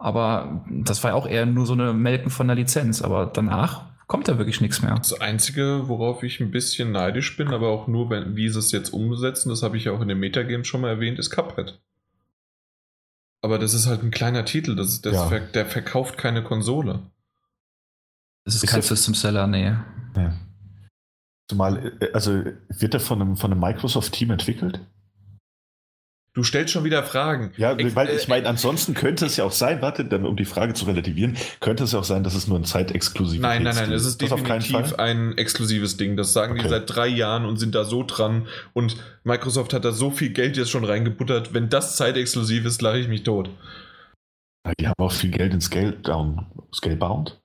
Aber 0.00 0.64
das 0.70 1.04
war 1.04 1.10
ja 1.10 1.16
auch 1.16 1.26
eher 1.26 1.44
nur 1.44 1.66
so 1.66 1.74
eine 1.74 1.92
Melken 1.92 2.30
von 2.30 2.46
der 2.48 2.56
Lizenz. 2.56 3.02
Aber 3.02 3.26
danach 3.26 3.84
kommt 4.06 4.28
da 4.28 4.38
wirklich 4.38 4.62
nichts 4.62 4.80
mehr. 4.80 4.94
Das 4.94 5.20
Einzige, 5.20 5.82
worauf 5.88 6.22
ich 6.22 6.40
ein 6.40 6.50
bisschen 6.50 6.90
neidisch 6.90 7.36
bin, 7.36 7.48
aber 7.48 7.68
auch 7.68 7.86
nur, 7.86 8.08
wenn, 8.08 8.34
wie 8.34 8.48
sie 8.48 8.58
es 8.58 8.72
jetzt 8.72 8.94
umsetzen, 8.94 9.50
das 9.50 9.62
habe 9.62 9.76
ich 9.76 9.84
ja 9.84 9.92
auch 9.92 10.00
in 10.00 10.08
den 10.08 10.18
Metagames 10.18 10.66
schon 10.66 10.80
mal 10.80 10.88
erwähnt, 10.88 11.18
ist 11.18 11.30
Cuphead. 11.30 11.78
Aber 13.42 13.58
das 13.58 13.74
ist 13.74 13.86
halt 13.86 14.02
ein 14.02 14.10
kleiner 14.10 14.44
Titel, 14.44 14.74
das, 14.74 15.02
das 15.02 15.14
ja. 15.14 15.28
ver, 15.28 15.40
der 15.40 15.66
verkauft 15.66 16.18
keine 16.18 16.42
Konsole. 16.42 17.00
Das 18.44 18.54
ist, 18.54 18.64
ist 18.64 18.70
kein 18.70 18.82
System 18.82 19.14
Seller, 19.14 19.46
nee. 19.46 19.74
Ja. 20.16 20.34
Zumal, 21.48 21.92
äh, 22.00 22.12
also 22.12 22.42
wird 22.68 22.94
der 22.94 23.00
von 23.00 23.20
einem, 23.20 23.36
von 23.36 23.52
einem 23.52 23.60
Microsoft-Team 23.60 24.30
entwickelt? 24.30 24.80
Du 26.32 26.44
stellst 26.44 26.72
schon 26.72 26.84
wieder 26.84 27.02
Fragen. 27.02 27.52
Ja, 27.56 27.76
weil 27.96 28.10
ich 28.10 28.28
meine, 28.28 28.48
ansonsten 28.48 28.94
könnte 28.94 29.26
es 29.26 29.36
ja 29.36 29.44
auch 29.44 29.52
sein, 29.52 29.82
warte, 29.82 30.04
dann 30.04 30.24
um 30.24 30.36
die 30.36 30.44
Frage 30.44 30.74
zu 30.74 30.84
relativieren, 30.84 31.36
könnte 31.58 31.82
es 31.82 31.92
ja 31.92 31.98
auch 31.98 32.04
sein, 32.04 32.22
dass 32.22 32.34
es 32.34 32.46
nur 32.46 32.56
ein 32.56 32.64
zeitexklusives 32.64 33.42
Nein, 33.42 33.64
nein, 33.64 33.74
nein, 33.74 33.90
es 33.90 34.06
ist 34.06 34.22
das 34.22 34.30
definitiv 34.30 34.94
ein 34.94 35.36
exklusives 35.36 35.96
Ding. 35.96 36.16
Das 36.16 36.32
sagen 36.32 36.52
okay. 36.52 36.62
die 36.62 36.68
seit 36.68 36.94
drei 36.94 37.08
Jahren 37.08 37.44
und 37.46 37.56
sind 37.56 37.74
da 37.74 37.82
so 37.82 38.04
dran. 38.04 38.46
Und 38.74 38.96
Microsoft 39.24 39.72
hat 39.72 39.84
da 39.84 39.90
so 39.90 40.12
viel 40.12 40.30
Geld 40.30 40.56
jetzt 40.56 40.70
schon 40.70 40.84
reingebuttert. 40.84 41.52
Wenn 41.52 41.68
das 41.68 41.96
zeitexklusiv 41.96 42.64
ist, 42.64 42.80
lache 42.80 42.98
ich 42.98 43.08
mich 43.08 43.24
tot. 43.24 43.50
Die 44.78 44.86
haben 44.86 44.94
auch 44.98 45.12
viel 45.12 45.30
Geld 45.30 45.52
in 45.52 45.60
Scale 45.60 45.92
Down, 45.92 46.46
Scalebound. 46.72 47.40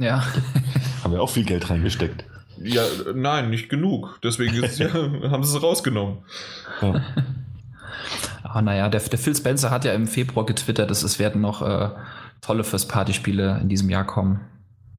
Ja. 0.00 0.24
haben 1.04 1.12
wir 1.12 1.22
auch 1.22 1.30
viel 1.30 1.44
Geld 1.44 1.70
reingesteckt. 1.70 2.24
Ja, 2.60 2.82
nein, 3.14 3.50
nicht 3.50 3.68
genug. 3.68 4.18
Deswegen 4.24 4.62
ist, 4.62 4.78
ja, 4.80 4.92
haben 4.92 5.44
sie 5.44 5.56
es 5.56 5.62
rausgenommen. 5.62 6.24
Ja. 6.82 7.00
Ah, 8.42 8.62
naja, 8.62 8.88
der, 8.88 9.00
der 9.00 9.18
Phil 9.18 9.34
Spencer 9.34 9.70
hat 9.70 9.84
ja 9.84 9.92
im 9.92 10.06
Februar 10.06 10.46
getwittert, 10.46 10.90
dass 10.90 11.02
es 11.02 11.18
werden 11.18 11.40
noch 11.40 11.62
äh, 11.62 11.90
tolle 12.40 12.64
First-Party-Spiele 12.64 13.58
in 13.60 13.68
diesem 13.68 13.90
Jahr 13.90 14.06
kommen. 14.06 14.40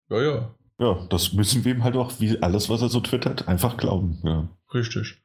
Ja, 0.09 0.21
ja. 0.21 0.55
Ja, 0.77 1.07
das 1.09 1.33
müssen 1.33 1.63
wir 1.63 1.73
ihm 1.73 1.83
halt 1.83 1.95
auch, 1.95 2.19
wie 2.19 2.41
alles, 2.41 2.69
was 2.69 2.81
er 2.81 2.89
so 2.89 2.99
twittert, 2.99 3.47
einfach 3.47 3.77
glauben. 3.77 4.19
Ja. 4.23 4.49
Richtig. 4.73 5.21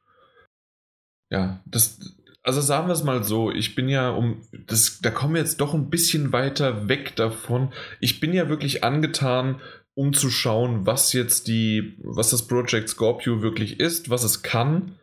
Ja, 1.29 1.61
das, 1.67 1.99
also 2.43 2.61
sagen 2.61 2.87
wir 2.87 2.93
es 2.93 3.05
mal 3.05 3.25
so, 3.25 3.51
ich 3.51 3.75
bin 3.75 3.89
ja 3.89 4.11
um, 4.11 4.43
das, 4.67 5.01
da 5.01 5.11
kommen 5.11 5.35
wir 5.35 5.41
jetzt 5.41 5.61
doch 5.61 5.75
ein 5.75 5.91
bisschen 5.91 6.33
weiter 6.33 6.89
weg 6.89 7.17
davon. 7.17 7.73
Ich 8.01 8.21
bin 8.21 8.33
ja 8.33 8.49
wirklich 8.49 8.85
angetan, 8.85 9.61
um 9.95 10.13
zu 10.13 10.31
schauen, 10.31 10.87
was 10.87 11.13
jetzt 11.13 11.49
die, 11.49 11.99
was 12.03 12.31
das 12.31 12.47
Project 12.47 12.89
Scorpio 12.89 13.43
wirklich 13.43 13.81
ist, 13.81 14.09
was 14.09 14.23
es 14.23 14.43
kann 14.43 14.97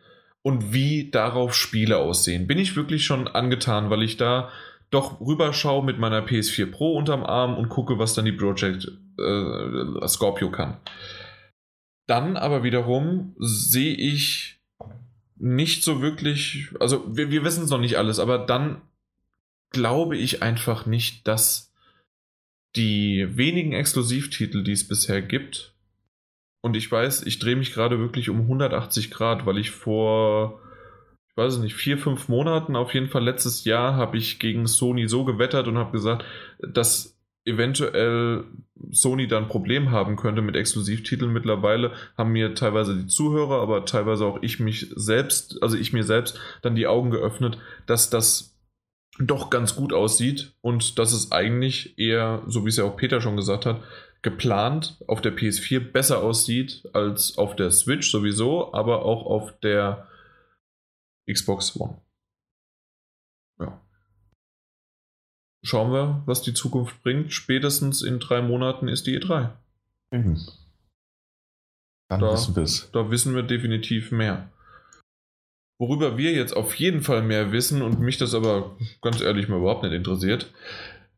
und 0.48 0.72
wie 0.72 1.12
darauf 1.12 1.54
Spiele 1.54 1.98
aussehen. 1.98 2.48
Bin 2.48 2.58
ich 2.58 2.78
wirklich 2.78 3.04
schon 3.04 3.28
angetan, 3.28 3.90
weil 3.90 4.02
ich 4.02 4.16
da 4.16 4.50
doch 4.92 5.20
rüberschaue 5.20 5.84
mit 5.84 6.00
meiner 6.00 6.26
PS4 6.26 6.72
Pro 6.72 6.98
unterm 6.98 7.26
Arm 7.26 7.58
und 7.58 7.68
gucke, 7.68 8.00
was 8.00 8.14
dann 8.14 8.24
die 8.24 8.32
Project 8.32 8.90
äh, 9.20 10.08
Scorpio 10.08 10.50
kann. 10.50 10.78
Dann 12.06 12.38
aber 12.38 12.64
wiederum 12.64 13.36
sehe 13.40 13.94
ich 13.94 14.62
nicht 15.36 15.84
so 15.84 16.02
wirklich, 16.02 16.70
also 16.80 17.04
wir, 17.14 17.30
wir 17.30 17.44
wissen 17.44 17.66
es 17.66 17.70
noch 17.70 17.82
nicht 17.82 17.98
alles, 17.98 18.18
aber 18.18 18.38
dann 18.38 18.82
glaube 19.72 20.16
ich 20.16 20.44
einfach 20.44 20.86
nicht, 20.86 21.28
dass 21.28 21.74
die 22.78 23.36
wenigen 23.36 23.74
Exklusivtitel, 23.74 24.64
die 24.64 24.72
es 24.72 24.88
bisher 24.88 25.22
gibt, 25.22 25.74
und 26.62 26.76
ich 26.76 26.92
weiß, 26.92 27.26
ich 27.26 27.40
drehe 27.40 27.56
mich 27.56 27.74
gerade 27.74 28.00
wirklich 28.00 28.30
um 28.30 28.42
180 28.42 29.12
Grad, 29.12 29.46
weil 29.46 29.58
ich 29.58 29.72
vor, 29.72 30.62
ich 31.30 31.38
weiß 31.38 31.58
nicht, 31.60 31.76
vier, 31.76 31.98
fünf 31.98 32.28
Monaten, 32.30 32.76
auf 32.76 32.94
jeden 32.94 33.10
Fall 33.10 33.24
letztes 33.24 33.64
Jahr, 33.64 33.96
habe 33.96 34.18
ich 34.18 34.40
gegen 34.40 34.68
Sony 34.68 35.08
so 35.08 35.24
gewettert 35.24 35.68
und 35.68 35.78
habe 35.78 35.92
gesagt, 35.92 36.26
dass 36.60 37.18
eventuell 37.46 38.44
Sony 38.92 39.28
dann 39.28 39.44
ein 39.44 39.50
Problem 39.50 39.92
haben 39.92 40.18
könnte 40.18 40.42
mit 40.42 40.56
Exklusivtiteln. 40.56 41.32
Mittlerweile 41.32 41.94
haben 42.18 42.34
mir 42.34 42.54
teilweise 42.54 42.96
die 42.96 43.08
Zuhörer, 43.08 43.62
aber 43.62 43.86
teilweise 43.86 44.26
auch 44.26 44.40
ich 44.42 44.60
mich 44.60 44.92
selbst, 44.96 45.64
also 45.64 45.78
ich 45.78 45.94
mir 45.94 46.04
selbst 46.04 46.40
dann 46.62 46.76
die 46.76 46.88
Augen 46.88 47.10
geöffnet, 47.10 47.58
dass 47.86 48.10
das 48.10 48.58
doch 49.20 49.50
ganz 49.50 49.76
gut 49.76 49.94
aussieht 49.94 50.54
und 50.62 51.00
dass 51.00 51.12
es 51.12 51.32
eigentlich 51.32 51.98
eher, 51.98 52.44
so 52.48 52.66
wie 52.66 52.70
es 52.70 52.78
ja 52.78 52.84
auch 52.84 52.98
Peter 52.98 53.22
schon 53.22 53.36
gesagt 53.36 53.66
hat, 53.66 53.82
geplant 54.22 55.04
auf 55.08 55.22
der 55.22 55.36
PS4 55.36 55.80
besser 55.80 56.24
aussieht 56.24 56.88
als 56.94 57.38
auf 57.38 57.56
der 57.56 57.72
Switch 57.72 58.10
sowieso, 58.10 58.74
aber 58.74 59.06
auch 59.06 59.26
auf 59.26 59.60
der 59.60 60.08
Xbox 61.32 61.80
One. 61.80 62.02
Ja. 63.60 63.82
Schauen 65.64 65.92
wir, 65.92 66.24
was 66.26 66.42
die 66.42 66.54
Zukunft 66.54 67.02
bringt. 67.04 67.34
Spätestens 67.34 68.02
in 68.02 68.20
drei 68.20 68.42
Monaten 68.42 68.88
ist 68.88 69.08
die 69.08 69.20
E3. 69.20 69.52
Mhm. 70.12 70.40
Dann 72.10 72.22
da, 72.22 72.32
wissen 72.32 72.56
wir 72.56 72.64
es. 72.64 72.90
Da 72.92 73.12
wissen 73.12 73.36
wir 73.36 73.44
definitiv 73.44 74.12
mehr. 74.12 74.50
Worüber 75.80 76.18
wir 76.18 76.32
jetzt 76.32 76.56
auf 76.56 76.74
jeden 76.76 77.02
Fall 77.02 77.22
mehr 77.22 77.52
wissen 77.52 77.82
und 77.82 78.00
mich 78.00 78.18
das 78.18 78.34
aber 78.34 78.76
ganz 79.02 79.22
ehrlich 79.22 79.48
mal 79.48 79.60
überhaupt 79.60 79.84
nicht 79.84 79.94
interessiert, 79.94 80.52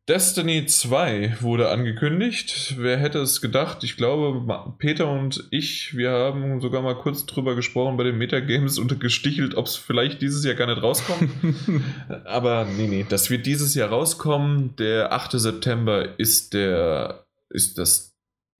Destiny 0.09 0.65
2 0.65 1.37
wurde 1.39 1.69
angekündigt. 1.69 2.73
Wer 2.79 2.97
hätte 2.97 3.19
es 3.19 3.41
gedacht? 3.41 3.83
Ich 3.83 3.95
glaube, 3.95 4.73
Peter 4.79 5.07
und 5.07 5.47
ich, 5.51 5.95
wir 5.95 6.09
haben 6.09 6.61
sogar 6.61 6.81
mal 6.81 6.95
kurz 6.95 7.27
drüber 7.27 7.53
gesprochen 7.55 7.95
bei 7.95 8.03
den 8.03 8.17
Metagames 8.17 8.79
und 8.79 8.99
gestichelt, 8.99 9.53
ob 9.53 9.67
es 9.67 9.75
vielleicht 9.75 10.23
dieses 10.23 10.43
Jahr 10.43 10.55
gar 10.55 10.65
nicht 10.65 10.81
rauskommt. 10.81 11.29
Aber 12.25 12.65
nee, 12.65 12.87
nee, 12.87 13.05
das 13.07 13.29
wird 13.29 13.45
dieses 13.45 13.75
Jahr 13.75 13.89
rauskommen. 13.89 14.75
Der 14.77 15.13
8. 15.13 15.33
September 15.33 16.17
ist 16.17 16.55
der 16.55 17.27
ist 17.51 17.77
das 17.77 18.15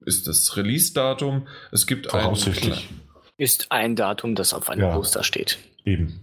ist 0.06 0.28
das 0.28 0.56
Release-Datum. 0.56 1.48
Es 1.72 1.88
gibt 1.88 2.12
Voraussichtlich. 2.12 2.90
Ein, 2.92 3.02
ist 3.38 3.72
ein 3.72 3.96
Datum, 3.96 4.36
das 4.36 4.54
auf 4.54 4.70
einem 4.70 4.84
ja, 4.84 4.94
Poster 4.94 5.24
steht. 5.24 5.58
Eben. 5.84 6.20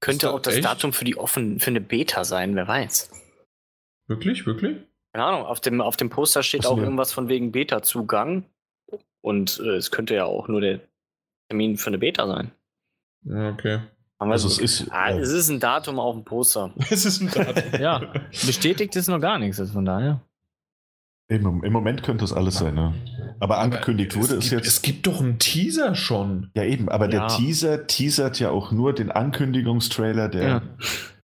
könnte 0.00 0.30
auch 0.30 0.40
das 0.40 0.56
echt? 0.56 0.66
Datum 0.66 0.92
für 0.92 1.06
die 1.06 1.16
offen, 1.16 1.60
für 1.60 1.70
eine 1.70 1.80
Beta 1.80 2.24
sein, 2.24 2.54
wer 2.56 2.68
weiß. 2.68 3.08
Wirklich, 4.06 4.46
wirklich? 4.46 4.78
Keine 5.12 5.24
Ahnung, 5.24 5.42
auf 5.44 5.60
dem, 5.60 5.80
auf 5.80 5.96
dem 5.96 6.10
Poster 6.10 6.42
steht 6.42 6.64
Was 6.64 6.66
auch 6.66 6.78
irgendwas 6.78 7.12
von 7.12 7.28
wegen 7.28 7.52
Beta-Zugang. 7.52 8.44
Und 9.20 9.60
äh, 9.60 9.76
es 9.76 9.90
könnte 9.90 10.14
ja 10.14 10.24
auch 10.26 10.48
nur 10.48 10.60
der 10.60 10.80
Termin 11.48 11.76
für 11.78 11.88
eine 11.88 11.98
Beta 11.98 12.26
sein. 12.26 12.52
Okay. 13.28 13.80
Also 14.18 14.48
es 14.48 14.58
ist, 14.58 14.90
ah, 14.90 15.10
es 15.10 15.30
ist 15.30 15.50
ein 15.50 15.60
Datum 15.60 15.98
auf 15.98 16.14
dem 16.14 16.24
Poster. 16.24 16.72
es 16.90 17.04
ist 17.04 17.20
ein 17.20 17.30
Datum. 17.30 17.80
ja, 17.80 18.12
bestätigt 18.30 18.96
ist 18.96 19.08
noch 19.08 19.20
gar 19.20 19.38
nichts, 19.38 19.60
also 19.60 19.74
von 19.74 19.84
daher. 19.84 20.22
Im, 21.28 21.64
Im, 21.64 21.72
Moment 21.72 22.04
könnte 22.04 22.24
es 22.24 22.32
alles 22.32 22.56
sein, 22.58 22.74
ne? 22.74 22.94
Aber 23.40 23.58
angekündigt 23.58 24.12
aber 24.12 24.22
wurde 24.22 24.36
es, 24.36 24.50
gibt, 24.50 24.52
jetzt. 24.52 24.66
Es 24.66 24.82
gibt 24.82 25.06
doch 25.06 25.20
einen 25.20 25.38
Teaser 25.38 25.94
schon. 25.96 26.50
Ja, 26.54 26.62
eben, 26.62 26.88
aber 26.88 27.10
ja. 27.10 27.26
der 27.26 27.28
Teaser 27.28 27.86
teasert 27.86 28.38
ja 28.38 28.50
auch 28.50 28.70
nur 28.70 28.94
den 28.94 29.10
Ankündigungstrailer, 29.10 30.28
der. 30.28 30.48
Ja. 30.48 30.62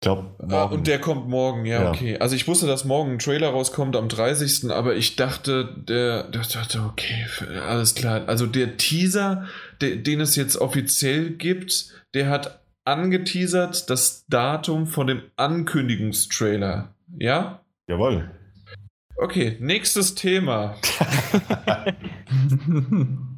Ich 0.02 0.06
glaube, 0.06 0.34
ah, 0.48 0.64
und 0.64 0.88
der 0.88 1.02
kommt 1.02 1.28
morgen, 1.28 1.66
ja, 1.66 1.84
ja, 1.84 1.90
okay. 1.90 2.18
Also 2.20 2.34
ich 2.34 2.48
wusste, 2.48 2.66
dass 2.66 2.86
morgen 2.86 3.12
ein 3.12 3.20
Trailer 3.20 3.50
rauskommt 3.50 3.98
am 3.98 4.08
30., 4.08 4.72
aber 4.72 4.96
ich 4.96 5.18
dachte, 5.18 5.76
der, 5.76 6.24
der 6.24 6.42
dachte, 6.44 6.84
okay, 6.90 7.26
alles 7.68 7.96
klar. 7.96 8.22
Also 8.28 8.46
der 8.46 8.78
Teaser, 8.78 9.46
der, 9.82 9.98
den 9.98 10.22
es 10.22 10.38
jetzt 10.38 10.56
offiziell 10.56 11.32
gibt, 11.32 11.94
der 12.14 12.30
hat 12.30 12.62
angeteasert 12.86 13.90
das 13.90 14.26
Datum 14.28 14.88
von 14.88 15.06
dem 15.06 15.22
Ankündigungstrailer. 15.36 16.96
Ja? 17.18 17.60
Jawohl. 17.90 18.32
Okay, 19.18 19.58
nächstes 19.60 20.16
Thema. 20.16 20.78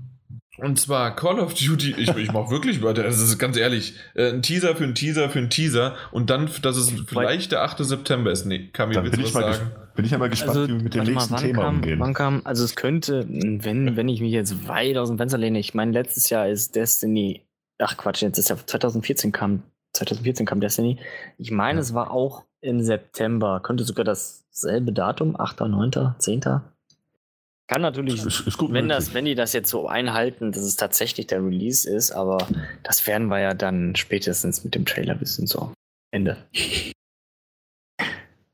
Und 0.61 0.79
zwar 0.79 1.15
Call 1.15 1.39
of 1.39 1.55
Duty, 1.55 1.95
ich, 1.97 2.15
ich 2.15 2.31
mach 2.31 2.51
wirklich, 2.51 2.79
das 2.81 3.19
ist 3.19 3.39
ganz 3.39 3.57
ehrlich, 3.57 3.95
äh, 4.13 4.29
ein 4.29 4.43
Teaser 4.43 4.75
für 4.75 4.83
einen 4.83 4.93
Teaser 4.93 5.27
für 5.31 5.39
einen 5.39 5.49
Teaser 5.49 5.95
und 6.11 6.29
dann, 6.29 6.51
dass 6.61 6.77
es 6.77 6.93
vielleicht 7.07 7.51
der 7.51 7.63
8. 7.63 7.83
September 7.83 8.29
ist. 8.29 8.45
Nee, 8.45 8.69
kann 8.71 8.89
mir 8.89 9.03
willst 9.03 9.33
was 9.33 9.57
sagen? 9.57 9.71
Bin 9.95 10.05
ich 10.05 10.13
aber 10.13 10.29
gespannt, 10.29 10.57
also, 10.57 10.67
wie 10.67 10.77
wir 10.77 10.83
mit 10.83 10.93
dem 10.93 11.03
nächsten 11.05 11.33
mal, 11.33 11.41
Thema 11.41 11.63
kam, 11.63 11.75
umgehen. 11.77 11.99
Wann 11.99 12.13
kam, 12.13 12.41
also 12.43 12.63
es 12.63 12.75
könnte, 12.75 13.25
wenn, 13.27 13.95
wenn 13.95 14.07
ich 14.07 14.21
mich 14.21 14.31
jetzt 14.31 14.67
weit 14.67 14.97
aus 14.97 15.09
dem 15.09 15.17
Fenster 15.17 15.39
lehne, 15.39 15.57
ich 15.57 15.73
meine, 15.73 15.93
letztes 15.93 16.29
Jahr 16.29 16.47
ist 16.47 16.75
Destiny, 16.75 17.41
ach 17.79 17.97
Quatsch, 17.97 18.21
jetzt 18.21 18.37
ist 18.37 18.49
ja 18.49 18.57
2014 18.63 19.31
kam, 19.31 19.63
2014 19.93 20.45
kam 20.45 20.61
Destiny. 20.61 20.99
Ich 21.39 21.49
meine, 21.49 21.79
ja. 21.79 21.81
es 21.81 21.95
war 21.95 22.11
auch 22.11 22.43
im 22.61 22.83
September, 22.83 23.61
könnte 23.63 23.83
sogar 23.83 24.05
dasselbe 24.05 24.93
Datum, 24.93 25.35
8., 25.35 25.61
9., 25.61 26.15
10. 26.19 26.41
Kann 27.71 27.83
natürlich, 27.83 28.15
ist, 28.25 28.41
ist 28.41 28.59
wenn, 28.59 28.89
das, 28.89 29.13
wenn 29.13 29.23
die 29.23 29.33
das 29.33 29.53
jetzt 29.53 29.69
so 29.69 29.87
einhalten, 29.87 30.51
dass 30.51 30.63
es 30.63 30.75
tatsächlich 30.75 31.27
der 31.27 31.41
Release 31.41 31.89
ist, 31.89 32.11
aber 32.11 32.45
das 32.83 33.07
werden 33.07 33.27
wir 33.27 33.39
ja 33.39 33.53
dann 33.53 33.95
spätestens 33.95 34.65
mit 34.65 34.75
dem 34.75 34.85
Trailer 34.85 35.21
wissen. 35.21 35.47
So, 35.47 35.71
Ende. 36.13 36.35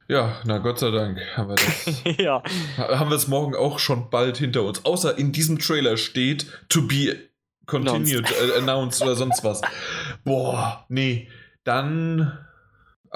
Ja, 0.07 0.39
na 0.45 0.59
Gott 0.59 0.77
sei 0.77 0.91
Dank 0.91 1.19
haben 1.35 1.49
wir 1.49 1.55
das. 1.55 2.03
ja. 2.19 2.43
Haben 2.77 3.09
wir 3.09 3.17
es 3.17 3.27
morgen 3.27 3.55
auch 3.55 3.79
schon 3.79 4.11
bald 4.11 4.37
hinter 4.37 4.61
uns. 4.61 4.85
Außer 4.85 5.17
in 5.17 5.31
diesem 5.31 5.57
Trailer 5.57 5.97
steht 5.97 6.45
to 6.69 6.83
be 6.83 7.17
continued, 7.65 8.29
äh, 8.29 8.59
announced 8.59 9.01
oder 9.01 9.15
sonst 9.15 9.43
was. 9.43 9.63
Boah, 10.25 10.85
nee. 10.89 11.27
Dann 11.63 12.37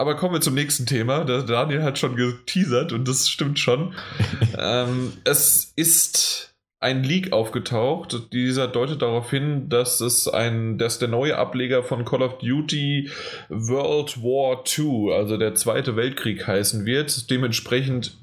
aber 0.02 0.16
kommen 0.16 0.34
wir 0.34 0.42
zum 0.42 0.56
nächsten 0.56 0.88
Thema. 0.88 1.26
Der 1.26 1.44
Daniel 1.44 1.84
hat 1.84 2.00
schon 2.00 2.16
geteasert 2.16 2.92
und 2.92 3.08
das 3.08 3.30
stimmt 3.30 3.60
schon. 3.60 3.94
ähm, 4.58 5.14
es 5.26 5.74
ist 5.76 6.56
ein 6.80 7.04
Leak 7.04 7.32
aufgetaucht. 7.34 8.34
Dieser 8.34 8.68
deutet 8.68 9.04
darauf 9.04 9.30
hin, 9.30 9.70
dass 9.70 10.02
es 10.02 10.28
ein, 10.28 10.80
dass 10.80 10.98
der 10.98 11.08
neue 11.08 11.38
Ableger 11.38 11.84
von 11.84 12.04
Call 12.04 12.24
of 12.24 12.40
Duty 12.40 13.12
World 13.50 14.24
War 14.24 14.64
II, 14.66 15.14
also 15.14 15.38
der 15.38 15.54
Zweite 15.54 15.96
Weltkrieg 15.96 16.48
heißen 16.48 16.84
wird, 16.88 17.30
dementsprechend 17.30 18.18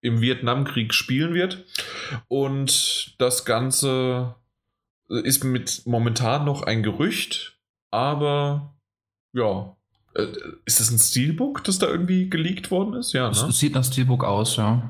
im 0.00 0.20
Vietnamkrieg 0.20 0.94
spielen 0.94 1.34
wird. 1.34 1.64
Und 2.28 3.16
das 3.18 3.44
Ganze 3.44 4.36
ist 5.08 5.42
mit 5.42 5.82
momentan 5.84 6.44
noch 6.44 6.62
ein 6.62 6.84
Gerücht, 6.84 7.58
aber 7.90 8.78
ja, 9.32 9.76
ist 10.64 10.80
das 10.80 10.90
ein 10.90 10.98
Steelbook, 10.98 11.64
das 11.64 11.78
da 11.78 11.86
irgendwie 11.86 12.28
geleakt 12.28 12.70
worden 12.70 12.94
ist? 12.94 13.12
Ja, 13.12 13.30
ne? 13.30 13.52
Sieht 13.52 13.74
nach 13.74 13.84
Steelbook 13.84 14.24
aus, 14.24 14.56
ja. 14.56 14.82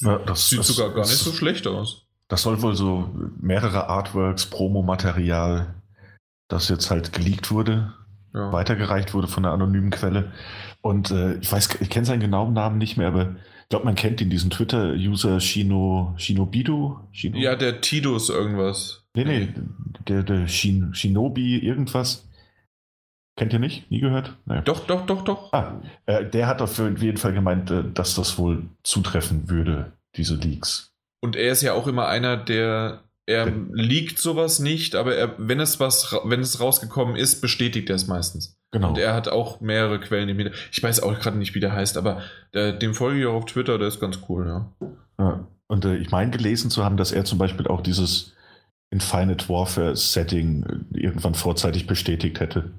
ja 0.00 0.18
das 0.18 0.48
sieht 0.48 0.60
das, 0.60 0.68
sogar 0.68 0.94
gar 0.94 1.06
nicht 1.06 1.18
so 1.18 1.32
schlecht 1.32 1.66
aus. 1.66 2.06
Das 2.28 2.42
soll 2.42 2.62
wohl 2.62 2.74
so 2.74 3.10
mehrere 3.40 3.88
Artworks, 3.88 4.46
Promomaterial, 4.46 5.74
das 6.48 6.68
jetzt 6.68 6.90
halt 6.90 7.12
geleakt 7.12 7.50
wurde, 7.50 7.92
ja. 8.34 8.52
weitergereicht 8.52 9.14
wurde 9.14 9.28
von 9.28 9.44
einer 9.44 9.54
anonymen 9.54 9.90
Quelle. 9.90 10.32
Und 10.80 11.10
äh, 11.10 11.34
ich 11.36 11.50
weiß, 11.50 11.80
ich 11.80 11.90
kenne 11.90 12.06
seinen 12.06 12.20
genauen 12.20 12.52
Namen 12.52 12.78
nicht 12.78 12.96
mehr, 12.96 13.08
aber 13.08 13.36
ich 13.62 13.68
glaube, 13.68 13.84
man 13.84 13.94
kennt 13.94 14.20
ihn, 14.20 14.30
diesen 14.30 14.50
Twitter-User 14.50 15.40
Shino, 15.40 16.14
Shinobidu? 16.16 16.98
Shino? 17.12 17.38
Ja, 17.38 17.56
der 17.56 17.80
Tidus 17.80 18.28
irgendwas. 18.28 19.04
Nee, 19.14 19.24
nee, 19.24 19.48
der, 20.08 20.22
der 20.22 20.46
Shin, 20.46 20.94
Shinobi 20.94 21.58
irgendwas. 21.58 22.28
Kennt 23.36 23.52
ihr 23.52 23.58
nicht? 23.58 23.90
Nie 23.90 24.00
gehört? 24.00 24.36
Nee. 24.44 24.60
Doch, 24.64 24.86
doch, 24.86 25.06
doch, 25.06 25.22
doch. 25.22 25.52
Ah, 25.52 25.80
äh, 26.06 26.24
der 26.24 26.46
hat 26.46 26.60
auf 26.60 26.78
jeden 26.78 27.16
Fall 27.16 27.32
gemeint, 27.32 27.70
äh, 27.70 27.82
dass 27.92 28.14
das 28.14 28.38
wohl 28.38 28.64
zutreffen 28.82 29.48
würde, 29.48 29.92
diese 30.16 30.34
Leaks. 30.34 30.92
Und 31.20 31.36
er 31.36 31.52
ist 31.52 31.62
ja 31.62 31.72
auch 31.72 31.86
immer 31.86 32.08
einer, 32.08 32.36
der 32.36 33.02
er 33.24 33.46
liegt 33.72 34.18
sowas 34.18 34.58
nicht, 34.58 34.96
aber 34.96 35.14
er, 35.14 35.34
wenn 35.38 35.60
es 35.60 35.78
was, 35.78 36.16
wenn 36.24 36.40
es 36.40 36.60
rausgekommen 36.60 37.14
ist, 37.14 37.40
bestätigt 37.40 37.88
er 37.88 37.96
es 37.96 38.08
meistens. 38.08 38.58
Genau. 38.72 38.88
Und 38.88 38.98
er 38.98 39.14
hat 39.14 39.28
auch 39.28 39.60
mehrere 39.60 40.00
Quellen 40.00 40.28
im 40.28 40.38
Hintergrund. 40.38 40.68
Ich 40.72 40.82
weiß 40.82 41.02
auch 41.02 41.18
gerade 41.20 41.38
nicht, 41.38 41.54
wie 41.54 41.60
der 41.60 41.72
heißt, 41.72 41.96
aber 41.96 42.22
der, 42.52 42.72
dem 42.72 42.94
folge 42.94 43.20
ich 43.20 43.26
auch 43.26 43.34
auf 43.34 43.44
Twitter, 43.44 43.78
der 43.78 43.88
ist 43.88 44.00
ganz 44.00 44.18
cool, 44.28 44.46
ja. 44.46 44.88
ja. 45.18 45.46
Und 45.68 45.84
äh, 45.84 45.96
ich 45.96 46.10
meine 46.10 46.30
gelesen 46.30 46.70
zu 46.70 46.84
haben, 46.84 46.96
dass 46.96 47.12
er 47.12 47.24
zum 47.24 47.38
Beispiel 47.38 47.68
auch 47.68 47.80
dieses 47.80 48.34
Infinite 48.90 49.48
Warfare 49.48 49.94
Setting 49.94 50.64
äh, 50.94 50.98
irgendwann 51.00 51.34
vorzeitig 51.34 51.86
bestätigt 51.86 52.40
hätte. 52.40 52.72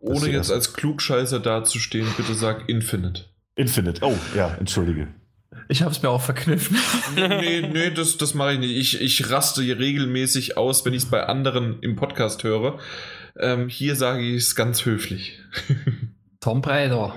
Ohne 0.00 0.30
jetzt 0.30 0.50
als 0.50 0.72
Klugscheißer 0.72 1.40
dazustehen, 1.40 2.06
bitte 2.16 2.34
sag 2.34 2.68
Infinite. 2.68 3.24
Infinite, 3.54 4.04
oh 4.04 4.16
ja, 4.36 4.54
entschuldige. 4.58 5.08
Ich 5.68 5.82
habe 5.82 5.92
es 5.92 6.02
mir 6.02 6.10
auch 6.10 6.20
verkniffen. 6.20 6.76
nee, 7.14 7.60
nee, 7.60 7.90
das, 7.90 8.16
das 8.16 8.34
mache 8.34 8.54
ich 8.54 8.58
nicht. 8.58 8.76
Ich, 8.76 9.00
ich 9.00 9.30
raste 9.30 9.62
hier 9.62 9.78
regelmäßig 9.78 10.56
aus, 10.56 10.84
wenn 10.84 10.94
ich 10.94 11.04
es 11.04 11.10
bei 11.10 11.24
anderen 11.24 11.80
im 11.80 11.96
Podcast 11.96 12.44
höre. 12.44 12.78
Ähm, 13.38 13.68
hier 13.68 13.96
sage 13.96 14.22
ich 14.22 14.36
es 14.36 14.56
ganz 14.56 14.84
höflich. 14.84 15.38
Tom 16.40 16.60
Breider. 16.60 17.14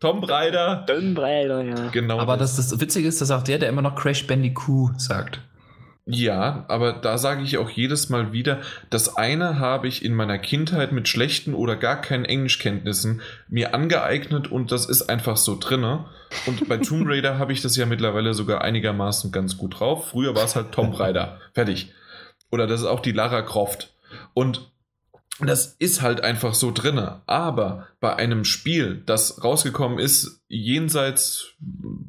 Tom 0.00 0.20
Breider. 0.20 0.84
Tom 0.86 1.14
Breider, 1.14 1.62
ja. 1.62 1.88
Genau. 1.88 2.18
Aber 2.18 2.36
das, 2.36 2.56
das 2.56 2.78
Witzige 2.80 3.08
ist, 3.08 3.20
dass 3.20 3.30
auch 3.30 3.42
der, 3.42 3.58
der 3.58 3.68
immer 3.68 3.82
noch 3.82 3.96
Crash 3.96 4.26
Bandicoot 4.26 5.00
sagt. 5.00 5.40
Ja, 6.10 6.64
aber 6.68 6.94
da 6.94 7.18
sage 7.18 7.42
ich 7.42 7.58
auch 7.58 7.68
jedes 7.68 8.08
Mal 8.08 8.32
wieder, 8.32 8.62
das 8.88 9.18
eine 9.18 9.58
habe 9.58 9.88
ich 9.88 10.02
in 10.02 10.14
meiner 10.14 10.38
Kindheit 10.38 10.90
mit 10.90 11.06
schlechten 11.06 11.52
oder 11.52 11.76
gar 11.76 12.00
keinen 12.00 12.24
Englischkenntnissen 12.24 13.20
mir 13.48 13.74
angeeignet 13.74 14.50
und 14.50 14.72
das 14.72 14.88
ist 14.88 15.10
einfach 15.10 15.36
so 15.36 15.58
drinne. 15.60 16.06
Und 16.46 16.66
bei 16.66 16.78
Tomb 16.78 17.06
Raider 17.08 17.38
habe 17.38 17.52
ich 17.52 17.60
das 17.60 17.76
ja 17.76 17.84
mittlerweile 17.84 18.32
sogar 18.32 18.62
einigermaßen 18.62 19.32
ganz 19.32 19.58
gut 19.58 19.80
drauf. 19.80 20.08
Früher 20.08 20.34
war 20.34 20.44
es 20.44 20.56
halt 20.56 20.72
Tom 20.72 20.94
Raider. 20.94 21.40
Fertig. 21.52 21.92
Oder 22.50 22.66
das 22.66 22.80
ist 22.80 22.86
auch 22.86 23.00
die 23.00 23.12
Lara 23.12 23.42
Croft. 23.42 23.92
Und 24.32 24.67
das 25.46 25.76
ist 25.78 26.02
halt 26.02 26.22
einfach 26.22 26.54
so 26.54 26.72
drinne. 26.72 27.22
Aber 27.26 27.86
bei 28.00 28.16
einem 28.16 28.44
Spiel, 28.44 29.02
das 29.06 29.44
rausgekommen 29.44 29.98
ist, 29.98 30.42
jenseits, 30.48 31.54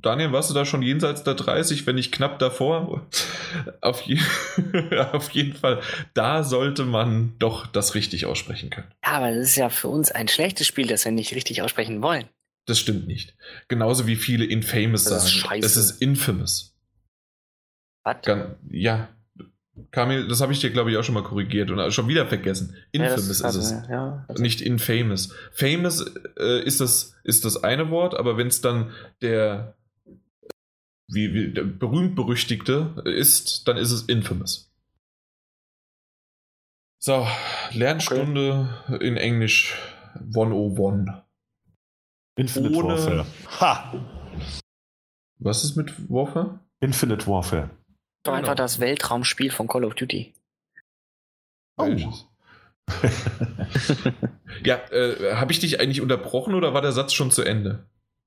Daniel, 0.02 0.32
warst 0.32 0.50
du 0.50 0.54
da 0.54 0.66
schon 0.66 0.82
jenseits 0.82 1.24
der 1.24 1.36
30, 1.36 1.86
wenn 1.86 1.96
nicht 1.96 2.12
knapp 2.12 2.40
davor? 2.40 3.08
Auf, 3.82 4.02
je 4.02 4.20
auf 5.12 5.30
jeden 5.32 5.54
Fall, 5.54 5.82
da 6.14 6.44
sollte 6.44 6.86
man 6.86 7.36
doch 7.40 7.68
das 7.68 7.96
richtig 7.96 8.26
aussprechen 8.26 8.70
können. 8.70 8.92
Ja, 9.04 9.14
aber 9.14 9.32
das 9.32 9.50
ist 9.50 9.56
ja 9.56 9.70
für 9.70 9.88
uns 9.88 10.12
ein 10.12 10.28
schlechtes 10.28 10.68
Spiel, 10.68 10.88
das 10.88 11.06
wir 11.06 11.12
nicht 11.12 11.34
richtig 11.34 11.62
aussprechen 11.62 12.02
wollen. 12.02 12.26
Das 12.66 12.80
stimmt 12.80 13.08
nicht. 13.08 13.36
Genauso 13.68 14.06
wie 14.06 14.16
viele 14.16 14.46
Infamous 14.46 15.06
das 15.06 15.12
sagen. 15.12 15.26
Ist 15.26 15.34
scheiße. 15.34 15.62
Das 15.62 15.78
ist 15.78 16.02
infamous. 16.02 16.76
Was? 18.04 18.18
Ja, 18.70 19.10
Kamil, 19.92 20.28
das 20.28 20.42
habe 20.42 20.54
ich 20.54 20.60
dir, 20.60 20.70
glaube 20.72 20.92
ich, 20.92 20.98
auch 20.98 21.04
schon 21.04 21.16
mal 21.16 21.24
korrigiert 21.24 21.72
und 21.72 21.92
schon 21.92 22.08
wieder 22.08 22.28
vergessen. 22.28 22.76
Infamous 22.92 23.42
ja, 23.42 23.50
ist 23.50 23.56
es. 23.56 23.72
Ja, 23.90 24.26
nicht 24.38 24.62
infamous. 24.62 25.34
Famous 25.52 26.06
äh, 26.38 26.64
ist, 26.64 26.80
das, 26.82 27.16
ist 27.24 27.46
das 27.46 27.64
eine 27.64 27.90
Wort, 27.90 28.16
aber 28.16 28.38
wenn 28.38 28.48
es 28.48 28.62
dann 28.62 28.92
der, 29.22 29.76
wie, 31.08 31.34
wie, 31.34 31.54
der 31.54 31.64
berühmt-berüchtigte 31.64 33.02
ist, 33.06 33.68
dann 33.68 33.78
ist 33.78 33.92
es 33.92 34.04
infamous. 34.04 34.72
So, 37.02 37.26
Lernstunde 37.72 38.70
okay. 38.88 39.08
in 39.08 39.18
Englisch 39.18 39.78
101. 40.16 41.24
Infinite 42.36 42.76
Ohne... 42.76 42.88
Warfare. 42.90 43.26
Ha! 43.62 43.94
Was 45.40 45.64
ist 45.64 45.76
mit 45.78 46.10
Warfare? 46.10 46.60
Infinite 46.82 47.28
Warfare. 47.28 47.70
Doch 48.24 48.34
einfach 48.34 48.56
genau. 48.56 48.64
das 48.64 48.80
Weltraumspiel 48.80 49.52
von 49.52 49.68
Call 49.68 49.86
of 49.86 49.96
Duty. 49.96 50.34
Oh. 51.78 51.88
Ja, 54.64 54.76
äh, 54.92 55.36
habe 55.36 55.52
ich 55.52 55.60
dich 55.60 55.80
eigentlich 55.80 56.02
unterbrochen 56.02 56.54
oder 56.54 56.74
war 56.74 56.82
der 56.82 56.92
Satz 56.92 57.14
schon 57.14 57.32
zu 57.32 57.44
Ende? 57.44 57.86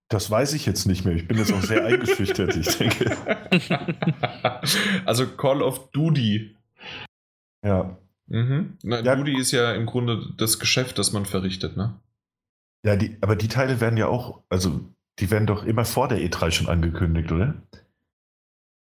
Das 0.09 0.31
weiß 0.31 0.53
ich 0.55 0.67
jetzt 0.67 0.87
nicht 0.87 1.05
mehr. 1.05 1.15
Ich 1.15 1.27
bin 1.27 1.39
jetzt 1.39 1.53
auch 1.53 1.63
sehr 1.63 1.85
eingeschüchtert, 1.85 2.57
ich 2.57 2.77
denke. 2.77 3.17
also 5.07 5.27
Call 5.27 5.63
of 5.63 5.91
Duty. 5.91 6.55
Ja. 7.65 7.97
Mhm. 8.27 8.77
Na, 8.83 9.01
ja. 9.01 9.17
Duty 9.17 9.39
ist 9.39 9.53
ja 9.53 9.73
im 9.73 9.87
Grunde 9.87 10.33
das 10.37 10.59
Geschäft, 10.59 10.99
das 10.99 11.13
man 11.13 11.27
verrichtet, 11.27 11.77
ne? 11.77 11.99
Ja, 12.85 12.97
die, 12.97 13.17
aber 13.21 13.37
die 13.37 13.49
Teile 13.49 13.81
werden 13.81 13.97
ja 13.97 14.09
auch, 14.09 14.43
also 14.49 14.81
die 15.19 15.31
werden 15.31 15.47
doch 15.47 15.65
immer 15.65 15.85
vor 15.85 16.09
der 16.09 16.19
E3 16.19 16.51
schon 16.51 16.69
angekündigt, 16.69 17.31
oder? 17.31 17.55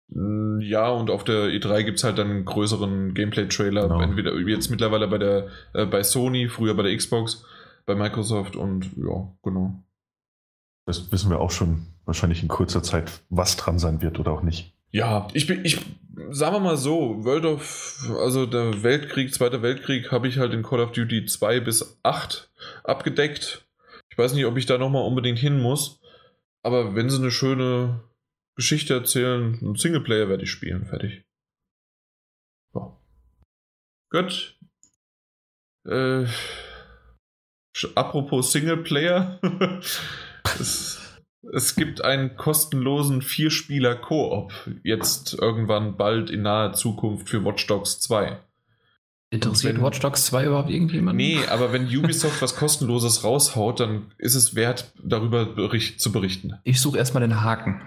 Mm, 0.10 0.60
ja, 0.62 0.90
und 0.90 1.10
auf 1.10 1.24
der 1.24 1.48
E3 1.48 1.84
gibt 1.84 1.98
es 1.98 2.04
halt 2.04 2.18
dann 2.18 2.30
einen 2.30 2.46
größeren 2.46 3.14
Gameplay-Trailer. 3.14 3.84
Genau. 3.84 4.02
Entweder 4.02 4.38
jetzt 4.40 4.70
mittlerweile 4.70 5.08
bei 5.08 5.18
der 5.18 5.48
äh, 5.74 5.86
bei 5.86 6.04
Sony, 6.04 6.50
früher 6.50 6.76
bei 6.76 6.84
der 6.84 6.96
Xbox, 6.96 7.46
bei 7.86 7.96
Microsoft 7.96 8.56
und 8.56 8.92
ja, 8.98 9.32
genau. 9.44 9.84
Das 10.86 11.12
wissen 11.12 11.30
wir 11.30 11.40
auch 11.40 11.52
schon 11.52 11.88
wahrscheinlich 12.06 12.42
in 12.42 12.48
kurzer 12.48 12.82
Zeit, 12.82 13.12
was 13.30 13.58
dran 13.58 13.78
sein 13.78 14.02
wird 14.02 14.20
oder 14.20 14.32
auch 14.32 14.42
nicht. 14.42 14.74
Ja, 14.90 15.28
ich 15.34 15.48
bin, 15.48 15.66
ich, 15.66 15.80
sagen 16.30 16.56
wir 16.56 16.60
mal 16.62 16.78
so, 16.78 17.24
World 17.26 17.46
of, 17.46 18.10
also 18.22 18.46
der 18.46 18.84
Weltkrieg, 18.84 19.34
Zweiter 19.34 19.62
Weltkrieg, 19.62 20.12
habe 20.12 20.30
ich 20.30 20.38
halt 20.38 20.54
in 20.54 20.64
Call 20.64 20.80
of 20.80 20.94
Duty 20.94 21.26
2 21.26 21.60
bis 21.60 22.00
8 22.04 22.50
abgedeckt. 22.86 23.66
Ich 24.10 24.18
weiß 24.18 24.34
nicht, 24.34 24.46
ob 24.46 24.58
ich 24.58 24.66
da 24.66 24.78
nochmal 24.78 25.06
unbedingt 25.06 25.40
hin 25.40 25.62
muss. 25.62 26.00
Aber 26.64 26.96
wenn 26.96 27.10
sie 27.10 27.18
eine 27.18 27.32
schöne 27.32 28.02
Geschichte 28.58 28.96
erzählen, 28.96 29.58
einen 29.62 29.76
Singleplayer 29.76 30.28
werde 30.30 30.44
ich 30.44 30.52
spielen. 30.52 30.88
Fertig. 30.88 31.24
So. 32.74 33.00
Gut. 34.10 34.58
Äh, 35.88 36.26
apropos 37.94 38.52
Singleplayer. 38.52 39.40
es, 40.60 41.00
es 41.54 41.76
gibt 41.76 42.04
einen 42.04 42.36
kostenlosen 42.36 43.22
Vierspieler-Koop. 43.22 44.52
Jetzt 44.84 45.36
irgendwann 45.36 45.96
bald 45.96 46.32
in 46.32 46.42
naher 46.42 46.74
Zukunft 46.74 47.30
für 47.30 47.46
Watch 47.46 47.68
Dogs 47.68 48.00
2. 48.00 48.40
Interessiert 49.30 49.76
wenn, 49.76 49.84
Watch 49.84 50.00
Dogs 50.00 50.26
2 50.26 50.46
überhaupt 50.46 50.72
irgendjemanden? 50.72 51.18
Nee, 51.18 51.46
aber 51.48 51.74
wenn 51.74 51.86
Ubisoft 51.86 52.42
was 52.42 52.56
kostenloses 52.56 53.24
raushaut, 53.24 53.82
dann 53.82 54.14
ist 54.18 54.34
es 54.34 54.56
wert, 54.56 54.94
darüber 55.04 55.46
bericht, 55.46 56.02
zu 56.02 56.12
berichten. 56.12 56.56
Ich 56.64 56.82
suche 56.82 56.98
erstmal 56.98 57.22
den 57.22 57.42
Haken. 57.42 57.82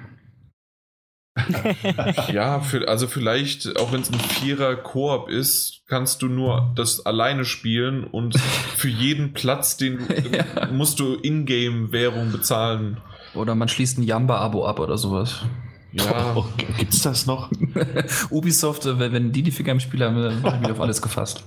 ja, 2.33 2.61
für, 2.61 2.89
also 2.89 3.07
vielleicht, 3.07 3.79
auch 3.79 3.93
wenn 3.93 4.01
es 4.01 4.13
ein 4.13 4.19
Vierer-Koop 4.19 5.29
ist, 5.29 5.83
kannst 5.87 6.23
du 6.23 6.29
nur 6.29 6.73
das 6.77 7.05
alleine 7.07 7.45
spielen 7.45 8.05
und 8.05 8.39
für 8.39 8.89
jeden 8.89 9.33
Platz, 9.33 9.77
den 9.77 10.01
ja. 10.33 10.67
musst 10.73 11.01
du 11.01 11.15
Ingame-Währung 11.15 12.33
bezahlen. 12.33 12.99
Oder 13.35 13.55
man 13.55 13.69
schließt 13.69 13.99
ein 13.99 14.03
Jamba-Abo 14.03 14.67
ab 14.67 14.81
oder 14.81 14.99
sowas. 14.99 15.45
Ja. 15.93 16.35
Oh, 16.37 16.45
Gibt 16.79 16.95
es 16.95 17.03
das 17.03 17.27
noch? 17.27 17.51
Ubisoft, 18.31 18.87
äh, 18.87 18.99
wenn 18.99 19.33
die 19.33 19.43
die 19.43 19.51
Finger 19.51 19.73
im 19.73 19.81
Spiel 19.81 20.05
haben, 20.05 20.23
dann 20.23 20.43
habe 20.43 20.57
ich 20.57 20.63
mich 20.63 20.71
auf 20.71 20.81
alles 20.81 21.03
gefasst. 21.03 21.43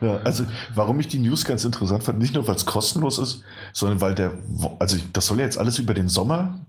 Ja, 0.00 0.16
also 0.24 0.44
warum 0.74 0.98
ich 0.98 1.08
die 1.08 1.18
News 1.18 1.44
ganz 1.44 1.64
interessant 1.64 2.02
fand, 2.02 2.18
nicht 2.18 2.34
nur 2.34 2.46
weil 2.48 2.56
es 2.56 2.66
kostenlos 2.66 3.18
ist, 3.18 3.42
sondern 3.72 4.00
weil 4.00 4.14
der, 4.14 4.32
also 4.80 4.96
das 5.12 5.26
soll 5.26 5.38
ja 5.38 5.44
jetzt 5.44 5.58
alles 5.58 5.78
über 5.78 5.94
den 5.94 6.08
Sommer, 6.08 6.66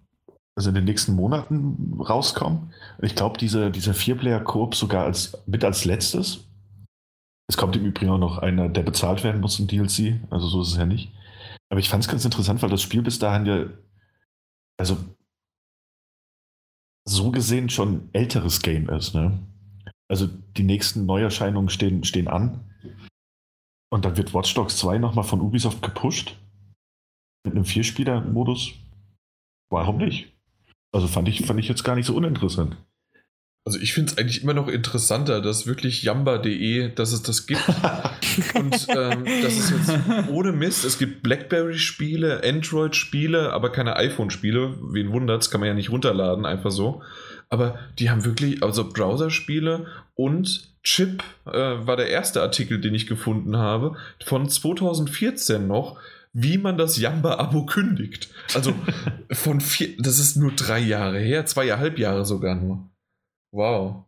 also 0.55 0.69
in 0.69 0.75
den 0.75 0.85
nächsten 0.85 1.13
Monaten 1.13 1.99
rauskommen. 1.99 2.73
Ich 3.01 3.15
glaube, 3.15 3.37
diese, 3.37 3.71
dieser 3.71 3.93
Vier-Player-Koop 3.93 4.75
sogar 4.75 5.05
als, 5.05 5.37
mit 5.45 5.63
als 5.63 5.85
letztes. 5.85 6.45
Es 7.47 7.57
kommt 7.57 7.75
im 7.75 7.85
Übrigen 7.85 8.11
auch 8.11 8.17
noch 8.17 8.37
einer, 8.37 8.69
der 8.69 8.83
bezahlt 8.83 9.23
werden 9.23 9.41
muss, 9.41 9.59
ein 9.59 9.67
DLC, 9.67 10.19
also 10.31 10.47
so 10.47 10.61
ist 10.61 10.69
es 10.69 10.77
ja 10.77 10.85
nicht. 10.85 11.11
Aber 11.69 11.79
ich 11.79 11.89
fand 11.89 12.03
es 12.03 12.09
ganz 12.09 12.25
interessant, 12.25 12.61
weil 12.61 12.69
das 12.69 12.81
Spiel 12.81 13.01
bis 13.01 13.19
dahin 13.19 13.45
ja, 13.45 13.65
also 14.77 14.97
so 17.07 17.31
gesehen 17.31 17.69
schon 17.69 18.09
älteres 18.13 18.61
Game 18.61 18.89
ist. 18.89 19.13
Ne? 19.13 19.39
Also 20.09 20.27
die 20.27 20.63
nächsten 20.63 21.05
Neuerscheinungen 21.05 21.69
stehen, 21.69 22.03
stehen 22.03 22.27
an. 22.27 22.71
Und 23.91 24.05
dann 24.05 24.17
wird 24.17 24.33
Watch 24.33 24.53
Dogs 24.53 24.77
2 24.77 24.97
nochmal 24.97 25.23
von 25.23 25.41
Ubisoft 25.41 25.81
gepusht. 25.81 26.37
Mit 27.45 27.55
einem 27.55 27.65
Vierspieler-Modus. 27.65 28.73
Warum 29.69 29.97
nicht? 29.97 30.34
Also 30.95 31.07
fand 31.07 31.27
ich, 31.27 31.45
fand 31.45 31.59
ich 31.59 31.67
jetzt 31.67 31.83
gar 31.83 31.95
nicht 31.95 32.05
so 32.05 32.15
uninteressant. 32.15 32.77
Also 33.65 33.79
ich 33.79 33.93
finde 33.93 34.11
es 34.11 34.17
eigentlich 34.17 34.43
immer 34.43 34.53
noch 34.53 34.69
interessanter, 34.69 35.41
dass 35.41 35.67
wirklich 35.67 36.03
Yamba.de, 36.03 36.93
dass 36.93 37.11
es 37.11 37.21
das 37.21 37.47
gibt. 37.47 37.67
und 38.53 38.87
ähm, 38.89 39.25
das 39.43 39.57
ist 39.57 39.71
jetzt 39.71 40.29
ohne 40.29 40.53
Mist. 40.53 40.85
Es 40.85 40.97
gibt 40.97 41.21
Blackberry-Spiele, 41.21 42.43
Android-Spiele, 42.45 43.51
aber 43.51 43.73
keine 43.73 43.97
iPhone-Spiele. 43.97 44.75
Wen 44.93 45.11
wundert's, 45.11 45.49
kann 45.49 45.59
man 45.59 45.67
ja 45.67 45.73
nicht 45.73 45.91
runterladen, 45.91 46.45
einfach 46.45 46.71
so. 46.71 47.01
Aber 47.49 47.77
die 47.99 48.09
haben 48.09 48.23
wirklich, 48.23 48.63
also 48.63 48.87
Browser-Spiele 48.87 49.87
und 50.13 50.73
Chip 50.83 51.23
äh, 51.45 51.51
war 51.51 51.97
der 51.97 52.09
erste 52.09 52.41
Artikel, 52.41 52.79
den 52.79 52.95
ich 52.95 53.07
gefunden 53.07 53.57
habe, 53.57 53.97
von 54.23 54.47
2014 54.47 55.67
noch, 55.67 55.97
wie 56.37 56.57
man 56.57 56.77
das 56.77 56.97
Yamba-Abo 56.97 57.65
kündigt. 57.65 58.29
Also 58.53 58.73
von 59.31 59.61
vier, 59.61 59.95
das 59.97 60.19
ist 60.19 60.35
nur 60.35 60.51
drei 60.51 60.79
Jahre 60.79 61.17
her, 61.17 61.45
zweieinhalb 61.45 61.97
Jahre 61.97 62.25
sogar 62.25 62.55
nur. 62.55 62.89
Wow. 63.51 64.03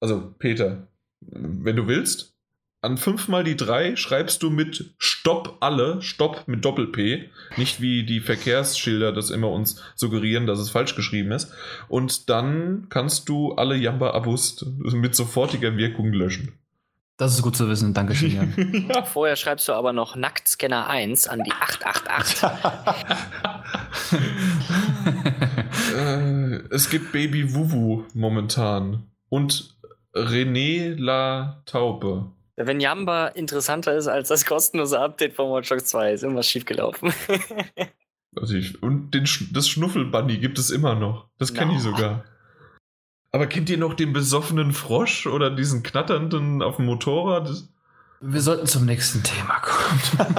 Also, 0.00 0.34
Peter, 0.38 0.88
wenn 1.20 1.76
du 1.76 1.86
willst, 1.86 2.34
an 2.82 2.96
fünfmal 2.96 3.44
die 3.44 3.56
drei 3.56 3.94
schreibst 3.94 4.42
du 4.42 4.50
mit 4.50 4.94
Stopp 4.98 5.58
alle, 5.60 6.02
Stopp 6.02 6.48
mit 6.48 6.64
Doppel-P, 6.64 7.30
nicht 7.56 7.80
wie 7.80 8.04
die 8.04 8.20
Verkehrsschilder 8.20 9.12
das 9.12 9.30
immer 9.30 9.50
uns 9.50 9.80
suggerieren, 9.94 10.48
dass 10.48 10.58
es 10.58 10.70
falsch 10.70 10.96
geschrieben 10.96 11.30
ist. 11.30 11.52
Und 11.88 12.30
dann 12.30 12.86
kannst 12.88 13.28
du 13.28 13.52
alle 13.52 13.76
Jamba-Abos 13.76 14.66
mit 14.76 15.14
sofortiger 15.14 15.76
Wirkung 15.76 16.12
löschen. 16.12 16.59
Das 17.20 17.34
ist 17.34 17.42
gut 17.42 17.54
zu 17.54 17.68
wissen, 17.68 17.92
danke 17.92 18.14
schön, 18.14 18.34
Jan. 18.34 18.54
ja. 18.94 19.02
Vorher 19.02 19.36
schreibst 19.36 19.68
du 19.68 19.74
aber 19.74 19.92
noch 19.92 20.16
Nacktscanner 20.16 20.88
1 20.88 21.28
an 21.28 21.44
die 21.44 21.52
888. 21.52 22.42
äh, 25.98 26.74
es 26.74 26.88
gibt 26.88 27.12
Baby 27.12 27.54
Wuwu 27.54 28.04
momentan 28.14 29.02
und 29.28 29.76
René 30.14 30.94
La 30.96 31.62
Taupe. 31.66 32.32
Wenn 32.56 32.80
Jamba 32.80 33.26
interessanter 33.26 33.94
ist 33.94 34.08
als 34.08 34.28
das 34.28 34.46
kostenlose 34.46 34.98
Update 34.98 35.34
von 35.34 35.52
Watch 35.52 35.68
Dogs 35.68 35.88
2, 35.88 36.14
ist 36.14 36.22
irgendwas 36.22 36.48
schiefgelaufen. 36.48 37.12
also 38.34 38.54
ich, 38.54 38.82
und 38.82 39.10
den, 39.10 39.28
das 39.52 39.68
Schnuffelbunny 39.68 40.38
gibt 40.38 40.58
es 40.58 40.70
immer 40.70 40.94
noch. 40.94 41.28
Das 41.36 41.52
kenne 41.52 41.72
no. 41.72 41.76
ich 41.76 41.82
sogar. 41.82 42.24
Aber 43.32 43.46
kennt 43.46 43.70
ihr 43.70 43.78
noch 43.78 43.94
den 43.94 44.12
besoffenen 44.12 44.72
Frosch 44.72 45.26
oder 45.26 45.50
diesen 45.50 45.82
knatternden 45.82 46.62
auf 46.62 46.76
dem 46.76 46.86
Motorrad? 46.86 47.50
Wir 48.22 48.40
sollten 48.42 48.66
zum 48.66 48.84
nächsten 48.84 49.22
Thema 49.22 49.60
kommen. 49.60 50.34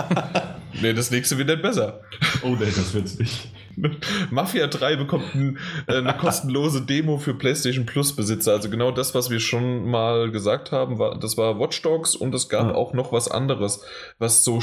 nee, 0.82 0.94
das 0.94 1.10
nächste 1.10 1.38
wird 1.38 1.48
nicht 1.48 1.62
besser. 1.62 2.02
Oh 2.44 2.50
nee, 2.50 2.66
das 2.66 2.94
wird's 2.94 3.18
nicht. 3.18 3.50
Mafia 4.30 4.68
3 4.68 4.98
bekommt 4.98 5.34
ein, 5.34 5.58
äh, 5.88 5.96
eine 5.96 6.14
kostenlose 6.14 6.82
Demo 6.82 7.18
für 7.18 7.34
PlayStation 7.34 7.86
Plus 7.86 8.16
Besitzer. 8.16 8.52
Also 8.52 8.70
genau 8.70 8.92
das, 8.92 9.16
was 9.16 9.30
wir 9.30 9.40
schon 9.40 9.90
mal 9.90 10.30
gesagt 10.30 10.72
haben, 10.72 11.00
war, 11.00 11.18
das 11.18 11.38
war 11.38 11.60
Watch 11.60 11.82
Dogs 11.82 12.16
und 12.16 12.36
es 12.36 12.50
gab 12.50 12.68
ja. 12.68 12.76
auch 12.76 12.94
noch 12.94 13.12
was 13.12 13.32
anderes, 13.32 13.84
was 14.20 14.44
so 14.44 14.60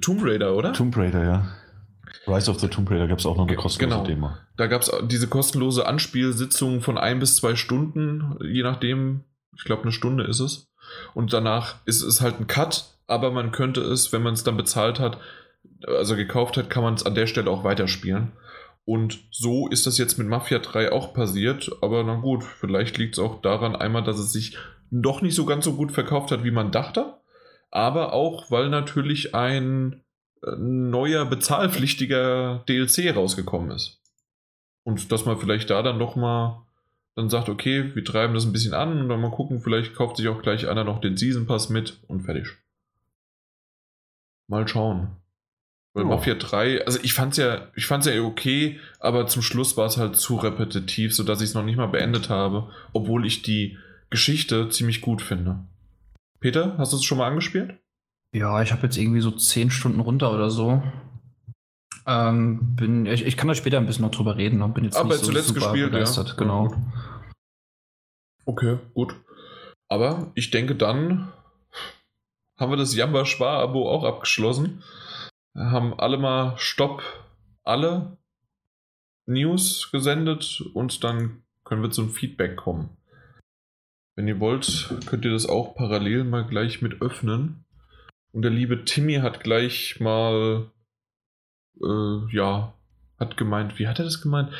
Tomb 0.00 0.22
Raider, 0.24 0.54
oder? 0.54 0.72
Tomb 0.72 0.96
Raider, 0.96 1.24
ja. 1.24 1.48
Rise 2.26 2.50
of 2.50 2.60
the 2.60 2.68
Tomb 2.68 2.90
Raider 2.90 3.08
gab 3.08 3.18
es 3.18 3.26
auch 3.26 3.36
noch 3.36 3.48
eine 3.48 3.56
kostenlose 3.56 3.96
genau. 3.96 4.06
Demo. 4.06 4.30
Da 4.56 4.66
gab 4.66 4.82
es 4.82 4.92
diese 5.04 5.28
kostenlose 5.28 5.86
Anspielsitzung 5.86 6.80
von 6.80 6.98
ein 6.98 7.18
bis 7.18 7.36
zwei 7.36 7.56
Stunden, 7.56 8.36
je 8.42 8.62
nachdem. 8.62 9.24
Ich 9.56 9.64
glaube, 9.64 9.82
eine 9.82 9.92
Stunde 9.92 10.24
ist 10.24 10.40
es. 10.40 10.72
Und 11.14 11.32
danach 11.32 11.76
ist 11.84 12.02
es 12.02 12.20
halt 12.20 12.40
ein 12.40 12.46
Cut, 12.46 12.84
aber 13.06 13.30
man 13.30 13.52
könnte 13.52 13.80
es, 13.80 14.12
wenn 14.12 14.22
man 14.22 14.34
es 14.34 14.44
dann 14.44 14.56
bezahlt 14.56 14.98
hat, 14.98 15.18
also 15.86 16.16
gekauft 16.16 16.56
hat, 16.56 16.70
kann 16.70 16.82
man 16.82 16.94
es 16.94 17.04
an 17.04 17.14
der 17.14 17.26
Stelle 17.26 17.50
auch 17.50 17.64
weiterspielen. 17.64 18.32
Und 18.84 19.20
so 19.30 19.68
ist 19.68 19.86
das 19.86 19.98
jetzt 19.98 20.18
mit 20.18 20.26
Mafia 20.26 20.58
3 20.58 20.92
auch 20.92 21.14
passiert. 21.14 21.70
Aber 21.82 22.02
na 22.02 22.16
gut, 22.16 22.42
vielleicht 22.44 22.98
liegt 22.98 23.14
es 23.14 23.18
auch 23.18 23.40
daran 23.40 23.76
einmal, 23.76 24.02
dass 24.02 24.18
es 24.18 24.32
sich 24.32 24.56
doch 24.90 25.22
nicht 25.22 25.34
so 25.34 25.44
ganz 25.44 25.64
so 25.64 25.74
gut 25.74 25.92
verkauft 25.92 26.30
hat, 26.30 26.44
wie 26.44 26.50
man 26.50 26.72
dachte. 26.72 27.14
Aber 27.70 28.12
auch, 28.12 28.50
weil 28.50 28.68
natürlich 28.68 29.34
ein 29.34 30.01
neuer 30.56 31.24
bezahlpflichtiger 31.24 32.64
DLC 32.68 33.14
rausgekommen 33.14 33.70
ist. 33.70 34.00
Und 34.84 35.12
dass 35.12 35.24
man 35.24 35.38
vielleicht 35.38 35.70
da 35.70 35.82
dann 35.82 35.98
noch 35.98 36.16
mal 36.16 36.66
dann 37.14 37.28
sagt, 37.28 37.48
okay, 37.48 37.94
wir 37.94 38.04
treiben 38.04 38.34
das 38.34 38.46
ein 38.46 38.52
bisschen 38.52 38.74
an 38.74 39.00
und 39.00 39.08
dann 39.08 39.20
mal 39.20 39.30
gucken, 39.30 39.60
vielleicht 39.60 39.94
kauft 39.94 40.16
sich 40.16 40.28
auch 40.28 40.40
gleich 40.40 40.68
einer 40.68 40.84
noch 40.84 41.00
den 41.00 41.16
Season 41.16 41.46
Pass 41.46 41.68
mit 41.68 41.98
und 42.08 42.22
fertig. 42.22 42.48
Mal 44.48 44.66
schauen. 44.66 45.16
Weil 45.94 46.04
oh. 46.04 46.08
Mafia 46.08 46.34
3, 46.34 46.86
also 46.86 46.98
ich 47.02 47.12
fand's 47.12 47.36
ja, 47.36 47.68
ich 47.76 47.84
fand's 47.84 48.06
ja 48.06 48.18
okay, 48.22 48.80
aber 48.98 49.26
zum 49.26 49.42
Schluss 49.42 49.76
war 49.76 49.86
es 49.86 49.98
halt 49.98 50.16
zu 50.16 50.36
repetitiv, 50.36 51.14
sodass 51.14 51.42
ich 51.42 51.50
es 51.50 51.54
noch 51.54 51.64
nicht 51.64 51.76
mal 51.76 51.86
beendet 51.86 52.30
habe, 52.30 52.70
obwohl 52.94 53.26
ich 53.26 53.42
die 53.42 53.76
Geschichte 54.08 54.70
ziemlich 54.70 55.02
gut 55.02 55.20
finde. 55.20 55.58
Peter, 56.40 56.76
hast 56.78 56.92
du 56.92 56.96
es 56.96 57.04
schon 57.04 57.18
mal 57.18 57.28
angespielt? 57.28 57.78
Ja, 58.34 58.62
ich 58.62 58.72
habe 58.72 58.82
jetzt 58.82 58.96
irgendwie 58.96 59.20
so 59.20 59.30
zehn 59.30 59.70
Stunden 59.70 60.00
runter 60.00 60.32
oder 60.32 60.50
so. 60.50 60.82
Ähm, 62.06 62.74
bin, 62.76 63.06
ich, 63.06 63.24
ich 63.24 63.36
kann 63.36 63.48
da 63.48 63.54
später 63.54 63.78
ein 63.78 63.86
bisschen 63.86 64.04
noch 64.04 64.10
drüber 64.10 64.36
reden. 64.36 64.58
Ne? 64.58 64.68
Bin 64.68 64.84
jetzt 64.84 64.96
Aber 64.96 65.10
nicht 65.10 65.20
so 65.20 65.26
zuletzt 65.26 65.48
super 65.48 65.60
gespielt, 65.60 65.92
begeistert. 65.92 66.28
ja. 66.30 66.34
Genau. 66.34 66.68
Ja, 66.70 66.82
Okay, 68.44 68.78
gut. 68.94 69.14
Aber 69.88 70.32
ich 70.34 70.50
denke, 70.50 70.74
dann 70.74 71.32
haben 72.58 72.72
wir 72.72 72.76
das 72.76 72.94
Jamba-Spar-Abo 72.94 73.88
auch 73.88 74.04
abgeschlossen. 74.04 74.82
Wir 75.54 75.70
haben 75.70 75.98
alle 75.98 76.18
mal 76.18 76.56
Stopp, 76.58 77.02
alle 77.62 78.16
News 79.26 79.90
gesendet 79.92 80.62
und 80.74 81.04
dann 81.04 81.44
können 81.64 81.82
wir 81.82 81.90
zum 81.90 82.10
Feedback 82.10 82.56
kommen. 82.56 82.96
Wenn 84.16 84.28
ihr 84.28 84.40
wollt, 84.40 84.94
könnt 85.06 85.24
ihr 85.24 85.30
das 85.30 85.46
auch 85.46 85.74
parallel 85.74 86.24
mal 86.24 86.44
gleich 86.46 86.82
mit 86.82 87.00
öffnen. 87.00 87.64
Und 88.32 88.42
der 88.42 88.50
liebe 88.50 88.84
Timmy 88.84 89.16
hat 89.16 89.44
gleich 89.44 90.00
mal, 90.00 90.70
äh, 91.82 92.34
ja, 92.34 92.74
hat 93.18 93.36
gemeint, 93.36 93.78
wie 93.78 93.86
hat 93.86 93.98
er 93.98 94.04
das 94.04 94.22
gemeint? 94.22 94.50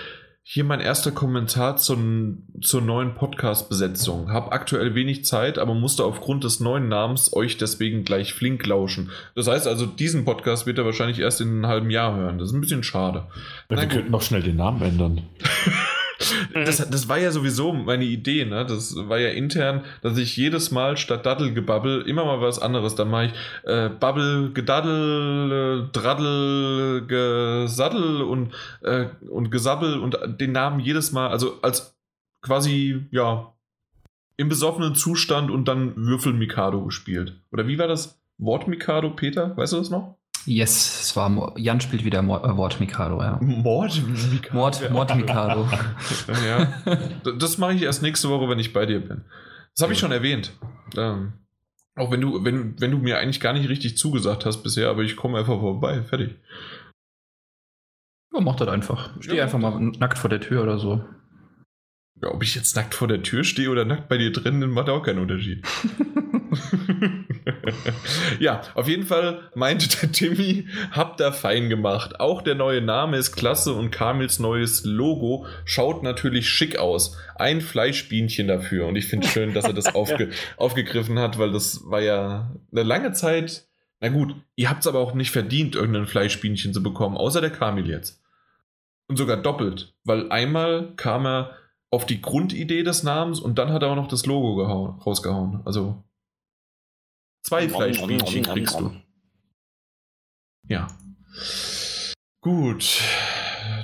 Hier 0.45 0.65
mein 0.65 0.81
erster 0.81 1.13
Kommentar 1.13 1.77
zum, 1.77 2.49
zur 2.61 2.81
neuen 2.83 3.15
Podcast-Besetzung. 3.15 4.31
Hab 4.33 4.53
aktuell 4.53 4.95
wenig 4.95 5.25
Zeit, 5.25 5.57
aber 5.57 5.73
musste 5.73 6.05
aufgrund 6.05 6.43
des 6.43 6.59
neuen 6.59 6.89
Namens 6.89 7.33
euch 7.33 7.59
deswegen 7.59 8.05
gleich 8.05 8.35
flink 8.35 8.67
lauschen. 8.67 9.11
Das 9.37 9.47
heißt 9.47 9.69
also, 9.69 9.87
diesen 9.87 10.25
Podcast 10.25 10.67
wird 10.67 10.79
er 10.79 10.85
wahrscheinlich 10.85 11.21
erst 11.21 11.41
in 11.41 11.49
einem 11.49 11.67
halben 11.69 11.91
Jahr 11.91 12.17
hören. 12.17 12.39
Das 12.39 12.49
ist 12.49 12.55
ein 12.55 12.61
bisschen 12.61 12.83
schade. 12.83 13.29
Ja, 13.71 13.81
wir 13.81 13.87
könnten 13.87 14.11
noch 14.11 14.23
schnell 14.23 14.43
den 14.43 14.57
Namen 14.57 14.83
ändern. 14.83 15.23
Das, 16.55 16.89
das 16.89 17.09
war 17.09 17.19
ja 17.19 17.31
sowieso 17.31 17.73
meine 17.73 18.05
Idee, 18.05 18.45
ne? 18.45 18.65
Das 18.67 18.97
war 18.97 19.19
ja 19.19 19.31
intern, 19.31 19.85
dass 20.03 20.19
ich 20.19 20.37
jedes 20.37 20.71
Mal 20.71 20.97
statt 20.97 21.27
Daddelgebabbel 21.27 22.03
immer 22.03 22.25
mal 22.25 22.41
was 22.41 22.59
anderes. 22.59 22.95
Dann 22.95 23.11
mache 23.11 23.27
ich 23.27 23.33
äh, 23.65 23.89
Babbel, 23.89 24.53
Gedaddel, 24.53 25.89
äh, 25.89 25.93
Draddel, 25.93 27.07
Gesaddel 27.07 28.23
und, 28.23 28.53
äh, 28.83 29.07
und 29.29 29.51
Gesabbel 29.51 29.99
und 29.99 30.19
den 30.41 30.53
Namen 30.53 30.81
jedes 30.81 31.13
Mal, 31.13 31.29
also 31.29 31.61
als 31.63 31.97
quasi, 32.43 33.07
ja, 33.11 33.53
im 34.37 34.49
besoffenen 34.49 34.95
Zustand 34.95 35.51
und 35.51 35.67
dann 35.67 35.95
Würfel 35.97 36.33
Mikado 36.33 36.85
gespielt. 36.85 37.41
Oder 37.53 37.69
wie 37.69 37.79
war 37.79 37.87
das 37.87 38.21
Wort 38.39 38.67
Mikado, 38.67 39.11
Peter? 39.11 39.57
Weißt 39.57 39.73
du 39.73 39.77
das 39.77 39.91
noch? 39.91 40.19
Yes, 40.45 41.03
es 41.03 41.17
war 41.17 41.55
Jan 41.57 41.81
spielt 41.81 42.05
wieder 42.05 42.23
Mo 42.23 42.37
äh, 42.39 42.57
Wort 42.57 42.81
Mikado, 42.81 43.21
ja. 43.21 43.39
Mord 43.41 44.03
Mikado. 44.33 44.55
Mord, 44.55 44.91
Mord 44.91 45.17
Mikado. 45.17 45.69
Ja, 46.47 46.73
das 47.39 47.59
mache 47.59 47.75
ich 47.75 47.83
erst 47.83 48.03
nächste 48.03 48.29
Woche, 48.29 48.49
wenn 48.49 48.59
ich 48.59 48.73
bei 48.73 48.87
dir 48.87 49.01
bin. 49.01 49.25
Das 49.75 49.83
habe 49.83 49.93
ich 49.93 49.99
schon 49.99 50.13
erwähnt. 50.13 50.53
Ähm, 50.97 51.33
auch 51.95 52.11
wenn 52.11 52.21
du, 52.21 52.45
wenn, 52.45 52.81
wenn 52.81 52.91
du 52.91 52.99
mir 52.99 53.19
eigentlich 53.19 53.41
gar 53.41 53.53
nicht 53.53 53.69
richtig 53.69 53.97
zugesagt 53.97 54.47
hast 54.47 54.63
bisher, 54.63 54.89
aber 54.89 55.03
ich 55.03 55.17
komme 55.17 55.39
einfach 55.39 55.61
vorbei. 55.61 56.03
Fertig. 56.03 56.37
Ja, 58.33 58.41
mach 58.41 58.57
das 58.57 58.69
einfach. 58.69 59.11
Steh 59.21 59.37
Ja, 59.37 59.45
einfach 59.45 59.59
mal 59.59 59.79
nackt 59.81 60.19
vor 60.19 60.31
der 60.31 60.41
Tür 60.41 60.63
oder 60.63 60.79
so. 60.79 61.05
Ja, 62.23 62.29
ob 62.29 62.43
ich 62.45 62.55
jetzt 62.55 62.77
nackt 62.77 62.95
vor 62.95 63.09
der 63.09 63.23
Tür 63.23 63.43
stehe 63.43 63.69
oder 63.69 63.85
nackt 63.85 64.09
bei 64.09 64.17
dir 64.17 64.33
drin, 64.33 64.61
macht 64.71 64.89
auch 64.89 65.03
keinen 65.03 65.19
Unterschied. 65.19 65.67
ja, 68.39 68.61
auf 68.75 68.87
jeden 68.87 69.07
Fall 69.07 69.41
meinte 69.57 69.89
der 69.89 70.13
Timmy, 70.13 70.69
habt 70.93 71.19
da 71.19 71.33
fein 71.33 71.69
gemacht. 71.69 72.21
Auch 72.21 72.43
der 72.43 72.55
neue 72.55 72.81
Name 72.81 73.17
ist 73.17 73.33
klasse 73.33 73.73
und 73.73 73.91
Kamils 73.91 74.39
neues 74.39 74.85
Logo 74.85 75.47
schaut 75.65 76.05
natürlich 76.05 76.49
schick 76.49 76.79
aus. 76.79 77.19
Ein 77.35 77.61
Fleischbienchen 77.61 78.47
dafür 78.47 78.87
und 78.87 78.95
ich 78.95 79.07
finde 79.07 79.27
schön, 79.27 79.53
dass 79.53 79.65
er 79.65 79.73
das 79.73 79.93
aufge 79.97 80.31
aufgegriffen 80.57 81.19
hat, 81.19 81.41
weil 81.41 81.51
das 81.51 81.81
war 81.87 82.01
ja 82.01 82.55
eine 82.71 82.85
lange 82.85 83.13
Zeit. 83.13 83.67
Na 83.99 84.11
gut, 84.11 84.37
ihr 84.55 84.71
habt 84.71 84.83
es 84.83 84.87
aber 84.87 85.01
auch 85.01 85.15
nicht 85.15 85.33
verdient, 85.33 85.75
irgendein 85.75 86.07
Fleischbienchen 86.07 86.73
zu 86.73 86.85
bekommen, 86.85 87.17
außer 87.17 87.41
der 87.41 87.51
Kamil 87.51 87.89
jetzt. 87.89 88.23
Und 89.09 89.17
sogar 89.17 89.37
doppelt, 89.37 89.95
weil 90.05 90.31
einmal 90.31 90.95
kam 90.95 91.27
er 91.27 91.57
auf 91.93 92.07
die 92.07 92.23
Grundidee 92.23 92.83
des 92.83 93.03
Namens 93.03 93.39
und 93.39 93.59
dann 93.59 93.71
hat 93.71 93.83
er 93.83 93.91
auch 93.91 93.97
noch 93.97 94.09
das 94.09 94.25
Logo 94.25 94.57
gehauen, 94.57 94.99
rausgehauen. 95.01 95.61
Also 95.67 96.03
zwei 97.45 97.69
Fleischbienchen 97.69 98.43
kriegst 98.45 98.81
du. 98.81 98.97
Ja. 100.69 100.89
Gut. 102.41 103.01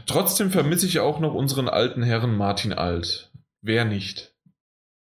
Trotzdem 0.07 0.51
vermisse 0.51 0.87
ich 0.87 1.01
auch 1.01 1.21
noch 1.21 1.35
unseren 1.35 1.69
alten 1.69 2.03
Herren 2.03 2.37
Martin 2.37 2.73
Alt. 2.73 3.31
Wer 3.61 3.85
nicht? 3.85 4.35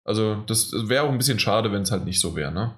Also, 0.05 0.35
das 0.47 0.71
wäre 0.71 1.03
auch 1.03 1.09
ein 1.09 1.17
bisschen 1.17 1.39
schade, 1.39 1.71
wenn 1.71 1.81
es 1.81 1.91
halt 1.91 2.05
nicht 2.05 2.19
so 2.19 2.35
wäre, 2.35 2.51
ne? 2.51 2.75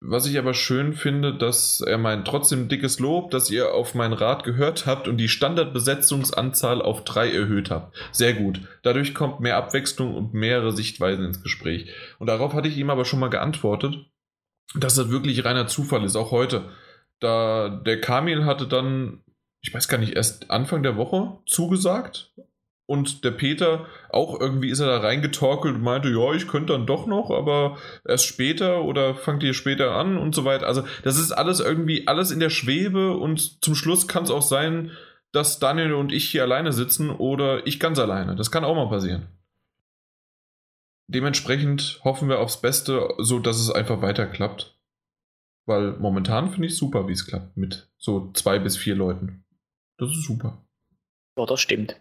Was 0.00 0.26
ich 0.26 0.38
aber 0.38 0.54
schön 0.54 0.92
finde, 0.92 1.34
dass 1.34 1.80
er 1.80 1.98
meint, 1.98 2.26
trotzdem 2.26 2.68
dickes 2.68 3.00
Lob, 3.00 3.32
dass 3.32 3.50
ihr 3.50 3.74
auf 3.74 3.94
meinen 3.96 4.12
Rat 4.12 4.44
gehört 4.44 4.86
habt 4.86 5.08
und 5.08 5.16
die 5.16 5.28
Standardbesetzungsanzahl 5.28 6.80
auf 6.82 7.02
drei 7.02 7.32
erhöht 7.32 7.70
habt. 7.70 7.96
Sehr 8.12 8.34
gut. 8.34 8.60
Dadurch 8.82 9.12
kommt 9.12 9.40
mehr 9.40 9.56
Abwechslung 9.56 10.14
und 10.14 10.34
mehrere 10.34 10.70
Sichtweisen 10.70 11.24
ins 11.24 11.42
Gespräch. 11.42 11.92
Und 12.20 12.28
darauf 12.28 12.54
hatte 12.54 12.68
ich 12.68 12.76
ihm 12.76 12.90
aber 12.90 13.04
schon 13.04 13.18
mal 13.18 13.30
geantwortet, 13.30 13.96
dass 14.76 14.94
das 14.94 15.10
wirklich 15.10 15.44
reiner 15.44 15.66
Zufall 15.66 16.04
ist, 16.04 16.14
auch 16.14 16.30
heute. 16.30 16.70
Da 17.18 17.68
der 17.68 18.00
Kamil 18.00 18.44
hatte 18.44 18.68
dann, 18.68 19.24
ich 19.62 19.74
weiß 19.74 19.88
gar 19.88 19.98
nicht, 19.98 20.14
erst 20.14 20.48
Anfang 20.50 20.84
der 20.84 20.96
Woche 20.96 21.38
zugesagt 21.46 22.32
und 22.88 23.22
der 23.22 23.32
Peter 23.32 23.84
auch 24.08 24.40
irgendwie 24.40 24.70
ist 24.70 24.80
er 24.80 24.86
da 24.86 25.00
reingetorkelt 25.00 25.74
und 25.74 25.82
meinte, 25.82 26.08
ja, 26.08 26.32
ich 26.32 26.48
könnte 26.48 26.72
dann 26.72 26.86
doch 26.86 27.06
noch, 27.06 27.30
aber 27.30 27.76
erst 28.06 28.24
später 28.24 28.82
oder 28.82 29.14
fangt 29.14 29.42
ihr 29.42 29.52
später 29.52 29.94
an 29.94 30.16
und 30.16 30.34
so 30.34 30.46
weiter. 30.46 30.66
Also 30.66 30.84
das 31.04 31.18
ist 31.18 31.30
alles 31.30 31.60
irgendwie 31.60 32.08
alles 32.08 32.30
in 32.30 32.40
der 32.40 32.48
Schwebe 32.48 33.14
und 33.18 33.62
zum 33.62 33.74
Schluss 33.74 34.08
kann 34.08 34.24
es 34.24 34.30
auch 34.30 34.42
sein, 34.42 34.92
dass 35.32 35.58
Daniel 35.58 35.92
und 35.92 36.12
ich 36.12 36.30
hier 36.30 36.42
alleine 36.42 36.72
sitzen 36.72 37.10
oder 37.10 37.66
ich 37.66 37.78
ganz 37.78 37.98
alleine. 37.98 38.36
Das 38.36 38.50
kann 38.50 38.64
auch 38.64 38.74
mal 38.74 38.88
passieren. 38.88 39.26
Dementsprechend 41.08 42.00
hoffen 42.04 42.30
wir 42.30 42.40
aufs 42.40 42.62
Beste, 42.62 43.10
so 43.18 43.38
dass 43.38 43.58
es 43.58 43.70
einfach 43.70 44.00
weiter 44.00 44.26
klappt. 44.26 44.78
Weil 45.66 45.92
momentan 45.98 46.50
finde 46.50 46.68
ich 46.68 46.78
super, 46.78 47.06
wie 47.06 47.12
es 47.12 47.26
klappt 47.26 47.54
mit 47.58 47.90
so 47.98 48.32
zwei 48.32 48.58
bis 48.58 48.78
vier 48.78 48.94
Leuten. 48.94 49.44
Das 49.98 50.08
ist 50.08 50.24
super. 50.24 50.64
Ja, 51.36 51.44
das 51.44 51.60
stimmt. 51.60 52.00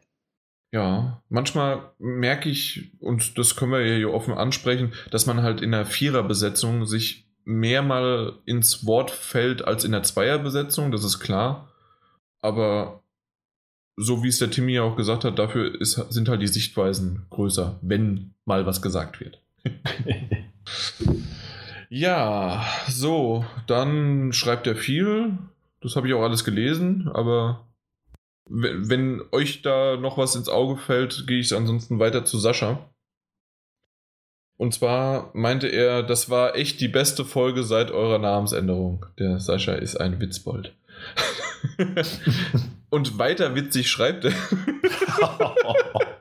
Ja, 0.72 1.22
manchmal 1.30 1.92
merke 1.98 2.50
ich, 2.50 2.92
und 3.00 3.38
das 3.38 3.56
können 3.56 3.72
wir 3.72 3.86
ja 3.86 3.96
hier 3.96 4.14
offen 4.14 4.34
ansprechen, 4.34 4.94
dass 5.12 5.26
man 5.26 5.42
halt 5.42 5.62
in 5.62 5.72
der 5.72 5.86
Viererbesetzung 5.86 6.86
sich 6.86 7.26
mehr 7.46 7.82
mal 7.82 8.34
ins 8.46 8.86
Wort 8.86 9.10
fällt 9.10 9.64
als 9.64 9.86
in 9.86 9.94
der 9.94 10.04
Zweierbesetzung, 10.04 10.92
das 10.92 11.06
ist 11.06 11.20
klar. 11.20 11.70
Aber 12.42 13.02
so 13.96 14.24
wie 14.24 14.28
es 14.28 14.40
der 14.40 14.52
Timmy 14.52 14.74
ja 14.74 14.84
auch 14.84 14.98
gesagt 14.98 15.24
hat, 15.24 15.40
dafür 15.40 15.80
ist, 15.80 15.94
sind 16.10 16.28
halt 16.28 16.42
die 16.42 16.48
Sichtweisen 16.48 17.26
größer, 17.30 17.80
wenn 17.82 18.34
mal 18.46 18.66
was 18.66 18.82
gesagt 18.82 19.22
wird. 19.22 19.42
ja, 21.90 22.66
so, 22.90 23.46
dann 23.66 24.34
schreibt 24.34 24.68
er 24.68 24.76
viel. 24.76 25.38
Das 25.82 25.96
habe 25.96 26.08
ich 26.08 26.14
auch 26.14 26.24
alles 26.24 26.44
gelesen, 26.44 27.10
aber 27.14 27.67
wenn, 28.50 28.90
wenn 28.90 29.22
euch 29.32 29.62
da 29.62 29.98
noch 29.98 30.18
was 30.18 30.36
ins 30.36 30.50
Auge 30.50 30.78
fällt, 30.78 31.26
gehe 31.28 31.40
ich 31.40 31.56
ansonsten 31.56 32.00
weiter 32.00 32.26
zu 32.26 32.38
Sascha. 32.38 32.90
Und 34.58 34.74
zwar 34.74 35.30
meinte 35.34 35.68
er, 35.68 36.02
das 36.02 36.30
war 36.30 36.56
echt 36.56 36.82
die 36.82 36.88
beste 36.88 37.24
Folge 37.26 37.64
seit 37.64 37.92
eurer 37.92 38.18
Namensänderung. 38.18 39.06
Der 39.20 39.40
Sascha 39.40 39.74
ist 39.74 39.98
ein 39.98 40.20
Witzbold. 40.20 40.76
Und 42.90 43.20
weiter 43.20 43.54
witzig 43.54 43.90
schreibt 43.90 44.26
er. 44.26 44.34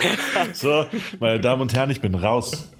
so, 0.52 0.86
meine 1.20 1.40
Damen 1.40 1.62
und 1.62 1.74
Herren, 1.74 1.90
ich 1.90 2.00
bin 2.00 2.14
raus. 2.14 2.70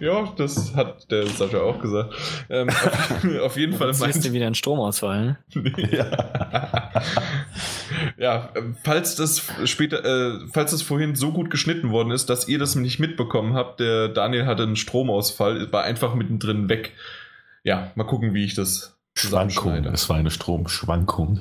ja, 0.00 0.32
das 0.36 0.74
hat 0.74 1.10
der 1.10 1.26
Sascha 1.26 1.60
auch 1.60 1.80
gesagt. 1.80 2.14
Ähm, 2.50 2.68
auf, 2.68 3.40
auf 3.42 3.56
jeden 3.56 3.74
Fall 3.74 3.88
Jetzt 3.88 4.02
ist 4.02 4.32
wieder 4.32 4.46
ein 4.46 4.54
Stromausfall. 4.54 5.38
Ne? 5.54 5.72
Ja. 5.92 6.92
ja, 8.16 8.52
falls 8.84 9.16
das 9.16 9.42
später, 9.64 10.04
äh, 10.04 10.38
falls 10.52 10.70
das 10.70 10.82
vorhin 10.82 11.14
so 11.14 11.32
gut 11.32 11.50
geschnitten 11.50 11.90
worden 11.90 12.10
ist, 12.10 12.30
dass 12.30 12.48
ihr 12.48 12.58
das 12.58 12.74
nicht 12.76 12.98
mitbekommen 12.98 13.54
habt, 13.54 13.80
der 13.80 14.08
Daniel 14.08 14.46
hatte 14.46 14.62
einen 14.62 14.76
Stromausfall, 14.76 15.72
war 15.72 15.82
einfach 15.82 16.14
mittendrin 16.14 16.68
weg. 16.68 16.92
Ja, 17.64 17.92
mal 17.94 18.04
gucken, 18.04 18.34
wie 18.34 18.44
ich 18.44 18.54
das 18.54 18.96
Schwankung. 19.14 19.84
Es 19.86 20.08
war 20.08 20.16
eine 20.16 20.30
Stromschwankung. 20.30 21.40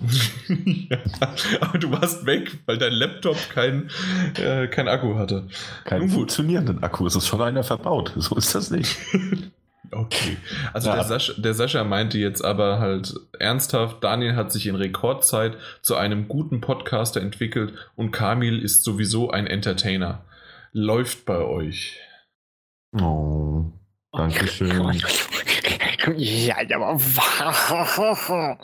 ja, 0.90 0.98
aber 1.61 1.77
du 1.77 1.91
warst 1.91 2.25
weg, 2.25 2.58
weil 2.66 2.77
dein 2.77 2.93
Laptop 2.93 3.38
kein, 3.53 3.90
äh, 4.35 4.67
kein 4.67 4.88
Akku 4.88 5.16
hatte. 5.17 5.48
Kein 5.85 6.09
funktionierenden 6.09 6.83
Akku. 6.83 7.06
Es 7.08 7.16
ist 7.16 7.27
schon 7.27 7.41
einer 7.41 7.64
verbaut. 7.64 8.14
So 8.17 8.35
ist 8.35 8.56
das 8.56 8.72
nicht. 8.72 8.98
Okay. 9.93 10.38
Also 10.72 10.88
Ja. 10.88 10.95
der, 10.95 11.03
Sascha, 11.03 11.33
der 11.41 11.53
Sascha 11.53 11.83
meinte 11.83 12.17
jetzt 12.17 12.45
aber 12.45 12.80
halt 12.80 13.14
ernsthaft, 13.38 14.01
Daniel 14.01 14.38
hat 14.38 14.50
sich 14.50 14.67
in 14.67 14.75
Rekordzeit 14.75 15.58
zu 15.82 15.98
einem 15.98 16.30
guten 16.30 16.61
Podcaster 16.61 17.19
entwickelt 17.19 17.74
und 17.98 18.11
Kamil 18.11 18.61
ist 18.64 18.85
sowieso 18.85 19.32
ein 19.32 19.48
Entertainer. 19.48 20.24
Läuft 20.72 21.25
bei 21.25 21.40
euch. 21.40 22.00
Oh, 22.98 23.66
Dankeschön. 24.14 25.01
Ja, 26.15 26.57
aber. 26.75 26.97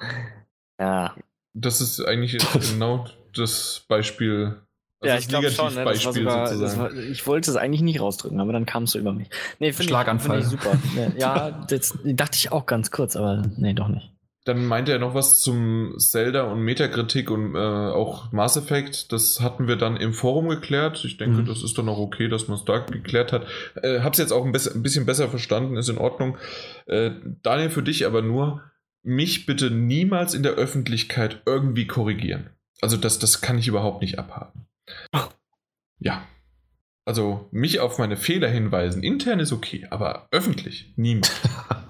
ja. 0.79 1.15
Das 1.53 1.81
ist 1.81 2.01
eigentlich 2.05 2.37
genau 2.71 3.05
das 3.35 3.85
Beispiel. 3.87 4.61
Also 4.99 5.13
ja, 5.13 5.19
ich 5.19 5.27
glaube 5.27 5.51
schon. 5.51 5.73
Ne? 5.75 5.85
Das 5.85 6.05
war 6.05 6.13
sogar, 6.13 6.57
das 6.57 6.77
war, 6.77 6.93
ich 6.93 7.25
wollte 7.27 7.51
es 7.51 7.57
eigentlich 7.57 7.81
nicht 7.81 8.01
rausdrücken, 8.01 8.39
aber 8.39 8.53
dann 8.53 8.65
kamst 8.65 8.95
du 8.95 8.99
über 8.99 9.13
mich. 9.13 9.29
Nee, 9.59 9.71
Schlaganfall. 9.71 10.39
Ich, 10.39 10.45
super. 10.45 10.77
ja, 11.17 11.51
das 11.51 11.97
dachte 12.03 12.35
ich 12.35 12.51
auch 12.51 12.65
ganz 12.65 12.89
kurz, 12.91 13.15
aber 13.15 13.43
nee, 13.57 13.73
doch 13.73 13.89
nicht. 13.89 14.11
Dann 14.47 14.65
meinte 14.65 14.93
er 14.93 14.99
noch 14.99 15.13
was 15.13 15.41
zum 15.41 15.95
Zelda 15.97 16.43
und 16.43 16.61
Metakritik 16.61 17.29
und 17.29 17.53
äh, 17.53 17.57
auch 17.57 18.31
Mass 18.31 18.55
Effect. 18.55 19.11
Das 19.11 19.41
hatten 19.41 19.67
wir 19.67 19.75
dann 19.75 19.97
im 19.97 20.13
Forum 20.13 20.47
geklärt. 20.47 21.03
Ich 21.03 21.17
denke, 21.17 21.41
mhm. 21.41 21.45
das 21.47 21.63
ist 21.63 21.77
dann 21.77 21.89
auch 21.89 21.97
okay, 21.97 22.29
dass 22.29 22.47
man 22.47 22.57
es 22.57 22.63
da 22.63 22.77
geklärt 22.77 23.33
hat. 23.33 23.45
Äh, 23.83 23.99
hab's 23.99 24.19
jetzt 24.19 24.31
auch 24.31 24.45
ein, 24.45 24.55
ein, 24.55 24.83
bisschen 24.83 25.05
besser 25.05 25.27
verstanden, 25.27 25.75
ist 25.75 25.89
in 25.89 25.97
Ordnung. 25.97 26.37
Äh, 26.85 27.11
Daniel, 27.43 27.69
für 27.69 27.83
dich 27.83 28.05
aber 28.05 28.21
nur, 28.21 28.63
mich 29.03 29.47
bitte 29.47 29.69
niemals 29.69 30.33
in 30.33 30.43
der 30.43 30.53
Öffentlichkeit 30.53 31.41
irgendwie 31.45 31.85
korrigieren. 31.85 32.51
Also 32.79 32.95
das, 32.95 33.19
das 33.19 33.41
kann 33.41 33.57
ich 33.57 33.67
überhaupt 33.67 34.01
nicht 34.01 34.17
abhaben. 34.17 34.65
Ja. 35.99 36.25
Also 37.03 37.49
mich 37.51 37.81
auf 37.81 37.97
meine 37.99 38.15
Fehler 38.15 38.47
hinweisen, 38.47 39.03
intern 39.03 39.41
ist 39.41 39.51
okay, 39.51 39.87
aber 39.89 40.29
öffentlich 40.31 40.93
niemals. 40.95 41.33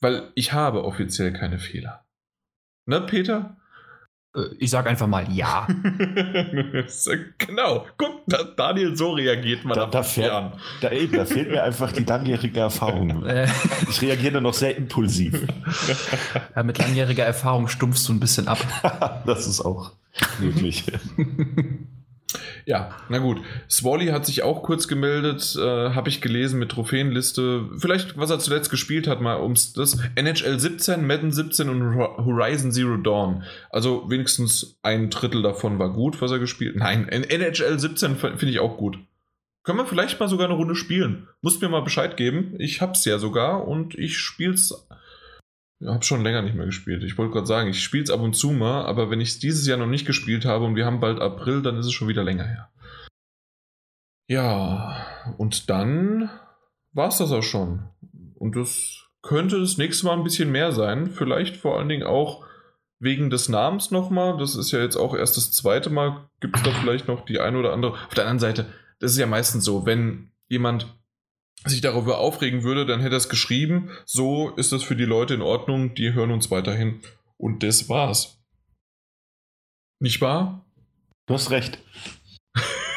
Weil 0.00 0.30
ich 0.34 0.52
habe 0.52 0.84
offiziell 0.84 1.32
keine 1.32 1.58
Fehler. 1.58 2.04
Ne, 2.86 3.00
Peter? 3.00 3.56
Äh, 4.34 4.54
ich 4.58 4.70
sag 4.70 4.86
einfach 4.86 5.06
mal 5.06 5.30
ja. 5.32 5.66
genau. 7.38 7.86
Guck, 7.96 8.24
Daniel, 8.56 8.96
so 8.96 9.12
reagiert 9.12 9.64
man 9.64 9.76
da, 9.76 9.86
da, 9.86 10.02
fährt, 10.02 10.54
da, 10.80 10.90
eben, 10.90 11.16
da 11.16 11.24
fehlt 11.24 11.50
mir 11.50 11.62
einfach 11.62 11.92
die 11.92 12.04
langjährige 12.04 12.60
Erfahrung. 12.60 13.08
Äh. 13.28 13.48
ich 13.88 14.00
reagiere 14.00 14.40
noch 14.40 14.54
sehr 14.54 14.76
impulsiv. 14.76 15.42
Ja, 16.54 16.62
mit 16.62 16.78
langjähriger 16.78 17.24
Erfahrung 17.24 17.68
stumpfst 17.68 18.08
du 18.08 18.12
ein 18.12 18.20
bisschen 18.20 18.48
ab. 18.48 18.58
das 19.26 19.46
ist 19.46 19.60
auch 19.60 19.92
möglich. 20.40 20.84
Ja, 22.66 22.90
na 23.08 23.18
gut. 23.18 23.40
Swally 23.70 24.08
hat 24.08 24.26
sich 24.26 24.42
auch 24.42 24.62
kurz 24.62 24.88
gemeldet, 24.88 25.56
äh, 25.58 25.90
habe 25.94 26.10
ich 26.10 26.20
gelesen 26.20 26.58
mit 26.58 26.70
Trophäenliste. 26.70 27.70
Vielleicht, 27.78 28.18
was 28.18 28.30
er 28.30 28.38
zuletzt 28.38 28.70
gespielt 28.70 29.06
hat, 29.06 29.20
mal 29.20 29.40
ums 29.40 29.72
das 29.72 29.98
NHL 30.14 30.58
17, 30.58 31.06
Madden 31.06 31.32
17 31.32 31.68
und 31.68 31.96
Horizon 31.96 32.72
Zero 32.72 32.98
Dawn. 32.98 33.44
Also 33.70 34.10
wenigstens 34.10 34.78
ein 34.82 35.08
Drittel 35.08 35.42
davon 35.42 35.78
war 35.78 35.92
gut, 35.92 36.20
was 36.20 36.30
er 36.30 36.38
gespielt 36.38 36.74
hat. 36.74 36.80
Nein, 36.80 37.08
NHL 37.08 37.78
17 37.78 38.16
finde 38.16 38.48
ich 38.48 38.60
auch 38.60 38.76
gut. 38.76 38.98
Können 39.62 39.80
wir 39.80 39.86
vielleicht 39.86 40.18
mal 40.18 40.28
sogar 40.28 40.46
eine 40.46 40.56
Runde 40.56 40.74
spielen? 40.74 41.28
Musst 41.42 41.60
mir 41.60 41.68
mal 41.68 41.82
Bescheid 41.82 42.16
geben. 42.16 42.54
Ich 42.58 42.80
hab's 42.80 43.04
ja 43.04 43.18
sogar 43.18 43.68
und 43.68 43.94
ich 43.98 44.18
spiel's 44.18 44.87
habe 45.86 46.04
schon 46.04 46.24
länger 46.24 46.42
nicht 46.42 46.56
mehr 46.56 46.66
gespielt. 46.66 47.04
Ich 47.04 47.16
wollte 47.18 47.32
gerade 47.32 47.46
sagen, 47.46 47.70
ich 47.70 47.82
spiele 47.82 48.02
es 48.02 48.10
ab 48.10 48.20
und 48.20 48.34
zu 48.34 48.50
mal, 48.50 48.84
aber 48.84 49.10
wenn 49.10 49.20
ich 49.20 49.30
es 49.30 49.38
dieses 49.38 49.66
Jahr 49.66 49.78
noch 49.78 49.86
nicht 49.86 50.06
gespielt 50.06 50.44
habe 50.44 50.64
und 50.64 50.74
wir 50.74 50.84
haben 50.84 51.00
bald 51.00 51.20
April, 51.20 51.62
dann 51.62 51.76
ist 51.76 51.86
es 51.86 51.92
schon 51.92 52.08
wieder 52.08 52.24
länger 52.24 52.44
her. 52.44 52.70
Ja, 54.28 55.06
und 55.38 55.70
dann 55.70 56.30
war 56.92 57.08
es 57.08 57.18
das 57.18 57.32
auch 57.32 57.42
schon. 57.42 57.88
Und 58.34 58.56
das 58.56 59.06
könnte 59.22 59.60
das 59.60 59.78
nächste 59.78 60.06
Mal 60.06 60.16
ein 60.16 60.24
bisschen 60.24 60.50
mehr 60.50 60.72
sein. 60.72 61.10
Vielleicht 61.10 61.56
vor 61.56 61.78
allen 61.78 61.88
Dingen 61.88 62.06
auch 62.06 62.44
wegen 62.98 63.30
des 63.30 63.48
Namens 63.48 63.90
nochmal. 63.90 64.36
Das 64.36 64.56
ist 64.56 64.70
ja 64.70 64.80
jetzt 64.80 64.96
auch 64.96 65.14
erst 65.14 65.36
das 65.36 65.52
zweite 65.52 65.90
Mal. 65.90 66.28
Gibt 66.40 66.56
es 66.56 66.62
da 66.62 66.70
vielleicht 66.72 67.08
noch 67.08 67.24
die 67.24 67.40
eine 67.40 67.58
oder 67.58 67.72
andere. 67.72 67.92
Auf 67.92 68.14
der 68.14 68.24
anderen 68.24 68.40
Seite, 68.40 68.66
das 69.00 69.12
ist 69.12 69.18
ja 69.18 69.26
meistens 69.26 69.64
so, 69.64 69.86
wenn 69.86 70.32
jemand 70.48 70.97
sich 71.66 71.80
darüber 71.80 72.18
aufregen 72.18 72.62
würde, 72.62 72.86
dann 72.86 73.00
hätte 73.00 73.14
er 73.16 73.18
es 73.18 73.28
geschrieben. 73.28 73.90
So 74.04 74.50
ist 74.50 74.72
das 74.72 74.82
für 74.82 74.96
die 74.96 75.04
Leute 75.04 75.34
in 75.34 75.42
Ordnung, 75.42 75.94
die 75.94 76.12
hören 76.12 76.30
uns 76.30 76.50
weiterhin. 76.50 77.00
Und 77.36 77.62
das 77.62 77.88
war's. 77.88 78.38
Nicht 80.00 80.20
wahr? 80.20 80.64
Du 81.26 81.34
hast 81.34 81.50
recht. 81.50 81.78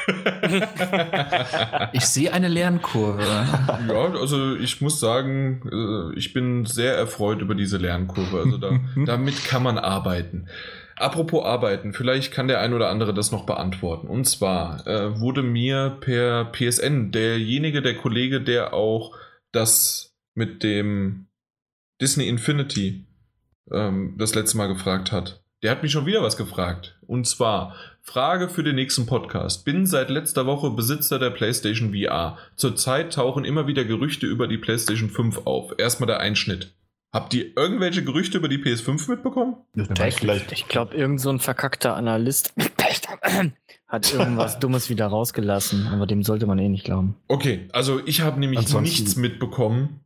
ich 1.93 2.05
sehe 2.05 2.33
eine 2.33 2.47
Lernkurve. 2.47 3.23
Ja, 3.23 4.13
also 4.13 4.55
ich 4.55 4.81
muss 4.81 4.99
sagen, 4.99 5.61
äh, 5.71 6.17
ich 6.17 6.33
bin 6.33 6.65
sehr 6.65 6.95
erfreut 6.95 7.41
über 7.41 7.55
diese 7.55 7.77
Lernkurve. 7.77 8.39
Also 8.39 8.57
da, 8.57 8.79
damit 9.05 9.43
kann 9.45 9.63
man 9.63 9.77
arbeiten. 9.77 10.47
Apropos 10.95 11.45
Arbeiten, 11.45 11.93
vielleicht 11.93 12.31
kann 12.31 12.47
der 12.47 12.59
ein 12.59 12.73
oder 12.73 12.89
andere 12.89 13.13
das 13.13 13.31
noch 13.31 13.45
beantworten. 13.45 14.07
Und 14.07 14.25
zwar 14.25 14.85
äh, 14.87 15.19
wurde 15.19 15.43
mir 15.43 15.97
per 16.01 16.45
PSN 16.45 17.11
derjenige, 17.11 17.81
der 17.81 17.95
Kollege, 17.95 18.41
der 18.41 18.73
auch 18.73 19.15
das 19.51 20.15
mit 20.33 20.63
dem 20.63 21.27
Disney 22.01 22.27
Infinity 22.27 23.05
ähm, 23.71 24.15
das 24.17 24.35
letzte 24.35 24.57
Mal 24.57 24.67
gefragt 24.67 25.11
hat, 25.11 25.43
der 25.63 25.71
hat 25.71 25.83
mich 25.83 25.91
schon 25.91 26.05
wieder 26.05 26.23
was 26.23 26.37
gefragt. 26.37 26.97
Und 27.05 27.27
zwar, 27.27 27.75
Frage 28.01 28.49
für 28.49 28.63
den 28.63 28.75
nächsten 28.75 29.05
Podcast. 29.05 29.63
Bin 29.63 29.85
seit 29.85 30.09
letzter 30.09 30.47
Woche 30.47 30.71
Besitzer 30.71 31.19
der 31.19 31.29
PlayStation 31.29 31.93
VR. 31.93 32.37
Zurzeit 32.55 33.13
tauchen 33.13 33.45
immer 33.45 33.67
wieder 33.67 33.85
Gerüchte 33.85 34.25
über 34.25 34.47
die 34.47 34.57
PlayStation 34.57 35.09
5 35.09 35.45
auf. 35.45 35.73
Erstmal 35.77 36.07
der 36.07 36.19
Einschnitt. 36.19 36.73
Habt 37.13 37.33
ihr 37.33 37.57
irgendwelche 37.57 38.05
Gerüchte 38.05 38.37
über 38.37 38.47
die 38.47 38.57
PS5 38.57 39.09
mitbekommen? 39.09 39.57
Vielleicht. 39.75 40.51
Ich 40.53 40.69
glaube, 40.69 40.95
irgend 40.95 41.19
so 41.19 41.29
ein 41.29 41.39
verkackter 41.39 41.95
Analyst 41.95 42.53
hat 43.87 44.13
irgendwas 44.13 44.59
Dummes 44.59 44.89
wieder 44.89 45.07
rausgelassen, 45.07 45.87
aber 45.87 46.07
dem 46.07 46.23
sollte 46.23 46.47
man 46.47 46.57
eh 46.57 46.69
nicht 46.69 46.85
glauben. 46.85 47.17
Okay, 47.27 47.67
also 47.73 47.99
ich 48.05 48.21
habe 48.21 48.39
nämlich 48.39 48.59
ansonsten, 48.59 48.83
nichts 48.83 49.15
mitbekommen. 49.17 50.05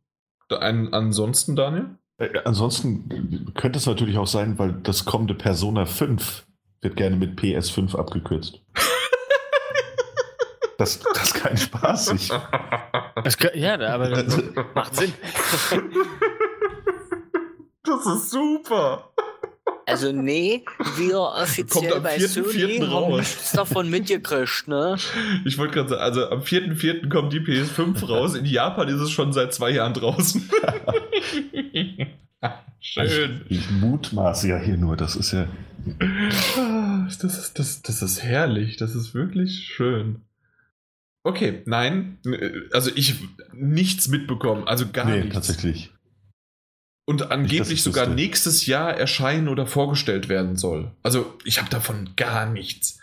Ein, 0.50 0.94
ansonsten, 0.94 1.56
Daniel? 1.56 1.90
Äh, 2.18 2.40
ansonsten 2.44 3.52
könnte 3.54 3.78
es 3.78 3.86
natürlich 3.86 4.18
auch 4.18 4.28
sein, 4.28 4.58
weil 4.58 4.74
das 4.74 5.06
kommende 5.06 5.36
Persona 5.36 5.86
5 5.86 6.48
wird 6.82 6.96
gerne 6.96 7.18
mit 7.18 7.40
PS5 7.40 7.96
abgekürzt. 7.96 8.62
das, 10.80 11.02
das 11.02 11.24
ist 11.24 11.34
kein 11.36 11.58
Spaß. 11.58 12.14
Ich, 12.14 12.30
das, 13.24 13.38
ja, 13.54 13.80
aber 13.80 14.10
das 14.10 14.42
macht 14.74 14.96
Sinn. 14.96 15.14
Das 17.86 18.06
ist 18.06 18.32
super. 18.32 19.12
Also 19.88 20.12
nee, 20.12 20.64
wir 20.98 21.20
offiziell 21.20 22.02
bei 22.02 22.18
4. 22.18 22.28
Sony 22.28 22.48
4. 22.48 22.90
haben 22.90 23.18
nichts 23.18 23.52
davon 23.52 23.90
mitgekriegt, 23.90 24.68
ne? 24.68 24.98
Ich 25.46 25.58
wollte 25.58 25.76
gerade 25.76 25.90
sagen, 25.90 26.02
also 26.02 26.30
am 26.30 26.42
4.4. 26.42 27.08
kommt 27.10 27.34
die 27.34 27.40
PS5 27.40 28.06
raus. 28.08 28.36
In 28.36 28.46
Japan 28.46 28.88
ist 28.88 29.00
es 29.00 29.12
schon 29.12 29.32
seit 29.32 29.54
zwei 29.54 29.72
Jahren 29.72 29.94
draußen. 29.94 30.50
Schön. 32.80 33.42
Ich, 33.50 33.60
ich 33.60 33.72
mutmaße 33.72 34.48
ja 34.48 34.58
hier 34.58 34.78
nur, 34.78 34.96
das 34.96 35.16
ist 35.16 35.32
ja... 35.32 35.48
Das 37.06 37.24
ist, 37.24 37.60
das, 37.60 37.82
das 37.82 38.02
ist 38.02 38.24
herrlich, 38.24 38.78
das 38.78 38.96
ist 38.96 39.14
wirklich 39.14 39.68
schön. 39.68 40.22
Okay, 41.24 41.62
nein, 41.66 42.18
also 42.72 42.92
ich 42.96 43.16
nichts 43.54 44.08
mitbekommen, 44.08 44.68
also 44.68 44.86
gar 44.92 45.06
nee, 45.06 45.22
nichts. 45.22 45.34
tatsächlich 45.34 45.95
und 47.06 47.32
angeblich 47.32 47.84
sogar 47.84 48.06
wüsste. 48.06 48.16
nächstes 48.16 48.66
Jahr 48.66 48.94
erscheinen 48.94 49.48
oder 49.48 49.68
vorgestellt 49.68 50.28
werden 50.28 50.56
soll. 50.56 50.92
Also 51.04 51.38
ich 51.44 51.60
habe 51.60 51.70
davon 51.70 52.10
gar 52.16 52.46
nichts. 52.48 53.00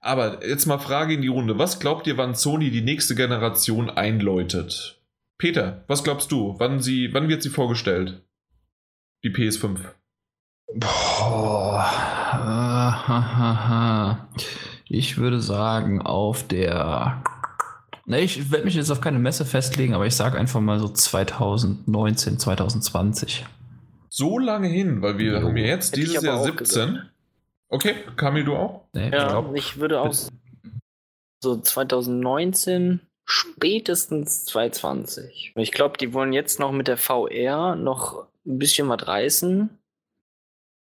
Aber 0.00 0.46
jetzt 0.46 0.66
mal 0.66 0.78
Frage 0.78 1.14
in 1.14 1.22
die 1.22 1.28
Runde. 1.28 1.58
Was 1.58 1.80
glaubt 1.80 2.06
ihr, 2.06 2.16
wann 2.16 2.34
Sony 2.34 2.70
die 2.70 2.82
nächste 2.82 3.14
Generation 3.14 3.90
einläutet? 3.90 5.00
Peter, 5.38 5.84
was 5.86 6.04
glaubst 6.04 6.32
du? 6.32 6.54
Wann, 6.58 6.80
sie, 6.80 7.12
wann 7.12 7.28
wird 7.28 7.42
sie 7.42 7.50
vorgestellt? 7.50 8.22
Die 9.24 9.30
PS5. 9.30 9.78
Boah. 10.74 11.84
Ich 14.88 15.18
würde 15.18 15.40
sagen, 15.40 16.00
auf 16.00 16.46
der 16.46 17.22
Ne, 18.08 18.20
ich 18.20 18.52
werde 18.52 18.64
mich 18.64 18.76
jetzt 18.76 18.90
auf 18.90 19.00
keine 19.00 19.18
Messe 19.18 19.44
festlegen, 19.44 19.94
aber 19.94 20.06
ich 20.06 20.14
sage 20.14 20.38
einfach 20.38 20.60
mal 20.60 20.78
so 20.78 20.88
2019, 20.88 22.38
2020. 22.38 23.44
So 24.08 24.38
lange 24.38 24.68
hin, 24.68 25.02
weil 25.02 25.18
wir 25.18 25.42
haben 25.42 25.56
ja 25.56 25.66
jetzt 25.66 25.92
Hätte 25.92 26.00
dieses 26.02 26.22
Jahr 26.22 26.42
17. 26.42 26.56
Gesagt. 26.56 27.06
Okay, 27.68 27.94
Kamil, 28.14 28.44
du 28.44 28.54
auch? 28.54 28.82
Nee, 28.92 29.10
ja, 29.10 29.44
ich, 29.54 29.72
ich 29.72 29.80
würde 29.80 30.00
auch 30.00 30.14
so 31.42 31.60
2019, 31.60 33.00
spätestens 33.24 34.44
2020. 34.46 35.52
Ich 35.56 35.72
glaube, 35.72 35.98
die 35.98 36.14
wollen 36.14 36.32
jetzt 36.32 36.60
noch 36.60 36.70
mit 36.70 36.86
der 36.86 36.96
VR 36.96 37.74
noch 37.74 38.28
ein 38.46 38.58
bisschen 38.58 38.88
was 38.88 39.04
reißen. 39.06 39.68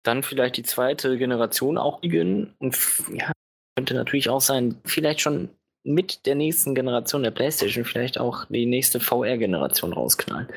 Dann 0.02 0.24
vielleicht 0.24 0.58
die 0.58 0.64
zweite 0.64 1.18
Generation 1.20 1.78
auch 1.78 2.02
beginnen. 2.02 2.56
Und 2.58 2.76
ja, 3.14 3.32
könnte 3.76 3.94
natürlich 3.94 4.30
auch 4.30 4.42
sein, 4.42 4.82
vielleicht 4.84 5.22
schon 5.22 5.50
mit 5.84 6.26
der 6.26 6.36
nächsten 6.36 6.76
Generation 6.76 7.24
der 7.24 7.32
PlayStation 7.32 7.86
vielleicht 7.86 8.20
auch 8.20 8.46
die 8.46 8.66
nächste 8.66 9.00
VR-Generation 9.00 9.94
rausknallen. 9.94 10.48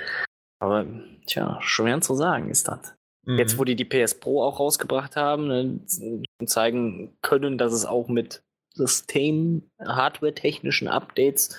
Aber 0.61 0.87
tja, 1.27 1.59
schwer 1.61 2.01
zu 2.01 2.15
sagen 2.15 2.51
ist 2.51 2.69
das. 2.69 2.95
Mhm. 3.25 3.39
Jetzt, 3.39 3.59
wo 3.59 3.65
die 3.65 3.77
die 3.77 3.85
PS 3.85 4.19
Pro 4.19 4.43
auch 4.43 4.61
rausgebracht 4.61 5.17
haben, 5.17 5.49
ne, 5.49 5.81
zeigen 6.47 7.17
können, 7.23 7.59
dass 7.59 7.73
es 7.73 7.85
auch 7.85 8.09
mit 8.09 8.43
System, 8.75 9.71
Hardware-technischen 9.81 10.89
Updates 10.89 11.59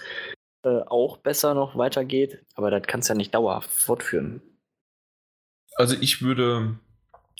äh, 0.64 0.82
auch 0.86 1.18
besser 1.18 1.54
noch 1.54 1.78
weitergeht. 1.78 2.46
Aber 2.56 2.72
das 2.72 2.84
kannst 2.88 3.10
du 3.10 3.14
ja 3.14 3.18
nicht 3.18 3.34
dauerhaft 3.34 3.70
fortführen. 3.70 4.42
Also 5.76 5.96
ich 6.00 6.22
würde 6.22 6.80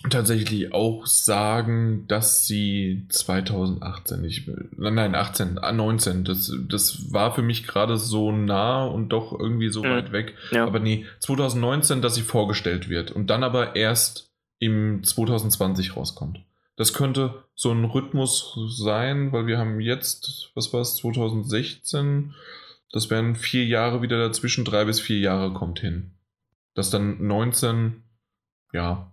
tatsächlich 0.10 0.74
auch 0.74 1.06
sagen, 1.06 2.08
dass 2.08 2.46
sie 2.46 3.08
2018 3.10 4.22
nicht, 4.22 4.50
nein, 4.78 5.16
18, 5.16 5.56
19, 5.56 6.24
das, 6.24 6.54
das 6.70 7.12
war 7.12 7.34
für 7.34 7.42
mich 7.42 7.66
gerade 7.66 7.98
so 7.98 8.32
nah 8.32 8.86
und 8.86 9.10
doch 9.10 9.38
irgendwie 9.38 9.70
so 9.70 9.84
mhm. 9.84 9.90
weit 9.90 10.12
weg. 10.12 10.36
Ja. 10.52 10.66
Aber 10.66 10.80
nee, 10.80 11.06
2019, 11.20 12.02
dass 12.02 12.16
sie 12.16 12.22
vorgestellt 12.22 12.90
wird 12.90 13.12
und 13.12 13.28
dann 13.28 13.44
aber 13.44 13.76
erst 13.76 14.32
im 14.60 15.04
2020 15.04 15.96
rauskommt. 15.96 16.40
Das 16.76 16.94
könnte 16.94 17.44
so 17.56 17.72
ein 17.72 17.86
Rhythmus 17.86 18.56
sein, 18.78 19.32
weil 19.32 19.48
wir 19.48 19.58
haben 19.58 19.80
jetzt, 19.80 20.52
was 20.54 20.74
war 20.74 20.82
es, 20.82 20.96
2016, 20.98 22.36
das 22.92 23.10
wären 23.10 23.36
vier 23.36 23.66
Jahre 23.66 24.04
wieder 24.04 24.20
dazwischen, 24.20 24.64
drei 24.64 24.86
bis 24.86 25.00
vier 25.00 25.20
Jahre 25.20 25.54
kommt 25.54 25.80
hin. 25.80 26.12
Das 26.76 26.92
dann 26.92 27.26
19, 27.26 28.04
ja, 28.74 29.12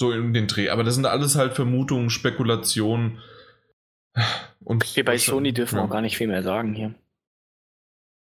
so 0.00 0.10
in 0.10 0.34
den 0.34 0.48
Dreh. 0.48 0.70
Aber 0.70 0.82
das 0.82 0.96
sind 0.96 1.06
alles 1.06 1.36
halt 1.36 1.52
Vermutungen, 1.52 2.10
Spekulationen. 2.10 3.18
Und 4.64 4.96
wir 4.96 5.04
bei 5.04 5.18
Sony 5.18 5.52
dürfen 5.52 5.76
ja. 5.76 5.84
auch 5.84 5.90
gar 5.90 6.00
nicht 6.00 6.16
viel 6.16 6.26
mehr 6.26 6.42
sagen 6.42 6.74
hier. 6.74 6.94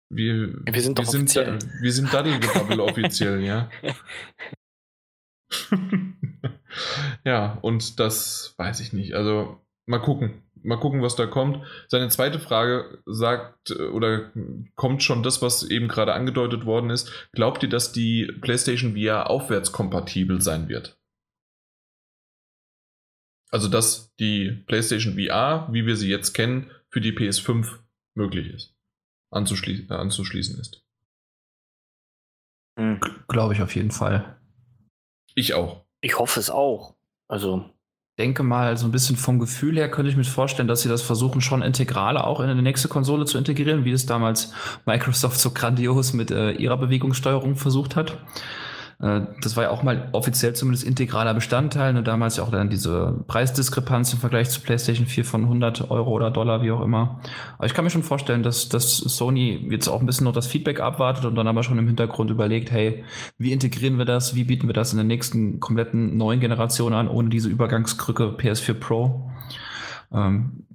Wir, 0.09 0.53
wir 0.63 0.81
sind 0.81 0.99
doch 0.99 1.03
wir 1.03 1.09
offiziell. 1.09 1.59
Sind, 1.59 1.81
wir 1.81 1.91
sind 1.91 2.13
Daddelgebabbel 2.13 2.79
offiziell, 2.81 3.43
ja. 3.43 3.69
ja, 7.25 7.57
und 7.61 7.99
das 7.99 8.53
weiß 8.57 8.79
ich 8.79 8.93
nicht. 8.93 9.15
Also 9.15 9.59
mal 9.87 9.99
gucken. 9.99 10.43
Mal 10.61 10.79
gucken, 10.79 11.01
was 11.01 11.15
da 11.15 11.25
kommt. 11.27 11.63
Seine 11.87 12.09
zweite 12.09 12.39
Frage 12.39 12.99
sagt 13.05 13.71
oder 13.71 14.31
kommt 14.75 15.03
schon 15.03 15.21
das, 15.21 15.41
was 15.43 15.63
eben 15.63 15.87
gerade 15.87 16.13
angedeutet 16.13 16.65
worden 16.65 16.89
ist. 16.89 17.11
Glaubt 17.33 17.61
ihr, 17.61 17.69
dass 17.69 17.91
die 17.91 18.25
PlayStation 18.41 18.95
VR 18.95 19.29
aufwärtskompatibel 19.29 20.41
sein 20.41 20.67
wird? 20.67 20.97
Also, 23.55 23.69
dass 23.69 24.13
die 24.19 24.51
PlayStation 24.67 25.13
VR, 25.13 25.69
wie 25.71 25.85
wir 25.85 25.95
sie 25.95 26.09
jetzt 26.09 26.33
kennen, 26.33 26.71
für 26.89 26.99
die 26.99 27.13
PS5 27.13 27.65
möglich 28.13 28.53
ist, 28.53 28.75
anzuschließen, 29.31 29.89
äh, 29.89 29.93
anzuschließen 29.93 30.59
ist. 30.59 30.83
Hm. 32.77 32.99
Glaube 33.29 33.53
ich 33.53 33.61
auf 33.61 33.73
jeden 33.73 33.91
Fall. 33.91 34.35
Ich 35.35 35.53
auch. 35.53 35.85
Ich 36.01 36.19
hoffe 36.19 36.37
es 36.37 36.49
auch. 36.49 36.95
Also. 37.29 37.69
Denke 38.19 38.43
mal, 38.43 38.75
so 38.75 38.87
ein 38.87 38.91
bisschen 38.91 39.15
vom 39.15 39.39
Gefühl 39.39 39.77
her 39.77 39.89
könnte 39.89 40.11
ich 40.11 40.17
mir 40.17 40.25
vorstellen, 40.25 40.67
dass 40.67 40.81
sie 40.81 40.89
das 40.89 41.01
versuchen, 41.01 41.39
schon 41.39 41.61
integraler 41.61 42.27
auch 42.27 42.41
in 42.41 42.49
eine 42.49 42.61
nächste 42.61 42.89
Konsole 42.89 43.23
zu 43.23 43.37
integrieren, 43.37 43.85
wie 43.85 43.91
es 43.91 44.05
damals 44.05 44.51
Microsoft 44.85 45.39
so 45.39 45.51
grandios 45.51 46.11
mit 46.11 46.29
äh, 46.29 46.51
ihrer 46.51 46.75
Bewegungssteuerung 46.75 47.55
versucht 47.55 47.95
hat. 47.95 48.17
Äh, 48.99 49.21
das 49.41 49.55
war 49.55 49.65
ja 49.65 49.69
auch 49.71 49.83
mal 49.83 50.09
offiziell 50.11 50.53
zumindest 50.53 50.85
integraler 50.85 51.33
Bestandteil. 51.33 51.93
Ne? 51.93 52.03
Damals 52.03 52.37
ja 52.37 52.43
auch 52.43 52.51
dann 52.51 52.69
diese 52.69 53.23
Preisdiskrepanz 53.27 54.13
im 54.13 54.19
Vergleich 54.19 54.49
zu 54.49 54.61
PlayStation 54.61 55.07
4 55.07 55.25
von 55.25 55.43
100 55.43 55.91
Euro 55.91 56.11
oder 56.11 56.31
Dollar, 56.31 56.61
wie 56.61 56.71
auch 56.71 56.81
immer. 56.81 57.19
Aber 57.57 57.65
ich 57.65 57.73
kann 57.73 57.83
mir 57.83 57.91
schon 57.91 58.03
vorstellen, 58.03 58.43
dass, 58.43 58.69
dass 58.69 58.97
Sony 58.97 59.67
jetzt 59.69 59.87
auch 59.87 59.99
ein 59.99 60.05
bisschen 60.05 60.25
noch 60.25 60.33
das 60.33 60.47
Feedback 60.47 60.79
abwartet 60.79 61.25
und 61.25 61.35
dann 61.35 61.47
aber 61.47 61.63
schon 61.63 61.77
im 61.77 61.87
Hintergrund 61.87 62.31
überlegt, 62.31 62.71
hey, 62.71 63.03
wie 63.37 63.51
integrieren 63.51 63.97
wir 63.97 64.05
das? 64.05 64.35
Wie 64.35 64.43
bieten 64.43 64.67
wir 64.67 64.73
das 64.73 64.93
in 64.93 64.97
der 64.97 65.05
nächsten 65.05 65.59
kompletten 65.59 66.17
neuen 66.17 66.39
Generation 66.39 66.93
an, 66.93 67.07
ohne 67.07 67.29
diese 67.29 67.49
Übergangskrücke 67.49 68.35
PS4 68.37 68.73
Pro? 68.73 69.31
Ähm, 70.11 70.65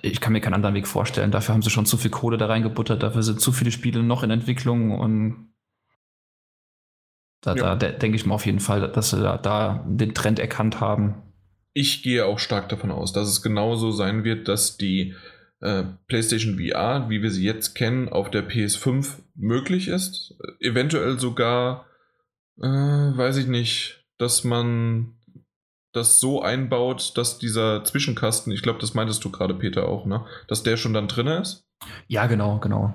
ich 0.00 0.20
kann 0.20 0.32
mir 0.32 0.40
keinen 0.40 0.54
anderen 0.54 0.74
Weg 0.74 0.86
vorstellen. 0.86 1.30
Dafür 1.30 1.54
haben 1.54 1.62
sie 1.62 1.70
schon 1.70 1.86
zu 1.86 1.96
viel 1.96 2.10
Kohle 2.10 2.38
da 2.38 2.46
reingebuttert. 2.46 3.02
Dafür 3.02 3.22
sind 3.22 3.40
zu 3.40 3.52
viele 3.52 3.70
Spiele 3.72 4.02
noch 4.02 4.22
in 4.22 4.30
Entwicklung 4.30 4.92
und 4.98 5.51
da, 7.42 7.54
ja. 7.56 7.74
da 7.74 7.88
denke 7.90 8.16
ich 8.16 8.24
mal 8.24 8.36
auf 8.36 8.46
jeden 8.46 8.60
Fall, 8.60 8.90
dass 8.90 9.10
sie 9.10 9.20
da, 9.20 9.36
da 9.36 9.84
den 9.86 10.14
Trend 10.14 10.38
erkannt 10.38 10.80
haben. 10.80 11.16
Ich 11.74 12.02
gehe 12.02 12.24
auch 12.24 12.38
stark 12.38 12.68
davon 12.68 12.90
aus, 12.90 13.12
dass 13.12 13.28
es 13.28 13.42
genauso 13.42 13.90
sein 13.90 14.24
wird, 14.24 14.46
dass 14.46 14.76
die 14.76 15.14
äh, 15.60 15.84
PlayStation 16.06 16.58
VR, 16.58 17.10
wie 17.10 17.22
wir 17.22 17.30
sie 17.30 17.44
jetzt 17.44 17.74
kennen, 17.74 18.08
auf 18.08 18.30
der 18.30 18.48
PS5 18.48 19.18
möglich 19.34 19.88
ist. 19.88 20.34
Eventuell 20.60 21.18
sogar, 21.18 21.86
äh, 22.58 22.66
weiß 22.66 23.38
ich 23.38 23.48
nicht, 23.48 24.04
dass 24.18 24.44
man 24.44 25.14
das 25.92 26.20
so 26.20 26.42
einbaut, 26.42 27.12
dass 27.16 27.38
dieser 27.38 27.84
Zwischenkasten, 27.84 28.52
ich 28.52 28.62
glaube, 28.62 28.78
das 28.78 28.94
meintest 28.94 29.24
du 29.24 29.30
gerade, 29.30 29.54
Peter, 29.54 29.88
auch, 29.88 30.06
ne? 30.06 30.24
Dass 30.46 30.62
der 30.62 30.76
schon 30.76 30.94
dann 30.94 31.08
drin 31.08 31.26
ist? 31.26 31.64
Ja, 32.06 32.26
genau, 32.26 32.58
genau 32.60 32.94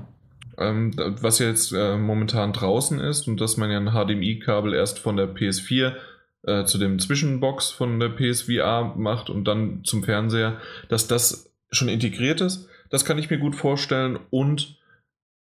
ähm, 0.58 0.94
was 0.96 1.40
ja 1.40 1.48
jetzt 1.48 1.72
äh, 1.72 1.98
momentan 1.98 2.54
draußen 2.54 3.00
ist 3.00 3.28
und 3.28 3.40
dass 3.40 3.58
man 3.58 3.70
ja 3.70 3.78
ein 3.78 3.92
HDMI-Kabel 3.92 4.74
erst 4.74 5.00
von 5.00 5.16
der 5.18 5.34
PS4 5.34 5.96
äh, 6.44 6.66
zu 6.66 6.78
dem 6.78 7.00
Zwischenbox 7.00 7.72
von 7.72 8.00
der 8.00 8.10
PSVR 8.10 8.96
macht 8.96 9.30
und 9.30 9.46
dann 9.46 9.84
zum 9.84 10.04
Fernseher, 10.04 10.60
dass 10.90 11.08
das 11.08 11.54
schon 11.70 11.90
integriert 11.90 12.42
ist. 12.42 12.68
Das 12.90 13.06
kann 13.06 13.18
ich 13.18 13.30
mir 13.30 13.38
gut 13.38 13.56
vorstellen 13.56 14.18
und 14.30 14.78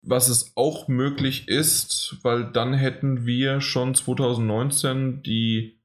was 0.01 0.29
es 0.29 0.53
auch 0.55 0.87
möglich 0.87 1.47
ist, 1.47 2.17
weil 2.21 2.51
dann 2.51 2.73
hätten 2.73 3.25
wir 3.25 3.61
schon 3.61 3.95
2019 3.95 5.21
die, 5.23 5.79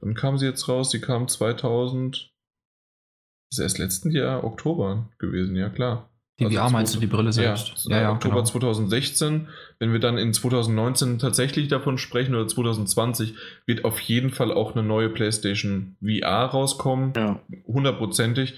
wann 0.00 0.14
kam 0.14 0.38
sie 0.38 0.46
jetzt 0.46 0.68
raus? 0.68 0.90
Die 0.90 1.00
kam 1.00 1.28
2000, 1.28 2.32
das 3.50 3.58
ist 3.58 3.62
erst 3.62 3.78
letzten 3.78 4.10
Jahr 4.10 4.44
Oktober 4.44 5.10
gewesen, 5.18 5.56
ja 5.56 5.68
klar. 5.68 6.10
Die 6.38 6.44
also 6.44 6.56
VR 6.56 6.70
meinst 6.70 6.94
du, 6.94 7.00
die 7.00 7.08
Brille 7.08 7.32
selbst? 7.32 7.86
Ja, 7.88 7.96
ja, 7.96 8.02
ja 8.02 8.12
Oktober 8.12 8.36
genau. 8.36 8.46
2016. 8.46 9.48
Wenn 9.80 9.92
wir 9.92 9.98
dann 9.98 10.18
in 10.18 10.32
2019 10.32 11.18
tatsächlich 11.18 11.68
davon 11.68 11.98
sprechen 11.98 12.34
oder 12.34 12.46
2020, 12.46 13.34
wird 13.66 13.84
auf 13.84 13.98
jeden 14.00 14.30
Fall 14.30 14.52
auch 14.52 14.76
eine 14.76 14.84
neue 14.84 15.08
PlayStation 15.08 15.96
VR 16.00 16.44
rauskommen. 16.46 17.12
Ja. 17.16 17.40
Hundertprozentig. 17.66 18.54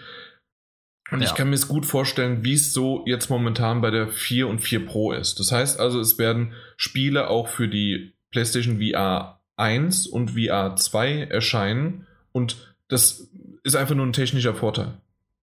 Und 1.11 1.23
ja. 1.23 1.27
ich 1.27 1.35
kann 1.35 1.49
mir 1.49 1.55
es 1.55 1.69
gut 1.69 1.87
vorstellen, 1.87 2.45
wie 2.45 2.53
es 2.53 2.73
so 2.73 3.03
jetzt 3.07 3.31
momentan 3.31 3.81
bei 3.81 3.91
der 3.91 4.09
4 4.09 4.47
und 4.47 4.61
4 4.61 4.87
Pro 4.87 5.13
ist. 5.13 5.41
Das 5.41 5.51
heißt 5.51 5.81
also, 5.81 6.01
es 6.01 6.19
werden 6.19 6.53
Spiele 6.77 7.29
auch 7.29 7.49
für 7.49 7.67
die 7.67 8.13
PlayStation 8.31 8.81
VR 8.81 9.41
1 9.57 10.07
und 10.07 10.33
VR 10.33 10.77
2 10.77 11.25
erscheinen. 11.25 12.07
Und 12.33 12.75
das 12.89 13.31
ist 13.65 13.75
einfach 13.75 13.95
nur 13.95 14.07
ein 14.07 14.13
technischer 14.13 14.55
Vorteil. 14.55 14.99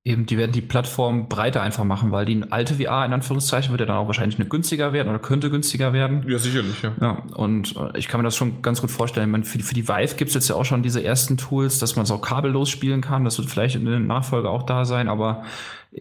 Eben, 0.08 0.26
die 0.26 0.38
werden 0.38 0.54
die 0.54 0.62
Plattform 0.62 1.28
breiter 1.28 1.62
einfach 1.62 1.84
machen, 1.84 2.14
weil 2.14 2.24
die 2.26 2.42
alte 2.50 2.76
VR 2.76 3.06
in 3.06 3.12
Anführungszeichen 3.12 3.72
wird 3.72 3.82
ja 3.82 3.88
dann 3.88 3.98
auch 3.98 4.08
wahrscheinlich 4.08 4.40
eine 4.40 4.48
günstiger 4.48 4.94
werden 4.94 5.10
oder 5.10 5.20
könnte 5.20 5.50
günstiger 5.50 5.92
werden. 5.92 6.24
Ja, 6.30 6.40
sicherlich, 6.40 6.82
ja. 6.82 6.94
ja 7.02 7.24
und 7.36 7.76
äh, 7.76 7.98
ich 7.98 8.08
kann 8.08 8.22
mir 8.22 8.24
das 8.24 8.38
schon 8.38 8.62
ganz 8.62 8.80
gut 8.80 8.90
vorstellen. 8.90 9.30
meine, 9.30 9.44
für, 9.44 9.58
die, 9.58 9.66
für 9.66 9.74
die 9.74 9.90
Vive 9.90 10.16
gibt 10.16 10.30
es 10.30 10.36
jetzt 10.36 10.48
ja 10.48 10.56
auch 10.56 10.64
schon 10.64 10.82
diese 10.82 11.04
ersten 11.04 11.36
Tools, 11.36 11.80
dass 11.80 11.98
man 11.98 12.06
es 12.06 12.12
auch 12.12 12.22
kabellos 12.22 12.70
spielen 12.70 13.02
kann. 13.02 13.26
Das 13.26 13.38
wird 13.38 13.50
vielleicht 13.50 13.76
in 13.76 13.84
der 13.84 14.00
Nachfolge 14.00 14.50
auch 14.50 14.64
da 14.64 14.86
sein, 14.86 15.10
aber 15.10 15.44
äh, 15.92 16.00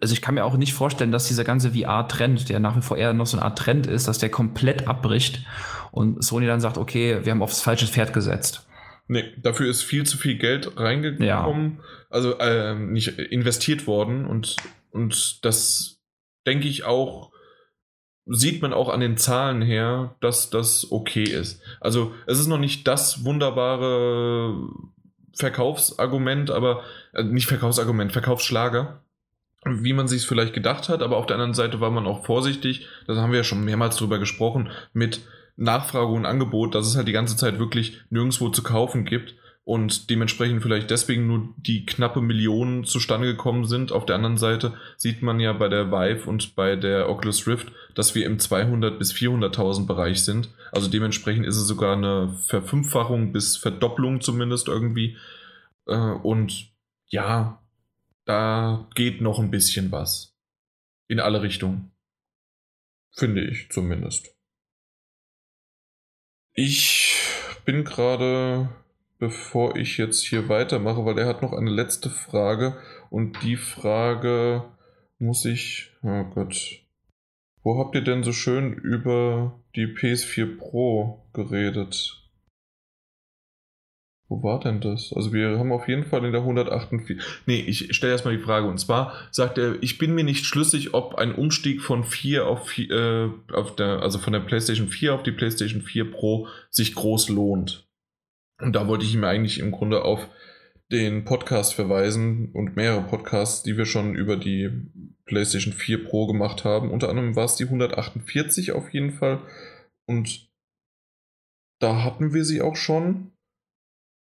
also 0.00 0.14
ich 0.14 0.22
kann 0.22 0.34
mir 0.34 0.46
auch 0.46 0.56
nicht 0.56 0.72
vorstellen, 0.72 1.12
dass 1.12 1.28
dieser 1.28 1.44
ganze 1.44 1.72
VR-Trend, 1.72 2.48
der 2.48 2.58
nach 2.58 2.74
wie 2.74 2.80
vor 2.80 2.96
eher 2.96 3.12
noch 3.12 3.26
so 3.26 3.36
eine 3.36 3.44
Art 3.44 3.58
Trend 3.58 3.86
ist, 3.86 4.08
dass 4.08 4.16
der 4.16 4.30
komplett 4.30 4.88
abbricht 4.88 5.44
und 5.90 6.24
Sony 6.24 6.46
dann 6.46 6.62
sagt, 6.62 6.78
okay, 6.78 7.18
wir 7.22 7.32
haben 7.32 7.42
aufs 7.42 7.60
falsche 7.60 7.86
Pferd 7.86 8.14
gesetzt. 8.14 8.66
Nee, 9.06 9.34
dafür 9.42 9.68
ist 9.68 9.82
viel 9.82 10.06
zu 10.06 10.16
viel 10.16 10.36
Geld 10.36 10.78
reingekommen, 10.78 11.78
ja. 11.78 11.84
also 12.08 12.38
äh, 12.38 12.74
nicht 12.74 13.18
investiert 13.18 13.86
worden 13.86 14.24
und, 14.26 14.56
und 14.90 15.44
das 15.44 16.00
denke 16.46 16.68
ich 16.68 16.84
auch, 16.84 17.32
sieht 18.26 18.62
man 18.62 18.72
auch 18.72 18.88
an 18.88 19.00
den 19.00 19.18
Zahlen 19.18 19.60
her, 19.60 20.16
dass 20.20 20.48
das 20.48 20.90
okay 20.90 21.24
ist. 21.24 21.60
Also 21.80 22.14
es 22.26 22.38
ist 22.38 22.46
noch 22.46 22.58
nicht 22.58 22.86
das 22.88 23.24
wunderbare 23.24 24.68
Verkaufsargument, 25.34 26.50
aber 26.50 26.82
äh, 27.12 27.22
nicht 27.22 27.46
Verkaufsargument, 27.46 28.12
Verkaufsschlager, 28.12 29.02
wie 29.66 29.92
man 29.92 30.08
sich 30.08 30.22
es 30.22 30.26
vielleicht 30.26 30.54
gedacht 30.54 30.88
hat, 30.88 31.02
aber 31.02 31.16
auf 31.16 31.26
der 31.26 31.36
anderen 31.36 31.54
Seite 31.54 31.80
war 31.80 31.90
man 31.90 32.06
auch 32.06 32.24
vorsichtig, 32.24 32.86
da 33.06 33.16
haben 33.16 33.32
wir 33.32 33.38
ja 33.38 33.44
schon 33.44 33.64
mehrmals 33.64 33.96
drüber 33.96 34.18
gesprochen, 34.18 34.70
mit 34.92 35.20
Nachfrage 35.56 36.12
und 36.12 36.26
Angebot, 36.26 36.74
dass 36.74 36.86
es 36.86 36.96
halt 36.96 37.08
die 37.08 37.12
ganze 37.12 37.36
Zeit 37.36 37.58
wirklich 37.58 38.00
nirgendwo 38.10 38.48
zu 38.48 38.62
kaufen 38.62 39.04
gibt 39.04 39.34
und 39.64 40.10
dementsprechend 40.10 40.62
vielleicht 40.62 40.90
deswegen 40.90 41.26
nur 41.26 41.54
die 41.56 41.86
knappe 41.86 42.20
Millionen 42.20 42.84
zustande 42.84 43.26
gekommen 43.26 43.64
sind. 43.64 43.92
Auf 43.92 44.04
der 44.04 44.16
anderen 44.16 44.36
Seite 44.36 44.74
sieht 44.98 45.22
man 45.22 45.40
ja 45.40 45.54
bei 45.54 45.68
der 45.68 45.90
Vive 45.90 46.28
und 46.28 46.54
bei 46.54 46.76
der 46.76 47.08
Oculus 47.08 47.46
Rift, 47.46 47.72
dass 47.94 48.14
wir 48.14 48.26
im 48.26 48.38
200 48.38 48.98
bis 48.98 49.12
400.000 49.14 49.86
Bereich 49.86 50.22
sind. 50.22 50.50
Also 50.70 50.90
dementsprechend 50.90 51.46
ist 51.46 51.56
es 51.56 51.66
sogar 51.66 51.96
eine 51.96 52.34
Verfünffachung 52.46 53.32
bis 53.32 53.56
Verdopplung 53.56 54.20
zumindest 54.20 54.68
irgendwie. 54.68 55.16
Äh, 55.86 55.96
und 55.96 56.70
ja, 57.06 57.62
da 58.26 58.86
geht 58.94 59.22
noch 59.22 59.38
ein 59.38 59.50
bisschen 59.50 59.90
was. 59.90 60.36
In 61.08 61.20
alle 61.20 61.40
Richtungen. 61.40 61.90
Finde 63.12 63.42
ich 63.42 63.70
zumindest. 63.70 64.33
Ich 66.56 67.16
bin 67.64 67.82
gerade, 67.82 68.68
bevor 69.18 69.74
ich 69.74 69.98
jetzt 69.98 70.22
hier 70.22 70.48
weitermache, 70.48 71.04
weil 71.04 71.18
er 71.18 71.26
hat 71.26 71.42
noch 71.42 71.52
eine 71.52 71.70
letzte 71.70 72.10
Frage 72.10 72.76
und 73.10 73.42
die 73.42 73.56
Frage 73.56 74.64
muss 75.18 75.44
ich, 75.46 75.90
oh 76.02 76.22
Gott, 76.24 76.80
wo 77.64 77.78
habt 77.78 77.96
ihr 77.96 78.02
denn 78.02 78.22
so 78.22 78.32
schön 78.32 78.72
über 78.72 79.58
die 79.74 79.86
PS4 79.86 80.56
Pro 80.56 81.26
geredet? 81.32 82.23
Wo 84.28 84.42
war 84.42 84.58
denn 84.58 84.80
das? 84.80 85.12
Also 85.14 85.32
wir 85.34 85.58
haben 85.58 85.70
auf 85.70 85.86
jeden 85.86 86.04
Fall 86.04 86.24
in 86.24 86.32
der 86.32 86.40
148. 86.40 87.18
Nee, 87.46 87.60
ich 87.60 87.94
stelle 87.94 88.12
erstmal 88.12 88.36
die 88.36 88.42
Frage. 88.42 88.66
Und 88.66 88.78
zwar 88.78 89.12
sagt 89.30 89.58
er, 89.58 89.82
ich 89.82 89.98
bin 89.98 90.14
mir 90.14 90.24
nicht 90.24 90.46
schlüssig, 90.46 90.94
ob 90.94 91.16
ein 91.16 91.34
Umstieg 91.34 91.82
von 91.82 92.04
4 92.04 92.46
auf 92.46 92.66
4, 92.68 92.90
äh, 92.90 93.52
auf 93.52 93.76
der, 93.76 94.00
also 94.00 94.18
von 94.18 94.32
der 94.32 94.40
PlayStation 94.40 94.88
4 94.88 95.14
auf 95.14 95.22
die 95.22 95.32
PlayStation 95.32 95.82
4 95.82 96.10
Pro 96.10 96.48
sich 96.70 96.94
groß 96.94 97.28
lohnt. 97.28 97.86
Und 98.60 98.74
da 98.74 98.88
wollte 98.88 99.04
ich 99.04 99.14
ihm 99.14 99.24
eigentlich 99.24 99.58
im 99.58 99.72
Grunde 99.72 100.04
auf 100.04 100.28
den 100.90 101.24
Podcast 101.24 101.74
verweisen 101.74 102.50
und 102.52 102.76
mehrere 102.76 103.02
Podcasts, 103.02 103.62
die 103.62 103.76
wir 103.76 103.84
schon 103.84 104.14
über 104.14 104.36
die 104.36 104.70
PlayStation 105.26 105.72
4 105.72 106.04
Pro 106.04 106.26
gemacht 106.26 106.64
haben. 106.64 106.90
Unter 106.90 107.10
anderem 107.10 107.36
war 107.36 107.44
es 107.44 107.56
die 107.56 107.64
148 107.64 108.72
auf 108.72 108.92
jeden 108.94 109.12
Fall. 109.12 109.40
Und 110.06 110.48
da 111.78 112.02
hatten 112.04 112.32
wir 112.32 112.44
sie 112.44 112.62
auch 112.62 112.76
schon. 112.76 113.33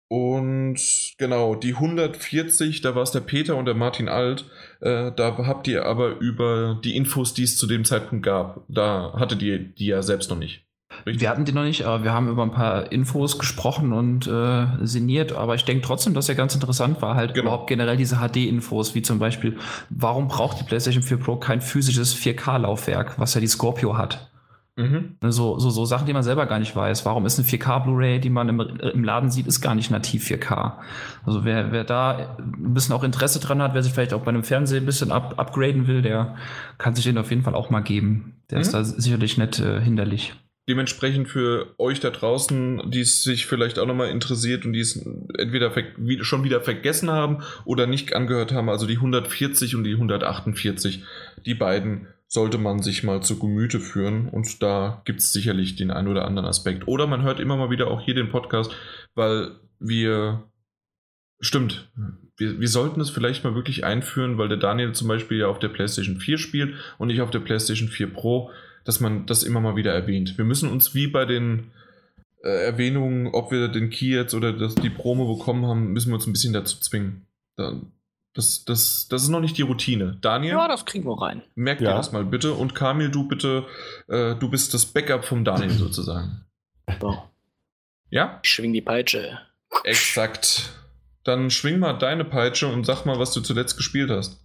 Und 0.08 0.78
genau, 1.18 1.56
die 1.56 1.74
140, 1.74 2.82
da 2.82 2.96
war 2.96 3.04
es 3.04 3.12
der 3.12 3.22
Peter 3.22 3.56
und 3.56 3.66
der 3.66 3.74
Martin 3.74 4.08
Alt. 4.08 4.46
Äh, 4.80 5.12
da 5.16 5.38
habt 5.38 5.68
ihr 5.68 5.86
aber 5.86 6.20
über 6.20 6.80
die 6.84 6.96
Infos, 6.96 7.34
die 7.34 7.44
es 7.44 7.58
zu 7.58 7.66
dem 7.66 7.86
Zeitpunkt 7.86 8.24
gab, 8.24 8.64
da 8.68 9.14
hattet 9.18 9.42
ihr 9.42 9.58
die 9.58 9.88
ja 9.88 10.04
selbst 10.04 10.30
noch 10.30 10.38
nicht. 10.38 10.66
Richtig? 11.06 11.22
Wir 11.22 11.30
hatten 11.30 11.46
die 11.46 11.52
noch 11.52 11.64
nicht, 11.64 11.84
aber 11.84 12.04
wir 12.04 12.14
haben 12.14 12.30
über 12.30 12.44
ein 12.44 12.52
paar 12.52 12.92
Infos 12.92 13.40
gesprochen 13.40 13.92
und 13.92 14.28
äh, 14.28 14.68
sinniert. 14.86 15.34
Aber 15.34 15.56
ich 15.56 15.66
denke 15.66 15.86
trotzdem, 15.86 16.14
dass 16.14 16.30
er 16.30 16.36
ganz 16.36 16.54
interessant 16.54 17.02
war, 17.02 17.16
halt 17.16 17.34
genau. 17.34 17.48
überhaupt 17.48 17.68
generell 17.68 17.98
diese 17.98 18.18
HD-Infos, 18.18 18.96
wie 18.96 19.02
zum 19.02 19.20
Beispiel, 19.20 19.58
warum 19.90 20.28
braucht 20.28 20.60
die 20.60 20.64
PlayStation 20.64 21.04
4 21.04 21.18
Pro 21.18 21.38
kein 21.38 21.62
physisches 21.62 22.16
4K-Laufwerk, 22.16 23.20
was 23.20 23.34
ja 23.34 23.42
die 23.42 23.48
Scorpio 23.48 23.98
hat? 23.98 24.32
Mhm. 24.78 25.16
Ne, 25.22 25.32
so, 25.32 25.58
so, 25.58 25.70
so 25.70 25.86
Sachen, 25.86 26.06
die 26.06 26.14
man 26.14 26.24
selber 26.24 26.46
gar 26.48 26.60
nicht 26.60 26.76
weiß. 26.76 27.06
Warum 27.06 27.26
ist 27.26 27.40
eine 27.40 27.48
4K 27.48 27.84
Blu-ray, 27.84 28.20
die 28.20 28.30
man 28.30 28.50
im, 28.50 28.60
im 28.60 29.04
Laden 29.04 29.32
sieht, 29.32 29.48
ist 29.48 29.62
gar 29.62 29.74
nicht 29.74 29.90
nativ 29.90 30.28
4K? 30.28 30.74
Also 31.26 31.46
wer, 31.46 31.72
wer 31.72 31.86
da 31.86 32.36
ein 32.38 32.74
bisschen 32.74 32.94
auch 32.94 33.04
Interesse 33.04 33.40
dran 33.40 33.62
hat, 33.62 33.74
wer 33.74 33.84
sich 33.84 33.94
vielleicht 33.94 34.14
auch 34.14 34.22
bei 34.22 34.30
einem 34.30 34.44
Fernseher 34.44 34.82
ein 34.82 34.86
bisschen 34.86 35.12
up, 35.12 35.36
upgraden 35.38 35.88
will, 35.88 36.02
der 36.02 36.36
kann 36.78 36.94
sich 36.94 37.06
den 37.06 37.18
auf 37.18 37.30
jeden 37.30 37.44
Fall 37.44 37.56
auch 37.56 37.70
mal 37.70 37.82
geben. 37.82 38.36
Der 38.50 38.58
mhm. 38.58 38.62
ist 38.64 38.74
da 38.74 38.84
sicherlich 38.84 39.38
nicht 39.38 39.60
äh, 39.60 39.80
hinderlich. 39.80 40.34
Dementsprechend 40.68 41.30
für 41.30 41.76
euch 41.78 42.00
da 42.00 42.10
draußen, 42.10 42.90
die 42.90 43.02
es 43.02 43.24
sich 43.24 43.46
vielleicht 43.46 43.78
auch 43.78 43.86
nochmal 43.86 44.10
interessiert 44.10 44.66
und 44.66 44.74
die 44.74 44.80
es 44.80 44.98
entweder 45.38 45.72
schon 46.22 46.44
wieder 46.44 46.60
vergessen 46.60 47.12
haben 47.12 47.44
oder 47.66 47.86
nicht 47.86 48.16
angehört 48.16 48.52
haben, 48.52 48.68
also 48.68 48.88
die 48.88 48.96
140 48.96 49.76
und 49.76 49.84
die 49.84 49.94
148, 49.94 51.04
die 51.46 51.54
beiden 51.54 52.08
sollte 52.28 52.58
man 52.58 52.82
sich 52.82 53.04
mal 53.04 53.22
zu 53.22 53.40
Gemüte 53.40 53.80
führen 53.80 54.30
und 54.30 54.62
da 54.62 55.02
gibt 55.06 55.20
es 55.20 55.32
sicherlich 55.32 55.76
den 55.76 55.92
einen 55.92 56.08
oder 56.08 56.26
anderen 56.26 56.48
Aspekt. 56.48 56.88
Oder 56.88 57.08
man 57.08 57.24
hört 57.24 57.40
immer 57.40 57.58
mal 57.58 57.70
wieder 57.70 57.88
auch 57.92 58.02
hier 58.02 58.16
den 58.16 58.30
Podcast, 58.30 58.76
weil 59.14 59.52
wir, 59.80 60.44
stimmt, 61.40 61.92
wir, 62.38 62.60
wir 62.60 62.68
sollten 62.68 63.00
es 63.00 63.10
vielleicht 63.10 63.44
mal 63.44 63.56
wirklich 63.56 63.86
einführen, 63.86 64.38
weil 64.38 64.50
der 64.50 64.58
Daniel 64.58 64.94
zum 64.94 65.08
Beispiel 65.08 65.40
ja 65.40 65.48
auf 65.48 65.60
der 65.60 65.70
PlayStation 65.70 66.18
4 66.18 66.38
spielt 66.38 66.76
und 66.98 67.10
ich 67.10 67.22
auf 67.22 67.32
der 67.32 67.40
PlayStation 67.40 67.90
4 67.90 68.12
Pro, 68.12 68.52
dass 68.84 69.00
man 69.00 69.26
das 69.26 69.44
immer 69.44 69.62
mal 69.62 69.76
wieder 69.76 69.94
erwähnt. 69.94 70.38
Wir 70.38 70.46
müssen 70.46 70.70
uns 70.70 70.94
wie 70.94 71.08
bei 71.08 71.26
den 71.26 71.72
äh, 72.44 72.66
Erwähnungen, 72.66 73.28
ob 73.28 73.52
wir 73.52 73.68
den 73.68 73.90
Key 73.90 74.14
jetzt 74.14 74.34
oder 74.34 74.54
das, 74.54 74.76
die 74.76 74.90
Promo 74.90 75.38
bekommen 75.38 75.66
haben, 75.66 75.94
müssen 75.94 76.10
wir 76.10 76.16
uns 76.16 76.28
ein 76.28 76.34
bisschen 76.34 76.54
dazu 76.54 76.80
zwingen. 76.80 77.26
Da, 77.56 77.82
das, 78.36 78.66
das, 78.66 79.08
das 79.10 79.24
ist 79.24 79.30
noch 79.30 79.40
nicht 79.40 79.58
die 79.58 79.62
Routine. 79.62 80.18
Daniel? 80.20 80.56
Ja, 80.56 80.68
das 80.68 80.86
kriegen 80.86 81.06
wir 81.06 81.20
rein. 81.22 81.42
Merk 81.56 81.80
ja. 81.80 81.92
dir 81.92 81.98
das 81.98 82.12
mal 82.12 82.26
bitte. 82.26 82.54
Und 82.54 82.76
Kamil, 82.76 83.10
du 83.10 83.28
bitte, 83.28 83.66
äh, 84.10 84.36
du 84.36 84.50
bist 84.50 84.74
das 84.74 84.86
Backup 84.86 85.24
vom 85.24 85.46
Daniel 85.46 85.70
sozusagen. 85.72 86.46
So. 87.00 87.18
Ja? 88.10 88.42
Ich 88.44 88.52
schwing 88.52 88.74
die 88.74 88.82
Peitsche. 88.82 89.40
Exakt. 89.86 90.70
Dann 91.24 91.50
schwing 91.50 91.80
mal 91.80 91.94
deine 91.94 92.26
Peitsche 92.26 92.68
und 92.68 92.86
sag 92.86 93.06
mal, 93.06 93.18
was 93.20 93.32
du 93.32 93.40
zuletzt 93.40 93.78
gespielt 93.78 94.10
hast. 94.10 94.42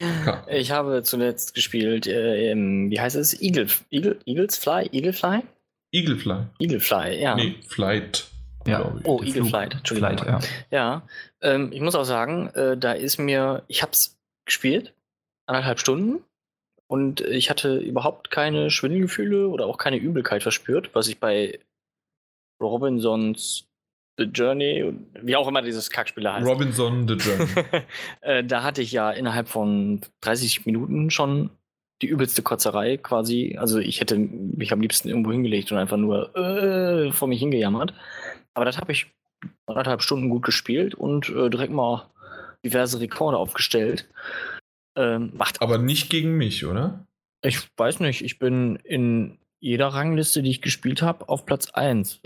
Ka 0.00 0.44
ich 0.48 0.72
habe 0.72 1.02
zuletzt 1.04 1.54
gespielt, 1.54 2.08
äh, 2.08 2.50
im, 2.50 2.90
wie 2.90 3.00
heißt 3.00 3.16
es? 3.16 3.40
Eagle, 3.40 3.68
Eagle, 3.90 4.18
Eagles 4.26 4.56
Fly? 4.56 4.88
Eagle 4.92 5.12
Fly? 5.12 5.42
Eagle 5.92 6.16
Fly. 6.16 6.46
Eagle 6.58 6.80
Fly, 6.80 7.20
ja. 7.20 7.36
Nee, 7.36 7.56
Flight. 7.66 8.26
Ja. 8.66 8.94
Oh, 9.04 9.22
Eagle 9.22 9.44
Flight, 9.44 9.74
Entschuldigung. 9.74 10.18
Flight, 10.18 10.42
ja. 10.70 10.76
ja 10.76 11.02
ähm, 11.42 11.70
ich 11.72 11.80
muss 11.80 11.94
auch 11.94 12.04
sagen, 12.04 12.48
äh, 12.54 12.76
da 12.76 12.92
ist 12.92 13.18
mir, 13.18 13.62
ich 13.68 13.82
habe 13.82 13.92
es 13.92 14.18
gespielt, 14.44 14.94
anderthalb 15.46 15.80
Stunden, 15.80 16.22
und 16.88 17.20
ich 17.20 17.50
hatte 17.50 17.76
überhaupt 17.76 18.30
keine 18.30 18.70
Schwindelgefühle 18.70 19.48
oder 19.48 19.66
auch 19.66 19.76
keine 19.76 19.98
Übelkeit 19.98 20.42
verspürt, 20.42 20.94
was 20.94 21.06
ich 21.06 21.20
bei 21.20 21.60
Robinsons 22.60 23.68
The 24.16 24.24
Journey, 24.24 24.92
wie 25.22 25.36
auch 25.36 25.46
immer 25.46 25.62
dieses 25.62 25.90
Kackspiel 25.90 26.28
heißt. 26.28 26.44
Robinson 26.44 27.06
The 27.06 27.14
Journey. 27.14 27.46
äh, 28.22 28.42
da 28.42 28.64
hatte 28.64 28.82
ich 28.82 28.90
ja 28.90 29.12
innerhalb 29.12 29.48
von 29.48 30.00
30 30.22 30.66
Minuten 30.66 31.10
schon 31.10 31.50
die 32.02 32.08
übelste 32.08 32.42
Kotzerei 32.42 32.96
quasi. 32.96 33.56
Also 33.60 33.78
ich 33.78 34.00
hätte 34.00 34.16
mich 34.16 34.72
am 34.72 34.80
liebsten 34.80 35.08
irgendwo 35.08 35.30
hingelegt 35.30 35.70
und 35.70 35.78
einfach 35.78 35.98
nur 35.98 36.34
äh, 36.36 37.12
vor 37.12 37.28
mich 37.28 37.38
hingejammert. 37.38 37.94
Aber 38.54 38.64
das 38.64 38.78
habe 38.78 38.90
ich 38.90 39.06
anderthalb 39.66 40.02
Stunden 40.02 40.28
gut 40.28 40.44
gespielt 40.44 40.94
und 40.94 41.28
äh, 41.28 41.50
direkt 41.50 41.72
mal 41.72 42.06
diverse 42.64 43.00
Rekorde 43.00 43.36
aufgestellt. 43.36 44.08
Ähm, 44.96 45.32
macht 45.34 45.62
Aber 45.62 45.78
nicht 45.78 46.10
gegen 46.10 46.36
mich, 46.36 46.64
oder? 46.64 47.06
Ich 47.42 47.60
weiß 47.76 48.00
nicht, 48.00 48.22
ich 48.22 48.38
bin 48.38 48.76
in 48.76 49.38
jeder 49.60 49.88
Rangliste, 49.88 50.42
die 50.42 50.50
ich 50.50 50.62
gespielt 50.62 51.02
habe, 51.02 51.28
auf 51.28 51.44
Platz 51.44 51.70
1. 51.70 52.20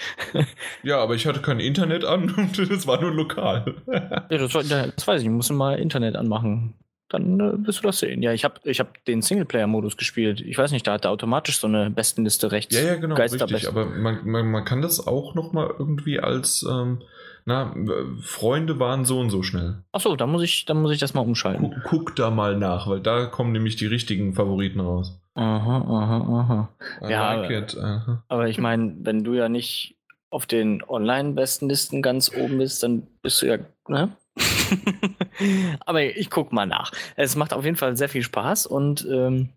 ja, 0.82 0.98
aber 0.98 1.14
ich 1.14 1.26
hatte 1.26 1.40
kein 1.40 1.60
Internet 1.60 2.04
an 2.04 2.30
und 2.36 2.58
es 2.58 2.86
war 2.86 3.00
nur 3.00 3.12
lokal. 3.12 3.74
ja, 3.86 4.20
das, 4.28 4.54
war, 4.54 4.62
das, 4.62 5.06
weiß 5.06 5.20
ich, 5.20 5.26
ich 5.26 5.32
muss 5.32 5.50
mal 5.50 5.78
Internet 5.78 6.16
anmachen 6.16 6.74
dann 7.12 7.40
äh, 7.40 7.66
wirst 7.66 7.80
du 7.80 7.86
das 7.86 7.98
sehen. 7.98 8.22
Ja, 8.22 8.32
ich 8.32 8.44
habe 8.44 8.54
ich 8.64 8.80
hab 8.80 9.04
den 9.04 9.22
Singleplayer-Modus 9.22 9.96
gespielt. 9.96 10.40
Ich 10.40 10.56
weiß 10.56 10.72
nicht, 10.72 10.86
da 10.86 10.94
hat 10.94 11.04
er 11.04 11.10
automatisch 11.10 11.58
so 11.58 11.66
eine 11.66 11.90
Bestenliste 11.90 12.52
rechts. 12.52 12.74
Ja, 12.74 12.82
ja, 12.82 12.94
genau, 12.96 13.16
richtig. 13.16 13.68
Aber 13.68 13.86
man, 13.86 14.26
man, 14.26 14.50
man 14.50 14.64
kann 14.64 14.82
das 14.82 15.06
auch 15.06 15.34
noch 15.34 15.52
mal 15.52 15.72
irgendwie 15.78 16.20
als, 16.20 16.66
ähm, 16.68 17.02
na, 17.44 17.74
Freunde 18.20 18.78
waren 18.78 19.04
so 19.04 19.18
und 19.18 19.30
so 19.30 19.42
schnell. 19.42 19.82
Achso, 19.92 20.14
da 20.16 20.26
muss 20.26 20.42
ich, 20.42 20.64
da 20.64 20.74
muss 20.74 20.92
ich 20.92 21.00
das 21.00 21.14
mal 21.14 21.22
umschalten. 21.22 21.82
Guck, 21.84 21.84
guck, 21.84 22.16
da 22.16 22.30
mal 22.30 22.56
nach, 22.56 22.88
weil 22.88 23.00
da 23.00 23.26
kommen 23.26 23.52
nämlich 23.52 23.76
die 23.76 23.86
richtigen 23.86 24.34
Favoriten 24.34 24.80
raus. 24.80 25.18
Aha, 25.34 25.78
aha, 25.78 26.68
aha. 27.00 27.08
ja, 27.08 27.34
like 27.34 27.44
aber, 27.44 27.58
it, 27.58 27.78
aha. 27.78 28.24
aber 28.28 28.48
ich 28.48 28.58
meine, 28.58 28.94
wenn 29.00 29.24
du 29.24 29.34
ja 29.34 29.48
nicht 29.48 29.96
auf 30.30 30.46
den 30.46 30.82
Online-Bestenlisten 30.82 32.00
ganz 32.00 32.30
oben 32.34 32.58
bist, 32.58 32.82
dann 32.82 33.06
bist 33.22 33.42
du 33.42 33.46
ja, 33.46 33.58
ne? 33.88 34.10
Aber 35.86 36.02
ich 36.02 36.30
gucke 36.30 36.54
mal 36.54 36.66
nach. 36.66 36.92
Es 37.16 37.36
macht 37.36 37.52
auf 37.52 37.64
jeden 37.64 37.76
Fall 37.76 37.96
sehr 37.96 38.08
viel 38.08 38.22
Spaß 38.22 38.66
und 38.66 39.06
ähm, 39.10 39.50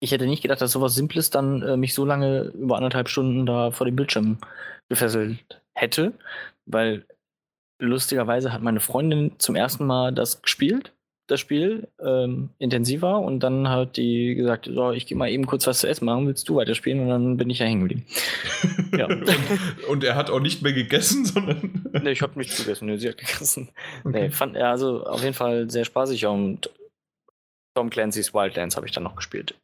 ich 0.00 0.12
hätte 0.12 0.26
nicht 0.26 0.42
gedacht, 0.42 0.60
dass 0.60 0.72
sowas 0.72 0.94
Simples 0.94 1.30
dann 1.30 1.62
äh, 1.62 1.76
mich 1.76 1.94
so 1.94 2.04
lange 2.04 2.52
über 2.54 2.76
anderthalb 2.76 3.08
Stunden 3.08 3.46
da 3.46 3.70
vor 3.70 3.86
dem 3.86 3.96
Bildschirm 3.96 4.38
gefesselt 4.88 5.38
hätte, 5.74 6.12
weil 6.66 7.06
lustigerweise 7.78 8.52
hat 8.52 8.62
meine 8.62 8.80
Freundin 8.80 9.38
zum 9.38 9.56
ersten 9.56 9.86
Mal 9.86 10.12
das 10.12 10.42
gespielt 10.42 10.92
das 11.26 11.40
Spiel 11.40 11.88
ähm, 12.00 12.50
intensiver 12.58 13.18
und 13.18 13.40
dann 13.40 13.68
hat 13.68 13.96
die 13.96 14.34
gesagt, 14.34 14.68
so, 14.72 14.92
ich 14.92 15.06
gehe 15.06 15.16
mal 15.16 15.30
eben 15.30 15.46
kurz 15.46 15.66
was 15.66 15.78
zu 15.78 15.88
essen 15.88 16.04
machen, 16.04 16.26
willst 16.26 16.48
du 16.48 16.56
weiterspielen? 16.56 17.00
Und 17.00 17.08
dann 17.08 17.36
bin 17.38 17.48
ich 17.48 17.60
ja 17.60 17.66
hängen 17.66 17.80
geblieben. 17.80 18.06
ja. 18.96 19.06
und, 19.06 19.88
und, 19.88 20.04
er 20.04 20.16
hat 20.16 20.28
auch 20.28 20.40
nicht 20.40 20.62
mehr 20.62 20.74
gegessen, 20.74 21.24
sondern. 21.24 21.88
nee, 21.92 22.10
ich 22.10 22.20
habe 22.20 22.38
nichts 22.38 22.58
gegessen, 22.58 22.86
nee, 22.86 22.98
sie 22.98 23.08
hat 23.08 23.16
gegessen. 23.16 23.70
Okay. 24.04 24.22
Nee, 24.24 24.30
fand, 24.30 24.56
ja, 24.56 24.70
also 24.70 25.04
auf 25.06 25.22
jeden 25.22 25.34
Fall 25.34 25.70
sehr 25.70 25.84
spaßig 25.84 26.26
und 26.26 26.70
Tom 27.74 27.88
Clancy's 27.88 28.34
Wildlands 28.34 28.76
habe 28.76 28.86
ich 28.86 28.92
dann 28.92 29.02
noch 29.02 29.16
gespielt. 29.16 29.54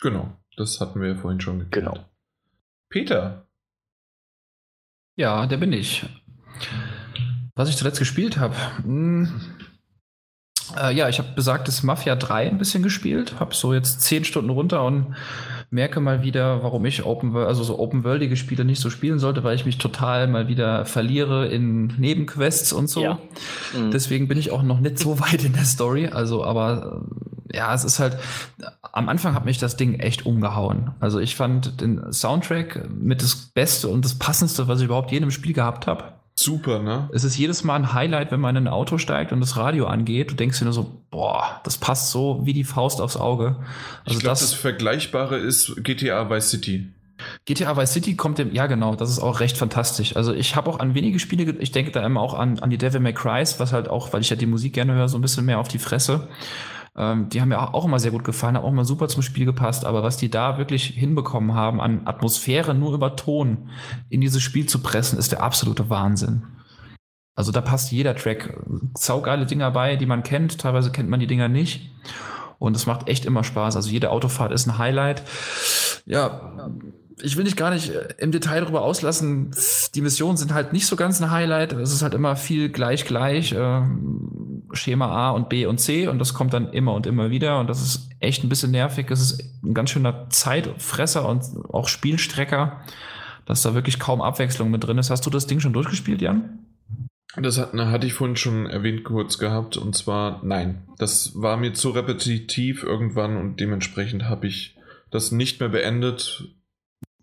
Genau, 0.00 0.36
das 0.56 0.80
hatten 0.80 1.00
wir 1.00 1.08
ja 1.08 1.14
vorhin 1.16 1.40
schon 1.40 1.58
geklärt. 1.60 1.86
Genau. 1.86 2.04
Peter. 2.90 3.46
Ja, 5.16 5.46
der 5.46 5.56
bin 5.56 5.72
ich. 5.72 6.04
Was 7.56 7.68
ich 7.68 7.76
zuletzt 7.76 7.98
gespielt 7.98 8.36
habe. 8.36 8.54
Hm 8.82 9.40
äh, 10.76 10.94
ja, 10.94 11.08
ich 11.08 11.18
habe 11.18 11.28
besagtes 11.34 11.82
Mafia 11.82 12.16
3 12.16 12.48
ein 12.48 12.58
bisschen 12.58 12.82
gespielt, 12.82 13.40
habe 13.40 13.54
so 13.54 13.72
jetzt 13.72 14.00
zehn 14.02 14.24
Stunden 14.24 14.50
runter 14.50 14.84
und 14.84 15.14
merke 15.70 16.00
mal 16.00 16.22
wieder, 16.22 16.62
warum 16.62 16.84
ich 16.86 17.04
Open 17.04 17.36
also 17.36 17.62
so 17.62 17.78
Open 17.78 18.04
Worldige 18.04 18.36
Spiele 18.36 18.64
nicht 18.64 18.80
so 18.80 18.88
spielen 18.90 19.18
sollte, 19.18 19.44
weil 19.44 19.54
ich 19.54 19.66
mich 19.66 19.78
total 19.78 20.26
mal 20.26 20.48
wieder 20.48 20.86
verliere 20.86 21.46
in 21.48 21.88
Nebenquests 21.98 22.72
und 22.72 22.88
so. 22.88 23.02
Ja. 23.02 23.18
Mhm. 23.76 23.90
Deswegen 23.90 24.28
bin 24.28 24.38
ich 24.38 24.50
auch 24.50 24.62
noch 24.62 24.80
nicht 24.80 24.98
so 24.98 25.20
weit 25.20 25.44
in 25.44 25.52
der 25.52 25.64
Story. 25.64 26.08
Also, 26.08 26.44
aber 26.44 27.02
äh, 27.52 27.56
ja, 27.56 27.74
es 27.74 27.84
ist 27.84 27.98
halt, 27.98 28.18
am 28.92 29.08
Anfang 29.08 29.34
hat 29.34 29.44
mich 29.44 29.58
das 29.58 29.76
Ding 29.76 30.00
echt 30.00 30.26
umgehauen. 30.26 30.92
Also 31.00 31.18
ich 31.18 31.36
fand 31.36 31.80
den 31.80 32.12
Soundtrack 32.12 32.88
mit 32.90 33.22
das 33.22 33.36
Beste 33.36 33.88
und 33.88 34.04
das 34.04 34.18
Passendste, 34.18 34.68
was 34.68 34.80
ich 34.80 34.86
überhaupt 34.86 35.12
jedem 35.12 35.30
Spiel 35.30 35.52
gehabt 35.52 35.86
habe. 35.86 36.17
Super, 36.40 36.78
ne? 36.78 37.10
Es 37.12 37.24
ist 37.24 37.36
jedes 37.36 37.64
Mal 37.64 37.74
ein 37.74 37.92
Highlight, 37.94 38.30
wenn 38.30 38.38
man 38.38 38.54
in 38.54 38.68
ein 38.68 38.72
Auto 38.72 38.96
steigt 38.96 39.32
und 39.32 39.40
das 39.40 39.56
Radio 39.56 39.88
angeht. 39.88 40.30
Du 40.30 40.36
denkst 40.36 40.60
dir 40.60 40.66
nur 40.66 40.72
so, 40.72 41.02
boah, 41.10 41.60
das 41.64 41.78
passt 41.78 42.12
so 42.12 42.42
wie 42.44 42.52
die 42.52 42.62
Faust 42.62 43.00
aufs 43.00 43.16
Auge. 43.16 43.56
Also 44.04 44.18
ich 44.18 44.20
glaube, 44.20 44.38
das, 44.38 44.40
das 44.42 44.54
Vergleichbare 44.54 45.36
ist 45.36 45.82
GTA 45.82 46.30
Vice 46.30 46.50
City. 46.50 46.92
GTA 47.44 47.76
Vice 47.76 47.92
City 47.92 48.14
kommt 48.14 48.38
dem, 48.38 48.54
ja 48.54 48.68
genau, 48.68 48.94
das 48.94 49.10
ist 49.10 49.18
auch 49.18 49.40
recht 49.40 49.56
fantastisch. 49.56 50.14
Also 50.14 50.32
ich 50.32 50.54
habe 50.54 50.70
auch 50.70 50.78
an 50.78 50.94
wenige 50.94 51.18
Spiele, 51.18 51.56
ich 51.58 51.72
denke 51.72 51.90
da 51.90 52.06
immer 52.06 52.20
auch 52.20 52.34
an, 52.34 52.60
an 52.60 52.70
die 52.70 52.78
Devil 52.78 53.00
May 53.00 53.14
Cry, 53.14 53.42
was 53.58 53.72
halt 53.72 53.88
auch, 53.88 54.12
weil 54.12 54.20
ich 54.20 54.30
ja 54.30 54.36
die 54.36 54.46
Musik 54.46 54.74
gerne 54.74 54.94
höre, 54.94 55.08
so 55.08 55.18
ein 55.18 55.22
bisschen 55.22 55.44
mehr 55.44 55.58
auf 55.58 55.66
die 55.66 55.80
Fresse. 55.80 56.28
Ähm, 56.98 57.28
die 57.28 57.40
haben 57.40 57.48
mir 57.48 57.74
auch 57.74 57.84
immer 57.84 58.00
sehr 58.00 58.10
gut 58.10 58.24
gefallen, 58.24 58.56
haben 58.56 58.64
auch 58.64 58.72
immer 58.72 58.84
super 58.84 59.06
zum 59.06 59.22
Spiel 59.22 59.44
gepasst, 59.44 59.84
aber 59.84 60.02
was 60.02 60.16
die 60.16 60.30
da 60.30 60.58
wirklich 60.58 60.84
hinbekommen 60.86 61.54
haben, 61.54 61.80
an 61.80 62.02
Atmosphäre 62.06 62.74
nur 62.74 62.92
über 62.92 63.14
Ton 63.14 63.70
in 64.08 64.20
dieses 64.20 64.42
Spiel 64.42 64.66
zu 64.66 64.80
pressen, 64.80 65.18
ist 65.18 65.30
der 65.30 65.42
absolute 65.42 65.88
Wahnsinn. 65.88 66.42
Also 67.36 67.52
da 67.52 67.60
passt 67.60 67.92
jeder 67.92 68.16
Track. 68.16 68.58
Saugeile 68.94 69.46
Dinger 69.46 69.70
bei, 69.70 69.94
die 69.94 70.06
man 70.06 70.24
kennt, 70.24 70.58
teilweise 70.58 70.90
kennt 70.90 71.08
man 71.08 71.20
die 71.20 71.28
Dinger 71.28 71.46
nicht. 71.46 71.92
Und 72.58 72.74
es 72.74 72.86
macht 72.86 73.08
echt 73.08 73.24
immer 73.24 73.44
Spaß. 73.44 73.76
Also 73.76 73.90
jede 73.90 74.10
Autofahrt 74.10 74.50
ist 74.50 74.66
ein 74.66 74.78
Highlight. 74.78 75.22
Ja, 76.04 76.68
ich 77.22 77.36
will 77.36 77.44
nicht 77.44 77.56
gar 77.56 77.70
nicht 77.70 77.90
äh, 77.90 78.08
im 78.18 78.32
Detail 78.32 78.62
darüber 78.62 78.82
auslassen. 78.82 79.54
Die 79.94 80.00
Missionen 80.00 80.36
sind 80.36 80.52
halt 80.52 80.72
nicht 80.72 80.86
so 80.86 80.96
ganz 80.96 81.20
ein 81.20 81.30
Highlight. 81.30 81.74
Es 81.74 81.92
ist 81.92 82.02
halt 82.02 82.14
immer 82.14 82.34
viel 82.34 82.70
gleich 82.70 83.04
gleich. 83.04 83.54
Schema 84.72 85.08
A 85.08 85.30
und 85.30 85.48
B 85.48 85.66
und 85.66 85.78
C 85.78 86.08
und 86.08 86.18
das 86.18 86.34
kommt 86.34 86.52
dann 86.52 86.72
immer 86.72 86.94
und 86.94 87.06
immer 87.06 87.30
wieder 87.30 87.60
und 87.60 87.68
das 87.68 87.82
ist 87.82 88.10
echt 88.20 88.44
ein 88.44 88.48
bisschen 88.48 88.70
nervig. 88.70 89.10
Es 89.10 89.20
ist 89.20 89.62
ein 89.62 89.74
ganz 89.74 89.90
schöner 89.90 90.28
Zeitfresser 90.30 91.28
und 91.28 91.42
auch 91.70 91.88
Spielstrecker, 91.88 92.80
dass 93.46 93.62
da 93.62 93.74
wirklich 93.74 93.98
kaum 93.98 94.20
Abwechslung 94.20 94.70
mit 94.70 94.84
drin 94.84 94.98
ist. 94.98 95.10
Hast 95.10 95.24
du 95.26 95.30
das 95.30 95.46
Ding 95.46 95.60
schon 95.60 95.72
durchgespielt, 95.72 96.20
Jan? 96.20 96.58
Das 97.36 97.58
hat, 97.58 97.74
na, 97.74 97.90
hatte 97.90 98.06
ich 98.06 98.14
vorhin 98.14 98.36
schon 98.36 98.66
erwähnt 98.66 99.04
kurz 99.04 99.38
gehabt 99.38 99.76
und 99.76 99.94
zwar 99.94 100.40
nein. 100.44 100.82
Das 100.98 101.32
war 101.34 101.56
mir 101.56 101.72
zu 101.72 101.90
repetitiv 101.90 102.82
irgendwann 102.82 103.36
und 103.36 103.60
dementsprechend 103.60 104.24
habe 104.24 104.46
ich 104.46 104.76
das 105.10 105.30
nicht 105.30 105.60
mehr 105.60 105.68
beendet, 105.68 106.48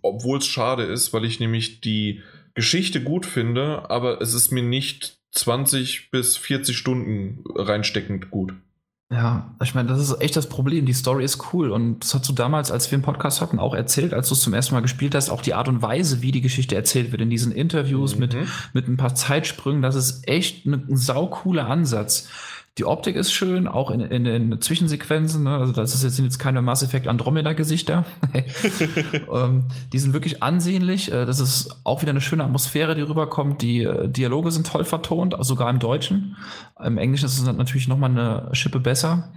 obwohl 0.02 0.38
es 0.38 0.48
schade 0.48 0.84
ist, 0.84 1.14
weil 1.14 1.26
ich 1.26 1.40
nämlich 1.40 1.82
die 1.82 2.22
Geschichte 2.54 3.04
gut 3.04 3.26
finde, 3.26 3.90
aber 3.90 4.22
es 4.22 4.34
ist 4.34 4.52
mir 4.52 4.64
nicht 4.64 5.18
20 5.36 6.12
bis 6.12 6.38
40 6.38 6.78
Stunden 6.78 7.44
reinsteckend 7.56 8.32
gut. 8.32 8.54
Ja, 9.12 9.56
ich 9.62 9.76
meine, 9.76 9.88
das 9.88 10.00
ist 10.00 10.20
echt 10.20 10.36
das 10.36 10.50
Problem. 10.50 10.88
Die 10.88 10.94
Story 10.94 11.24
ist 11.24 11.54
cool 11.54 11.70
und 11.70 12.00
das 12.00 12.16
hast 12.16 12.28
du 12.28 12.34
damals, 12.34 12.72
als 12.72 12.90
wir 12.90 12.96
einen 12.96 13.04
Podcast 13.04 13.40
hatten, 13.40 13.60
auch 13.60 13.76
erzählt, 13.76 14.16
als 14.16 14.30
du 14.30 14.34
es 14.34 14.42
zum 14.42 14.54
ersten 14.56 14.74
Mal 14.74 14.82
gespielt 14.82 15.14
hast, 15.14 15.30
auch 15.30 15.44
die 15.44 15.54
Art 15.54 15.68
und 15.68 15.84
Weise, 15.84 16.24
wie 16.24 16.32
die 16.32 16.42
Geschichte 16.42 16.76
erzählt 16.76 17.12
wird 17.12 17.22
in 17.22 17.30
diesen 17.30 17.52
Interviews 17.52 18.16
mhm. 18.16 18.22
mit, 18.22 18.36
mit 18.74 18.88
ein 18.88 18.98
paar 18.98 19.14
Zeitsprüngen, 19.14 19.84
das 19.84 19.94
ist 19.94 20.28
echt 20.28 20.66
ein, 20.66 20.88
ein 20.90 20.98
saucooler 20.98 21.68
Ansatz. 21.68 22.30
Die 22.78 22.84
Optik 22.84 23.16
ist 23.16 23.32
schön, 23.32 23.70
auch 23.70 23.90
in, 23.90 24.02
in, 24.02 24.26
in 24.26 24.62
Zwischensequenzen. 24.62 25.44
Ne? 25.44 25.58
Also 25.58 25.72
das 25.72 25.96
ist 25.96 26.04
jetzt, 26.04 26.18
sind 26.18 26.26
jetzt 26.26 26.40
keine 26.40 26.62
Mass 26.62 26.84
Effect 26.84 27.08
Andromeda-Gesichter. 27.08 28.04
ähm, 29.34 29.66
die 29.94 30.00
sind 30.00 30.12
wirklich 30.12 30.44
ansehnlich. 30.44 31.10
Äh, 31.10 31.26
das 31.26 31.40
ist 31.40 31.80
auch 31.86 32.02
wieder 32.02 32.10
eine 32.10 32.20
schöne 32.20 32.44
Atmosphäre, 32.44 32.94
die 32.94 33.02
rüberkommt. 33.02 33.62
Die 33.62 33.84
äh, 33.84 34.10
Dialoge 34.10 34.52
sind 34.52 34.68
toll 34.68 34.84
vertont, 34.84 35.38
sogar 35.40 35.70
im 35.70 35.80
Deutschen. 35.80 36.36
Im 36.84 36.98
Englischen 36.98 37.28
ist 37.28 37.40
es 37.40 37.46
natürlich 37.46 37.88
nochmal 37.88 38.10
eine 38.10 38.50
Schippe 38.54 38.82
besser. 38.82 39.32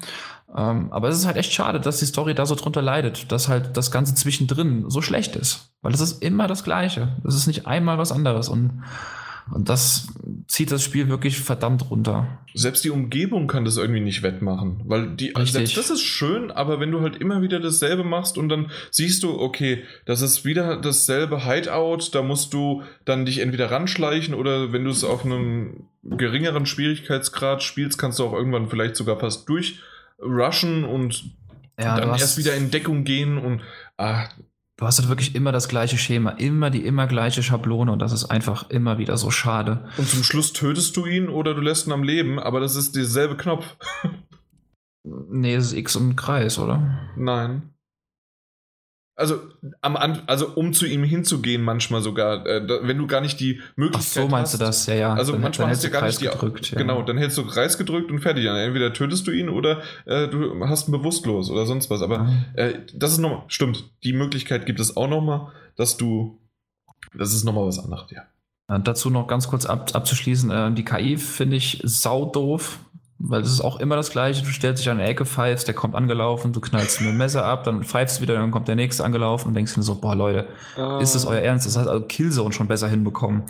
Ähm, 0.56 0.92
aber 0.92 1.08
es 1.08 1.18
ist 1.18 1.26
halt 1.26 1.36
echt 1.36 1.52
schade, 1.52 1.78
dass 1.78 2.00
die 2.00 2.06
Story 2.06 2.34
da 2.34 2.44
so 2.44 2.56
drunter 2.56 2.82
leidet, 2.82 3.30
dass 3.30 3.48
halt 3.48 3.76
das 3.76 3.92
Ganze 3.92 4.16
zwischendrin 4.16 4.90
so 4.90 5.00
schlecht 5.00 5.36
ist. 5.36 5.72
Weil 5.80 5.94
es 5.94 6.00
ist 6.00 6.22
immer 6.24 6.48
das 6.48 6.64
Gleiche. 6.64 7.16
Es 7.24 7.36
ist 7.36 7.46
nicht 7.46 7.68
einmal 7.68 7.98
was 7.98 8.10
anderes. 8.10 8.48
Und 8.48 8.82
und 9.52 9.68
das 9.68 10.08
zieht 10.46 10.70
das 10.70 10.82
Spiel 10.82 11.08
wirklich 11.08 11.40
verdammt 11.40 11.90
runter. 11.90 12.38
Selbst 12.54 12.84
die 12.84 12.90
Umgebung 12.90 13.46
kann 13.46 13.64
das 13.64 13.76
irgendwie 13.76 14.00
nicht 14.00 14.22
wettmachen, 14.22 14.82
weil 14.84 15.14
die, 15.16 15.32
selbst 15.44 15.76
das 15.76 15.90
ist 15.90 16.02
schön, 16.02 16.50
aber 16.50 16.80
wenn 16.80 16.90
du 16.90 17.00
halt 17.00 17.16
immer 17.16 17.42
wieder 17.42 17.60
dasselbe 17.60 18.04
machst 18.04 18.38
und 18.38 18.48
dann 18.48 18.70
siehst 18.90 19.22
du, 19.22 19.38
okay, 19.38 19.84
das 20.06 20.22
ist 20.22 20.44
wieder 20.44 20.76
dasselbe 20.76 21.44
Hideout, 21.44 22.10
da 22.12 22.22
musst 22.22 22.52
du 22.52 22.82
dann 23.04 23.24
dich 23.24 23.38
entweder 23.38 23.70
ranschleichen 23.70 24.34
oder 24.34 24.72
wenn 24.72 24.84
du 24.84 24.90
es 24.90 25.04
auf 25.04 25.24
einem 25.24 25.84
geringeren 26.04 26.66
Schwierigkeitsgrad 26.66 27.62
spielst, 27.62 27.98
kannst 27.98 28.18
du 28.18 28.24
auch 28.24 28.32
irgendwann 28.32 28.68
vielleicht 28.68 28.96
sogar 28.96 29.18
fast 29.18 29.48
durchrushen 29.48 30.84
und 30.84 31.24
ja, 31.78 31.96
dann 31.98 32.10
erst 32.10 32.38
wieder 32.38 32.54
in 32.54 32.70
Deckung 32.70 33.04
gehen 33.04 33.38
und 33.38 33.62
ah, 33.98 34.28
du 34.78 34.86
hast 34.86 34.98
halt 34.98 35.08
wirklich 35.08 35.34
immer 35.34 35.52
das 35.52 35.68
gleiche 35.68 35.98
Schema, 35.98 36.30
immer 36.30 36.70
die 36.70 36.86
immer 36.86 37.06
gleiche 37.06 37.42
Schablone 37.42 37.92
und 37.92 37.98
das 37.98 38.12
ist 38.12 38.26
einfach 38.26 38.70
immer 38.70 38.96
wieder 38.96 39.18
so 39.18 39.30
schade. 39.30 39.84
Und 39.98 40.08
zum 40.08 40.22
Schluss 40.22 40.52
tötest 40.52 40.96
du 40.96 41.04
ihn 41.04 41.28
oder 41.28 41.52
du 41.52 41.60
lässt 41.60 41.86
ihn 41.86 41.92
am 41.92 42.04
Leben, 42.04 42.38
aber 42.38 42.60
das 42.60 42.76
ist 42.76 42.94
derselbe 42.94 43.36
Knopf. 43.36 43.76
nee, 45.04 45.54
es 45.54 45.66
ist 45.66 45.72
X 45.74 45.96
und 45.96 46.16
Kreis, 46.16 46.58
oder? 46.58 47.10
Nein. 47.16 47.74
Also, 49.18 49.40
am, 49.80 49.96
also 50.26 50.50
um 50.54 50.72
zu 50.72 50.86
ihm 50.86 51.02
hinzugehen, 51.02 51.60
manchmal 51.60 52.02
sogar, 52.02 52.46
äh, 52.46 52.62
wenn 52.86 52.98
du 52.98 53.08
gar 53.08 53.20
nicht 53.20 53.40
die 53.40 53.60
Möglichkeit 53.74 53.98
hast. 53.98 54.16
Ach 54.16 54.22
so 54.22 54.28
meinst 54.28 54.52
hast, 54.52 54.60
du 54.60 54.64
das, 54.64 54.86
ja, 54.86 54.94
ja. 54.94 55.14
Also 55.14 55.32
dann, 55.32 55.40
manchmal 55.40 55.66
dann 55.66 55.76
hast 55.76 55.82
du 55.82 55.90
gar 55.90 56.02
Kreis 56.02 56.20
nicht 56.20 56.32
die. 56.32 56.38
Gedrückt, 56.38 56.70
ja. 56.70 56.78
Genau, 56.78 57.02
dann 57.02 57.18
hältst 57.18 57.36
du 57.36 57.44
Kreis 57.44 57.76
gedrückt 57.76 58.12
und 58.12 58.20
fertig. 58.20 58.46
Entweder 58.46 58.92
tötest 58.92 59.26
du 59.26 59.32
ihn 59.32 59.48
oder 59.48 59.82
äh, 60.04 60.28
du 60.28 60.64
hast 60.68 60.86
ihn 60.86 60.92
bewusstlos 60.92 61.50
oder 61.50 61.66
sonst 61.66 61.90
was. 61.90 62.00
Aber 62.00 62.20
mhm. 62.20 62.44
äh, 62.54 62.74
das 62.94 63.10
ist 63.10 63.18
nochmal, 63.18 63.42
stimmt, 63.48 63.90
die 64.04 64.12
Möglichkeit 64.12 64.66
gibt 64.66 64.78
es 64.78 64.96
auch 64.96 65.08
nochmal, 65.08 65.48
dass 65.74 65.96
du, 65.96 66.38
das 67.12 67.34
ist 67.34 67.42
nochmal 67.42 67.66
was 67.66 67.80
anderes, 67.80 68.08
ja. 68.12 68.22
Dazu 68.68 69.08
noch 69.08 69.26
ganz 69.26 69.48
kurz 69.48 69.64
ab, 69.64 69.90
abzuschließen, 69.94 70.50
äh, 70.50 70.72
die 70.72 70.84
KI 70.84 71.16
finde 71.16 71.56
ich 71.56 71.80
sau 71.84 72.26
doof. 72.26 72.78
Weil 73.20 73.42
das 73.42 73.50
ist 73.50 73.60
auch 73.60 73.80
immer 73.80 73.96
das 73.96 74.10
Gleiche. 74.10 74.44
Du 74.44 74.50
stellst 74.50 74.82
dich 74.82 74.90
an 74.90 74.98
eine 74.98 75.08
Ecke, 75.08 75.26
pfeifst, 75.26 75.66
der 75.66 75.74
kommt 75.74 75.96
angelaufen, 75.96 76.52
du 76.52 76.60
knallst 76.60 77.00
mit 77.00 77.10
dem 77.10 77.16
Messer 77.16 77.44
ab, 77.44 77.64
dann 77.64 77.82
pfeifst 77.82 78.20
wieder, 78.20 78.34
dann 78.34 78.52
kommt 78.52 78.68
der 78.68 78.76
nächste 78.76 79.04
angelaufen 79.04 79.48
und 79.48 79.54
denkst 79.54 79.74
dir 79.74 79.82
so, 79.82 79.96
boah, 79.96 80.14
Leute, 80.14 80.46
oh. 80.76 80.98
ist 80.98 81.16
das 81.16 81.26
euer 81.26 81.40
Ernst? 81.40 81.66
Das 81.66 81.76
heißt 81.76 81.88
also 81.88 82.04
Killzone 82.06 82.52
schon 82.52 82.68
besser 82.68 82.88
hinbekommen. 82.88 83.42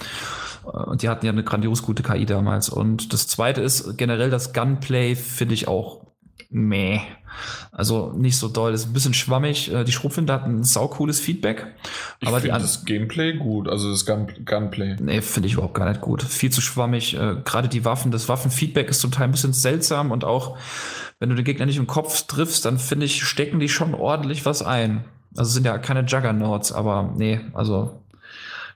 Und 0.64 1.02
die 1.02 1.08
hatten 1.08 1.24
ja 1.24 1.32
eine 1.32 1.44
grandios 1.44 1.82
gute 1.82 2.02
KI 2.02 2.24
damals. 2.24 2.68
Und 2.68 3.12
das 3.12 3.26
zweite 3.26 3.60
ist 3.60 3.98
generell 3.98 4.30
das 4.30 4.52
Gunplay 4.52 5.14
finde 5.14 5.55
ich 5.55 5.68
auch 5.68 6.00
meh. 6.51 7.01
Also 7.73 8.12
nicht 8.17 8.39
so 8.39 8.49
doll, 8.49 8.73
ist 8.73 8.86
ein 8.86 8.93
bisschen 8.93 9.15
schwammig. 9.15 9.73
Äh, 9.73 9.85
die 9.85 9.93
Schrotflinte 9.93 10.33
hat 10.33 10.44
ein 10.44 10.65
saucooles 10.65 11.20
Feedback. 11.20 11.67
Ich 12.20 12.28
aber 12.28 12.41
finde 12.41 12.59
das 12.59 12.85
Gameplay 12.85 13.35
gut, 13.35 13.68
also 13.68 13.91
das 13.91 14.07
Gun 14.07 14.28
Gunplay. 14.44 14.97
Nee, 15.01 15.20
finde 15.20 15.49
ich 15.49 15.55
überhaupt 15.55 15.75
gar 15.75 15.89
nicht 15.89 16.01
gut. 16.01 16.23
Viel 16.23 16.51
zu 16.51 16.60
schwammig. 16.60 17.15
Äh, 17.15 17.36
gerade 17.44 17.68
die 17.68 17.85
Waffen, 17.85 18.10
das 18.10 18.28
Waffenfeedback 18.28 18.89
ist 18.89 19.01
zum 19.01 19.10
Teil 19.10 19.25
ein 19.25 19.33
bisschen 19.33 19.52
seltsam 19.52 20.10
und 20.10 20.25
auch, 20.25 20.57
wenn 21.18 21.28
du 21.28 21.35
den 21.35 21.44
Gegner 21.44 21.67
nicht 21.67 21.78
im 21.78 21.86
Kopf 21.86 22.23
triffst, 22.23 22.65
dann 22.65 22.78
finde 22.78 23.07
ich, 23.07 23.25
stecken 23.25 23.60
die 23.60 23.68
schon 23.68 23.94
ordentlich 23.94 24.47
was 24.47 24.62
ein. 24.62 25.05
Also 25.36 25.51
sind 25.52 25.67
ja 25.67 25.77
keine 25.78 26.05
Juggernauts, 26.05 26.73
aber 26.73 27.12
nee, 27.17 27.41
also 27.52 28.02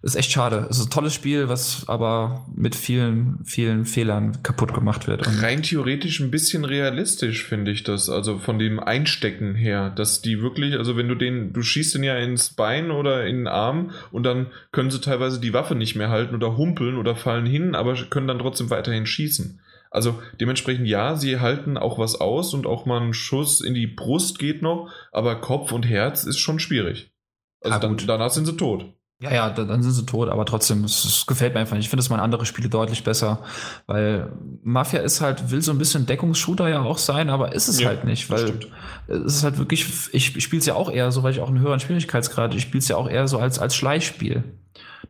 ist 0.02 0.16
echt 0.16 0.32
schade. 0.32 0.66
Es 0.68 0.78
ist 0.78 0.86
ein 0.86 0.90
tolles 0.90 1.14
Spiel, 1.14 1.48
was 1.48 1.88
aber 1.88 2.44
mit 2.54 2.74
vielen, 2.74 3.38
vielen 3.44 3.84
Fehlern 3.84 4.42
kaputt 4.42 4.74
gemacht 4.74 5.06
wird. 5.06 5.26
Und 5.26 5.40
Rein 5.42 5.62
theoretisch 5.62 6.18
ein 6.18 6.32
bisschen 6.32 6.64
realistisch 6.64 7.44
finde 7.44 7.70
ich 7.70 7.84
das. 7.84 8.08
Also 8.08 8.38
von 8.38 8.58
dem 8.58 8.80
Einstecken 8.80 9.54
her, 9.54 9.90
dass 9.90 10.20
die 10.20 10.42
wirklich, 10.42 10.76
also 10.76 10.96
wenn 10.96 11.08
du 11.08 11.14
den, 11.14 11.52
du 11.52 11.62
schießt 11.62 11.94
den 11.94 12.02
ja 12.02 12.16
ins 12.16 12.50
Bein 12.54 12.90
oder 12.90 13.26
in 13.26 13.36
den 13.36 13.46
Arm 13.46 13.92
und 14.10 14.24
dann 14.24 14.48
können 14.72 14.90
sie 14.90 15.00
teilweise 15.00 15.40
die 15.40 15.52
Waffe 15.52 15.76
nicht 15.76 15.94
mehr 15.94 16.10
halten 16.10 16.34
oder 16.34 16.56
humpeln 16.56 16.96
oder 16.96 17.14
fallen 17.14 17.46
hin, 17.46 17.76
aber 17.76 17.94
können 17.94 18.26
dann 18.26 18.40
trotzdem 18.40 18.70
weiterhin 18.70 19.06
schießen. 19.06 19.60
Also 19.92 20.20
dementsprechend 20.40 20.88
ja, 20.88 21.16
sie 21.16 21.38
halten 21.38 21.76
auch 21.76 21.98
was 21.98 22.20
aus 22.20 22.54
und 22.54 22.66
auch 22.66 22.86
mal 22.86 23.00
ein 23.00 23.14
Schuss 23.14 23.60
in 23.60 23.74
die 23.74 23.86
Brust 23.86 24.38
geht 24.38 24.62
noch, 24.62 24.90
aber 25.12 25.36
Kopf 25.36 25.70
und 25.70 25.84
Herz 25.84 26.24
ist 26.24 26.38
schon 26.38 26.58
schwierig. 26.58 27.12
Also 27.60 27.78
dann, 27.78 27.96
danach 27.98 28.30
sind 28.30 28.46
sie 28.46 28.56
tot. 28.56 28.92
Ja, 29.22 29.32
ja, 29.32 29.50
dann 29.50 29.84
sind 29.84 29.92
sie 29.92 30.04
tot, 30.04 30.28
aber 30.28 30.44
trotzdem, 30.44 30.82
es, 30.82 31.04
es 31.04 31.26
gefällt 31.26 31.54
mir 31.54 31.60
einfach 31.60 31.76
nicht. 31.76 31.84
Ich 31.84 31.90
finde 31.90 32.02
es 32.02 32.10
mal 32.10 32.18
andere 32.18 32.44
Spiele 32.44 32.68
deutlich 32.68 33.04
besser, 33.04 33.38
weil 33.86 34.32
Mafia 34.64 35.00
ist 35.00 35.20
halt, 35.20 35.52
will 35.52 35.62
so 35.62 35.70
ein 35.70 35.78
bisschen 35.78 36.06
Deckungsshooter 36.06 36.68
ja 36.68 36.82
auch 36.82 36.98
sein, 36.98 37.30
aber 37.30 37.54
ist 37.54 37.68
es 37.68 37.78
ja, 37.80 37.88
halt 37.88 38.04
nicht, 38.04 38.30
weil 38.30 38.58
es 39.06 39.36
ist 39.36 39.44
halt 39.44 39.58
wirklich, 39.58 39.86
ich, 40.12 40.34
ich 40.34 40.42
spiele 40.42 40.58
es 40.58 40.66
ja 40.66 40.74
auch 40.74 40.90
eher 40.90 41.12
so, 41.12 41.22
weil 41.22 41.30
ich 41.30 41.38
auch 41.38 41.48
einen 41.48 41.60
höheren 41.60 41.78
Schwierigkeitsgrad, 41.78 42.52
ich 42.56 42.62
spiele 42.62 42.80
es 42.80 42.88
ja 42.88 42.96
auch 42.96 43.08
eher 43.08 43.28
so 43.28 43.38
als, 43.38 43.60
als 43.60 43.76
Schleichspiel. 43.76 44.42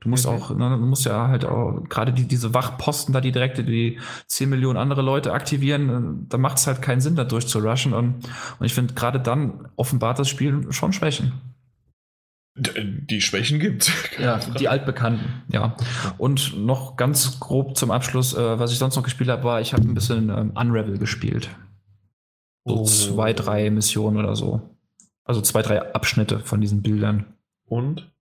Du 0.00 0.08
musst 0.08 0.26
okay. 0.26 0.36
auch, 0.36 0.50
ne, 0.50 0.68
du 0.68 0.84
musst 0.84 1.06
ja 1.06 1.28
halt 1.28 1.46
auch 1.46 1.84
gerade 1.88 2.12
die, 2.12 2.26
diese 2.26 2.52
Wachposten 2.52 3.14
da, 3.14 3.20
die 3.20 3.32
direkt 3.32 3.58
die 3.58 3.98
10 4.26 4.50
Millionen 4.50 4.76
andere 4.76 5.00
Leute 5.00 5.32
aktivieren, 5.32 5.88
äh, 5.88 6.26
da 6.28 6.38
macht 6.38 6.58
es 6.58 6.66
halt 6.66 6.82
keinen 6.82 7.00
Sinn, 7.00 7.14
da 7.14 7.24
durchzurushen. 7.24 7.94
Und, 7.94 8.16
und 8.58 8.66
ich 8.66 8.74
finde, 8.74 8.94
gerade 8.94 9.20
dann 9.20 9.68
offenbart 9.76 10.18
das 10.18 10.28
Spiel 10.28 10.66
schon 10.70 10.92
Schwächen. 10.92 11.32
Die 12.54 13.22
Schwächen 13.22 13.58
gibt. 13.58 13.90
Ja, 14.18 14.38
die 14.38 14.68
altbekannten, 14.68 15.42
ja. 15.50 15.74
Und 16.18 16.58
noch 16.58 16.96
ganz 16.96 17.40
grob 17.40 17.78
zum 17.78 17.90
Abschluss, 17.90 18.34
äh, 18.34 18.58
was 18.58 18.72
ich 18.72 18.78
sonst 18.78 18.94
noch 18.96 19.02
gespielt 19.02 19.30
habe, 19.30 19.44
war, 19.44 19.60
ich 19.62 19.72
habe 19.72 19.88
ein 19.88 19.94
bisschen 19.94 20.28
ähm, 20.28 20.50
Unravel 20.54 20.98
gespielt. 20.98 21.48
So 22.66 22.80
oh. 22.80 22.84
zwei, 22.84 23.32
drei 23.32 23.70
Missionen 23.70 24.18
oder 24.18 24.36
so. 24.36 24.76
Also 25.24 25.40
zwei, 25.40 25.62
drei 25.62 25.94
Abschnitte 25.94 26.40
von 26.40 26.60
diesen 26.60 26.82
Bildern. 26.82 27.34
Und? 27.64 28.12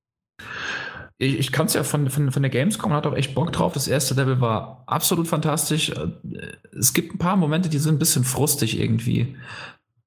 Ich, 1.18 1.38
ich 1.38 1.52
kann 1.52 1.66
es 1.66 1.74
ja 1.74 1.84
von, 1.84 2.10
von, 2.10 2.32
von 2.32 2.42
der 2.42 2.50
Gamescom, 2.50 2.94
hat 2.94 3.06
auch 3.06 3.16
echt 3.16 3.36
Bock 3.36 3.52
drauf. 3.52 3.74
Das 3.74 3.90
erste 3.90 4.14
Level 4.14 4.40
war 4.40 4.86
absolut 4.88 5.28
fantastisch. 5.28 5.90
Äh, 5.90 6.08
es 6.78 6.94
gibt 6.94 7.14
ein 7.14 7.20
paar 7.20 7.36
Momente, 7.36 7.68
die 7.68 7.80
sind 7.80 7.96
ein 7.96 8.00
bisschen 8.00 8.24
frustig 8.24 8.80
irgendwie 8.80 9.36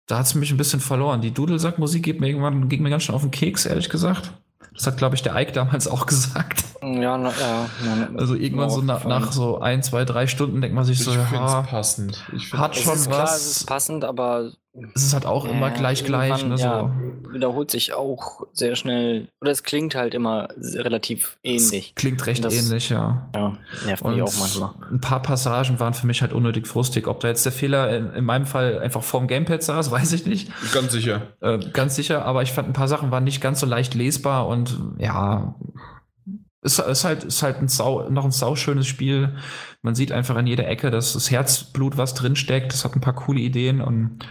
da 0.07 0.19
hat 0.19 0.27
es 0.27 0.35
mich 0.35 0.51
ein 0.51 0.57
bisschen 0.57 0.81
verloren. 0.81 1.21
Die 1.21 1.33
Dudelsackmusik 1.33 2.03
geht 2.03 2.21
mir 2.21 2.29
irgendwann 2.29 2.69
ging 2.69 2.83
mir 2.83 2.91
ganz 2.91 3.05
schön 3.05 3.15
auf 3.15 3.23
den 3.23 3.31
Keks, 3.31 3.67
ehrlich 3.67 3.89
gesagt. 3.89 4.33
Das 4.75 4.87
hat, 4.87 4.97
glaube 4.97 5.15
ich, 5.15 5.23
der 5.23 5.37
Ike 5.37 5.53
damals 5.53 5.89
auch 5.89 6.07
gesagt. 6.07 6.65
Ja, 6.83 7.17
na, 7.17 7.31
ja. 7.31 7.67
Na, 7.85 8.19
also 8.19 8.35
irgendwann 8.35 8.71
so 8.71 8.83
nach, 8.83 9.05
nach, 9.05 9.33
so 9.33 9.61
ein, 9.61 9.83
zwei, 9.83 10.05
drei 10.05 10.27
Stunden 10.27 10.61
denkt 10.61 10.75
man 10.75 10.85
sich 10.85 10.99
ich 10.99 11.05
so, 11.05 11.13
ja, 11.13 11.63
passend. 11.63 12.25
Ich 12.35 12.53
hat 12.53 12.77
schon 12.77 12.93
was. 12.93 13.07
Klar, 13.09 13.25
es 13.25 13.47
ist 13.47 13.67
passend, 13.67 14.05
aber 14.05 14.53
es 14.95 15.05
ist 15.05 15.15
halt 15.15 15.25
auch 15.25 15.45
immer 15.45 15.71
gleich 15.71 16.05
gleich. 16.05 16.45
Ne, 16.45 16.57
ja, 16.57 16.81
so. 16.81 17.33
Wiederholt 17.33 17.71
sich 17.71 17.93
auch 17.93 18.43
sehr 18.53 18.75
schnell. 18.75 19.29
Oder 19.41 19.53
es 19.53 19.63
klingt 19.63 19.95
halt 19.95 20.15
immer 20.15 20.49
relativ 20.57 21.39
ähnlich. 21.45 21.91
Es 21.91 21.95
klingt 21.95 22.27
recht 22.27 22.45
das, 22.45 22.55
ähnlich, 22.55 22.89
ja. 22.89 23.29
Ja, 23.35 23.57
nervt 23.87 24.05
mich 24.05 24.21
auch 24.21 24.33
manchmal. 24.37 24.71
Ein 24.91 25.01
paar 25.01 25.23
Passagen 25.23 25.79
waren 25.79 25.95
für 25.95 26.09
mich 26.09 26.23
halt 26.23 26.33
unnötig 26.33 26.67
frustig. 26.67 27.07
Ob 27.07 27.21
da 27.21 27.29
jetzt 27.29 27.45
der 27.45 27.53
Fehler 27.53 27.97
in, 27.97 28.13
in 28.15 28.25
meinem 28.25 28.47
Fall 28.47 28.81
einfach 28.81 29.05
vorm 29.05 29.29
Gamepad 29.29 29.63
saß, 29.63 29.91
weiß 29.93 30.13
ich 30.13 30.27
nicht. 30.27 30.51
Ganz 30.73 30.91
sicher. 30.91 31.23
Äh, 31.41 31.59
ganz 31.73 31.95
sicher, 31.95 32.25
aber 32.25 32.43
ich 32.43 32.51
fand 32.51 32.69
ein 32.69 32.73
paar 32.73 32.89
Sachen 32.89 33.13
waren 33.13 33.25
nicht 33.25 33.41
ganz 33.41 33.61
so 33.61 33.67
leicht 33.67 33.95
lesbar 33.95 34.49
und 34.49 34.77
ja, 34.99 35.55
ist, 36.63 36.81
ist 36.81 37.05
halt, 37.05 37.23
ist 37.23 37.43
halt 37.45 37.59
ein 37.59 37.69
sau, 37.69 38.09
noch 38.09 38.25
ein 38.25 38.33
sauschönes 38.33 38.89
Spiel. 38.89 39.37
Man 39.83 39.95
sieht 39.95 40.11
einfach 40.11 40.35
an 40.35 40.49
jeder 40.49 40.67
Ecke, 40.67 40.91
dass 40.91 41.13
das 41.13 41.31
Herzblut 41.31 41.97
was 41.97 42.15
drinsteckt. 42.15 42.73
Das 42.73 42.85
hat 42.85 42.97
ein 42.97 43.01
paar 43.01 43.15
coole 43.15 43.41
Ideen 43.41 43.81
und 43.81 44.27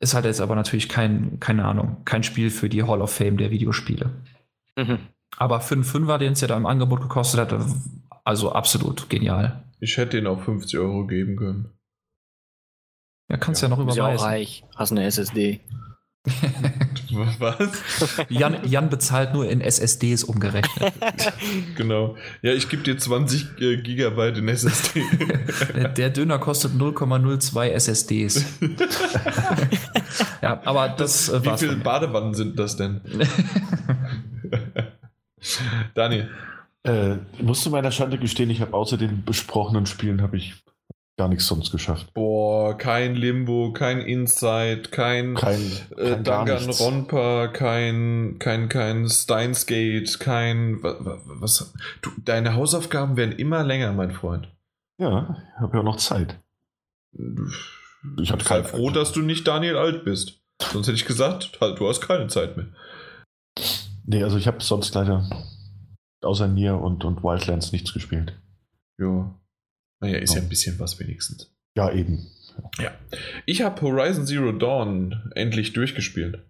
ist 0.00 0.14
halt 0.14 0.24
jetzt 0.24 0.40
aber 0.40 0.54
natürlich 0.54 0.88
kein, 0.88 1.40
keine 1.40 1.64
Ahnung, 1.64 2.04
kein 2.04 2.22
Spiel 2.22 2.50
für 2.50 2.68
die 2.68 2.84
Hall 2.84 3.02
of 3.02 3.12
Fame 3.12 3.36
der 3.36 3.50
Videospiele. 3.50 4.10
Mhm. 4.76 4.98
Aber 5.36 5.60
für 5.60 5.74
einen 5.74 5.84
Fünfer, 5.84 6.18
den 6.18 6.32
es 6.32 6.40
ja 6.40 6.48
da 6.48 6.56
im 6.56 6.66
Angebot 6.66 7.00
gekostet 7.00 7.40
hat, 7.40 7.54
also 8.24 8.52
absolut 8.52 9.08
genial. 9.10 9.64
Ich 9.80 9.96
hätte 9.96 10.18
ihn 10.18 10.26
auch 10.26 10.40
50 10.42 10.78
Euro 10.78 11.06
geben 11.06 11.36
können. 11.36 11.70
Ja, 13.28 13.36
kannst 13.36 13.62
ja, 13.62 13.68
ja 13.68 13.70
noch 13.74 13.82
überweisen. 13.82 14.14
Ist 14.14 14.20
ja 14.20 14.26
auch 14.26 14.30
reich. 14.30 14.64
Hast 14.76 14.92
eine 14.92 15.04
SSD. 15.04 15.60
Was? 17.38 17.68
Jan, 18.28 18.58
Jan, 18.64 18.90
bezahlt 18.90 19.34
nur 19.34 19.48
in 19.48 19.60
SSDs 19.60 20.24
umgerechnet. 20.24 20.92
genau. 21.76 22.16
Ja, 22.42 22.52
ich 22.52 22.68
gebe 22.68 22.82
dir 22.82 22.98
20 22.98 23.60
äh, 23.60 23.76
Gigabyte 23.78 24.38
in 24.38 24.48
SSD. 24.48 25.02
Der 25.96 26.10
Döner 26.10 26.38
kostet 26.38 26.72
0,02 26.72 27.68
SSDs. 27.68 28.58
ja, 30.42 30.60
aber 30.64 30.88
das 30.90 31.28
äh, 31.28 31.44
Wie 31.44 31.58
viele 31.58 31.76
Badewannen 31.76 32.34
sind 32.34 32.58
das 32.58 32.76
denn? 32.76 33.00
Daniel. 35.94 36.28
Äh, 36.84 37.16
musst 37.40 37.66
du 37.66 37.70
meiner 37.70 37.90
Schande 37.90 38.18
gestehen, 38.18 38.50
ich 38.50 38.60
habe 38.60 38.72
außer 38.72 38.96
den 38.96 39.24
besprochenen 39.24 39.86
Spielen 39.86 40.22
habe 40.22 40.36
ich 40.36 40.54
gar 41.18 41.28
nichts 41.28 41.46
sonst 41.46 41.72
geschafft. 41.72 42.14
Boah, 42.14 42.78
kein 42.78 43.16
Limbo, 43.16 43.72
kein 43.72 44.00
Inside, 44.00 44.84
kein, 44.90 45.34
kein, 45.34 45.60
äh, 45.96 46.12
kein 46.12 46.24
Danganronpa, 46.24 47.48
kein, 47.48 48.36
kein, 48.38 48.68
kein 48.68 49.08
Steins 49.08 49.66
Gate, 49.66 50.18
kein, 50.20 50.82
was, 50.82 51.74
du, 52.00 52.10
deine 52.24 52.54
Hausaufgaben 52.54 53.16
werden 53.16 53.32
immer 53.32 53.64
länger, 53.64 53.92
mein 53.92 54.12
Freund. 54.12 54.48
Ja, 54.98 55.36
ich 55.54 55.60
habe 55.60 55.76
ja 55.76 55.80
auch 55.80 55.84
noch 55.84 55.96
Zeit. 55.96 56.38
Ich 57.12 58.30
bin 58.30 58.48
halt 58.48 58.66
froh, 58.66 58.90
dass 58.90 59.12
du 59.12 59.20
nicht 59.20 59.46
Daniel 59.46 59.76
Alt 59.76 60.04
bist. 60.04 60.40
Sonst 60.62 60.86
hätte 60.86 60.96
ich 60.96 61.04
gesagt, 61.04 61.58
halt, 61.60 61.80
du 61.80 61.88
hast 61.88 62.00
keine 62.00 62.28
Zeit 62.28 62.56
mehr. 62.56 62.66
Nee, 64.06 64.22
also 64.22 64.38
ich 64.38 64.46
habe 64.46 64.62
sonst 64.62 64.94
leider 64.94 65.28
außer 66.22 66.46
Nier 66.46 66.80
und, 66.80 67.04
und 67.04 67.22
Wildlands 67.24 67.72
nichts 67.72 67.92
gespielt. 67.92 68.38
Ja. 68.98 69.37
Naja, 70.00 70.18
ist 70.18 70.34
ja 70.34 70.40
ein 70.40 70.48
bisschen 70.48 70.78
was 70.78 70.98
wenigstens. 71.00 71.52
Ja, 71.76 71.92
eben. 71.92 72.26
Ja. 72.78 72.92
Ich 73.46 73.62
habe 73.62 73.80
Horizon 73.82 74.26
Zero 74.26 74.52
Dawn 74.52 75.30
endlich 75.34 75.72
durchgespielt. 75.72 76.40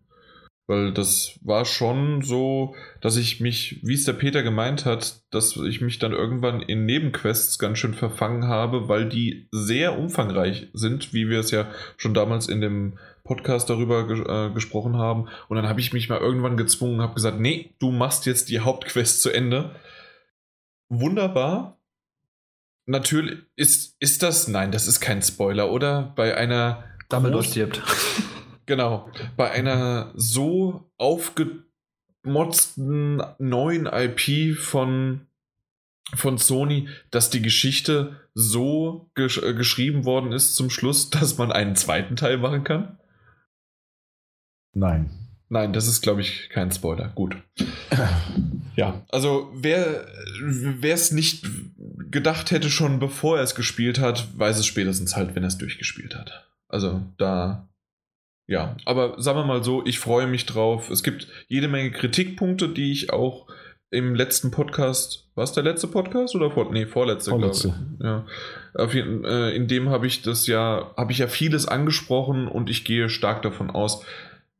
Weil 0.68 0.92
das 0.92 1.38
war 1.40 1.64
schon 1.64 2.20
so, 2.20 2.74
dass 3.00 3.16
ich 3.16 3.40
mich, 3.40 3.80
wie 3.82 3.94
es 3.94 4.04
der 4.04 4.12
Peter 4.12 4.42
gemeint 4.42 4.84
hat, 4.84 5.22
dass 5.30 5.56
ich 5.56 5.80
mich 5.80 5.98
dann 5.98 6.12
irgendwann 6.12 6.60
in 6.60 6.84
Nebenquests 6.84 7.58
ganz 7.58 7.78
schön 7.78 7.94
verfangen 7.94 8.44
habe, 8.44 8.86
weil 8.86 9.08
die 9.08 9.48
sehr 9.50 9.98
umfangreich 9.98 10.68
sind, 10.74 11.14
wie 11.14 11.30
wir 11.30 11.40
es 11.40 11.50
ja 11.52 11.70
schon 11.96 12.12
damals 12.12 12.48
in 12.48 12.60
dem 12.60 12.98
Podcast 13.24 13.70
darüber 13.70 14.06
ges 14.06 14.20
äh, 14.20 14.50
gesprochen 14.52 14.98
haben. 14.98 15.28
Und 15.48 15.56
dann 15.56 15.66
habe 15.66 15.80
ich 15.80 15.94
mich 15.94 16.10
mal 16.10 16.20
irgendwann 16.20 16.58
gezwungen, 16.58 17.00
habe 17.00 17.14
gesagt, 17.14 17.40
nee, 17.40 17.74
du 17.78 17.90
machst 17.90 18.26
jetzt 18.26 18.50
die 18.50 18.60
Hauptquest 18.60 19.22
zu 19.22 19.30
Ende. 19.30 19.74
Wunderbar, 20.90 21.77
natürlich 22.88 23.38
ist, 23.54 23.94
ist 24.00 24.22
das, 24.22 24.48
nein, 24.48 24.72
das 24.72 24.88
ist 24.88 25.00
kein 25.00 25.22
Spoiler, 25.22 25.70
oder? 25.70 26.12
Bei 26.16 26.36
einer. 26.36 26.84
Dumbledore 27.08 27.44
stirbt. 27.44 27.80
Genau. 28.66 29.08
Bei 29.38 29.50
einer 29.50 30.12
so 30.14 30.90
aufgemotzten 30.98 33.22
neuen 33.38 33.86
IP 33.86 34.58
von, 34.58 35.26
von 36.14 36.36
Sony, 36.36 36.86
dass 37.10 37.30
die 37.30 37.40
Geschichte 37.40 38.20
so 38.34 39.10
gesch 39.14 39.38
äh, 39.38 39.54
geschrieben 39.54 40.04
worden 40.04 40.32
ist 40.32 40.54
zum 40.54 40.68
Schluss, 40.68 41.08
dass 41.10 41.38
man 41.38 41.50
einen 41.50 41.76
zweiten 41.76 42.14
Teil 42.14 42.36
machen 42.36 42.62
kann? 42.62 42.98
Nein. 44.74 45.27
Nein, 45.50 45.72
das 45.72 45.88
ist, 45.88 46.02
glaube 46.02 46.20
ich, 46.20 46.50
kein 46.50 46.70
Spoiler. 46.70 47.08
Gut. 47.14 47.36
Ja, 48.76 49.02
also 49.08 49.50
wer 49.54 50.04
es 50.82 51.10
nicht 51.10 51.44
gedacht 52.10 52.50
hätte 52.50 52.70
schon 52.70 53.00
bevor 53.00 53.38
er 53.38 53.42
es 53.42 53.54
gespielt 53.54 53.98
hat, 53.98 54.28
weiß 54.38 54.58
es 54.58 54.66
spätestens 54.66 55.16
halt, 55.16 55.34
wenn 55.34 55.42
er 55.42 55.48
es 55.48 55.58
durchgespielt 55.58 56.14
hat. 56.14 56.48
Also 56.68 57.02
da, 57.16 57.68
ja, 58.46 58.76
aber 58.84 59.20
sagen 59.20 59.38
wir 59.38 59.44
mal 59.44 59.64
so, 59.64 59.84
ich 59.84 59.98
freue 59.98 60.26
mich 60.26 60.46
drauf. 60.46 60.90
Es 60.90 61.02
gibt 61.02 61.26
jede 61.48 61.68
Menge 61.68 61.90
Kritikpunkte, 61.90 62.68
die 62.68 62.92
ich 62.92 63.12
auch 63.12 63.46
im 63.90 64.14
letzten 64.14 64.50
Podcast, 64.50 65.28
war 65.34 65.44
es 65.44 65.52
der 65.52 65.62
letzte 65.62 65.88
Podcast 65.88 66.34
oder 66.34 66.50
vor, 66.50 66.70
nee, 66.70 66.86
vorletzte, 66.86 67.30
vorletzte. 67.30 67.74
glaube 67.98 68.26
ich. 68.76 69.02
Ja. 69.02 69.48
Äh, 69.50 69.56
in 69.56 69.66
dem 69.66 69.88
habe 69.88 70.06
ich 70.06 70.22
das 70.22 70.46
ja, 70.46 70.92
habe 70.96 71.12
ich 71.12 71.18
ja 71.18 71.26
vieles 71.26 71.66
angesprochen 71.66 72.48
und 72.48 72.68
ich 72.68 72.84
gehe 72.84 73.08
stark 73.08 73.42
davon 73.42 73.70
aus, 73.70 74.04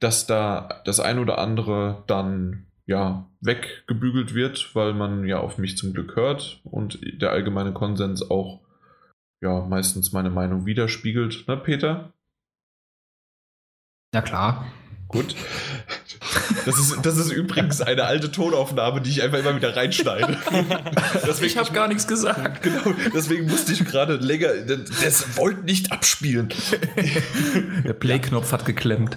dass 0.01 0.27
da 0.27 0.83
das 0.85 1.01
ein 1.01 1.19
oder 1.19 1.39
andere 1.39 2.05
dann 2.07 2.67
ja 2.87 3.29
weggebügelt 3.41 4.35
wird, 4.35 4.75
weil 4.75 4.95
man 4.95 5.27
ja 5.27 5.39
auf 5.39 5.59
mich 5.59 5.77
zum 5.77 5.93
Glück 5.93 6.17
hört 6.17 6.61
und 6.65 6.99
der 7.21 7.31
allgemeine 7.31 7.73
Konsens 7.73 8.29
auch 8.31 8.61
ja 9.41 9.61
meistens 9.61 10.13
meine 10.13 10.31
Meinung 10.31 10.67
widerspiegelt, 10.67 11.47
ne, 11.47 11.57
Peter? 11.57 12.13
Ja 14.15 14.23
klar. 14.23 14.67
Gut. 15.09 15.35
Das 16.67 16.79
ist, 16.79 16.99
das 17.03 17.17
ist 17.17 17.33
übrigens 17.33 17.81
eine 17.81 18.05
alte 18.05 18.31
Tonaufnahme, 18.31 19.01
die 19.01 19.11
ich 19.11 19.23
einfach 19.23 19.39
immer 19.39 19.57
wieder 19.57 19.75
reinschneide. 19.75 20.37
Deswegen, 21.27 21.47
ich 21.47 21.57
habe 21.57 21.73
gar 21.73 21.89
nichts 21.89 22.07
gesagt. 22.07 22.63
Genau, 22.63 22.95
deswegen 23.15 23.47
musste 23.47 23.73
ich 23.73 23.85
gerade 23.87 24.17
länger. 24.17 24.51
Das 25.03 25.39
wollte 25.39 25.65
nicht 25.65 25.93
abspielen. 25.93 26.51
Der 27.85 27.95
Play-Knopf 27.95 28.53
hat 28.53 28.67
geklemmt. 28.67 29.17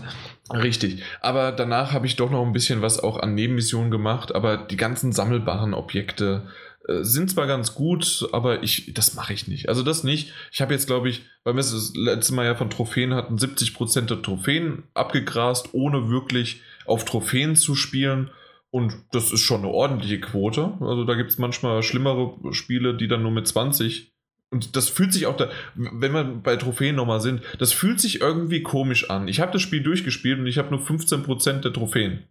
Richtig. 0.49 1.03
Aber 1.21 1.51
danach 1.51 1.93
habe 1.93 2.05
ich 2.05 2.15
doch 2.15 2.29
noch 2.29 2.45
ein 2.45 2.53
bisschen 2.53 2.81
was 2.81 2.99
auch 2.99 3.19
an 3.19 3.35
Nebenmissionen 3.35 3.91
gemacht, 3.91 4.33
aber 4.33 4.57
die 4.57 4.77
ganzen 4.77 5.11
sammelbaren 5.11 5.73
Objekte 5.73 6.47
äh, 6.87 7.03
sind 7.03 7.29
zwar 7.29 7.47
ganz 7.47 7.75
gut, 7.75 8.27
aber 8.31 8.63
ich, 8.63 8.93
das 8.93 9.13
mache 9.15 9.33
ich 9.33 9.47
nicht. 9.47 9.69
Also 9.69 9.83
das 9.83 10.03
nicht. 10.03 10.33
Ich 10.51 10.61
habe 10.61 10.73
jetzt, 10.73 10.87
glaube 10.87 11.09
ich, 11.09 11.23
weil 11.43 11.53
wir 11.53 11.59
das 11.59 11.93
letzte 11.95 12.33
Mal 12.33 12.45
ja 12.45 12.55
von 12.55 12.69
Trophäen 12.69 13.13
hatten, 13.13 13.37
70% 13.37 14.01
der 14.01 14.21
Trophäen 14.21 14.83
abgegrast, 14.93 15.69
ohne 15.73 16.09
wirklich 16.09 16.61
auf 16.85 17.05
Trophäen 17.05 17.55
zu 17.55 17.75
spielen. 17.75 18.31
Und 18.71 18.93
das 19.11 19.31
ist 19.31 19.41
schon 19.41 19.61
eine 19.61 19.73
ordentliche 19.73 20.19
Quote. 20.19 20.73
Also 20.79 21.03
da 21.03 21.15
gibt 21.15 21.29
es 21.29 21.37
manchmal 21.37 21.83
schlimmere 21.83 22.53
Spiele, 22.53 22.95
die 22.95 23.07
dann 23.07 23.21
nur 23.21 23.31
mit 23.31 23.47
20 23.47 24.13
und 24.51 24.75
das 24.75 24.89
fühlt 24.89 25.13
sich 25.13 25.25
auch 25.25 25.37
da, 25.37 25.49
wenn 25.75 26.11
wir 26.11 26.23
bei 26.23 26.57
Trophäen 26.57 26.95
nochmal 26.95 27.21
sind, 27.21 27.41
das 27.57 27.71
fühlt 27.71 28.01
sich 28.01 28.19
irgendwie 28.19 28.61
komisch 28.61 29.09
an. 29.09 29.29
Ich 29.29 29.39
habe 29.39 29.53
das 29.53 29.61
Spiel 29.61 29.81
durchgespielt 29.81 30.39
und 30.39 30.45
ich 30.45 30.57
habe 30.57 30.69
nur 30.69 30.81
15% 30.81 31.61
der 31.61 31.71
Trophäen. 31.71 32.27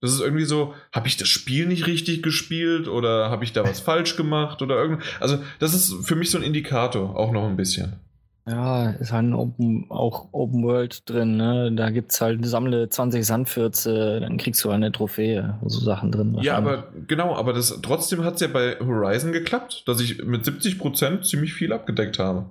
Das 0.00 0.12
ist 0.12 0.20
irgendwie 0.20 0.46
so, 0.46 0.74
habe 0.92 1.08
ich 1.08 1.18
das 1.18 1.28
Spiel 1.28 1.66
nicht 1.66 1.86
richtig 1.86 2.22
gespielt 2.22 2.88
oder 2.88 3.28
habe 3.28 3.44
ich 3.44 3.52
da 3.52 3.62
was 3.62 3.80
falsch 3.80 4.16
gemacht 4.16 4.62
oder 4.62 4.76
irgend. 4.76 5.02
Also, 5.20 5.44
das 5.58 5.74
ist 5.74 6.06
für 6.06 6.16
mich 6.16 6.30
so 6.30 6.38
ein 6.38 6.44
Indikator, 6.44 7.14
auch 7.14 7.32
noch 7.32 7.46
ein 7.46 7.58
bisschen. 7.58 8.00
Ja, 8.46 8.90
ist 8.90 9.12
halt 9.12 9.32
Open, 9.32 9.86
auch 9.90 10.28
Open 10.32 10.62
World 10.64 11.08
drin, 11.08 11.36
ne? 11.36 11.72
Da 11.72 11.90
gibt 11.90 12.12
es 12.12 12.20
halt, 12.20 12.44
sammle 12.46 12.88
20 12.88 13.24
Sandfürze, 13.24 14.20
dann 14.20 14.38
kriegst 14.38 14.64
du 14.64 14.70
eine 14.70 14.90
Trophäe, 14.92 15.58
so 15.64 15.80
Sachen 15.80 16.10
drin. 16.10 16.36
Ja, 16.40 16.56
aber 16.56 16.88
genau, 17.06 17.36
aber 17.36 17.52
das 17.52 17.80
trotzdem 17.82 18.24
hat 18.24 18.34
es 18.34 18.40
ja 18.40 18.48
bei 18.48 18.76
Horizon 18.80 19.32
geklappt, 19.32 19.84
dass 19.86 20.00
ich 20.00 20.24
mit 20.24 20.44
70% 20.44 21.22
ziemlich 21.22 21.52
viel 21.52 21.72
abgedeckt 21.72 22.18
habe. 22.18 22.46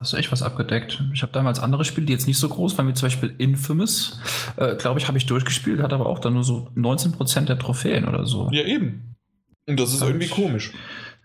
Hast 0.00 0.12
du 0.12 0.16
echt 0.16 0.32
was 0.32 0.42
abgedeckt? 0.42 1.02
Ich 1.14 1.22
habe 1.22 1.32
damals 1.32 1.58
andere 1.58 1.84
Spiele, 1.84 2.06
die 2.06 2.12
jetzt 2.12 2.26
nicht 2.26 2.38
so 2.38 2.48
groß 2.48 2.76
waren, 2.76 2.88
wie 2.88 2.94
zum 2.94 3.06
Beispiel 3.06 3.34
Infamous. 3.38 4.20
Äh, 4.56 4.76
Glaube 4.76 4.98
ich, 4.98 5.08
habe 5.08 5.18
ich 5.18 5.26
durchgespielt, 5.26 5.80
hat 5.80 5.92
aber 5.92 6.06
auch 6.06 6.18
dann 6.18 6.34
nur 6.34 6.44
so 6.44 6.68
19% 6.76 7.46
der 7.46 7.58
Trophäen 7.58 8.06
oder 8.06 8.26
so. 8.26 8.48
Ja, 8.50 8.62
eben. 8.64 9.14
Und 9.66 9.80
das 9.80 9.92
ist 9.92 10.02
irgendwie 10.02 10.28
komisch 10.28 10.72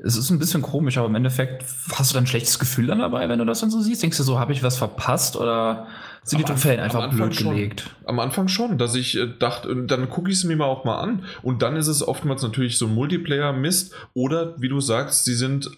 es 0.03 0.17
ist 0.17 0.29
ein 0.31 0.39
bisschen 0.39 0.61
komisch, 0.61 0.97
aber 0.97 1.07
im 1.07 1.15
Endeffekt 1.15 1.63
hast 1.93 2.11
du 2.11 2.15
dann 2.15 2.23
ein 2.23 2.27
schlechtes 2.27 2.57
Gefühl 2.57 2.87
dann 2.87 2.99
dabei, 2.99 3.29
wenn 3.29 3.39
du 3.39 3.45
das 3.45 3.59
dann 3.59 3.69
so 3.69 3.81
siehst? 3.81 4.01
Denkst 4.01 4.17
du 4.17 4.23
so, 4.23 4.39
habe 4.39 4.51
ich 4.51 4.63
was 4.63 4.77
verpasst 4.77 5.35
oder 5.35 5.87
sind 6.23 6.39
am 6.39 6.45
die 6.45 6.51
Trophäen 6.51 6.79
einfach 6.79 7.09
blöd 7.11 7.35
schon, 7.35 7.55
gelegt? 7.55 7.89
Am 8.05 8.19
Anfang 8.19 8.47
schon, 8.47 8.77
dass 8.77 8.95
ich 8.95 9.17
äh, 9.17 9.27
dachte, 9.37 9.75
dann 9.85 10.09
gucke 10.09 10.31
ich 10.31 10.37
es 10.37 10.43
mir 10.43 10.55
mal 10.55 10.65
auch 10.65 10.85
mal 10.85 10.99
an. 10.99 11.25
Und 11.43 11.61
dann 11.61 11.75
ist 11.75 11.87
es 11.87 12.07
oftmals 12.07 12.41
natürlich 12.41 12.77
so 12.77 12.87
ein 12.87 12.95
Multiplayer-Mist 12.95 13.93
oder 14.13 14.59
wie 14.59 14.69
du 14.69 14.79
sagst, 14.79 15.25
sie 15.25 15.35
sind 15.35 15.69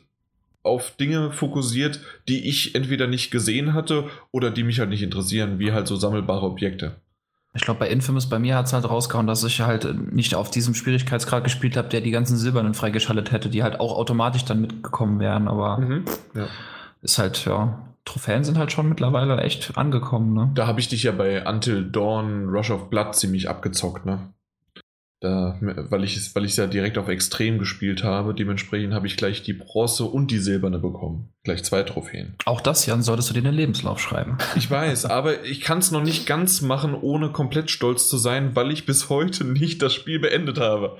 auf 0.63 0.91
Dinge 0.95 1.31
fokussiert, 1.33 1.99
die 2.29 2.47
ich 2.47 2.75
entweder 2.75 3.07
nicht 3.07 3.31
gesehen 3.31 3.73
hatte 3.73 4.05
oder 4.31 4.49
die 4.51 4.63
mich 4.63 4.79
halt 4.79 4.89
nicht 4.89 5.03
interessieren, 5.03 5.59
wie 5.59 5.73
halt 5.73 5.87
so 5.87 5.97
sammelbare 5.97 6.45
Objekte. 6.45 6.95
Ich 7.55 7.63
glaube, 7.63 7.81
bei 7.81 7.89
Infamous, 7.89 8.27
bei 8.27 8.39
mir 8.39 8.55
hat 8.55 8.65
es 8.65 8.73
halt 8.73 8.89
rausgehauen, 8.89 9.27
dass 9.27 9.43
ich 9.43 9.61
halt 9.61 10.11
nicht 10.11 10.33
auf 10.33 10.49
diesem 10.49 10.73
Schwierigkeitsgrad 10.73 11.43
gespielt 11.43 11.77
habe, 11.77 11.87
der 11.87 12.01
die 12.01 12.09
ganzen 12.09 12.35
Silbernen 12.35 12.73
freigeschaltet 12.73 13.31
hätte, 13.31 13.49
die 13.49 13.61
halt 13.61 13.79
auch 13.79 13.95
automatisch 13.95 14.43
dann 14.45 14.61
mitgekommen 14.61 15.19
wären. 15.19 15.47
Aber 15.47 15.77
mhm, 15.77 16.05
ja. 16.33 16.47
ist 17.03 17.19
halt, 17.19 17.45
ja, 17.45 17.77
Trophäen 18.05 18.43
sind 18.43 18.57
halt 18.57 18.71
schon 18.71 18.89
mittlerweile 18.89 19.37
echt 19.37 19.77
angekommen, 19.77 20.33
ne? 20.33 20.51
Da 20.55 20.65
habe 20.65 20.79
ich 20.79 20.89
dich 20.89 21.03
ja 21.03 21.11
bei 21.11 21.47
Until 21.47 21.89
Dawn 21.89 22.49
Rush 22.49 22.71
of 22.71 22.89
Blood 22.89 23.15
ziemlich 23.15 23.49
abgezockt, 23.49 24.05
ne? 24.05 24.33
Da, 25.23 25.57
weil 25.61 26.03
ich 26.03 26.17
es 26.17 26.35
weil 26.35 26.45
ja 26.45 26.67
direkt 26.67 26.97
auf 26.97 27.07
Extrem 27.07 27.57
gespielt 27.57 28.03
habe, 28.03 28.33
dementsprechend 28.33 28.93
habe 28.93 29.07
ich 29.07 29.15
gleich 29.15 29.41
die 29.41 29.53
Bronze 29.53 30.03
und 30.03 30.31
die 30.31 30.37
Silberne 30.37 30.79
bekommen. 30.79 31.29
Gleich 31.45 31.63
zwei 31.63 31.83
Trophäen. 31.83 32.35
Auch 32.43 32.59
das, 32.59 32.85
Jan, 32.85 33.01
solltest 33.01 33.29
du 33.29 33.33
dir 33.33 33.39
in 33.39 33.45
den 33.45 33.53
Lebenslauf 33.53 34.01
schreiben. 34.01 34.37
Ich 34.57 34.69
weiß, 34.69 35.05
aber 35.05 35.45
ich 35.45 35.61
kann 35.61 35.77
es 35.77 35.91
noch 35.91 36.03
nicht 36.03 36.27
ganz 36.27 36.61
machen, 36.61 36.93
ohne 36.93 37.29
komplett 37.29 37.71
stolz 37.71 38.09
zu 38.09 38.17
sein, 38.17 38.53
weil 38.57 38.69
ich 38.71 38.85
bis 38.85 39.07
heute 39.07 39.45
nicht 39.45 39.81
das 39.81 39.93
Spiel 39.93 40.19
beendet 40.19 40.59
habe. 40.59 40.97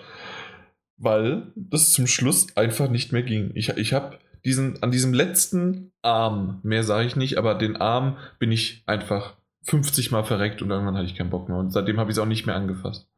Weil 0.96 1.52
das 1.58 1.92
zum 1.92 2.08
Schluss 2.08 2.48
einfach 2.56 2.90
nicht 2.90 3.12
mehr 3.12 3.24
ging. 3.24 3.52
Ich, 3.56 3.70
ich 3.70 3.92
habe 3.92 4.20
diesen, 4.46 4.82
an 4.82 4.92
diesem 4.92 5.14
letzten 5.14 5.92
Arm, 6.02 6.62
mehr 6.64 6.86
sage 6.86 7.08
ich 7.08 7.18
nicht, 7.18 7.38
aber 7.38 7.56
den 7.56 7.76
Arm 7.76 8.16
bin 8.40 8.54
ich 8.54 8.84
einfach 8.86 9.36
50 9.64 10.12
Mal 10.12 10.24
verreckt 10.24 10.62
und 10.62 10.70
irgendwann 10.72 10.96
hatte 10.96 11.08
ich 11.08 11.16
keinen 11.16 11.30
Bock 11.30 11.50
mehr. 11.50 11.58
Und 11.58 11.72
seitdem 11.72 12.00
habe 12.00 12.10
ich 12.10 12.16
es 12.16 12.24
auch 12.24 12.26
nicht 12.26 12.46
mehr 12.46 12.56
angefasst. 12.56 13.10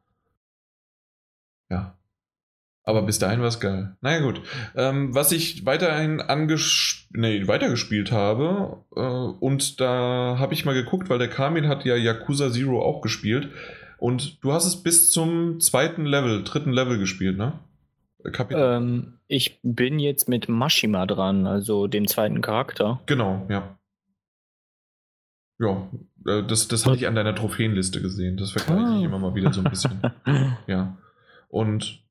Ja. 1.70 1.96
Aber 2.84 3.02
bis 3.02 3.18
dahin 3.18 3.40
war 3.40 3.48
es 3.48 3.58
geil. 3.58 3.96
Naja, 4.00 4.20
gut. 4.20 4.40
Ähm, 4.76 5.12
was 5.12 5.32
ich 5.32 5.66
weiterhin 5.66 6.20
anges 6.20 7.08
nee, 7.10 7.48
weitergespielt 7.48 8.12
habe, 8.12 8.84
äh, 8.94 9.00
und 9.00 9.80
da 9.80 10.36
habe 10.38 10.54
ich 10.54 10.64
mal 10.64 10.74
geguckt, 10.74 11.10
weil 11.10 11.18
der 11.18 11.28
Kamil 11.28 11.66
hat 11.66 11.84
ja 11.84 11.96
Yakuza 11.96 12.52
Zero 12.52 12.80
auch 12.80 13.00
gespielt. 13.00 13.48
Und 13.98 14.44
du 14.44 14.52
hast 14.52 14.66
es 14.66 14.82
bis 14.82 15.10
zum 15.10 15.58
zweiten 15.58 16.06
Level, 16.06 16.44
dritten 16.44 16.72
Level 16.72 16.98
gespielt, 16.98 17.36
ne? 17.36 17.58
Ähm, 18.50 19.18
ich 19.26 19.58
bin 19.62 19.98
jetzt 19.98 20.28
mit 20.28 20.48
Mashima 20.48 21.06
dran, 21.06 21.46
also 21.46 21.86
dem 21.86 22.06
zweiten 22.06 22.40
Charakter. 22.40 23.00
Genau, 23.06 23.46
ja. 23.48 23.78
Ja, 25.58 25.88
äh, 26.26 26.42
das, 26.46 26.68
das 26.68 26.86
hatte 26.86 26.96
ich 26.96 27.06
an 27.06 27.14
deiner 27.14 27.34
Trophäenliste 27.34 28.02
gesehen. 28.02 28.36
Das 28.36 28.52
vergleiche 28.52 28.98
ich 28.98 29.02
ah. 29.02 29.04
immer 29.04 29.18
mal 29.18 29.34
wieder 29.34 29.52
so 29.52 29.60
ein 29.60 29.70
bisschen. 29.70 30.00
ja. 30.66 30.96
Und 31.56 32.04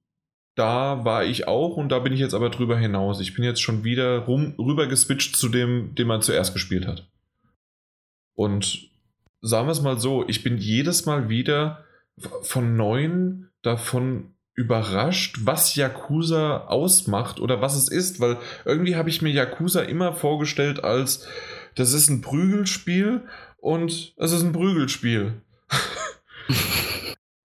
da 0.55 1.05
war 1.05 1.23
ich 1.23 1.47
auch 1.47 1.77
und 1.77 1.89
da 1.89 1.99
bin 1.99 2.11
ich 2.13 2.19
jetzt 2.19 2.33
aber 2.33 2.49
drüber 2.49 2.79
hinaus. 2.79 3.19
Ich 3.19 3.35
bin 3.35 3.43
jetzt 3.43 3.61
schon 3.61 3.83
wieder 3.83 4.21
rum, 4.21 4.55
rüber 4.57 4.87
geswitcht 4.87 5.35
zu 5.35 5.49
dem, 5.49 5.93
den 5.93 6.07
man 6.07 6.23
zuerst 6.23 6.51
gespielt 6.53 6.87
hat. 6.87 7.07
Und 8.33 8.89
sagen 9.41 9.67
wir 9.67 9.71
es 9.73 9.83
mal 9.83 9.99
so, 9.99 10.27
ich 10.27 10.41
bin 10.41 10.57
jedes 10.57 11.05
Mal 11.05 11.29
wieder 11.29 11.85
von 12.41 12.75
neuen 12.75 13.51
davon 13.61 14.33
überrascht, 14.55 15.37
was 15.43 15.75
Yakuza 15.75 16.65
ausmacht 16.65 17.39
oder 17.39 17.61
was 17.61 17.75
es 17.75 17.87
ist, 17.87 18.19
weil 18.19 18.37
irgendwie 18.63 18.95
habe 18.95 19.09
ich 19.09 19.21
mir 19.21 19.29
Yakuza 19.29 19.81
immer 19.81 20.13
vorgestellt 20.13 20.83
als, 20.83 21.27
das 21.75 21.93
ist 21.93 22.09
ein 22.09 22.21
Prügelspiel 22.21 23.21
und 23.57 24.15
es 24.17 24.31
ist 24.31 24.41
ein 24.41 24.53
Prügelspiel. 24.53 25.39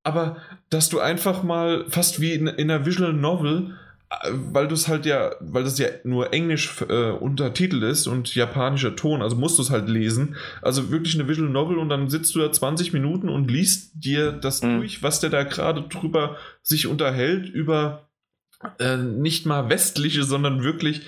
aber 0.03 0.37
dass 0.70 0.89
du 0.89 1.01
einfach 1.01 1.43
mal 1.43 1.85
fast 1.89 2.20
wie 2.20 2.33
in, 2.33 2.47
in 2.47 2.70
einer 2.70 2.87
Visual 2.87 3.12
Novel, 3.12 3.77
äh, 4.11 4.31
weil 4.33 4.69
du 4.69 4.75
es 4.75 4.89
halt 4.89 5.07
ja, 5.07 5.33
weil 5.41 5.65
das 5.65 5.79
ja 5.79 5.89
nur 6.05 6.33
Englisch 6.33 6.81
äh, 6.89 7.11
untertitelt 7.11 7.83
ist 7.83 8.07
und 8.07 8.35
japanischer 8.35 8.97
Ton, 8.97 9.23
also 9.23 9.37
musst 9.37 9.59
du 9.59 9.62
es 9.62 9.70
halt 9.70 9.89
lesen. 9.89 10.37
Also 10.62 10.91
wirklich 10.91 11.15
eine 11.15 11.29
Visual 11.29 11.51
Novel 11.51 11.79
und 11.79 11.89
dann 11.89 12.09
sitzt 12.09 12.35
du 12.35 12.41
da 12.41 12.51
20 12.51 12.93
Minuten 12.93 13.29
und 13.29 13.51
liest 13.51 13.93
dir 13.95 14.33
das 14.33 14.62
mhm. 14.62 14.79
durch, 14.79 15.03
was 15.03 15.20
der 15.20 15.31
da 15.31 15.43
gerade 15.43 15.83
drüber 15.83 16.37
sich 16.62 16.87
unterhält, 16.87 17.49
über 17.49 18.09
äh, 18.79 18.97
nicht 18.97 19.47
mal 19.47 19.69
westliche, 19.69 20.25
sondern 20.25 20.62
wirklich 20.62 21.03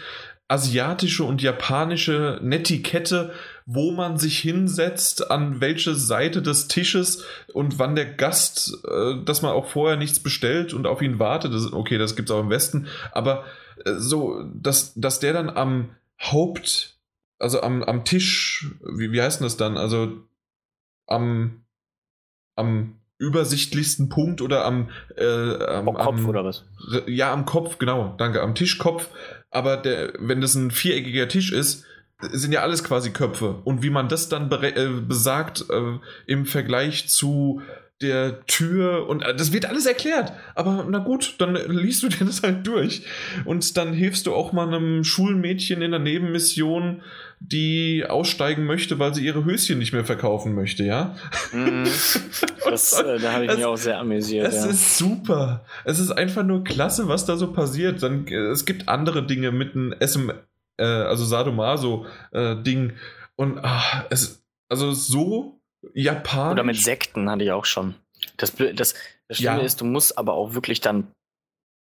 asiatische 0.48 1.24
und 1.24 1.40
japanische 1.40 2.38
Netiquette, 2.42 3.32
wo 3.66 3.92
man 3.92 4.18
sich 4.18 4.38
hinsetzt, 4.38 5.30
an 5.30 5.60
welche 5.60 5.94
Seite 5.94 6.42
des 6.42 6.68
Tisches 6.68 7.24
und 7.52 7.78
wann 7.78 7.94
der 7.94 8.06
Gast, 8.06 8.78
äh, 8.86 9.22
dass 9.24 9.42
man 9.42 9.52
auch 9.52 9.66
vorher 9.66 9.96
nichts 9.96 10.20
bestellt 10.20 10.74
und 10.74 10.86
auf 10.86 11.02
ihn 11.02 11.18
wartet. 11.18 11.54
Das, 11.54 11.72
okay, 11.72 11.98
das 11.98 12.16
gibt 12.16 12.30
es 12.30 12.34
auch 12.34 12.40
im 12.40 12.50
Westen, 12.50 12.86
aber 13.12 13.44
äh, 13.84 13.94
so, 13.96 14.42
dass, 14.54 14.94
dass 14.94 15.20
der 15.20 15.32
dann 15.32 15.50
am 15.50 15.90
Haupt, 16.20 16.98
also 17.38 17.62
am, 17.62 17.82
am 17.82 18.04
Tisch, 18.04 18.70
wie, 18.80 19.12
wie 19.12 19.22
heißt 19.22 19.40
denn 19.40 19.46
das 19.46 19.56
dann? 19.56 19.76
Also 19.76 20.12
am, 21.06 21.64
am 22.56 22.96
übersichtlichsten 23.18 24.08
Punkt 24.08 24.42
oder 24.42 24.64
am, 24.64 24.90
äh, 25.16 25.64
am, 25.64 25.88
am 25.88 25.94
Kopf 25.94 26.18
am, 26.18 26.28
oder 26.28 26.44
was? 26.44 26.64
Ja, 27.06 27.32
am 27.32 27.44
Kopf, 27.44 27.78
genau, 27.78 28.14
danke, 28.18 28.42
am 28.42 28.54
Tischkopf. 28.54 29.08
Aber 29.50 29.76
der, 29.76 30.14
wenn 30.18 30.40
das 30.40 30.54
ein 30.54 30.70
viereckiger 30.70 31.28
Tisch 31.28 31.52
ist, 31.52 31.84
sind 32.30 32.52
ja 32.52 32.60
alles 32.60 32.84
quasi 32.84 33.10
Köpfe. 33.10 33.56
Und 33.64 33.82
wie 33.82 33.90
man 33.90 34.08
das 34.08 34.28
dann 34.28 34.50
äh, 34.50 34.88
besagt 35.06 35.64
äh, 35.70 35.98
im 36.26 36.46
Vergleich 36.46 37.08
zu 37.08 37.62
der 38.02 38.44
Tür 38.46 39.08
und 39.08 39.22
äh, 39.22 39.34
das 39.34 39.52
wird 39.52 39.66
alles 39.66 39.86
erklärt. 39.86 40.32
Aber 40.54 40.86
na 40.88 40.98
gut, 40.98 41.36
dann 41.38 41.54
liest 41.54 42.02
du 42.02 42.08
dir 42.08 42.24
das 42.24 42.42
halt 42.42 42.66
durch. 42.66 43.04
Und 43.44 43.76
dann 43.76 43.92
hilfst 43.92 44.26
du 44.26 44.34
auch 44.34 44.52
mal 44.52 44.66
einem 44.66 45.04
Schulmädchen 45.04 45.82
in 45.82 45.92
der 45.92 46.00
Nebenmission, 46.00 47.02
die 47.40 48.04
aussteigen 48.08 48.66
möchte, 48.66 48.98
weil 48.98 49.14
sie 49.14 49.24
ihre 49.24 49.44
Höschen 49.44 49.78
nicht 49.78 49.92
mehr 49.92 50.04
verkaufen 50.04 50.54
möchte, 50.54 50.84
ja? 50.84 51.16
Mm, 51.52 51.84
das, 52.64 52.92
äh, 53.00 53.18
da 53.18 53.32
habe 53.32 53.46
ich 53.46 53.56
mich 53.56 53.64
auch 53.64 53.76
sehr 53.76 53.98
amüsiert. 53.98 54.46
Es 54.46 54.64
ja. 54.64 54.70
ist 54.70 54.98
super. 54.98 55.64
Es 55.84 55.98
ist 55.98 56.10
einfach 56.10 56.44
nur 56.44 56.62
klasse, 56.62 57.08
was 57.08 57.24
da 57.24 57.36
so 57.36 57.52
passiert. 57.52 58.02
Dann, 58.02 58.26
äh, 58.26 58.50
es 58.50 58.64
gibt 58.64 58.88
andere 58.88 59.26
Dinge 59.26 59.50
mit 59.50 59.74
einem 59.74 59.94
SM, 60.00 60.30
äh, 60.78 60.84
also 60.84 61.24
Sadomaso-Ding. 61.24 62.90
Äh, 62.90 62.94
und 63.36 63.60
ach, 63.62 64.04
es, 64.10 64.44
also 64.68 64.92
so 64.92 65.60
japanisch. 65.94 66.52
Oder 66.52 66.64
mit 66.64 66.76
Sekten 66.76 67.30
hatte 67.30 67.44
ich 67.44 67.52
auch 67.52 67.64
schon. 67.64 67.94
Das, 68.36 68.54
das, 68.54 68.94
das 69.28 69.36
Schlimme 69.36 69.58
ja. 69.58 69.64
ist, 69.64 69.80
du 69.80 69.84
musst 69.84 70.16
aber 70.18 70.34
auch 70.34 70.54
wirklich 70.54 70.80
dann 70.80 71.08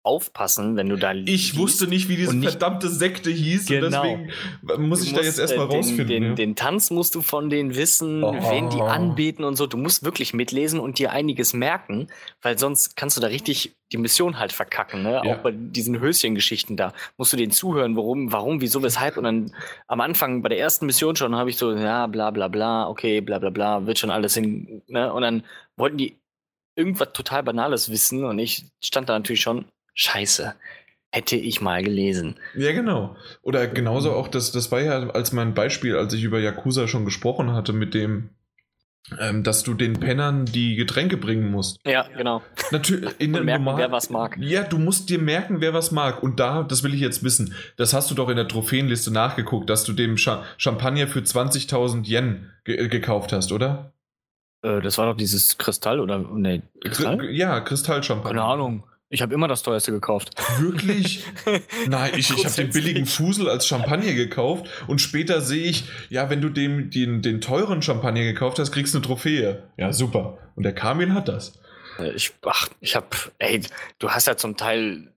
aufpassen, 0.03 0.75
wenn 0.77 0.89
du 0.89 0.95
da 0.95 1.11
liest. 1.11 1.27
Ich 1.27 1.57
wusste 1.57 1.87
nicht, 1.87 2.09
wie 2.09 2.15
diese 2.15 2.35
nicht, 2.35 2.49
verdammte 2.49 2.89
Sekte 2.89 3.29
hieß 3.29 3.67
genau. 3.67 4.01
und 4.01 4.27
deswegen 4.63 4.87
muss 4.89 5.03
ich 5.03 5.13
da 5.13 5.21
jetzt 5.21 5.39
erstmal 5.39 5.69
äh, 5.69 5.75
rausfinden. 5.75 6.07
Den, 6.07 6.23
ja. 6.23 6.33
den, 6.33 6.55
Tanz 6.55 6.89
musst 6.89 7.13
du 7.13 7.21
von 7.21 7.49
denen 7.49 7.75
wissen, 7.75 8.23
oh. 8.23 8.33
wen 8.33 8.69
die 8.69 8.81
anbeten 8.81 9.45
und 9.45 9.55
so. 9.55 9.67
Du 9.67 9.77
musst 9.77 10.03
wirklich 10.03 10.33
mitlesen 10.33 10.79
und 10.79 10.97
dir 10.97 11.11
einiges 11.11 11.53
merken, 11.53 12.07
weil 12.41 12.57
sonst 12.57 12.95
kannst 12.95 13.17
du 13.17 13.21
da 13.21 13.27
richtig 13.27 13.75
die 13.91 13.97
Mission 13.97 14.39
halt 14.39 14.53
verkacken. 14.53 15.03
Ne? 15.03 15.21
Ja. 15.23 15.35
Auch 15.35 15.37
bei 15.39 15.51
diesen 15.51 15.99
Höschengeschichten 15.99 16.77
da 16.77 16.93
musst 17.17 17.33
du 17.33 17.37
denen 17.37 17.51
zuhören, 17.51 17.95
warum, 17.95 18.31
warum, 18.31 18.61
wieso, 18.61 18.81
weshalb. 18.81 19.17
Und 19.17 19.25
dann 19.25 19.53
am 19.87 20.01
Anfang 20.01 20.41
bei 20.41 20.49
der 20.49 20.59
ersten 20.59 20.85
Mission 20.87 21.15
schon 21.15 21.35
habe 21.35 21.49
ich 21.49 21.57
so, 21.57 21.73
ja, 21.73 22.07
bla 22.07 22.31
bla 22.31 22.47
bla, 22.47 22.87
okay, 22.87 23.21
bla 23.21 23.37
bla 23.37 23.49
bla, 23.49 23.85
wird 23.85 23.99
schon 23.99 24.11
alles 24.11 24.33
hin. 24.33 24.81
Ne? 24.87 25.13
Und 25.13 25.21
dann 25.21 25.43
wollten 25.75 25.97
die 25.97 26.17
irgendwas 26.75 27.13
total 27.13 27.43
Banales 27.43 27.91
wissen 27.91 28.23
und 28.23 28.39
ich 28.39 28.65
stand 28.83 29.09
da 29.09 29.13
natürlich 29.13 29.41
schon, 29.41 29.65
Scheiße. 29.93 30.55
Hätte 31.13 31.35
ich 31.35 31.59
mal 31.59 31.83
gelesen. 31.83 32.35
Ja, 32.55 32.71
genau. 32.71 33.17
Oder 33.41 33.67
genauso 33.67 34.13
auch, 34.13 34.29
das, 34.29 34.53
das 34.53 34.71
war 34.71 34.79
ja 34.79 35.09
als 35.09 35.33
mein 35.33 35.53
Beispiel, 35.53 35.97
als 35.97 36.13
ich 36.13 36.23
über 36.23 36.39
Yakuza 36.39 36.87
schon 36.87 37.03
gesprochen 37.03 37.51
hatte, 37.51 37.73
mit 37.73 37.93
dem, 37.93 38.29
ähm, 39.19 39.43
dass 39.43 39.63
du 39.63 39.73
den 39.73 39.99
Pennern 39.99 40.45
die 40.45 40.75
Getränke 40.75 41.17
bringen 41.17 41.51
musst. 41.51 41.79
Ja, 41.85 42.07
genau. 42.15 42.41
Natürlich. 42.71 43.11
In 43.19 43.35
Und 43.35 43.43
merken, 43.43 43.65
wer 43.75 43.91
was 43.91 44.09
mag. 44.09 44.37
Ja, 44.39 44.63
du 44.63 44.77
musst 44.77 45.09
dir 45.09 45.19
merken, 45.19 45.59
wer 45.59 45.73
was 45.73 45.91
mag. 45.91 46.23
Und 46.23 46.39
da, 46.39 46.63
das 46.63 46.81
will 46.83 46.93
ich 46.93 47.01
jetzt 47.01 47.23
wissen, 47.23 47.55
das 47.75 47.93
hast 47.93 48.09
du 48.09 48.15
doch 48.15 48.29
in 48.29 48.37
der 48.37 48.47
Trophäenliste 48.47 49.11
nachgeguckt, 49.11 49.69
dass 49.69 49.83
du 49.83 49.91
dem 49.91 50.15
Cha 50.15 50.45
Champagner 50.57 51.07
für 51.07 51.19
20.000 51.19 52.07
Yen 52.07 52.51
ge 52.63 52.87
gekauft 52.87 53.33
hast, 53.33 53.51
oder? 53.51 53.91
Äh, 54.61 54.79
das 54.81 54.97
war 54.97 55.07
doch 55.07 55.17
dieses 55.17 55.57
Kristall 55.57 55.99
oder 55.99 56.19
nee, 56.19 56.61
Kristall? 56.81 57.29
Ja, 57.31 57.59
Kristallchampagner. 57.59 58.29
Keine 58.29 58.43
Ahnung. 58.43 58.83
Ich 59.13 59.21
habe 59.21 59.33
immer 59.33 59.49
das 59.49 59.61
teuerste 59.61 59.91
gekauft. 59.91 60.31
Wirklich? 60.59 61.25
Nein, 61.87 62.13
ich, 62.15 62.29
ich 62.29 62.45
habe 62.45 62.55
den 62.55 62.69
billigen 62.69 63.05
Fusel 63.05 63.49
als 63.49 63.67
Champagner 63.67 64.13
gekauft 64.13 64.67
und 64.87 65.01
später 65.01 65.41
sehe 65.41 65.65
ich, 65.65 65.83
ja, 66.09 66.29
wenn 66.29 66.39
du 66.39 66.49
dem 66.49 66.89
den, 66.89 67.21
den 67.21 67.41
teuren 67.41 67.81
Champagner 67.81 68.23
gekauft 68.23 68.57
hast, 68.57 68.71
kriegst 68.71 68.93
du 68.93 68.99
eine 68.99 69.05
Trophäe. 69.05 69.63
Ja, 69.75 69.91
super. 69.91 70.37
Und 70.55 70.63
der 70.63 70.73
Kamil 70.73 71.13
hat 71.13 71.27
das. 71.27 71.59
Ich, 72.15 72.31
ach, 72.45 72.69
ich 72.79 72.95
habe, 72.95 73.09
ey, 73.37 73.61
du 73.99 74.09
hast 74.09 74.27
ja 74.27 74.37
zum 74.37 74.55
Teil 74.55 75.11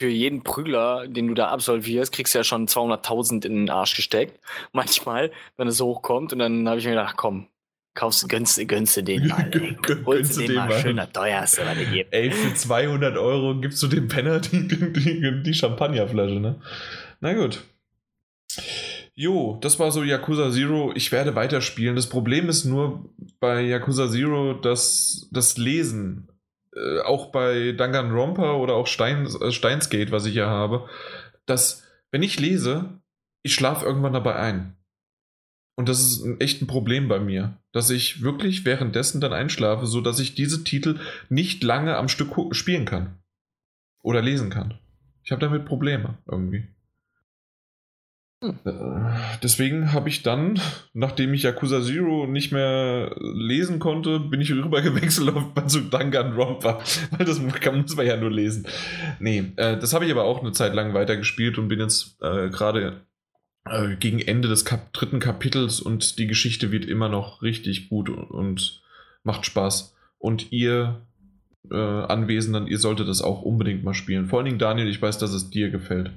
für 0.00 0.08
jeden 0.08 0.42
Prügler, 0.42 1.06
den 1.06 1.28
du 1.28 1.34
da 1.34 1.50
absolvierst, 1.50 2.10
kriegst 2.10 2.34
du 2.34 2.38
ja 2.38 2.44
schon 2.44 2.66
200.000 2.66 3.44
in 3.46 3.54
den 3.54 3.70
Arsch 3.70 3.94
gesteckt. 3.94 4.40
Manchmal, 4.72 5.30
wenn 5.56 5.68
es 5.68 5.76
so 5.76 5.86
hochkommt. 5.86 6.32
Und 6.32 6.40
dann 6.40 6.68
habe 6.68 6.80
ich 6.80 6.84
mir 6.84 6.92
gedacht, 6.92 7.16
komm, 7.16 7.46
kaufst, 8.00 8.26
gönnst, 8.28 8.66
gönnst 8.66 8.96
du 8.96 9.02
den 9.02 9.26
mal. 9.28 9.50
Ey. 9.52 9.76
Holst 10.06 10.36
du 10.36 10.40
den, 10.40 10.48
den 10.48 10.56
mal, 10.56 10.68
mal. 10.68 10.80
schöner 10.80 11.12
teuerste, 11.12 11.62
was 11.64 11.76
du 11.76 11.84
gibt. 11.86 12.14
Ey, 12.14 12.30
für 12.30 12.54
200 12.54 13.16
Euro 13.18 13.60
gibst 13.60 13.82
du 13.82 13.88
dem 13.88 14.08
Penner 14.08 14.40
die, 14.40 14.66
die, 14.66 15.42
die 15.42 15.54
Champagnerflasche, 15.54 16.40
ne? 16.40 16.60
Na 17.20 17.34
gut. 17.34 17.62
Jo, 19.14 19.58
das 19.60 19.78
war 19.78 19.90
so 19.92 20.02
Yakuza 20.02 20.50
Zero. 20.50 20.92
Ich 20.94 21.12
werde 21.12 21.34
weiterspielen. 21.34 21.94
Das 21.94 22.08
Problem 22.08 22.48
ist 22.48 22.64
nur 22.64 23.10
bei 23.38 23.60
Yakuza 23.60 24.08
Zero, 24.08 24.54
dass 24.54 25.28
das 25.30 25.58
Lesen, 25.58 26.28
äh, 26.74 27.00
auch 27.00 27.26
bei 27.26 27.72
Danganronpa 27.72 28.54
oder 28.54 28.74
auch 28.74 28.86
Stein, 28.86 29.26
äh, 29.26 29.50
Steinsgate, 29.50 30.10
was 30.10 30.24
ich 30.24 30.34
ja 30.34 30.48
habe, 30.48 30.88
dass, 31.44 31.84
wenn 32.10 32.22
ich 32.22 32.40
lese, 32.40 33.00
ich 33.42 33.54
schlafe 33.54 33.84
irgendwann 33.84 34.14
dabei 34.14 34.36
ein. 34.36 34.76
Und 35.80 35.88
das 35.88 36.02
ist 36.02 36.22
ein, 36.22 36.38
echt 36.42 36.60
ein 36.60 36.66
Problem 36.66 37.08
bei 37.08 37.18
mir, 37.18 37.56
dass 37.72 37.88
ich 37.88 38.20
wirklich 38.20 38.66
währenddessen 38.66 39.18
dann 39.18 39.32
einschlafe, 39.32 39.86
sodass 39.86 40.20
ich 40.20 40.34
diese 40.34 40.62
Titel 40.62 40.98
nicht 41.30 41.64
lange 41.64 41.96
am 41.96 42.10
Stück 42.10 42.34
spielen 42.54 42.84
kann. 42.84 43.14
Oder 44.02 44.20
lesen 44.20 44.50
kann. 44.50 44.74
Ich 45.24 45.32
habe 45.32 45.40
damit 45.40 45.64
Probleme 45.64 46.18
irgendwie. 46.30 46.68
Hm. 48.42 48.58
Deswegen 49.42 49.94
habe 49.94 50.10
ich 50.10 50.22
dann, 50.22 50.60
nachdem 50.92 51.32
ich 51.32 51.44
Yakuza 51.44 51.80
Zero 51.80 52.26
nicht 52.26 52.52
mehr 52.52 53.16
lesen 53.18 53.78
konnte, 53.78 54.20
bin 54.20 54.42
ich 54.42 54.52
rüber 54.52 54.82
gewechselt 54.82 55.34
auf 55.34 55.66
zu 55.66 55.80
Danganronpa, 55.80 56.82
weil 57.12 57.24
das 57.24 57.40
muss 57.40 57.96
man 57.96 58.06
ja 58.06 58.18
nur 58.18 58.30
lesen. 58.30 58.66
Nee, 59.18 59.44
äh, 59.56 59.78
das 59.78 59.94
habe 59.94 60.04
ich 60.04 60.12
aber 60.12 60.24
auch 60.24 60.42
eine 60.42 60.52
Zeit 60.52 60.74
lang 60.74 60.92
weitergespielt 60.92 61.56
und 61.56 61.68
bin 61.68 61.80
jetzt 61.80 62.20
äh, 62.20 62.50
gerade 62.50 63.00
äh, 63.68 63.96
gegen 63.96 64.20
Ende 64.20 64.48
des 64.48 64.64
Kap 64.64 64.92
dritten 64.92 65.20
Kapitels 65.20 65.80
und 65.80 66.18
die 66.18 66.26
Geschichte 66.26 66.72
wird 66.72 66.84
immer 66.84 67.08
noch 67.08 67.42
richtig 67.42 67.88
gut 67.88 68.08
und, 68.08 68.30
und 68.30 68.82
macht 69.22 69.46
Spaß. 69.46 69.94
Und 70.18 70.52
ihr 70.52 71.00
äh, 71.70 71.74
Anwesenden, 71.74 72.66
ihr 72.66 72.78
solltet 72.78 73.08
das 73.08 73.22
auch 73.22 73.42
unbedingt 73.42 73.84
mal 73.84 73.94
spielen. 73.94 74.28
Vor 74.28 74.38
allen 74.38 74.46
Dingen 74.46 74.58
Daniel, 74.58 74.88
ich 74.88 75.00
weiß, 75.00 75.18
dass 75.18 75.32
es 75.32 75.50
dir 75.50 75.70
gefällt. 75.70 76.10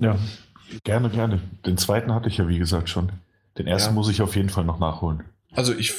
Ja, 0.00 0.18
Gerne, 0.84 1.10
gerne. 1.10 1.40
Den 1.66 1.76
zweiten 1.76 2.12
hatte 2.14 2.28
ich 2.28 2.38
ja, 2.38 2.48
wie 2.48 2.58
gesagt, 2.58 2.88
schon. 2.88 3.12
Den 3.58 3.66
ersten 3.66 3.90
ja. 3.90 3.94
muss 3.94 4.08
ich 4.08 4.22
auf 4.22 4.36
jeden 4.36 4.48
Fall 4.48 4.64
noch 4.64 4.78
nachholen. 4.78 5.24
Also 5.54 5.74
ich, 5.74 5.92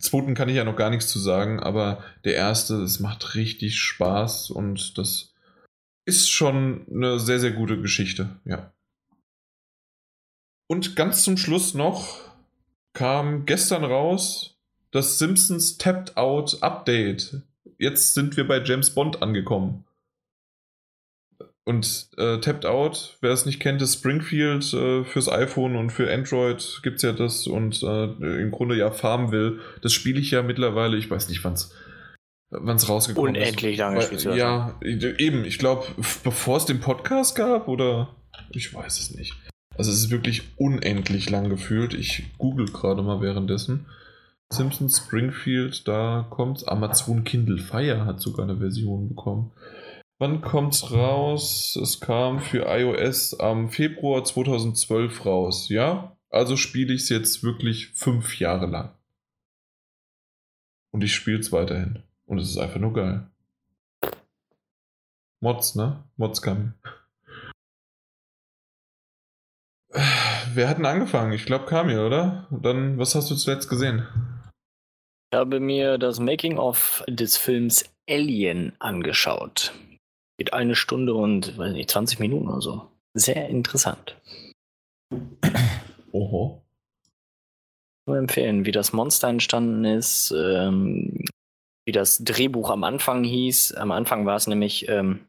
zweiten 0.00 0.34
kann 0.34 0.48
ich 0.48 0.56
ja 0.56 0.64
noch 0.64 0.76
gar 0.76 0.90
nichts 0.90 1.06
zu 1.08 1.20
sagen, 1.20 1.60
aber 1.60 2.02
der 2.24 2.34
erste, 2.34 2.74
es 2.82 2.98
macht 2.98 3.36
richtig 3.36 3.78
Spaß 3.78 4.50
und 4.50 4.98
das 4.98 5.32
ist 6.04 6.28
schon 6.30 6.86
eine 6.90 7.20
sehr, 7.20 7.38
sehr 7.38 7.52
gute 7.52 7.80
Geschichte, 7.80 8.30
ja. 8.44 8.72
Und 10.68 10.96
ganz 10.96 11.22
zum 11.22 11.36
Schluss 11.36 11.74
noch 11.74 12.20
kam 12.92 13.46
gestern 13.46 13.84
raus 13.84 14.56
das 14.90 15.18
Simpsons 15.18 15.78
Tapped 15.78 16.16
Out 16.16 16.62
Update. 16.62 17.42
Jetzt 17.78 18.14
sind 18.14 18.36
wir 18.36 18.48
bei 18.48 18.62
James 18.62 18.90
Bond 18.90 19.22
angekommen. 19.22 19.84
Und 21.64 22.10
äh, 22.16 22.38
Tapped 22.38 22.64
Out, 22.64 23.18
wer 23.20 23.32
es 23.32 23.44
nicht 23.44 23.58
kennt, 23.60 23.82
ist 23.82 23.94
Springfield 23.94 24.72
äh, 24.72 25.04
fürs 25.04 25.28
iPhone 25.28 25.74
und 25.74 25.90
für 25.90 26.12
Android 26.12 26.80
gibt 26.84 26.96
es 26.96 27.02
ja 27.02 27.12
das 27.12 27.48
und 27.48 27.82
äh, 27.82 28.04
im 28.40 28.52
Grunde 28.52 28.76
ja 28.76 28.92
Farmville. 28.92 29.58
Das 29.82 29.92
spiele 29.92 30.20
ich 30.20 30.30
ja 30.30 30.42
mittlerweile, 30.42 30.96
ich 30.96 31.10
weiß 31.10 31.28
nicht, 31.28 31.42
wann 31.44 31.54
es 31.54 31.74
wann 32.50 32.76
es 32.76 32.88
rausgekommen 32.88 33.34
Unendlich 33.34 33.72
ist. 33.74 33.78
lange 33.78 34.00
spielst 34.00 34.26
Ja, 34.26 34.78
eben, 34.80 35.44
ich 35.44 35.58
glaube, 35.58 35.86
bevor 36.24 36.58
es 36.58 36.66
den 36.66 36.78
Podcast 36.78 37.34
gab 37.34 37.66
oder 37.66 38.14
ich 38.50 38.72
weiß 38.72 39.00
es 39.00 39.14
nicht. 39.16 39.34
Also 39.78 39.90
es 39.90 39.98
ist 39.98 40.10
wirklich 40.10 40.42
unendlich 40.56 41.28
lang 41.28 41.48
gefühlt. 41.48 41.94
Ich 41.94 42.24
google 42.38 42.66
gerade 42.66 43.02
mal 43.02 43.20
währenddessen. 43.20 43.86
Simpsons 44.50 44.98
Springfield, 44.98 45.86
da 45.88 46.26
kommt 46.30 46.68
Amazon 46.68 47.24
Kindle 47.24 47.58
Fire 47.58 48.06
hat 48.06 48.20
sogar 48.20 48.44
eine 48.48 48.58
Version 48.58 49.08
bekommen. 49.08 49.50
Wann 50.18 50.40
kommt's 50.40 50.92
raus? 50.92 51.76
Es 51.82 52.00
kam 52.00 52.40
für 52.40 52.66
iOS 52.68 53.38
am 53.38 53.68
Februar 53.68 54.24
2012 54.24 55.26
raus, 55.26 55.68
ja? 55.68 56.16
Also 56.30 56.56
spiele 56.56 56.94
ich 56.94 57.02
es 57.02 57.08
jetzt 57.10 57.42
wirklich 57.42 57.88
fünf 57.88 58.38
Jahre 58.38 58.66
lang. 58.66 58.94
Und 60.90 61.02
ich 61.04 61.14
spiele 61.14 61.40
es 61.40 61.52
weiterhin. 61.52 62.02
Und 62.24 62.38
es 62.38 62.48
ist 62.48 62.56
einfach 62.56 62.80
nur 62.80 62.94
geil. 62.94 63.26
Mods, 65.40 65.74
ne? 65.74 66.04
Mods 66.16 66.40
kann. 66.40 66.74
Wer 70.56 70.70
hat 70.70 70.78
denn 70.78 70.86
angefangen? 70.86 71.34
Ich 71.34 71.44
glaube 71.44 71.66
Kamil, 71.66 71.98
oder? 71.98 72.46
Und 72.50 72.64
dann, 72.64 72.96
was 72.96 73.14
hast 73.14 73.30
du 73.30 73.34
zuletzt 73.34 73.68
gesehen? 73.68 74.08
Ich 75.30 75.38
habe 75.38 75.60
mir 75.60 75.98
das 75.98 76.18
Making-of 76.18 77.04
des 77.06 77.36
Films 77.36 77.84
Alien 78.08 78.72
angeschaut. 78.78 79.74
Geht 80.38 80.54
eine 80.54 80.74
Stunde 80.74 81.12
und, 81.12 81.58
weiß 81.58 81.74
nicht, 81.74 81.90
20 81.90 82.20
Minuten 82.20 82.48
oder 82.48 82.62
so. 82.62 82.90
Sehr 83.12 83.50
interessant. 83.50 84.16
Oho. 86.12 86.62
Nur 88.08 88.16
empfehlen, 88.16 88.64
wie 88.64 88.72
das 88.72 88.94
Monster 88.94 89.28
entstanden 89.28 89.84
ist, 89.84 90.30
ähm, 90.34 91.22
wie 91.84 91.92
das 91.92 92.24
Drehbuch 92.24 92.70
am 92.70 92.82
Anfang 92.82 93.24
hieß. 93.24 93.74
Am 93.74 93.92
Anfang 93.92 94.24
war 94.24 94.36
es 94.36 94.46
nämlich 94.46 94.88
ähm, 94.88 95.26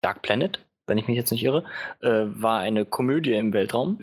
Dark 0.00 0.22
Planet, 0.22 0.64
wenn 0.86 0.98
ich 0.98 1.08
mich 1.08 1.16
jetzt 1.16 1.32
nicht 1.32 1.42
irre, 1.42 1.64
äh, 2.02 2.26
war 2.26 2.60
eine 2.60 2.84
Komödie 2.84 3.32
im 3.32 3.52
Weltraum 3.52 3.98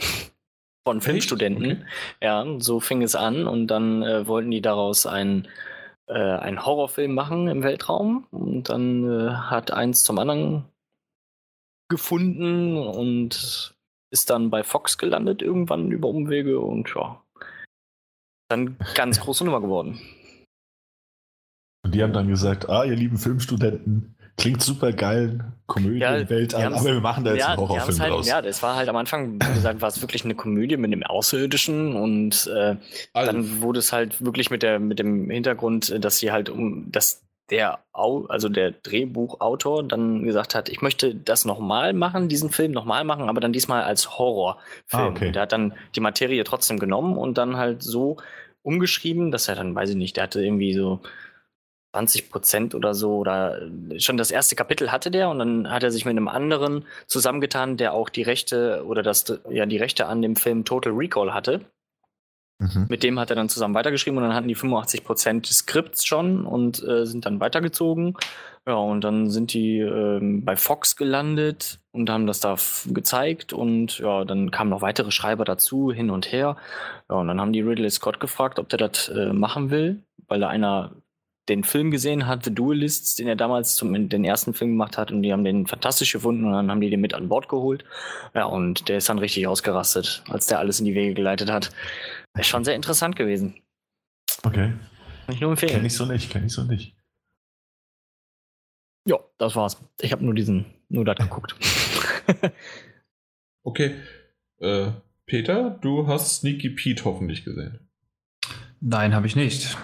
von 0.85 1.01
Filmstudenten. 1.01 1.72
Okay. 1.72 1.85
Ja, 2.22 2.45
so 2.60 2.80
fing 2.80 3.01
es 3.01 3.16
an 3.16 3.48
und 3.48 3.68
dann 3.68 4.03
äh, 4.03 4.27
wollten 4.27 4.51
die 4.51 4.61
daraus 4.61 5.06
ein 5.06 5.48
äh, 6.08 6.14
einen 6.14 6.66
Horrorfilm 6.66 7.14
machen 7.14 7.48
im 7.48 7.64
Weltraum 7.64 8.27
und 8.32 8.69
dann 8.69 9.10
äh, 9.10 9.32
hat 9.32 9.72
eins 9.72 10.03
zum 10.03 10.19
anderen 10.19 10.66
gefunden 11.90 12.77
und 12.77 13.74
ist 14.11 14.30
dann 14.30 14.50
bei 14.50 14.64
Fox 14.64 14.98
gelandet 14.98 15.42
irgendwann 15.42 15.92
über 15.92 16.10
Umwege 16.10 16.60
und 16.60 16.93
ja, 16.95 17.22
dann 18.50 18.77
ganz 18.95 19.19
große 19.22 19.45
Nummer 19.45 19.61
geworden. 19.61 20.01
Und 21.84 21.95
die 21.95 22.03
haben 22.03 22.14
dann 22.14 22.27
gesagt, 22.27 22.69
ah, 22.69 22.84
ihr 22.84 22.95
lieben 22.95 23.18
Filmstudenten, 23.18 24.16
Klingt 24.42 24.64
super 24.64 24.92
geil, 24.92 25.40
Komödie 25.68 26.00
ja, 26.00 26.16
im 26.16 26.30
Weltall, 26.30 26.74
aber 26.74 26.84
wir 26.84 27.00
machen 27.00 27.24
da 27.24 27.32
jetzt 27.32 27.42
ja, 27.42 27.48
einen 27.50 27.58
Horrorfilm 27.58 28.00
halt, 28.00 28.11
draus. 28.11 28.28
Ja, 28.28 28.42
das 28.42 28.64
war 28.64 28.76
halt 28.76 28.90
am 28.90 28.95
Anfang, 28.95 29.36
wie 29.36 29.53
gesagt, 29.53 29.82
war 29.82 29.90
es 29.90 30.02
wirklich 30.02 30.26
eine 30.26 30.34
Komödie 30.36 30.78
mit 30.78 30.92
dem 30.92 31.03
Außerirdischen 31.03 31.95
und 31.95 32.48
äh, 32.48 32.76
also. 33.14 33.32
dann 33.32 33.61
wurde 33.61 33.80
es 33.80 33.94
halt 33.94 34.24
wirklich 34.24 34.50
mit, 34.50 34.64
der, 34.64 34.80
mit 34.80 35.00
dem 35.00 35.30
Hintergrund, 35.30 36.03
dass 36.03 36.18
sie 36.18 36.32
halt 36.32 36.50
um, 36.50 36.92
dass 36.92 37.22
der, 37.52 37.80
also 37.94 38.50
der 38.50 38.72
Drehbuchautor 38.72 39.84
dann 39.84 40.24
gesagt 40.24 40.56
hat, 40.56 40.70
ich 40.70 40.82
möchte 40.82 41.14
das 41.14 41.45
nochmal 41.45 41.94
machen, 41.94 42.30
diesen 42.30 42.50
Film 42.50 42.72
nochmal 42.72 43.03
machen, 43.03 43.30
aber 43.30 43.42
dann 43.42 43.53
diesmal 43.53 43.84
als 43.84 44.18
Horrorfilm. 44.18 44.64
Ah, 44.92 45.08
okay. 45.08 45.32
Der 45.32 45.44
hat 45.44 45.52
dann 45.52 45.74
die 45.95 46.00
Materie 46.00 46.44
trotzdem 46.45 46.80
genommen 46.80 47.18
und 47.18 47.38
dann 47.38 47.58
halt 47.58 47.84
so 47.84 48.18
umgeschrieben, 48.64 49.32
dass 49.32 49.48
er 49.48 49.56
dann, 49.56 49.76
weiß 49.76 49.92
ich 49.92 49.95
nicht, 49.95 50.16
der 50.16 50.24
hatte 50.24 50.44
irgendwie 50.44 50.74
so 50.74 51.02
20 51.92 52.30
Prozent 52.30 52.76
oder 52.76 52.94
so 52.94 53.18
oder 53.18 53.61
schon 53.98 54.18
das 54.18 54.32
erste 54.32 54.56
Kapitel 54.56 54.92
hatte 54.92 55.11
der 55.11 55.30
und 55.30 55.40
dann 55.40 55.70
hat 55.70 55.84
er 55.84 55.92
sich 55.92 56.06
mit 56.06 56.11
einem 56.11 56.28
anderen 56.28 56.86
zusammengetan, 57.08 57.78
der 57.78 57.94
auch 57.94 58.10
die 58.10 58.24
Rechte 58.24 58.84
oder 58.86 59.03
das 59.03 59.42
ja 59.50 59.66
die 59.66 59.78
Rechte 59.78 60.06
an 60.08 60.22
dem 60.22 60.36
Film 60.36 60.64
Total 60.64 60.94
Recall 60.94 61.34
hatte. 61.34 61.61
Mhm. 62.60 62.86
Mit 62.90 63.03
dem 63.03 63.20
hat 63.20 63.32
er 63.32 63.36
dann 63.36 63.50
zusammen 63.50 63.74
weitergeschrieben 63.74 64.18
und 64.18 64.24
dann 64.24 64.36
hatten 64.36 64.48
die 64.48 64.56
85 64.56 65.03
Prozent 65.03 65.50
des 65.50 65.58
Skripts 65.60 66.06
schon 66.06 66.45
und 66.45 66.84
äh, 66.88 67.06
sind 67.06 67.26
dann 67.26 67.40
weitergezogen. 67.40 68.16
Ja, 68.68 68.76
und 68.76 69.03
dann 69.03 69.32
sind 69.32 69.53
die 69.53 69.80
äh, 69.80 70.20
bei 70.22 70.56
Fox 70.56 70.95
gelandet 70.95 71.80
und 71.92 72.11
haben 72.11 72.28
das 72.28 72.40
da 72.40 72.56
gezeigt 72.86 73.53
und 73.53 73.98
ja, 73.98 74.24
dann 74.24 74.52
kamen 74.52 74.70
noch 74.70 74.84
weitere 74.84 75.10
Schreiber 75.10 75.44
dazu, 75.44 75.92
hin 75.92 76.11
und 76.11 76.32
her. 76.32 76.56
Ja, 77.10 77.16
und 77.16 77.28
dann 77.28 77.42
haben 77.42 77.53
die 77.53 77.61
Ridley 77.61 77.90
Scott 77.90 78.20
gefragt, 78.20 78.60
ob 78.60 78.70
der 78.70 78.78
das 78.78 79.10
äh, 79.10 79.34
machen 79.34 79.72
will, 79.72 80.03
weil 80.28 80.40
da 80.40 80.48
einer 80.48 80.92
den 81.50 81.64
Film 81.64 81.92
gesehen 81.92 82.28
hat, 82.28 82.45
The 82.45 82.53
Duelists, 82.53 83.16
den 83.16 83.28
er 83.28 83.36
damals 83.36 83.76
zum, 83.76 84.10
den 84.10 84.24
ersten 84.24 84.53
Film 84.53 84.72
gemacht 84.72 84.98
hat 84.98 85.11
und 85.11 85.24
die 85.24 85.34
haben 85.34 85.44
den 85.44 85.68
fantastisch 85.68 86.14
gefunden 86.14 86.45
und 86.45 86.52
dann 86.52 86.70
haben 86.70 86.82
die 86.82 86.90
den 86.90 87.02
mit 87.02 87.14
an 87.14 87.30
Bord 87.30 87.50
geholt. 87.50 87.84
Ja, 88.34 88.45
und 88.45 88.88
der 88.90 88.98
ist 88.98 89.10
dann 89.10 89.20
richtig 89.20 89.48
ausgerastet, 89.48 90.24
als 90.30 90.45
der 90.45 90.60
alles 90.60 90.80
in 90.80 90.86
die 90.86 90.95
Wege 90.95 91.14
geleitet 91.14 91.52
hat. 91.52 91.72
Ist 92.38 92.48
schon 92.48 92.64
sehr 92.64 92.76
interessant 92.76 93.16
gewesen. 93.16 93.56
Okay. 94.44 94.74
Kann 95.26 95.36
ich 95.36 95.42
nur 95.42 95.52
empfehlen. 95.52 95.74
Kenn 95.74 95.86
ich 95.86 95.95
so 95.95 96.06
nicht, 96.06 96.30
kenn 96.30 96.45
ich 96.45 96.53
so 96.53 96.64
nicht. 96.64 96.95
Ja, 99.06 99.18
das 99.38 99.56
war's. 99.56 99.82
Ich 100.00 100.11
habe 100.11 100.24
nur 100.24 100.36
diesen, 100.36 100.66
nur 100.90 101.06
das 101.06 101.18
geguckt. 101.18 101.56
okay. 103.64 103.95
Äh, 104.60 104.92
Peter, 105.26 105.72
du 105.82 106.08
hast 106.08 106.38
Sneaky 106.38 106.70
Pete 106.70 107.03
hoffentlich 107.03 107.44
gesehen. 107.44 107.80
Nein, 108.80 109.16
habe 109.16 109.28
ich 109.28 109.36
nicht 109.36 109.78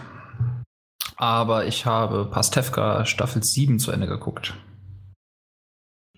aber 1.17 1.65
ich 1.65 1.85
habe 1.85 2.25
Pastewka 2.25 3.05
Staffel 3.05 3.43
7 3.43 3.79
zu 3.79 3.91
Ende 3.91 4.07
geguckt. 4.07 4.53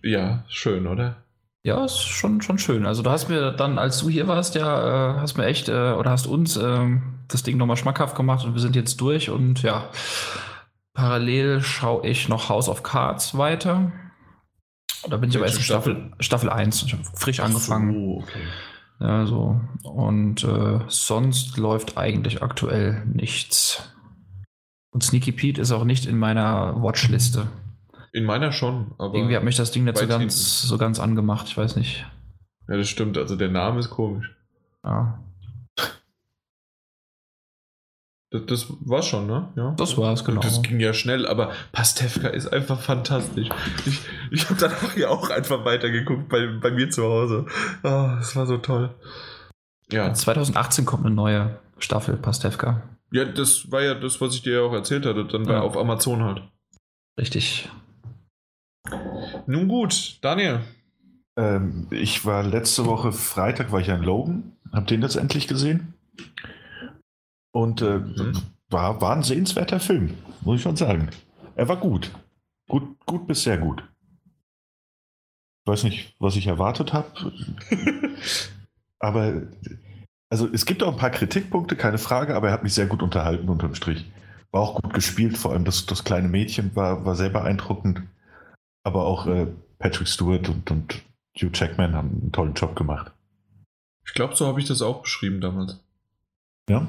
Ja, 0.03 0.43
schön, 0.47 0.87
oder? 0.87 1.23
Ja, 1.63 1.83
ist 1.83 1.99
schon, 1.99 2.41
schon 2.41 2.57
schön. 2.57 2.85
Also 2.85 3.01
du 3.01 3.09
hast 3.09 3.27
mir 3.29 3.51
dann, 3.51 3.77
als 3.77 3.99
du 3.99 4.09
hier 4.09 4.27
warst, 4.27 4.55
ja, 4.55 5.15
äh, 5.15 5.19
hast 5.19 5.37
mir 5.37 5.45
echt, 5.45 5.67
äh, 5.67 5.91
oder 5.91 6.11
hast 6.11 6.25
uns 6.25 6.55
äh, 6.55 6.87
das 7.27 7.43
Ding 7.43 7.57
nochmal 7.57 7.75
schmackhaft 7.77 8.15
gemacht 8.15 8.45
und 8.45 8.53
wir 8.53 8.61
sind 8.61 8.75
jetzt 8.75 9.01
durch 9.01 9.29
und 9.29 9.61
ja, 9.61 9.89
parallel 10.93 11.61
schaue 11.61 12.07
ich 12.07 12.29
noch 12.29 12.49
House 12.49 12.69
of 12.69 12.83
Cards 12.83 13.37
weiter. 13.37 13.91
Da 15.09 15.17
bin 15.17 15.29
ich 15.29 15.35
aber 15.35 15.45
erst 15.45 15.57
in 15.57 15.63
Staffel, 15.63 16.11
Staffel 16.19 16.49
1. 16.49 16.83
Ich 16.83 16.93
habe 16.93 17.03
frisch 17.13 17.39
angefangen. 17.39 17.93
So, 17.93 18.23
okay. 18.23 18.47
Ja, 18.99 19.25
so. 19.25 19.61
Und 19.83 20.43
äh, 20.43 20.79
sonst 20.87 21.57
läuft 21.57 21.97
eigentlich 21.97 22.41
aktuell 22.41 23.05
nichts. 23.05 23.93
Und 24.91 25.03
Sneaky 25.03 25.31
Pete 25.31 25.61
ist 25.61 25.71
auch 25.71 25.83
nicht 25.83 26.05
in 26.05 26.17
meiner 26.17 26.81
Watchliste. 26.81 27.47
In 28.11 28.25
meiner 28.25 28.51
schon, 28.51 28.95
aber. 28.97 29.15
Irgendwie 29.15 29.35
hat 29.35 29.43
mich 29.43 29.55
das 29.55 29.71
Ding 29.71 29.83
nicht 29.83 29.97
so 29.97 30.07
ganz, 30.07 30.61
so 30.63 30.77
ganz 30.77 30.99
angemacht, 30.99 31.47
ich 31.47 31.57
weiß 31.57 31.75
nicht. 31.75 32.05
Ja, 32.67 32.77
das 32.77 32.89
stimmt, 32.89 33.17
also 33.17 33.35
der 33.35 33.49
Name 33.49 33.79
ist 33.79 33.89
komisch. 33.89 34.35
Ja. 34.83 35.19
Das, 38.31 38.45
das 38.45 38.67
war's 38.81 39.07
schon, 39.07 39.25
ne? 39.25 39.51
Ja. 39.55 39.73
Das 39.77 39.97
war's, 39.97 40.23
genau. 40.23 40.41
Das 40.41 40.61
ging 40.61 40.79
ja 40.79 40.93
schnell, 40.93 41.27
aber 41.27 41.51
Pastewka 41.71 42.27
ist 42.27 42.47
einfach 42.53 42.79
fantastisch. 42.79 43.49
Ich, 43.85 44.01
ich 44.31 44.49
habe 44.49 44.59
danach 44.59 44.95
ja 44.95 45.09
auch 45.09 45.31
einfach 45.31 45.65
weitergeguckt 45.65 46.29
bei, 46.29 46.45
bei 46.47 46.69
mir 46.69 46.91
zu 46.91 47.03
Hause. 47.03 47.47
Oh, 47.83 48.09
das 48.17 48.35
war 48.35 48.45
so 48.45 48.57
toll. 48.57 48.93
Ja. 49.91 50.13
2018 50.13 50.85
kommt 50.85 51.05
eine 51.05 51.15
neue 51.15 51.59
Staffel 51.79 52.17
Pastewka. 52.17 52.83
Ja, 53.11 53.25
das 53.25 53.71
war 53.71 53.81
ja 53.81 53.95
das, 53.95 54.21
was 54.21 54.35
ich 54.35 54.41
dir 54.43 54.53
ja 54.53 54.61
auch 54.61 54.73
erzählt 54.73 55.05
hatte. 55.05 55.25
Dann 55.25 55.47
war 55.47 55.55
ja. 55.55 55.61
auf 55.61 55.77
Amazon 55.77 56.23
halt. 56.23 56.43
Richtig. 57.19 57.69
Nun 59.47 59.67
gut, 59.67 60.19
Daniel. 60.21 60.61
Ähm, 61.35 61.87
ich 61.91 62.25
war 62.25 62.43
letzte 62.43 62.85
Woche 62.85 63.11
Freitag 63.11 63.71
war 63.71 63.79
ich 63.79 63.89
in 63.89 64.03
Logan. 64.03 64.53
Hab 64.71 64.87
den 64.87 65.01
jetzt 65.01 65.15
endlich 65.15 65.47
gesehen. 65.47 65.93
Und 67.51 67.81
äh, 67.81 67.99
mhm. 67.99 68.33
war, 68.69 69.01
war 69.01 69.15
ein 69.15 69.23
sehenswerter 69.23 69.79
Film, 69.79 70.15
muss 70.41 70.57
ich 70.57 70.61
schon 70.61 70.75
sagen. 70.75 71.09
Er 71.55 71.67
war 71.67 71.77
gut. 71.77 72.11
Gut, 72.67 72.83
gut 73.05 73.27
bis 73.27 73.43
sehr 73.43 73.57
gut. 73.57 73.83
Ich 75.63 75.71
weiß 75.71 75.83
nicht, 75.83 76.15
was 76.19 76.35
ich 76.35 76.47
erwartet 76.47 76.93
habe. 76.93 77.33
aber 78.99 79.43
also 80.29 80.47
es 80.51 80.65
gibt 80.65 80.83
auch 80.83 80.91
ein 80.91 80.99
paar 80.99 81.09
Kritikpunkte, 81.09 81.75
keine 81.75 81.97
Frage, 81.97 82.35
aber 82.35 82.47
er 82.47 82.53
hat 82.53 82.63
mich 82.63 82.73
sehr 82.73 82.85
gut 82.85 83.01
unterhalten 83.01 83.49
unterm 83.49 83.75
Strich. 83.75 84.05
War 84.51 84.61
auch 84.61 84.81
gut 84.81 84.93
gespielt, 84.93 85.37
vor 85.37 85.51
allem 85.51 85.65
das, 85.65 85.85
das 85.85 86.03
kleine 86.03 86.27
Mädchen 86.27 86.75
war, 86.75 87.05
war 87.05 87.15
sehr 87.15 87.29
beeindruckend. 87.29 88.01
Aber 88.83 89.05
auch 89.05 89.27
äh, 89.27 89.47
Patrick 89.77 90.07
Stewart 90.07 90.49
und, 90.49 90.69
und 90.71 91.01
Hugh 91.35 91.51
Jackman 91.53 91.95
haben 91.95 92.19
einen 92.21 92.31
tollen 92.31 92.53
Job 92.53 92.75
gemacht. 92.75 93.11
Ich 94.05 94.13
glaube, 94.13 94.35
so 94.35 94.47
habe 94.47 94.59
ich 94.59 94.67
das 94.67 94.81
auch 94.81 95.01
beschrieben 95.03 95.41
damals. 95.41 95.79
Ja? 96.69 96.87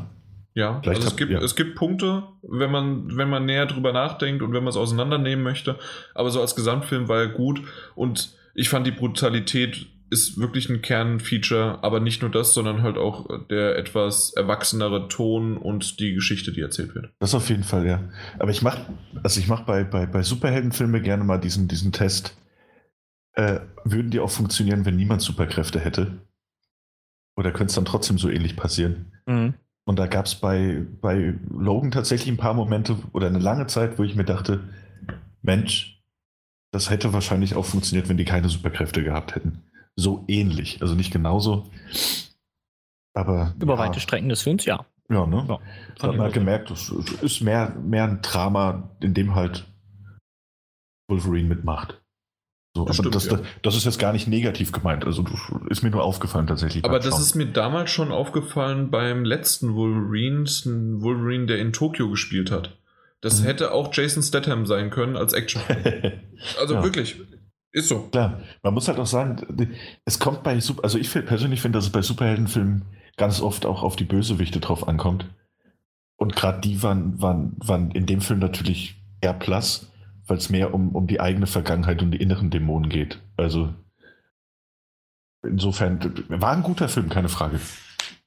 Ja, 0.54 0.80
also 0.84 1.06
es, 1.06 1.16
gibt, 1.16 1.30
ja. 1.30 1.40
es 1.40 1.54
gibt 1.54 1.76
Punkte, 1.76 2.24
wenn 2.42 2.70
man, 2.70 3.16
wenn 3.16 3.28
man 3.28 3.46
näher 3.46 3.66
drüber 3.66 3.92
nachdenkt 3.92 4.42
und 4.42 4.52
wenn 4.52 4.64
man 4.64 4.70
es 4.70 4.76
auseinandernehmen 4.76 5.44
möchte. 5.44 5.78
Aber 6.14 6.30
so 6.30 6.40
als 6.40 6.56
Gesamtfilm 6.56 7.08
war 7.08 7.18
er 7.20 7.28
gut 7.28 7.62
und 7.94 8.34
ich 8.54 8.68
fand 8.68 8.86
die 8.86 8.90
Brutalität 8.90 9.86
ist 10.10 10.38
wirklich 10.38 10.68
ein 10.68 10.82
Kernfeature, 10.82 11.78
aber 11.82 12.00
nicht 12.00 12.20
nur 12.20 12.30
das, 12.30 12.52
sondern 12.52 12.82
halt 12.82 12.98
auch 12.98 13.46
der 13.48 13.76
etwas 13.76 14.32
erwachsenere 14.32 15.08
Ton 15.08 15.56
und 15.56 16.00
die 16.00 16.14
Geschichte, 16.14 16.52
die 16.52 16.60
erzählt 16.60 16.94
wird. 16.94 17.12
Das 17.20 17.34
auf 17.34 17.48
jeden 17.48 17.62
Fall, 17.62 17.86
ja. 17.86 18.02
Aber 18.38 18.50
ich 18.50 18.62
mache, 18.62 18.86
also 19.22 19.40
ich 19.40 19.46
mache 19.46 19.64
bei, 19.64 19.84
bei, 19.84 20.06
bei 20.06 20.22
Superheldenfilmen 20.22 21.02
gerne 21.02 21.24
mal 21.24 21.38
diesen, 21.38 21.68
diesen 21.68 21.92
Test. 21.92 22.36
Äh, 23.34 23.60
würden 23.84 24.10
die 24.10 24.20
auch 24.20 24.30
funktionieren, 24.30 24.84
wenn 24.84 24.96
niemand 24.96 25.22
Superkräfte 25.22 25.78
hätte? 25.78 26.18
Oder 27.36 27.52
könnte 27.52 27.70
es 27.70 27.76
dann 27.76 27.84
trotzdem 27.84 28.18
so 28.18 28.28
ähnlich 28.28 28.56
passieren? 28.56 29.12
Mhm. 29.26 29.54
Und 29.84 29.98
da 29.98 30.06
gab 30.06 30.26
es 30.26 30.34
bei, 30.34 30.84
bei 31.00 31.34
Logan 31.48 31.90
tatsächlich 31.92 32.28
ein 32.28 32.36
paar 32.36 32.54
Momente 32.54 32.96
oder 33.12 33.28
eine 33.28 33.38
lange 33.38 33.66
Zeit, 33.66 33.98
wo 33.98 34.02
ich 34.02 34.16
mir 34.16 34.24
dachte, 34.24 34.60
Mensch, 35.42 36.02
das 36.72 36.90
hätte 36.90 37.12
wahrscheinlich 37.12 37.54
auch 37.54 37.64
funktioniert, 37.64 38.08
wenn 38.08 38.16
die 38.16 38.24
keine 38.24 38.48
Superkräfte 38.48 39.02
gehabt 39.02 39.34
hätten. 39.34 39.62
So 39.96 40.24
ähnlich, 40.28 40.80
also 40.82 40.94
nicht 40.94 41.12
genauso. 41.12 41.70
Aber. 43.14 43.54
Über 43.60 43.74
ja. 43.74 43.78
weite 43.78 44.00
Strecken 44.00 44.28
des 44.28 44.42
Films, 44.42 44.64
ja. 44.64 44.86
Ja, 45.10 45.26
ne? 45.26 45.44
Ja, 45.48 45.58
da 45.98 46.08
hat 46.08 46.12
man 46.12 46.20
halt 46.20 46.34
gemerkt, 46.34 46.70
es 46.70 46.90
ist 46.90 47.40
mehr, 47.40 47.70
mehr 47.70 48.04
ein 48.04 48.22
Drama, 48.22 48.90
in 49.00 49.12
dem 49.12 49.34
halt 49.34 49.66
Wolverine 51.08 51.48
mitmacht. 51.48 52.00
So, 52.76 52.84
das, 52.84 52.96
stimmt, 52.96 53.14
das, 53.16 53.26
ja. 53.26 53.40
das, 53.62 53.74
ist 53.74 53.84
jetzt 53.84 53.98
gar 53.98 54.12
nicht 54.12 54.28
negativ 54.28 54.70
gemeint. 54.70 55.04
Also 55.04 55.24
ist 55.68 55.82
mir 55.82 55.90
nur 55.90 56.04
aufgefallen 56.04 56.46
tatsächlich. 56.46 56.84
Aber 56.84 57.00
das 57.00 57.18
ist 57.18 57.34
mir 57.34 57.46
damals 57.46 57.90
schon 57.90 58.12
aufgefallen 58.12 58.92
beim 58.92 59.24
letzten 59.24 59.74
Wolverine, 59.74 60.44
Wolverine, 61.02 61.46
der 61.46 61.58
in 61.58 61.72
Tokio 61.72 62.08
gespielt 62.08 62.52
hat. 62.52 62.78
Das 63.20 63.40
mhm. 63.40 63.46
hätte 63.46 63.72
auch 63.72 63.92
Jason 63.92 64.22
Statham 64.22 64.66
sein 64.66 64.90
können 64.90 65.16
als 65.16 65.32
Action. 65.32 65.60
also 66.60 66.74
ja. 66.74 66.84
wirklich. 66.84 67.20
Ist 67.72 67.88
so. 67.88 68.08
Klar. 68.08 68.40
Man 68.62 68.74
muss 68.74 68.88
halt 68.88 68.98
auch 68.98 69.06
sagen, 69.06 69.68
es 70.04 70.18
kommt 70.18 70.42
bei, 70.42 70.52
also 70.54 70.98
ich 70.98 71.10
persönlich 71.12 71.60
finde, 71.60 71.78
dass 71.78 71.86
es 71.86 71.92
bei 71.92 72.02
Superheldenfilmen 72.02 72.84
ganz 73.16 73.40
oft 73.40 73.66
auch 73.66 73.82
auf 73.82 73.96
die 73.96 74.04
Bösewichte 74.04 74.60
drauf 74.60 74.88
ankommt. 74.88 75.26
Und 76.16 76.36
gerade 76.36 76.60
die 76.60 76.82
waren, 76.82 77.20
waren, 77.22 77.56
waren 77.58 77.90
in 77.92 78.06
dem 78.06 78.20
Film 78.20 78.40
natürlich 78.40 78.96
eher 79.20 79.34
plus 79.34 79.90
weil 80.30 80.38
es 80.38 80.48
mehr 80.48 80.72
um, 80.72 80.94
um 80.94 81.08
die 81.08 81.20
eigene 81.20 81.48
Vergangenheit 81.48 82.00
und 82.02 82.12
die 82.12 82.22
inneren 82.22 82.50
Dämonen 82.50 82.88
geht. 82.88 83.20
Also 83.36 83.74
insofern 85.42 86.24
war 86.28 86.52
ein 86.52 86.62
guter 86.62 86.88
Film, 86.88 87.08
keine 87.08 87.28
Frage. 87.28 87.60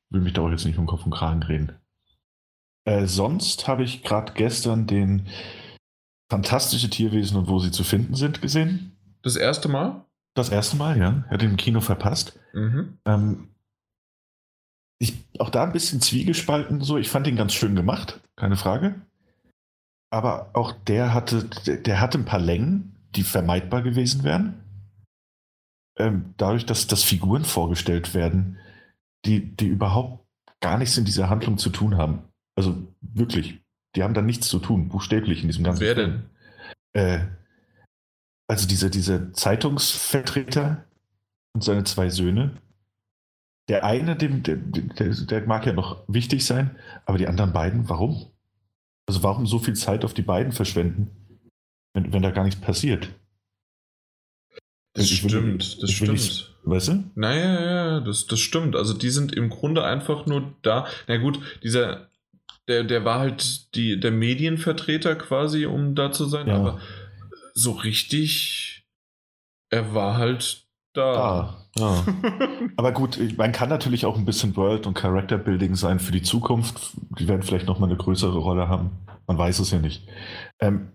Will 0.09 0.21
mich 0.21 0.33
da 0.33 0.41
auch 0.41 0.49
jetzt 0.49 0.65
nicht 0.65 0.77
um 0.77 0.85
Kopf 0.85 1.05
und 1.05 1.13
Kragen 1.13 1.41
reden. 1.41 1.71
Äh, 2.85 3.05
sonst 3.05 3.69
habe 3.69 3.83
ich 3.83 4.03
gerade 4.03 4.33
gestern 4.33 4.85
den 4.85 5.27
Fantastische 6.29 6.89
Tierwesen 6.89 7.37
und 7.37 7.47
wo 7.47 7.59
sie 7.59 7.71
zu 7.71 7.83
finden 7.83 8.15
sind 8.15 8.41
gesehen. 8.41 8.92
Das 9.23 9.35
erste 9.35 9.67
Mal? 9.67 10.05
Das 10.35 10.49
erste 10.49 10.77
Mal, 10.77 10.97
ja. 10.97 11.23
Er 11.27 11.31
hat 11.31 11.41
den 11.41 11.51
im 11.51 11.57
Kino 11.57 11.81
verpasst. 11.81 12.39
Mhm. 12.53 12.99
Ähm, 13.05 13.47
ich, 14.99 15.15
auch 15.39 15.49
da 15.49 15.63
ein 15.63 15.71
bisschen 15.71 16.01
zwiegespalten 16.01 16.81
so. 16.81 16.97
Ich 16.97 17.09
fand 17.09 17.25
ihn 17.25 17.35
ganz 17.35 17.53
schön 17.53 17.75
gemacht, 17.75 18.21
keine 18.35 18.57
Frage 18.57 19.01
aber 20.13 20.51
auch 20.53 20.71
der 20.71 21.11
hatte, 21.11 21.45
der 21.65 21.99
hatte 21.99 22.19
ein 22.19 22.25
paar 22.25 22.39
Längen, 22.39 22.95
die 23.15 23.23
vermeidbar 23.23 23.81
gewesen 23.81 24.23
wären. 24.23 24.61
Ähm, 25.97 26.35
dadurch, 26.37 26.67
dass, 26.67 26.85
dass 26.85 27.03
Figuren 27.03 27.45
vorgestellt 27.45 28.13
werden, 28.13 28.59
die, 29.25 29.55
die 29.55 29.65
überhaupt 29.65 30.23
gar 30.61 30.77
nichts 30.77 30.97
in 30.97 31.05
dieser 31.05 31.31
Handlung 31.31 31.57
zu 31.57 31.71
tun 31.71 31.97
haben. 31.97 32.25
Also 32.55 32.77
wirklich, 33.01 33.59
die 33.95 34.03
haben 34.03 34.13
da 34.13 34.21
nichts 34.21 34.47
zu 34.49 34.59
tun, 34.59 34.87
buchstäblich 34.87 35.41
in 35.41 35.47
diesem 35.47 35.63
ganzen 35.63 35.81
Wer 35.81 35.95
denn? 35.95 36.23
Äh, 36.93 37.25
also 38.47 38.67
dieser 38.67 38.89
diese 38.89 39.31
Zeitungsvertreter 39.31 40.85
und 41.53 41.63
seine 41.63 41.83
zwei 41.83 42.09
Söhne. 42.09 42.57
Der 43.69 43.85
eine, 43.85 44.17
dem, 44.17 44.43
der, 44.43 44.57
der, 44.57 45.09
der 45.09 45.47
mag 45.47 45.65
ja 45.65 45.73
noch 45.73 46.03
wichtig 46.07 46.45
sein, 46.45 46.75
aber 47.05 47.17
die 47.17 47.27
anderen 47.27 47.53
beiden, 47.53 47.87
warum? 47.87 48.27
Also 49.07 49.23
warum 49.23 49.47
so 49.47 49.59
viel 49.59 49.75
Zeit 49.75 50.03
auf 50.03 50.13
die 50.13 50.21
beiden 50.21 50.51
verschwenden, 50.51 51.11
wenn, 51.93 52.11
wenn 52.11 52.21
da 52.21 52.31
gar 52.31 52.43
nichts 52.43 52.59
passiert? 52.59 53.09
Das 54.93 55.05
ich 55.05 55.19
stimmt, 55.19 55.33
will, 55.33 55.57
das 55.57 55.91
stimmt. 55.91 56.11
Nicht, 56.11 56.55
weißt 56.63 56.87
du? 56.89 57.03
Naja, 57.15 57.61
ja, 57.61 57.99
das, 58.01 58.27
das 58.27 58.39
stimmt. 58.39 58.75
Also 58.75 58.93
die 58.93 59.09
sind 59.09 59.33
im 59.33 59.49
Grunde 59.49 59.83
einfach 59.83 60.25
nur 60.25 60.53
da. 60.61 60.85
Na 61.07 61.17
gut, 61.17 61.39
dieser, 61.63 62.09
der, 62.67 62.83
der 62.83 63.03
war 63.03 63.19
halt 63.19 63.73
die, 63.75 63.99
der 63.99 64.11
Medienvertreter 64.11 65.15
quasi, 65.15 65.65
um 65.65 65.95
da 65.95 66.11
zu 66.11 66.25
sein, 66.25 66.47
ja. 66.47 66.55
aber 66.55 66.79
so 67.53 67.71
richtig, 67.71 68.85
er 69.69 69.93
war 69.93 70.17
halt 70.17 70.67
da. 70.93 71.13
Da, 71.13 71.65
ja. 71.75 72.05
Aber 72.77 72.91
gut, 72.91 73.19
man 73.37 73.51
kann 73.51 73.69
natürlich 73.69 74.05
auch 74.05 74.17
ein 74.17 74.25
bisschen 74.25 74.55
World- 74.55 74.87
und 74.87 74.93
Character-Building 74.93 75.75
sein 75.75 75.99
für 75.99 76.11
die 76.11 76.21
Zukunft. 76.21 76.91
Die 77.19 77.27
werden 77.27 77.43
vielleicht 77.43 77.67
nochmal 77.67 77.89
eine 77.89 77.97
größere 77.97 78.37
Rolle 78.37 78.67
haben. 78.67 78.91
Man 79.27 79.37
weiß 79.37 79.59
es 79.59 79.71
ja 79.71 79.79
nicht. 79.79 80.07
Ähm, 80.59 80.91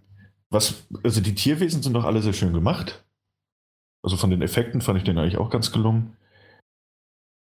was, 0.51 0.87
also 1.03 1.21
die 1.21 1.35
Tierwesen 1.35 1.83
sind 1.83 1.95
doch 1.95 2.05
alle 2.05 2.23
sehr 2.23 2.33
schön 2.33 2.53
gemacht. 2.53 3.05
Also 4.03 4.17
von 4.17 4.31
den 4.31 4.43
Effekten 4.43 4.81
fand 4.81 4.99
ich 4.99 5.05
den 5.05 5.19
eigentlich 5.19 5.39
auch 5.39 5.51
ganz 5.51 5.73
gelungen. 5.73 6.17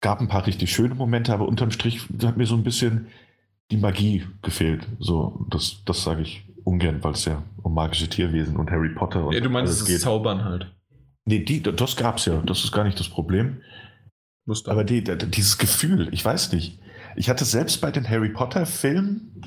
Gab 0.02 0.20
ein 0.20 0.28
paar 0.28 0.46
richtig 0.46 0.72
schöne 0.74 0.96
Momente, 0.96 1.34
aber 1.34 1.48
unterm 1.48 1.72
Strich 1.72 2.02
hat 2.24 2.38
mir 2.38 2.46
so 2.46 2.56
ein 2.56 2.64
bisschen 2.64 3.08
die 3.72 3.78
Magie 3.78 4.28
gefehlt. 4.42 4.88
So, 5.00 5.46
das, 5.50 5.84
das 5.86 6.04
sage 6.04 6.24
ich 6.24 6.44
ungern, 6.64 7.04
weil 7.04 7.14
es 7.14 7.26
ja 7.26 7.44
um 7.62 7.74
magische 7.74 8.08
Tierwesen 8.08 8.58
und 8.58 8.72
Harry 8.72 8.90
Potter 8.90 9.26
und 9.26 9.34
Ja, 9.34 9.40
du 9.40 9.50
meinst 9.50 9.74
es 9.74 9.86
geht. 9.86 10.02
Zaubern 10.02 10.44
halt. 10.44 10.74
Nee, 11.26 11.40
die, 11.40 11.62
das 11.62 11.96
gab's 11.96 12.26
ja. 12.26 12.42
Das 12.42 12.64
ist 12.64 12.72
gar 12.72 12.84
nicht 12.84 13.00
das 13.00 13.10
Problem. 13.10 13.62
Aber 14.66 14.84
die, 14.84 15.04
dieses 15.04 15.58
Gefühl, 15.58 16.10
ich 16.12 16.26
weiß 16.26 16.52
nicht. 16.52 16.80
Ich 17.16 17.30
hatte 17.30 17.46
selbst 17.46 17.80
bei 17.82 17.92
den 17.92 18.10
Harry 18.10 18.30
Potter-Filmen, 18.30 19.46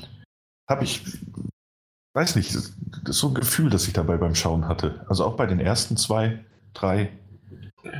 habe 0.68 0.84
ich, 0.84 1.02
weiß 2.14 2.36
nicht, 2.36 2.56
so 3.06 3.28
ein 3.28 3.34
Gefühl, 3.34 3.70
das 3.70 3.86
ich 3.86 3.92
dabei 3.92 4.16
beim 4.16 4.34
Schauen 4.34 4.68
hatte. 4.68 5.04
Also 5.08 5.24
auch 5.24 5.36
bei 5.36 5.46
den 5.46 5.60
ersten 5.60 5.96
zwei 5.96 6.44
3. 6.74 7.10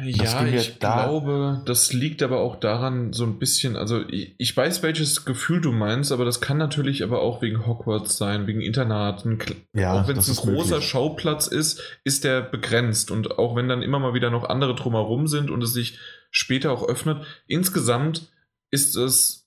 Ja, 0.05 0.47
ich 0.47 0.79
da 0.79 1.05
glaube, 1.05 1.63
das 1.67 1.93
liegt 1.93 2.23
aber 2.23 2.41
auch 2.41 2.57
daran 2.57 3.13
so 3.13 3.25
ein 3.25 3.39
bisschen, 3.39 3.77
also 3.77 4.03
ich, 4.09 4.35
ich, 4.39 4.57
weiß, 4.57 4.83
welches 4.83 5.25
Gefühl 5.25 5.61
du 5.61 5.73
meinst, 5.73 6.11
aber 6.11 6.25
das 6.25 6.41
kann 6.41 6.57
natürlich 6.57 7.03
aber 7.03 7.21
auch 7.21 7.43
wegen 7.43 7.67
Hogwarts 7.67 8.17
sein, 8.17 8.47
wegen 8.47 8.63
Internaten. 8.63 9.39
Ja, 9.75 10.01
auch 10.01 10.09
wenn 10.09 10.17
es 10.17 10.29
ein 10.29 10.37
großer 10.37 10.77
möglich. 10.77 10.89
Schauplatz 10.89 11.47
ist, 11.47 11.83
ist 12.03 12.25
der 12.25 12.41
begrenzt 12.41 13.11
und 13.11 13.39
auch 13.39 13.57
wenn 13.57 13.69
dann 13.69 13.83
immer 13.83 13.99
mal 13.99 14.15
wieder 14.15 14.31
noch 14.31 14.49
andere 14.49 14.75
drumherum 14.75 15.27
sind 15.27 15.51
und 15.51 15.63
es 15.63 15.75
sich 15.75 15.99
später 16.31 16.73
auch 16.73 16.89
öffnet, 16.89 17.25
insgesamt 17.47 18.33
ist 18.71 18.97
es 18.97 19.47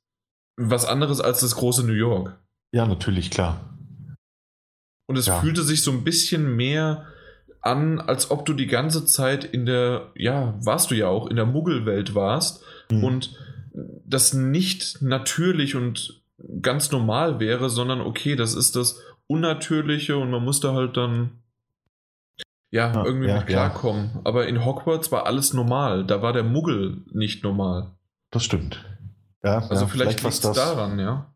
was 0.55 0.85
anderes 0.85 1.19
als 1.19 1.39
das 1.39 1.55
große 1.55 1.83
New 1.83 1.93
York. 1.93 2.37
Ja, 2.73 2.85
natürlich, 2.85 3.31
klar. 3.31 3.77
Und 5.07 5.17
es 5.17 5.27
ja. 5.27 5.39
fühlte 5.39 5.63
sich 5.63 5.81
so 5.81 5.91
ein 5.91 6.03
bisschen 6.03 6.55
mehr 6.55 7.07
an, 7.67 7.99
als 7.99 8.31
ob 8.31 8.45
du 8.45 8.53
die 8.53 8.67
ganze 8.67 9.05
Zeit 9.05 9.43
in 9.43 9.65
der, 9.65 10.11
ja, 10.15 10.55
warst 10.63 10.89
du 10.91 10.95
ja 10.95 11.07
auch, 11.07 11.27
in 11.27 11.35
der 11.35 11.45
Muggelwelt 11.45 12.15
warst 12.15 12.63
mhm. 12.89 13.03
und 13.03 13.35
das 14.05 14.33
nicht 14.33 15.01
natürlich 15.01 15.75
und 15.75 16.23
ganz 16.61 16.91
normal 16.91 17.39
wäre, 17.39 17.69
sondern 17.69 18.01
okay, 18.01 18.35
das 18.35 18.55
ist 18.55 18.75
das 18.75 18.99
Unnatürliche 19.27 20.17
und 20.17 20.31
man 20.31 20.43
musste 20.43 20.73
halt 20.73 20.97
dann 20.97 21.31
ja, 22.71 22.93
ja 22.93 23.05
irgendwie 23.05 23.27
ja, 23.27 23.37
mit 23.37 23.47
klarkommen. 23.47 24.11
Ja. 24.15 24.21
Aber 24.23 24.47
in 24.47 24.65
Hogwarts 24.65 25.11
war 25.11 25.25
alles 25.25 25.53
normal. 25.53 26.05
Da 26.05 26.21
war 26.21 26.33
der 26.33 26.43
Muggel 26.43 27.03
nicht 27.11 27.43
normal. 27.43 27.91
Das 28.31 28.43
stimmt. 28.43 28.83
Ja, 29.43 29.59
also 29.69 29.87
vielleicht, 29.87 30.19
vielleicht 30.19 30.43
liegt 30.43 30.45
es 30.45 30.63
daran, 30.63 30.99
ja. 30.99 31.33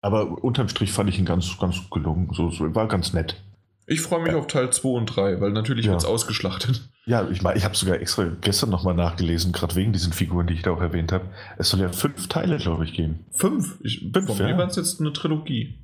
Aber 0.00 0.42
unterm 0.44 0.68
Strich 0.68 0.92
fand 0.92 1.08
ich 1.10 1.18
ihn 1.18 1.24
ganz, 1.24 1.58
ganz 1.58 1.88
gelungen. 1.90 2.30
So, 2.32 2.50
so 2.50 2.74
war 2.74 2.86
ganz 2.86 3.12
nett. 3.12 3.42
Ich 3.90 4.02
freue 4.02 4.20
mich 4.20 4.32
ja. 4.32 4.38
auf 4.38 4.46
Teil 4.46 4.70
2 4.70 4.88
und 4.90 5.06
3, 5.06 5.40
weil 5.40 5.50
natürlich 5.50 5.86
ja. 5.86 5.92
wird 5.92 6.02
es 6.02 6.06
ausgeschlachtet. 6.06 6.88
Ja, 7.08 7.26
ich 7.26 7.40
meine, 7.40 7.56
ich 7.56 7.64
habe 7.64 7.74
sogar 7.74 7.98
extra 7.98 8.24
gestern 8.42 8.68
nochmal 8.68 8.92
nachgelesen, 8.92 9.50
gerade 9.50 9.74
wegen 9.76 9.94
diesen 9.94 10.12
Figuren, 10.12 10.46
die 10.46 10.52
ich 10.52 10.60
da 10.60 10.72
auch 10.72 10.82
erwähnt 10.82 11.10
habe. 11.10 11.24
Es 11.56 11.70
soll 11.70 11.80
ja 11.80 11.90
fünf 11.90 12.28
Teile, 12.28 12.58
glaube 12.58 12.84
ich, 12.84 12.92
geben. 12.92 13.24
Fünf? 13.30 13.78
Ich, 13.80 14.00
fünf 14.12 14.26
von 14.26 14.36
ja. 14.36 14.48
mir 14.48 14.58
waren 14.58 14.68
es 14.68 14.76
jetzt 14.76 15.00
eine 15.00 15.14
Trilogie. 15.14 15.82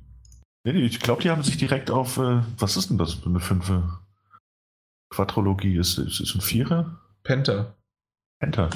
Nee, 0.63 0.73
nee, 0.73 0.85
ich 0.85 0.99
glaube, 0.99 1.23
die 1.23 1.31
haben 1.31 1.41
sich 1.41 1.57
direkt 1.57 1.89
auf, 1.89 2.19
äh, 2.19 2.43
was 2.59 2.77
ist 2.77 2.91
denn 2.91 2.99
das 2.99 3.15
für 3.15 3.25
eine 3.25 3.39
fünfe? 3.39 3.97
Quadrologie, 5.09 5.77
ist, 5.77 5.97
ist, 5.97 6.19
ist 6.19 6.35
ein 6.35 6.41
Vierer? 6.41 7.01
Penta. 7.23 7.75
Penta. 8.39 8.69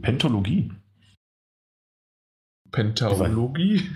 Pentologie. 0.00 0.70
Pentaologie? 2.70 3.90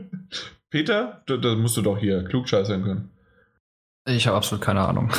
Peter, 0.70 1.22
da, 1.26 1.36
da 1.36 1.54
musst 1.54 1.76
du 1.76 1.82
doch 1.82 1.98
hier 1.98 2.24
klugscheißern 2.24 2.82
können. 2.82 3.10
Ich 4.08 4.26
habe 4.26 4.36
absolut 4.36 4.64
keine 4.64 4.80
Ahnung. 4.80 5.10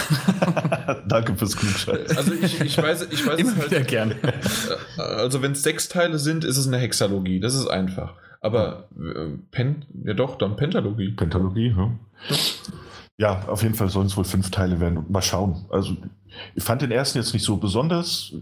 Danke 1.08 1.36
fürs 1.36 1.56
Klugscheiß. 1.56 2.18
Also 2.18 2.34
ich, 2.34 2.60
ich 2.60 2.78
weiß, 2.78 3.08
ich 3.12 3.26
weiß 3.26 3.40
Immer 3.40 3.52
es 3.66 3.72
halt. 3.72 3.88
gern. 3.88 4.16
Also 4.98 5.42
wenn 5.42 5.52
es 5.52 5.62
sechs 5.62 5.90
Teile 5.90 6.18
sind, 6.18 6.44
ist 6.44 6.58
es 6.58 6.68
eine 6.68 6.78
Hexalogie. 6.78 7.40
Das 7.40 7.54
ist 7.54 7.68
einfach. 7.68 8.16
Aber 8.42 8.90
äh, 8.98 9.38
Pen, 9.52 9.86
ja 10.06 10.14
doch, 10.14 10.38
dann 10.38 10.56
Pentalogie. 10.56 11.12
Pentalogie, 11.12 11.76
ja. 11.78 11.92
Ja, 13.18 13.44
auf 13.48 13.64
jeden 13.64 13.76
Fall 13.76 13.90
sollen 13.90 14.08
es 14.08 14.16
wohl 14.16 14.24
fünf 14.24 14.50
Teile 14.50 14.80
werden. 14.80 15.06
Mal 15.10 15.22
schauen. 15.22 15.66
Also 15.70 15.96
ich 16.56 16.64
fand 16.64 16.82
den 16.82 16.92
ersten 16.92 17.18
jetzt 17.18 17.34
nicht 17.34 17.44
so 17.44 17.58
besonders, 17.58 18.34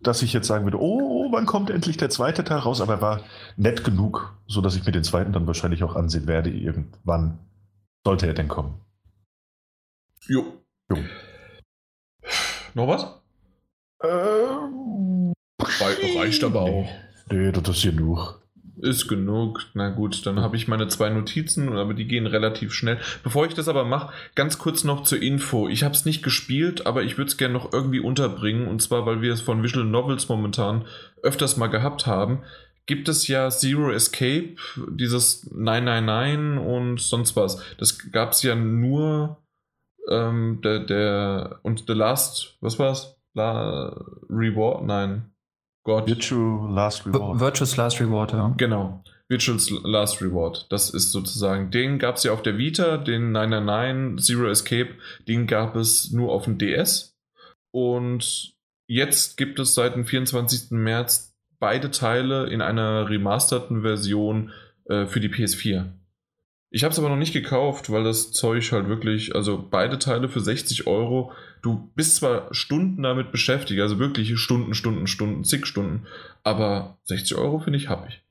dass 0.00 0.22
ich 0.22 0.32
jetzt 0.32 0.48
sagen 0.48 0.64
würde, 0.64 0.80
oh, 0.80 1.30
wann 1.32 1.44
kommt 1.46 1.70
endlich 1.70 1.96
der 1.98 2.08
zweite 2.10 2.42
Teil 2.42 2.58
raus? 2.58 2.80
Aber 2.80 2.94
er 2.94 3.00
war 3.02 3.20
nett 3.56 3.84
genug, 3.84 4.34
sodass 4.46 4.74
ich 4.74 4.86
mir 4.86 4.92
den 4.92 5.04
zweiten 5.04 5.32
dann 5.32 5.46
wahrscheinlich 5.46 5.84
auch 5.84 5.96
ansehen 5.96 6.26
werde. 6.26 6.50
Irgendwann 6.50 7.38
sollte 8.04 8.26
er 8.26 8.34
denn 8.34 8.48
kommen. 8.48 8.80
Jo. 10.28 10.62
jo. 10.88 10.98
Noch 12.74 12.86
was? 12.86 13.20
Ähm, 14.04 15.32
reicht 16.16 16.44
aber 16.44 16.62
auch. 16.62 16.88
Nee, 17.30 17.50
das 17.50 17.68
ist 17.68 17.82
genug. 17.82 18.40
Ist 18.80 19.08
genug. 19.08 19.66
Na 19.74 19.90
gut, 19.90 20.24
dann 20.24 20.40
habe 20.40 20.56
ich 20.56 20.68
meine 20.68 20.88
zwei 20.88 21.10
Notizen, 21.10 21.76
aber 21.76 21.94
die 21.94 22.06
gehen 22.06 22.26
relativ 22.26 22.72
schnell. 22.72 23.00
Bevor 23.24 23.46
ich 23.46 23.54
das 23.54 23.68
aber 23.68 23.84
mache, 23.84 24.12
ganz 24.34 24.58
kurz 24.58 24.84
noch 24.84 25.02
zur 25.02 25.20
Info. 25.20 25.68
Ich 25.68 25.82
habe 25.82 25.94
es 25.94 26.04
nicht 26.04 26.22
gespielt, 26.22 26.86
aber 26.86 27.02
ich 27.02 27.18
würde 27.18 27.28
es 27.28 27.36
gerne 27.36 27.54
noch 27.54 27.72
irgendwie 27.72 28.00
unterbringen. 28.00 28.68
Und 28.68 28.80
zwar, 28.80 29.04
weil 29.06 29.22
wir 29.22 29.32
es 29.32 29.40
von 29.40 29.62
Visual 29.62 29.84
Novels 29.84 30.28
momentan 30.28 30.86
öfters 31.22 31.56
mal 31.56 31.66
gehabt 31.66 32.06
haben. 32.06 32.42
Gibt 32.86 33.08
es 33.08 33.28
ja 33.28 33.50
Zero 33.50 33.90
Escape, 33.90 34.56
dieses 34.88 35.50
999 35.52 36.64
und 36.64 37.00
sonst 37.00 37.36
was. 37.36 37.60
Das 37.78 38.10
gab 38.10 38.32
es 38.32 38.42
ja 38.42 38.54
nur 38.54 39.41
ähm, 40.10 40.60
der, 40.62 40.80
der, 40.80 41.60
und 41.62 41.84
The 41.86 41.94
Last, 41.94 42.56
was 42.60 42.78
war's? 42.78 43.16
La 43.34 43.96
Reward? 44.28 44.84
Nein. 44.84 45.32
Gott. 45.84 46.06
Virtual 46.06 46.72
Last 46.72 47.06
Reward. 47.06 47.40
Virtuous 47.40 47.76
Last 47.76 48.00
Reward, 48.00 48.32
ja. 48.32 48.54
Genau. 48.56 49.02
Virtuous 49.28 49.70
Last 49.84 50.20
Reward. 50.22 50.66
Das 50.70 50.90
ist 50.90 51.10
sozusagen, 51.10 51.70
den 51.70 51.98
gab 51.98 52.16
es 52.16 52.24
ja 52.24 52.32
auf 52.32 52.42
der 52.42 52.58
Vita, 52.58 52.98
den 52.98 53.32
999 53.32 54.24
Zero 54.24 54.48
Escape, 54.48 54.90
den 55.26 55.46
gab 55.46 55.74
es 55.74 56.12
nur 56.12 56.30
auf 56.32 56.44
dem 56.44 56.58
DS. 56.58 57.16
Und 57.72 58.54
jetzt 58.86 59.36
gibt 59.36 59.58
es 59.58 59.74
seit 59.74 59.94
dem 59.94 60.04
24. 60.04 60.70
März 60.72 61.34
beide 61.58 61.90
Teile 61.90 62.48
in 62.48 62.60
einer 62.60 63.08
remasterten 63.08 63.82
Version 63.82 64.52
äh, 64.84 65.06
für 65.06 65.20
die 65.20 65.30
PS4. 65.30 65.86
Ich 66.74 66.84
habe 66.84 66.92
es 66.92 66.98
aber 66.98 67.10
noch 67.10 67.16
nicht 67.16 67.34
gekauft, 67.34 67.92
weil 67.92 68.02
das 68.02 68.32
Zeug 68.32 68.72
halt 68.72 68.88
wirklich, 68.88 69.34
also 69.34 69.62
beide 69.70 69.98
Teile 69.98 70.30
für 70.30 70.40
60 70.40 70.86
Euro. 70.86 71.32
Du 71.60 71.90
bist 71.94 72.16
zwar 72.16 72.52
Stunden 72.54 73.02
damit 73.02 73.30
beschäftigt, 73.30 73.82
also 73.82 73.98
wirklich 73.98 74.38
Stunden, 74.38 74.72
Stunden, 74.72 75.06
Stunden, 75.06 75.44
zig 75.44 75.66
Stunden, 75.66 76.06
aber 76.42 76.96
60 77.04 77.36
Euro 77.36 77.58
finde 77.58 77.78
ich, 77.78 77.90
habe 77.90 78.08
ich. 78.08 78.22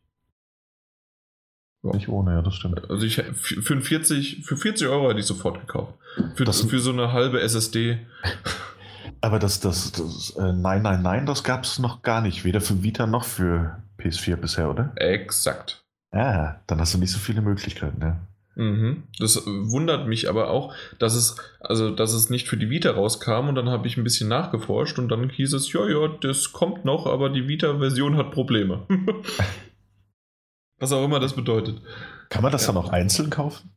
Ja. 1.84 1.92
Nicht 1.92 2.10
ohne, 2.10 2.34
ja, 2.34 2.42
das 2.42 2.56
stimmt. 2.56 2.90
Also 2.90 3.06
ich 3.06 3.18
für 3.18 3.80
40, 3.80 4.44
für 4.44 4.58
40 4.58 4.88
Euro 4.88 5.10
hätte 5.10 5.20
ich 5.20 5.28
sofort 5.28 5.60
gekauft. 5.60 5.94
Für, 6.34 6.44
das, 6.44 6.62
für 6.62 6.80
so 6.80 6.92
eine 6.92 7.14
halbe 7.14 7.42
SSD. 7.42 8.00
Aber 9.22 9.38
das, 9.38 9.60
das, 9.60 9.92
das 9.92 10.32
äh, 10.32 10.52
nein, 10.52 10.82
nein, 10.82 11.04
nein, 11.04 11.28
das 11.28 11.44
gab 11.44 11.64
es 11.64 11.78
noch 11.78 12.02
gar 12.02 12.22
nicht. 12.22 12.44
Weder 12.44 12.60
für 12.60 12.82
Vita 12.82 13.06
noch 13.06 13.24
für 13.24 13.84
PS4 14.00 14.36
bisher, 14.36 14.72
oder? 14.72 14.94
Exakt. 14.96 15.86
Ah, 16.12 16.56
dann 16.66 16.80
hast 16.80 16.96
du 16.96 16.98
nicht 16.98 17.12
so 17.12 17.20
viele 17.20 17.42
Möglichkeiten, 17.42 18.02
ja. 18.02 18.20
Mhm. 18.56 19.04
Das 19.18 19.46
wundert 19.46 20.08
mich 20.08 20.30
aber 20.30 20.50
auch, 20.50 20.74
dass 21.00 21.16
es, 21.16 21.38
also, 21.60 21.90
dass 21.90 22.14
es 22.14 22.30
nicht 22.30 22.48
für 22.48 22.58
die 22.58 22.70
Vita 22.70 22.92
rauskam 22.92 23.48
und 23.48 23.56
dann 23.56 23.70
habe 23.70 23.88
ich 23.88 23.98
ein 23.98 24.04
bisschen 24.04 24.28
nachgeforscht 24.30 25.00
und 25.00 25.10
dann 25.10 25.30
hieß 25.30 25.54
es, 25.54 25.72
ja, 25.72 25.88
ja, 25.88 26.08
das 26.08 26.52
kommt 26.52 26.84
noch, 26.84 27.06
aber 27.06 27.30
die 27.30 27.48
Vita-Version 27.48 28.18
hat 28.18 28.32
Probleme. 28.32 28.86
Was 30.80 30.92
auch 30.92 31.06
immer 31.06 31.20
das 31.20 31.34
bedeutet. 31.34 31.82
Kann 32.30 32.42
man 32.42 32.52
das 32.52 32.66
ja. 32.66 32.74
dann 32.74 32.84
auch 32.84 32.90
einzeln 32.90 33.30
kaufen? 33.30 33.72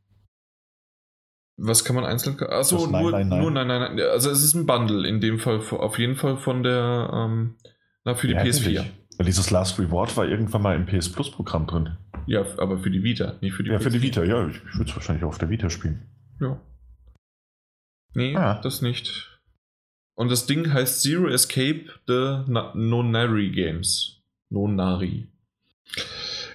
Was 1.56 1.84
kann 1.84 1.94
man 1.94 2.04
einzeln 2.04 2.36
kaufen? 2.36 2.52
Achso, 2.52 2.86
nur, 2.86 3.12
nein, 3.12 3.28
nein. 3.28 3.40
nur 3.40 3.50
nein, 3.50 3.68
nein, 3.68 3.94
nein. 3.94 4.06
Also 4.08 4.30
es 4.30 4.42
ist 4.42 4.54
ein 4.54 4.66
Bundle 4.66 5.06
in 5.06 5.20
dem 5.20 5.38
Fall, 5.38 5.60
auf 5.70 5.98
jeden 5.98 6.16
Fall 6.16 6.36
von 6.36 6.62
der, 6.64 7.10
ähm, 7.12 7.54
na, 8.04 8.14
für 8.14 8.26
die 8.26 8.32
ja, 8.32 8.42
PS4. 8.42 8.78
Weil 8.78 8.92
dieses 9.22 9.50
Last 9.50 9.78
Reward 9.78 10.16
war 10.16 10.26
irgendwann 10.26 10.62
mal 10.62 10.76
im 10.76 10.86
PS 10.86 11.10
Plus 11.10 11.30
Programm 11.30 11.66
drin. 11.66 11.96
Ja, 12.26 12.44
aber 12.58 12.78
für 12.78 12.90
die 12.90 13.02
Vita, 13.02 13.34
nicht 13.40 13.54
für 13.54 13.62
die 13.62 13.70
Ja, 13.70 13.78
für 13.78 13.90
die 13.90 14.02
Vita, 14.02 14.24
ja. 14.24 14.48
Ich, 14.48 14.56
ich 14.56 14.78
würde 14.78 14.90
es 14.90 14.96
wahrscheinlich 14.96 15.24
auch 15.24 15.28
auf 15.28 15.38
der 15.38 15.50
Vita 15.50 15.70
spielen. 15.70 16.02
Ja. 16.40 16.60
Nee, 18.14 18.34
ah. 18.36 18.60
das 18.62 18.82
nicht. 18.82 19.40
Und 20.16 20.30
das 20.30 20.46
Ding 20.46 20.72
heißt 20.72 21.02
Zero 21.02 21.28
Escape 21.28 21.86
the 22.06 22.44
Nonary 22.46 23.50
Games. 23.50 24.22
Nonari. 24.50 25.28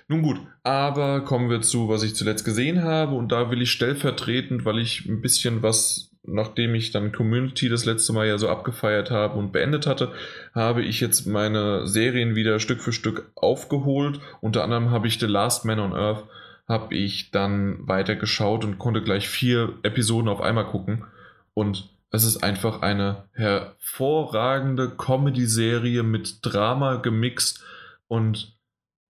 Nun 0.08 0.22
gut, 0.24 0.40
aber 0.64 1.22
kommen 1.22 1.50
wir 1.50 1.62
zu, 1.62 1.88
was 1.88 2.04
ich 2.04 2.16
zuletzt 2.16 2.46
gesehen 2.46 2.82
habe. 2.82 3.16
Und 3.16 3.32
da 3.32 3.52
will 3.52 3.62
ich 3.62 3.72
stellvertretend, 3.72 4.66
weil 4.66 4.80
ich 4.80 5.06
ein 5.06 5.22
bisschen 5.22 5.62
was 5.62 6.09
nachdem 6.34 6.76
ich 6.76 6.92
dann 6.92 7.12
Community 7.12 7.70
das 7.70 7.86
letzte 7.86 8.14
Mal 8.14 8.28
ja 8.28 8.38
so 8.38 8.50
abgefeiert 8.50 9.12
habe 9.12 9.38
und 9.38 9.52
beendet 9.52 9.88
hatte, 9.88 10.12
habe 10.54 10.82
ich 10.82 11.00
jetzt 11.00 11.26
meine 11.26 11.88
Serien 11.88 12.36
wieder 12.36 12.60
Stück 12.60 12.82
für 12.82 12.94
Stück 12.94 13.32
aufgeholt. 13.36 14.20
Unter 14.42 14.64
anderem 14.64 14.92
habe 14.92 15.08
ich 15.08 15.20
The 15.20 15.26
Last 15.26 15.66
Man 15.66 15.80
on 15.80 15.94
Earth, 15.94 16.24
habe 16.68 16.96
ich 16.96 17.32
dann 17.32 17.88
weiter 17.88 18.16
geschaut 18.16 18.64
und 18.64 18.80
konnte 18.80 19.02
gleich 19.02 19.28
vier 19.28 19.74
Episoden 19.84 20.30
auf 20.30 20.42
einmal 20.42 20.66
gucken. 20.66 21.06
Und 21.54 21.90
es 22.12 22.24
ist 22.24 22.44
einfach 22.44 22.82
eine 22.82 23.24
hervorragende 23.34 24.90
Comedy-Serie 24.90 26.04
mit 26.04 26.40
Drama 26.42 26.96
gemixt. 26.96 27.64
Und 28.08 28.58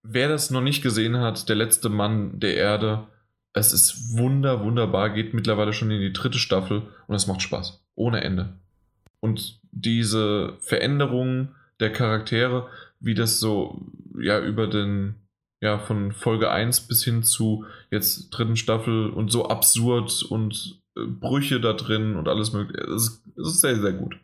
wer 0.03 0.27
das 0.27 0.51
noch 0.51 0.61
nicht 0.61 0.81
gesehen 0.81 1.17
hat, 1.17 1.47
der 1.47 1.55
letzte 1.55 1.89
Mann 1.89 2.39
der 2.39 2.55
Erde, 2.55 3.07
es 3.53 3.73
ist 3.73 4.17
wunder, 4.17 4.63
wunderbar, 4.63 5.09
geht 5.09 5.33
mittlerweile 5.33 5.73
schon 5.73 5.91
in 5.91 6.01
die 6.01 6.13
dritte 6.13 6.37
Staffel 6.37 6.83
und 7.07 7.15
es 7.15 7.27
macht 7.27 7.41
Spaß. 7.41 7.83
Ohne 7.95 8.21
Ende. 8.21 8.59
Und 9.19 9.59
diese 9.71 10.57
Veränderungen 10.59 11.55
der 11.79 11.91
Charaktere, 11.91 12.69
wie 12.99 13.15
das 13.15 13.39
so, 13.39 13.91
ja, 14.19 14.39
über 14.39 14.67
den, 14.67 15.15
ja, 15.61 15.79
von 15.79 16.11
Folge 16.11 16.51
1 16.51 16.87
bis 16.87 17.03
hin 17.03 17.23
zu 17.23 17.65
jetzt 17.91 18.29
dritten 18.29 18.55
Staffel 18.55 19.09
und 19.09 19.31
so 19.31 19.47
absurd 19.47 20.23
und 20.23 20.81
äh, 20.95 21.05
Brüche 21.05 21.59
da 21.59 21.73
drin 21.73 22.15
und 22.15 22.27
alles 22.27 22.53
mögliche. 22.53 22.83
Es 22.83 23.03
ist, 23.03 23.27
ist 23.35 23.61
sehr, 23.61 23.75
sehr 23.77 23.93
gut. 23.93 24.19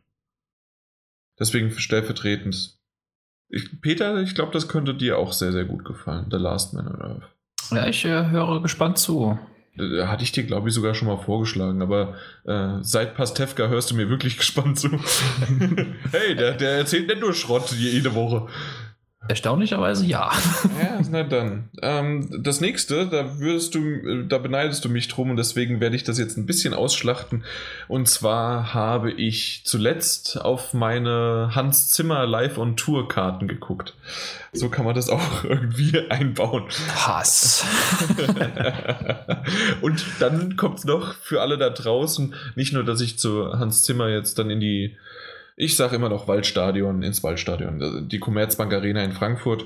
Deswegen 1.40 1.72
stellvertretend. 1.72 2.80
Ich, 3.50 3.82
Peter, 3.82 4.22
ich 4.22 4.36
glaube, 4.36 4.54
das 4.54 4.68
könnte 4.68 4.96
dir 4.96 5.18
auch 5.18 5.34
sehr, 5.34 5.52
sehr 5.52 5.66
gut 5.66 5.84
gefallen. 5.84 6.28
The 6.32 6.38
Last 6.38 6.74
Man 6.74 6.88
on 6.88 7.02
Earth. 7.02 7.35
Ja, 7.72 7.88
ich 7.88 8.06
äh, 8.06 8.30
höre 8.30 8.62
gespannt 8.62 8.98
zu. 8.98 9.38
Äh, 9.78 10.06
hatte 10.06 10.24
ich 10.24 10.32
dir, 10.32 10.44
glaube 10.44 10.70
ich, 10.70 10.76
sogar 10.76 10.94
schon 10.94 11.08
mal 11.08 11.18
vorgeschlagen, 11.18 11.82
aber 11.82 12.16
äh, 12.46 12.78
seit 12.82 13.16
Pastewka 13.16 13.68
hörst 13.68 13.92
du 13.92 13.96
mir 13.96 14.10
wirklich 14.10 14.38
gespannt 14.38 14.80
zu. 14.80 14.90
hey, 16.12 16.36
der, 16.36 16.54
der 16.54 16.78
erzählt 16.78 17.08
nicht 17.08 17.22
nur 17.22 17.34
Schrott 17.34 17.72
jede 17.72 18.14
Woche. 18.16 18.48
Erstaunlicherweise 19.28 20.06
ja. 20.06 20.32
Ja, 20.82 21.02
na 21.10 21.24
dann. 21.24 21.70
Ähm, 21.82 22.30
das 22.44 22.62
nächste, 22.62 23.08
da 23.08 23.40
würdest 23.40 23.74
du, 23.76 24.24
da 24.24 24.38
beneidest 24.38 24.86
du 24.86 24.90
mich 24.90 25.08
drum 25.08 25.30
und 25.32 25.38
deswegen 25.38 25.80
werde 25.80 25.96
ich 25.96 26.04
das 26.04 26.18
jetzt 26.20 26.38
ein 26.38 26.46
bisschen 26.46 26.74
ausschlachten. 26.74 27.44
Und 27.88 28.08
zwar 28.08 28.74
habe 28.74 29.12
ich 29.12 29.62
zuletzt 29.66 30.40
auf 30.42 30.74
meine 30.74 31.52
Hans 31.56 31.90
Zimmer 31.90 32.26
Live 32.26 32.58
on 32.58 32.76
Tour 32.76 33.08
Karten 33.08 33.48
geguckt. 33.48 33.96
So 34.54 34.70
kann 34.70 34.86
man 34.86 34.96
das 34.96 35.10
auch 35.10 35.44
irgendwie 35.44 36.10
einbauen. 36.10 36.66
Hass. 36.96 37.66
und 39.82 40.06
dann 40.20 40.56
kommt 40.56 40.80
es 40.80 40.86
noch 40.86 41.16
für 41.16 41.42
alle 41.42 41.58
da 41.58 41.70
draußen, 41.70 42.36
nicht 42.56 42.74
nur, 42.74 42.84
dass 42.84 43.02
ich 43.02 43.18
zu 43.18 43.54
Hans 43.54 43.82
Zimmer 43.82 44.10
jetzt 44.10 44.40
dann 44.40 44.50
in 44.50 44.60
die 44.60 44.96
ich 45.56 45.76
sage 45.76 45.96
immer 45.96 46.10
noch 46.10 46.28
Waldstadion, 46.28 47.02
ins 47.02 47.24
Waldstadion. 47.24 48.10
Die 48.10 48.20
Commerzbank 48.20 48.74
Arena 48.74 49.04
in 49.04 49.14
Frankfurt. 49.14 49.66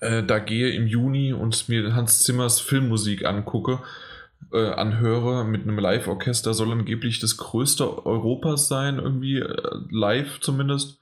Äh, 0.00 0.22
da 0.22 0.38
gehe 0.38 0.70
im 0.70 0.86
Juni 0.86 1.32
und 1.32 1.68
mir 1.68 1.94
Hans 1.94 2.20
Zimmers 2.20 2.60
Filmmusik 2.60 3.24
angucke, 3.24 3.80
äh, 4.52 4.72
anhöre 4.72 5.44
mit 5.44 5.62
einem 5.62 5.78
Live-Orchester. 5.78 6.52
Soll 6.52 6.70
angeblich 6.72 7.18
das 7.18 7.38
größte 7.38 8.04
Europas 8.04 8.68
sein, 8.68 8.98
irgendwie 8.98 9.38
äh, 9.38 9.78
live 9.90 10.40
zumindest. 10.40 11.00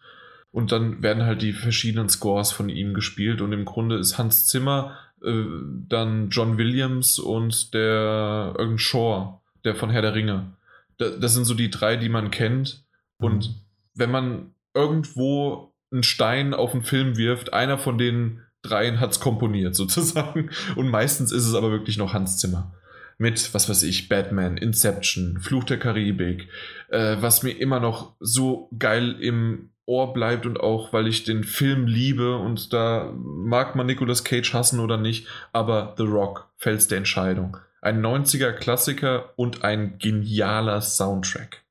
Und 0.53 0.71
dann 0.71 1.03
werden 1.03 1.25
halt 1.25 1.43
die 1.43 1.55
verschiedenen 1.55 2.09
Scores 2.09 2.53
von 2.53 2.69
ihm 2.69 2.95
gespielt. 2.95 3.41
Und 3.41 3.53
im 3.53 3.65
Grunde 3.65 3.97
ist 3.97 4.17
Hans 4.17 4.47
Zimmer, 4.47 4.97
äh, 5.25 5.45
dann 5.89 6.29
John 6.31 6.57
Williams 6.57 7.19
und 7.19 7.75
der 7.75 8.55
irgendein 8.57 8.79
Shaw, 8.79 9.41
der 9.65 9.75
von 9.75 9.91
Herr 9.91 10.03
der 10.03 10.15
Ringe. 10.15 10.53
das, 10.99 11.19
das 11.19 11.35
sind 11.35 11.47
so 11.47 11.55
die 11.55 11.71
drei, 11.71 11.97
die 11.97 12.11
man 12.11 12.31
kennt. 12.31 12.85
Und 13.19 13.49
mhm 13.49 13.55
wenn 13.95 14.11
man 14.11 14.55
irgendwo 14.75 15.75
einen 15.93 16.03
Stein 16.03 16.55
auf 16.55 16.73
einen 16.73 16.83
Film 16.83 17.17
wirft, 17.17 17.53
einer 17.53 17.79
von 17.79 17.99
den 17.99 18.41
dreien 18.63 19.01
hat 19.01 19.11
es 19.13 19.21
komponiert 19.21 19.75
sozusagen. 19.77 20.51
Und 20.77 20.89
meistens 20.89 21.33
ist 21.33 21.47
es 21.47 21.55
aber 21.55 21.71
wirklich 21.71 21.99
noch 21.99 22.15
Hans 22.15 22.39
Zimmer. 22.39 22.75
Mit, 23.19 23.53
was 23.55 23.69
weiß 23.69 23.83
ich, 23.85 24.09
Batman, 24.09 24.57
Inception, 24.57 25.39
Fluch 25.41 25.65
der 25.65 25.79
Karibik, 25.79 26.49
äh, 26.89 27.17
was 27.21 27.43
mir 27.43 27.53
immer 27.53 27.79
noch 27.79 28.17
so 28.19 28.69
geil 28.77 29.17
im 29.21 29.71
Ohr 29.85 30.13
bleibt 30.13 30.47
und 30.47 30.59
auch, 30.59 30.93
weil 30.93 31.07
ich 31.07 31.25
den 31.25 31.45
Film 31.45 31.87
liebe 31.87 32.37
und 32.37 32.73
da 32.73 33.13
mag 33.15 33.77
man 33.77 33.87
Nicolas 33.87 34.25
Cage 34.25 34.55
hassen 34.55 34.81
oder 34.81 34.97
nicht, 34.97 35.27
aber 35.53 35.95
The 35.99 36.05
Rock, 36.05 36.51
Fels 36.57 36.89
der 36.89 36.99
Entscheidung. 36.99 37.59
Ein 37.81 38.01
90er 38.05 38.53
Klassiker 38.53 39.33
und 39.37 39.65
ein 39.65 39.99
genialer 39.99 40.81
Soundtrack. 40.81 41.65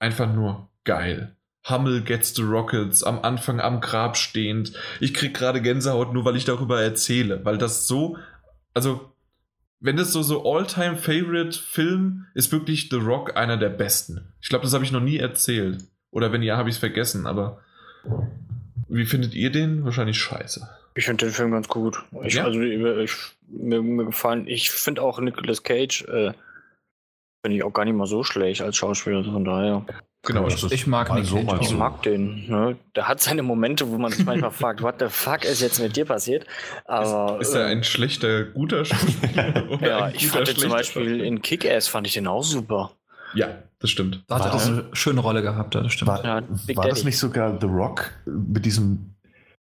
Einfach 0.00 0.32
nur 0.32 0.67
geil. 0.88 1.36
Hummel 1.68 2.00
gets 2.00 2.34
the 2.34 2.42
Rockets, 2.42 3.04
am 3.04 3.18
Anfang 3.20 3.60
am 3.60 3.82
Grab 3.82 4.16
stehend. 4.16 4.72
Ich 5.00 5.12
krieg 5.12 5.34
gerade 5.34 5.60
Gänsehaut, 5.60 6.14
nur 6.14 6.24
weil 6.24 6.34
ich 6.36 6.46
darüber 6.46 6.80
erzähle, 6.80 7.44
weil 7.44 7.58
das 7.58 7.86
so, 7.86 8.16
also, 8.72 9.12
wenn 9.80 9.98
das 9.98 10.12
so, 10.14 10.22
so 10.22 10.50
All-Time-Favorite-Film 10.50 12.24
ist 12.34 12.50
wirklich 12.52 12.88
The 12.90 12.96
Rock 12.96 13.36
einer 13.36 13.58
der 13.58 13.68
besten. 13.68 14.32
Ich 14.40 14.48
glaube, 14.48 14.64
das 14.64 14.72
habe 14.72 14.82
ich 14.82 14.92
noch 14.92 15.02
nie 15.02 15.18
erzählt. 15.18 15.84
Oder 16.10 16.32
wenn 16.32 16.42
ja, 16.42 16.56
habe 16.56 16.70
ich 16.70 16.76
es 16.76 16.80
vergessen, 16.80 17.26
aber 17.26 17.60
wie 18.88 19.04
findet 19.04 19.34
ihr 19.34 19.52
den? 19.52 19.84
Wahrscheinlich 19.84 20.18
scheiße. 20.18 20.66
Ich 20.94 21.04
finde 21.04 21.26
den 21.26 21.34
Film 21.34 21.50
ganz 21.50 21.68
gut. 21.68 22.02
Ich, 22.24 22.34
ja? 22.34 22.44
Also, 22.44 22.62
ich, 22.62 23.12
mir, 23.46 23.82
mir 23.82 24.06
gefallen, 24.06 24.46
ich 24.46 24.70
finde 24.70 25.02
auch 25.02 25.20
Nicolas 25.20 25.62
Cage, 25.62 26.04
äh, 26.04 26.32
finde 27.42 27.56
ich 27.56 27.62
auch 27.62 27.72
gar 27.72 27.84
nicht 27.84 27.94
mal 27.94 28.06
so 28.06 28.24
schlecht 28.24 28.62
als 28.62 28.76
Schauspieler, 28.76 29.24
von 29.24 29.44
daher. 29.44 29.84
Genau, 30.22 30.48
ich, 30.48 30.72
ich 30.72 30.86
mag 30.86 31.08
mal 31.08 31.24
so, 31.24 31.40
mal 31.40 31.58
Ich 31.62 31.72
mag 31.72 32.02
den. 32.02 32.48
Ne? 32.48 32.76
Der 32.96 33.06
hat 33.06 33.20
seine 33.20 33.42
Momente, 33.42 33.88
wo 33.88 33.98
man 33.98 34.10
sich 34.10 34.26
manchmal 34.26 34.50
fragt, 34.52 34.82
what 34.82 34.96
the 34.98 35.06
fuck 35.08 35.44
ist 35.44 35.62
jetzt 35.62 35.80
mit 35.80 35.96
dir 35.96 36.04
passiert? 36.04 36.44
Aber, 36.86 37.40
ist, 37.40 37.48
ist 37.48 37.54
er 37.54 37.66
ein 37.66 37.80
äh, 37.80 37.84
schlechter, 37.84 38.44
guter 38.44 38.84
Schauspieler? 38.84 39.80
ja, 39.80 40.08
ich 40.10 40.26
fand 40.26 40.48
den 40.48 40.56
zum 40.56 40.70
Beispiel 40.70 41.20
in 41.20 41.40
Kick-Ass 41.40 41.88
fand 41.88 42.06
ich 42.06 42.14
den 42.14 42.26
auch 42.26 42.42
super. 42.42 42.92
Ja, 43.34 43.48
das 43.78 43.90
stimmt. 43.90 44.24
Da 44.26 44.36
hat 44.36 44.46
er 44.46 44.54
auch 44.54 44.66
eine 44.66 44.84
schöne 44.92 45.20
Rolle 45.20 45.42
gehabt, 45.42 45.74
das 45.74 45.92
stimmt. 45.92 46.08
War, 46.08 46.24
ja, 46.24 46.42
war 46.74 46.88
das 46.88 47.04
nicht 47.04 47.18
sogar 47.18 47.58
The 47.60 47.66
Rock 47.66 48.10
mit 48.26 48.64
diesem, 48.64 49.14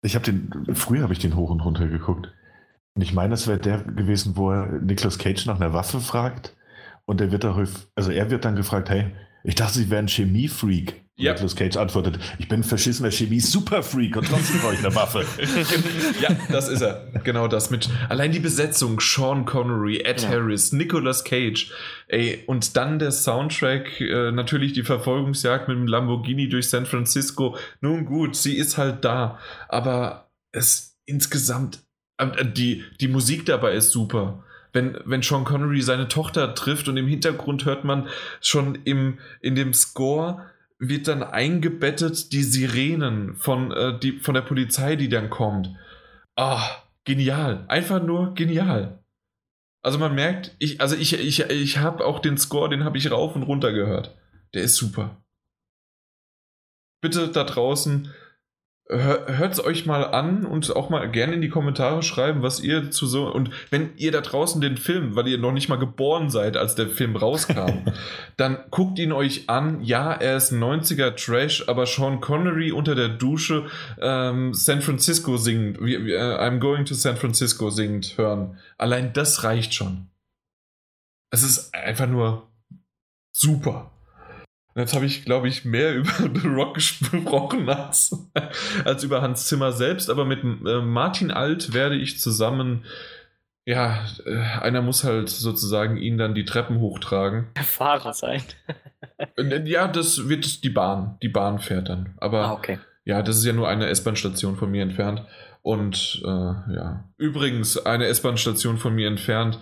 ich 0.02 0.16
habe 0.16 0.26
den, 0.26 0.52
früher 0.74 1.04
habe 1.04 1.14
ich 1.14 1.20
den 1.20 1.36
hoch 1.36 1.50
und 1.50 1.62
runter 1.62 1.88
geguckt. 1.88 2.30
Und 2.94 3.02
ich 3.02 3.14
meine, 3.14 3.30
das 3.30 3.48
wäre 3.48 3.58
der 3.58 3.80
gewesen, 3.80 4.36
wo 4.36 4.52
er 4.52 4.68
Nicolas 4.68 5.18
Cage 5.18 5.46
nach 5.46 5.56
einer 5.56 5.74
Waffe 5.74 6.02
fragt 6.02 6.54
und 7.06 7.22
er 7.22 7.32
wird 7.32 7.44
da, 7.44 7.56
also 7.96 8.12
er 8.12 8.30
wird 8.30 8.46
dann 8.46 8.56
gefragt, 8.56 8.90
hey, 8.90 9.12
ich 9.44 9.56
dachte, 9.56 9.80
Sie 9.80 9.90
wären 9.90 10.08
Chemiefreak. 10.08 11.02
Ja. 11.18 11.34
Nicolas 11.34 11.56
Cage 11.56 11.78
antwortet, 11.78 12.20
ich 12.40 12.48
bin 12.48 12.62
ein 12.62 12.64
verschissener 12.64 13.12
Chemie-Superfreak 13.12 14.16
und 14.18 14.28
trotzdem 14.28 14.60
brauche 14.60 14.74
ich 14.74 14.80
eine 14.80 14.96
Waffe. 14.96 15.24
ja, 16.22 16.30
das 16.50 16.68
ist 16.68 16.82
er. 16.82 17.12
Genau 17.24 17.48
das 17.48 17.70
mit. 17.70 17.90
Allein 18.10 18.32
die 18.32 18.40
Besetzung, 18.40 19.00
Sean 19.00 19.46
Connery, 19.46 20.00
Ed 20.00 20.24
ja. 20.24 20.30
Harris, 20.30 20.72
Nicolas 20.72 21.24
Cage. 21.24 21.72
Ey, 22.08 22.44
und 22.48 22.76
dann 22.76 22.98
der 22.98 23.12
Soundtrack, 23.12 24.02
äh, 24.02 24.32
natürlich 24.32 24.74
die 24.74 24.82
Verfolgungsjagd 24.82 25.68
mit 25.68 25.78
dem 25.78 25.86
Lamborghini 25.86 26.50
durch 26.50 26.70
San 26.70 26.88
Francisco. 26.88 27.56
Nun 27.82 28.06
gut, 28.06 28.36
sie 28.36 28.58
ist 28.58 28.80
halt 28.80 29.06
da. 29.06 29.38
Aber 29.70 30.32
es 30.52 30.98
insgesamt, 31.06 31.84
äh, 32.18 32.46
die, 32.46 32.84
die 33.00 33.10
Musik 33.10 33.46
dabei 33.46 33.74
ist 33.74 33.92
super 33.92 34.44
wenn, 34.74 34.98
wenn 35.06 35.22
Sean 35.22 35.44
Connery 35.44 35.82
seine 35.82 36.08
Tochter 36.08 36.54
trifft 36.56 36.88
und 36.88 36.98
im 36.98 37.08
Hintergrund 37.08 37.66
hört 37.66 37.84
man 37.84 38.08
schon 38.42 38.76
im, 38.86 39.20
in 39.42 39.56
dem 39.56 39.74
Score 39.74 40.46
wird 40.80 41.08
dann 41.08 41.22
eingebettet 41.22 42.32
die 42.32 42.42
Sirenen 42.42 43.36
von, 43.36 43.72
äh, 43.72 44.00
die, 44.00 44.20
von 44.20 44.34
der 44.34 44.42
Polizei, 44.42 44.96
die 44.96 45.10
dann 45.10 45.30
kommt. 45.30 45.70
Ah, 46.36 46.64
genial. 47.06 47.66
Einfach 47.68 48.02
nur 48.02 48.34
genial. 48.34 49.04
Also 49.84 50.00
man 50.00 50.16
merkt, 50.16 50.56
ich, 50.58 50.82
also 50.82 50.96
ich, 50.96 51.14
ich, 51.14 51.40
ich 51.40 51.78
habe 51.78 52.04
auch 52.04 52.20
den 52.20 52.38
Score, 52.38 52.70
den 52.70 52.84
habe 52.84 52.98
ich 52.98 53.12
rauf 53.12 53.36
und 53.36 53.44
runter 53.44 53.72
gehört. 53.74 54.18
Der 54.54 54.64
ist 54.64 54.76
super. 54.76 55.24
Bitte 57.00 57.28
da 57.30 57.44
draußen 57.44 58.12
hört 58.92 59.54
es 59.54 59.64
euch 59.64 59.86
mal 59.86 60.04
an 60.04 60.46
und 60.46 60.76
auch 60.76 60.90
mal 60.90 61.10
gerne 61.10 61.34
in 61.34 61.42
die 61.42 61.50
Kommentare 61.50 62.04
schreiben, 62.04 62.42
was 62.42 62.60
ihr 62.60 62.92
zu 62.92 63.06
so. 63.06 63.32
Und 63.32 63.50
wenn 63.70 63.92
ihr 63.96 64.12
da 64.12 64.22
draußen 64.22 64.60
den 64.60 64.76
Film, 64.76 65.16
weil 65.16 65.28
ihr 65.28 65.38
noch 65.38 65.54
nicht 65.54 65.70
mal 65.70 65.78
geboren 65.78 66.30
seid, 66.30 66.58
als 66.58 66.76
der 66.76 66.88
Film 66.88 67.16
rauskam, 67.16 67.86
dann 68.38 68.58
guckt 68.70 69.00
ihn 69.00 69.14
euch 69.14 69.50
an. 69.50 69.82
Ja, 69.82 70.12
er 70.12 70.36
ist 70.36 70.52
90er 70.52 71.16
Trash, 71.16 71.68
aber 71.68 71.86
Sean 71.86 72.20
Connery 72.20 72.72
unter 72.72 72.96
der 72.96 73.10
Dusche 73.10 73.68
ähm, 74.00 74.54
San 74.54 74.82
Francisco 74.82 75.38
singt, 75.38 75.80
uh, 75.80 75.86
I'm 75.86 76.60
going 76.60 76.86
to 76.86 76.94
San 76.94 77.16
Francisco 77.16 77.70
singt, 77.70 78.18
hören. 78.18 78.58
Allein 78.78 79.14
das 79.14 79.44
reicht 79.44 79.74
schon. 79.74 80.08
Es 81.32 81.44
ist 81.44 81.74
einfach 81.74 82.08
nur 82.08 82.52
super. 83.32 83.91
Jetzt 84.76 84.96
habe 84.96 85.06
ich, 85.06 85.26
glaube 85.26 85.48
ich, 85.48 85.66
mehr 85.66 85.96
über 85.96 86.12
The 86.34 86.48
Rock 86.48 86.76
gesprochen 86.76 87.70
als, 87.70 88.16
als 88.86 89.04
über 89.04 89.22
Hans 89.22 89.48
Zimmer 89.48 89.72
selbst, 89.72 90.10
aber 90.10 90.26
mit 90.26 90.44
äh, 90.44 90.82
Martin 90.82 91.32
Alt 91.32 91.74
werde 91.74 91.96
ich 91.96 92.20
zusammen, 92.20 92.86
ja, 93.66 94.06
äh, 94.26 94.38
einer 94.62 94.82
muss 94.82 95.04
halt 95.04 95.30
sozusagen 95.30 95.98
ihn 95.98 96.18
dann 96.18 96.34
die 96.34 96.46
Treppen 96.46 96.80
hochtragen. 96.80 97.48
Fahrer 97.64 98.14
sein. 98.14 98.44
Äh, 99.38 99.70
ja, 99.70 99.88
das 99.88 100.30
wird 100.30 100.64
die 100.64 100.70
Bahn. 100.70 101.18
Die 101.22 101.30
Bahn 101.30 101.60
fährt 101.60 101.90
dann. 101.90 102.16
Aber 102.18 102.46
ah, 102.46 102.54
okay. 102.54 102.80
ja, 103.06 103.22
das 103.22 103.38
ist 103.38 103.46
ja 103.46 103.54
nur 103.54 103.68
eine 103.68 103.88
S-Bahn-Station 103.88 104.56
von 104.56 104.72
mir 104.72 104.82
entfernt. 104.82 105.24
Und 105.62 106.22
äh, 106.26 106.28
ja, 106.28 107.10
übrigens, 107.18 107.78
eine 107.86 108.08
S-Bahn-Station 108.08 108.78
von 108.78 108.96
mir 108.96 109.08
entfernt. 109.08 109.60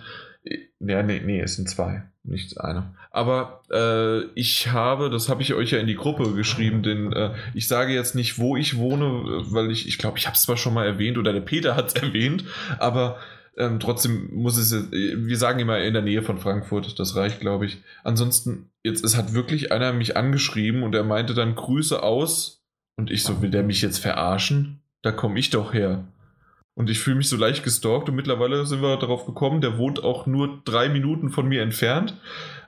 Ja, 0.78 1.02
nee, 1.02 1.20
nee, 1.22 1.40
es 1.40 1.56
sind 1.56 1.68
zwei 1.68 2.04
nicht 2.22 2.60
eine. 2.60 2.94
Aber 3.10 3.62
äh, 3.70 4.24
ich 4.34 4.70
habe, 4.70 5.10
das 5.10 5.28
habe 5.28 5.42
ich 5.42 5.54
euch 5.54 5.70
ja 5.70 5.78
in 5.78 5.86
die 5.86 5.94
Gruppe 5.94 6.34
geschrieben, 6.34 6.82
denn 6.82 7.12
äh, 7.12 7.34
ich 7.54 7.66
sage 7.66 7.94
jetzt 7.94 8.14
nicht, 8.14 8.38
wo 8.38 8.56
ich 8.56 8.76
wohne, 8.76 9.24
weil 9.50 9.70
ich, 9.70 9.88
ich 9.88 9.98
glaube, 9.98 10.18
ich 10.18 10.26
habe 10.26 10.34
es 10.34 10.42
zwar 10.42 10.56
schon 10.56 10.74
mal 10.74 10.86
erwähnt 10.86 11.18
oder 11.18 11.32
der 11.32 11.40
Peter 11.40 11.76
hat 11.76 11.88
es 11.88 11.94
erwähnt, 12.02 12.44
aber 12.78 13.18
ähm, 13.56 13.80
trotzdem 13.80 14.30
muss 14.32 14.56
es, 14.56 14.90
wir 14.92 15.36
sagen 15.36 15.60
immer 15.60 15.80
in 15.80 15.94
der 15.94 16.02
Nähe 16.02 16.22
von 16.22 16.38
Frankfurt, 16.38 16.98
das 16.98 17.16
reicht, 17.16 17.40
glaube 17.40 17.66
ich. 17.66 17.78
Ansonsten, 18.04 18.70
jetzt, 18.82 19.04
es 19.04 19.16
hat 19.16 19.34
wirklich 19.34 19.72
einer 19.72 19.92
mich 19.92 20.16
angeschrieben 20.16 20.82
und 20.82 20.94
er 20.94 21.04
meinte 21.04 21.34
dann 21.34 21.54
Grüße 21.54 22.02
aus 22.02 22.62
und 22.96 23.10
ich 23.10 23.22
so, 23.22 23.42
will 23.42 23.50
der 23.50 23.62
mich 23.62 23.82
jetzt 23.82 23.98
verarschen? 23.98 24.82
Da 25.02 25.10
komme 25.10 25.38
ich 25.38 25.50
doch 25.50 25.72
her. 25.72 26.04
Und 26.80 26.88
ich 26.88 26.98
fühle 26.98 27.16
mich 27.16 27.28
so 27.28 27.36
leicht 27.36 27.62
gestalkt 27.62 28.08
und 28.08 28.14
mittlerweile 28.14 28.64
sind 28.64 28.80
wir 28.80 28.96
darauf 28.96 29.26
gekommen, 29.26 29.60
der 29.60 29.76
wohnt 29.76 30.02
auch 30.02 30.26
nur 30.26 30.62
drei 30.64 30.88
Minuten 30.88 31.28
von 31.28 31.46
mir 31.46 31.60
entfernt. 31.60 32.18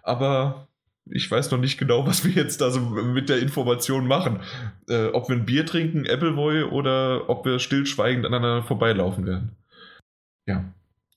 Aber 0.03 0.69
Ich 1.11 1.31
weiß 1.31 1.51
noch 1.51 1.59
nicht 1.59 1.79
genau, 1.79 2.07
was 2.07 2.23
wir 2.23 2.33
jetzt 2.33 2.61
da 2.61 2.71
so 2.71 2.81
mit 2.81 3.31
der 3.31 3.39
Information 3.39 4.07
machen. 4.07 4.41
Äh, 4.87 5.07
ob 5.07 5.31
wir 5.31 5.37
ein 5.37 5.47
Bier 5.47 5.65
trinken, 5.65 6.07
Appleboy, 6.07 6.65
oder 6.65 7.31
ob 7.31 7.47
wir 7.47 7.59
stillschweigend 7.59 8.27
aneinander 8.27 8.63
vorbeilaufen 8.63 9.25
werden. 9.25 9.57
Ja. 10.45 10.63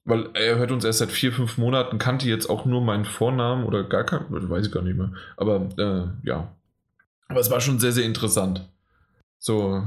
Weil 0.06 0.30
er 0.34 0.58
hört 0.58 0.72
uns 0.72 0.86
erst 0.86 1.00
seit 1.00 1.12
vier, 1.12 1.34
fünf 1.34 1.58
Monaten, 1.58 1.98
kannte 1.98 2.30
jetzt 2.30 2.50
auch 2.50 2.64
nur 2.64 2.80
meinen 2.80 3.04
Vornamen 3.04 3.66
oder 3.66 3.84
gar 3.84 4.06
keinen, 4.06 4.50
weiß 4.50 4.68
ich 4.68 4.72
gar 4.72 4.84
nicht 4.84 4.98
mehr. 4.98 5.12
Aber 5.36 5.68
äh, 5.78 6.26
ja. 6.26 6.56
Aber 7.28 7.42
es 7.42 7.52
war 7.52 7.60
schon 7.60 7.78
sehr, 7.78 7.92
sehr 7.92 8.06
interessant. 8.06 8.70
So, 9.38 9.84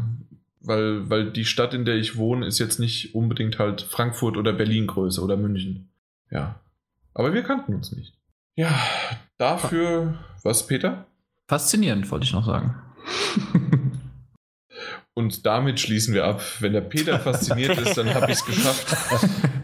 weil, 0.60 1.08
weil 1.08 1.30
die 1.30 1.44
Stadt, 1.44 1.74
in 1.74 1.84
der 1.84 1.96
ich 1.96 2.16
wohne, 2.16 2.46
ist 2.46 2.58
jetzt 2.58 2.78
nicht 2.78 3.14
unbedingt 3.14 3.58
halt 3.58 3.82
Frankfurt 3.82 4.36
oder 4.36 4.52
Berlin 4.52 4.86
Größe 4.86 5.22
oder 5.22 5.36
München. 5.36 5.88
Ja. 6.30 6.60
Aber 7.14 7.32
wir 7.34 7.42
kannten 7.42 7.74
uns 7.74 7.92
nicht. 7.92 8.14
Ja, 8.54 8.74
dafür, 9.38 10.18
was, 10.42 10.66
Peter? 10.66 11.06
Faszinierend, 11.46 12.10
wollte 12.10 12.24
ich 12.24 12.32
noch 12.32 12.44
sagen. 12.44 12.74
Und 15.18 15.46
damit 15.46 15.80
schließen 15.80 16.14
wir 16.14 16.26
ab. 16.26 16.40
Wenn 16.60 16.74
der 16.74 16.80
Peter 16.80 17.18
fasziniert 17.18 17.76
ist, 17.76 17.98
dann 17.98 18.14
habe 18.14 18.26
ich 18.26 18.38
es 18.38 18.44
geschafft. 18.44 18.96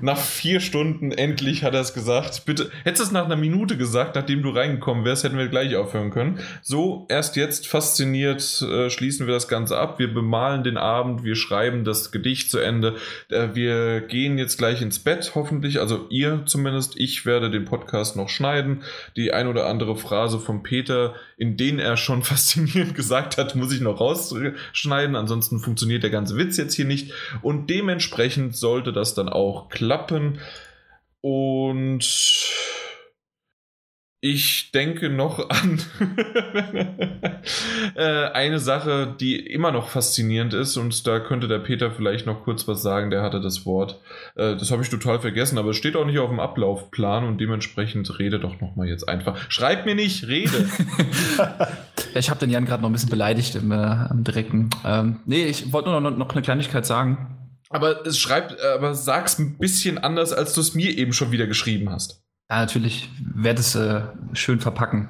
Nach 0.00 0.18
vier 0.18 0.58
Stunden 0.58 1.12
endlich 1.12 1.62
hat 1.62 1.74
er 1.74 1.80
es 1.80 1.94
gesagt. 1.94 2.44
Bitte, 2.44 2.72
hättest 2.82 3.02
du 3.02 3.04
es 3.04 3.12
nach 3.12 3.24
einer 3.24 3.36
Minute 3.36 3.76
gesagt, 3.76 4.16
nachdem 4.16 4.42
du 4.42 4.50
reingekommen 4.50 5.04
wärst, 5.04 5.22
hätten 5.22 5.38
wir 5.38 5.46
gleich 5.46 5.76
aufhören 5.76 6.10
können. 6.10 6.40
So, 6.60 7.06
erst 7.08 7.36
jetzt 7.36 7.68
fasziniert 7.68 8.62
äh, 8.62 8.90
schließen 8.90 9.28
wir 9.28 9.34
das 9.34 9.46
Ganze 9.46 9.78
ab. 9.78 10.00
Wir 10.00 10.12
bemalen 10.12 10.64
den 10.64 10.76
Abend, 10.76 11.22
wir 11.22 11.36
schreiben 11.36 11.84
das 11.84 12.10
Gedicht 12.10 12.50
zu 12.50 12.58
Ende. 12.58 12.96
Äh, 13.28 13.50
wir 13.54 14.00
gehen 14.00 14.36
jetzt 14.38 14.58
gleich 14.58 14.82
ins 14.82 14.98
Bett, 14.98 15.32
hoffentlich. 15.36 15.78
Also 15.78 16.06
ihr 16.10 16.42
zumindest. 16.46 16.98
Ich 16.98 17.26
werde 17.26 17.48
den 17.48 17.64
Podcast 17.64 18.16
noch 18.16 18.28
schneiden. 18.28 18.82
Die 19.14 19.32
ein 19.32 19.46
oder 19.46 19.68
andere 19.68 19.94
Phrase 19.94 20.40
von 20.40 20.64
Peter, 20.64 21.14
in 21.36 21.56
denen 21.56 21.78
er 21.78 21.96
schon 21.96 22.22
faszinierend 22.24 22.96
gesagt 22.96 23.38
hat, 23.38 23.54
muss 23.54 23.72
ich 23.72 23.80
noch 23.80 24.00
rausschneiden. 24.00 25.14
Ansonsten 25.14 25.43
ansonsten 25.44 25.60
funktioniert 25.60 26.02
der 26.02 26.10
ganze 26.10 26.36
Witz 26.36 26.56
jetzt 26.56 26.74
hier 26.74 26.84
nicht. 26.84 27.12
Und 27.42 27.68
dementsprechend 27.68 28.56
sollte 28.56 28.92
das 28.92 29.14
dann 29.14 29.28
auch 29.28 29.68
klappen. 29.68 30.38
Und 31.20 32.04
ich 34.24 34.70
denke 34.72 35.10
noch 35.10 35.50
an 35.50 35.82
äh, 37.94 38.24
eine 38.30 38.58
Sache, 38.58 39.14
die 39.20 39.36
immer 39.36 39.70
noch 39.70 39.90
faszinierend 39.90 40.54
ist 40.54 40.78
und 40.78 41.06
da 41.06 41.20
könnte 41.20 41.46
der 41.46 41.58
Peter 41.58 41.90
vielleicht 41.90 42.24
noch 42.24 42.42
kurz 42.42 42.66
was 42.66 42.80
sagen, 42.80 43.10
der 43.10 43.20
hatte 43.20 43.42
das 43.42 43.66
Wort. 43.66 44.00
Äh, 44.34 44.56
das 44.56 44.70
habe 44.70 44.82
ich 44.82 44.88
total 44.88 45.18
vergessen, 45.18 45.58
aber 45.58 45.70
es 45.70 45.76
steht 45.76 45.94
auch 45.94 46.06
nicht 46.06 46.18
auf 46.18 46.30
dem 46.30 46.40
Ablaufplan 46.40 47.24
und 47.24 47.38
dementsprechend 47.38 48.18
rede 48.18 48.40
doch 48.40 48.62
nochmal 48.62 48.88
jetzt 48.88 49.06
einfach. 49.06 49.36
Schreib 49.50 49.84
mir 49.84 49.94
nicht, 49.94 50.26
rede. 50.26 50.70
ich 52.14 52.30
habe 52.30 52.40
den 52.40 52.48
Jan 52.48 52.64
gerade 52.64 52.80
noch 52.80 52.88
ein 52.88 52.94
bisschen 52.94 53.10
beleidigt 53.10 53.54
im, 53.56 53.72
äh, 53.72 54.06
im 54.10 54.24
direkten. 54.24 54.70
Ähm, 54.86 55.20
nee, 55.26 55.44
ich 55.44 55.70
wollte 55.70 55.90
nur 55.90 56.00
noch, 56.00 56.16
noch 56.16 56.30
eine 56.30 56.40
Kleinigkeit 56.40 56.86
sagen. 56.86 57.50
Aber 57.68 58.06
es 58.06 58.18
schreibt, 58.18 58.58
aber 58.58 58.94
sag's 58.94 59.38
ein 59.38 59.58
bisschen 59.58 59.98
anders, 59.98 60.32
als 60.32 60.54
du 60.54 60.62
es 60.62 60.74
mir 60.74 60.96
eben 60.96 61.12
schon 61.12 61.30
wieder 61.30 61.46
geschrieben 61.46 61.90
hast. 61.90 62.23
Ja, 62.50 62.60
natürlich 62.60 63.08
werde 63.34 63.60
es 63.60 63.74
äh, 63.74 64.02
schön 64.34 64.60
verpacken. 64.60 65.08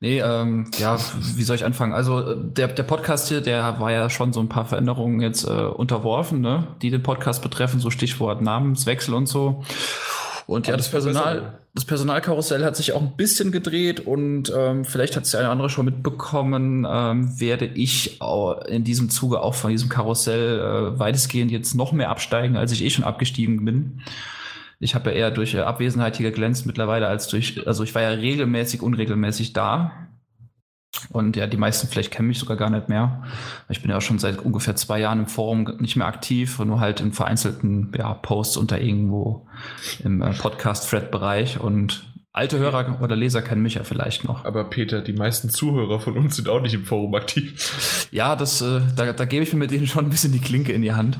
Nee, 0.00 0.20
ähm, 0.20 0.70
ja, 0.78 0.98
wie 1.36 1.42
soll 1.42 1.56
ich 1.56 1.66
anfangen? 1.66 1.92
Also 1.92 2.20
äh, 2.20 2.36
der, 2.38 2.68
der 2.68 2.84
Podcast 2.84 3.28
hier, 3.28 3.42
der 3.42 3.78
war 3.80 3.92
ja 3.92 4.08
schon 4.08 4.32
so 4.32 4.40
ein 4.40 4.48
paar 4.48 4.64
Veränderungen 4.64 5.20
jetzt 5.20 5.44
äh, 5.44 5.50
unterworfen, 5.50 6.40
ne, 6.40 6.68
die 6.80 6.90
den 6.90 7.02
Podcast 7.02 7.42
betreffen, 7.42 7.80
so 7.80 7.90
Stichwort 7.90 8.40
Namenswechsel 8.40 9.12
und 9.12 9.26
so. 9.26 9.62
Und 10.46 10.68
ja, 10.68 10.76
das 10.76 10.90
Personal, 10.90 11.60
das 11.74 11.84
Personalkarussell 11.84 12.64
hat 12.64 12.76
sich 12.76 12.92
auch 12.92 13.02
ein 13.02 13.14
bisschen 13.14 13.52
gedreht 13.52 14.00
und 14.00 14.50
ähm, 14.56 14.86
vielleicht 14.86 15.16
hat 15.16 15.24
es 15.24 15.32
der 15.32 15.40
eine 15.40 15.50
andere 15.50 15.68
schon 15.68 15.84
mitbekommen, 15.84 16.86
ähm, 16.90 17.38
werde 17.38 17.66
ich 17.66 18.18
in 18.68 18.84
diesem 18.84 19.10
Zuge 19.10 19.42
auch 19.42 19.54
von 19.54 19.70
diesem 19.70 19.90
Karussell 19.90 20.58
äh, 20.58 20.98
weitestgehend 20.98 21.52
jetzt 21.52 21.74
noch 21.74 21.92
mehr 21.92 22.08
absteigen, 22.08 22.56
als 22.56 22.72
ich 22.72 22.82
eh 22.82 22.90
schon 22.90 23.04
abgestiegen 23.04 23.64
bin. 23.64 24.00
Ich 24.80 24.94
habe 24.94 25.10
ja 25.10 25.16
eher 25.16 25.30
durch 25.30 25.54
äh, 25.54 25.60
Abwesenheit 25.60 26.16
hier 26.16 26.30
geglänzt 26.30 26.66
mittlerweile 26.66 27.06
als 27.06 27.28
durch, 27.28 27.66
also 27.66 27.84
ich 27.84 27.94
war 27.94 28.02
ja 28.02 28.08
regelmäßig, 28.08 28.82
unregelmäßig 28.82 29.52
da. 29.52 30.08
Und 31.10 31.36
ja, 31.36 31.46
die 31.46 31.56
meisten 31.56 31.86
vielleicht 31.86 32.10
kennen 32.10 32.28
mich 32.28 32.38
sogar 32.38 32.56
gar 32.56 32.70
nicht 32.70 32.88
mehr. 32.88 33.22
Ich 33.68 33.80
bin 33.80 33.90
ja 33.90 33.98
auch 33.98 34.02
schon 34.02 34.18
seit 34.18 34.38
ungefähr 34.38 34.74
zwei 34.74 34.98
Jahren 34.98 35.20
im 35.20 35.26
Forum 35.26 35.76
nicht 35.78 35.96
mehr 35.96 36.06
aktiv, 36.06 36.58
nur 36.58 36.80
halt 36.80 37.00
in 37.00 37.12
vereinzelten 37.12 37.92
ja, 37.96 38.12
Posts 38.14 38.56
unter 38.56 38.80
irgendwo 38.80 39.46
im 40.02 40.20
äh, 40.20 40.32
Podcast-Thread-Bereich. 40.32 41.60
Und 41.60 42.04
alte 42.32 42.58
Hörer 42.58 43.00
oder 43.02 43.16
Leser 43.16 43.42
kennen 43.42 43.62
mich 43.62 43.74
ja 43.74 43.84
vielleicht 43.84 44.24
noch. 44.24 44.44
Aber 44.44 44.64
Peter, 44.64 45.00
die 45.00 45.12
meisten 45.12 45.50
Zuhörer 45.50 46.00
von 46.00 46.16
uns 46.16 46.36
sind 46.36 46.48
auch 46.48 46.60
nicht 46.60 46.74
im 46.74 46.84
Forum 46.84 47.14
aktiv. 47.14 48.08
Ja, 48.10 48.34
das, 48.34 48.60
äh, 48.60 48.80
da, 48.96 49.12
da 49.12 49.24
gebe 49.26 49.44
ich 49.44 49.52
mir 49.52 49.60
mit 49.60 49.70
denen 49.70 49.86
schon 49.86 50.06
ein 50.06 50.10
bisschen 50.10 50.32
die 50.32 50.40
Klinke 50.40 50.72
in 50.72 50.82
die 50.82 50.92
Hand. 50.92 51.18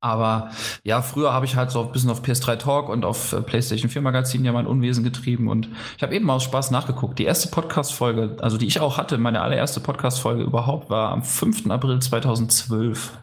Aber 0.00 0.50
ja, 0.84 1.02
früher 1.02 1.32
habe 1.32 1.44
ich 1.44 1.56
halt 1.56 1.72
so 1.72 1.84
ein 1.84 1.92
bisschen 1.92 2.10
auf 2.10 2.22
PS3 2.22 2.56
Talk 2.56 2.88
und 2.88 3.04
auf 3.04 3.32
äh, 3.32 3.42
PlayStation 3.42 3.90
4 3.90 4.00
Magazin 4.00 4.44
ja 4.44 4.52
mein 4.52 4.66
Unwesen 4.66 5.02
getrieben 5.02 5.48
und 5.48 5.68
ich 5.96 6.02
habe 6.02 6.14
eben 6.14 6.24
mal 6.24 6.34
aus 6.34 6.44
Spaß 6.44 6.70
nachgeguckt. 6.70 7.18
Die 7.18 7.24
erste 7.24 7.48
Podcast-Folge, 7.48 8.36
also 8.40 8.58
die 8.58 8.66
ich 8.66 8.80
auch 8.80 8.96
hatte, 8.96 9.18
meine 9.18 9.40
allererste 9.40 9.80
Podcast-Folge 9.80 10.44
überhaupt, 10.44 10.88
war 10.88 11.10
am 11.10 11.24
5. 11.24 11.68
April 11.70 12.00
2012. 12.00 13.18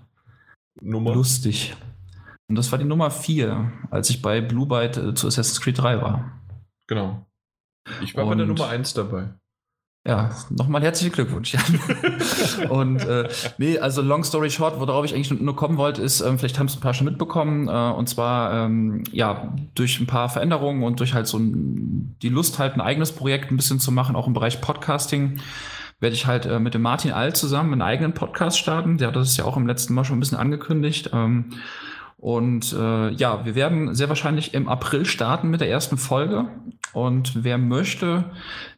Nummer? 0.82 1.14
Lustig. 1.14 1.76
Und 2.48 2.58
das 2.58 2.72
war 2.72 2.80
die 2.80 2.86
Nummer 2.86 3.10
4, 3.10 3.72
als 3.90 4.10
ich 4.10 4.22
bei 4.22 4.42
Blue 4.42 4.68
Byte 4.68 4.98
äh, 4.98 5.14
zu 5.14 5.28
Assassin's 5.28 5.62
Creed 5.62 5.78
3 5.80 6.02
war. 6.02 6.40
Genau. 6.88 7.26
Ich 8.02 8.16
war 8.16 8.26
und 8.26 8.32
bei 8.32 8.36
der 8.36 8.48
Nummer 8.48 8.68
1 8.68 8.94
dabei. 8.94 9.30
Ja, 10.08 10.30
nochmal 10.52 10.84
herzlichen 10.84 11.14
Glückwunsch, 11.14 11.54
Jan. 11.54 12.70
und 12.70 13.04
äh, 13.06 13.28
nee, 13.58 13.80
also 13.80 14.04
long 14.04 14.24
story 14.24 14.52
short, 14.52 14.80
worauf 14.80 15.04
ich 15.04 15.16
eigentlich 15.16 15.32
nur 15.32 15.56
kommen 15.56 15.78
wollte, 15.78 16.04
ist, 16.04 16.22
ähm, 16.22 16.38
vielleicht 16.38 16.60
haben 16.60 16.68
es 16.68 16.76
ein 16.76 16.80
paar 16.80 16.94
schon 16.94 17.06
mitbekommen, 17.06 17.68
äh, 17.68 17.72
und 17.72 18.08
zwar 18.08 18.54
ähm, 18.54 19.04
ja, 19.12 19.56
durch 19.74 20.00
ein 20.00 20.06
paar 20.06 20.30
Veränderungen 20.30 20.84
und 20.84 21.00
durch 21.00 21.16
halt 21.16 21.26
so 21.26 21.40
ein, 21.40 22.16
die 22.22 22.30
Lust, 22.30 22.60
halt 22.60 22.76
ein 22.76 22.82
eigenes 22.82 23.14
Projekt 23.14 23.50
ein 23.50 23.58
bisschen 23.58 23.80
zu 23.80 23.92
machen, 23.92 24.16
auch 24.16 24.28
im 24.28 24.34
Bereich 24.34 24.62
Podcasting, 24.62 25.40
werde 26.00 26.16
ich 26.16 26.28
halt 26.28 26.46
äh, 26.46 26.60
mit 26.60 26.76
dem 26.76 26.84
Martin 26.84 27.12
All 27.12 27.34
zusammen 27.34 27.74
einen 27.74 27.82
eigenen 27.82 28.14
Podcast 28.14 28.60
starten. 28.60 29.00
Der 29.00 29.08
hat 29.08 29.16
das 29.16 29.36
ja 29.38 29.46
auch 29.46 29.58
im 29.58 29.66
letzten 29.66 29.96
Mal 29.96 30.04
schon 30.04 30.18
ein 30.18 30.20
bisschen 30.20 30.38
angekündigt. 30.38 31.10
Ähm, 31.14 31.46
und 32.26 32.74
äh, 32.74 33.12
ja, 33.12 33.46
wir 33.46 33.54
werden 33.54 33.94
sehr 33.94 34.10
wahrscheinlich 34.10 34.56
im 34.56 34.68
April 34.68 35.06
starten 35.06 35.52
mit 35.52 35.62
der 35.62 35.70
ersten 35.70 35.96
Folge. 35.96 36.48
Und 36.92 37.44
wer 37.44 37.60
möchte, 37.60 38.32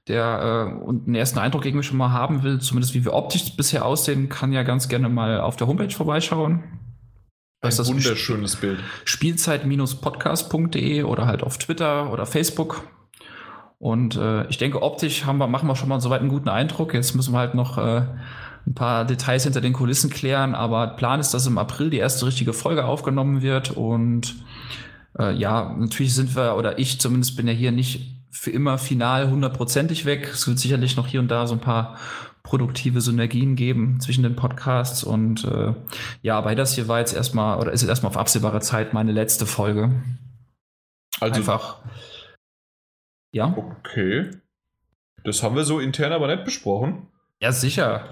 der 0.10 0.68
äh, 0.68 0.84
und 0.84 1.08
einen 1.08 1.16
ersten 1.16 1.40
Eindruck 1.40 1.66
irgendwie 1.66 1.86
schon 1.86 1.96
mal 1.96 2.12
haben 2.12 2.44
will, 2.44 2.60
zumindest 2.60 2.94
wie 2.94 3.06
wir 3.06 3.14
optisch 3.14 3.56
bisher 3.56 3.86
aussehen, 3.86 4.28
kann 4.28 4.52
ja 4.52 4.64
ganz 4.64 4.90
gerne 4.90 5.08
mal 5.08 5.40
auf 5.40 5.56
der 5.56 5.68
Homepage 5.68 5.96
vorbeischauen. 5.96 6.62
Ein 7.62 7.70
das 7.70 7.88
wunderschönes 7.88 8.56
Sp 8.60 8.68
Bild. 8.68 8.84
Spielzeit-podcast.de 9.06 11.04
oder 11.04 11.26
halt 11.26 11.42
auf 11.42 11.58
Twitter 11.58 12.12
oder 12.12 12.26
Facebook. 12.26 12.84
Und 13.78 14.18
äh, 14.18 14.46
ich 14.48 14.58
denke, 14.58 14.82
optisch 14.82 15.24
haben 15.24 15.38
wir, 15.38 15.48
machen 15.48 15.70
wir 15.70 15.78
schon 15.78 15.88
mal 15.88 16.02
soweit 16.02 16.20
einen 16.20 16.28
guten 16.28 16.50
Eindruck. 16.50 16.94
Jetzt 16.94 17.16
müssen 17.16 17.32
wir 17.34 17.40
halt 17.40 17.56
noch 17.56 17.78
äh, 17.78 18.02
ein 18.68 18.76
paar 18.76 19.06
Details 19.06 19.44
hinter 19.44 19.62
den 19.62 19.74
Kulissen 19.74 20.10
klären, 20.10 20.54
aber 20.54 20.88
Plan 20.88 21.20
ist, 21.20 21.34
dass 21.34 21.48
im 21.48 21.58
April 21.58 21.90
die 21.90 21.98
erste 21.98 22.26
richtige 22.26 22.54
Folge 22.54 22.86
aufgenommen 22.86 23.42
wird 23.42 23.72
und 23.72 24.36
äh, 25.18 25.34
ja, 25.34 25.74
natürlich 25.78 26.14
sind 26.14 26.36
wir, 26.36 26.56
oder 26.56 26.78
ich 26.78 27.00
zumindest 27.00 27.38
bin 27.38 27.48
ja 27.48 27.54
hier 27.54 27.72
nicht 27.72 28.14
für 28.30 28.52
immer 28.52 28.78
final 28.78 29.30
hundertprozentig 29.30 30.06
weg. 30.06 30.30
Es 30.32 30.48
wird 30.48 30.60
sicherlich 30.60 30.96
noch 30.96 31.08
hier 31.08 31.20
und 31.20 31.30
da 31.30 31.48
so 31.48 31.56
ein 31.56 31.62
paar 31.62 31.98
produktive 32.44 33.02
Synergien 33.02 33.56
geben 33.56 34.00
zwischen 34.00 34.24
den 34.24 34.36
Podcasts 34.36 35.04
und 35.04 35.44
äh, 35.44 35.74
ja, 36.22 36.38
aber 36.38 36.54
das 36.56 36.76
hier 36.76 36.88
war 36.88 37.00
jetzt 37.00 37.14
erstmal 37.14 37.60
oder 37.60 37.72
ist 37.72 37.82
jetzt 37.82 37.90
erstmal 37.90 38.12
auf 38.12 38.18
absehbare 38.18 38.62
Zeit 38.62 38.94
meine 38.94 39.12
letzte 39.12 39.46
Folge. 39.46 39.92
Also 41.20 41.36
einfach. 41.36 41.80
Ja. 43.32 43.54
Okay. 43.58 44.32
Das 45.24 45.44
haben 45.44 45.56
wir 45.56 45.66
so 45.66 45.80
intern 45.80 46.14
aber 46.14 46.28
nicht 46.28 46.46
besprochen. 46.46 47.08
Ja, 47.40 47.52
sicher. 47.52 48.10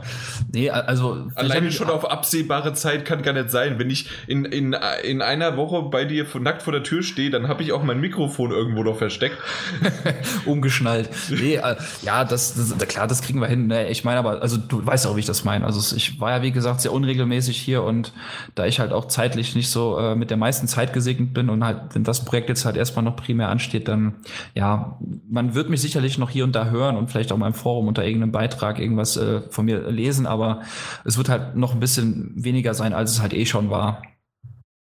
Nee, 0.53 0.69
also. 0.69 1.29
Alleine 1.33 1.71
schon 1.71 1.89
auf 1.89 2.07
absehbare 2.11 2.73
Zeit 2.73 3.05
kann 3.05 3.23
gar 3.23 3.33
nicht 3.33 3.49
sein. 3.49 3.79
Wenn 3.79 3.89
ich 3.89 4.07
in, 4.27 4.45
in, 4.45 4.75
in 5.03 5.23
einer 5.23 5.57
Woche 5.57 5.81
bei 5.89 6.05
dir 6.05 6.27
nackt 6.39 6.61
vor 6.61 6.73
der 6.73 6.83
Tür 6.83 7.01
stehe, 7.01 7.31
dann 7.31 7.47
habe 7.47 7.63
ich 7.63 7.71
auch 7.71 7.81
mein 7.81 7.99
Mikrofon 7.99 8.51
irgendwo 8.51 8.83
noch 8.83 8.97
versteckt. 8.97 9.39
Umgeschnallt. 10.45 11.09
Nee, 11.31 11.55
äh, 11.55 11.75
ja, 12.03 12.23
das, 12.23 12.53
das, 12.53 12.87
klar, 12.87 13.07
das 13.07 13.23
kriegen 13.23 13.39
wir 13.39 13.47
hin. 13.47 13.65
Nee, 13.65 13.87
ich 13.87 14.03
meine 14.03 14.19
aber, 14.19 14.43
also 14.43 14.57
du 14.57 14.85
weißt 14.85 15.07
auch, 15.07 15.15
wie 15.15 15.21
ich 15.21 15.25
das 15.25 15.43
meine. 15.43 15.65
Also 15.65 15.95
ich 15.95 16.19
war 16.19 16.29
ja, 16.29 16.43
wie 16.43 16.51
gesagt, 16.51 16.81
sehr 16.81 16.93
unregelmäßig 16.93 17.57
hier 17.57 17.81
und 17.81 18.13
da 18.53 18.67
ich 18.67 18.79
halt 18.79 18.93
auch 18.93 19.05
zeitlich 19.05 19.55
nicht 19.55 19.71
so 19.71 19.97
äh, 19.97 20.15
mit 20.15 20.29
der 20.29 20.37
meisten 20.37 20.67
Zeit 20.67 20.93
gesegnet 20.93 21.33
bin 21.33 21.49
und 21.49 21.63
halt, 21.63 21.95
wenn 21.95 22.03
das 22.03 22.25
Projekt 22.25 22.49
jetzt 22.49 22.63
halt 22.63 22.77
erstmal 22.77 23.03
noch 23.03 23.15
primär 23.15 23.49
ansteht, 23.49 23.87
dann, 23.87 24.17
ja, 24.53 24.99
man 25.27 25.55
wird 25.55 25.71
mich 25.71 25.81
sicherlich 25.81 26.19
noch 26.19 26.29
hier 26.29 26.43
und 26.43 26.55
da 26.55 26.65
hören 26.65 26.95
und 26.95 27.09
vielleicht 27.09 27.31
auch 27.31 27.37
mal 27.37 27.47
im 27.47 27.55
Forum 27.55 27.87
unter 27.87 28.05
irgendeinem 28.05 28.31
Beitrag 28.31 28.77
irgendwas 28.77 29.14
äh, 29.17 29.41
von 29.49 29.65
mir 29.65 29.89
lesen, 29.91 30.25
aber 30.25 30.61
es 31.03 31.17
wird 31.17 31.29
halt 31.29 31.55
noch 31.55 31.73
ein 31.73 31.79
bisschen 31.79 32.31
weniger 32.35 32.73
sein, 32.73 32.93
als 32.93 33.11
es 33.11 33.21
halt 33.21 33.33
eh 33.33 33.45
schon 33.45 33.69
war. 33.69 34.01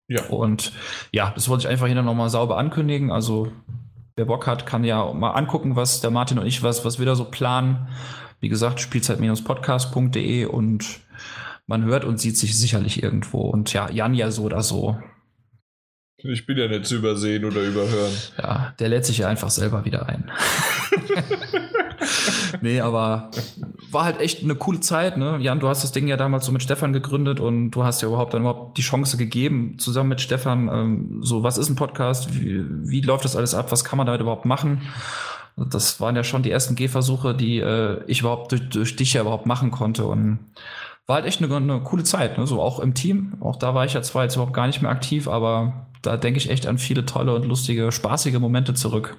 Ja. 0.09 0.25
Und 0.27 0.73
ja, 1.13 1.33
das 1.35 1.49
wollte 1.49 1.63
ich 1.63 1.69
einfach 1.69 1.87
hier 1.87 2.01
nochmal 2.01 2.31
sauber 2.31 2.59
ankündigen. 2.59 3.11
Also 3.11 3.51
wer 4.17 4.25
Bock 4.25 4.47
hat, 4.47 4.67
kann 4.67 4.85
ja 4.85 5.13
mal 5.13 5.33
angucken, 5.33 5.77
was 5.77 6.01
der 6.01 6.11
Martin 6.11 6.39
und 6.39 6.47
ich, 6.47 6.63
was, 6.63 6.85
was 6.85 6.99
wir 6.99 7.07
da 7.07 7.15
so 7.15 7.25
planen. 7.25 7.89
Wie 8.41 8.49
gesagt, 8.49 8.81
spielzeit-podcast.de 8.81 10.45
und 10.45 11.01
man 11.67 11.85
hört 11.85 12.05
und 12.05 12.21
sieht 12.21 12.37
sich 12.37 12.57
sicherlich 12.57 13.03
irgendwo. 13.03 13.41
Und 13.41 13.73
ja, 13.73 13.91
Jan 13.91 14.15
ja 14.15 14.31
so 14.31 14.45
oder 14.45 14.63
so. 14.63 14.97
Ich 16.19 16.47
bin 16.47 16.57
ja 16.57 16.67
nicht 16.67 16.87
zu 16.87 16.97
übersehen 16.97 17.45
oder 17.45 17.61
überhören. 17.61 18.13
Ja, 18.39 18.75
der 18.79 18.89
lädt 18.89 19.05
sich 19.05 19.19
ja 19.19 19.29
einfach 19.29 19.51
selber 19.51 19.85
wieder 19.85 20.09
ein. 20.09 20.31
nee, 22.63 22.81
aber 22.81 23.31
war 23.91 24.05
halt 24.05 24.21
echt 24.21 24.43
eine 24.43 24.55
coole 24.55 24.81
Zeit, 24.81 25.19
ne? 25.19 25.37
Jan, 25.41 25.61
du 25.61 25.69
hast 25.69 25.85
das 25.85 25.93
Ding 25.93 26.09
ja 26.09 26.17
damals 26.17 26.47
so 26.47 26.53
mit 26.53 26.63
Stefan 26.63 26.95
gegründet 26.95 27.39
und 27.39 27.71
du 27.71 27.85
hast 27.85 28.01
ja 28.01 28.09
überhaupt 28.09 28.33
dann 28.33 28.43
überhaupt 28.43 28.79
die 28.79 28.83
Chance 28.83 29.19
gegeben, 29.19 29.79
zusammen 29.79 30.09
mit 30.09 30.23
Stefan, 30.23 30.69
ähm, 30.69 31.19
so, 31.23 31.43
was 31.43 31.59
ist 31.59 31.69
ein 31.69 31.77
Podcast? 31.77 32.35
Wie, 32.35 32.65
wie 32.67 33.03
läuft 33.03 33.27
das 33.27 33.37
alles 33.37 33.55
ab? 33.55 33.71
Was 33.71 33.85
kann 33.85 33.99
man 33.99 34.07
damit 34.07 34.23
überhaupt 34.23 34.47
machen? 34.47 34.83
Das 35.57 36.01
waren 36.01 36.17
ja 36.17 36.25
schon 36.25 36.43
die 36.43 36.51
ersten 36.51 36.77
Gehversuche, 36.77 37.35
die 37.35 37.59
äh, 37.59 38.03
ich 38.07 38.21
überhaupt 38.21 38.53
durch, 38.53 38.69
durch 38.71 38.97
dich 38.97 39.13
ja 39.13 39.21
überhaupt 39.21 39.47
machen 39.47 39.71
konnte 39.71 40.07
und 40.07 40.39
war 41.07 41.17
halt 41.17 41.27
echt 41.27 41.43
eine, 41.43 41.55
eine 41.55 41.81
coole 41.81 42.05
Zeit, 42.05 42.37
ne? 42.37 42.47
so 42.47 42.61
auch 42.61 42.81
im 42.81 42.95
Team. 42.95 43.35
Auch 43.41 43.57
da 43.57 43.75
war 43.75 43.85
ich 43.85 43.95
ja 43.95 44.03
zwar 44.03 44.25
jetzt 44.25 44.35
überhaupt 44.35 44.55
gar 44.55 44.67
nicht 44.67 44.83
mehr 44.83 44.91
aktiv, 44.91 45.29
aber 45.29 45.87
da 46.03 46.17
denke 46.17 46.39
ich 46.39 46.51
echt 46.51 46.67
an 46.67 46.79
viele 46.79 47.07
tolle 47.07 47.35
und 47.35 47.47
lustige, 47.47 47.93
spaßige 47.93 48.39
Momente 48.39 48.75
zurück. 48.75 49.17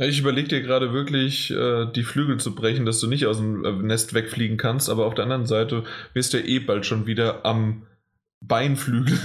Ich 0.00 0.20
überlege 0.20 0.48
dir 0.48 0.62
gerade 0.62 0.92
wirklich, 0.92 1.50
äh, 1.50 1.86
die 1.86 2.04
Flügel 2.04 2.38
zu 2.38 2.54
brechen, 2.54 2.86
dass 2.86 3.00
du 3.00 3.08
nicht 3.08 3.26
aus 3.26 3.38
dem 3.38 3.64
äh, 3.64 3.72
Nest 3.72 4.14
wegfliegen 4.14 4.56
kannst, 4.56 4.90
aber 4.90 5.06
auf 5.06 5.14
der 5.14 5.24
anderen 5.24 5.46
Seite 5.46 5.82
wirst 6.14 6.34
du 6.34 6.38
eh 6.38 6.60
bald 6.60 6.86
schon 6.86 7.06
wieder 7.06 7.44
am 7.44 7.82
Beinflügel. 8.40 9.18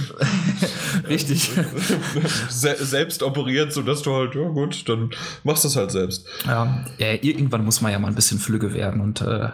Richtig. 1.08 1.50
Se 2.48 2.76
selbst 2.78 3.22
operiert, 3.22 3.72
sodass 3.72 4.02
du 4.02 4.12
halt, 4.14 4.34
ja 4.34 4.48
gut, 4.48 4.88
dann 4.88 5.10
machst 5.44 5.64
du 5.64 5.68
es 5.68 5.76
halt 5.76 5.92
selbst. 5.92 6.26
Ja, 6.46 6.84
ja, 6.98 7.12
irgendwann 7.22 7.64
muss 7.64 7.80
man 7.80 7.92
ja 7.92 7.98
mal 7.98 8.08
ein 8.08 8.14
bisschen 8.14 8.38
flügge 8.38 8.74
werden 8.74 9.00
und 9.00 9.20
äh, 9.20 9.50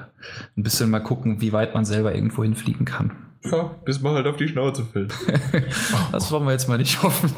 ein 0.57 0.63
bisschen 0.63 0.91
mal 0.91 1.01
gucken, 1.01 1.41
wie 1.41 1.53
weit 1.53 1.75
man 1.75 1.85
selber 1.85 2.15
irgendwo 2.15 2.43
hinfliegen 2.43 2.87
kann. 2.87 3.31
Ja, 3.43 3.75
bis 3.87 4.03
man 4.03 4.15
halt 4.15 4.27
auf 4.27 4.37
die 4.37 4.49
Schnauze 4.49 4.85
fällt. 4.85 5.15
das 6.13 6.31
wollen 6.31 6.45
wir 6.45 6.53
jetzt 6.53 6.69
mal 6.69 6.77
nicht 6.77 7.03
hoffen. 7.03 7.33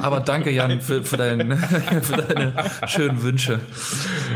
Aber 0.00 0.20
danke, 0.20 0.50
Jan, 0.50 0.80
für, 0.80 1.04
für, 1.04 1.18
dein, 1.18 1.58
für 2.02 2.16
deine 2.16 2.54
schönen 2.86 3.22
Wünsche. 3.22 3.60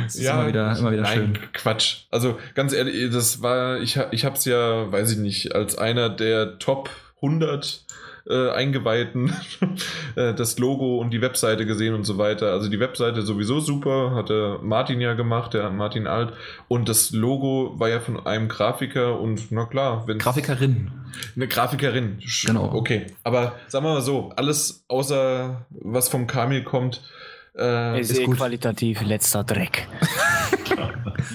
Das 0.04 0.14
ist 0.14 0.20
ja, 0.20 0.34
immer 0.34 0.48
wieder, 0.48 0.78
immer 0.78 0.92
wieder 0.92 1.02
nein, 1.02 1.14
schön. 1.14 1.38
Quatsch. 1.54 2.04
Also 2.10 2.38
ganz 2.54 2.74
ehrlich, 2.74 3.10
das 3.10 3.40
war, 3.40 3.80
ich, 3.80 3.98
ich 4.10 4.26
habe 4.26 4.36
es 4.36 4.44
ja, 4.44 4.92
weiß 4.92 5.12
ich 5.12 5.18
nicht, 5.18 5.54
als 5.54 5.78
einer 5.78 6.10
der 6.10 6.58
Top 6.58 6.90
100 7.22 7.84
äh, 8.28 8.50
Eingeweihten 8.50 9.32
äh, 10.16 10.34
das 10.34 10.58
Logo 10.58 10.98
und 10.98 11.10
die 11.10 11.20
Webseite 11.20 11.64
gesehen 11.64 11.94
und 11.94 12.04
so 12.04 12.18
weiter. 12.18 12.52
Also 12.52 12.68
die 12.68 12.80
Webseite 12.80 13.22
sowieso 13.22 13.60
super, 13.60 14.14
hatte 14.14 14.58
Martin 14.62 15.00
ja 15.00 15.14
gemacht, 15.14 15.54
der 15.54 15.70
Martin 15.70 16.06
Alt. 16.06 16.32
Und 16.68 16.88
das 16.88 17.12
Logo 17.12 17.74
war 17.78 17.88
ja 17.88 18.00
von 18.00 18.26
einem 18.26 18.48
Grafiker 18.48 19.18
und 19.20 19.50
na 19.50 19.64
klar, 19.64 20.06
wenn. 20.06 20.18
Grafikerin. 20.18 20.90
Eine 21.34 21.48
Grafikerin. 21.48 22.18
Genau. 22.44 22.72
Okay. 22.74 23.06
Aber 23.22 23.54
sagen 23.68 23.84
wir 23.84 23.94
mal 23.94 24.02
so, 24.02 24.32
alles 24.36 24.84
außer 24.88 25.64
was 25.70 26.08
vom 26.08 26.26
Kamil 26.26 26.64
kommt, 26.64 27.02
äh, 27.56 28.00
ist, 28.00 28.10
ist 28.10 28.20
eh 28.20 28.26
qualitativ 28.26 29.02
letzter 29.02 29.44
Dreck. 29.44 29.86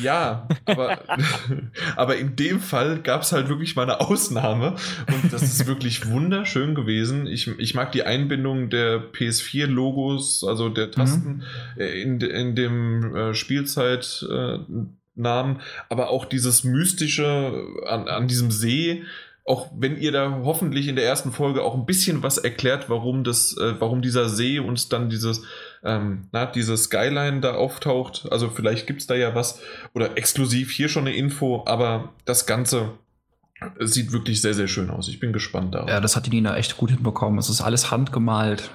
ja, 0.02 0.48
aber, 0.66 1.00
aber 1.96 2.18
in 2.18 2.36
dem 2.36 2.60
Fall 2.60 3.00
gab 3.00 3.22
es 3.22 3.32
halt 3.32 3.50
wirklich 3.50 3.76
mal 3.76 3.84
eine 3.84 4.02
Ausnahme 4.02 4.76
und 5.08 5.34
das 5.34 5.44
ist 5.44 5.68
wirklich 5.68 6.08
wunderschön 6.08 6.76
gewesen. 6.76 7.28
Ich, 7.28 7.48
ich 7.60 7.76
mag 7.76 7.92
die 7.92 8.04
Einbindung 8.04 8.70
der 8.70 9.12
PS4-Logos, 9.12 10.44
also 10.44 10.70
der 10.70 10.92
Tasten 10.92 11.44
mhm. 11.76 11.82
in, 11.82 12.22
in 12.22 12.56
dem 12.56 13.16
äh, 13.16 13.34
Spielzeitnamen, 13.34 14.96
äh, 15.16 15.60
aber 15.90 16.10
auch 16.10 16.26
dieses 16.26 16.64
Mystische 16.64 17.66
an, 17.86 18.08
an 18.08 18.28
diesem 18.28 18.52
See 18.52 19.04
auch 19.44 19.72
wenn 19.76 19.98
ihr 19.98 20.12
da 20.12 20.42
hoffentlich 20.44 20.88
in 20.88 20.96
der 20.96 21.06
ersten 21.06 21.32
Folge 21.32 21.64
auch 21.64 21.74
ein 21.74 21.86
bisschen 21.86 22.24
was 22.24 22.38
erklärt, 22.38 22.90
warum 22.90 23.24
das, 23.24 23.58
äh, 23.58 23.74
warum 23.80 24.02
dieser 24.02 24.30
See 24.30 24.60
uns 24.60 24.88
dann 24.88 25.10
dieses 25.10 25.44
ähm, 25.84 26.28
na, 26.32 26.46
diese 26.46 26.78
Skyline 26.78 27.42
da 27.42 27.56
auftaucht. 27.56 28.28
Also 28.32 28.50
vielleicht 28.50 28.88
gibt 28.88 29.02
es 29.02 29.08
da 29.08 29.16
ja 29.16 29.36
was 29.36 29.60
oder 29.94 30.18
exklusiv 30.18 30.72
hier 30.72 30.90
schon 30.90 31.08
eine 31.08 31.16
Info, 31.16 31.64
aber 31.66 32.14
das 32.26 32.46
Ganze 32.46 32.92
sieht 33.80 34.12
wirklich 34.12 34.42
sehr, 34.42 34.54
sehr 34.54 34.68
schön 34.68 34.90
aus. 34.90 35.08
Ich 35.08 35.20
bin 35.20 35.34
gespannt 35.34 35.76
darauf. 35.76 35.90
Ja, 35.90 36.00
das 36.00 36.16
hat 36.16 36.26
die 36.26 36.32
Nina 36.32 36.56
echt 36.58 36.78
gut 36.78 36.90
hinbekommen. 36.90 37.40
Es 37.40 37.50
ist 37.50 37.62
alles 37.62 37.92
handgemalt. 37.92 38.72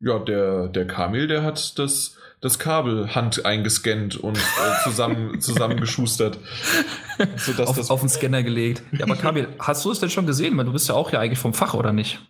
Ja, 0.00 0.18
der, 0.18 0.68
der 0.68 0.86
Kamil, 0.86 1.28
der 1.28 1.44
hat 1.44 1.78
das, 1.78 2.16
das 2.40 2.58
Kabel 2.58 3.14
hand 3.14 3.46
eingescannt 3.46 4.16
und 4.16 4.36
äh, 4.36 4.82
zusammen, 4.82 5.40
zusammengeschustert. 5.40 6.38
Sodass 7.36 7.68
auf, 7.68 7.76
das 7.76 7.90
auf 7.90 8.00
den 8.00 8.08
Scanner 8.08 8.42
gelegt. 8.42 8.82
Ja, 8.92 9.04
aber 9.04 9.16
Kamil, 9.16 9.48
hast 9.60 9.84
du 9.84 9.92
es 9.92 10.00
denn 10.00 10.10
schon 10.10 10.26
gesehen? 10.26 10.56
Weil 10.56 10.64
du 10.64 10.72
bist 10.72 10.88
ja 10.88 10.96
auch 10.96 11.12
ja 11.12 11.20
eigentlich 11.20 11.38
vom 11.38 11.54
Fach, 11.54 11.74
oder 11.74 11.92
nicht? 11.92 12.20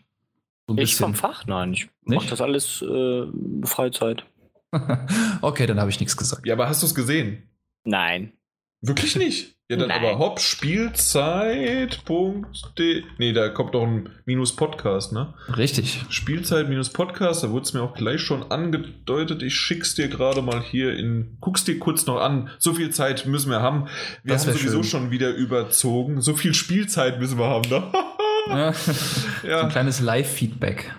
So 0.68 0.76
ich 0.78 0.96
vom 0.96 1.14
Fach? 1.14 1.46
Nein, 1.46 1.72
ich 1.72 1.88
mache 2.04 2.28
das 2.28 2.40
alles 2.40 2.82
äh, 2.82 3.26
Freizeit. 3.64 4.24
okay, 5.42 5.66
dann 5.66 5.80
habe 5.80 5.90
ich 5.90 6.00
nichts 6.00 6.16
gesagt. 6.16 6.46
Ja, 6.46 6.54
aber 6.54 6.68
hast 6.68 6.82
du 6.82 6.86
es 6.86 6.94
gesehen? 6.94 7.48
Nein. 7.84 8.32
Wirklich 8.80 9.16
nicht? 9.16 9.56
Ja, 9.68 9.76
dann 9.76 9.88
Nein. 9.88 10.04
aber 10.04 10.18
hopp, 10.18 10.40
Spielzeit.de. 10.40 13.04
Nee, 13.18 13.32
da 13.32 13.48
kommt 13.48 13.74
doch 13.74 13.84
ein 13.84 14.08
Minus 14.26 14.56
Podcast, 14.56 15.12
ne? 15.12 15.34
Richtig. 15.56 16.04
Spielzeit 16.10 16.68
minus 16.68 16.90
Podcast, 16.90 17.44
da 17.44 17.50
wurde 17.50 17.62
es 17.62 17.72
mir 17.72 17.80
auch 17.80 17.94
gleich 17.94 18.20
schon 18.20 18.50
angedeutet. 18.50 19.42
Ich 19.42 19.54
schick's 19.54 19.94
dir 19.94 20.08
gerade 20.08 20.42
mal 20.42 20.60
hier 20.60 20.94
in. 20.96 21.38
Guck's 21.40 21.64
dir 21.64 21.78
kurz 21.78 22.04
noch 22.06 22.20
an. 22.20 22.50
So 22.58 22.74
viel 22.74 22.90
Zeit 22.90 23.24
müssen 23.24 23.50
wir 23.50 23.62
haben. 23.62 23.86
Wir 24.24 24.34
das 24.34 24.46
haben 24.46 24.58
sowieso 24.58 24.82
schön. 24.82 24.90
schon 24.90 25.10
wieder 25.10 25.30
überzogen. 25.30 26.20
So 26.20 26.34
viel 26.34 26.52
Spielzeit 26.54 27.18
müssen 27.18 27.38
wir 27.38 27.46
haben, 27.46 27.68
ne? 27.70 27.90
ja. 28.48 28.72
So 28.72 29.64
ein 29.64 29.68
kleines 29.68 30.00
Live-Feedback. 30.00 30.94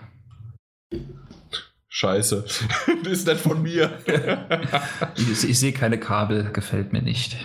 Scheiße. 1.89 2.43
das 3.03 3.13
ist 3.13 3.27
nicht 3.27 3.39
von 3.39 3.61
mir. 3.61 3.91
ich, 5.15 5.49
ich 5.49 5.59
sehe 5.59 5.73
keine 5.73 5.99
Kabel, 5.99 6.51
gefällt 6.51 6.91
mir 6.91 7.01
nicht. 7.01 7.37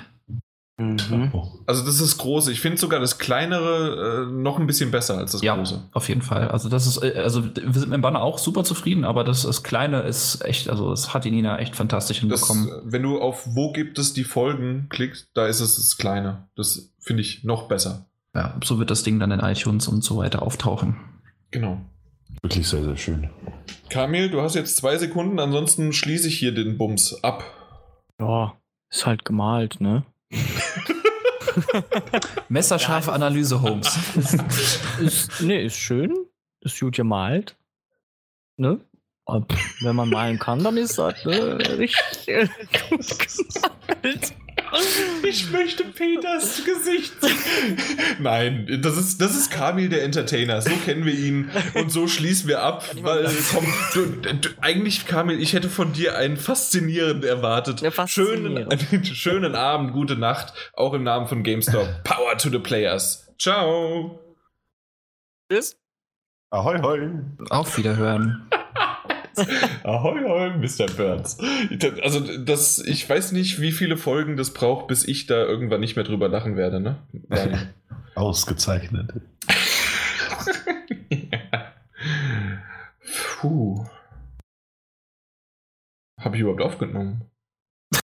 Mhm. 0.79 1.33
Also 1.67 1.85
das 1.85 2.01
ist 2.01 2.19
groß. 2.19 2.49
Ich 2.49 2.61
finde 2.61 2.79
sogar 2.79 3.01
das 3.01 3.19
kleinere 3.19 4.27
äh, 4.29 4.33
noch 4.33 4.59
ein 4.59 4.67
bisschen 4.67 4.93
besser 4.93 5.19
als 5.19 5.33
das 5.33 5.43
ja, 5.43 5.57
große. 5.57 5.83
Auf 5.93 6.09
jeden 6.09 6.23
Fall. 6.23 6.49
Also 6.49 6.69
das 6.69 6.87
ist, 6.87 7.03
äh, 7.03 7.15
also 7.17 7.45
wir 7.45 7.73
sind 7.73 7.89
mit 7.89 7.97
dem 7.97 8.01
Banner 8.01 8.23
auch 8.23 8.39
super 8.39 8.63
zufrieden, 8.63 9.05
aber 9.05 9.25
das, 9.25 9.43
das 9.43 9.65
kleine 9.65 10.03
ist 10.03 10.45
echt, 10.45 10.71
also 10.71 10.91
das 10.91 11.13
hat 11.13 11.25
die 11.25 11.33
Nina 11.33 11.59
echt 11.59 11.75
fantastisch 11.75 12.21
hinbekommen. 12.21 12.69
Das, 12.69 12.81
wenn 12.85 13.03
du 13.03 13.21
auf 13.21 13.45
wo 13.55 13.73
gibt 13.73 13.99
es 13.99 14.15
die 14.15 14.25
Folgen 14.25 14.87
klickst, 14.89 15.29
da 15.35 15.47
ist 15.47 15.61
es 15.61 15.77
das 15.77 15.97
kleine. 15.97 16.49
Das 16.55 16.95
finde 17.01 17.23
ich 17.23 17.43
noch 17.43 17.67
besser. 17.67 18.08
Ja, 18.35 18.59
so 18.63 18.79
wird 18.79 18.91
das 18.91 19.03
Ding 19.03 19.19
dann 19.19 19.31
in 19.31 19.41
iTunes 19.41 19.89
und 19.89 20.03
so 20.03 20.17
weiter 20.19 20.43
auftauchen. 20.43 20.97
Genau. 21.51 21.81
Wirklich 22.43 22.69
sehr, 22.69 22.85
sehr 22.85 22.97
schön. 22.97 23.31
Kamil, 23.91 24.31
du 24.31 24.43
hast 24.43 24.55
jetzt 24.55 24.77
zwei 24.77 24.97
Sekunden, 24.99 25.39
ansonsten 25.39 25.93
schließe 25.93 26.29
ich 26.29 26.39
hier 26.39 26.53
den 26.53 26.79
Bums 26.79 27.23
ab. 27.25 27.45
Ja, 28.21 28.55
ist 28.91 29.07
halt 29.07 29.25
gemalt, 29.25 29.81
ne? 29.81 30.05
Messerscharfe 32.49 33.13
Analyse, 33.13 33.63
Holmes. 33.63 33.99
ist, 35.01 35.41
nee, 35.41 35.65
ist 35.65 35.77
schön. 35.77 36.15
Ist 36.61 36.79
gut 36.79 36.95
gemalt. 36.95 37.57
Ne? 38.57 38.81
wenn 39.83 39.95
man 39.95 40.09
malen 40.09 40.39
kann, 40.39 40.65
dann 40.65 40.79
ist 40.79 40.99
das 40.99 41.25
äh, 41.27 41.31
richtig 41.31 42.27
gut 42.89 43.19
gemalt. 44.03 44.35
Ich 45.23 45.51
möchte 45.51 45.85
Peters 45.85 46.65
Gesicht. 46.65 47.15
Nein, 48.19 48.81
das 48.83 48.97
ist, 48.97 49.21
das 49.21 49.37
ist 49.37 49.51
Kamil 49.51 49.89
der 49.89 50.05
Entertainer. 50.05 50.61
So 50.63 50.71
kennen 50.85 51.05
wir 51.05 51.15
ihn 51.15 51.51
und 51.75 51.91
so 51.91 52.09
schließen 52.09 52.49
wir 52.49 52.63
ab. 52.63 52.85
Weil, 53.03 53.31
komm, 53.53 53.67
du, 53.95 54.07
du, 54.33 54.49
eigentlich, 54.61 55.07
Kamil, 55.07 55.41
ich 55.41 55.53
hätte 55.53 55.69
von 55.69 55.93
dir 55.93 56.17
einen 56.17 56.37
faszinierend 56.37 57.25
erwartet. 57.25 57.81
Ja, 57.81 58.07
schönen, 58.07 58.69
schönen 59.05 59.55
Abend, 59.55 59.93
gute 59.93 60.17
Nacht, 60.17 60.53
auch 60.73 60.95
im 60.95 61.03
Namen 61.03 61.27
von 61.27 61.43
GameStop. 61.43 62.05
Power 62.05 62.37
to 62.39 62.49
the 62.51 62.59
Players. 62.59 63.29
Ciao. 63.39 64.21
Tschüss. 65.51 65.77
Ahoi, 66.51 66.79
hoi. 66.81 67.11
Auf 67.51 67.77
Wiederhören. 67.77 68.49
Ahoi, 69.83 70.25
ahoi, 70.25 70.51
Mr. 70.59 70.87
Burns. 70.97 71.39
Also, 72.03 72.21
das, 72.39 72.79
ich 72.79 73.09
weiß 73.09 73.33
nicht, 73.33 73.61
wie 73.61 73.73
viele 73.73 73.97
Folgen 73.97 74.37
das 74.37 74.53
braucht, 74.53 74.87
bis 74.89 75.07
ich 75.07 75.27
da 75.27 75.45
irgendwann 75.45 75.81
nicht 75.81 75.97
mehr 75.97 76.05
drüber 76.05 76.29
lachen 76.29 76.57
werde, 76.57 76.81
ne? 76.81 76.97
Ausgezeichnet. 78.15 79.13
Puh. 83.41 83.87
Habe 86.19 86.37
ich 86.37 86.43
überhaupt 86.43 86.63
aufgenommen? 86.63 87.23